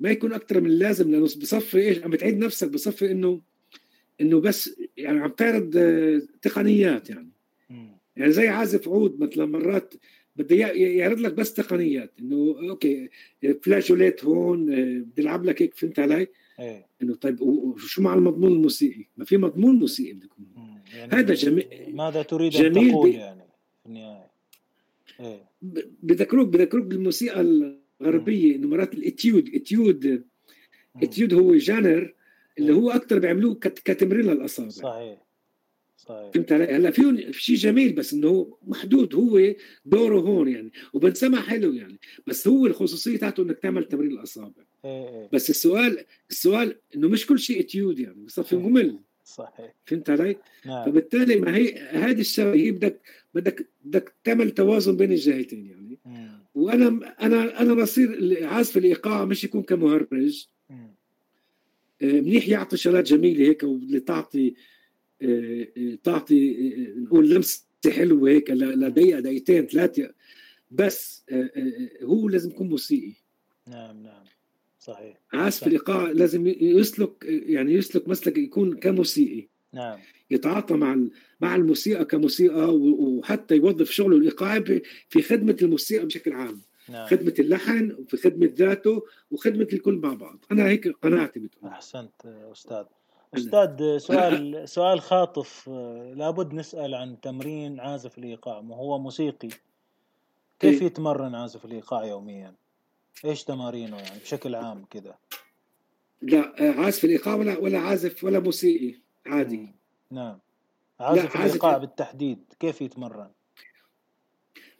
ما 0.00 0.10
يكون 0.10 0.32
أكثر 0.32 0.60
من 0.60 0.66
اللازم 0.66 1.10
لأنه 1.10 1.24
بصفي 1.24 1.78
إيش؟ 1.78 2.02
عم 2.02 2.10
بتعيد 2.10 2.38
نفسك 2.38 2.68
بصفي 2.68 3.12
إنه 3.12 3.42
إنه 4.20 4.40
بس 4.40 4.80
يعني 4.96 5.20
عم 5.20 5.30
تعرض 5.30 5.76
آه، 5.76 6.22
تقنيات 6.42 7.10
يعني. 7.10 7.32
يعني 8.16 8.32
زي 8.32 8.48
عازف 8.48 8.88
عود 8.88 9.20
مثلا 9.20 9.46
مرات 9.46 9.94
بده 10.36 10.56
يعرض 10.56 11.20
لك 11.20 11.32
بس 11.32 11.54
تقنيات 11.54 12.12
إنه 12.20 12.56
okay 12.70 13.10
flageolet 13.62 14.24
هون 14.24 14.72
آه، 14.72 14.98
بدي 14.98 15.22
ألعب 15.22 15.44
لك 15.44 15.62
هيك 15.62 15.74
فهمت 15.74 15.98
علي؟ 15.98 16.26
إيه. 16.60 16.86
إنه 17.02 17.14
طيب 17.14 17.40
وشو 17.40 18.02
مع 18.02 18.14
المضمون 18.14 18.52
الموسيقي؟ 18.52 19.04
ما 19.16 19.24
في 19.24 19.36
مضمون 19.36 19.74
موسيقي 19.74 20.12
بده 20.12 20.24
يكون 20.24 20.46
يعني 20.94 21.12
هذا 21.12 21.34
جميل. 21.34 21.66
ماذا 21.88 22.22
تريد 22.22 22.56
أن 22.56 22.72
تقول 22.72 23.14
يعني 23.14 23.42
في 23.82 23.86
النهاية؟ 23.86 24.30
إيه. 25.20 25.48
بذكروك 26.02 26.48
بذكروك 26.48 26.84
بالموسيقى 26.84 27.40
الغربية 28.00 28.56
إنه 28.56 28.68
مرات 28.68 28.94
ال 28.94 29.04
étude 29.04 29.54
étude 29.54 30.24
étude 31.02 31.34
هو 31.34 31.54
genre 31.54 32.14
اللي 32.58 32.72
هو 32.72 32.90
أكثر 32.90 33.18
بيعملوه 33.18 33.54
كتمرين 33.60 34.26
للأصابع. 34.26 34.68
صحيح. 34.68 35.18
صحيح 36.08 36.30
فهمت 36.34 36.52
علي؟ 36.52 36.64
هلا 36.64 36.90
فيهم 36.90 37.32
شيء 37.32 37.56
جميل 37.56 37.92
بس 37.92 38.12
إنه 38.12 38.56
محدود 38.66 39.14
هو 39.14 39.54
دوره 39.84 40.20
هون 40.20 40.48
يعني 40.48 40.72
وبنسمع 40.92 41.40
حلو 41.40 41.72
يعني 41.72 41.98
بس 42.26 42.48
هو 42.48 42.66
الخصوصية 42.66 43.18
تاعته 43.18 43.42
إنك 43.42 43.58
تعمل 43.58 43.84
تمرين 43.84 44.10
الأصابع 44.10 44.62
إيه، 44.84 45.08
إيه. 45.08 45.28
بس 45.32 45.50
السؤال 45.50 46.04
السؤال 46.30 46.76
إنه 46.96 47.08
مش 47.08 47.26
كل 47.26 47.38
شيء 47.38 47.60
étude 47.60 47.98
يعني 47.98 48.24
بصفي 48.24 48.56
ممل 48.56 48.98
صحيح 49.24 49.74
فهمت 49.84 50.10
علي؟ 50.10 50.36
نعم. 50.66 50.86
فبالتالي 50.86 51.36
ما 51.36 51.56
هي 51.56 51.78
هذه 51.78 52.20
الشغلة 52.20 52.54
هي 52.54 52.70
بدك 52.70 53.00
بدك 53.34 53.68
بدك 53.84 54.14
تعمل 54.24 54.50
توازن 54.50 54.96
بين 54.96 55.12
الجهتين 55.12 55.66
يعني 55.66 55.98
مم. 56.04 56.42
وأنا 56.54 57.14
أنا 57.22 57.62
أنا 57.62 57.74
بصير 57.74 58.38
عازف 58.46 58.76
الإيقاع 58.76 59.24
مش 59.24 59.44
يكون 59.44 59.62
كمهرج. 59.62 60.46
آه، 62.02 62.20
منيح 62.20 62.48
يعطي 62.48 62.76
شغلات 62.76 63.04
جميلة 63.04 63.48
هيك 63.48 63.62
واللي 63.62 64.00
تعطي 64.00 64.54
تعطي 66.04 66.56
نقول 66.96 67.30
لمسة 67.30 67.64
حلوة 67.90 68.30
هيك 68.30 68.50
لدقيقة 68.50 69.20
دقيقتين 69.20 69.66
ثلاثة 69.66 70.14
بس 70.70 71.24
هو 72.02 72.28
لازم 72.28 72.50
يكون 72.50 72.68
موسيقي. 72.68 73.12
نعم 73.68 74.02
نعم. 74.02 74.24
صحيح. 74.78 75.20
عازف 75.32 75.66
الايقاع 75.66 76.10
لازم 76.10 76.46
يسلك 76.46 77.24
يعني 77.24 77.72
يسلك 77.72 78.08
مسلك 78.08 78.38
يكون 78.38 78.76
كموسيقي. 78.76 79.48
نعم. 79.72 79.98
يتعاطى 80.30 80.74
مع 80.74 80.98
مع 81.40 81.56
الموسيقى 81.56 82.04
كموسيقى 82.04 82.76
وحتى 82.76 83.56
يوظف 83.56 83.90
شغله 83.90 84.16
الايقاعي 84.16 84.82
في 85.08 85.22
خدمة 85.22 85.56
الموسيقى 85.62 86.06
بشكل 86.06 86.32
عام. 86.32 86.60
نعم. 86.88 87.06
خدمة 87.06 87.34
اللحن 87.38 87.92
وفي 87.92 88.16
خدمة 88.16 88.50
ذاته 88.56 89.02
وخدمة 89.30 89.68
الكل 89.72 89.94
مع 89.94 90.14
بعض. 90.14 90.44
أنا 90.52 90.68
هيك 90.68 90.88
قناعتي 90.88 91.40
بتقول. 91.40 91.70
أحسنت 91.70 92.26
أستاذ. 92.52 92.84
أستاذ 93.34 93.98
سؤال 93.98 94.68
سؤال 94.68 95.00
خاطف. 95.00 95.68
لابد 96.14 96.54
نسأل 96.54 96.94
عن 96.94 97.20
تمرين 97.20 97.80
عازف 97.80 98.18
الإيقاع 98.18 98.60
ما 98.60 98.76
هو 98.76 98.98
موسيقي؟ 98.98 99.48
كيف 100.60 100.80
إيه؟ 100.80 100.86
يتمرن 100.86 101.34
عازف 101.34 101.64
الإيقاع 101.64 102.04
يوميا؟ 102.04 102.54
إيش 103.24 103.44
تمارينه 103.44 103.96
يعني 103.96 104.20
بشكل 104.20 104.54
عام 104.54 104.84
كذا؟ 104.84 105.18
لا 106.22 106.52
عازف 106.58 107.04
الإيقاع 107.04 107.34
ولا 107.34 107.58
ولا 107.58 107.78
عازف 107.78 108.24
ولا 108.24 108.38
موسيقي 108.38 108.94
عادي. 109.26 109.56
مم. 109.56 109.74
نعم. 110.10 110.38
عازف 111.00 111.36
الإيقاع 111.36 111.78
بالتحديد 111.78 112.44
كيف 112.60 112.82
يتمرن؟ 112.82 113.30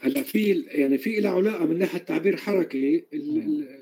هلا 0.00 0.22
في 0.22 0.64
يعني 0.68 0.98
في 0.98 1.20
له 1.20 1.30
علاقه 1.30 1.64
من 1.64 1.78
ناحية 1.78 1.98
تعبير 1.98 2.36
حركي 2.36 3.06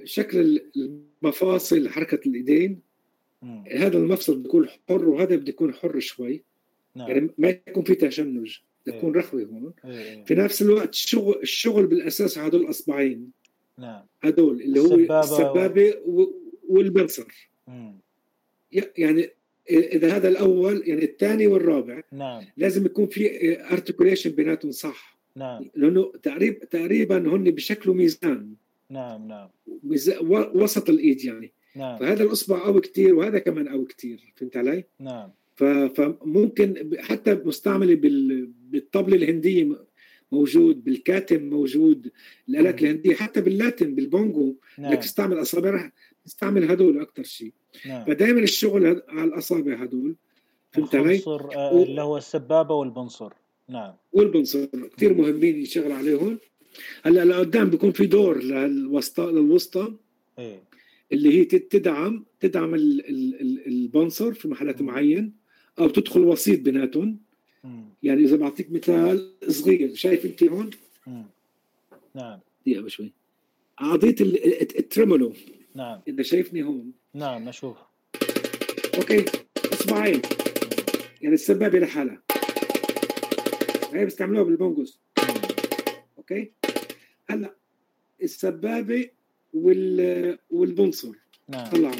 شكل 0.05 0.61
المفاصل 0.77 1.89
حركة 1.89 2.29
الايدين. 2.29 2.90
هذا 3.73 3.99
المفصل 3.99 4.39
بيكون 4.39 4.69
حر 4.89 5.09
وهذا 5.09 5.37
بده 5.37 5.49
يكون 5.49 5.75
حر 5.75 6.01
شوي. 6.01 6.43
نعم. 6.97 7.11
يعني 7.11 7.31
ما 7.39 7.49
يكون 7.49 7.85
في 7.85 7.95
تشنج 7.95 8.57
يكون 8.87 9.15
إيه. 9.15 9.21
رخوي 9.21 9.45
هون. 9.45 9.73
إيه،, 9.85 9.93
إيه. 9.93 10.25
في 10.25 10.35
نفس 10.35 10.63
الوقت 10.63 10.93
الشغل 10.93 11.41
الشغل 11.43 11.87
بالأساس 11.87 12.39
هدول 12.39 12.61
الأصبعين. 12.61 13.31
نعم. 13.79 14.03
هدول 14.23 14.61
اللي 14.63 14.81
هو 14.81 15.21
السبابة 15.21 15.95
و... 16.07 16.27
والبنصر. 16.69 17.51
يعني 18.99 19.31
إذا 19.71 20.17
هذا 20.17 20.29
الأول 20.29 20.83
يعني 20.87 21.05
الثاني 21.05 21.47
والرابع 21.47 22.03
نعم. 22.13 22.45
لازم 22.57 22.87
يكون 22.87 23.07
في 23.07 23.61
ارتكوليشن 23.73 24.31
بيناتهم 24.31 24.71
صح. 24.71 25.19
نعم. 25.37 25.71
لأنه 25.75 26.13
تقريبا 26.23 26.65
تقريبا 26.65 27.19
هن 27.19 27.45
بشكله 27.45 27.95
ميزان. 27.95 28.55
نعم 28.91 29.29
نعم. 29.29 29.49
وسط 30.55 30.89
الإيد 30.91 31.25
يعني. 31.25 31.53
نعم. 31.77 31.99
فهذا 31.99 32.23
الأصبع 32.23 32.65
قوي 32.65 32.81
كثير 32.81 33.15
وهذا 33.15 33.39
كمان 33.39 33.69
قوي 33.69 33.85
كثير 33.85 34.33
فهمت 34.37 34.57
علي؟ 34.57 34.85
نعم. 35.01 35.31
فممكن 35.95 36.91
حتى 36.99 37.35
مستعملة 37.35 37.99
بالطبلة 38.71 39.17
الهندية 39.17 39.77
موجود 40.33 40.85
بالكاتم 40.85 41.43
موجود 41.43 42.11
الألات 42.49 42.83
الهندية 42.83 43.15
حتى 43.15 43.41
باللاتن 43.41 43.95
بالبونجو 43.95 44.55
نعم. 44.79 44.93
انك 44.93 45.03
تستعمل 45.03 45.43
أصابع 45.43 45.91
تستعمل 46.25 46.71
هدول 46.71 47.01
أكثر 47.01 47.23
شيء. 47.23 47.53
نعم. 47.87 48.05
فدائما 48.05 48.41
الشغل 48.41 49.03
على 49.09 49.25
الأصابع 49.25 49.75
هدول 49.75 50.17
فهمت 50.71 50.95
علي؟ 50.95 51.23
آه 51.27 51.83
اللي 51.83 52.03
هو 52.03 52.17
السبابة 52.17 52.75
والبنصر. 52.75 53.33
نعم. 53.69 53.95
والبنصر 54.13 54.67
كثير 54.97 55.15
مهمين 55.15 55.61
يشتغل 55.61 55.93
عليهم. 55.93 56.39
هلأ 57.03 57.25
لقدام 57.25 57.71
بيكون 57.71 57.93
في 57.93 58.07
دور 58.07 58.43
للوسطى 58.43 59.23
للوسطى. 59.23 59.95
إيه. 60.39 60.70
اللي 61.13 61.39
هي 61.39 61.45
تدعم 61.45 62.25
تدعم 62.41 62.75
البنصر 62.75 64.33
في 64.33 64.49
محلات 64.49 64.83
معين 64.83 65.33
أو 65.79 65.89
تدخل 65.89 66.21
وسيط 66.21 66.61
بيناتهم. 66.61 67.19
يعني 68.03 68.25
إذا 68.25 68.37
بعطيك 68.37 68.73
مثال 68.73 69.33
صغير 69.49 69.95
شايف 69.95 70.27
أنت 70.27 70.43
هون؟ 70.43 70.71
نعم. 72.15 72.41
دقيقة 72.67 72.89
شوي. 72.89 73.13
اعطيت 73.81 74.21
ال 74.79 74.85
tremolo. 74.85 75.33
نعم. 75.75 76.01
إذا 76.09 76.23
شايفني 76.23 76.63
هون. 76.63 76.93
نعم 77.15 77.49
أشوف 77.49 77.77
okay 78.99 79.25
اصبعين 79.73 80.23
يعني 81.23 81.35
السبابة 81.35 81.79
لحالها. 81.79 82.23
هي 83.93 84.05
بيستعملوها 84.05 84.45
بال 84.45 84.59
bongos 84.59 85.01
أوكي؟ 86.19 86.53
هلأ 87.31 87.55
السبابة 88.23 89.11
وال 89.55 90.39
والبنصر. 90.51 91.13
نعم. 91.49 91.71
طلعوا 91.71 91.95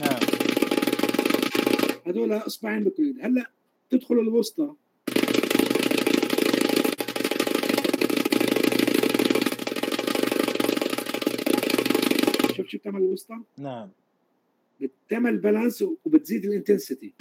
نعم. 0.00 0.20
هذول 2.06 2.32
إصبعين 2.32 2.84
بكل 2.84 3.14
هلأ 3.22 3.50
تدخل 3.90 4.14
الوسطى. 4.14 4.74
شوف 12.56 12.66
شو 12.68 12.78
بتعمل 12.78 13.02
الوسطى؟ 13.02 13.36
نعم. 13.58 13.88
بتعمل 14.80 15.36
balance 15.38 15.84
وبتزيد 16.04 16.44
ال 16.44 16.51
intensity 16.51 17.12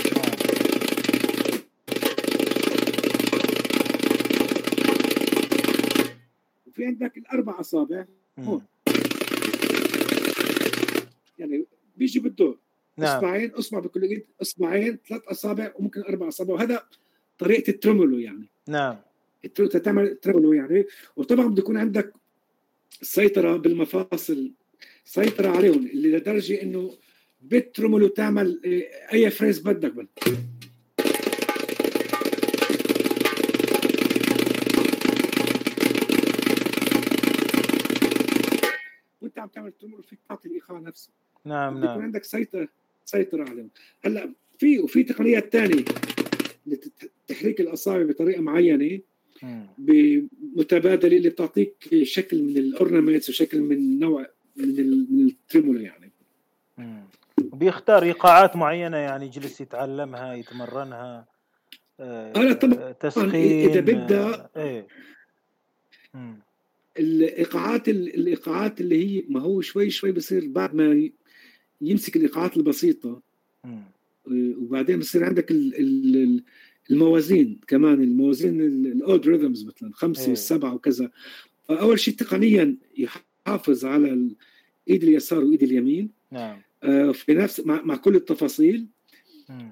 وفي 6.82 6.88
عندك 6.88 7.18
الأربع 7.18 7.60
أصابع 7.60 8.06
هون. 8.40 8.62
يعني 11.40 11.66
بيجي 11.98 12.20
بالدور. 12.20 12.58
نعم. 12.98 13.18
إصبعين 13.18 13.52
أصبع 13.52 13.80
بكل 13.80 14.04
ايد 14.04 14.26
إصبعين 14.42 14.98
ثلاث 15.08 15.22
أصابع 15.24 15.72
وممكن 15.76 16.02
أربع 16.02 16.28
أصابع 16.28 16.54
وهذا 16.54 16.84
طريقة 17.38 17.70
ال 17.70 17.76
tremolo 17.76 18.18
يعني. 18.18 18.50
نعم. 18.68 18.98
تعمل 19.84 20.16
tremolo 20.16 20.54
يعني. 20.54 20.86
وطبعا 21.16 21.48
بده 21.48 21.62
يكون 21.62 21.78
عندك 21.78 22.14
سيطرة 23.02 23.58
بالمفاصل 23.58 24.52
سيطرة 25.06 25.48
عليهم 25.48 25.88
اللي 25.88 26.18
لدرجة 26.18 26.62
إنه 26.62 26.92
بترمولو 27.42 28.08
تعمل 28.08 28.62
أي 29.14 29.30
فريز 29.30 29.60
بدك 29.60 29.94
بل. 29.94 30.08
عم 39.42 39.48
تعمل 39.48 39.72
ترمولو 39.72 40.02
فيك 40.02 40.20
تعطي 40.30 40.48
الإيقاع 40.48 40.80
نفسه. 40.80 41.10
نعم 41.46 41.74
نعم 41.74 41.84
يكون 41.92 42.04
عندك 42.04 42.24
سيطره 42.24 42.68
سيطرة 43.06 43.50
عليهم. 43.50 43.70
هلأ 44.06 44.34
في 44.58 44.80
وفي 44.80 45.04
تقنيات 45.04 45.54
ثانية 45.54 45.86
لتحريك 46.66 47.62
الأصابع 47.62 48.04
بطريقة 48.04 48.42
معينة 48.42 49.00
بمتبادلة 49.78 51.18
اللي 51.18 51.30
بتعطيك 51.30 52.04
شكل 52.04 52.44
من 52.44 52.58
الاورنمنتس 52.58 53.30
وشكل 53.30 53.62
من 53.62 54.00
نوع 54.00 54.28
من 54.56 55.34
من 55.56 55.82
يعني. 55.82 56.12
بيختار 57.38 58.04
إيقاعات 58.04 58.56
معينة 58.56 58.98
يعني 58.98 59.26
يجلس 59.26 59.62
يتعلمها 59.62 60.34
يتمرنها 60.34 61.26
آه 62.00 62.54
طبعا 62.54 62.92
تسخين 62.92 63.70
إذا 63.70 63.80
بدا 63.80 64.34
آه 64.34 64.50
إيه 64.58 64.88
الإيقاعات 67.00 67.90
الإيقاعات 67.90 68.82
اللي 68.82 69.06
هي 69.06 69.24
ما 69.30 69.40
هو 69.40 69.62
شوي 69.62 69.90
شوي 69.90 70.12
بصير 70.12 70.48
بعد 70.48 70.76
ما 70.76 71.10
يمسك 71.82 72.16
الإيقاعات 72.16 72.58
البسيطة. 72.58 73.22
وبعدين 74.32 75.00
بصير 75.00 75.24
عندك 75.24 75.52
الموازين 76.92 77.60
كمان 77.68 78.04
الموازين 78.04 78.62
ال 78.62 78.78
odd 78.78 79.28
rhythms 79.28 79.66
مثلا 79.66 79.92
خمسة 79.94 80.24
إيه. 80.24 80.30
والسبعه 80.30 80.74
وكذا. 80.74 81.12
فأول 81.68 82.00
شيء 82.00 82.14
تقنيا 82.14 82.78
يحافظ 82.98 83.86
على 83.86 84.14
الإيد 84.88 85.04
اليسار 85.04 85.44
وإيد 85.44 85.64
اليمين. 85.64 86.10
نعم. 86.32 86.62
آه، 86.84 87.12
في 87.12 87.34
نفس 87.34 87.60
مع, 87.60 87.82
مع 87.82 87.96
كل 87.96 88.16
التفاصيل. 88.16 88.88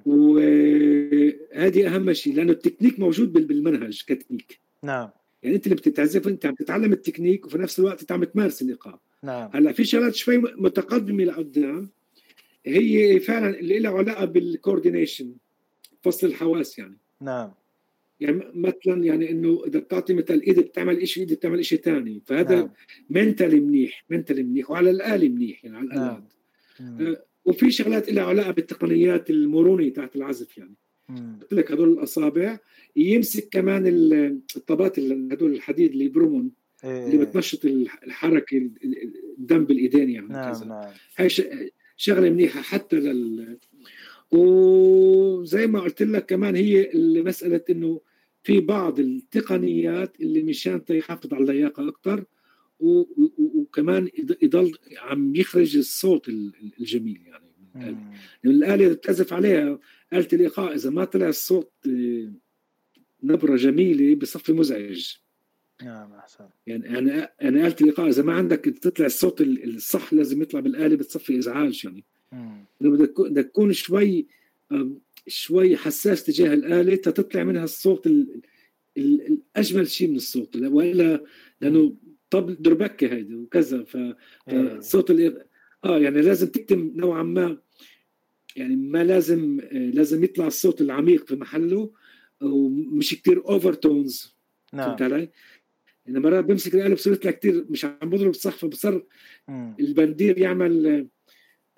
وهذه 0.06 1.95
أهم 1.95 2.14
شيء 2.14 2.35
لأنه 2.35 2.51
التكنيك 2.51 2.99
موجود 2.99 3.33
بالمنهج 3.33 4.03
كتكنيك. 4.07 4.59
نعم. 4.83 5.09
يعني 5.43 5.55
انت 5.55 5.65
اللي 5.65 5.75
بتتعزف 5.75 6.27
انت 6.27 6.45
عم 6.45 6.55
تتعلم 6.55 6.93
التكنيك 6.93 7.45
وفي 7.45 7.57
نفس 7.57 7.79
الوقت 7.79 8.01
انت 8.01 8.11
عم 8.11 8.23
تمارس 8.23 8.61
الايقاع 8.61 8.99
نعم. 9.23 9.49
هلا 9.53 9.71
في 9.71 9.83
شغلات 9.83 10.15
شوي 10.15 10.37
متقدمة 10.37 11.23
لقدام. 11.23 11.89
هي 12.65 13.19
فعلا 13.19 13.59
اللي 13.59 13.79
لها 13.79 13.91
علاقة 13.91 14.25
بال 14.25 14.41
coordination 14.41 15.33
فصل 16.01 16.27
الحواس 16.27 16.79
يعني. 16.79 16.97
نعم. 17.21 17.51
يعني 18.19 18.43
مثلا 18.53 19.03
يعني 19.03 19.31
إنه 19.31 19.63
إذا 19.67 19.79
بتعطي 19.79 20.13
مثلا 20.13 20.43
ايد 20.43 20.59
بتعمل 20.59 21.07
شيء 21.07 21.23
ايد 21.23 21.33
بتعمل 21.33 21.65
شيء 21.65 21.81
ثاني 21.81 22.21
فهذا 22.25 22.55
نعم. 22.55 22.69
mentally 23.09 23.59
منيح 23.59 24.05
mentally 24.09 24.43
منيح 24.43 24.71
وعلى 24.71 24.89
الاله 24.89 25.29
منيح 25.29 25.65
يعني 25.65 25.77
على 25.77 25.85
الألات. 25.85 26.23
نعم. 26.79 27.07
آه 27.07 27.23
وفي 27.45 27.71
شغلات 27.71 28.11
لها 28.11 28.23
علاقة 28.23 28.51
بالتقنيات 28.51 29.29
المرونة 29.29 29.89
تاعت 29.89 30.15
العزف 30.15 30.57
يعني. 30.57 30.73
قلت 31.41 31.53
لك 31.53 31.71
هدول 31.71 31.93
الأصابع 31.93 32.59
يمسك 32.95 33.49
كمان 33.51 33.83
الطبات 34.55 34.99
هدول 34.99 35.51
الحديد 35.51 35.91
اللي 35.91 36.07
برومون 36.07 36.51
إيه. 36.83 37.05
اللي 37.05 37.17
بتنشط 37.17 37.65
الحركة 37.65 38.69
الدم 39.38 39.65
بالإيدين 39.65 40.09
يعني 40.09 40.27
نعم 40.27 40.53
كذا. 40.53 40.65
نعم 40.65 40.93
هاي 41.17 41.29
شغلة 41.97 42.29
منيحة 42.29 42.61
حتى 42.61 42.95
لل 42.95 43.57
وزي 44.31 45.67
ما 45.67 45.79
قلت 45.79 46.01
لك 46.01 46.25
كمان 46.25 46.55
هي 46.55 46.91
مساله 46.95 47.61
إنه 47.69 48.01
في 48.43 48.59
بعض 48.59 48.99
التقنيات 48.99 50.21
اللي 50.21 50.43
مشان 50.43 50.81
يحافظ 50.89 51.33
على 51.33 51.43
اللياقة 51.43 51.88
أكثر 51.88 52.23
وكمان 52.79 54.09
يضل 54.41 54.73
عم 54.97 55.35
يخرج 55.35 55.77
الصوت 55.77 56.29
الجميل 56.79 57.21
يعني 57.25 57.48
الآلة 58.45 58.75
الآلة 58.75 58.93
بتعزف 58.93 59.33
عليها. 59.33 59.80
آلة 60.14 60.27
الإيقاع 60.33 60.74
إذا 60.74 60.90
ما 60.90 61.06
طلع 61.06 61.27
الصوت 61.27 61.72
آه، 61.88 62.32
نبرة 63.24 63.56
جميلة 63.56 64.16
بصفي 64.16 64.53
مزعج. 64.53 65.16
نعم 65.83 66.14
أحسن. 66.14 66.45
يعني 66.67 66.85
يعني 66.85 67.09
يعني 67.41 67.67
آلة 67.67 67.75
الإيقاع 67.82 68.08
إذا 68.08 68.24
ما 68.24 68.33
عندك 68.33 68.59
تطلع 68.59 69.06
الصوت 69.06 69.41
الصح 69.41 70.14
لازم 70.14 70.41
يطلع 70.41 70.59
بالآلة 70.59 70.95
بتصفي 70.95 71.38
إزعاج 71.38 71.85
يعني. 71.85 72.03
بدك 72.82 73.22
بدك 73.22 73.45
تكون 73.45 73.74
شوي 73.74 74.27
شوي 75.27 75.77
حساس 75.77 76.24
تجاه 76.24 76.53
الآلة 76.53 76.95
تطلع 76.95 77.43
منها 77.43 77.64
الصوت 77.64 78.09
الأجمل 78.98 79.88
شيء 79.88 80.08
من 80.09 80.16
الصوت. 80.16 80.56
وإلا 80.56 81.24
لأنه 81.61 81.93
طب 82.30 82.61
دربكة 82.61 83.08
هيدي 83.08 83.35
وكذا. 83.35 83.83
فصوت 83.83 85.11
إيه. 85.11 85.48
آه 85.85 85.99
يعني 85.99 86.22
لازم 86.22 86.48
تكتم 86.48 86.91
نوعا 86.95 87.24
ما. 87.24 87.58
يعني 88.56 88.75
ما 88.75 89.03
لازم 89.03 89.59
آه، 89.59 89.77
لازم 89.77 90.24
يطلع 90.24 90.48
الصوت 90.48 90.82
العميق 90.82 91.27
في 91.27 91.35
محله 91.35 91.91
ومش 92.41 93.14
كتير 93.14 93.49
overtones 93.49 94.35
نعم. 94.74 94.88
فهمت 94.88 95.01
علي؟ 95.01 95.30
يعني 96.06 96.19
مرات 96.19 96.45
بمسك 96.45 96.75
الآلة 96.75 96.95
بصير 96.95 97.14
يطلع 97.14 97.32
كتير 97.32 97.66
مش 97.69 97.85
عم 97.85 98.09
بضرب 98.09 98.33
صح 98.33 98.56
فبصير 98.56 99.06
البندير 99.80 100.38
يعمل 100.38 101.08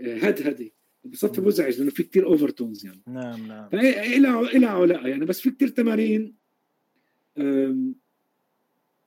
آه، 0.01 0.17
هدهدي 0.17 0.73
بصفي 1.03 1.41
مزعج 1.41 1.77
لأنه 1.77 1.91
في 1.91 2.03
كتير 2.03 2.25
overtones 2.25 2.85
يعني. 2.85 3.01
نعم 3.07 3.47
نعم. 3.47 3.69
فإلى 3.69 4.67
علاقه 4.67 5.07
يعني 5.07 5.25
بس 5.25 5.41
في 5.41 5.51
كتير 5.51 5.67
تمارين 5.67 6.35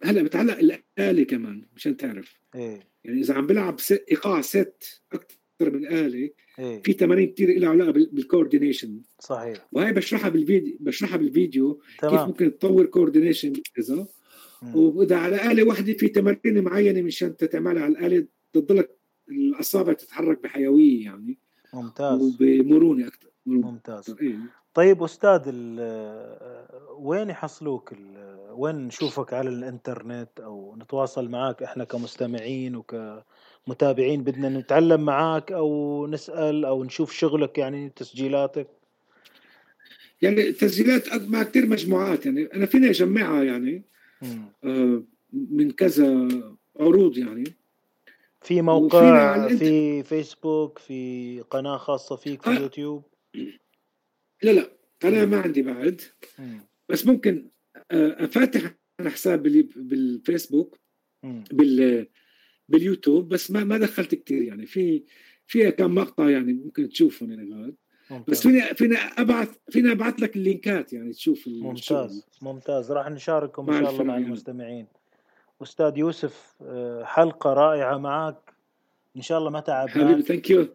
هلا 0.04 0.22
بتعلق 0.22 0.58
الآلة 0.58 1.24
كمان 1.24 1.64
مشان 1.76 1.96
تعرف. 1.96 2.40
إيه. 2.54 2.80
يعني 3.04 3.20
إذا 3.20 3.34
عم 3.34 3.46
بلعب 3.46 3.76
إيقاع 4.10 4.40
ست 4.40 5.02
أكثر 5.12 5.70
من 5.70 5.86
آلة 5.86 6.30
إيه؟ 6.58 6.82
في 6.82 6.92
تمارين 6.92 7.32
كثير 7.32 7.58
لها 7.58 7.68
علاقة 7.68 7.90
بال 7.90 8.06
coordination 8.06 9.00
صحيح. 9.20 9.68
وهي 9.72 9.92
بشرحها 9.92 10.28
بالفيديو 10.30 10.76
بشرحها 10.80 11.16
بالفيديو 11.16 11.80
تمام. 11.98 12.16
كيف 12.16 12.26
ممكن 12.26 12.58
تطور 12.58 12.86
coordination 12.86 13.52
كذا 13.74 14.06
وإذا 14.74 15.16
على 15.16 15.52
آلة 15.52 15.64
واحدة 15.64 15.92
في 15.92 16.08
تمارين 16.08 16.64
معينة 16.64 17.02
مشان 17.02 17.36
تعملها 17.36 17.82
على 17.82 17.92
الآلة 17.92 18.26
تضلك 18.52 18.98
الاصابع 19.28 19.92
تتحرك 19.92 20.42
بحيوية 20.42 21.04
يعني. 21.04 21.38
ممتاز. 21.74 22.20
وبمرونة 22.22 23.06
أكثر. 23.06 23.28
ممتاز. 23.46 24.16
إيه؟ 24.20 24.38
طيب 24.74 25.02
أستاذ 25.02 25.40
وين 26.98 27.30
يحصلوك 27.30 27.94
وين 28.50 28.76
نشوفك 28.76 29.34
على 29.34 29.48
الإنترنت 29.48 30.40
أو 30.40 30.76
نتواصل 30.76 31.28
معك 31.28 31.62
إحنا 31.62 31.84
كمستمعين 31.84 32.76
وكمتابعين؟ 32.76 34.24
بدنا 34.24 34.48
نتعلم 34.48 35.04
معك 35.04 35.52
أو 35.52 36.06
نسأل 36.06 36.64
أو 36.64 36.84
نشوف 36.84 37.12
شغلك 37.12 37.58
يعني 37.58 37.92
تسجيلاتك؟ 37.96 38.66
يعني 40.22 40.52
تسجيلات 40.52 41.08
مع 41.12 41.42
كثير 41.42 41.66
مجموعات 41.66 42.26
يعني 42.26 42.48
أنا 42.54 42.66
فيني 42.66 42.90
أجمعها 42.90 43.44
يعني 43.44 43.82
آه 44.64 45.02
من 45.32 45.70
كذا 45.70 46.28
عروض 46.80 47.18
يعني. 47.18 47.44
في 48.40 48.62
موقع 48.62 49.48
في 49.48 50.02
فيسبوك 50.02 50.78
في 50.78 51.40
قناة 51.50 51.76
خاصة 51.76 52.16
فيك 52.16 52.42
في 52.42 52.50
آه. 52.50 52.60
يوتيوب 52.60 53.02
لا 54.44 54.50
لا 54.50 54.70
قناه 55.02 55.24
ما 55.24 55.40
عندي 55.40 55.62
بعد. 55.62 56.00
بس 56.88 57.06
ممكن 57.06 57.48
أفاتح 57.90 58.74
أنا 59.00 59.10
حساب 59.10 59.42
بالفيسبوك 59.76 60.78
بال 61.52 62.06
باليوتيوب 62.68 63.28
بس 63.28 63.50
ما 63.50 63.64
ما 63.64 63.78
دخلت 63.78 64.14
كثير 64.14 64.42
يعني. 64.42 64.66
في 64.66 65.04
فيها 65.46 65.70
كم 65.70 65.94
مقطع 65.94 66.30
يعني 66.30 66.52
ممكن 66.52 66.88
تشوفهم 66.88 67.30
يعني 67.30 67.50
بعد 67.50 67.74
بس 68.28 68.42
فينا 68.42 68.72
فينا 68.72 68.96
أبعث 68.96 69.48
فينا 69.70 69.92
أبعث 69.92 70.20
لك 70.20 70.36
ال 70.36 70.46
link 70.46 70.83
ات 70.83 70.92
يعني 70.92 71.12
تشوف 71.12 71.48
ممتاز 71.48 72.26
ممتاز. 72.42 72.92
راح 72.92 73.10
نشاركهم 73.10 73.70
إن 73.70 73.82
شاء 73.82 73.90
الله 73.90 74.04
مع 74.04 74.16
المستمعين. 74.16 74.86
أستاذ 75.62 75.98
يوسف 75.98 76.54
آه، 76.62 77.04
حلقة 77.04 77.52
رائعة 77.52 77.98
معك. 77.98 78.54
إن 79.16 79.22
شاء 79.22 79.38
الله 79.38 79.50
ما 79.50 79.60
تعبنا 79.60 80.04
حبيبي 80.04 80.22
thank 80.22 80.50
you 80.50 80.68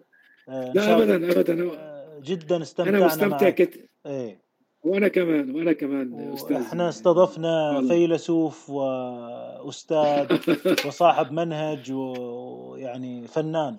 لا 0.47 0.97
ابدا 0.97 1.31
ابدا. 1.31 1.63
آه، 1.63 1.88
جدا 2.23 2.61
استمتعنا 2.61 2.97
أنا 2.97 3.05
مستمتع 3.05 3.49
كت... 3.49 3.89
إيه. 4.05 4.41
وأنا 4.83 5.07
كمان 5.07 5.55
وأنا 5.55 5.73
كمان 5.73 6.33
أستاذ. 6.33 6.55
إحنا 6.55 6.89
استضفنا 6.89 7.71
والله. 7.71 7.89
فيلسوف 7.89 8.69
وأستاذ 8.69 10.37
وصاحب 10.87 11.31
منهج 11.31 11.91
ويعني 11.91 13.27
فنان. 13.27 13.77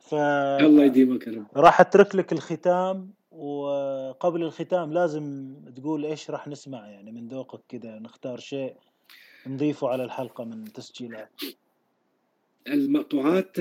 ف 0.00 0.14
الله 0.14 0.84
يديمك 0.84 1.28
رب. 1.28 1.46
راح 1.56 1.80
أترك 1.80 2.14
لك 2.14 2.32
الختام 2.32 3.10
وقبل 3.30 4.42
الختام 4.42 4.92
لازم 4.92 5.54
تقول 5.76 6.04
إيش 6.04 6.30
راح 6.30 6.48
نسمع 6.48 6.88
يعني 6.88 7.12
من 7.12 7.28
ذوقك 7.28 7.60
كذا 7.68 7.98
نختار 7.98 8.38
شيء 8.38 8.74
نضيفه 9.46 9.88
على 9.88 10.04
الحلقة 10.04 10.44
من 10.44 10.72
تسجيلات. 10.72 11.30
المقطوعات 12.68 13.56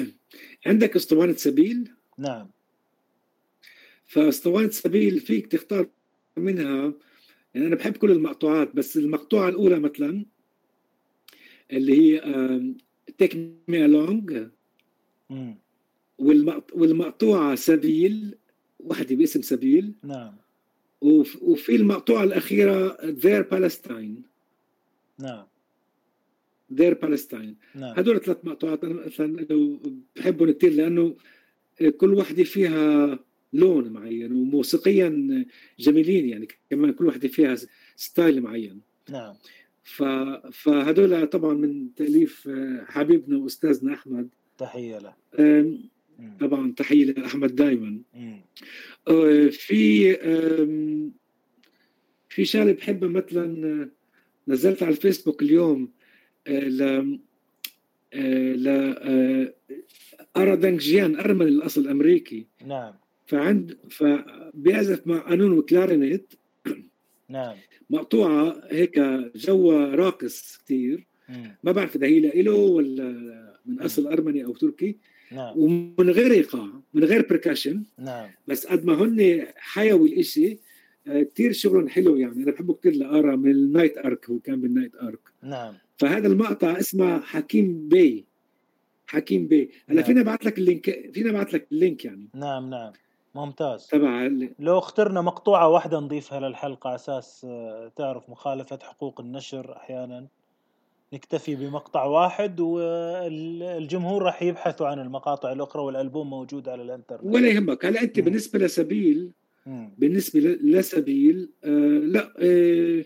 عندك 0.66 0.96
أسطوانة 0.96 1.32
سبيل؟ 1.32 1.92
نعم. 2.18 2.50
فاسطوانه 4.08 4.70
سبيل 4.70 5.20
فيك 5.20 5.46
تختار 5.46 5.88
منها. 6.36 6.92
يعني 7.54 7.66
أنا 7.66 7.76
بحب 7.76 7.96
كل 7.96 8.10
المقطوعات 8.10 8.76
بس 8.76 8.96
المقطوعة 8.96 9.48
الأولى 9.48 9.78
مثلا 9.80 10.24
اللي 11.72 11.98
هي 11.98 12.20
Take 13.18 13.36
Me 13.68 13.88
Along. 13.88 14.32
والمقطوعة 16.72 17.54
سبيل 17.54 18.34
وحده 18.80 19.16
باسم 19.16 19.42
سبيل. 19.42 19.92
نعم. 20.02 20.36
وفي 21.00 21.76
المقطوعة 21.76 22.24
الأخيرة 22.24 22.98
Dear 23.04 23.42
Palestine 23.42 24.22
نعم. 25.18 25.46
Dear 26.72 26.94
Palestine 26.94 27.56
نعم. 27.74 27.98
هدول 27.98 28.20
ثلاث 28.20 28.44
مقطوعات 28.44 28.84
أنا 28.84 29.06
مثلا 29.06 29.46
بحبهم 30.16 30.50
كثير 30.50 30.72
لأنه 30.72 31.16
كل 31.96 32.14
وحده 32.14 32.44
فيها 32.44 33.18
لون 33.52 33.88
معين 33.88 34.32
وموسيقيا 34.32 35.08
جميلين 35.78 36.28
يعني 36.28 36.48
كمان 36.70 36.92
كل 36.92 37.06
واحدة 37.06 37.28
فيها 37.28 37.56
ستايل 37.96 38.40
معين. 38.40 38.80
نعم. 39.10 39.34
ف... 39.84 40.02
فهدول 40.52 41.26
طبعا 41.26 41.54
من 41.54 41.94
تأليف 41.94 42.50
حبيبنا 42.86 43.38
وأستاذنا 43.38 43.94
أحمد. 43.94 44.28
تحية 44.58 44.98
له. 44.98 45.14
طبعا 46.40 46.72
تحية 46.76 47.04
لأحمد 47.04 47.54
دائما 47.54 48.00
في 49.50 50.14
في 52.28 52.44
شغله 52.44 52.72
بحبها 52.72 53.08
مثلا 53.08 53.90
نزلت 54.48 54.82
على 54.82 54.92
الفيسبوك 54.92 55.42
اليوم 55.42 55.92
ل 56.48 57.18
ل 58.54 58.68
اردنجيان 60.36 61.16
ارمني 61.16 61.48
الأصل 61.48 61.80
الأمريكي. 61.80 62.46
نعم. 62.66 62.94
فعند 63.28 63.78
فبيعزف 63.90 65.06
مع 65.06 65.18
قانون 65.18 65.58
وكلارينيت. 65.58 66.34
نعم. 67.28 67.56
مقطوعة 67.90 68.60
هيك 68.70 69.00
جوا 69.36 69.94
راقص 69.94 70.58
كثير 70.64 71.06
ما 71.64 71.72
بعرف 71.72 71.96
إذا 71.96 72.06
هي 72.06 72.42
له 72.42 72.52
ولا 72.52 73.08
من 73.66 73.80
أصل 73.80 74.06
أرمني 74.06 74.44
أو 74.44 74.52
تركي. 74.52 74.96
نعم. 75.32 75.58
ومن 75.58 76.10
غير 76.10 76.32
إيقاع 76.32 76.68
من 76.94 77.04
غير 77.04 77.26
percussion 77.30 77.82
نعم. 77.98 78.28
بس 78.46 78.66
قد 78.66 78.84
ما 78.84 78.94
هن 78.94 79.46
حيوي 79.56 80.08
الإشي 80.08 80.58
آه، 81.06 81.22
كثير 81.22 81.52
شغل 81.52 81.90
حلو 81.90 82.16
يعني. 82.16 82.42
أنا 82.42 82.52
بحبه 82.52 82.74
كثير 82.74 82.94
لآرا 82.94 83.36
من 83.36 83.50
ال 83.50 83.58
Night 83.58 83.98
Ark 83.98 84.30
هو 84.30 84.38
كان 84.38 84.60
بال 84.60 84.70
Night 84.70 84.96
Ark 84.96 85.20
نعم. 85.42 85.74
فهذا 85.96 86.26
المقطع 86.26 86.78
اسمه 86.78 87.20
حكيم 87.20 87.88
بي. 87.88 88.24
حكيم 89.06 89.48
بي. 89.48 89.70
هلا 89.88 89.96
نعم. 89.96 90.04
فينا 90.04 90.20
ابعث 90.20 90.46
لك 90.46 90.58
ال 90.58 90.68
link 90.68 91.10
فينا 91.14 91.30
ابعث 91.30 91.54
لك 91.54 91.66
ال 91.72 91.78
link 91.78 92.04
يعني. 92.04 92.28
نعم 92.34 92.70
نعم. 92.70 92.92
ممتاز. 93.38 93.86
تبع 93.86 94.30
لو 94.58 94.78
اخترنا 94.78 95.20
مقطوعة 95.20 95.68
واحدة 95.68 96.00
نضيفها 96.00 96.40
للحلقة 96.40 96.94
أساس 96.94 97.46
آه، 97.50 97.92
تعرف 97.96 98.30
مخالفة 98.30 98.78
حقوق 98.82 99.20
النشر 99.20 99.76
أحيانا 99.76 100.26
نكتفي 101.12 101.56
بمقطع 101.56 102.04
واحد 102.04 102.60
والجمهور 102.60 104.22
راح 104.22 104.42
يبحثوا 104.42 104.86
عن 104.86 104.98
المقاطع 104.98 105.52
الأخرى 105.52 105.82
والألبوم 105.82 106.30
موجود 106.30 106.68
على 106.68 106.82
الإنترنت. 106.82 107.34
ولا 107.34 107.48
يهمك. 107.48 107.84
هلا 107.84 108.02
أنت. 108.02 108.20
بالنسبة 108.20 108.58
لسبيل. 108.58 109.32
بالنسبة 109.98 110.40
لسبيل 110.62 111.50
آه 111.64 111.68
لا 111.98 112.32
آه 112.38 113.04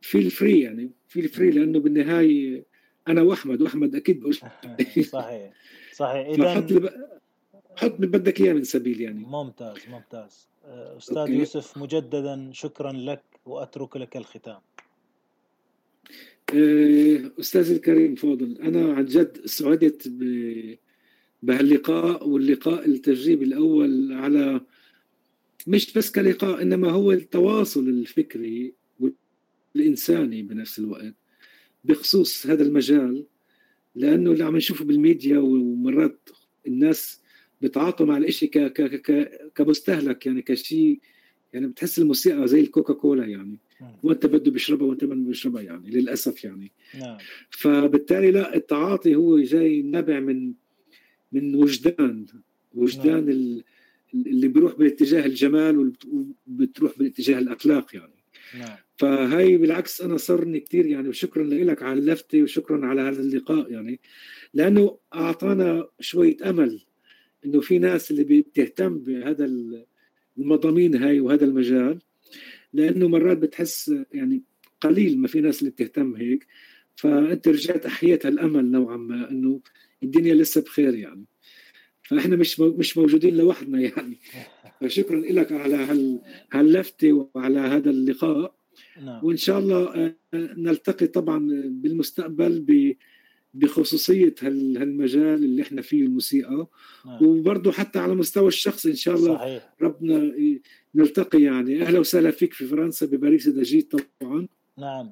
في 0.00 0.18
ال 0.18 0.26
free 0.26 0.60
يعني 0.60 0.90
في 1.08 1.20
ال 1.20 1.26
free 1.26 1.50
لأنه 1.50 1.80
بالنهاية 1.80 2.64
أنا 3.08 3.22
وأحمد 3.22 3.62
وأحمد 3.62 3.94
أكيد 3.94 4.20
بقول 4.20 4.34
صحيح 5.12 5.52
صحيح. 5.92 6.26
إذا 6.34 6.90
حط 7.80 7.96
بدك 7.98 8.40
إياه 8.40 8.52
من 8.52 8.64
سبيل 8.64 9.00
يعني. 9.00 9.24
ممتاز 9.24 9.76
ممتاز. 9.90 10.48
آه، 10.64 10.96
أستاذ 10.96 11.16
okay. 11.16 11.32
يوسف 11.32 11.78
مجددا 11.78 12.50
شكرا 12.52 12.92
لك 12.92 13.22
وأترك 13.46 13.96
لك 13.96 14.16
الختام. 14.16 14.60
آه، 16.54 17.30
أستاذ 17.40 17.70
الكريم 17.70 18.14
فاضل 18.14 18.58
أنا 18.62 18.92
عن 18.92 19.04
جد 19.04 19.46
سعدت 19.46 20.08
بهاللقاء 21.42 22.28
واللقاء 22.28 22.86
التجريبي 22.86 23.44
الأول 23.44 24.12
على 24.12 24.60
مش 25.66 25.92
بس 25.92 26.10
كلقاء 26.10 26.62
إنما 26.62 26.90
هو 26.90 27.12
التواصل 27.12 27.88
الفكري 27.88 28.74
والإنساني 29.74 30.42
بنفس 30.42 30.78
الوقت 30.78 31.14
بخصوص 31.84 32.46
هذا 32.46 32.62
المجال 32.62 33.26
لأنه 33.94 34.32
اللي 34.32 34.44
عم 34.44 34.56
نشوفه 34.56 34.84
بالميديا 34.84 35.38
ومرات 35.38 36.28
الناس 36.66 37.20
بتعاطوا 37.60 38.06
مع 38.06 38.16
الإشي 38.16 38.46
ك 38.46 38.58
ك 38.58 38.82
ك 38.82 39.30
كمستهلك 39.54 40.26
يعني 40.26 40.42
كشيء 40.42 41.00
يعني 41.52 41.66
بتحس 41.66 41.98
الموسيقى 41.98 42.48
زي 42.48 42.60
الكوكا 42.60 42.94
كولا 42.94 43.26
يعني 43.26 43.58
وانت 44.02 44.26
بده 44.26 44.50
بيشربها 44.50 44.86
وانت 44.86 45.04
ما 45.04 45.14
بيشربها 45.14 45.62
يعني 45.62 45.90
للأسف 45.90 46.44
يعني. 46.44 46.72
نعم. 47.00 47.18
فبالتالي 47.50 48.30
لا 48.30 48.56
التعاطي 48.56 49.14
هو 49.14 49.38
جاي 49.38 49.82
نابع 49.82 50.20
من 50.20 50.52
من 51.32 51.54
وجدان. 51.54 52.26
وجدان 52.74 53.26
نعم. 53.26 53.62
اللي 54.14 54.48
بيروح 54.48 54.74
باتجاه 54.74 55.26
الجمال 55.26 55.92
وبتروح 56.46 56.98
باتجاه 56.98 57.38
الأخلاق 57.38 57.96
يعني. 57.96 58.20
نعم. 58.58 58.76
فهي 58.96 59.56
بالعكس 59.56 60.00
أنا 60.00 60.16
صرني 60.16 60.60
كثير 60.60 60.86
يعني 60.86 61.08
وشكرا 61.08 61.44
لك 61.44 61.82
على 61.82 61.98
اللفتة 61.98 62.42
وشكرا 62.42 62.86
على 62.86 63.00
هذا 63.00 63.20
اللقاء 63.20 63.72
يعني. 63.72 64.00
لأنه 64.54 64.98
أعطانا 65.14 65.88
شوية 66.00 66.36
أمل. 66.50 66.80
إنه 67.44 67.60
في 67.60 67.78
ناس 67.78 68.10
اللي 68.10 68.24
بتهتم 68.24 68.98
بهذا 68.98 69.50
المضامين 70.38 70.96
هاي 70.96 71.20
وهذا 71.20 71.44
المجال 71.44 71.98
لأنه 72.72 73.08
مرات 73.08 73.38
بتحس 73.38 73.94
يعني 74.12 74.42
قليل 74.80 75.18
ما 75.18 75.28
في 75.28 75.40
ناس 75.40 75.60
اللي 75.60 75.70
بتهتم 75.70 76.14
هيك. 76.16 76.46
فأنت 76.96 77.48
رجعت 77.48 77.86
أحييت 77.86 78.26
هالأمل 78.26 78.70
نوعا 78.70 78.96
ما 78.96 79.30
إنه 79.30 79.60
الدنيا 80.02 80.34
لسه 80.34 80.60
بخير 80.60 80.94
يعني. 80.94 81.24
فإحنا 82.02 82.36
مش 82.36 82.60
مش 82.60 82.98
موجودين 82.98 83.36
لوحدنا 83.36 83.80
يعني. 83.80 84.18
فشكرا 84.80 85.20
لك 85.20 85.52
على 85.52 85.76
هاللفتة 86.52 87.28
وعلى 87.34 87.58
هذا 87.58 87.90
اللقاء. 87.90 88.54
نعم. 89.02 89.24
وإن 89.24 89.36
شاء 89.36 89.58
الله 89.58 89.94
آه، 89.94 90.14
نلتقي 90.34 91.06
طبعا 91.06 91.38
بالمستقبل 91.64 92.60
بخصوصية 93.54 94.34
هالمجال 94.42 95.44
اللي 95.44 95.62
إحنا 95.62 95.82
فيه 95.82 96.02
الموسيقى. 96.02 96.66
نعم. 97.06 97.24
وبرضه 97.26 97.72
حتى 97.72 97.98
على 97.98 98.14
مستوى 98.14 98.48
الشخصي 98.48 98.90
إن 98.90 98.96
شاء 98.96 99.14
الله 99.14 99.34
صحيح. 99.34 99.74
ربنا 99.82 100.32
نلتقي 100.94 101.42
يعني. 101.42 101.82
أهلا 101.82 101.98
وسهلا 101.98 102.30
فيك 102.30 102.52
في 102.52 102.66
فرنسا 102.66 103.06
بباريس 103.06 103.48
إذا 103.48 103.62
جيت 103.62 103.92
طبعا. 104.20 104.48
نعم. 104.78 105.10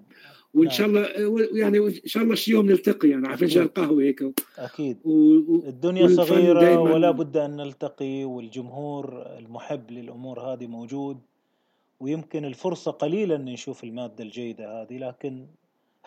وإن 0.54 0.66
نعم. 0.66 0.76
شاء 0.76 0.86
الله 0.86 1.08
يعني 1.52 1.78
إن 1.78 1.92
شاء 2.04 2.22
الله 2.22 2.34
شي 2.34 2.50
يوم 2.50 2.66
نلتقي 2.66 3.08
يعني 3.08 3.28
على 3.28 3.36
فنجان 3.36 3.66
قهوه 3.66 4.02
هيك 4.02 4.24
أكيد. 4.58 4.98
و... 5.04 5.34
الدنيا 5.68 6.08
صغيرة 6.08 6.80
ولا 6.80 7.10
بد 7.10 7.36
أن 7.36 7.56
نلتقي 7.56 8.24
والجمهور 8.24 9.22
المحب 9.38 9.90
للأمور 9.90 10.40
هذه 10.40 10.66
موجود. 10.66 11.18
ويمكن 12.00 12.44
الفرصة 12.44 12.90
قليلا 12.90 13.36
ان 13.36 13.44
نشوف 13.44 13.84
المادة 13.84 14.24
الجيدة 14.24 14.82
هذه 14.82 14.98
لكن 14.98 15.46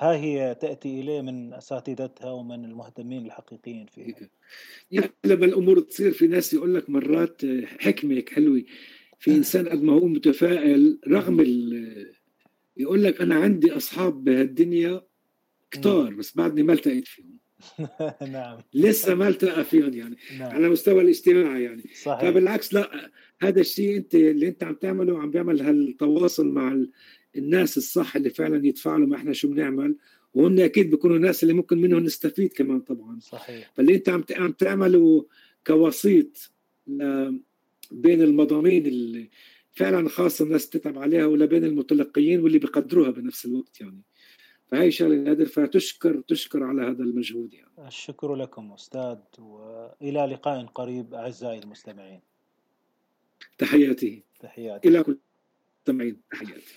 ها 0.02 0.16
هي 0.16 0.56
تأتي 0.62 1.00
إليه 1.00 1.22
من 1.22 1.54
أساتذتها 1.54 2.32
ومن 2.32 2.66
المهتمين 2.66 3.26
الحقيقيين 3.26 3.86
فيها. 3.86 4.30
لما 5.26 5.46
الأمور 5.46 5.80
تصير 5.80 6.12
في 6.12 6.28
ناس 6.28 6.54
يقول 6.54 6.76
لك 6.76 6.90
مرات 6.90 7.42
حكمة 7.80 8.24
حلوة. 8.32 8.64
في 9.20 9.32
إنسان 9.32 9.70
قد 9.70 9.84
ما 9.84 9.94
هو 9.94 10.08
متفائل 10.08 11.00
رغم 11.08 11.40
يقول 12.78 13.04
لك 13.04 13.22
أنا 13.22 13.36
عندي 13.36 13.72
أصحاب 13.72 14.24
بهالدنيا 14.24 15.02
كتار 15.72 16.14
بس 16.14 16.36
بعدني 16.36 16.64
ما 16.64 16.74
التقيت 16.74 17.08
فيهم. 17.08 17.40
نعم. 18.34 18.58
لسه 18.74 19.16
ما 19.16 19.28
التقى 19.28 19.64
فيهم 19.64 19.94
يعني 19.94 20.18
نعم. 20.40 20.52
على 20.52 20.70
مستوى 20.70 21.02
الاجتماعي 21.02 21.64
يعني. 21.64 21.84
صحيح. 22.04 22.22
فبالعكس 22.22 22.74
لا 22.74 23.12
هذا 23.42 23.62
الشيء 23.62 23.98
أنت 23.98 24.16
اللي 24.16 24.48
أنت 24.48 24.64
عم 24.64 24.76
تعمله 24.76 25.20
عم 25.20 25.32
بيعمل 25.32 25.62
هالتواصل 25.62 26.48
مع 26.48 26.86
الناس 27.36 27.78
الصح 27.78 28.16
اللي 28.16 28.30
فعلا 28.30 28.68
يتفاعلوا 28.68 29.08
ما 29.08 29.16
إحنا 29.16 29.34
شو 29.34 29.48
بنعمل 29.48 29.96
وهم 30.34 30.60
أكيد 30.60 30.90
بيكونوا 30.90 31.18
ناس 31.18 31.44
اللي 31.44 31.54
ممكن 31.54 31.78
منهم 31.78 32.04
نستفيد 32.04 32.54
كمان 32.54 32.80
طبعا. 32.80 33.20
صحيح. 33.20 33.72
فاللي 33.76 33.96
أنت 33.96 34.10
عم 34.10 34.24
عم 34.32 34.52
تعمله 34.52 35.26
كوسيط 35.68 36.52
بين 37.92 38.22
المضامين 38.22 38.86
اللي 38.86 39.30
فعلا 39.74 40.10
خاصة 40.10 40.46
الناس 40.46 40.70
تتعب 40.70 40.98
عليها 40.98 41.26
ولا 41.26 41.46
بين 41.46 41.64
المتلقيين 41.66 42.44
واللي 42.44 42.60
بيقدروها 42.60 43.12
بنفس 43.12 43.46
الوقت 43.46 43.82
يعني. 43.82 44.02
فهي 44.68 44.92
شغلة 44.92 45.16
نادر 45.16 45.46
فتشكر 45.46 46.22
تشكر 46.28 46.64
على 46.64 46.82
هذا 46.82 47.04
المجهود 47.04 47.54
يعني. 47.54 47.88
الشكر 47.88 48.36
لكم 48.36 48.72
أستاذ 48.72 49.18
وإلى 49.40 50.20
لقاء 50.26 50.66
قريب 50.66 51.14
أعزائي 51.14 51.60
المستمعين. 51.60 52.20
تحياتي. 53.58 54.24
تحياتي. 54.40 54.88
إلى 54.88 55.04
كل 55.04 55.18
المستمعين 55.78 56.18
تحياتي. 56.32 56.76